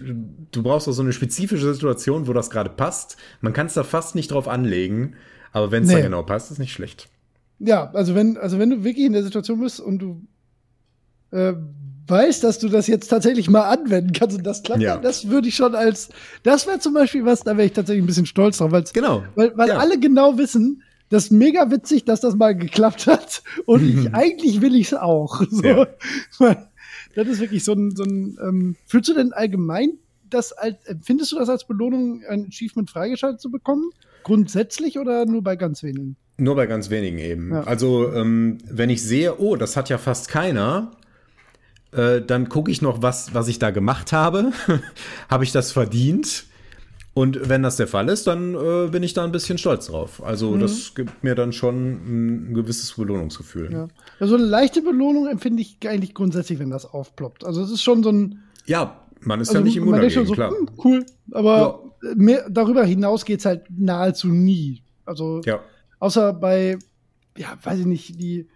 du 0.51 0.64
brauchst 0.64 0.88
auch 0.88 0.91
so 0.91 1.01
eine 1.01 1.14
spezifische 1.14 1.74
Situation, 1.74 2.27
wo 2.27 2.33
das 2.33 2.50
gerade 2.50 2.69
passt. 2.69 3.16
Man 3.40 3.53
kann 3.53 3.67
es 3.67 3.74
da 3.74 3.83
fast 3.83 4.16
nicht 4.16 4.32
drauf 4.32 4.48
anlegen, 4.48 5.16
aber 5.53 5.72
wenn 5.72 5.83
es 5.83 5.90
nee. 5.90 5.95
da 5.95 6.01
genau 6.01 6.24
passt, 6.24 6.51
ist 6.51 6.59
nicht 6.59 6.74
schlecht. 6.74 7.08
Ja, 7.59 7.90
also 7.93 8.14
wenn, 8.14 8.38
also 8.38 8.59
wenn 8.59 8.69
du 8.69 8.83
wirklich 8.83 9.06
in 9.06 9.14
der 9.14 9.24
Situation 9.24 9.61
bist 9.61 9.80
und 9.80 10.00
du 10.00 10.22
äh, 11.32 11.53
weißt, 12.08 12.43
dass 12.43 12.59
du 12.59 12.67
das 12.67 12.88
jetzt 12.88 13.08
tatsächlich 13.08 13.50
mal 13.50 13.69
anwenden 13.69 14.11
kannst 14.11 14.38
und 14.38 14.43
das 14.43 14.64
klappt, 14.64 14.82
ja. 14.82 14.98
das 14.98 15.30
würde 15.30 15.48
ich 15.48 15.56
schon 15.56 15.74
als, 15.74 16.09
das 16.43 16.67
wäre 16.67 16.80
zum 16.80 16.93
Beispiel 16.93 17.24
was, 17.24 17.41
da 17.41 17.56
wäre 17.56 17.67
ich 17.67 17.74
tatsächlich 17.74 18.03
ein 18.03 18.08
bisschen 18.08 18.25
stolz 18.25 18.58
drauf, 18.58 18.72
genau. 18.91 19.24
weil, 19.35 19.56
weil 19.56 19.69
ja. 19.69 19.77
alle 19.77 20.00
genau 20.00 20.38
wissen, 20.38 20.83
das 21.09 21.25
ist 21.25 21.32
mega 21.32 21.72
witzig, 21.72 22.03
dass 22.03 22.19
das 22.19 22.35
mal 22.35 22.56
geklappt 22.56 23.08
hat 23.08 23.43
und 23.66 23.83
ich, 24.06 24.14
eigentlich 24.14 24.59
will 24.59 24.75
ich 24.75 24.88
es 24.88 24.93
auch. 24.95 25.41
So. 25.50 25.64
Ja. 25.64 25.88
Das 27.15 27.27
ist 27.27 27.40
wirklich 27.40 27.64
so 27.64 27.73
ein, 27.73 27.95
so 27.95 28.03
ein 28.03 28.38
ähm, 28.41 28.75
fühlst 28.85 29.09
du 29.09 29.14
denn 29.14 29.33
allgemein 29.33 29.98
das 30.30 30.53
als, 30.53 30.85
empfindest 30.85 31.31
du 31.33 31.35
das 31.38 31.49
als 31.49 31.67
Belohnung, 31.67 32.23
ein 32.27 32.48
Achievement 32.48 32.90
freigeschaltet 32.90 33.41
zu 33.41 33.51
bekommen? 33.51 33.91
Grundsätzlich 34.23 34.98
oder 34.98 35.25
nur 35.25 35.43
bei 35.43 35.56
ganz 35.56 35.83
wenigen? 35.83 36.15
Nur 36.38 36.56
bei 36.56 36.67
ganz 36.67 36.90
wenigen 36.90 37.17
eben. 37.17 37.51
Ja. 37.51 37.64
Also, 37.64 38.11
ähm, 38.14 38.57
wenn 38.65 38.90
ich 38.90 39.03
sehe, 39.03 39.40
oh, 39.40 39.56
das 39.56 39.75
hat 39.75 39.90
ja 39.90 39.98
fast 39.98 40.30
keiner, 40.30 40.91
Äh, 41.93 42.22
dann 42.22 42.48
gucke 42.48 42.72
ich 42.72 42.81
noch, 42.81 43.01
was, 43.01 43.33
was 43.33 43.49
ich 43.49 43.59
da 43.59 43.69
gemacht 43.69 44.14
habe. 44.14 44.53
habe 45.30 45.43
ich 45.43 45.51
das 45.51 45.73
verdient? 45.73 46.45
Und 47.14 47.49
wenn 47.49 47.61
das 47.61 47.75
der 47.75 47.88
Fall 47.88 48.07
ist, 48.07 48.25
dann 48.27 48.56
äh, 48.56 48.88
bin 48.90 49.03
ich 49.03 49.14
da 49.14 49.23
ein 49.25 49.33
bisschen 49.33 49.57
stolz 49.57 49.88
drauf. 49.88 50.23
Also 50.23 50.51
mhm. 50.51 50.61
das 50.61 50.95
gibt 50.95 51.23
mir 51.23 51.35
dann 51.35 51.51
schon 51.51 52.49
ein 52.49 52.53
gewisses 52.53 52.93
Belohnungsgefühl. 52.93 53.72
Ja. 53.72 53.88
Also 54.19 54.35
eine 54.35 54.45
leichte 54.45 54.81
Belohnung 54.81 55.27
empfinde 55.27 55.61
ich 55.61 55.77
eigentlich 55.85 56.14
grundsätzlich, 56.14 56.59
wenn 56.59 56.69
das 56.69 56.85
aufploppt. 56.85 57.43
Also 57.45 57.61
es 57.61 57.69
ist 57.69 57.83
schon 57.83 58.01
so 58.01 58.11
ein. 58.11 58.43
Ja, 58.65 59.01
man 59.19 59.41
ist 59.41 59.49
also 59.49 59.59
ja 59.59 59.65
nicht 59.65 59.75
immun 59.75 59.95
dagegen, 59.95 60.25
so, 60.25 60.33
klar. 60.33 60.51
Hm, 60.51 60.69
cool, 60.83 61.06
aber 61.31 61.83
ja. 62.01 62.09
mehr, 62.15 62.49
darüber 62.49 62.85
hinaus 62.85 63.25
geht 63.25 63.40
es 63.40 63.45
halt 63.45 63.65
nahezu 63.69 64.30
nie. 64.30 64.83
Also 65.06 65.41
ja. 65.43 65.59
außer 65.99 66.31
bei, 66.31 66.80
ja, 67.38 67.57
weiß 67.61 67.80
ich 67.80 67.85
nicht, 67.85 68.22
die, 68.22 68.48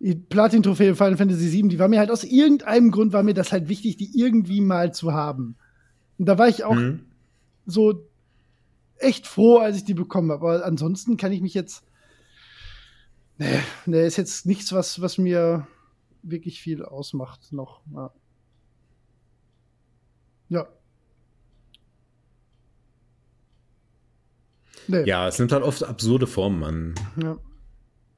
die 0.00 0.16
Platin-Trophäe 0.16 0.96
Final 0.96 1.16
Fantasy 1.16 1.52
VII, 1.52 1.68
die 1.68 1.78
war 1.78 1.86
mir 1.86 2.00
halt 2.00 2.10
aus 2.10 2.24
irgendeinem 2.24 2.90
Grund, 2.90 3.12
war 3.12 3.22
mir 3.22 3.34
das 3.34 3.52
halt 3.52 3.68
wichtig, 3.68 3.96
die 3.96 4.18
irgendwie 4.18 4.60
mal 4.60 4.92
zu 4.92 5.12
haben. 5.12 5.56
Und 6.18 6.26
da 6.26 6.38
war 6.38 6.48
ich 6.48 6.64
auch 6.64 6.74
mhm. 6.74 7.04
So 7.68 8.08
echt 8.96 9.26
froh, 9.26 9.58
als 9.58 9.76
ich 9.76 9.84
die 9.84 9.94
bekommen 9.94 10.32
habe. 10.32 10.44
Aber 10.44 10.64
ansonsten 10.64 11.16
kann 11.16 11.32
ich 11.32 11.40
mich 11.40 11.54
jetzt. 11.54 11.84
Nee, 13.36 13.60
nee, 13.86 14.06
ist 14.06 14.16
jetzt 14.16 14.46
nichts, 14.46 14.72
was, 14.72 15.00
was 15.00 15.18
mir 15.18 15.68
wirklich 16.22 16.60
viel 16.60 16.84
ausmacht 16.84 17.52
noch. 17.52 17.82
Ja. 17.94 18.12
Ja. 20.48 20.68
Nee. 24.88 25.04
Ja, 25.04 25.28
es 25.28 25.38
nimmt 25.38 25.52
halt 25.52 25.62
oft 25.62 25.84
absurde 25.84 26.26
Formen 26.26 26.64
an. 26.64 26.94
Ja. 27.22 27.36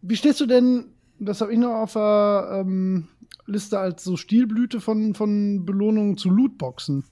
Wie 0.00 0.16
stehst 0.16 0.40
du 0.40 0.46
denn, 0.46 0.94
das 1.18 1.40
habe 1.40 1.52
ich 1.52 1.58
noch 1.58 1.74
auf 1.74 1.92
der 1.94 2.62
ähm, 2.64 3.08
Liste 3.46 3.78
als 3.78 4.04
so 4.04 4.16
Stilblüte 4.16 4.80
von, 4.80 5.14
von 5.14 5.66
Belohnungen 5.66 6.16
zu 6.16 6.30
Lootboxen? 6.30 7.04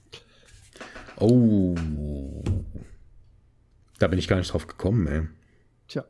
Oh. 1.19 1.75
Da 3.99 4.07
bin 4.07 4.17
ich 4.17 4.27
gar 4.27 4.37
nicht 4.37 4.53
drauf 4.53 4.67
gekommen, 4.67 5.07
ey. 5.07 5.27
Tja. 5.87 6.05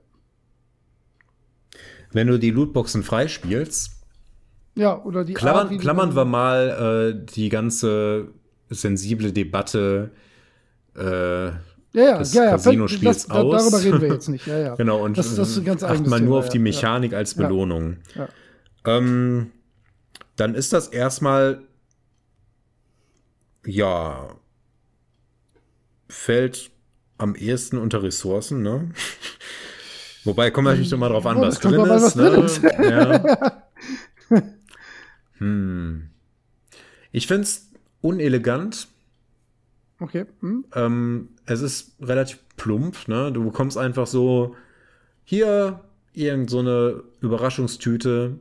Wenn 2.11 2.27
du 2.27 2.38
die 2.38 2.51
Lootboxen 2.51 3.03
freispielst. 3.03 3.91
Ja, 4.75 5.03
oder 5.03 5.25
die 5.25 5.33
Klammern, 5.33 5.69
Art, 5.69 5.81
klammern 5.81 6.15
wir 6.15 6.25
mal 6.25 7.15
äh, 7.17 7.25
die 7.35 7.49
ganze 7.49 8.29
sensible 8.69 9.33
Debatte 9.33 10.11
äh, 10.95 11.51
ja, 11.91 12.03
ja, 12.03 12.17
des 12.19 12.33
ja, 12.33 12.43
ja, 12.45 12.51
Casino-Spiels 12.51 13.27
das, 13.27 13.31
aus. 13.31 13.71
Darüber 13.71 13.83
reden 13.83 14.01
wir 14.01 14.13
jetzt 14.13 14.29
nicht. 14.29 14.45
Ja, 14.45 14.59
ja. 14.59 14.75
genau, 14.77 15.03
und 15.03 15.17
das, 15.17 15.35
das 15.35 15.57
ist 15.57 15.65
ganz 15.65 15.83
acht 15.83 16.05
man 16.05 16.23
nur 16.23 16.39
auf 16.39 16.49
die 16.49 16.59
Mechanik 16.59 17.13
als 17.13 17.33
Belohnung. 17.33 17.97
Ähm, 18.85 19.51
dann 20.35 20.55
ist 20.55 20.71
das 20.71 20.88
erstmal, 20.88 21.63
ja, 23.65 24.38
fällt 26.09 26.71
am 27.17 27.35
ehesten 27.35 27.77
unter 27.77 28.03
Ressourcen, 28.03 28.61
ne? 28.61 28.91
Wobei, 30.25 30.51
kommt 30.51 30.65
natürlich 30.65 30.91
immer 30.91 31.09
drauf 31.09 31.25
an, 31.25 31.38
oh, 31.38 31.41
was, 31.41 31.59
drin 31.59 31.79
ist, 31.79 32.15
was 32.15 32.59
ne? 32.79 33.63
Ja. 34.29 34.41
hm. 35.38 36.09
Ich 37.11 37.27
finde 37.27 37.43
es 37.43 37.71
unelegant. 38.01 38.88
Okay. 39.99 40.25
Hm. 40.41 40.65
Ähm, 40.75 41.29
es 41.45 41.61
ist 41.61 41.93
relativ 42.01 42.39
plump, 42.57 43.07
ne? 43.07 43.31
Du 43.31 43.43
bekommst 43.45 43.77
einfach 43.77 44.07
so 44.07 44.55
hier 45.23 45.83
irgend 46.13 46.49
so 46.49 46.59
eine 46.59 47.03
Überraschungstüte. 47.21 48.39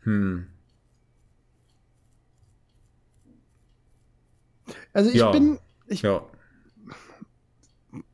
Hm. 0.00 0.46
Also 4.94 5.10
ich 5.10 5.16
ja. 5.16 5.30
bin, 5.30 5.58
ich 5.86 6.02
ja. 6.02 6.22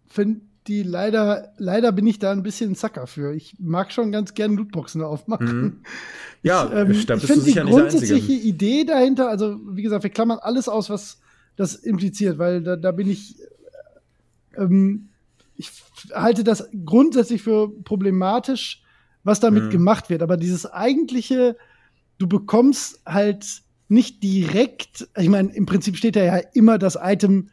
finde 0.09 0.41
die 0.67 0.83
leider, 0.83 1.52
leider 1.59 1.92
bin 1.92 2.07
ich 2.07 2.18
da 2.18 2.33
ein 2.33 2.42
bisschen 2.42 2.75
Zacker 2.75 3.07
für. 3.07 3.34
Ich 3.34 3.57
mag 3.59 3.92
schon 3.92 4.12
ganz 4.12 4.34
gerne 4.34 4.57
Lootboxen 4.57 5.02
aufmachen. 5.02 5.62
Mhm. 5.62 5.81
Ja, 6.42 6.65
ich, 6.65 6.73
ähm, 6.73 7.18
ich 7.18 7.26
finde 7.26 7.44
die 7.44 7.52
grundsätzliche 7.52 8.33
Idee 8.33 8.84
dahinter, 8.84 9.28
also 9.28 9.60
wie 9.62 9.83
gesagt, 9.83 10.05
wir 10.05 10.10
klammern 10.10 10.39
alles 10.41 10.70
aus, 10.70 10.89
was 10.89 11.20
das 11.57 11.75
impliziert, 11.75 12.39
weil 12.39 12.62
da, 12.62 12.76
da 12.76 12.92
bin 12.92 13.10
ich, 13.10 13.36
ähm, 14.57 15.10
ich 15.57 15.70
halte 16.15 16.42
das 16.42 16.70
grundsätzlich 16.86 17.42
für 17.42 17.68
problematisch, 17.84 18.83
was 19.23 19.41
damit 19.41 19.65
mhm. 19.65 19.70
gemacht 19.70 20.09
wird. 20.09 20.23
Aber 20.23 20.39
dieses 20.39 20.65
eigentliche, 20.65 21.59
du 22.17 22.26
bekommst 22.26 23.02
halt 23.05 23.44
nicht 23.91 24.23
direkt, 24.23 25.09
ich 25.19 25.28
meine, 25.28 25.52
im 25.52 25.67
Prinzip 25.67 25.97
steht 25.97 26.15
da 26.15 26.23
ja 26.23 26.36
immer 26.55 26.78
das 26.78 26.97
Item 27.01 27.51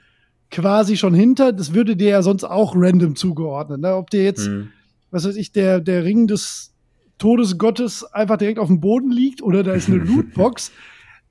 quasi 0.51 0.95
schon 0.95 1.15
hinter. 1.15 1.51
Das 1.51 1.73
würde 1.73 1.95
dir 1.95 2.09
ja 2.09 2.21
sonst 2.21 2.43
auch 2.43 2.73
random 2.75 3.15
zugeordnet. 3.15 3.81
Ne? 3.81 3.95
Ob 3.95 4.11
dir 4.11 4.23
jetzt, 4.23 4.47
mhm. 4.47 4.69
was 5.09 5.25
weiß 5.25 5.35
ich, 5.35 5.51
der, 5.51 5.79
der 5.79 6.03
Ring 6.03 6.27
des 6.27 6.75
Todesgottes 7.17 8.03
einfach 8.03 8.37
direkt 8.37 8.59
auf 8.59 8.67
dem 8.67 8.79
Boden 8.79 9.11
liegt 9.11 9.41
oder 9.41 9.63
da 9.63 9.73
ist 9.73 9.89
eine 9.89 9.97
Lootbox, 10.03 10.71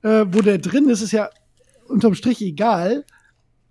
äh, 0.03 0.25
wo 0.29 0.41
der 0.41 0.57
drin 0.57 0.89
ist, 0.89 1.01
ist 1.01 1.13
ja 1.13 1.29
unterm 1.87 2.13
Strich 2.13 2.41
egal. 2.41 3.05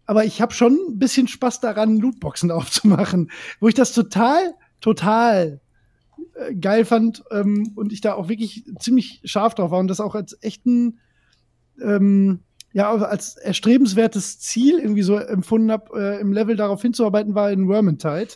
Aber 0.06 0.24
ich 0.24 0.40
habe 0.40 0.54
schon 0.54 0.78
ein 0.88 0.98
bisschen 0.98 1.28
Spaß 1.28 1.60
daran, 1.60 1.98
Lootboxen 1.98 2.50
aufzumachen, 2.50 3.30
wo 3.60 3.68
ich 3.68 3.74
das 3.74 3.92
total, 3.92 4.54
total 4.80 5.60
äh, 6.34 6.54
geil 6.54 6.86
fand 6.86 7.24
ähm, 7.30 7.72
und 7.74 7.92
ich 7.92 8.00
da 8.00 8.14
auch 8.14 8.30
wirklich 8.30 8.64
ziemlich 8.78 9.20
scharf 9.24 9.54
drauf 9.54 9.70
war 9.70 9.80
und 9.80 9.88
das 9.88 10.00
auch 10.00 10.14
als 10.14 10.38
echten 10.42 10.98
ähm, 11.82 12.40
ja 12.72 12.92
als 12.94 13.36
erstrebenswertes 13.36 14.38
Ziel 14.38 14.78
irgendwie 14.78 15.02
so 15.02 15.16
empfunden 15.16 15.70
habe, 15.70 15.98
äh, 15.98 16.20
im 16.20 16.32
Level 16.32 16.56
darauf 16.56 16.82
hinzuarbeiten, 16.82 17.34
war 17.34 17.50
in 17.50 17.68
Vermintide, 17.68 18.34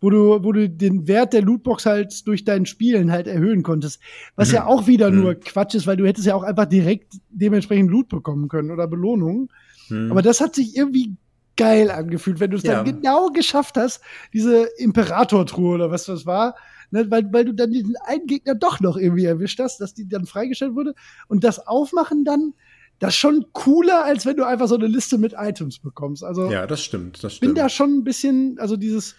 wo 0.00 0.10
du, 0.10 0.42
wo 0.42 0.52
du 0.52 0.68
den 0.68 1.06
Wert 1.06 1.32
der 1.32 1.42
Lootbox 1.42 1.86
halt 1.86 2.26
durch 2.26 2.44
dein 2.44 2.66
Spielen 2.66 3.12
halt 3.12 3.26
erhöhen 3.26 3.62
konntest. 3.62 4.00
Was 4.36 4.48
mhm. 4.48 4.54
ja 4.54 4.66
auch 4.66 4.86
wieder 4.86 5.10
mhm. 5.10 5.20
nur 5.20 5.34
Quatsch 5.34 5.74
ist, 5.74 5.86
weil 5.86 5.96
du 5.96 6.06
hättest 6.06 6.26
ja 6.26 6.34
auch 6.34 6.42
einfach 6.42 6.66
direkt 6.66 7.14
dementsprechend 7.30 7.90
Loot 7.90 8.08
bekommen 8.08 8.48
können 8.48 8.70
oder 8.70 8.86
Belohnung. 8.86 9.50
Mhm. 9.88 10.10
Aber 10.10 10.22
das 10.22 10.40
hat 10.40 10.54
sich 10.54 10.76
irgendwie 10.76 11.16
geil 11.56 11.90
angefühlt, 11.90 12.40
wenn 12.40 12.50
du 12.50 12.56
es 12.56 12.62
ja. 12.62 12.82
dann 12.82 12.84
genau 12.84 13.28
geschafft 13.28 13.76
hast, 13.76 14.00
diese 14.32 14.68
Imperator-Truhe 14.78 15.74
oder 15.74 15.90
was 15.90 16.06
das 16.06 16.24
war, 16.24 16.54
ne, 16.90 17.10
weil, 17.10 17.32
weil 17.32 17.44
du 17.44 17.52
dann 17.52 17.72
diesen 17.72 17.96
einen 18.04 18.26
Gegner 18.26 18.54
doch 18.54 18.80
noch 18.80 18.96
irgendwie 18.96 19.24
erwischt 19.24 19.60
hast, 19.60 19.80
dass 19.80 19.94
die 19.94 20.08
dann 20.08 20.26
freigestellt 20.26 20.74
wurde 20.74 20.94
und 21.28 21.44
das 21.44 21.66
Aufmachen 21.66 22.24
dann 22.24 22.54
das 22.98 23.10
ist 23.10 23.18
schon 23.18 23.46
cooler, 23.52 24.04
als 24.04 24.26
wenn 24.26 24.36
du 24.36 24.44
einfach 24.44 24.66
so 24.66 24.74
eine 24.74 24.86
Liste 24.86 25.18
mit 25.18 25.34
Items 25.36 25.78
bekommst. 25.78 26.24
Also 26.24 26.50
ja, 26.50 26.66
das 26.66 26.82
stimmt. 26.82 27.22
Das 27.22 27.34
stimmt. 27.34 27.54
bin 27.54 27.62
da 27.62 27.68
schon 27.68 27.98
ein 27.98 28.04
bisschen, 28.04 28.58
also 28.58 28.76
dieses 28.76 29.14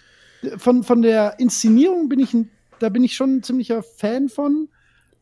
von 0.58 0.82
von 0.82 1.02
der 1.02 1.38
Inszenierung 1.38 2.08
bin 2.08 2.20
ich, 2.20 2.36
da 2.78 2.88
bin 2.88 3.04
ich 3.04 3.14
schon 3.14 3.36
ein 3.36 3.42
ziemlicher 3.42 3.82
Fan 3.82 4.28
von. 4.28 4.68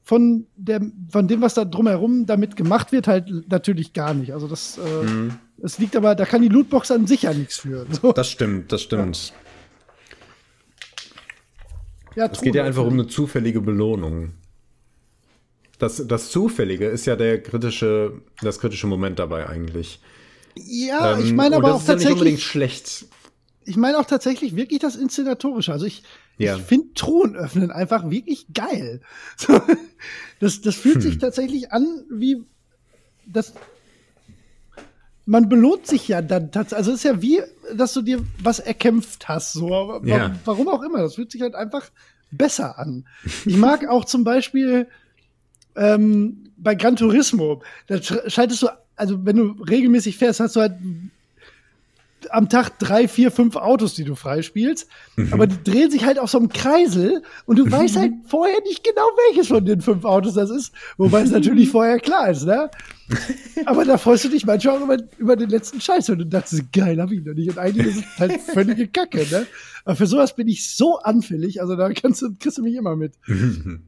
Von 0.03 0.47
der, 0.57 0.81
von 1.11 1.29
dem, 1.29 1.43
was 1.43 1.53
da 1.53 1.67
drumherum 1.67 2.25
damit 2.25 2.57
gemacht 2.57 2.93
wird, 2.93 3.07
halt 3.07 3.51
natürlich 3.51 3.93
gar 3.93 4.15
nicht. 4.15 4.33
Also 4.33 4.49
das, 4.49 4.79
äh, 4.79 5.05
mhm. 5.05 5.33
es 5.63 5.79
liegt 5.79 5.95
aber, 5.97 6.15
da 6.15 6.25
kann 6.25 6.41
die 6.41 6.49
Lootbox 6.49 6.91
an 6.91 7.07
sich 7.07 7.25
ja 7.25 7.35
nichts 7.35 7.59
für. 7.59 7.85
So. 8.01 8.13
Das 8.13 8.31
stimmt, 8.31 8.73
das 8.73 8.81
stimmt. 8.81 9.35
Ja. 9.35 9.35
Ja, 12.19 12.27
es 12.27 12.41
geht 12.41 12.57
ja 12.57 12.65
einfach 12.65 12.85
um 12.85 12.95
eine 12.95 13.07
zufällige 13.07 13.61
Belohnung. 13.61 14.33
Das, 15.79 16.05
das 16.05 16.31
Zufällige 16.31 16.87
ist 16.87 17.07
ja 17.07 17.15
der 17.15 17.41
kritische, 17.41 18.23
das 18.43 18.59
kritische 18.59 18.89
Moment 18.89 19.21
dabei 19.21 19.49
eigentlich. 19.49 20.01
Ja, 20.57 21.17
ähm, 21.17 21.25
ich 21.25 21.33
meine 21.33 21.55
aber 21.55 21.75
auch 21.75 21.79
tatsächlich. 21.79 22.03
Ja 22.03 22.09
nicht 22.09 22.19
unbedingt 22.19 22.41
schlecht. 22.41 23.07
Ich 23.65 23.77
meine 23.77 23.99
auch 23.99 24.05
tatsächlich 24.05 24.57
wirklich 24.57 24.81
das 24.81 24.97
Inszenatorische. 24.97 25.71
Also 25.71 25.87
ich, 25.87 26.03
ja. 26.39 26.57
ich 26.57 26.63
finde 26.63 26.89
Thron 26.95 27.37
öffnen 27.37 27.71
einfach 27.71 28.11
wirklich 28.11 28.47
geil. 28.53 29.01
Das, 30.41 30.61
das 30.61 30.77
fühlt 30.77 30.97
hm. 30.97 31.03
sich 31.03 31.19
tatsächlich 31.19 31.73
an 31.73 32.05
wie 32.11 32.45
das. 33.27 33.55
Man 35.31 35.49
belohnt 35.49 35.87
sich 35.87 36.09
ja 36.09 36.23
dann 36.23 36.51
tatsächlich. 36.53 36.79
Also 36.79 36.93
es 36.93 36.99
ist 36.99 37.05
ja 37.05 37.21
wie, 37.21 37.43
dass 37.75 37.93
du 37.93 38.01
dir 38.03 38.25
was 38.43 38.61
erkämpft 38.61 39.29
hast. 39.29 39.53
So, 39.53 40.01
ja. 40.05 40.35
warum 40.45 40.69
auch 40.69 40.83
immer. 40.83 41.01
Das 41.01 41.17
fühlt 41.17 41.31
sich 41.31 41.43
halt 41.43 41.55
einfach 41.55 41.91
besser 42.31 42.79
an. 42.79 43.07
Ich 43.45 43.57
mag 43.57 43.87
auch 43.87 44.05
zum 44.05 44.25
Beispiel 44.25 44.87
ähm, 45.77 46.51
bei 46.57 46.75
Gran 46.75 46.97
Turismo, 46.97 47.63
da 47.87 48.01
schaltest 48.03 48.63
du, 48.63 48.69
also 48.97 49.25
wenn 49.25 49.37
du 49.37 49.63
regelmäßig 49.63 50.17
fährst, 50.17 50.41
hast 50.41 50.57
du 50.57 50.61
halt 50.61 50.75
am 52.31 52.49
Tag 52.49 52.79
drei, 52.79 53.09
vier, 53.09 53.31
fünf 53.31 53.57
Autos, 53.57 53.95
die 53.95 54.05
du 54.05 54.15
freispielst. 54.15 54.89
Mhm. 55.17 55.33
Aber 55.33 55.47
die 55.47 55.63
drehen 55.63 55.91
sich 55.91 56.05
halt 56.05 56.19
auf 56.19 56.31
so 56.31 56.39
einem 56.39 56.49
Kreisel 56.49 57.23
und 57.47 57.59
du 57.59 57.71
weißt 57.71 57.97
halt 57.97 58.13
vorher 58.27 58.61
nicht 58.63 58.85
genau, 58.85 59.07
welches 59.29 59.49
von 59.49 59.65
den 59.65 59.81
fünf 59.81 60.05
Autos 60.05 60.35
das 60.35 60.51
ist. 60.51 60.73
Wobei 60.97 61.23
es 61.23 61.31
natürlich 61.31 61.69
vorher 61.71 61.99
klar 61.99 62.31
ist, 62.31 62.45
ne? 62.45 62.71
Aber 63.65 63.85
da 63.85 63.97
freust 63.97 64.25
du 64.25 64.29
dich 64.29 64.45
manchmal 64.45 64.77
auch 64.77 64.83
über, 64.83 64.99
über 65.17 65.37
den 65.37 65.49
letzten 65.49 65.81
Scheiß 65.81 66.11
und 66.11 66.19
du 66.19 66.27
dachtest, 66.27 66.73
geil, 66.73 67.01
hab 67.01 67.11
ich 67.11 67.25
noch 67.25 67.35
nicht. 67.35 67.51
Und 67.51 67.59
eigentlich 67.59 67.87
ist 67.87 68.05
es 68.05 68.19
halt 68.19 68.41
völlige 68.53 68.89
Kacke, 68.89 69.27
ne? 69.31 69.47
Aber 69.85 69.97
für 69.97 70.07
sowas 70.07 70.37
bin 70.37 70.49
ich 70.49 70.75
so 70.75 70.99
anfällig, 70.99 71.61
also 71.63 71.75
da 71.75 71.91
kannst 71.91 72.21
du, 72.21 72.35
kriegst 72.39 72.59
du 72.59 72.63
mich 72.63 72.75
immer 72.75 72.95
mit. 72.95 73.15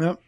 ja. 0.00 0.18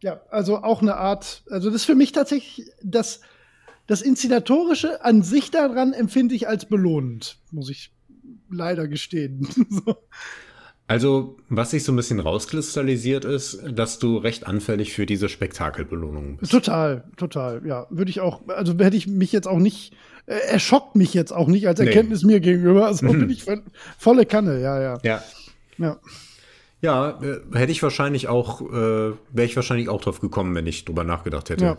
ja, 0.00 0.20
also 0.30 0.58
auch 0.58 0.82
eine 0.82 0.96
Art, 0.96 1.44
also 1.48 1.70
das 1.70 1.82
ist 1.82 1.84
für 1.84 1.94
mich 1.94 2.12
tatsächlich 2.12 2.68
das, 2.82 3.20
das 3.86 4.02
Inszenatorische 4.02 5.04
an 5.04 5.22
sich 5.22 5.50
daran 5.50 5.92
empfinde 5.92 6.34
ich 6.34 6.48
als 6.48 6.66
belohnend, 6.66 7.38
muss 7.50 7.68
ich 7.68 7.92
leider 8.50 8.88
gestehen. 8.88 9.46
so. 9.68 9.96
Also, 10.86 11.38
was 11.48 11.70
sich 11.70 11.82
so 11.82 11.92
ein 11.92 11.96
bisschen 11.96 12.20
rauskristallisiert 12.20 13.24
ist, 13.24 13.62
dass 13.70 13.98
du 13.98 14.18
recht 14.18 14.46
anfällig 14.46 14.92
für 14.92 15.06
diese 15.06 15.30
Spektakelbelohnungen 15.30 16.36
bist. 16.36 16.52
Total, 16.52 17.04
total, 17.16 17.62
ja. 17.66 17.86
Würde 17.88 18.10
ich 18.10 18.20
auch, 18.20 18.46
also 18.48 18.74
hätte 18.78 18.96
ich 18.96 19.06
mich 19.06 19.32
jetzt 19.32 19.48
auch 19.48 19.58
nicht, 19.58 19.94
äh, 20.26 20.34
er 20.34 20.58
schockt 20.58 20.94
mich 20.94 21.14
jetzt 21.14 21.32
auch 21.32 21.48
nicht 21.48 21.68
als 21.68 21.80
Erkenntnis 21.80 22.22
nee. 22.22 22.34
mir 22.34 22.40
gegenüber. 22.40 22.86
Also 22.86 23.06
bin 23.06 23.30
ich 23.30 23.46
volle 23.98 24.26
Kanne, 24.26 24.60
ja, 24.60 24.80
ja. 24.80 24.98
Ja. 25.02 25.22
Ja. 25.78 25.98
Ja, 26.82 27.18
äh, 27.22 27.40
hätte 27.58 27.72
ich 27.72 27.82
wahrscheinlich 27.82 28.28
auch, 28.28 28.60
äh, 28.60 28.74
wäre 28.74 29.46
ich 29.46 29.56
wahrscheinlich 29.56 29.88
auch 29.88 30.02
drauf 30.02 30.20
gekommen, 30.20 30.54
wenn 30.54 30.66
ich 30.66 30.84
drüber 30.84 31.02
nachgedacht 31.02 31.48
hätte. 31.48 31.64
Ja. 31.64 31.78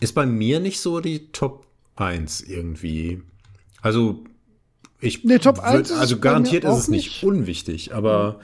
Ist 0.00 0.14
bei 0.14 0.26
mir 0.26 0.60
nicht 0.60 0.80
so 0.80 1.00
die 1.00 1.30
Top 1.32 1.66
1 1.96 2.42
irgendwie. 2.42 3.22
Also, 3.80 4.24
ich. 5.00 5.24
Nee, 5.24 5.38
Top 5.38 5.60
1 5.60 5.90
würd, 5.90 6.00
Also, 6.00 6.18
garantiert 6.18 6.64
ist 6.64 6.78
es 6.78 6.88
nicht, 6.88 7.06
nicht 7.06 7.24
unwichtig, 7.24 7.94
aber 7.94 8.40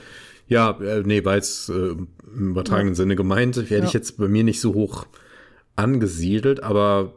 ja, 0.49 0.71
äh, 0.81 1.03
nee, 1.05 1.25
war 1.25 1.37
jetzt 1.37 1.69
äh, 1.69 1.91
im 1.93 2.51
übertragenen 2.51 2.95
ja. 2.95 2.97
Sinne 2.97 3.17
gemeint, 3.17 3.57
werde 3.57 3.77
ja. 3.77 3.85
ich 3.85 3.93
jetzt 3.93 4.17
bei 4.19 4.29
mir 4.29 4.45
nicht 4.45 4.61
so 4.61 4.75
hoch 4.75 5.07
angesiedelt, 5.77 6.63
aber 6.63 7.15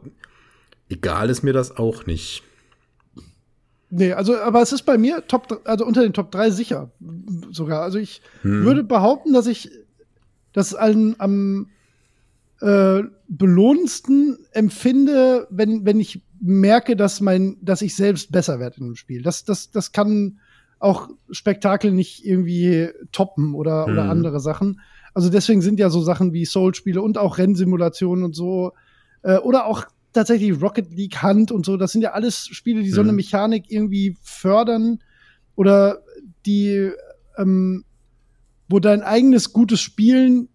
egal 0.88 1.30
ist 1.30 1.42
mir 1.42 1.52
das 1.52 1.76
auch 1.76 2.06
nicht. 2.06 2.42
Nee, 3.90 4.12
also, 4.12 4.36
aber 4.38 4.62
es 4.62 4.72
ist 4.72 4.82
bei 4.82 4.98
mir 4.98 5.26
Top, 5.26 5.60
also 5.64 5.84
unter 5.84 6.02
den 6.02 6.12
Top 6.12 6.30
3 6.32 6.50
sicher 6.50 6.90
sogar. 7.50 7.82
Also 7.82 7.98
ich 7.98 8.22
hm. 8.42 8.64
würde 8.64 8.82
behaupten, 8.82 9.32
dass 9.32 9.46
ich 9.46 9.70
das 10.52 10.74
an, 10.74 11.14
am 11.18 11.68
äh, 12.60 13.02
belohnendsten 13.28 14.38
empfinde, 14.52 15.46
wenn, 15.50 15.84
wenn 15.84 16.00
ich 16.00 16.22
merke, 16.40 16.96
dass 16.96 17.20
mein, 17.20 17.56
dass 17.62 17.82
ich 17.82 17.96
selbst 17.96 18.30
besser 18.32 18.60
werde 18.60 18.78
in 18.78 18.86
dem 18.86 18.96
Spiel. 18.96 19.22
Das, 19.22 19.44
das, 19.44 19.70
das 19.70 19.92
kann 19.92 20.38
auch 20.78 21.08
Spektakel 21.30 21.90
nicht 21.90 22.24
irgendwie 22.24 22.90
toppen 23.12 23.54
oder, 23.54 23.86
hm. 23.86 23.92
oder 23.92 24.10
andere 24.10 24.40
Sachen. 24.40 24.80
Also 25.14 25.30
deswegen 25.30 25.62
sind 25.62 25.78
ja 25.78 25.90
so 25.90 26.02
Sachen 26.02 26.32
wie 26.32 26.44
Soul-Spiele 26.44 27.00
und 27.00 27.18
auch 27.18 27.38
Rennsimulationen 27.38 28.24
und 28.24 28.34
so, 28.34 28.72
äh, 29.22 29.38
oder 29.38 29.66
auch 29.66 29.86
tatsächlich 30.12 30.60
Rocket 30.60 30.92
League 30.92 31.22
Hand 31.22 31.50
und 31.52 31.64
so, 31.66 31.76
das 31.76 31.92
sind 31.92 32.02
ja 32.02 32.12
alles 32.12 32.46
Spiele, 32.46 32.82
die 32.82 32.90
so 32.90 33.00
eine 33.00 33.12
mhm. 33.12 33.16
Mechanik 33.16 33.64
irgendwie 33.68 34.16
fördern 34.22 35.00
oder 35.56 36.02
die, 36.46 36.90
ähm, 37.36 37.84
wo 38.68 38.78
dein 38.80 39.02
eigenes 39.02 39.52
gutes 39.52 39.80
Spielen 39.80 40.48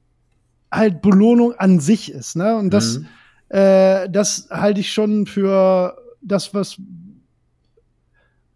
halt 0.71 1.01
Belohnung 1.01 1.53
an 1.53 1.79
sich 1.79 2.11
ist, 2.11 2.35
ne? 2.35 2.55
Und 2.57 2.71
das, 2.73 2.99
mhm. 2.99 3.05
äh, 3.49 4.09
das 4.09 4.47
halte 4.49 4.79
ich 4.81 4.91
schon 4.91 5.25
für 5.25 5.97
das, 6.21 6.53
was 6.53 6.77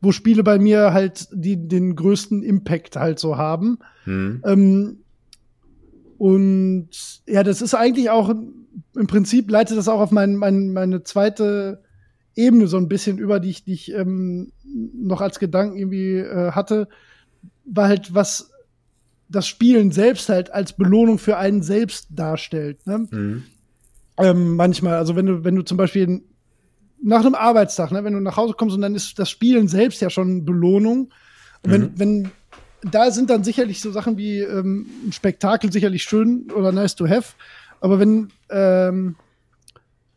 wo 0.01 0.11
Spiele 0.11 0.43
bei 0.43 0.59
mir 0.59 0.92
halt 0.92 1.30
die 1.32 1.67
den 1.67 1.95
größten 1.95 2.43
Impact 2.43 2.98
halt 2.98 3.19
so 3.19 3.38
haben. 3.38 3.80
Mhm. 4.06 4.42
Ähm, 4.45 4.98
und 6.17 6.90
ja, 7.25 7.43
das 7.43 7.61
ist 7.61 7.74
eigentlich 7.74 8.09
auch 8.09 8.33
im 8.95 9.08
Prinzip 9.08 9.50
leitet 9.50 9.77
das 9.77 9.88
auch 9.88 10.00
auf 10.00 10.11
mein, 10.11 10.35
mein, 10.35 10.74
meine 10.74 11.03
zweite 11.03 11.82
Ebene 12.35 12.67
so 12.67 12.77
ein 12.77 12.88
bisschen 12.88 13.17
über, 13.17 13.40
die 13.40 13.50
ich, 13.50 13.64
die 13.64 13.74
ich 13.74 13.93
ähm, 13.93 14.51
noch 14.64 15.22
als 15.22 15.40
Gedanken 15.40 15.77
irgendwie 15.77 16.17
äh, 16.17 16.51
hatte, 16.51 16.88
war 17.66 17.88
halt, 17.88 18.14
was 18.14 18.51
das 19.30 19.48
Spielen 19.48 19.92
selbst 19.92 20.30
halt 20.30 20.52
als 20.52 20.74
Belohnung 20.74 21.18
für 21.18 21.38
einen 21.38 21.64
selbst 21.64 22.08
darstellt. 22.10 22.85
Ne? 22.85 23.08
Mhm. 23.10 23.43
Ähm, 24.18 24.56
manchmal, 24.56 24.95
also 24.95 25.16
wenn 25.16 25.26
du, 25.26 25.43
wenn 25.43 25.56
du 25.56 25.64
zum 25.64 25.77
Beispiel 25.77 26.22
nach 27.02 27.22
einem 27.22 27.35
Arbeitstag, 27.35 27.92
ne, 27.92 28.03
wenn 28.03 28.14
du 28.14 28.19
nach 28.22 28.38
Hause 28.38 28.53
kommst 28.53 28.76
und 28.76 28.82
dann 28.82 28.95
ist 28.95 29.19
das 29.19 29.30
Spielen 29.30 29.68
selbst 29.68 30.02
ja 30.02 30.10
schon 30.10 30.45
Belohnung. 30.45 31.11
Und 31.64 31.72
wenn, 31.72 31.82
mhm. 31.82 31.92
wenn 31.95 32.32
da 32.90 33.11
sind 33.11 33.30
dann 33.30 33.43
sicherlich 33.43 33.82
so 33.82 33.92
Sachen 33.92 34.18
wie 34.18 34.40
ähm, 34.40 34.88
ein 35.08 35.11
Spektakel 35.14 35.72
sicherlich 35.72 36.03
schön 36.03 36.52
oder 36.52 36.72
nice 36.72 36.95
to 36.95 37.08
have. 37.08 37.34
Aber 37.82 38.00
wenn, 38.00 38.30
ähm, 38.50 39.16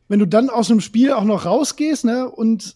wenn 0.08 0.18
du 0.18 0.26
dann 0.26 0.50
aus 0.50 0.70
einem 0.70 0.80
Spiel 0.80 1.12
auch 1.12 1.24
noch 1.24 1.44
rausgehst, 1.44 2.04
ne, 2.04 2.28
und 2.28 2.74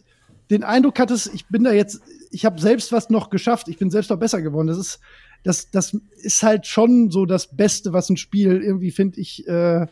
den 0.50 0.64
Eindruck 0.64 0.98
hattest, 0.98 1.32
ich 1.32 1.46
bin 1.46 1.64
da 1.64 1.72
jetzt, 1.72 2.00
ich 2.30 2.44
habe 2.44 2.60
selbst 2.60 2.92
was 2.92 3.10
noch 3.10 3.30
geschafft, 3.30 3.68
ich 3.68 3.78
bin 3.78 3.90
selbst 3.90 4.10
noch 4.10 4.18
besser 4.18 4.42
geworden. 4.42 4.66
Das 4.66 4.78
ist, 4.78 5.00
das, 5.42 5.70
das 5.70 5.96
ist 6.22 6.42
halt 6.42 6.66
schon 6.66 7.10
so 7.10 7.26
das 7.26 7.56
Beste, 7.56 7.92
was 7.92 8.10
ein 8.10 8.16
Spiel 8.16 8.62
irgendwie, 8.62 8.90
finde 8.90 9.20
ich, 9.20 9.46
äh, 9.48 9.82
äh, 9.82 9.86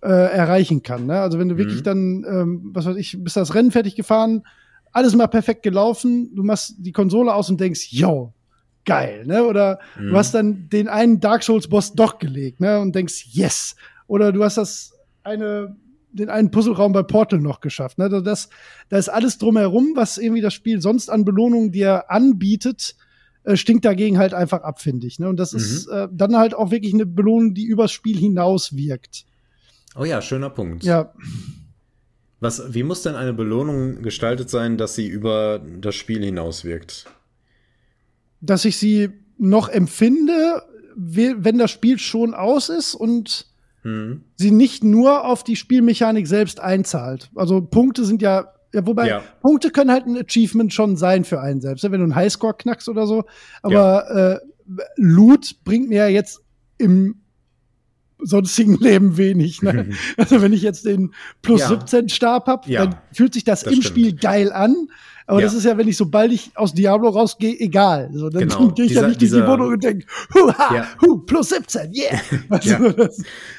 erreichen 0.00 0.82
kann. 0.82 1.06
Ne? 1.06 1.20
Also 1.20 1.38
wenn 1.38 1.48
du 1.48 1.54
mhm. 1.54 1.58
wirklich 1.58 1.82
dann, 1.82 2.24
ähm, 2.28 2.70
was 2.72 2.86
weiß 2.86 2.96
ich, 2.96 3.22
bist 3.22 3.36
das 3.36 3.54
Rennen 3.54 3.70
fertig 3.70 3.94
gefahren, 3.94 4.42
alles 4.92 5.14
mal 5.14 5.26
perfekt 5.26 5.62
gelaufen, 5.62 6.34
du 6.34 6.42
machst 6.42 6.74
die 6.78 6.92
Konsole 6.92 7.32
aus 7.32 7.48
und 7.48 7.60
denkst, 7.60 7.88
yo, 7.92 8.32
geil, 8.84 9.24
ne? 9.26 9.44
Oder 9.44 9.78
mhm. 9.98 10.10
du 10.10 10.16
hast 10.16 10.34
dann 10.34 10.68
den 10.68 10.88
einen 10.88 11.20
Dark 11.20 11.42
Souls 11.42 11.68
Boss 11.68 11.94
doch 11.94 12.18
gelegt, 12.18 12.60
ne? 12.60 12.78
Und 12.78 12.94
denkst, 12.94 13.28
yes. 13.30 13.74
Oder 14.06 14.32
du 14.32 14.44
hast 14.44 14.58
das 14.58 14.92
eine 15.22 15.76
den 16.12 16.28
einen 16.28 16.50
Puzzleraum 16.50 16.92
bei 16.92 17.02
Portal 17.02 17.40
noch 17.40 17.60
geschafft. 17.60 17.98
Ne? 17.98 18.04
Also 18.04 18.20
das, 18.20 18.50
da 18.90 18.98
ist 18.98 19.08
alles 19.08 19.38
drumherum, 19.38 19.92
was 19.94 20.18
irgendwie 20.18 20.42
das 20.42 20.54
Spiel 20.54 20.80
sonst 20.80 21.10
an 21.10 21.24
Belohnungen 21.24 21.72
dir 21.72 22.10
anbietet, 22.10 22.96
äh, 23.44 23.56
stinkt 23.56 23.84
dagegen 23.84 24.18
halt 24.18 24.34
einfach 24.34 24.62
ab, 24.62 24.80
finde 24.80 25.06
ich. 25.06 25.18
Ne? 25.18 25.28
Und 25.28 25.36
das 25.36 25.52
mhm. 25.52 25.58
ist 25.58 25.86
äh, 25.88 26.08
dann 26.10 26.36
halt 26.36 26.54
auch 26.54 26.70
wirklich 26.70 26.94
eine 26.94 27.06
Belohnung, 27.06 27.54
die 27.54 27.64
übers 27.64 27.92
Spiel 27.92 28.16
hinaus 28.16 28.76
wirkt. 28.76 29.24
Oh 29.96 30.04
ja, 30.04 30.22
schöner 30.22 30.50
Punkt. 30.50 30.84
Ja. 30.84 31.12
Was, 32.40 32.74
wie 32.74 32.82
muss 32.82 33.02
denn 33.02 33.14
eine 33.14 33.32
Belohnung 33.32 34.02
gestaltet 34.02 34.50
sein, 34.50 34.78
dass 34.78 34.94
sie 34.94 35.06
über 35.06 35.60
das 35.80 35.94
Spiel 35.94 36.24
hinaus 36.24 36.64
wirkt? 36.64 37.06
dass 38.42 38.64
ich 38.64 38.76
sie 38.76 39.10
noch 39.38 39.68
empfinde, 39.68 40.62
wenn 40.94 41.58
das 41.58 41.70
Spiel 41.70 41.98
schon 41.98 42.34
aus 42.34 42.68
ist 42.68 42.94
und 42.94 43.46
hm. 43.82 44.24
sie 44.36 44.50
nicht 44.50 44.84
nur 44.84 45.24
auf 45.24 45.42
die 45.42 45.56
Spielmechanik 45.56 46.26
selbst 46.26 46.60
einzahlt. 46.60 47.30
Also 47.34 47.62
Punkte 47.62 48.04
sind 48.04 48.20
ja, 48.20 48.52
ja 48.72 48.86
wobei 48.86 49.08
ja. 49.08 49.22
Punkte 49.40 49.70
können 49.70 49.90
halt 49.90 50.06
ein 50.06 50.16
Achievement 50.16 50.72
schon 50.72 50.96
sein 50.96 51.24
für 51.24 51.40
einen 51.40 51.60
selbst, 51.60 51.84
ne, 51.84 51.92
wenn 51.92 52.00
du 52.00 52.04
einen 52.04 52.14
Highscore 52.14 52.54
knackst 52.54 52.88
oder 52.88 53.06
so. 53.06 53.24
Aber 53.62 54.06
ja. 54.08 54.32
äh, 54.32 54.40
Loot 54.96 55.56
bringt 55.64 55.88
mir 55.88 56.02
ja 56.02 56.08
jetzt 56.08 56.42
im 56.78 57.21
sonstigen 58.24 58.76
Leben 58.80 59.16
wenig. 59.16 59.62
Ne? 59.62 59.90
also 60.16 60.42
wenn 60.42 60.52
ich 60.52 60.62
jetzt 60.62 60.84
den 60.84 61.12
plus 61.42 61.60
ja. 61.60 61.68
17 61.68 62.08
Stab 62.08 62.46
hab, 62.46 62.66
dann 62.66 62.96
fühlt 63.12 63.34
sich 63.34 63.44
das, 63.44 63.62
das 63.62 63.72
im 63.72 63.82
stimmt. 63.82 63.98
Spiel 63.98 64.14
geil 64.14 64.52
an. 64.52 64.88
Aber 65.26 65.40
ja. 65.40 65.46
das 65.46 65.54
ist 65.54 65.64
ja, 65.64 65.78
wenn 65.78 65.88
ich, 65.88 65.96
sobald 65.96 66.32
ich 66.32 66.50
aus 66.56 66.74
Diablo 66.74 67.08
rausgehe, 67.08 67.58
egal. 67.58 68.10
So, 68.12 68.28
dann 68.28 68.48
genau. 68.48 68.68
gehe 68.74 68.86
ich 68.86 68.90
dieser, 68.90 69.02
ja 69.02 69.08
nicht 69.08 69.20
dieser, 69.20 69.38
in 69.38 69.44
die 69.44 69.50
Wohnung 69.50 69.68
und 69.68 69.84
denke, 69.84 70.06
huha, 70.34 70.74
ja. 70.74 70.88
hu, 71.00 71.18
plus 71.18 71.50
17, 71.50 71.92
yeah. 71.94 72.20
ja. 72.62 73.08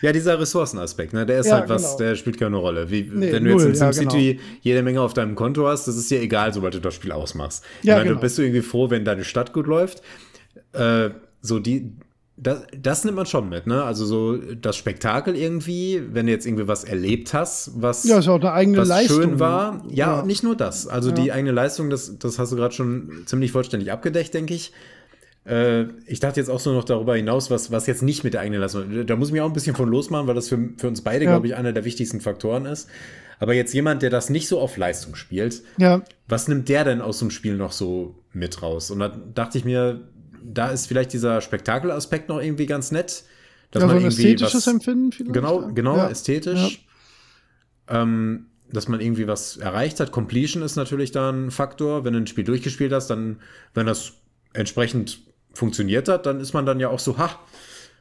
ja, 0.02 0.12
dieser 0.12 0.40
Ressourcenaspekt, 0.40 1.14
ne, 1.14 1.26
der 1.26 1.40
ist 1.40 1.48
ja, 1.48 1.60
halt 1.60 1.70
was, 1.70 1.98
genau. 1.98 2.10
der 2.10 2.16
spielt 2.16 2.38
keine 2.38 2.58
Rolle. 2.58 2.90
Wie, 2.92 3.10
nee, 3.12 3.32
wenn 3.32 3.46
du 3.46 3.52
jetzt 3.52 3.66
in 3.66 3.76
SimCity 3.76 4.34
genau. 4.34 4.46
jede 4.62 4.84
Menge 4.84 5.02
auf 5.02 5.14
deinem 5.14 5.36
Konto 5.36 5.68
hast, 5.68 5.88
das 5.88 5.96
ist 5.96 6.12
dir 6.12 6.22
egal, 6.22 6.54
sobald 6.54 6.74
du 6.74 6.80
das 6.80 6.96
Spiel 6.96 7.12
ausmachst. 7.12 7.64
Ja, 7.82 7.96
meine, 7.96 8.06
genau. 8.06 8.16
Du 8.16 8.22
bist 8.22 8.38
du 8.38 8.42
irgendwie 8.42 8.62
froh, 8.62 8.90
wenn 8.90 9.06
deine 9.06 9.24
Stadt 9.24 9.54
gut 9.54 9.68
läuft. 9.68 10.02
Äh, 10.74 11.12
so 11.42 11.60
die, 11.60 11.94
das, 12.36 12.64
das 12.76 13.06
nimmt 13.06 13.18
man 13.18 13.26
schon 13.28 13.48
mit, 13.50 13.68
ne? 13.68 13.84
Also 13.84 14.06
so 14.06 14.38
das 14.38 14.76
Spektakel 14.76 15.36
irgendwie, 15.36 16.02
wenn 16.12 16.26
du 16.26 16.32
jetzt 16.32 16.48
irgendwie 16.48 16.68
was 16.68 16.84
erlebt 16.84 17.34
hast, 17.34 17.72
was, 17.76 18.04
ja, 18.06 18.18
ist 18.18 18.28
auch 18.28 18.40
eine 18.40 18.54
eigene 18.54 18.80
was 18.80 18.88
Leistung. 18.88 19.22
schön 19.22 19.40
war. 19.40 19.84
Ja, 19.90 20.18
ja, 20.18 20.26
nicht 20.26 20.44
nur 20.44 20.56
das. 20.56 20.88
Also 20.88 21.10
ja. 21.10 21.16
die 21.16 21.32
eigene 21.32 21.52
Leistung, 21.52 21.92
das, 21.92 22.18
das 22.18 22.40
hast 22.40 22.52
du 22.52 22.56
gerade 22.56 22.74
schon 22.74 23.24
ziemlich 23.28 23.52
vollständig 23.52 23.92
abgedeckt, 23.92 24.34
denke 24.34 24.56
ich. 24.56 24.74
Äh, 25.46 25.84
ich 26.08 26.20
dachte 26.22 26.40
jetzt 26.40 26.50
auch 26.50 26.60
so 26.60 26.74
noch 26.74 26.86
darüber 26.86 27.16
hinaus, 27.16 27.52
was, 27.52 27.72
was 27.72 27.86
jetzt 27.86 28.02
nicht 28.02 28.24
mit 28.24 28.34
der 28.34 28.42
eigenen 28.42 28.62
Leistung. 28.62 29.06
Da 29.06 29.16
muss 29.16 29.28
ich 29.28 29.34
mich 29.34 29.42
auch 29.42 29.48
ein 29.48 29.54
bisschen 29.54 29.76
von 29.76 29.90
losmachen, 29.90 30.26
weil 30.26 30.36
das 30.36 30.50
für, 30.50 30.70
für 30.78 30.88
uns 30.88 31.02
beide, 31.02 31.26
ja. 31.26 31.32
glaube 31.32 31.46
ich, 31.46 31.56
einer 31.56 31.72
der 31.72 31.86
wichtigsten 31.86 32.20
Faktoren 32.20 32.66
ist. 32.66 32.90
Aber 33.40 33.54
jetzt 33.54 33.74
jemand, 33.74 34.02
der 34.02 34.10
das 34.10 34.30
nicht 34.30 34.48
so 34.48 34.60
auf 34.60 34.78
Leistung 34.78 35.16
spielt, 35.16 35.64
ja. 35.78 36.02
was 36.28 36.48
nimmt 36.48 36.70
der 36.70 36.84
denn 36.84 37.02
aus 37.02 37.20
dem 37.20 37.30
Spiel 37.30 37.58
noch 37.58 37.74
so 37.74 38.16
mit 38.32 38.62
raus? 38.62 38.90
Und 38.90 39.00
da 39.00 39.10
dachte 39.10 39.58
ich 39.58 39.66
mir, 39.66 40.02
da 40.44 40.70
ist 40.70 40.88
vielleicht 40.88 41.14
dieser 41.14 41.42
Spektakelaspekt 41.42 42.30
noch 42.30 42.42
irgendwie 42.42 42.66
ganz 42.66 42.92
nett. 42.92 43.24
Dass 43.72 43.82
ja, 43.82 43.88
man 43.88 43.98
so 43.98 44.04
ein 44.04 44.08
ästhetisches 44.08 44.68
was, 44.68 44.68
Empfinden 44.68 45.12
vielleicht. 45.12 45.34
Genau, 45.34 45.70
genau, 45.74 45.98
ja. 45.98 46.10
ästhetisch. 46.10 46.86
Ja. 47.90 48.02
Ähm, 48.02 48.48
dass 48.72 48.88
man 48.88 49.02
irgendwie 49.02 49.28
was 49.28 49.58
erreicht 49.58 50.00
hat. 50.00 50.12
Completion 50.12 50.64
ist 50.64 50.76
natürlich 50.76 51.12
da 51.12 51.30
ein 51.30 51.52
Faktor. 51.52 52.06
Wenn 52.06 52.14
du 52.14 52.20
ein 52.20 52.28
Spiel 52.28 52.44
durchgespielt 52.44 52.92
hast, 52.92 53.08
dann, 53.08 53.40
wenn 53.74 53.86
das 53.86 54.14
entsprechend 54.54 55.20
funktioniert 55.54 56.10
hat, 56.10 56.26
dann 56.26 56.40
ist 56.40 56.54
man 56.54 56.66
dann 56.66 56.80
ja 56.80 56.90
auch 56.90 57.00
so, 57.00 57.18
ha, 57.18 57.40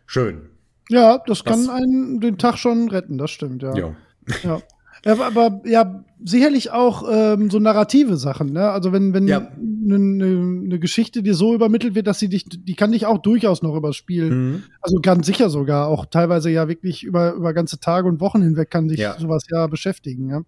schön. 0.06 0.48
Ja, 0.88 1.18
das 1.26 1.44
was? 1.44 1.44
kann 1.44 1.70
einen 1.70 2.20
den 2.20 2.38
Tag 2.38 2.58
schon 2.58 2.88
retten, 2.88 3.18
das 3.18 3.30
stimmt, 3.30 3.62
ja. 3.62 3.76
Ja. 3.76 3.96
ja. 4.42 4.62
Ja, 5.04 5.20
aber 5.20 5.60
ja, 5.64 6.04
sicherlich 6.24 6.70
auch 6.70 7.04
ähm, 7.10 7.50
so 7.50 7.58
narrative 7.58 8.16
Sachen, 8.16 8.52
ne? 8.52 8.70
Also 8.70 8.92
wenn, 8.92 9.12
wenn 9.14 9.26
Ja. 9.26 9.38
eine 9.38 9.98
ne, 9.98 10.26
ne 10.36 10.78
Geschichte 10.78 11.22
dir 11.24 11.34
so 11.34 11.54
übermittelt 11.54 11.96
wird, 11.96 12.06
dass 12.06 12.20
sie 12.20 12.28
dich, 12.28 12.44
die 12.48 12.74
kann 12.76 12.92
dich 12.92 13.04
auch 13.06 13.18
durchaus 13.18 13.62
noch 13.62 13.74
übers 13.74 13.96
Spiel, 13.96 14.30
Mhm. 14.30 14.62
also 14.80 15.00
ganz 15.02 15.26
sicher 15.26 15.50
sogar, 15.50 15.88
auch 15.88 16.06
teilweise 16.06 16.50
ja 16.50 16.68
wirklich 16.68 17.02
über, 17.02 17.32
über 17.32 17.52
ganze 17.52 17.80
Tage 17.80 18.06
und 18.08 18.20
Wochen 18.20 18.42
hinweg 18.42 18.70
kann 18.70 18.86
dich 18.86 19.00
Ja. 19.00 19.18
sowas 19.18 19.42
ja 19.50 19.66
beschäftigen, 19.66 20.28
ja. 20.30 20.42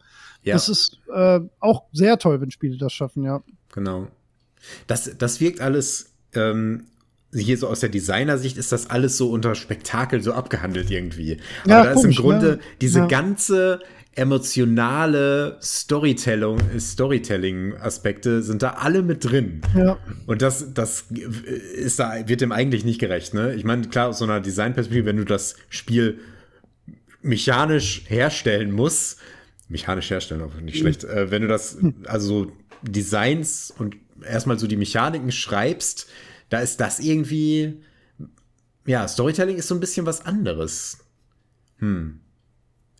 Ja. 0.44 0.54
Das 0.54 0.68
ist 0.68 0.98
äh, 1.12 1.40
auch 1.58 1.84
sehr 1.92 2.18
toll, 2.18 2.40
wenn 2.40 2.50
Spiele 2.52 2.76
das 2.78 2.92
schaffen, 2.92 3.24
ja. 3.24 3.42
Genau. 3.74 4.06
Das, 4.86 5.10
das 5.18 5.40
wirkt 5.40 5.60
alles, 5.60 6.12
ähm, 6.34 6.84
hier 7.34 7.58
so 7.58 7.66
aus 7.66 7.80
der 7.80 7.88
Designersicht 7.88 8.56
ist 8.56 8.70
das 8.70 8.88
alles 8.90 9.16
so 9.16 9.28
unter 9.30 9.56
Spektakel 9.56 10.22
so 10.22 10.32
abgehandelt 10.34 10.88
irgendwie. 10.92 11.38
Ja, 11.66 11.78
Aber 11.80 11.88
da 11.88 11.92
ist 11.94 12.04
im 12.04 12.12
Grunde 12.12 12.46
ne? 12.46 12.58
diese 12.80 13.00
Ja. 13.00 13.06
ganze 13.06 13.80
emotionale 14.16 15.58
Storytelling, 15.60 16.78
Storytelling-Aspekte 16.78 18.42
sind 18.42 18.62
da 18.62 18.70
alle 18.70 19.02
mit 19.02 19.24
drin. 19.24 19.62
Ja. 19.76 19.98
Und 20.26 20.42
das, 20.42 20.72
das 20.72 21.06
ist 21.10 21.98
da, 21.98 22.28
wird 22.28 22.40
dem 22.40 22.52
eigentlich 22.52 22.84
nicht 22.84 23.00
gerecht, 23.00 23.34
ne? 23.34 23.54
Ich 23.54 23.64
meine, 23.64 23.88
klar, 23.88 24.08
aus 24.08 24.18
so 24.18 24.24
einer 24.24 24.40
Designperspektive, 24.40 25.06
wenn 25.06 25.16
du 25.16 25.24
das 25.24 25.56
Spiel 25.68 26.20
mechanisch 27.22 28.04
herstellen 28.06 28.70
musst, 28.70 29.18
mechanisch 29.68 30.10
herstellen, 30.10 30.42
auch 30.42 30.54
nicht 30.60 30.78
schlecht, 30.78 31.04
äh, 31.04 31.30
wenn 31.30 31.42
du 31.42 31.48
das, 31.48 31.78
also 32.04 32.26
so 32.26 32.52
Designs 32.82 33.72
und 33.76 33.96
erstmal 34.22 34.58
so 34.58 34.66
die 34.66 34.76
Mechaniken 34.76 35.32
schreibst, 35.32 36.06
da 36.50 36.60
ist 36.60 36.80
das 36.80 37.00
irgendwie, 37.00 37.82
ja, 38.86 39.08
Storytelling 39.08 39.56
ist 39.56 39.68
so 39.68 39.74
ein 39.74 39.80
bisschen 39.80 40.06
was 40.06 40.24
anderes. 40.24 40.98
Hm. 41.78 42.20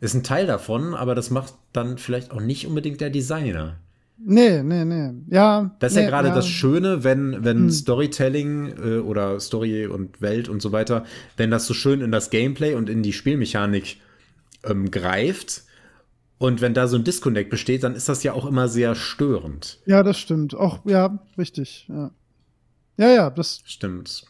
Ist 0.05 0.12
ein 0.12 0.23
Teil 0.23 0.47
davon, 0.47 0.94
aber 0.94 1.15
das 1.15 1.31
macht 1.31 1.55
dann 1.73 1.97
vielleicht 1.97 2.31
auch 2.31 2.41
nicht 2.42 2.66
unbedingt 2.66 3.00
der 3.00 3.08
Designer. 3.08 3.78
Nee, 4.18 4.62
nee, 4.62 4.84
nee. 4.84 5.12
Ja. 5.28 5.74
Das 5.78 5.92
ist 5.92 5.97
nee, 5.97 6.05
ja 6.05 6.10
gerade 6.10 6.28
das 6.28 6.47
Schöne, 6.47 7.05
wenn, 7.05 7.42
wenn 7.42 7.70
Storytelling 7.70 8.74
äh, 8.76 8.99
oder 8.99 9.41
Story 9.41 9.86
und 9.86 10.20
Welt 10.20 10.50
und 10.50 10.60
so 10.60 10.73
weiter, 10.73 11.07
wenn 11.39 11.50
das 11.50 11.66
so 11.66 11.73
schön 11.73 12.02
in 12.02 12.12
das 12.12 12.28
Gameplay 12.28 12.74
und 12.74 12.91
in 12.91 13.02
die 13.02 13.15
Spielmechanik 13.15 13.97
ähm, 14.62 14.91
greift 14.91 15.62
und 16.36 16.60
wenn 16.60 16.74
da 16.74 16.86
so 16.86 16.99
ein 16.99 17.05
Disconnect 17.05 17.49
besteht, 17.49 17.83
dann 17.83 17.94
ist 17.94 18.10
das 18.10 18.23
ja 18.23 18.34
auch 18.34 18.44
immer 18.44 18.68
sehr 18.68 18.94
störend. 18.94 19.78
Ja, 19.86 20.02
das 20.02 20.18
stimmt. 20.18 20.55
Auch, 20.55 20.84
ja, 20.84 21.18
richtig. 21.39 21.86
Ja, 21.89 22.10
ja, 22.99 23.08
ja 23.08 23.31
das 23.31 23.62
Stimmt. 23.65 24.26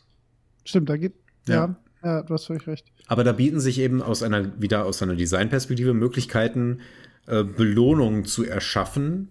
stimmt. 0.65 0.89
Da 0.89 0.97
geht, 0.97 1.15
Ja. 1.49 1.55
ja, 1.55 1.77
ja, 2.05 2.23
du 2.23 2.33
hast 2.33 2.47
völlig 2.47 2.65
recht. 2.69 2.93
Aber 3.07 3.25
da 3.25 3.33
bieten 3.33 3.61
sich 3.61 3.79
eben 3.79 4.03
aus 4.03 4.23
einer, 4.23 4.61
wieder 4.61 4.87
aus 4.87 5.03
einer 5.03 5.15
Designperspektive 5.15 5.95
Möglichkeiten, 5.95 6.81
äh, 7.27 7.45
Belohnungen 7.45 8.25
zu 8.25 8.45
erschaffen, 8.45 9.31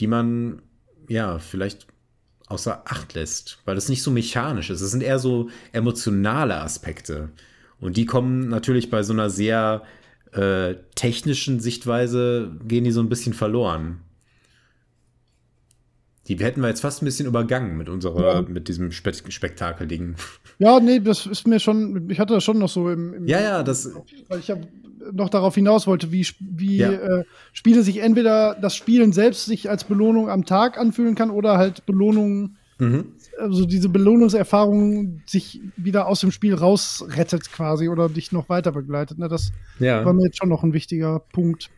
die 0.00 0.06
man 0.06 0.62
ja 1.08 1.38
vielleicht 1.38 1.86
außer 2.46 2.82
Acht 2.86 3.14
lässt, 3.14 3.58
weil 3.64 3.76
es 3.76 3.88
nicht 3.88 4.02
so 4.02 4.10
mechanisch 4.10 4.70
ist. 4.70 4.80
Es 4.80 4.90
sind 4.90 5.02
eher 5.02 5.18
so 5.18 5.48
emotionale 5.72 6.60
Aspekte. 6.60 7.30
Und 7.80 7.96
die 7.96 8.06
kommen 8.06 8.48
natürlich 8.48 8.90
bei 8.90 9.02
so 9.02 9.12
einer 9.12 9.30
sehr 9.30 9.82
äh, 10.32 10.74
technischen 10.94 11.60
Sichtweise, 11.60 12.52
gehen 12.66 12.84
die 12.84 12.92
so 12.92 13.00
ein 13.00 13.08
bisschen 13.08 13.34
verloren. 13.34 14.00
Die 16.28 16.36
hätten 16.36 16.60
wir 16.60 16.68
jetzt 16.68 16.80
fast 16.80 17.02
ein 17.02 17.04
bisschen 17.04 17.26
übergangen 17.26 17.76
mit 17.76 17.88
unserer, 17.88 18.34
Ja. 18.34 18.42
mit 18.42 18.68
diesem 18.68 18.92
Spe 18.92 19.12
Spektakel-Ding. 19.12 20.14
Ja, 20.58 20.78
nee, 20.78 21.00
das 21.00 21.26
ist 21.26 21.46
mir 21.48 21.58
schon, 21.58 22.08
ich 22.08 22.20
hatte 22.20 22.34
das 22.34 22.44
schon 22.44 22.58
noch 22.58 22.68
so 22.68 22.88
im, 22.88 23.14
im 23.14 23.26
Ja, 23.26 23.40
ja, 23.40 23.62
das, 23.64 23.90
weil 24.28 24.38
ich 24.38 24.46
ja 24.48 24.56
noch 25.12 25.28
darauf 25.28 25.56
hinaus 25.56 25.88
wollte, 25.88 26.12
wie, 26.12 26.24
wie 26.38 26.76
Ja. 26.76 26.92
äh, 26.92 27.24
Spiele 27.52 27.82
sich 27.82 27.98
entweder 27.98 28.54
das 28.60 28.76
Spielen 28.76 29.12
selbst 29.12 29.46
sich 29.46 29.68
als 29.68 29.82
Belohnung 29.82 30.28
am 30.30 30.44
Tag 30.44 30.78
anfühlen 30.78 31.16
kann 31.16 31.30
oder 31.30 31.58
halt 31.58 31.84
Belohnung, 31.86 32.56
mhm. 32.78 33.06
also 33.40 33.64
diese 33.66 33.88
Belohnungserfahrung 33.88 35.22
sich 35.26 35.60
wieder 35.76 36.06
aus 36.06 36.20
dem 36.20 36.30
Spiel 36.30 36.54
rausrettet 36.54 37.50
quasi 37.50 37.88
oder 37.88 38.08
dich 38.08 38.30
noch 38.30 38.48
weiter 38.48 38.70
begleitet. 38.70 39.18
Ne? 39.18 39.26
Das 39.28 39.50
ja. 39.80 40.04
war 40.04 40.12
mir 40.12 40.26
jetzt 40.26 40.38
schon 40.38 40.48
noch 40.48 40.62
ein 40.62 40.72
wichtiger 40.72 41.18
Punkt. 41.32 41.70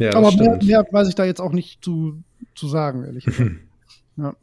ja, 0.00 0.14
Aber 0.14 0.32
mehr, 0.32 0.58
mehr 0.64 0.84
weiß 0.90 1.06
ich 1.08 1.14
da 1.14 1.24
jetzt 1.24 1.40
auch 1.40 1.52
nicht 1.52 1.84
zu, 1.84 2.22
zu 2.56 2.66
sagen, 2.66 3.04
ehrlich 3.04 3.26
gesagt. 3.26 3.50
ja. 4.16 4.36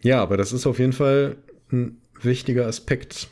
Ja, 0.00 0.22
aber 0.22 0.36
das 0.36 0.52
ist 0.52 0.66
auf 0.66 0.78
jeden 0.78 0.92
Fall 0.92 1.36
ein 1.72 2.00
wichtiger 2.22 2.66
Aspekt. 2.66 3.28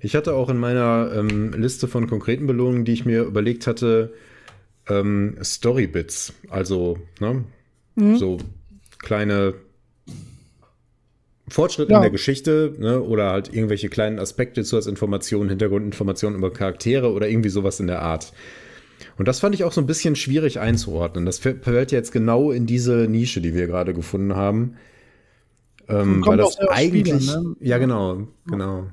Ich 0.00 0.14
hatte 0.16 0.34
auch 0.34 0.48
in 0.48 0.58
meiner 0.58 1.12
ähm, 1.14 1.52
Liste 1.52 1.86
von 1.88 2.08
konkreten 2.08 2.46
Belohnungen, 2.46 2.84
die 2.84 2.92
ich 2.92 3.04
mir 3.04 3.22
überlegt 3.22 3.66
hatte, 3.66 4.12
ähm, 4.88 5.36
Storybits. 5.42 6.32
Also, 6.48 6.98
ne, 7.20 7.44
so 8.16 8.38
kleine 8.98 9.54
Fortschritte 11.48 11.92
Ja. 11.92 11.98
in 11.98 12.02
der 12.02 12.10
Geschichte, 12.10 12.74
ne, 12.78 13.00
oder 13.00 13.30
halt 13.30 13.52
irgendwelche 13.54 13.88
kleinen 13.88 14.18
Aspekte 14.18 14.64
zu 14.64 14.76
als 14.76 14.86
Informationen, 14.86 15.50
Hintergrundinformationen 15.50 16.38
über 16.38 16.52
Charaktere 16.52 17.12
oder 17.12 17.28
irgendwie 17.28 17.50
sowas 17.50 17.78
in 17.80 17.86
der 17.86 18.02
Art. 18.02 18.32
Und 19.18 19.28
das 19.28 19.40
fand 19.40 19.54
ich 19.54 19.64
auch 19.64 19.72
so 19.72 19.80
ein 19.80 19.86
bisschen 19.86 20.16
schwierig 20.16 20.60
einzuordnen. 20.60 21.26
Das 21.26 21.38
fällt 21.38 21.92
jetzt 21.92 22.12
genau 22.12 22.50
in 22.50 22.66
diese 22.66 23.06
Nische, 23.08 23.40
die 23.40 23.54
wir 23.54 23.66
gerade 23.66 23.94
gefunden 23.94 24.36
haben. 24.36 24.76
Ähm, 25.88 26.24
weil 26.24 26.38
das 26.38 26.58
eigentlich. 26.58 27.30
an, 27.30 27.42
ne? 27.42 27.56
Ja, 27.60 27.78
genau, 27.78 28.28
genau. 28.46 28.86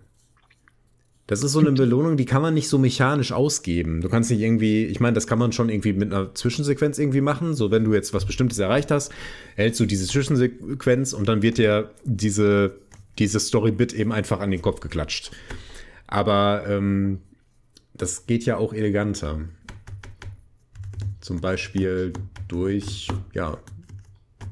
Das 1.29 1.43
ist 1.43 1.51
so 1.51 1.59
eine 1.59 1.71
Belohnung, 1.73 2.17
die 2.17 2.25
kann 2.25 2.41
man 2.41 2.55
nicht 2.55 2.69
so 2.69 2.79
mechanisch 2.79 3.31
ausgeben. 3.31 4.01
Du 4.01 4.09
kannst 4.09 4.31
nicht 4.31 4.41
irgendwie, 4.41 4.85
ich 4.85 4.99
meine, 4.99 5.13
das 5.13 5.27
kann 5.27 5.37
man 5.37 5.51
schon 5.51 5.69
irgendwie 5.69 5.93
mit 5.93 6.11
einer 6.11 6.33
Zwischensequenz 6.33 6.97
irgendwie 6.97 7.21
machen. 7.21 7.53
So, 7.53 7.69
wenn 7.69 7.83
du 7.83 7.93
jetzt 7.93 8.15
was 8.15 8.25
Bestimmtes 8.25 8.57
erreicht 8.57 8.89
hast, 8.89 9.11
hältst 9.55 9.79
du 9.79 9.85
diese 9.85 10.07
Zwischensequenz 10.07 11.13
und 11.13 11.29
dann 11.29 11.43
wird 11.43 11.59
dir 11.59 11.91
diese, 12.03 12.77
dieses 13.19 13.45
Story-Bit 13.45 13.93
eben 13.93 14.11
einfach 14.11 14.39
an 14.39 14.49
den 14.49 14.63
Kopf 14.63 14.79
geklatscht. 14.79 15.29
Aber 16.07 16.63
ähm, 16.67 17.19
das 17.93 18.25
geht 18.25 18.45
ja 18.45 18.57
auch 18.57 18.73
eleganter. 18.73 19.41
Zum 21.29 21.41
Beispiel 21.41 22.11
durch, 22.47 23.07
ja, 23.35 23.55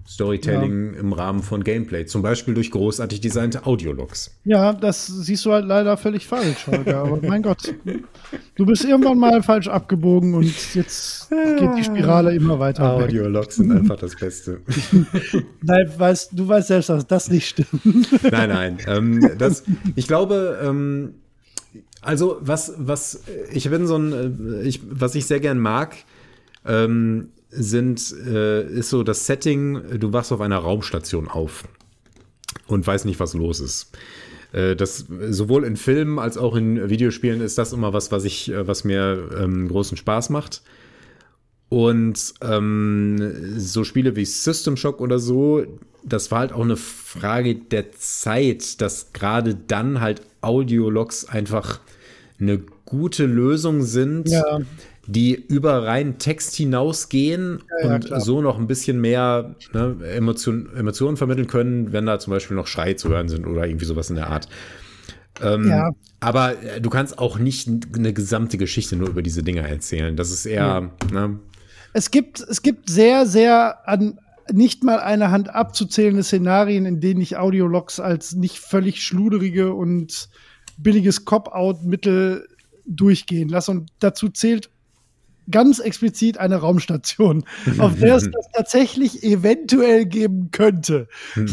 Storytelling 0.08 0.94
im 0.94 1.12
Rahmen 1.12 1.42
von 1.42 1.64
Gameplay. 1.64 2.06
Zum 2.06 2.22
Beispiel 2.22 2.54
durch 2.54 2.70
großartig 2.70 3.20
designte 3.20 3.66
Audiologs. 3.66 4.38
ja, 4.44 4.74
das 4.74 5.08
siehst 5.08 5.44
du 5.46 5.54
halt 5.54 5.66
leider 5.66 5.98
völlig 5.98 6.28
falsch, 6.28 6.68
Holger. 6.68 7.00
Aber 7.00 7.20
mein 7.28 7.42
Gott, 7.42 7.74
du 8.54 8.66
bist 8.68 8.86
irgendwann 8.86 9.18
mal 9.18 9.42
falsch 9.42 9.70
abgebogen 9.70 10.36
und 10.36 10.76
jetzt 10.76 11.32
geht 11.32 11.78
die 11.80 11.84
Spirale 11.84 12.36
immer 12.36 12.60
weiter. 12.60 12.94
Audiologs 12.94 13.56
sind 13.56 13.72
einfach 13.72 13.98
das 13.98 14.16
Beste. 14.16 14.62
Nein, 15.64 15.92
weißt, 15.98 16.30
du 16.34 16.48
weißt 16.48 16.68
selbst, 16.68 16.90
dass 16.90 17.08
das 17.08 17.32
nicht 17.32 17.48
stimmt. 17.48 18.22
nein, 18.32 18.50
nein. 18.50 18.78
Ähm, 18.86 19.32
das, 19.40 19.64
ich 19.96 20.08
glaube, 20.08 20.60
ähm, 20.64 21.16
also 22.02 22.38
was, 22.42 22.74
was 22.78 23.24
ich 23.52 23.70
bin 23.70 23.88
so 23.88 23.98
ein, 23.98 24.62
äh, 24.62 24.62
ich, 24.62 24.82
was 24.90 25.16
ich 25.16 25.26
sehr 25.26 25.40
gern 25.40 25.60
mag, 25.60 25.96
ähm, 26.66 27.30
sind, 27.50 28.14
äh, 28.26 28.68
ist 28.68 28.90
so 28.90 29.03
das 29.03 29.26
Setting, 29.26 30.00
du 30.00 30.14
wachst 30.14 30.32
auf 30.32 30.42
einer 30.42 30.58
Raumstation 30.58 31.27
auf 31.27 31.64
und 32.68 32.86
weißt 32.86 33.06
nicht, 33.06 33.19
was 33.19 33.34
los 33.34 33.60
ist. 33.60 33.92
Äh, 34.52 34.76
Das 34.76 35.06
sowohl 35.30 35.64
in 35.64 35.77
Filmen 35.77 36.19
als 36.19 36.38
auch 36.38 36.56
in 36.56 36.90
Videospielen 36.90 37.42
ist 37.42 37.58
das 37.58 37.74
immer 37.74 37.94
was, 37.94 38.11
was 38.11 38.26
ich, 38.26 38.52
äh, 38.52 38.68
was 38.68 38.84
mir 38.84 39.30
ähm, 39.40 39.68
großen 39.68 39.98
Spaß 39.98 40.30
macht. 40.30 40.61
Und 41.69 42.34
ähm, 42.42 43.60
so 43.60 43.84
Spiele 43.84 44.16
wie 44.16 44.24
System 44.26 44.77
Shock 44.77 45.02
oder 45.02 45.19
so, 45.19 45.66
das 46.03 46.32
war 46.32 46.40
halt 46.40 46.53
auch 46.53 46.61
eine 46.64 46.77
Frage 46.77 47.56
der 47.56 47.92
Zeit, 47.92 48.80
dass 48.80 49.11
gerade 49.11 49.53
dann 49.56 50.00
halt 50.00 50.22
Audiologs 50.42 51.26
einfach 51.26 51.82
eine 52.40 52.61
gute 52.86 53.26
Lösung 53.26 53.84
sind, 53.84 54.30
Ja. 54.30 54.61
Die 55.08 55.34
über 55.34 55.86
rein 55.86 56.19
Text 56.19 56.56
hinausgehen 56.56 57.64
Ja, 57.82 57.88
ja, 57.88 57.95
und 57.95 58.06
klar. 58.06 58.22
so 58.22 58.42
noch 58.42 58.60
ein 58.60 58.68
bisschen 58.68 59.00
mehr 59.00 59.56
ne, 59.74 59.95
Emotion, 60.14 60.69
Emotionen 60.76 61.18
vermitteln 61.18 61.48
können, 61.48 61.94
wenn 61.94 62.06
da 62.06 62.19
zum 62.19 62.32
Beispiel 62.32 62.56
noch 62.58 62.68
Schreie 62.68 62.95
zu 62.98 63.10
hören 63.10 63.30
sind 63.30 63.48
oder 63.48 63.66
irgendwie 63.66 63.86
sowas 63.86 64.10
in 64.10 64.18
der 64.18 64.27
Art. 64.30 64.48
Ähm, 65.42 65.69
Ja. 65.69 65.92
Aber 66.19 66.61
äh, 66.61 66.82
du 66.82 66.90
kannst 66.90 67.19
auch 67.19 67.40
nicht 67.40 67.69
eine 67.95 68.11
gesamte 68.14 68.58
Geschichte 68.58 68.95
nur 68.95 69.08
über 69.10 69.22
diese 69.22 69.44
Dinger 69.44 69.64
erzählen. 69.64 70.16
Das 70.16 70.32
ist 70.32 70.45
eher, 70.45 70.92
ne, 71.11 71.40
Es 71.94 72.11
gibt, 72.11 72.42
es 72.42 72.61
gibt 72.61 72.90
sehr, 72.90 73.26
sehr 73.26 73.88
an 73.88 74.19
nicht 74.52 74.84
mal 74.84 75.00
eine 75.00 75.30
Hand 75.32 75.53
abzuzählende 75.53 76.24
Szenarien, 76.24 76.86
in 76.86 77.02
denen 77.02 77.19
ich 77.22 77.38
Audiologs 77.38 78.00
als 78.00 78.34
nicht 78.34 78.60
völlig 78.60 79.03
schluderige 79.03 79.74
und 79.74 80.30
billiges 80.77 81.26
Cop-Out-Mittel 81.26 82.48
durchgehen 82.86 83.50
lasse. 83.50 83.72
Und 83.72 83.90
dazu 84.00 84.30
zählt 84.30 84.69
ganz 85.50 85.80
explizit 85.80 86.38
eine 86.38 86.58
Raumstation, 86.58 87.43
auf 87.77 87.95
der 88.00 88.16
es 88.16 88.30
das 88.30 88.48
tatsächlich 88.53 89.24
eventuell 89.24 90.06
geben 90.06 90.51
könnte. 90.51 91.08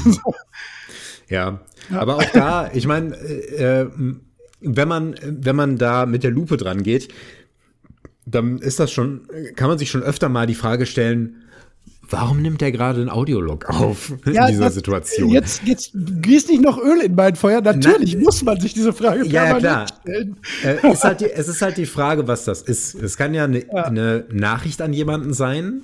Ja, 1.27 1.61
aber 1.91 2.17
auch 2.17 2.31
da, 2.35 2.71
ich 2.75 2.87
meine, 2.87 3.17
äh, 3.17 3.81
äh, 3.81 3.91
wenn 4.61 4.89
man, 4.89 5.15
wenn 5.23 5.57
man 5.57 5.79
da 5.79 6.05
mit 6.05 6.23
der 6.23 6.31
Lupe 6.31 6.59
dran 6.59 6.83
geht, 6.83 7.09
dann 8.27 8.59
ist 8.59 8.79
das 8.79 8.93
schon, 8.93 9.27
kann 9.57 9.69
man 9.69 9.79
sich 9.79 9.91
schon 9.91 10.03
öfter 10.03 10.29
mal 10.29 10.47
die 10.47 10.55
Frage 10.55 10.85
stellen, 10.85 11.44
warum 12.11 12.43
nimmt 12.43 12.61
er 12.63 12.71
gerade 12.73 13.01
ein 13.03 13.09
Audiolog 13.11 13.67
auf 13.69 14.13
Ja, 14.27 14.47
in 14.47 14.53
dieser 14.53 14.65
das- 14.67 14.75
Situation? 14.75 15.31
Jetzt, 15.31 15.63
jetzt 15.65 15.93
gießt 15.95 16.49
nicht 16.51 16.63
noch 16.63 16.79
Öl 16.79 17.01
in 17.03 17.15
mein 17.15 17.37
Feuer. 17.37 17.61
Natürlich 17.61 18.17
muss 18.19 18.43
man 18.43 18.61
sich 18.61 18.75
diese 18.75 18.93
Frage 18.93 19.27
Ja, 19.27 19.59
klar. 19.59 19.87
stellen. 20.03 20.37
äh, 20.65 20.93
ist 20.93 21.05
halt 21.05 21.21
die, 21.21 21.31
es 21.31 21.49
ist 21.49 21.63
halt 21.63 21.77
die 21.77 21.87
Frage, 21.87 22.27
was 22.29 22.45
das 22.45 22.63
ist. 22.63 22.95
Es 22.95 23.17
kann 23.17 23.35
ja 23.35 23.45
eine, 23.45 23.65
Ja. 23.67 23.85
eine 23.85 24.25
Nachricht 24.31 24.81
an 24.83 24.93
jemanden 24.93 25.33
sein, 25.33 25.83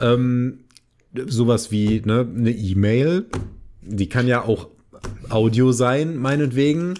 ähm, 0.00 0.60
sowas 1.26 1.70
wie 1.70 2.00
ne, 2.04 2.26
eine 2.36 2.50
E-Mail, 2.50 3.26
die 3.82 4.08
kann 4.08 4.26
ja 4.28 4.42
auch 4.44 4.68
Audio 5.28 5.72
sein, 5.72 6.16
meinetwegen. 6.16 6.94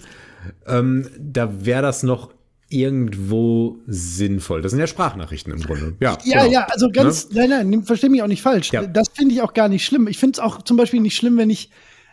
Ähm, 0.67 1.07
da 1.17 1.65
wäre 1.65 1.81
das 1.81 2.03
noch 2.03 2.32
irgendwo 2.73 3.77
sinnvoll. 3.87 4.61
Das 4.61 4.71
sind 4.71 4.79
ja 4.79 4.87
Sprachnachrichten 4.87 5.53
im 5.53 5.61
Grunde. 5.61 5.95
Ja, 5.99 6.17
Ja, 6.23 6.41
genau. 6.41 6.51
ja, 6.51 6.67
also 6.69 6.89
ganz, 6.91 7.29
nein, 7.31 7.49
nein, 7.49 7.83
versteh 7.83 8.09
mich 8.09 8.21
auch 8.23 8.27
nicht 8.27 8.41
falsch. 8.41 8.71
Ja. 8.71 8.83
Das 8.85 9.09
finde 9.09 9.35
ich 9.35 9.41
auch 9.41 9.53
gar 9.53 9.69
nicht 9.69 9.85
schlimm. 9.85 10.07
Ich 10.07 10.17
finde 10.17 10.33
es 10.37 10.39
auch 10.39 10.61
zum 10.63 10.77
Beispiel 10.77 10.99
nicht 11.01 11.15
schlimm, 11.15 11.37
wenn 11.37 11.49
ich 11.49 11.69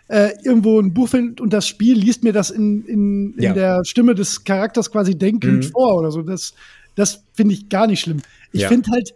äh, 0.08 0.30
irgendwo 0.44 0.80
ein 0.80 0.92
Buch 0.92 1.08
finde 1.08 1.42
und 1.42 1.52
das 1.52 1.66
Spiel 1.68 1.96
liest 1.96 2.24
mir 2.24 2.32
das 2.32 2.50
in, 2.50 2.84
in, 2.84 3.34
in 3.34 3.42
Ja. 3.42 3.52
der 3.52 3.84
Stimme 3.84 4.14
des 4.14 4.44
Charakters 4.44 4.90
quasi 4.90 5.16
denkend 5.16 5.64
Mhm. 5.66 5.70
vor 5.70 5.96
oder 5.96 6.10
so. 6.10 6.22
Das, 6.22 6.52
das 6.96 7.22
finde 7.32 7.54
ich 7.54 7.68
gar 7.68 7.86
nicht 7.86 8.00
schlimm. 8.00 8.20
Ich 8.52 8.62
Ja. 8.62 8.68
finde 8.68 8.90
halt 8.90 9.14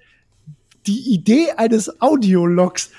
die 0.87 1.13
Idee 1.15 1.47
eines 1.57 2.01
Audiologs, 2.01 2.91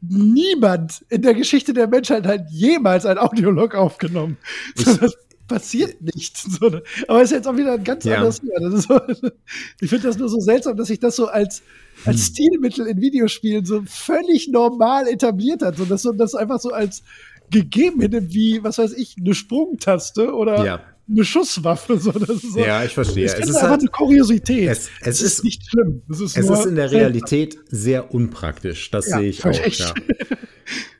niemand 0.00 1.04
in 1.08 1.22
der 1.22 1.34
Geschichte 1.34 1.72
der 1.72 1.86
Menschheit 1.88 2.26
hat 2.26 2.50
jemals 2.50 3.06
ein 3.06 3.18
Audiolog 3.18 3.74
aufgenommen. 3.74 4.36
Das 4.76 5.16
passiert 5.54 6.00
nicht. 6.02 6.36
So, 6.60 6.68
ne? 6.68 6.82
aber 7.08 7.22
ist 7.22 7.32
jetzt 7.32 7.46
auch 7.48 7.56
wieder 7.56 7.74
ein 7.74 7.84
ganz 7.84 8.04
Ja. 8.04 8.16
anderes 8.16 8.40
so, 8.82 9.00
ich 9.80 9.88
finde 9.90 10.08
das 10.08 10.18
nur 10.18 10.28
so 10.28 10.40
seltsam, 10.40 10.76
dass 10.76 10.88
sich 10.88 11.00
das 11.00 11.16
so 11.16 11.26
als, 11.26 11.62
als 12.04 12.16
Hm. 12.16 12.22
Stilmittel 12.34 12.86
in 12.86 13.00
Videospielen 13.00 13.64
so 13.64 13.82
völlig 13.86 14.48
normal 14.48 15.06
etabliert 15.08 15.62
hat. 15.62 15.76
So, 15.78 15.84
dass 15.84 16.02
so 16.02 16.12
das 16.12 16.34
einfach 16.34 16.60
so 16.60 16.70
als 16.70 17.02
gegeben 17.50 18.00
hätte, 18.00 18.32
wie, 18.32 18.62
was 18.64 18.78
weiß 18.78 18.92
ich, 18.94 19.16
eine 19.20 19.34
Sprungtaste 19.34 20.34
oder 20.34 20.64
Ja. 20.64 20.80
Eine 21.08 21.24
Schusswaffe. 21.24 21.98
So, 21.98 22.12
so, 22.12 22.58
Ja, 22.60 22.82
ich 22.84 22.94
verstehe. 22.94 23.26
Es 23.26 23.34
Es 23.34 23.48
ist 23.50 23.56
einfach 23.56 23.70
halt- 23.70 23.80
eine 23.80 23.90
Kuriosität. 23.90 24.68
Es- 24.70 24.88
es 25.00 25.20
ist, 25.20 25.32
ist- 25.38 25.44
nicht 25.44 25.62
schlimm. 25.68 26.02
Es 26.10 26.20
ist, 26.20 26.36
Es 26.36 26.48
ist 26.48 26.66
in 26.66 26.74
der 26.76 26.88
seltsam. 26.88 26.98
Realität 26.98 27.58
sehr 27.68 28.14
unpraktisch. 28.14 28.90
Das 28.90 29.08
Ja, 29.08 29.18
sehe 29.18 29.28
ich 29.28 29.44
auch. 29.44 29.52
Ja. 29.52 29.94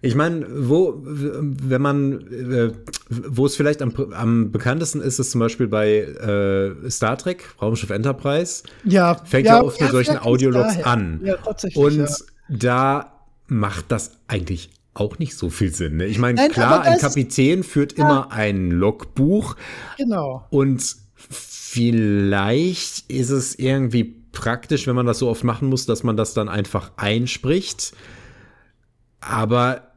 Ich 0.03 0.15
meine, 0.15 0.45
wo, 0.69 1.01
wenn 1.03 1.81
man, 1.81 2.21
äh, 2.31 2.73
wo 3.09 3.47
es 3.47 3.57
vielleicht 3.57 3.81
am, 3.81 3.95
am 4.13 4.53
bekanntesten 4.53 5.01
ist, 5.01 5.19
ist 5.19 5.31
zum 5.31 5.39
Beispiel 5.39 5.67
bei 5.69 6.01
äh, 6.01 6.91
Star 6.91 7.17
Trek, 7.17 7.45
Raumschiff 7.63 7.89
Enterprise. 7.89 8.65
Ja, 8.85 9.15
Fängt 9.25 9.47
ja, 9.47 9.63
oft 9.63 9.81
mit 9.81 9.91
solchen 9.91 10.19
Audiologs 10.19 10.83
an. 10.83 11.21
Ja, 11.25 11.37
tatsächlich. 11.39 11.83
Und 11.83 11.97
ja. 11.97 12.09
da 12.51 13.13
macht 13.47 13.87
das 13.89 14.13
eigentlich 14.29 14.69
auch 14.95 15.19
nicht 15.19 15.37
so 15.37 15.51
viel 15.51 15.75
Sinn. 15.75 15.97
Ne? 15.97 16.07
Ich 16.07 16.19
meine, 16.19 16.37
Nein, 16.41 16.51
klar, 16.51 16.83
ein 16.83 16.99
Kapitän 16.99 17.63
führt 17.65 17.93
immer 17.95 18.31
ein 18.33 18.71
Logbuch 18.71 19.57
Genau. 19.99 20.47
und 20.51 20.97
vielleicht 21.29 23.11
ist 23.11 23.31
es 23.31 23.59
irgendwie 23.59 24.05
praktisch, 24.33 24.87
wenn 24.87 24.95
man 24.97 25.07
das 25.07 25.19
so 25.19 25.29
oft 25.29 25.45
machen 25.45 25.69
muss, 25.69 25.87
dass 25.87 26.03
man 26.03 26.17
das 26.17 26.35
dann 26.35 26.49
einfach 26.49 26.93
einspricht. 26.97 27.93
Aber 29.21 29.93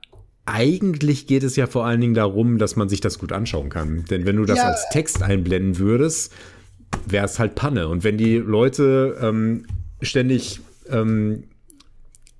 eigentlich 0.45 1.27
geht 1.27 1.43
es 1.43 1.55
ja 1.55 1.67
vor 1.67 1.85
allen 1.85 1.99
Dingen 2.01 2.13
darum, 2.13 2.57
dass 2.57 2.75
man 2.75 2.87
sich 2.89 3.01
das 3.01 3.19
gut 3.19 3.31
anschauen 3.31 3.69
kann. 3.69 4.05
Denn 4.05 4.25
wenn 4.25 4.37
du 4.37 4.45
das 4.45 4.57
Ja. 4.59 4.69
als 4.69 4.87
Text 4.91 5.21
einblenden 5.21 5.77
würdest, 5.77 6.33
wäre 7.05 7.25
es 7.25 7.37
halt 7.39 7.55
Panne. 7.55 7.87
Und 7.89 8.03
wenn 8.03 8.17
die 8.17 8.37
Leute 8.37 9.17
ähm, 9.21 9.65
ständig 10.01 10.61
ähm, 10.89 11.43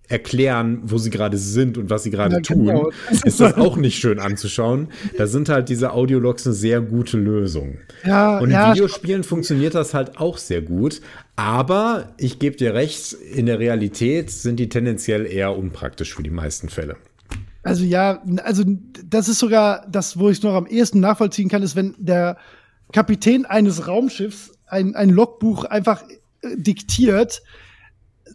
erklären, 0.07 0.79
wo 0.83 0.97
sie 0.97 1.09
gerade 1.09 1.37
sind 1.37 1.77
und 1.77 1.89
was 1.89 2.03
sie 2.03 2.11
gerade 2.11 2.35
Ja, 2.35 2.41
genau. 2.41 2.83
tun, 2.83 2.93
ist 3.25 3.39
das 3.39 3.55
auch 3.55 3.75
nicht 3.75 3.99
schön 3.99 4.19
anzuschauen. 4.19 4.87
Da 5.17 5.27
sind 5.27 5.49
halt 5.49 5.69
diese 5.69 5.91
Audiologs 5.91 6.45
eine 6.45 6.55
sehr 6.55 6.81
gute 6.81 7.17
Lösung. 7.17 7.77
Ja, 8.05 8.37
Und 8.39 8.45
in 8.45 8.51
ja, 8.51 8.71
Videospielen 8.71 9.23
funktioniert 9.23 9.75
das 9.75 9.93
halt 9.93 10.17
auch 10.17 10.37
sehr 10.37 10.61
gut. 10.61 11.01
Aber 11.35 12.13
ich 12.17 12.39
gebe 12.39 12.55
dir 12.55 12.73
recht, 12.73 13.13
in 13.13 13.45
der 13.45 13.59
Realität 13.59 14.31
sind 14.31 14.59
die 14.59 14.69
tendenziell 14.69 15.25
eher 15.25 15.55
unpraktisch 15.57 16.15
für 16.15 16.23
die 16.23 16.29
meisten 16.29 16.69
Fälle. 16.69 16.95
Also 17.63 17.83
ja, 17.83 18.23
also 18.43 18.63
das 19.05 19.27
ist 19.27 19.39
sogar 19.39 19.85
das, 19.89 20.17
wo 20.17 20.29
ich 20.29 20.37
es 20.37 20.43
noch 20.43 20.53
am 20.53 20.67
ehesten 20.67 21.01
nachvollziehen 21.01 21.49
kann, 21.49 21.63
ist, 21.63 21.75
wenn 21.75 21.95
der 21.97 22.37
Kapitän 22.93 23.45
eines 23.45 23.87
Raumschiffs 23.87 24.53
ein, 24.67 24.95
ein 24.95 25.09
Logbuch 25.09 25.65
einfach 25.65 26.03
äh, 26.41 26.55
diktiert. 26.55 27.41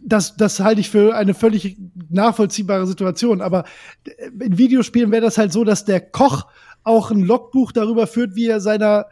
Das, 0.05 0.35
das 0.35 0.59
halte 0.59 0.81
ich 0.81 0.89
für 0.89 1.15
eine 1.15 1.33
völlig 1.33 1.77
nachvollziehbare 2.09 2.85
Situation. 2.87 3.41
Aber 3.41 3.63
äh, 4.05 4.29
in 4.43 4.57
Videospielen 4.57 5.11
wäre 5.11 5.21
das 5.21 5.37
halt 5.37 5.53
so, 5.53 5.63
dass 5.63 5.85
der 5.85 6.01
Koch 6.01 6.45
auch 6.83 7.11
ein 7.11 7.21
Logbuch 7.21 7.71
darüber 7.71 8.07
führt, 8.07 8.35
wie 8.35 8.47
er 8.47 8.59
seiner, 8.59 9.05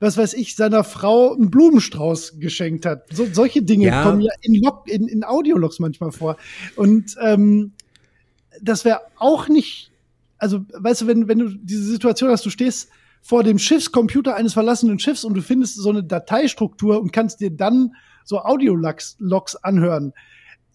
was 0.00 0.16
weiß 0.16 0.34
ich, 0.34 0.54
seiner 0.56 0.84
Frau 0.84 1.32
einen 1.34 1.50
Blumenstrauß 1.50 2.38
geschenkt 2.38 2.84
hat. 2.84 3.04
So, 3.12 3.26
solche 3.32 3.62
Dinge 3.62 3.86
Ja. 3.86 4.02
kommen 4.02 4.20
ja 4.20 4.32
in, 4.42 4.54
Log, 4.62 4.88
in, 4.88 5.08
in 5.08 5.24
Audiologs 5.24 5.78
manchmal 5.78 6.12
vor. 6.12 6.36
Und 6.76 7.16
ähm, 7.22 7.72
das 8.60 8.84
wäre 8.84 9.00
auch 9.16 9.48
nicht, 9.48 9.90
also 10.36 10.60
weißt 10.74 11.02
du, 11.02 11.06
wenn, 11.06 11.28
wenn 11.28 11.38
du 11.38 11.48
diese 11.48 11.84
Situation 11.84 12.30
hast, 12.30 12.44
du 12.44 12.50
stehst 12.50 12.90
vor 13.22 13.42
dem 13.42 13.58
Schiffscomputer 13.58 14.36
eines 14.36 14.52
verlassenen 14.52 14.98
Schiffs 14.98 15.24
und 15.24 15.34
du 15.34 15.42
findest 15.42 15.76
so 15.76 15.90
eine 15.90 16.04
Dateistruktur 16.04 17.00
und 17.00 17.12
kannst 17.12 17.40
dir 17.40 17.50
dann 17.50 17.94
so 18.28 18.40
Audiologs 18.40 19.16
Logs 19.18 19.56
anhören. 19.56 20.12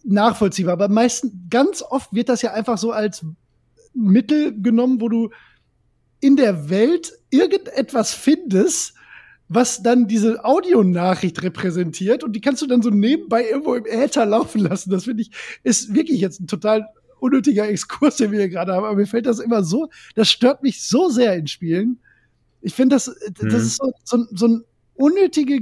Nachvollziehbar. 0.03 0.73
Aber 0.73 0.89
meistens, 0.89 1.31
ganz 1.49 1.81
oft 1.81 2.11
wird 2.13 2.27
das 2.27 2.41
ja 2.41 2.51
einfach 2.53 2.77
so 2.77 2.91
als 2.91 3.23
Mittel 3.93 4.59
genommen, 4.61 4.99
wo 4.99 5.07
du 5.07 5.29
in 6.19 6.35
der 6.35 6.69
Welt 6.69 7.13
irgendetwas 7.29 8.13
findest, 8.13 8.95
was 9.49 9.83
dann 9.83 10.07
diese 10.07 10.43
Audionachricht 10.43 11.43
repräsentiert 11.43 12.23
und 12.23 12.33
die 12.33 12.41
kannst 12.41 12.61
du 12.61 12.67
dann 12.67 12.81
so 12.81 12.89
nebenbei 12.89 13.47
irgendwo 13.47 13.75
im 13.75 13.85
Äther 13.85 14.25
laufen 14.25 14.61
lassen. 14.61 14.89
Das 14.89 15.03
finde 15.03 15.21
ich, 15.21 15.31
ist 15.63 15.93
wirklich 15.93 16.19
jetzt 16.19 16.39
ein 16.39 16.47
total 16.47 16.87
unnötiger 17.19 17.67
Exkurs, 17.69 18.17
den 18.17 18.31
wir 18.31 18.39
hier 18.39 18.49
gerade 18.49 18.73
haben, 18.73 18.85
aber 18.85 18.95
mir 18.95 19.05
fällt 19.05 19.27
das 19.27 19.39
immer 19.39 19.63
so, 19.63 19.89
das 20.15 20.29
stört 20.31 20.63
mich 20.63 20.81
so 20.83 21.09
sehr 21.09 21.35
in 21.35 21.47
Spielen. 21.47 21.99
Ich 22.61 22.73
finde, 22.73 22.95
das, 22.95 23.05
das 23.05 23.43
Mhm. 23.43 23.49
ist 23.59 23.77
so, 23.77 23.91
so, 24.03 24.25
so 24.31 24.45
eine 24.45 24.63
unnötige 24.95 25.61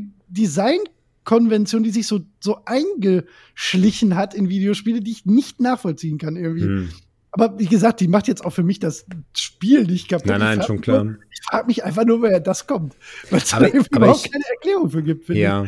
Designkonvention, 1.31 1.83
die 1.83 1.91
sich 1.91 2.07
so, 2.07 2.21
so 2.39 2.59
eingeschlichen 2.65 4.15
hat 4.15 4.33
in 4.33 4.49
Videospiele, 4.49 5.01
die 5.01 5.11
ich 5.11 5.25
nicht 5.25 5.59
nachvollziehen 5.59 6.17
kann 6.17 6.35
irgendwie. 6.35 6.63
Hm. 6.65 6.89
Aber 7.31 7.57
wie 7.57 7.65
gesagt, 7.65 8.01
die 8.01 8.09
macht 8.09 8.27
jetzt 8.27 8.43
auch 8.43 8.49
für 8.51 8.63
mich 8.63 8.79
das 8.79 9.05
Spiel 9.33 9.85
nicht 9.85 10.09
kaputt. 10.09 10.27
Nein, 10.27 10.39
nein, 10.39 10.59
Ich 10.59 10.65
schon 10.65 10.81
klar. 10.81 11.05
Nur, 11.05 11.17
ich 11.31 11.39
frage 11.49 11.67
mich 11.67 11.83
einfach 11.83 12.05
nur, 12.05 12.21
woher 12.21 12.41
das 12.41 12.67
kommt. 12.67 12.95
Weil 13.29 13.39
es 13.39 13.49
da 13.51 13.65
überhaupt 13.67 14.25
ich- 14.25 14.31
keine 14.31 14.43
Erklärung 14.55 14.89
für 14.89 15.01
gibt, 15.01 15.29
Ja, 15.29 15.65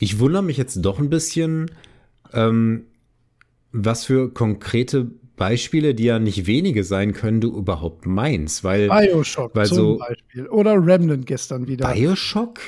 ich 0.00 0.18
wundere 0.18 0.42
mich 0.42 0.56
jetzt 0.56 0.74
doch 0.84 0.98
ein 0.98 1.10
bisschen, 1.10 1.70
ähm, 2.32 2.86
was 3.70 4.04
für 4.04 4.32
konkrete 4.32 5.08
Beispiele, 5.36 5.94
die 5.94 6.04
ja 6.04 6.18
nicht 6.18 6.46
wenige 6.46 6.82
sein 6.84 7.12
können, 7.12 7.40
du 7.40 7.56
überhaupt 7.56 8.06
meinst. 8.06 8.64
Weil 8.64 8.84
ich. 8.86 9.10
Bioshock 9.12 9.54
weil 9.54 9.66
zum 9.66 9.76
so- 9.76 9.98
Beispiel. 9.98 10.48
Oder 10.48 10.84
Remnant 10.84 11.26
gestern 11.26 11.68
wieder. 11.68 11.92
Bioshock? 11.92 12.58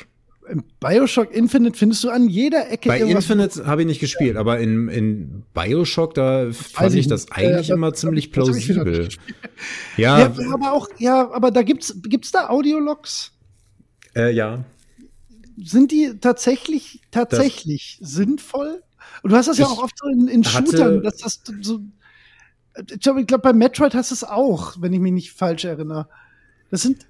Bioshock 0.80 1.32
Infinite 1.32 1.76
findest 1.78 2.04
du 2.04 2.10
an 2.10 2.28
jeder 2.28 2.70
Ecke 2.70 2.88
Bei. 2.88 3.00
Infinite 3.00 3.66
habe 3.66 3.82
ich 3.82 3.86
nicht 3.86 4.00
gespielt, 4.00 4.36
aber 4.36 4.58
in, 4.60 4.88
in 4.88 5.42
Bioshock, 5.54 6.14
da 6.14 6.50
fand 6.52 6.94
ich 6.94 7.08
das 7.08 7.24
nicht. 7.26 7.36
eigentlich 7.36 7.70
Äh, 7.70 7.74
immer 7.74 7.90
das- 7.90 8.00
ziemlich 8.00 8.30
das 8.30 8.32
plausibel. 8.32 9.08
Ja, 9.96 10.18
Ja, 10.20 10.34
aber 10.52 10.72
auch, 10.72 10.88
ja, 10.98 11.30
aber 11.32 11.50
da 11.50 11.62
gibt's, 11.62 11.94
gibt's 12.02 12.30
da 12.32 12.48
Audiologs? 12.48 13.32
äh, 14.14 14.30
ja. 14.32 14.64
Sind 15.58 15.90
die 15.90 16.18
tatsächlich, 16.20 17.00
tatsächlich 17.10 17.98
sinnvoll? 18.02 18.82
Und 19.22 19.30
du 19.32 19.36
hast 19.36 19.46
das 19.48 19.56
ja 19.58 19.66
auch 19.66 19.82
oft 19.82 19.94
so 19.98 20.06
in, 20.08 20.28
in 20.28 20.44
Shootern, 20.44 21.02
dass 21.02 21.16
das 21.16 21.40
so. 21.62 21.80
Ich 22.92 23.00
glaube, 23.00 23.24
glaub, 23.24 23.40
bei 23.40 23.54
Metroid 23.54 23.94
hast 23.94 24.10
du 24.10 24.14
es 24.14 24.22
auch, 24.22 24.76
wenn 24.80 24.92
ich 24.92 25.00
mich 25.00 25.12
nicht 25.12 25.32
falsch 25.32 25.64
erinnere. 25.64 26.08
Das 26.70 26.82
sind, 26.82 27.06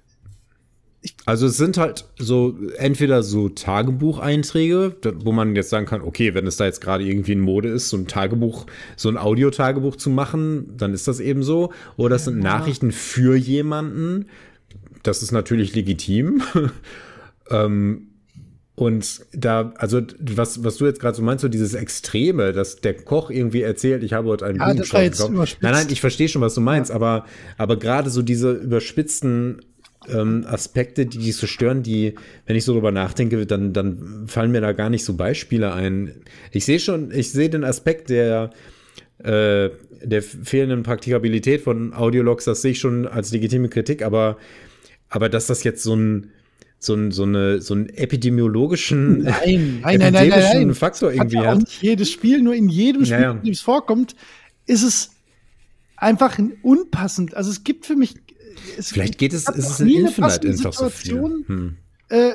Also 1.25 1.47
es 1.47 1.57
sind 1.57 1.77
halt 1.77 2.05
so 2.17 2.57
entweder 2.77 3.23
so 3.23 3.49
Tagebucheinträge, 3.49 4.95
wo 5.23 5.31
man 5.31 5.55
jetzt 5.55 5.69
sagen 5.69 5.85
kann, 5.85 6.01
okay, 6.01 6.33
wenn 6.33 6.47
es 6.47 6.57
da 6.57 6.65
jetzt 6.65 6.81
gerade 6.81 7.03
irgendwie 7.03 7.33
in 7.33 7.41
Mode 7.41 7.69
ist, 7.69 7.89
so 7.89 7.97
ein 7.97 8.07
Tagebuch, 8.07 8.65
so 8.95 9.09
ein 9.09 9.17
Audiotagebuch 9.17 9.95
zu 9.95 10.09
machen, 10.09 10.73
dann 10.77 10.93
ist 10.93 11.07
das 11.07 11.19
eben 11.19 11.43
so. 11.43 11.73
Oder 11.97 12.15
es 12.15 12.25
sind 12.25 12.39
Nachrichten 12.39 12.91
für 12.91 13.35
jemanden. 13.35 14.27
Das 15.03 15.21
ist 15.21 15.31
natürlich 15.31 15.75
legitim. 15.75 16.41
ähm, 17.49 18.07
und 18.75 19.21
da, 19.33 19.73
also 19.77 20.01
was, 20.19 20.63
was 20.63 20.77
du 20.77 20.85
jetzt 20.85 20.99
gerade 20.99 21.17
so 21.17 21.23
meinst, 21.23 21.41
so 21.41 21.47
dieses 21.47 21.73
Extreme, 21.73 22.53
dass 22.53 22.75
der 22.75 22.93
Koch 22.95 23.31
irgendwie 23.31 23.63
erzählt, 23.63 24.03
ich 24.03 24.13
habe 24.13 24.27
heute 24.27 24.45
einen 24.45 24.59
Ja, 24.59 24.65
Blumenstrauß 24.65 25.29
gekauft. 25.29 25.57
Nein, 25.61 25.71
nein, 25.71 25.87
ich 25.89 25.99
verstehe 25.99 26.29
schon, 26.29 26.43
was 26.43 26.53
du 26.53 26.61
meinst, 26.61 26.91
aber, 26.91 27.25
aber 27.57 27.77
gerade 27.77 28.11
so 28.11 28.21
diese 28.21 28.51
überspitzten 28.51 29.63
ähm, 30.09 30.45
Aspekte, 30.47 31.05
die 31.05 31.17
dich 31.17 31.35
so 31.35 31.47
stören, 31.47 31.83
die, 31.83 32.15
wenn 32.45 32.55
ich 32.55 32.65
so 32.65 32.73
drüber 32.73 32.91
nachdenke, 32.91 33.45
dann, 33.45 33.73
dann 33.73 34.25
fallen 34.27 34.51
mir 34.51 34.61
da 34.61 34.73
gar 34.73 34.89
nicht 34.89 35.03
so 35.03 35.15
Beispiele 35.15 35.73
ein. 35.73 36.21
Ich 36.51 36.65
sehe 36.65 36.79
schon, 36.79 37.11
ich 37.11 37.31
sehe 37.31 37.49
den 37.49 37.63
Aspekt 37.63 38.09
der, 38.09 38.51
äh, 39.19 39.69
der 40.01 40.21
fehlenden 40.21 40.83
Praktikabilität 40.83 41.61
von 41.61 41.93
Audiologs, 41.93 42.45
das 42.45 42.61
sehe 42.61 42.71
ich 42.71 42.79
schon 42.79 43.07
als 43.07 43.31
legitime 43.31 43.69
Kritik, 43.69 44.01
aber, 44.01 44.37
aber 45.09 45.29
dass 45.29 45.47
das 45.47 45.63
jetzt 45.63 45.83
so 45.83 45.95
ein, 45.95 46.31
so, 46.79 46.93
ein, 46.93 47.11
so, 47.11 47.23
eine, 47.23 47.59
so 47.59 47.73
einen 47.73 47.89
epidemiologischen 47.89 49.23
nein, 49.23 49.79
nein, 49.81 49.99
nein, 49.99 50.13
nein, 50.13 50.29
nein, 50.29 50.73
Faktor 50.75 51.11
irgendwie 51.11 51.37
hat. 51.37 51.45
Ja 51.45 51.55
nicht 51.55 51.81
jedes 51.81 52.11
Spiel, 52.11 52.41
nur 52.41 52.53
in 52.53 52.69
jedem 52.69 53.03
Spiel, 53.03 53.17
ja, 53.17 53.21
ja. 53.21 53.31
in 53.31 53.43
dem 53.43 53.53
es 53.53 53.61
vorkommt, 53.61 54.15
ist 54.67 54.83
es 54.83 55.11
einfach 55.97 56.37
unpassend. 56.61 57.35
Also 57.35 57.49
es 57.49 57.63
gibt 57.63 57.85
für 57.85 57.95
mich. 57.95 58.15
Es 58.77 58.89
Vielleicht 58.89 59.17
geht 59.17 59.33
es, 59.33 59.47
ist 59.49 59.69
es 59.69 59.79
in 59.79 59.89
Infinite 59.89 60.47
einfach 60.47 60.73
so 60.73 60.89
viel. 60.89 61.21
Hm. 61.47 61.77
Äh, 62.09 62.33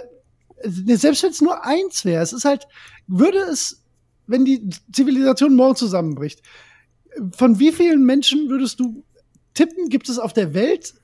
selbst 0.64 1.22
wenn 1.22 1.30
es 1.30 1.40
nur 1.40 1.64
eins 1.64 2.04
wäre, 2.04 2.22
es 2.22 2.32
ist 2.32 2.44
halt, 2.44 2.66
würde 3.06 3.38
es, 3.38 3.82
wenn 4.26 4.44
die 4.44 4.68
Zivilisation 4.92 5.56
morgen 5.56 5.76
zusammenbricht, 5.76 6.42
von 7.36 7.58
wie 7.58 7.72
vielen 7.72 8.04
Menschen 8.04 8.48
würdest 8.48 8.80
du 8.80 9.04
tippen, 9.54 9.88
gibt 9.88 10.08
es 10.08 10.18
auf 10.18 10.32
der 10.32 10.54
Welt 10.54 10.94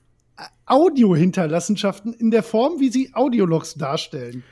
Audio-Hinterlassenschaften 0.66 2.12
in 2.14 2.30
der 2.30 2.42
Form, 2.42 2.80
wie 2.80 2.90
sie 2.90 3.10
Audiologs 3.14 3.74
darstellen? 3.74 4.44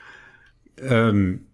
Ähm, 0.78 1.46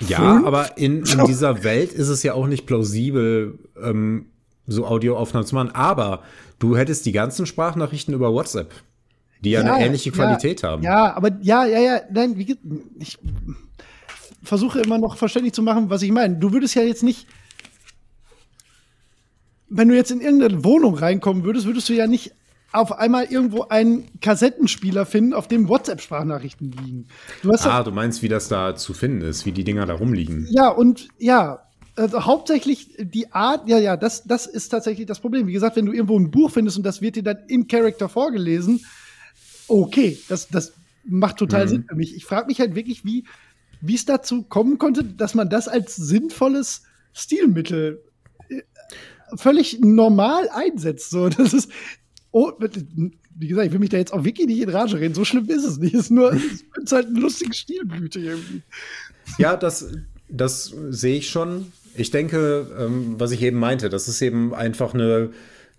ja, 0.00 0.44
aber 0.44 0.76
in, 0.78 1.04
in 1.04 1.24
dieser 1.26 1.64
Welt 1.64 1.92
ist 1.92 2.08
es 2.08 2.22
ja 2.22 2.34
auch 2.34 2.46
nicht 2.46 2.66
plausibel, 2.66 3.58
ähm, 3.82 4.26
so 4.68 4.86
Audioaufnahmen 4.86 5.46
zu 5.46 5.54
machen. 5.54 5.70
Aber 5.74 6.22
du 6.58 6.76
hättest 6.76 7.06
die 7.06 7.12
ganzen 7.12 7.46
Sprachnachrichten 7.46 8.14
über 8.14 8.32
WhatsApp, 8.32 8.72
die 9.42 9.50
ja, 9.50 9.62
ja 9.62 9.74
eine 9.74 9.84
ähnliche 9.84 10.12
Qualität 10.12 10.62
ja, 10.62 10.68
haben. 10.68 10.82
Ja, 10.82 11.16
aber 11.16 11.30
ja, 11.40 11.64
ja, 11.64 11.80
ja, 11.80 12.00
nein, 12.12 12.36
wie, 12.36 12.56
ich 12.98 13.18
versuche 14.42 14.80
immer 14.80 14.98
noch 14.98 15.16
verständlich 15.16 15.54
zu 15.54 15.62
machen, 15.62 15.90
was 15.90 16.02
ich 16.02 16.12
meine. 16.12 16.36
Du 16.36 16.52
würdest 16.52 16.74
ja 16.74 16.82
jetzt 16.82 17.02
nicht, 17.02 17.26
wenn 19.68 19.88
du 19.88 19.96
jetzt 19.96 20.10
in 20.10 20.20
irgendeine 20.20 20.64
Wohnung 20.64 20.94
reinkommen 20.94 21.44
würdest, 21.44 21.66
würdest 21.66 21.88
du 21.88 21.94
ja 21.94 22.06
nicht 22.06 22.32
auf 22.70 22.92
einmal 22.92 23.24
irgendwo 23.24 23.62
einen 23.68 24.20
Kassettenspieler 24.20 25.06
finden, 25.06 25.32
auf 25.32 25.48
dem 25.48 25.68
WhatsApp-Sprachnachrichten 25.68 26.70
liegen. 26.72 27.08
Du 27.42 27.50
ah, 27.50 27.82
du 27.82 27.90
meinst, 27.92 28.22
wie 28.22 28.28
das 28.28 28.48
da 28.48 28.76
zu 28.76 28.92
finden 28.92 29.22
ist, 29.22 29.46
wie 29.46 29.52
die 29.52 29.64
Dinger 29.64 29.86
da 29.86 29.94
rumliegen. 29.94 30.46
Ja, 30.50 30.68
und 30.68 31.08
ja, 31.18 31.60
also 31.98 32.24
hauptsächlich 32.24 32.94
die 32.98 33.32
Art, 33.32 33.68
ja, 33.68 33.78
ja, 33.78 33.96
das, 33.96 34.24
das 34.24 34.46
ist 34.46 34.68
tatsächlich 34.68 35.06
das 35.06 35.20
Problem. 35.20 35.46
Wie 35.46 35.52
gesagt, 35.52 35.76
wenn 35.76 35.86
du 35.86 35.92
irgendwo 35.92 36.18
ein 36.18 36.30
Buch 36.30 36.50
findest 36.50 36.76
und 36.76 36.84
das 36.84 37.02
wird 37.02 37.16
dir 37.16 37.22
dann 37.22 37.38
im 37.48 37.66
Charakter 37.66 38.08
vorgelesen, 38.08 38.84
okay, 39.66 40.18
das, 40.28 40.48
das 40.48 40.72
macht 41.04 41.36
total 41.36 41.64
mhm. 41.64 41.68
Sinn 41.68 41.84
für 41.88 41.96
mich. 41.96 42.14
Ich 42.14 42.24
frage 42.24 42.46
mich 42.46 42.60
halt 42.60 42.74
wirklich, 42.74 43.04
wie, 43.04 43.24
wie 43.80 43.94
es 43.94 44.04
dazu 44.04 44.42
kommen 44.42 44.78
konnte, 44.78 45.04
dass 45.04 45.34
man 45.34 45.50
das 45.50 45.68
als 45.68 45.96
sinnvolles 45.96 46.82
Stilmittel 47.12 48.02
äh, 48.48 48.62
völlig 49.36 49.80
normal 49.80 50.48
einsetzt. 50.50 51.10
So, 51.10 51.28
das 51.28 51.52
ist, 51.52 51.70
oh, 52.30 52.52
wie 52.60 53.48
gesagt, 53.48 53.66
ich 53.66 53.72
will 53.72 53.80
mich 53.80 53.90
da 53.90 53.98
jetzt 53.98 54.12
auch 54.12 54.24
wirklich 54.24 54.46
nicht 54.46 54.60
in 54.60 54.68
Rage 54.68 54.98
reden. 54.98 55.14
So 55.14 55.24
schlimm 55.24 55.48
ist 55.48 55.64
es 55.64 55.78
nicht. 55.78 55.94
Es 55.94 56.02
ist 56.02 56.10
nur, 56.10 56.32
es 56.32 56.64
ist 56.82 56.92
halt 56.92 57.06
eine 57.06 57.20
lustige 57.20 57.54
Stilblüte 57.54 58.20
irgendwie. 58.20 58.62
Ja, 59.38 59.56
das, 59.56 59.88
das 60.28 60.74
sehe 60.90 61.18
ich 61.18 61.28
schon 61.30 61.72
ich 61.96 62.10
denke, 62.10 62.66
ähm, 62.78 63.14
was 63.18 63.30
ich 63.32 63.42
eben 63.42 63.58
meinte, 63.58 63.88
das 63.88 64.08
ist 64.08 64.22
eben 64.22 64.54
einfach 64.54 64.94
eine, 64.94 65.30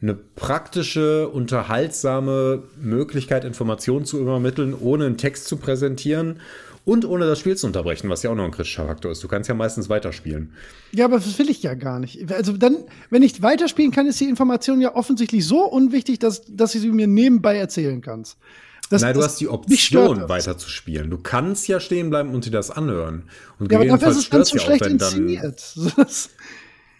eine 0.02 0.14
praktische, 0.14 1.28
unterhaltsame 1.30 2.64
Möglichkeit, 2.82 3.46
Informationen 3.46 4.06
zu 4.06 4.20
übermitteln, 4.20 4.74
ohne 4.80 5.06
einen 5.06 5.18
Text 5.18 5.48
zu 5.48 5.58
präsentieren 5.58 6.40
und 6.86 7.06
ohne 7.06 7.28
das 7.28 7.40
Spiel 7.40 7.56
zu 7.56 7.68
unterbrechen, 7.68 8.10
was 8.10 8.24
ja 8.24 8.32
auch 8.32 8.36
noch 8.36 8.46
ein 8.46 8.52
kritischer 8.52 8.88
Faktor 8.88 9.12
ist. 9.12 9.24
Du 9.24 9.28
kannst 9.28 9.48
ja 9.48 9.56
meistens 9.56 9.90
weiterspielen. 9.90 10.54
Ja, 10.92 11.06
aber 11.06 11.18
das 11.18 11.38
will 11.38 11.50
ich 11.50 11.62
ja 11.62 11.74
gar 11.74 12.00
nicht. 12.00 12.32
Also 12.32 12.54
dann, 12.54 12.78
wenn 13.10 13.22
ich 13.22 13.42
weiterspielen 13.42 13.92
kann, 13.92 14.08
ist 14.08 14.20
die 14.20 14.26
Information 14.26 14.82
ja 14.82 14.96
offensichtlich 14.96 15.46
so 15.46 15.64
unwichtig, 15.66 16.20
dass, 16.20 16.44
dass 16.48 16.74
ich 16.76 16.82
sie 16.82 16.90
mir 16.90 17.08
nebenbei 17.08 17.58
erzählen 17.58 18.02
kannst. 18.02 18.38
Das, 18.90 19.04
Nein, 19.04 19.14
du 19.14 19.22
hast 19.22 19.40
die 19.40 19.48
Option, 19.48 20.28
weiterzuspielen. 20.28 21.12
Du 21.12 21.20
kannst 21.20 21.68
ja 21.68 21.80
stehen 21.80 22.10
bleiben 22.10 22.34
und 22.34 22.46
dir 22.46 22.52
das 22.52 22.72
anhören. 22.72 23.30
Und 23.60 23.72
ja, 23.72 23.78
aber 23.78 23.88
dafür 23.88 24.10
ist 24.10 24.18
es 24.18 24.30
dann 24.30 24.46
zu 24.46 24.58
ja 24.58 24.64
schlecht 24.64 24.84
auch, 24.84 24.88
inszeniert. 24.88 25.76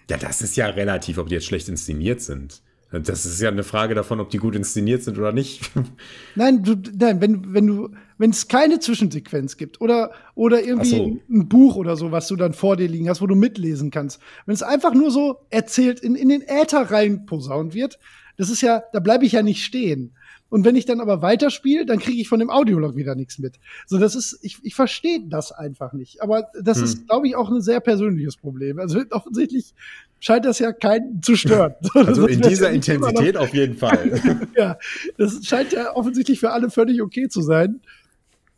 Ja, 0.10 0.18
das 0.18 0.42
ist 0.42 0.58
ja 0.58 0.66
relativ, 0.66 1.20
ob 1.20 1.28
die 1.28 1.36
jetzt 1.36 1.46
schlecht 1.46 1.70
inszeniert 1.70 2.20
sind. 2.20 2.64
Das 2.92 3.28
ist 3.28 3.40
ja 3.40 3.50
eine 3.50 3.64
Frage 3.64 3.94
davon, 3.94 4.20
ob 4.20 4.32
die 4.32 4.40
gut 4.40 4.56
inszeniert 4.56 5.04
sind 5.04 5.20
oder 5.20 5.32
nicht. 5.32 5.70
Nein, 6.36 6.64
du, 6.64 6.76
nein, 6.98 7.22
wenn, 7.22 7.54
wenn 7.54 7.68
du, 7.68 7.90
wenn 8.18 8.32
es 8.32 8.48
keine 8.48 8.80
Zwischensequenz 8.80 9.58
gibt 9.58 9.80
oder, 9.80 10.12
oder 10.34 10.64
irgendwie 10.64 10.90
so. 10.90 11.20
ein 11.30 11.48
Buch 11.48 11.76
oder 11.76 11.96
so, 11.96 12.12
was 12.12 12.28
du 12.28 12.36
dann 12.36 12.54
vor 12.54 12.78
dir 12.78 12.88
liegen 12.88 13.08
hast, 13.08 13.22
wo 13.22 13.28
du 13.28 13.36
mitlesen 13.36 13.92
kannst. 13.92 14.20
Wenn 14.48 14.56
es 14.56 14.64
einfach 14.64 14.96
nur 14.96 15.12
so 15.12 15.46
erzählt, 15.52 16.00
in, 16.00 16.16
in 16.16 16.30
den 16.30 16.42
Äther 16.42 16.90
rein 16.90 17.28
posaunt 17.28 17.76
wird, 17.76 18.00
das 18.40 18.50
ist 18.50 18.62
ja, 18.62 18.84
da 18.94 19.02
bleibe 19.02 19.26
ich 19.26 19.34
ja 19.34 19.44
nicht 19.44 19.66
stehen. 19.66 20.16
Und 20.48 20.64
wenn 20.64 20.78
ich 20.78 20.86
dann 20.86 21.02
aber 21.02 21.22
weiterspiele, 21.22 21.86
dann 21.86 22.00
kriege 22.00 22.22
ich 22.22 22.30
von 22.30 22.40
dem 22.40 22.50
Audiolog 22.50 22.96
wieder 22.96 23.14
nichts 23.14 23.38
mit. 23.38 23.60
So, 23.86 23.98
das 23.98 24.16
ist, 24.16 24.40
ich, 24.42 24.58
ich 24.64 24.76
verstehe 24.76 25.20
das 25.28 25.52
einfach 25.52 25.92
nicht. 25.92 26.24
Aber 26.24 26.48
das 26.60 26.78
hm. 26.78 26.84
ist, 26.86 27.08
glaube 27.08 27.28
ich, 27.28 27.36
auch 27.36 27.50
ein 27.50 27.62
sehr 27.62 27.82
persönliches 27.82 28.38
Problem. 28.38 28.80
Also 28.80 29.02
offensichtlich 29.12 29.74
scheint 30.22 30.46
das 30.46 30.60
ja 30.60 30.72
keinen 30.72 31.22
zu 31.22 31.36
stören. 31.36 31.76
Also 31.94 32.28
in 32.28 32.40
dieser 32.40 32.72
Intensität 32.72 33.36
auf 33.36 33.54
jeden 33.54 33.76
Fall. 33.76 34.48
ja, 34.56 34.78
das 35.18 35.46
scheint 35.46 35.74
ja 35.74 35.94
offensichtlich 35.94 36.40
für 36.40 36.52
alle 36.52 36.70
völlig 36.70 37.02
okay 37.02 37.28
zu 37.28 37.42
sein. 37.42 37.82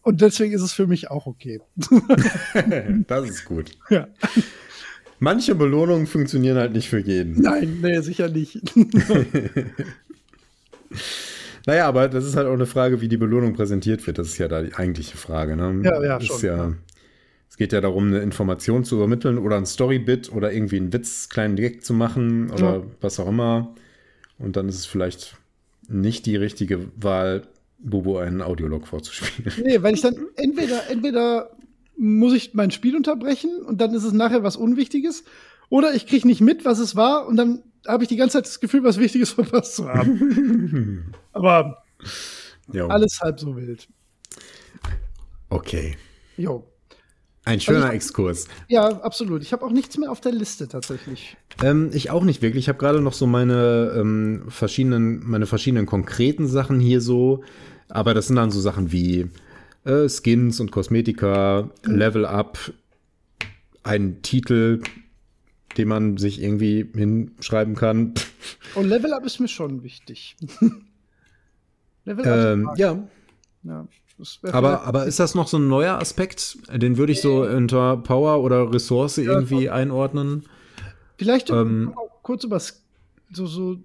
Und 0.03 0.21
deswegen 0.21 0.53
ist 0.53 0.61
es 0.61 0.73
für 0.73 0.85
mich 0.85 1.09
auch 1.09 1.25
okay. 1.25 1.59
das 3.07 3.29
ist 3.29 3.45
gut. 3.45 3.71
Ja. 3.89 4.07
Manche 5.23 5.53
Belohnungen 5.53 6.07
funktionieren 6.07 6.57
halt 6.57 6.73
nicht 6.73 6.89
für 6.89 6.97
jeden. 6.97 7.39
Nein, 7.39 7.77
nee, 7.81 8.01
sicher 8.01 8.27
nicht. 8.27 8.59
Naja, 11.67 11.87
aber 11.87 12.07
das 12.07 12.25
ist 12.25 12.35
halt 12.35 12.47
auch 12.47 12.53
eine 12.53 12.65
Frage, 12.65 13.01
wie 13.01 13.07
die 13.07 13.17
Belohnung 13.17 13.53
präsentiert 13.53 14.07
wird. 14.07 14.17
Das 14.17 14.29
ist 14.29 14.39
ja 14.39 14.47
da 14.47 14.63
die 14.63 14.73
eigentliche 14.73 15.15
Frage. 15.15 15.55
Ne? 15.55 15.81
Ja, 15.83 16.03
ja, 16.03 16.19
schon. 16.19 16.41
Ja, 16.41 16.73
es 17.47 17.55
geht 17.55 17.71
ja 17.71 17.81
darum, 17.81 18.07
eine 18.07 18.17
Information 18.21 18.83
zu 18.83 18.95
übermitteln 18.95 19.37
oder 19.37 19.57
ein 19.57 19.67
Storybit 19.67 20.31
oder 20.31 20.51
irgendwie 20.51 20.77
einen 20.77 20.91
Witz, 20.91 21.29
kleinen 21.29 21.55
Gag 21.55 21.85
zu 21.85 21.93
machen 21.93 22.49
oder 22.49 22.77
ja. 22.77 22.83
was 22.99 23.19
auch 23.19 23.27
immer. 23.27 23.75
Und 24.39 24.55
dann 24.55 24.67
ist 24.69 24.79
es 24.79 24.87
vielleicht 24.87 25.37
nicht 25.87 26.25
die 26.25 26.35
richtige 26.35 26.87
Wahl, 26.95 27.43
Bobo 27.77 28.17
einen 28.17 28.41
Audiolog 28.41 28.87
vorzuspielen. 28.87 29.53
Nee, 29.63 29.83
weil 29.83 29.93
ich 29.93 30.01
dann 30.01 30.15
entweder, 30.37 30.89
entweder 30.89 31.51
muss 32.01 32.33
ich 32.33 32.55
mein 32.55 32.71
Spiel 32.71 32.95
unterbrechen 32.95 33.61
und 33.63 33.79
dann 33.79 33.93
ist 33.93 34.03
es 34.03 34.11
nachher 34.11 34.41
was 34.41 34.55
Unwichtiges. 34.55 35.23
Oder 35.69 35.93
ich 35.93 36.07
kriege 36.07 36.27
nicht 36.27 36.41
mit, 36.41 36.65
was 36.65 36.79
es 36.79 36.95
war 36.95 37.27
und 37.27 37.37
dann 37.37 37.61
habe 37.87 38.03
ich 38.03 38.09
die 38.09 38.15
ganze 38.15 38.37
Zeit 38.39 38.45
das 38.45 38.59
Gefühl, 38.59 38.83
was 38.83 38.97
Wichtiges 38.97 39.29
verpasst 39.33 39.75
zu 39.75 39.87
haben. 39.87 41.13
Aber 41.31 41.83
jo. 42.73 42.87
alles 42.87 43.19
halb 43.21 43.39
so 43.39 43.55
wild. 43.55 43.87
Okay. 45.49 45.95
Jo. 46.37 46.67
Ein 47.43 47.59
schöner 47.59 47.85
also 47.85 47.93
Exkurs. 47.93 48.47
Ja, 48.67 48.87
absolut. 49.01 49.43
Ich 49.43 49.53
habe 49.53 49.63
auch 49.63 49.71
nichts 49.71 49.97
mehr 49.97 50.11
auf 50.11 50.21
der 50.21 50.31
Liste 50.31 50.67
tatsächlich. 50.67 51.37
Ähm, 51.63 51.91
ich 51.93 52.09
auch 52.09 52.23
nicht 52.23 52.41
wirklich. 52.41 52.65
Ich 52.65 52.69
habe 52.69 52.79
gerade 52.79 53.01
noch 53.01 53.13
so 53.13 53.27
meine 53.27 53.93
ähm, 53.95 54.45
verschiedenen, 54.47 55.27
meine 55.27 55.45
verschiedenen 55.45 55.85
konkreten 55.85 56.47
Sachen 56.47 56.79
hier 56.79 57.01
so. 57.01 57.43
Aber 57.89 58.13
das 58.15 58.27
sind 58.27 58.37
dann 58.37 58.51
so 58.51 58.59
Sachen 58.59 58.91
wie 58.91 59.29
äh, 59.85 60.07
Skins 60.07 60.59
und 60.59 60.71
Kosmetika, 60.71 61.69
mhm. 61.85 61.95
Level 61.95 62.25
Up, 62.25 62.57
ein 63.83 64.21
Titel, 64.21 64.81
den 65.77 65.87
man 65.87 66.17
sich 66.17 66.41
irgendwie 66.41 66.89
hinschreiben 66.93 67.75
kann. 67.75 68.13
Und 68.75 68.87
Level 68.87 69.13
Up 69.13 69.25
ist 69.25 69.39
mir 69.39 69.47
schon 69.47 69.83
wichtig. 69.83 70.35
Level 72.05 72.27
Up. 72.27 72.53
Ähm, 72.53 72.69
ja. 72.75 73.07
ja 73.63 73.87
aber, 74.51 74.83
aber 74.83 75.05
ist 75.05 75.19
das 75.19 75.35
noch 75.35 75.47
so 75.47 75.57
ein 75.57 75.67
neuer 75.67 75.97
Aspekt? 75.99 76.57
Den 76.71 76.97
würde 76.97 77.11
ich 77.11 77.21
so 77.21 77.43
unter 77.43 77.97
Power 77.97 78.43
oder 78.43 78.71
Ressource 78.71 79.17
ja, 79.17 79.23
irgendwie 79.23 79.63
ja. 79.63 79.73
einordnen. 79.73 80.43
Vielleicht 81.17 81.49
ähm, 81.49 81.93
kurz 82.21 82.43
über 82.43 82.59
so, 82.59 83.45
so 83.45 83.77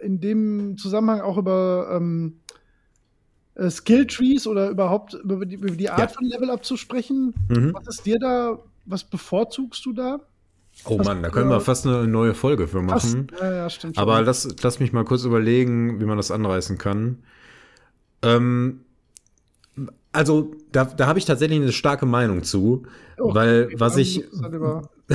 in 0.00 0.20
dem 0.20 0.76
Zusammenhang 0.78 1.20
auch 1.20 1.38
über 1.38 1.90
ähm, 1.92 2.40
äh, 3.58 3.70
Skill 3.70 4.06
Trees 4.06 4.46
oder 4.46 4.70
überhaupt 4.70 5.14
über 5.14 5.44
die, 5.44 5.56
über 5.56 5.70
die 5.70 5.90
Art 5.90 6.00
ja. 6.00 6.08
von 6.08 6.24
Level 6.24 6.50
Up 6.50 6.64
zu 6.64 6.76
sprechen. 6.76 7.34
Mhm. 7.48 7.74
Was 7.74 7.88
ist 7.88 8.06
dir 8.06 8.18
da, 8.18 8.58
was 8.86 9.04
bevorzugst 9.04 9.84
du 9.84 9.92
da? 9.92 10.20
Oh 10.84 10.96
Mann, 10.98 11.24
da 11.24 11.30
können 11.30 11.50
wir 11.50 11.60
fast 11.60 11.86
eine 11.86 12.06
neue 12.06 12.34
Folge 12.34 12.68
für 12.68 12.82
machen. 12.82 13.26
Ja, 13.40 13.52
ja, 13.52 13.70
stimmt. 13.70 13.98
Aber 13.98 14.22
lass, 14.22 14.48
lass 14.62 14.78
mich 14.78 14.92
mal 14.92 15.04
kurz 15.04 15.24
überlegen, 15.24 16.00
wie 16.00 16.04
man 16.04 16.16
das 16.16 16.30
anreißen 16.30 16.78
kann. 16.78 17.18
Ähm, 18.22 18.80
also, 20.12 20.52
da, 20.70 20.84
da 20.84 21.08
habe 21.08 21.18
ich 21.18 21.24
tatsächlich 21.24 21.60
eine 21.60 21.72
starke 21.72 22.06
Meinung 22.06 22.44
zu, 22.44 22.84
oh, 23.18 23.34
weil 23.34 23.70
was 23.74 23.96
ich. 23.96 24.24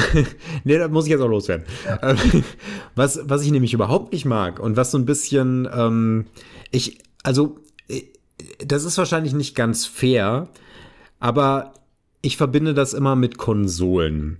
nee, 0.65 0.77
da 0.77 0.89
muss 0.89 1.05
ich 1.05 1.11
jetzt 1.11 1.21
auch 1.21 1.29
loswerden. 1.29 1.65
Ja. 1.85 2.15
was, 2.95 3.21
was 3.23 3.43
ich 3.43 3.51
nämlich 3.51 3.73
überhaupt 3.73 4.11
nicht 4.11 4.25
mag 4.25 4.59
und 4.59 4.75
was 4.75 4.91
so 4.91 4.97
ein 4.97 5.05
bisschen, 5.05 5.67
ähm, 5.73 6.25
ich, 6.71 6.99
also 7.23 7.57
das 8.65 8.83
ist 8.83 8.97
wahrscheinlich 8.97 9.33
nicht 9.33 9.55
ganz 9.55 9.85
fair, 9.85 10.47
aber 11.19 11.73
ich 12.21 12.37
verbinde 12.37 12.73
das 12.73 12.93
immer 12.93 13.15
mit 13.15 13.37
Konsolen. 13.37 14.39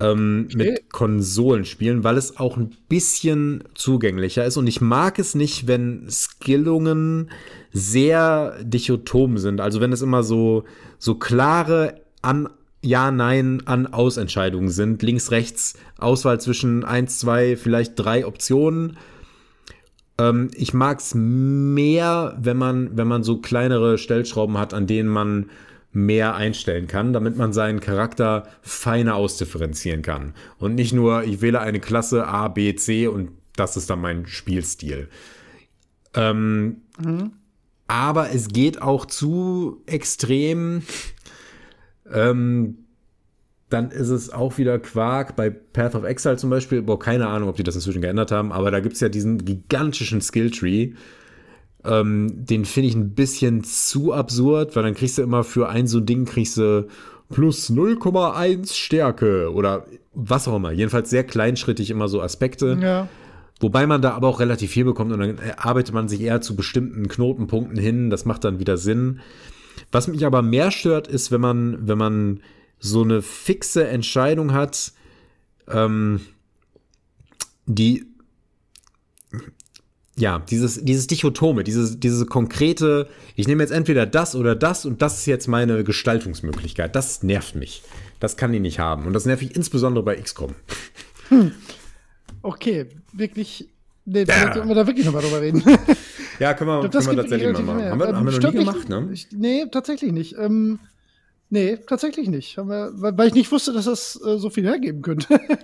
Ähm, 0.00 0.46
okay. 0.46 0.56
Mit 0.56 0.90
Konsolenspielen, 0.92 2.04
weil 2.04 2.16
es 2.16 2.36
auch 2.38 2.56
ein 2.56 2.76
bisschen 2.88 3.64
zugänglicher 3.74 4.44
ist. 4.44 4.56
Und 4.56 4.66
ich 4.66 4.80
mag 4.80 5.18
es 5.18 5.34
nicht, 5.34 5.66
wenn 5.66 6.06
Skillungen 6.08 7.30
sehr 7.72 8.62
dichotom 8.62 9.38
sind. 9.38 9.60
Also 9.60 9.80
wenn 9.80 9.92
es 9.92 10.02
immer 10.02 10.22
so, 10.22 10.64
so 10.98 11.16
klare 11.16 12.00
an 12.22 12.48
ja, 12.80 13.10
Nein, 13.10 13.62
an 13.64 13.88
Ausentscheidungen 13.88 14.68
sind. 14.68 15.02
Links, 15.02 15.30
rechts, 15.32 15.74
Auswahl 15.98 16.40
zwischen 16.40 16.84
eins, 16.84 17.18
zwei, 17.18 17.56
vielleicht 17.56 17.94
drei 17.96 18.24
Optionen. 18.24 18.96
Ähm, 20.18 20.50
ich 20.54 20.74
mag 20.74 21.00
es 21.00 21.14
mehr, 21.14 22.36
wenn 22.40 22.56
man, 22.56 22.96
wenn 22.96 23.08
man 23.08 23.22
so 23.22 23.38
kleinere 23.38 23.98
Stellschrauben 23.98 24.58
hat, 24.58 24.74
an 24.74 24.86
denen 24.86 25.08
man 25.08 25.50
mehr 25.92 26.34
einstellen 26.34 26.86
kann, 26.86 27.12
damit 27.12 27.36
man 27.36 27.52
seinen 27.52 27.80
Charakter 27.80 28.46
feiner 28.60 29.14
ausdifferenzieren 29.14 30.02
kann. 30.02 30.34
Und 30.58 30.74
nicht 30.74 30.92
nur, 30.92 31.24
ich 31.24 31.40
wähle 31.40 31.60
eine 31.60 31.80
Klasse 31.80 32.26
A, 32.26 32.48
B, 32.48 32.74
C 32.74 33.06
und 33.06 33.30
das 33.56 33.76
ist 33.76 33.90
dann 33.90 34.00
mein 34.00 34.26
Spielstil. 34.26 35.08
Ähm, 36.14 36.82
mhm. 37.02 37.32
Aber 37.86 38.30
es 38.30 38.48
geht 38.48 38.82
auch 38.82 39.06
zu 39.06 39.82
extrem. 39.86 40.82
Ähm, 42.10 42.87
dann 43.68 43.90
ist 43.90 44.08
es 44.08 44.32
auch 44.32 44.58
wieder 44.58 44.78
Quark. 44.78 45.36
Bei 45.36 45.50
Path 45.50 45.94
of 45.94 46.04
Exile 46.04 46.36
zum 46.36 46.50
Beispiel, 46.50 46.82
boah, 46.82 46.98
keine 46.98 47.26
Ahnung, 47.26 47.48
ob 47.48 47.56
die 47.56 47.62
das 47.62 47.74
inzwischen 47.74 48.02
geändert 48.02 48.32
haben, 48.32 48.52
aber 48.52 48.70
da 48.70 48.80
gibt 48.80 48.94
es 48.94 49.00
ja 49.00 49.08
diesen 49.08 49.44
gigantischen 49.44 50.20
Skilltree. 50.20 50.92
Ähm, 51.84 52.44
den 52.44 52.64
finde 52.64 52.88
ich 52.88 52.94
ein 52.94 53.14
bisschen 53.14 53.62
zu 53.64 54.12
absurd, 54.12 54.74
weil 54.74 54.82
dann 54.82 54.94
kriegst 54.94 55.18
du 55.18 55.22
immer 55.22 55.44
für 55.44 55.68
ein 55.68 55.86
so 55.86 56.00
Ding 56.00 56.24
kriegst 56.24 56.56
du 56.56 56.88
plus 57.30 57.70
0,1 57.70 58.74
Stärke 58.74 59.52
oder 59.52 59.86
was 60.14 60.48
auch 60.48 60.56
immer. 60.56 60.72
Jedenfalls 60.72 61.10
sehr 61.10 61.24
kleinschrittig 61.24 61.90
immer 61.90 62.08
so 62.08 62.20
Aspekte. 62.20 62.78
Ja. 62.80 63.08
Wobei 63.60 63.86
man 63.86 64.02
da 64.02 64.12
aber 64.12 64.28
auch 64.28 64.40
relativ 64.40 64.70
viel 64.70 64.84
bekommt 64.84 65.12
und 65.12 65.18
dann 65.18 65.38
arbeitet 65.56 65.92
man 65.94 66.08
sich 66.08 66.20
eher 66.20 66.40
zu 66.40 66.56
bestimmten 66.56 67.08
Knotenpunkten 67.08 67.76
hin. 67.76 68.08
Das 68.08 68.24
macht 68.24 68.44
dann 68.44 68.60
wieder 68.60 68.76
Sinn. 68.76 69.20
Was 69.92 70.08
mich 70.08 70.24
aber 70.24 70.42
mehr 70.42 70.70
stört, 70.70 71.08
ist, 71.08 71.32
wenn 71.32 71.40
man, 71.40 71.88
wenn 71.88 71.98
man 71.98 72.40
so 72.78 73.02
eine 73.02 73.22
fixe 73.22 73.86
Entscheidung 73.86 74.52
hat, 74.52 74.92
ähm, 75.68 76.20
die 77.66 78.06
ja, 80.18 80.40
dieses, 80.40 80.84
dieses 80.84 81.06
Dichotome, 81.06 81.62
dieses, 81.64 82.00
diese 82.00 82.26
konkrete, 82.26 83.08
ich 83.36 83.46
nehme 83.46 83.62
jetzt 83.62 83.70
entweder 83.70 84.04
das 84.04 84.34
oder 84.34 84.56
das 84.56 84.84
und 84.84 85.00
das 85.00 85.20
ist 85.20 85.26
jetzt 85.26 85.46
meine 85.46 85.84
Gestaltungsmöglichkeit. 85.84 86.96
Das 86.96 87.22
nervt 87.22 87.54
mich. 87.54 87.82
Das 88.18 88.36
kann 88.36 88.52
die 88.52 88.60
nicht 88.60 88.80
haben. 88.80 89.06
Und 89.06 89.12
das 89.12 89.26
nervt 89.26 89.42
mich 89.42 89.54
insbesondere 89.54 90.04
bei 90.04 90.16
XCOM. 90.16 90.54
Hm. 91.28 91.52
Okay, 92.42 92.86
wirklich. 93.12 93.68
Nee, 94.04 94.24
ja. 94.26 94.50
können 94.50 94.68
wir 94.68 94.74
da 94.74 94.86
wirklich 94.86 95.06
nochmal 95.06 95.22
drüber 95.22 95.40
reden. 95.40 95.62
ja, 96.38 96.54
können 96.54 96.70
wir, 96.70 96.88
glaub, 96.88 97.04
können 97.04 97.16
wir 97.16 97.22
tatsächlich 97.22 97.52
mal 97.52 97.62
machen. 97.62 97.84
Haben 97.84 98.00
wir, 98.00 98.06
haben 98.16 98.26
wir 98.26 98.40
noch 98.40 98.52
nie 98.52 98.58
gemacht, 98.58 98.88
ne? 98.88 99.08
Ich, 99.12 99.28
nee, 99.32 99.66
tatsächlich 99.70 100.12
nicht. 100.12 100.36
Ähm, 100.38 100.78
nee, 101.50 101.76
tatsächlich 101.76 102.28
nicht. 102.28 102.56
Weil, 102.58 103.28
ich 103.28 103.34
nicht 103.34 103.52
wusste, 103.52 103.72
dass 103.72 103.86
das 103.86 104.20
äh, 104.24 104.38
so 104.38 104.50
viel 104.50 104.64
hergeben 104.64 105.02
könnte. 105.02 105.34
äh, 105.48 105.58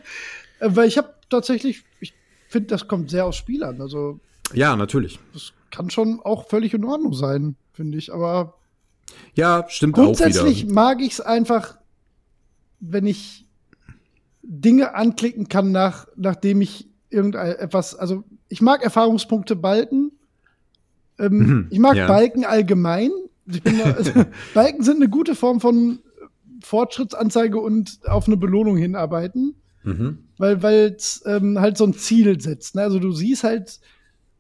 weil 0.61 0.89
ich 0.89 0.99
habe 0.99 1.15
tatsächlich, 1.31 1.85
ich 2.01 2.15
finde, 2.49 2.69
das 2.69 2.89
kommt 2.89 3.11
sehr 3.11 3.27
aus 3.27 3.37
Spielern. 3.37 3.81
Also 3.81 4.21
ja, 4.53 4.77
natürlich. 4.77 5.19
Das 5.33 5.53
kann 5.71 5.91
schon 5.91 6.21
auch 6.21 6.49
völlig 6.49 6.75
in 6.75 6.85
Ordnung 6.85 7.15
sein, 7.15 7.57
finde 7.73 7.99
ich. 7.99 8.13
Aber 8.13 8.55
ja, 9.35 9.65
stimmt. 9.69 9.95
Grundsätzlich 9.95 10.67
mag 10.67 11.01
ich 11.01 11.13
es 11.13 11.21
einfach, 11.21 11.79
wenn 12.81 13.07
ich 13.07 13.47
Dinge 14.43 14.95
anklicken 14.95 15.49
kann, 15.49 15.73
nach, 15.73 16.07
nachdem 16.17 16.61
ich 16.61 16.89
irgendetwas, 17.11 17.95
also 17.95 18.25
ich 18.49 18.61
mag 18.61 18.83
Erfahrungspunkte 18.83 19.57
Balken. 19.57 20.13
Ähm, 21.19 21.33
mhm, 21.33 21.67
ich 21.71 21.79
mag 21.79 21.97
ja. 21.97 22.07
Balken 22.07 22.45
allgemein. 22.45 23.11
Da, 23.47 23.93
also, 23.93 24.13
Balken 24.55 24.83
sind 24.83 24.97
eine 24.97 25.09
gute 25.09 25.35
Form 25.35 25.61
von 25.61 26.01
Fortschrittsanzeige 26.63 27.61
und 27.61 28.01
auf 28.05 28.27
eine 28.27 28.37
Belohnung 28.37 28.77
hinarbeiten. 28.77 29.55
Mhm. 29.83 30.19
Weil 30.39 30.95
es 30.97 31.23
ähm, 31.27 31.61
halt 31.61 31.77
so 31.77 31.85
ein 31.85 31.95
Ziel 31.95 32.41
setzt. 32.41 32.75
Ne? 32.75 32.83
Also 32.83 32.99
du 32.99 33.13
siehst 33.13 33.45
halt, 33.45 33.81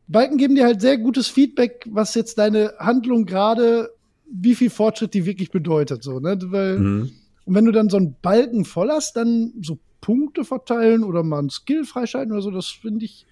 Balken 0.09 0.39
geben 0.39 0.55
dir 0.55 0.65
halt 0.65 0.81
sehr 0.81 0.99
gutes 0.99 1.29
Feedback, 1.29 1.87
was 1.91 2.15
jetzt 2.15 2.39
deine 2.39 2.75
Handlung 2.79 3.27
gerade, 3.27 3.91
wie 4.31 4.55
viel 4.55 4.71
Fortschritt 4.71 5.15
die 5.15 5.27
wirklich 5.27 5.51
bedeutet, 5.51 6.03
so, 6.03 6.19
ne? 6.19 6.39
Weil, 6.47 6.79
mhm. 6.79 7.13
und 7.45 7.55
wenn 7.55 7.65
du 7.65 7.73
dann 7.73 7.89
so 7.89 7.97
einen 7.97 8.17
Balken 8.21 8.65
voll 8.65 8.91
hast, 8.91 9.17
dann 9.17 9.53
so 9.63 9.79
Punkte 10.01 10.45
verteilen 10.45 11.05
oder 11.05 11.23
mal 11.23 11.39
einen 11.39 11.51
Skill 11.51 11.85
freischalten 11.85 12.33
oder 12.33 12.43
so, 12.43 12.51
das 12.51 12.69
finde 12.69 13.05
ich, 13.05 13.27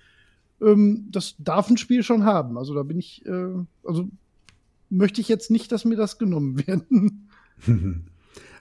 ähm, 0.62 1.08
das 1.10 1.34
darf 1.38 1.68
ein 1.68 1.76
Spiel 1.76 2.02
schon 2.02 2.24
haben. 2.24 2.56
Also 2.56 2.74
da 2.74 2.82
bin 2.82 2.98
ich, 2.98 3.24
äh, 3.26 3.54
also 3.84 4.08
möchte 4.92 5.20
ich 5.20 5.28
jetzt 5.28 5.50
nicht, 5.50 5.72
dass 5.72 5.84
mir 5.84 5.96
das 5.96 6.18
genommen 6.18 6.66
werden. 6.66 7.28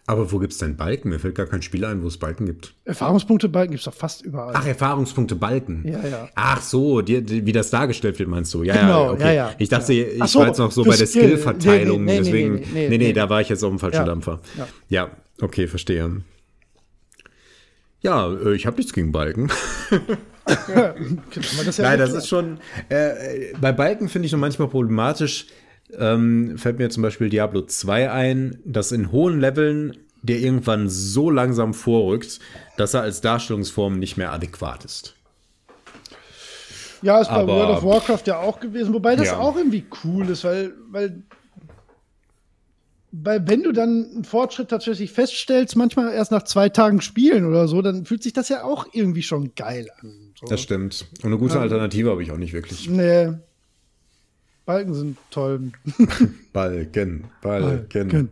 Aber 0.07 0.31
wo 0.31 0.39
gibt 0.39 0.51
es 0.51 0.59
denn 0.59 0.77
Balken? 0.77 1.09
Mir 1.09 1.19
fällt 1.19 1.35
gar 1.35 1.45
kein 1.45 1.61
Spiel 1.61 1.85
ein, 1.85 2.01
wo 2.01 2.07
es 2.07 2.17
Balken 2.17 2.47
gibt. 2.47 2.73
Erfahrungspunkte 2.85 3.47
Balken 3.47 3.71
gibt 3.71 3.81
es 3.81 3.85
doch 3.85 3.93
fast 3.93 4.23
überall. 4.23 4.53
Ach, 4.55 4.65
Erfahrungspunkte 4.65 5.35
Balken. 5.35 5.87
Ja, 5.87 6.05
ja. 6.05 6.29
Ach 6.33 6.61
so, 6.61 7.01
die, 7.01 7.21
die, 7.21 7.45
wie 7.45 7.51
das 7.51 7.69
dargestellt 7.69 8.17
wird, 8.17 8.27
meinst 8.27 8.51
du? 8.53 8.63
Ja, 8.63 8.81
genau, 8.81 9.05
ja, 9.05 9.11
okay. 9.11 9.23
ja, 9.23 9.31
ja. 9.31 9.55
Ich 9.59 9.69
dachte, 9.69 9.93
ja. 9.93 10.25
ich 10.25 10.31
so, 10.31 10.39
war 10.39 10.47
jetzt 10.47 10.57
noch 10.57 10.71
so 10.71 10.83
bei 10.83 10.97
der 10.97 11.05
Skill-Verteilung, 11.05 12.03
nee, 12.03 12.13
nee, 12.13 12.19
nee, 12.19 12.23
deswegen. 12.23 12.55
Nee, 12.55 12.65
nee, 12.73 12.89
nee, 12.89 12.97
nee, 12.97 13.13
da 13.13 13.29
war 13.29 13.41
ich 13.41 13.49
jetzt 13.49 13.63
auf 13.63 13.69
dem 13.69 13.79
falschen 13.79 13.99
ja. 13.99 14.05
Dampfer. 14.05 14.39
Ja. 14.57 14.67
ja, 14.89 15.11
okay, 15.39 15.67
verstehe. 15.67 16.23
Ja, 18.01 18.33
äh, 18.33 18.55
ich 18.55 18.65
habe 18.65 18.77
nichts 18.77 18.93
gegen 18.93 19.11
Balken. 19.11 19.51
das 20.45 21.77
ja 21.77 21.83
Nein, 21.83 21.99
das 21.99 22.13
ist 22.13 22.27
schon. 22.27 22.57
Äh, 22.89 23.53
bei 23.61 23.71
Balken 23.71 24.09
finde 24.09 24.25
ich 24.25 24.31
noch 24.31 24.39
manchmal 24.39 24.67
problematisch 24.67 25.45
ähm, 25.97 26.57
fällt 26.57 26.79
mir 26.79 26.89
zum 26.89 27.03
Beispiel 27.03 27.29
Diablo 27.29 27.61
2 27.61 28.11
ein, 28.11 28.59
dass 28.65 28.91
in 28.91 29.11
hohen 29.11 29.39
Leveln 29.39 29.97
der 30.21 30.39
irgendwann 30.39 30.87
so 30.87 31.29
langsam 31.29 31.73
vorrückt, 31.73 32.39
dass 32.77 32.93
er 32.93 33.01
als 33.01 33.21
Darstellungsform 33.21 33.97
nicht 33.97 34.17
mehr 34.17 34.31
adäquat 34.31 34.85
ist. 34.85 35.15
Ja, 37.01 37.19
ist 37.19 37.29
bei 37.29 37.35
Aber, 37.35 37.55
World 37.55 37.77
of 37.77 37.83
Warcraft 37.83 38.27
ja 38.27 38.39
auch 38.39 38.59
gewesen, 38.59 38.93
wobei 38.93 39.15
das 39.15 39.27
ja. 39.27 39.39
auch 39.39 39.57
irgendwie 39.57 39.85
cool 40.03 40.29
ist, 40.29 40.43
weil, 40.43 40.73
weil, 40.91 41.23
weil 43.11 43.47
wenn 43.47 43.63
du 43.63 43.71
dann 43.71 44.11
einen 44.13 44.23
Fortschritt 44.23 44.69
tatsächlich 44.69 45.11
feststellst, 45.11 45.75
manchmal 45.75 46.13
erst 46.13 46.31
nach 46.31 46.43
zwei 46.43 46.69
Tagen 46.69 47.01
Spielen 47.01 47.45
oder 47.45 47.67
so, 47.67 47.81
dann 47.81 48.05
fühlt 48.05 48.21
sich 48.21 48.33
das 48.33 48.49
ja 48.49 48.63
auch 48.63 48.85
irgendwie 48.93 49.23
schon 49.23 49.55
geil 49.55 49.89
an. 49.99 50.33
So. 50.39 50.45
Das 50.45 50.61
stimmt. 50.61 51.07
Und 51.23 51.25
eine 51.25 51.39
gute 51.39 51.59
Alternative 51.59 52.11
habe 52.11 52.21
ich 52.21 52.31
auch 52.31 52.37
nicht 52.37 52.53
wirklich. 52.53 52.87
Nee. 52.87 53.33
Balken 54.71 54.93
sind 54.93 55.17
toll. 55.31 55.73
Balken, 56.53 57.25
Balken. 57.41 57.89
Balken. 57.89 58.29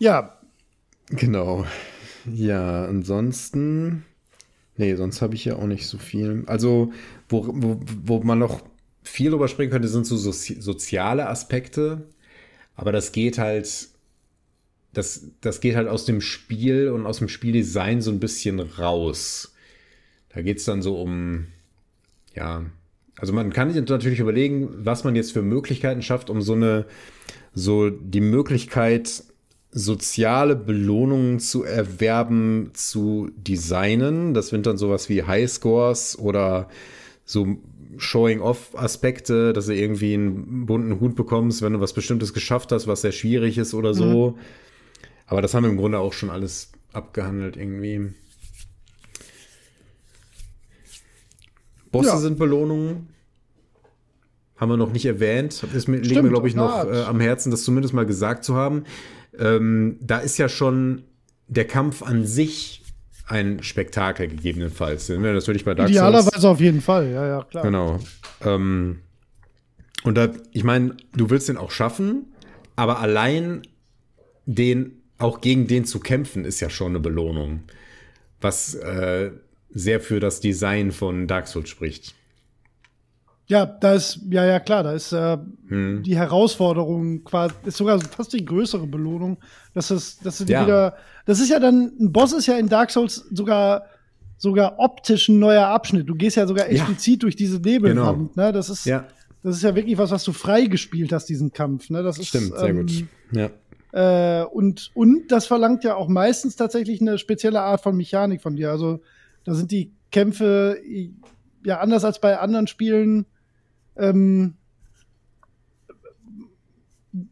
ja. 0.00 0.36
Genau. 1.10 1.64
Ja, 2.24 2.84
ansonsten. 2.86 4.04
Nee, 4.76 4.96
sonst 4.96 5.22
habe 5.22 5.36
ich 5.36 5.44
ja 5.44 5.54
auch 5.54 5.68
nicht 5.68 5.86
so 5.86 5.98
viel. 5.98 6.42
Also, 6.48 6.92
wo, 7.28 7.46
wo, 7.46 7.80
wo 8.02 8.18
man 8.24 8.40
noch 8.40 8.64
viel 9.04 9.30
drüber 9.30 9.46
sprechen 9.46 9.70
könnte, 9.70 9.86
sind 9.86 10.04
so 10.04 10.16
soziale 10.16 11.28
Aspekte. 11.28 12.08
Aber 12.74 12.90
das 12.90 13.12
geht 13.12 13.38
halt. 13.38 13.88
Das, 14.94 15.28
das 15.42 15.60
geht 15.60 15.76
halt 15.76 15.86
aus 15.86 16.06
dem 16.06 16.20
Spiel 16.20 16.88
und 16.88 17.06
aus 17.06 17.18
dem 17.18 17.28
Spieldesign 17.28 18.02
so 18.02 18.10
ein 18.10 18.18
bisschen 18.18 18.58
raus. 18.58 19.54
Da 20.30 20.42
geht 20.42 20.58
es 20.58 20.64
dann 20.64 20.82
so 20.82 21.00
um, 21.00 21.46
ja, 22.34 22.64
also 23.18 23.32
man 23.32 23.52
kann 23.52 23.72
sich 23.72 23.88
natürlich 23.88 24.20
überlegen, 24.20 24.68
was 24.78 25.04
man 25.04 25.16
jetzt 25.16 25.32
für 25.32 25.42
Möglichkeiten 25.42 26.02
schafft, 26.02 26.28
um 26.28 26.42
so 26.42 26.52
eine, 26.52 26.86
so 27.54 27.88
die 27.90 28.20
Möglichkeit, 28.20 29.24
soziale 29.70 30.56
Belohnungen 30.56 31.38
zu 31.38 31.62
erwerben, 31.62 32.70
zu 32.74 33.30
designen. 33.36 34.32
Das 34.32 34.48
sind 34.48 34.66
dann 34.66 34.78
sowas 34.78 35.08
wie 35.08 35.22
Highscores 35.22 36.18
oder 36.18 36.68
so 37.24 37.58
Showing-off-Aspekte, 37.98 39.52
dass 39.52 39.66
du 39.66 39.74
irgendwie 39.74 40.14
einen 40.14 40.66
bunten 40.66 41.00
Hut 41.00 41.14
bekommst, 41.14 41.62
wenn 41.62 41.72
du 41.72 41.80
was 41.80 41.94
Bestimmtes 41.94 42.34
geschafft 42.34 42.72
hast, 42.72 42.86
was 42.86 43.02
sehr 43.02 43.12
schwierig 43.12 43.58
ist 43.58 43.74
oder 43.74 43.94
so. 43.94 44.30
Mhm. 44.30 44.38
Aber 45.26 45.42
das 45.42 45.54
haben 45.54 45.64
wir 45.64 45.70
im 45.70 45.76
Grunde 45.76 45.98
auch 45.98 46.12
schon 46.12 46.30
alles 46.30 46.72
abgehandelt 46.92 47.56
irgendwie. 47.56 48.12
Bosse 51.90 52.08
ja. 52.08 52.16
sind 52.18 52.38
Belohnungen. 52.38 53.08
Haben 54.56 54.70
wir 54.70 54.76
noch 54.76 54.92
nicht 54.92 55.04
erwähnt. 55.04 55.62
Das 55.74 55.86
liegt 55.86 56.22
mir, 56.22 56.28
glaube 56.30 56.48
ich, 56.48 56.54
noch 56.54 56.84
äh, 56.84 57.02
am 57.02 57.20
Herzen, 57.20 57.50
das 57.50 57.62
zumindest 57.62 57.92
mal 57.92 58.06
gesagt 58.06 58.42
zu 58.44 58.54
haben. 58.54 58.84
Ähm, 59.38 59.98
da 60.00 60.18
ist 60.18 60.38
ja 60.38 60.48
schon 60.48 61.02
der 61.46 61.66
Kampf 61.66 62.02
an 62.02 62.24
sich 62.24 62.82
ein 63.26 63.62
Spektakel 63.62 64.28
gegebenenfalls. 64.28 65.08
Das 65.08 65.18
würde 65.18 65.56
ich 65.56 65.64
bei 65.64 65.74
Dark 65.74 65.90
Idealerweise 65.90 66.30
Souls. 66.30 66.44
auf 66.44 66.60
jeden 66.60 66.80
Fall, 66.80 67.10
ja, 67.10 67.26
ja, 67.26 67.42
klar. 67.42 67.64
Genau. 67.64 67.98
Ähm, 68.42 69.00
und 70.04 70.16
da, 70.16 70.28
ich 70.52 70.64
meine, 70.64 70.96
du 71.16 71.28
willst 71.30 71.48
den 71.48 71.56
auch 71.56 71.70
schaffen, 71.70 72.32
aber 72.76 73.00
allein 73.00 73.62
den, 74.46 75.02
auch 75.18 75.40
gegen 75.40 75.66
den 75.66 75.84
zu 75.84 75.98
kämpfen, 75.98 76.44
ist 76.44 76.60
ja 76.60 76.70
schon 76.70 76.92
eine 76.92 77.00
Belohnung. 77.00 77.64
Was 78.40 78.74
äh, 78.74 79.32
sehr 79.70 80.00
für 80.00 80.20
das 80.20 80.40
Design 80.40 80.92
von 80.92 81.26
Dark 81.26 81.48
Souls 81.48 81.68
spricht. 81.68 82.14
Ja, 83.48 83.64
da 83.64 83.94
ist, 83.94 84.18
ja, 84.28 84.44
ja, 84.44 84.58
klar, 84.58 84.82
da 84.82 84.92
ist 84.92 85.12
äh, 85.12 85.38
hm. 85.68 86.02
die 86.02 86.16
Herausforderung 86.16 87.22
quasi, 87.22 87.54
ist 87.64 87.76
sogar 87.76 88.00
fast 88.00 88.32
die 88.32 88.44
größere 88.44 88.88
Belohnung, 88.88 89.38
dass 89.72 89.90
es, 89.90 90.18
dass 90.18 90.38
du 90.38 90.44
ja. 90.44 90.64
wieder, 90.64 90.96
das 91.26 91.38
ist 91.38 91.50
ja 91.50 91.60
dann, 91.60 91.92
ein 92.00 92.12
Boss 92.12 92.32
ist 92.32 92.46
ja 92.46 92.58
in 92.58 92.68
Dark 92.68 92.90
Souls 92.90 93.24
sogar, 93.30 93.84
sogar 94.36 94.78
optisch 94.78 95.28
ein 95.28 95.38
neuer 95.38 95.68
Abschnitt. 95.68 96.08
Du 96.08 96.16
gehst 96.16 96.36
ja 96.36 96.46
sogar 96.46 96.68
explizit 96.68 97.14
ja. 97.14 97.18
durch 97.20 97.36
diese 97.36 97.60
Nebelwand, 97.60 98.34
genau. 98.34 98.46
ne, 98.46 98.52
das 98.52 98.68
ist, 98.68 98.84
ja. 98.84 99.06
das 99.44 99.56
ist 99.56 99.62
ja 99.62 99.76
wirklich 99.76 99.96
was, 99.96 100.10
was 100.10 100.24
du 100.24 100.32
freigespielt 100.32 101.12
hast, 101.12 101.26
diesen 101.26 101.52
Kampf, 101.52 101.88
ne, 101.88 102.02
das 102.02 102.18
ist, 102.18 102.28
Stimmt, 102.28 102.58
sehr 102.58 102.68
ähm, 102.68 102.80
gut, 102.80 103.04
ja. 103.30 103.50
Äh, 103.92 104.44
und, 104.44 104.90
und 104.94 105.30
das 105.30 105.46
verlangt 105.46 105.84
ja 105.84 105.94
auch 105.94 106.08
meistens 106.08 106.56
tatsächlich 106.56 107.00
eine 107.00 107.16
spezielle 107.16 107.62
Art 107.62 107.80
von 107.80 107.96
Mechanik 107.96 108.42
von 108.42 108.56
dir, 108.56 108.72
also 108.72 109.00
da 109.46 109.54
sind 109.54 109.70
die 109.70 109.92
Kämpfe, 110.10 110.78
ja, 111.64 111.78
anders 111.78 112.04
als 112.04 112.20
bei 112.20 112.38
anderen 112.38 112.66
Spielen, 112.66 113.26
ähm, 113.96 114.54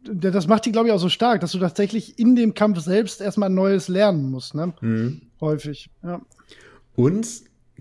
das 0.01 0.47
macht 0.47 0.65
die, 0.65 0.71
glaube 0.71 0.87
ich, 0.87 0.93
auch 0.93 0.99
so 0.99 1.09
stark, 1.09 1.41
dass 1.41 1.51
du 1.51 1.59
tatsächlich 1.59 2.17
in 2.17 2.35
dem 2.35 2.53
Kampf 2.55 2.79
selbst 2.79 3.21
erstmal 3.21 3.51
Neues 3.51 3.87
lernen 3.87 4.31
musst, 4.31 4.55
ne? 4.55 4.73
Mhm. 4.81 5.21
Häufig, 5.41 5.89
ja. 6.01 6.21
Und 6.95 7.27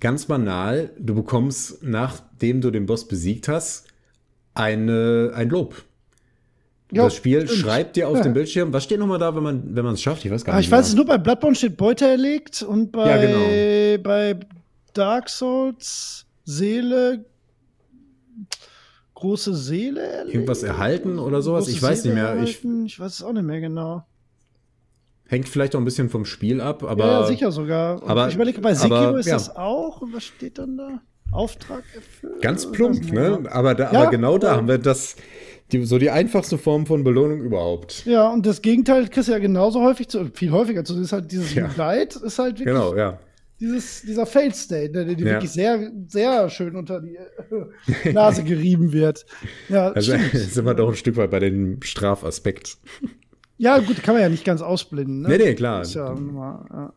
ganz 0.00 0.26
banal, 0.26 0.90
du 0.98 1.14
bekommst, 1.14 1.82
nachdem 1.82 2.60
du 2.60 2.70
den 2.70 2.86
Boss 2.86 3.08
besiegt 3.08 3.48
hast, 3.48 3.86
eine, 4.52 5.32
ein 5.34 5.48
Lob. 5.48 5.84
Jo, 6.94 7.05
das 7.05 7.14
Spiel 7.16 7.47
stimmt. 7.47 7.60
schreibt 7.60 7.97
dir 7.97 8.08
auf 8.08 8.16
ja. 8.16 8.23
dem 8.23 8.32
Bildschirm, 8.34 8.73
was 8.73 8.84
steht 8.84 8.98
nochmal 8.98 9.18
da, 9.18 9.34
wenn 9.34 9.42
man 9.42 9.62
wenn 9.74 9.86
es 9.86 10.02
schafft? 10.02 10.24
Ich 10.24 10.31
weiß 10.31 10.44
gar 10.44 10.55
ah, 10.55 10.58
nicht. 10.58 10.66
Ich 10.66 10.70
mehr. 10.70 10.78
weiß 10.78 10.89
es 10.89 10.94
nur, 10.94 11.05
bei 11.05 11.18
Bloodborne 11.18 11.56
steht 11.56 11.76
Beute 11.76 12.06
erlegt 12.06 12.62
und 12.62 12.92
bei, 12.92 13.08
ja, 13.08 13.16
genau. 13.16 14.02
bei 14.02 14.39
Dark 14.92 15.28
Souls 15.28 16.26
Seele 16.44 17.24
große 19.14 19.55
Seele 19.55 20.02
erleben? 20.02 20.34
Irgendwas 20.34 20.62
erhalten 20.62 21.18
oder 21.18 21.40
sowas? 21.42 21.68
ich 21.68 21.82
weiß 21.82 22.02
Seele 22.02 22.14
nicht 22.14 22.23
mehr. 22.23 22.42
Ich, 22.42 22.64
ich, 22.86 23.00
weiß 23.00 23.12
es 23.12 23.23
auch 23.23 23.32
nicht 23.32 23.44
mehr 23.44 23.60
genau. 23.60 24.05
Hängt 25.26 25.48
vielleicht 25.48 25.74
auch 25.74 25.81
ein 25.81 25.84
bisschen 25.84 26.10
vom 26.10 26.26
Spiel 26.26 26.60
ab, 26.60 26.84
aber. 26.84 27.06
Ja, 27.06 27.26
sicher 27.26 27.50
sogar. 27.50 28.02
Und 28.02 28.10
aber, 28.10 28.28
ich 28.28 28.34
überlege, 28.34 28.60
bei 28.60 28.74
Sekiro 28.74 28.97
aber, 28.97 29.18
ist 29.18 29.26
ja. 29.26 29.34
das 29.34 29.56
auch. 29.56 30.02
Und 30.02 30.12
was 30.12 30.24
steht 30.24 30.58
dann 30.58 30.76
da? 30.76 31.00
Auftrag 31.32 31.82
erfüllt? 31.94 32.42
Ganz 32.42 32.70
plump, 32.70 33.10
ne? 33.10 33.42
Aber, 33.50 33.74
da, 33.74 33.90
ja, 33.90 34.00
aber 34.02 34.10
genau 34.10 34.39
da 34.39 34.56
haben 34.56 34.68
wir 34.68 34.78
das. 34.78 35.16
Die, 35.73 35.84
so 35.84 35.99
die 35.99 36.10
einfachste 36.10 36.59
Form 36.59 36.86
von 36.86 37.05
Belohnung 37.05 37.41
überhaupt. 37.41 38.05
Ja, 38.05 38.28
und 38.28 38.44
das 38.47 38.62
Gegenteil 38.62 39.09
kriegst 39.09 39.28
du 39.28 39.33
ja 39.33 39.39
genauso 39.39 39.83
häufig, 39.83 40.09
zu, 40.09 40.31
viel 40.34 40.51
häufiger 40.51 40.84
zu. 40.84 40.94
Das 40.94 41.05
ist 41.05 41.12
halt 41.12 41.33
dieses 41.33 41.55
ja. 41.55 41.70
Leid, 41.76 42.17
ist 42.17 42.39
halt 42.39 42.59
wirklich. 42.59 42.75
Genau, 42.75 42.94
ja 42.94 43.18
dieses, 43.60 44.02
dieser 44.02 44.26
Failed 44.26 44.55
State, 44.55 44.91
der, 44.91 45.05
der 45.05 45.18
ja. 45.18 45.25
wirklich 45.25 45.51
sehr, 45.51 45.91
sehr 46.07 46.51
schön 46.51 46.76
unter 46.76 47.01
die 47.01 47.18
Nase 48.12 48.44
gerieben 48.44 48.93
wird. 48.93 49.25
Ja, 49.68 49.93
also 49.93 50.12
sind 50.33 50.65
wir 50.65 50.75
doch 50.75 50.89
ein 50.89 50.97
Stück 50.97 51.17
weit 51.17 51.31
bei 51.31 51.41
dem 51.41 51.81
Strafaspekt. 51.83 52.78
Ja, 53.57 53.78
gut, 53.78 54.02
kann 54.02 54.15
man 54.15 54.23
ja 54.23 54.28
nicht 54.28 54.44
ganz 54.44 54.60
ausblenden. 54.60 55.23
Ne? 55.23 55.28
Nee, 55.28 55.39
nee, 55.39 55.55
klar. 55.55 55.84
Ja, 55.84 56.15
ja. 56.15 56.93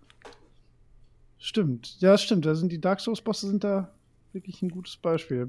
Stimmt, 1.37 1.97
ja, 1.99 2.17
stimmt. 2.17 2.45
Da 2.45 2.55
sind 2.55 2.71
die 2.71 2.81
Dark 2.81 2.99
Souls-Bosse 2.99 3.47
sind 3.47 3.63
da 3.63 3.93
wirklich 4.33 4.61
ein 4.61 4.69
gutes 4.69 4.97
Beispiel. 4.97 5.47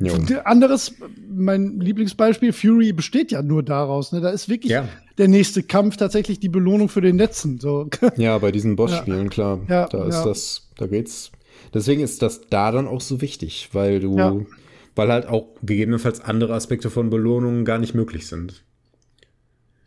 Jo. 0.00 0.14
Anderes, 0.44 0.94
mein 1.28 1.80
Lieblingsbeispiel, 1.80 2.52
Fury 2.52 2.92
besteht 2.92 3.32
ja 3.32 3.42
nur 3.42 3.62
daraus. 3.62 4.12
Ne? 4.12 4.20
Da 4.20 4.30
ist 4.30 4.48
wirklich 4.48 4.72
ja. 4.72 4.88
der 5.16 5.28
nächste 5.28 5.62
Kampf 5.62 5.96
tatsächlich 5.96 6.40
die 6.40 6.48
Belohnung 6.48 6.88
für 6.88 7.00
den 7.00 7.16
Netzen. 7.16 7.58
So. 7.58 7.88
Ja, 8.16 8.38
bei 8.38 8.52
diesen 8.52 8.76
Bossspielen, 8.76 9.24
ja. 9.24 9.28
klar. 9.28 9.60
Ja, 9.68 9.86
da 9.86 10.04
ist 10.06 10.22
das, 10.22 10.68
da 10.76 10.86
geht's. 10.86 11.32
Deswegen 11.74 12.02
ist 12.02 12.22
das 12.22 12.42
da 12.48 12.70
dann 12.70 12.86
auch 12.86 13.00
so 13.00 13.20
wichtig, 13.20 13.70
weil 13.72 14.00
du, 14.00 14.46
weil 14.94 15.08
halt 15.12 15.26
auch 15.26 15.46
gegebenenfalls 15.62 16.20
andere 16.20 16.54
Aspekte 16.54 16.90
von 16.90 17.10
Belohnungen 17.10 17.64
gar 17.64 17.78
nicht 17.78 17.94
möglich 17.94 18.26
sind. 18.26 18.64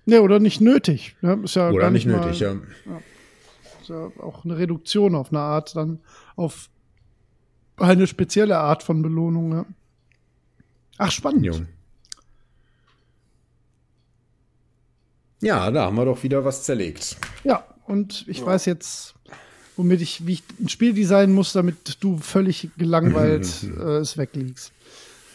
Ne, 0.05 0.21
oder 0.21 0.39
nicht 0.39 0.61
nötig. 0.61 1.15
Ne? 1.21 1.39
Ist 1.43 1.55
ja 1.55 1.69
oder 1.69 1.79
gar 1.79 1.91
nicht, 1.91 2.05
nicht 2.05 2.15
nötig, 2.15 2.41
mal, 2.41 2.61
ja. 2.85 3.01
Ist 3.81 3.89
ja 3.89 4.11
auch 4.21 4.45
eine 4.45 4.57
Reduktion 4.57 5.15
auf 5.15 5.31
eine 5.31 5.39
Art, 5.39 5.75
dann 5.75 5.99
auf 6.35 6.69
eine 7.77 8.07
spezielle 8.07 8.57
Art 8.57 8.83
von 8.83 9.01
Belohnung. 9.01 9.65
Ja. 11.01 11.07
Ach, 11.07 11.11
spannend. 11.11 11.45
Jo. 11.45 11.55
Ja, 15.41 15.71
da 15.71 15.85
haben 15.85 15.97
wir 15.97 16.05
doch 16.05 16.21
wieder 16.21 16.45
was 16.45 16.63
zerlegt. 16.63 17.17
Ja, 17.43 17.65
und 17.87 18.25
ich 18.27 18.41
ja. 18.41 18.45
weiß 18.45 18.65
jetzt, 18.65 19.15
womit 19.75 20.01
ich, 20.01 20.27
wie 20.27 20.33
ich 20.33 20.43
ein 20.59 20.69
Spiel 20.69 20.93
designen 20.93 21.33
muss, 21.33 21.53
damit 21.53 21.97
du 22.01 22.17
völlig 22.19 22.69
gelangweilt 22.77 23.47
äh, 23.79 23.97
es 23.97 24.15
weglegst. 24.17 24.71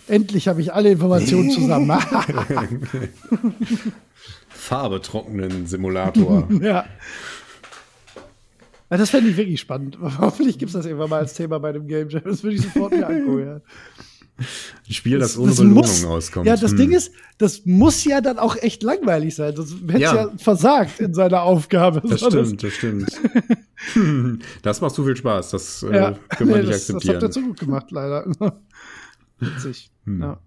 Endlich 0.06 0.46
habe 0.46 0.60
ich 0.60 0.72
alle 0.72 0.92
Informationen 0.92 1.50
zusammen. 1.50 1.90
Farbe 4.48 5.00
trockenen 5.00 5.66
Simulator. 5.66 6.48
ja. 6.60 6.84
Das 8.88 9.10
fände 9.10 9.30
ich 9.30 9.36
wirklich 9.36 9.58
spannend. 9.58 9.98
Hoffentlich 10.00 10.60
gibt 10.60 10.68
es 10.68 10.74
das 10.74 10.86
irgendwann 10.86 11.10
mal 11.10 11.18
als 11.18 11.34
Thema 11.34 11.58
bei 11.58 11.72
dem 11.72 11.88
Game 11.88 12.08
Jam. 12.08 12.22
Das 12.24 12.44
würde 12.44 12.54
ich 12.54 12.62
sofort 12.62 12.92
mir 12.92 13.04
angucken. 13.04 13.46
Ja. 13.46 13.60
Ein 14.38 14.92
Spiel, 14.92 15.18
das, 15.18 15.32
das 15.32 15.38
ohne 15.38 15.48
das 15.48 15.58
Belohnung 15.58 15.82
muss, 15.82 16.04
auskommt. 16.04 16.46
Ja, 16.46 16.56
das 16.56 16.72
hm. 16.72 16.78
Ding 16.78 16.92
ist, 16.92 17.12
das 17.38 17.64
muss 17.64 18.04
ja 18.04 18.20
dann 18.20 18.38
auch 18.38 18.56
echt 18.56 18.82
langweilig 18.82 19.34
sein. 19.34 19.54
Das 19.54 19.74
hätte 19.88 19.98
ja. 19.98 20.14
ja 20.14 20.32
versagt 20.36 21.00
in 21.00 21.14
seiner 21.14 21.42
Aufgabe. 21.42 22.02
Das 22.06 22.20
stimmt, 22.20 22.62
das 22.62 22.72
stimmt. 22.72 23.10
das 24.62 24.80
macht 24.80 24.94
zu 24.94 25.04
viel 25.04 25.16
Spaß. 25.16 25.50
Das 25.50 25.82
äh, 25.82 25.94
ja. 25.94 26.10
äh, 26.10 26.14
können 26.36 26.50
wir 26.50 26.56
nee, 26.56 26.62
nicht 26.62 26.74
das, 26.74 26.90
akzeptieren. 26.90 27.14
Das 27.14 27.24
habt 27.24 27.36
ihr 27.36 27.42
zu 27.42 27.48
gut 27.48 27.60
gemacht, 27.60 27.90
leider. 27.90 28.26
Witzig. 29.38 29.90
Hm. 30.04 30.20
Ja. 30.20 30.40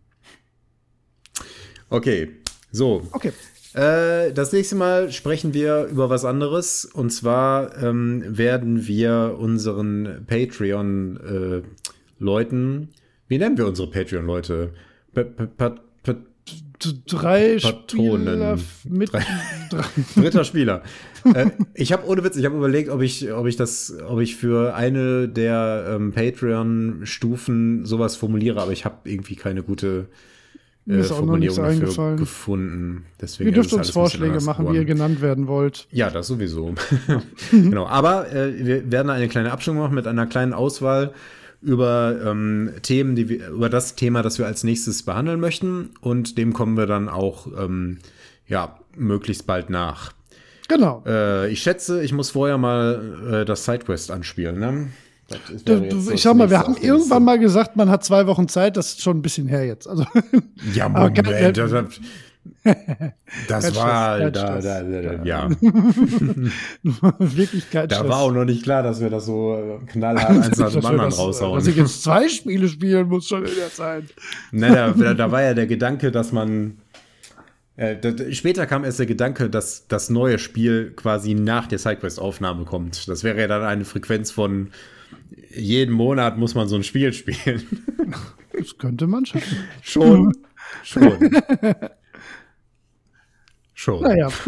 Okay, 1.90 2.32
so. 2.72 3.08
Okay. 3.12 3.34
Äh, 3.74 4.34
das 4.34 4.52
nächste 4.52 4.76
Mal 4.76 5.12
sprechen 5.12 5.54
wir 5.54 5.86
über 5.86 6.10
was 6.10 6.26
anderes. 6.26 6.86
Und 6.86 7.12
zwar 7.12 7.78
ähm, 7.82 8.24
werden 8.26 8.88
wir 8.88 9.38
unseren 9.40 10.26
Patreon-Leuten 10.28 12.84
äh, 12.84 12.88
wie 13.30 13.38
nennen 13.38 13.58
wir 13.58 13.66
unsere 13.66 13.90
Patreon-Leute? 13.90 14.74
Drei. 17.08 17.60
Spieler 17.60 18.58
mit 18.88 19.12
drei, 19.12 19.26
dritter 20.16 20.44
Spieler. 20.46 20.82
äh, 21.34 21.48
ich 21.74 21.92
habe 21.92 22.08
ohne 22.08 22.24
Witz, 22.24 22.38
ich 22.38 22.46
habe 22.46 22.56
überlegt, 22.56 22.90
ob 22.90 23.02
ich, 23.02 23.32
ob 23.32 23.48
ich 23.48 23.58
das, 23.58 23.94
ob 24.08 24.20
ich 24.22 24.38
für 24.38 24.74
eine 24.76 25.28
der 25.28 25.96
ähm, 25.96 26.14
Patreon-Stufen 26.14 27.86
sowas 27.86 28.16
formuliere, 28.16 28.62
aber 28.62 28.72
ich 28.72 28.86
habe 28.86 29.10
irgendwie 29.10 29.36
keine 29.36 29.62
gute 29.62 30.08
äh, 30.88 31.04
Formulierung 31.04 31.82
dafür 31.82 32.16
gefunden. 32.16 33.06
Deswegen 33.22 33.50
ihr 33.50 33.56
dürft 33.56 33.74
uns 33.74 33.90
Vorschläge 33.90 34.40
machen, 34.42 34.64
geworden. 34.64 34.74
wie 34.74 34.78
ihr 34.80 34.86
genannt 34.86 35.22
werden 35.22 35.48
wollt. 35.48 35.88
Ja, 35.92 36.10
das 36.10 36.28
sowieso. 36.28 36.74
genau. 37.52 37.88
Aber 37.88 38.32
äh, 38.32 38.66
wir 38.66 38.92
werden 38.92 39.10
eine 39.10 39.28
kleine 39.28 39.52
Abstimmung 39.52 39.84
machen 39.84 39.96
mit 39.96 40.08
einer 40.08 40.26
kleinen 40.26 40.54
Auswahl 40.54 41.14
über 41.62 42.20
ähm, 42.26 42.72
Themen, 42.82 43.16
die 43.16 43.30
wir, 43.30 43.50
über 43.50 43.70
das 43.70 43.96
Thema, 43.96 44.22
das 44.22 44.40
wir 44.40 44.46
als 44.46 44.64
nächstes 44.64 45.04
behandeln 45.04 45.40
möchten. 45.40 45.92
Und 46.02 46.38
dem 46.38 46.54
kommen 46.54 46.78
wir 46.78 46.86
dann 46.86 47.10
auch 47.10 47.48
ähm, 47.58 48.00
ja, 48.48 48.80
möglichst 48.96 49.46
bald 49.46 49.70
nach. 49.70 50.14
Genau. 50.68 51.04
Äh, 51.06 51.50
ich 51.52 51.62
schätze, 51.62 52.04
ich 52.04 52.14
muss 52.14 52.32
vorher 52.32 52.58
mal 52.58 53.42
äh, 53.42 53.46
das 53.46 53.66
Sidequest 53.66 54.12
anspielen, 54.12 54.60
ne? 54.60 54.88
Du, 55.64 55.80
du, 55.80 56.12
ich 56.12 56.24
sag 56.24 56.36
mal, 56.36 56.50
wir 56.50 56.58
haben 56.58 56.76
irgendwann 56.78 57.24
mal 57.24 57.38
gesagt, 57.38 57.76
man 57.76 57.90
hat 57.90 58.04
zwei 58.04 58.26
Wochen 58.26 58.48
Zeit, 58.48 58.78
das 58.78 58.90
ist 58.90 59.02
schon 59.02 59.18
ein 59.18 59.22
bisschen 59.22 59.48
her 59.48 59.64
jetzt. 59.64 59.88
Also, 59.88 60.04
ja, 60.74 60.90
Moment, 60.90 61.56
das, 61.56 62.00
das 63.48 63.76
war, 63.76 64.32
da, 64.32 64.60
da, 64.60 64.82
da, 64.82 65.24
ja. 65.24 65.50
Wirklichkeit. 67.20 67.92
Da 67.92 68.08
war 68.08 68.20
auch 68.20 68.32
noch 68.32 68.46
nicht 68.46 68.64
klar, 68.64 68.84
dass 68.84 69.02
wir 69.02 69.10
das 69.10 69.26
so 69.26 69.56
äh, 69.56 69.86
knallhart 69.86 70.30
eins 70.30 70.58
nach 70.58 70.72
dem 70.72 70.86
anderen 70.86 71.12
raushauen. 71.12 71.60
Dass 71.60 71.68
ich 71.68 71.76
jetzt 71.76 72.04
zwei 72.04 72.28
Spiele 72.30 72.68
spielen 72.68 73.08
muss 73.08 73.28
schon 73.28 73.46
in 73.46 73.56
der 73.56 73.72
Zeit. 73.72 74.06
Nein, 74.52 74.94
da, 74.98 75.14
da 75.14 75.32
war 75.32 75.42
ja 75.42 75.54
der 75.54 75.68
Gedanke, 75.68 76.12
dass 76.12 76.32
man 76.32 76.78
äh, 77.76 77.96
da, 77.98 78.12
später 78.32 78.66
kam 78.66 78.84
erst 78.84 79.00
der 79.00 79.06
Gedanke, 79.06 79.50
dass 79.50 79.88
das 79.88 80.10
neue 80.10 80.38
Spiel 80.38 80.92
quasi 80.96 81.34
nach 81.34 81.68
der 81.68 81.80
Sidequest-Aufnahme 81.80 82.66
kommt. 82.66 83.08
Das 83.08 83.24
wäre 83.24 83.40
ja 83.40 83.48
dann 83.48 83.64
eine 83.64 83.86
Frequenz 83.86 84.32
von 84.32 84.72
jeden 85.56 85.94
Monat 85.94 86.38
muss 86.38 86.56
man 86.56 86.68
so 86.68 86.76
ein 86.76 86.84
Spiel 86.84 87.14
spielen. 87.14 87.64
Das 88.54 88.78
könnte 88.78 89.08
man 89.08 89.26
schaffen. 89.26 89.58
Schon. 89.82 90.34
Schon. 90.84 91.32
Schon. 93.80 94.04
Naja. 94.04 94.30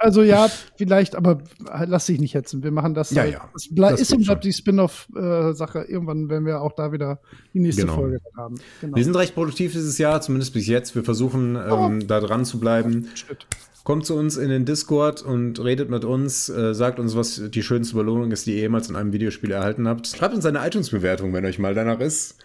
Also 0.00 0.22
ja, 0.22 0.48
vielleicht, 0.76 1.16
aber 1.16 1.42
lass 1.86 2.06
dich 2.06 2.20
nicht 2.20 2.34
hetzen. 2.34 2.62
Wir 2.62 2.70
machen 2.70 2.94
das. 2.94 3.10
Ja, 3.10 3.22
halt. 3.22 3.32
ja. 3.32 3.50
Es 3.56 3.68
Das 3.74 4.00
ist 4.00 4.12
und 4.12 4.24
bleibt 4.24 4.44
die 4.44 4.52
Spin-off-Sache. 4.52 5.86
Irgendwann 5.88 6.30
werden 6.30 6.46
wir 6.46 6.60
auch 6.60 6.70
da 6.76 6.92
wieder 6.92 7.18
die 7.52 7.58
nächste 7.58 7.82
Genau. 7.82 7.96
Folge 7.96 8.20
haben. 8.36 8.60
Genau. 8.80 8.96
Wir 8.96 9.02
sind 9.02 9.16
recht 9.16 9.34
produktiv 9.34 9.72
dieses 9.72 9.98
Jahr, 9.98 10.20
zumindest 10.20 10.52
bis 10.52 10.68
jetzt. 10.68 10.94
Wir 10.94 11.02
versuchen 11.02 11.56
ähm, 11.56 12.06
da 12.06 12.20
dran 12.20 12.44
zu 12.44 12.60
bleiben. 12.60 13.08
Schritt. 13.16 13.48
Kommt 13.82 14.06
zu 14.06 14.14
uns 14.14 14.36
in 14.36 14.50
den 14.50 14.64
Discord 14.64 15.22
und 15.22 15.58
redet 15.64 15.90
mit 15.90 16.04
uns. 16.04 16.48
Äh, 16.48 16.76
sagt 16.76 17.00
uns, 17.00 17.16
was 17.16 17.42
die 17.50 17.62
schönste 17.64 17.96
Belohnung 17.96 18.30
ist, 18.30 18.46
die 18.46 18.52
ihr 18.52 18.60
jemals 18.60 18.88
in 18.88 18.94
einem 18.94 19.12
Videospiel 19.12 19.50
erhalten 19.50 19.88
habt. 19.88 20.06
Schreibt 20.06 20.32
uns 20.32 20.46
eine 20.46 20.64
iTunes-Bewertung, 20.64 21.32
wenn 21.32 21.44
euch 21.44 21.58
mal 21.58 21.74
danach 21.74 21.98
ist. 21.98 22.36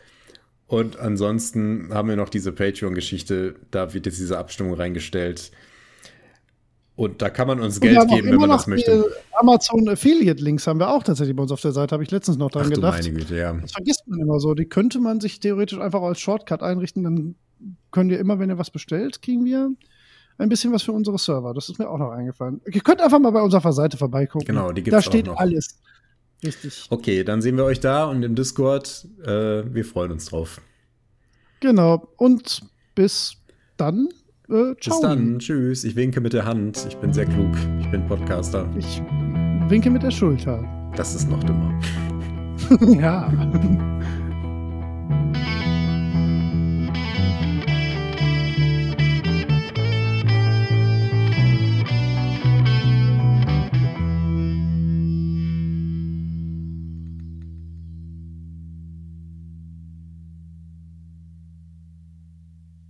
Und 0.66 0.98
ansonsten 0.98 1.90
haben 1.94 2.10
wir 2.10 2.16
noch 2.16 2.30
diese 2.30 2.52
Patreon-Geschichte. 2.52 3.54
Da 3.70 3.94
wird 3.94 4.08
jetzt 4.08 4.18
diese 4.18 4.40
Abstimmung 4.40 4.74
reingestellt. 4.74 5.52
Und 6.96 7.22
da 7.24 7.30
kann 7.32 7.48
man 7.48 7.60
uns 7.60 7.80
Geld 7.80 8.08
geben, 8.08 8.30
wenn 8.30 8.40
man 8.40 8.50
das 8.50 8.68
möchte. 8.68 8.92
die 9.10 9.36
Amazon 9.38 9.90
Affiliate 9.90 10.42
Links 10.44 10.68
haben 10.68 10.80
wir 10.80 10.90
auch 10.90 11.02
tatsächlich 11.02 11.36
bei 11.36 11.42
uns 11.42 11.52
auf 11.52 11.62
der 11.62 11.72
Seite. 11.72 11.94
Habe 11.94 12.04
ich 12.04 12.12
letztens 12.12 12.38
noch 12.38 12.52
dran 12.52 12.64
Ach 12.66 12.70
du 12.70 12.76
gedacht. 12.76 13.02
meine 13.02 13.14
Güte, 13.18 13.36
ja. 13.36 13.54
Das 13.54 13.72
vergisst 13.72 14.08
man 14.08 14.20
immer 14.20 14.40
so. 14.40 14.54
Die 14.54 14.66
könnte 14.66 15.00
man 15.00 15.20
sich 15.20 15.40
theoretisch 15.40 15.80
einfach 15.80 16.02
als 16.04 16.20
Shortcut 16.20 16.62
einrichten. 16.62 17.04
Dann 17.04 17.36
könnt 17.92 18.12
ihr 18.12 18.20
immer, 18.20 18.38
wenn 18.38 18.50
ihr 18.50 18.60
was 18.60 18.70
bestellt, 18.70 19.24
kriegen 19.24 19.44
wir 19.44 19.72
ein 20.38 20.50
bisschen 20.50 20.72
was 20.72 20.84
für 20.84 20.92
unsere 20.92 21.18
Server. 21.18 21.54
Das 21.56 21.68
ist 21.70 21.80
mir 21.80 21.90
auch 21.90 21.98
noch 21.98 22.12
eingefallen. 22.12 22.62
Ihr 22.72 22.82
könnt 22.82 23.02
einfach 23.02 23.20
mal 23.20 23.32
bei 23.32 23.42
unserer 23.42 23.74
Seite 23.74 23.98
vorbeigucken. 23.98 24.46
Genau, 24.46 24.72
die 24.72 24.84
gibt's 24.84 24.92
Da 24.92 25.00
auch 25.00 25.12
steht 25.12 25.26
noch. 25.28 25.38
alles. 25.38 25.80
Richtig. 26.44 26.86
Okay, 26.90 27.24
dann 27.24 27.42
sehen 27.42 27.56
wir 27.58 27.64
euch 27.64 27.80
da 27.80 28.06
und 28.06 28.22
im 28.22 28.36
Discord. 28.36 29.08
Äh, 29.26 29.64
wir 29.74 29.86
freuen 29.86 30.12
uns 30.12 30.26
drauf. 30.26 30.62
Genau. 31.60 32.08
Und 32.18 32.62
bis 32.96 33.38
dann. 33.78 34.10
Äh, 34.54 34.76
Bis 34.76 34.86
ciao. 34.86 35.02
dann. 35.02 35.40
Tschüss. 35.40 35.84
Ich 35.84 35.96
winke 35.96 36.22
mit 36.22 36.34
der 36.34 36.46
Hand. 36.46 36.86
Ich 36.88 36.96
bin 36.98 37.12
sehr 37.12 37.26
klug. 37.26 37.52
Ich 37.80 37.90
bin 37.90 38.06
Podcaster. 38.06 38.70
Ich 38.78 39.02
winke 39.68 39.90
mit 39.90 40.04
der 40.04 40.12
Schulter. 40.12 40.64
Das 40.96 41.16
ist 41.16 41.28
noch 41.28 41.44
dümmer. 41.44 41.74
ja. 43.02 43.32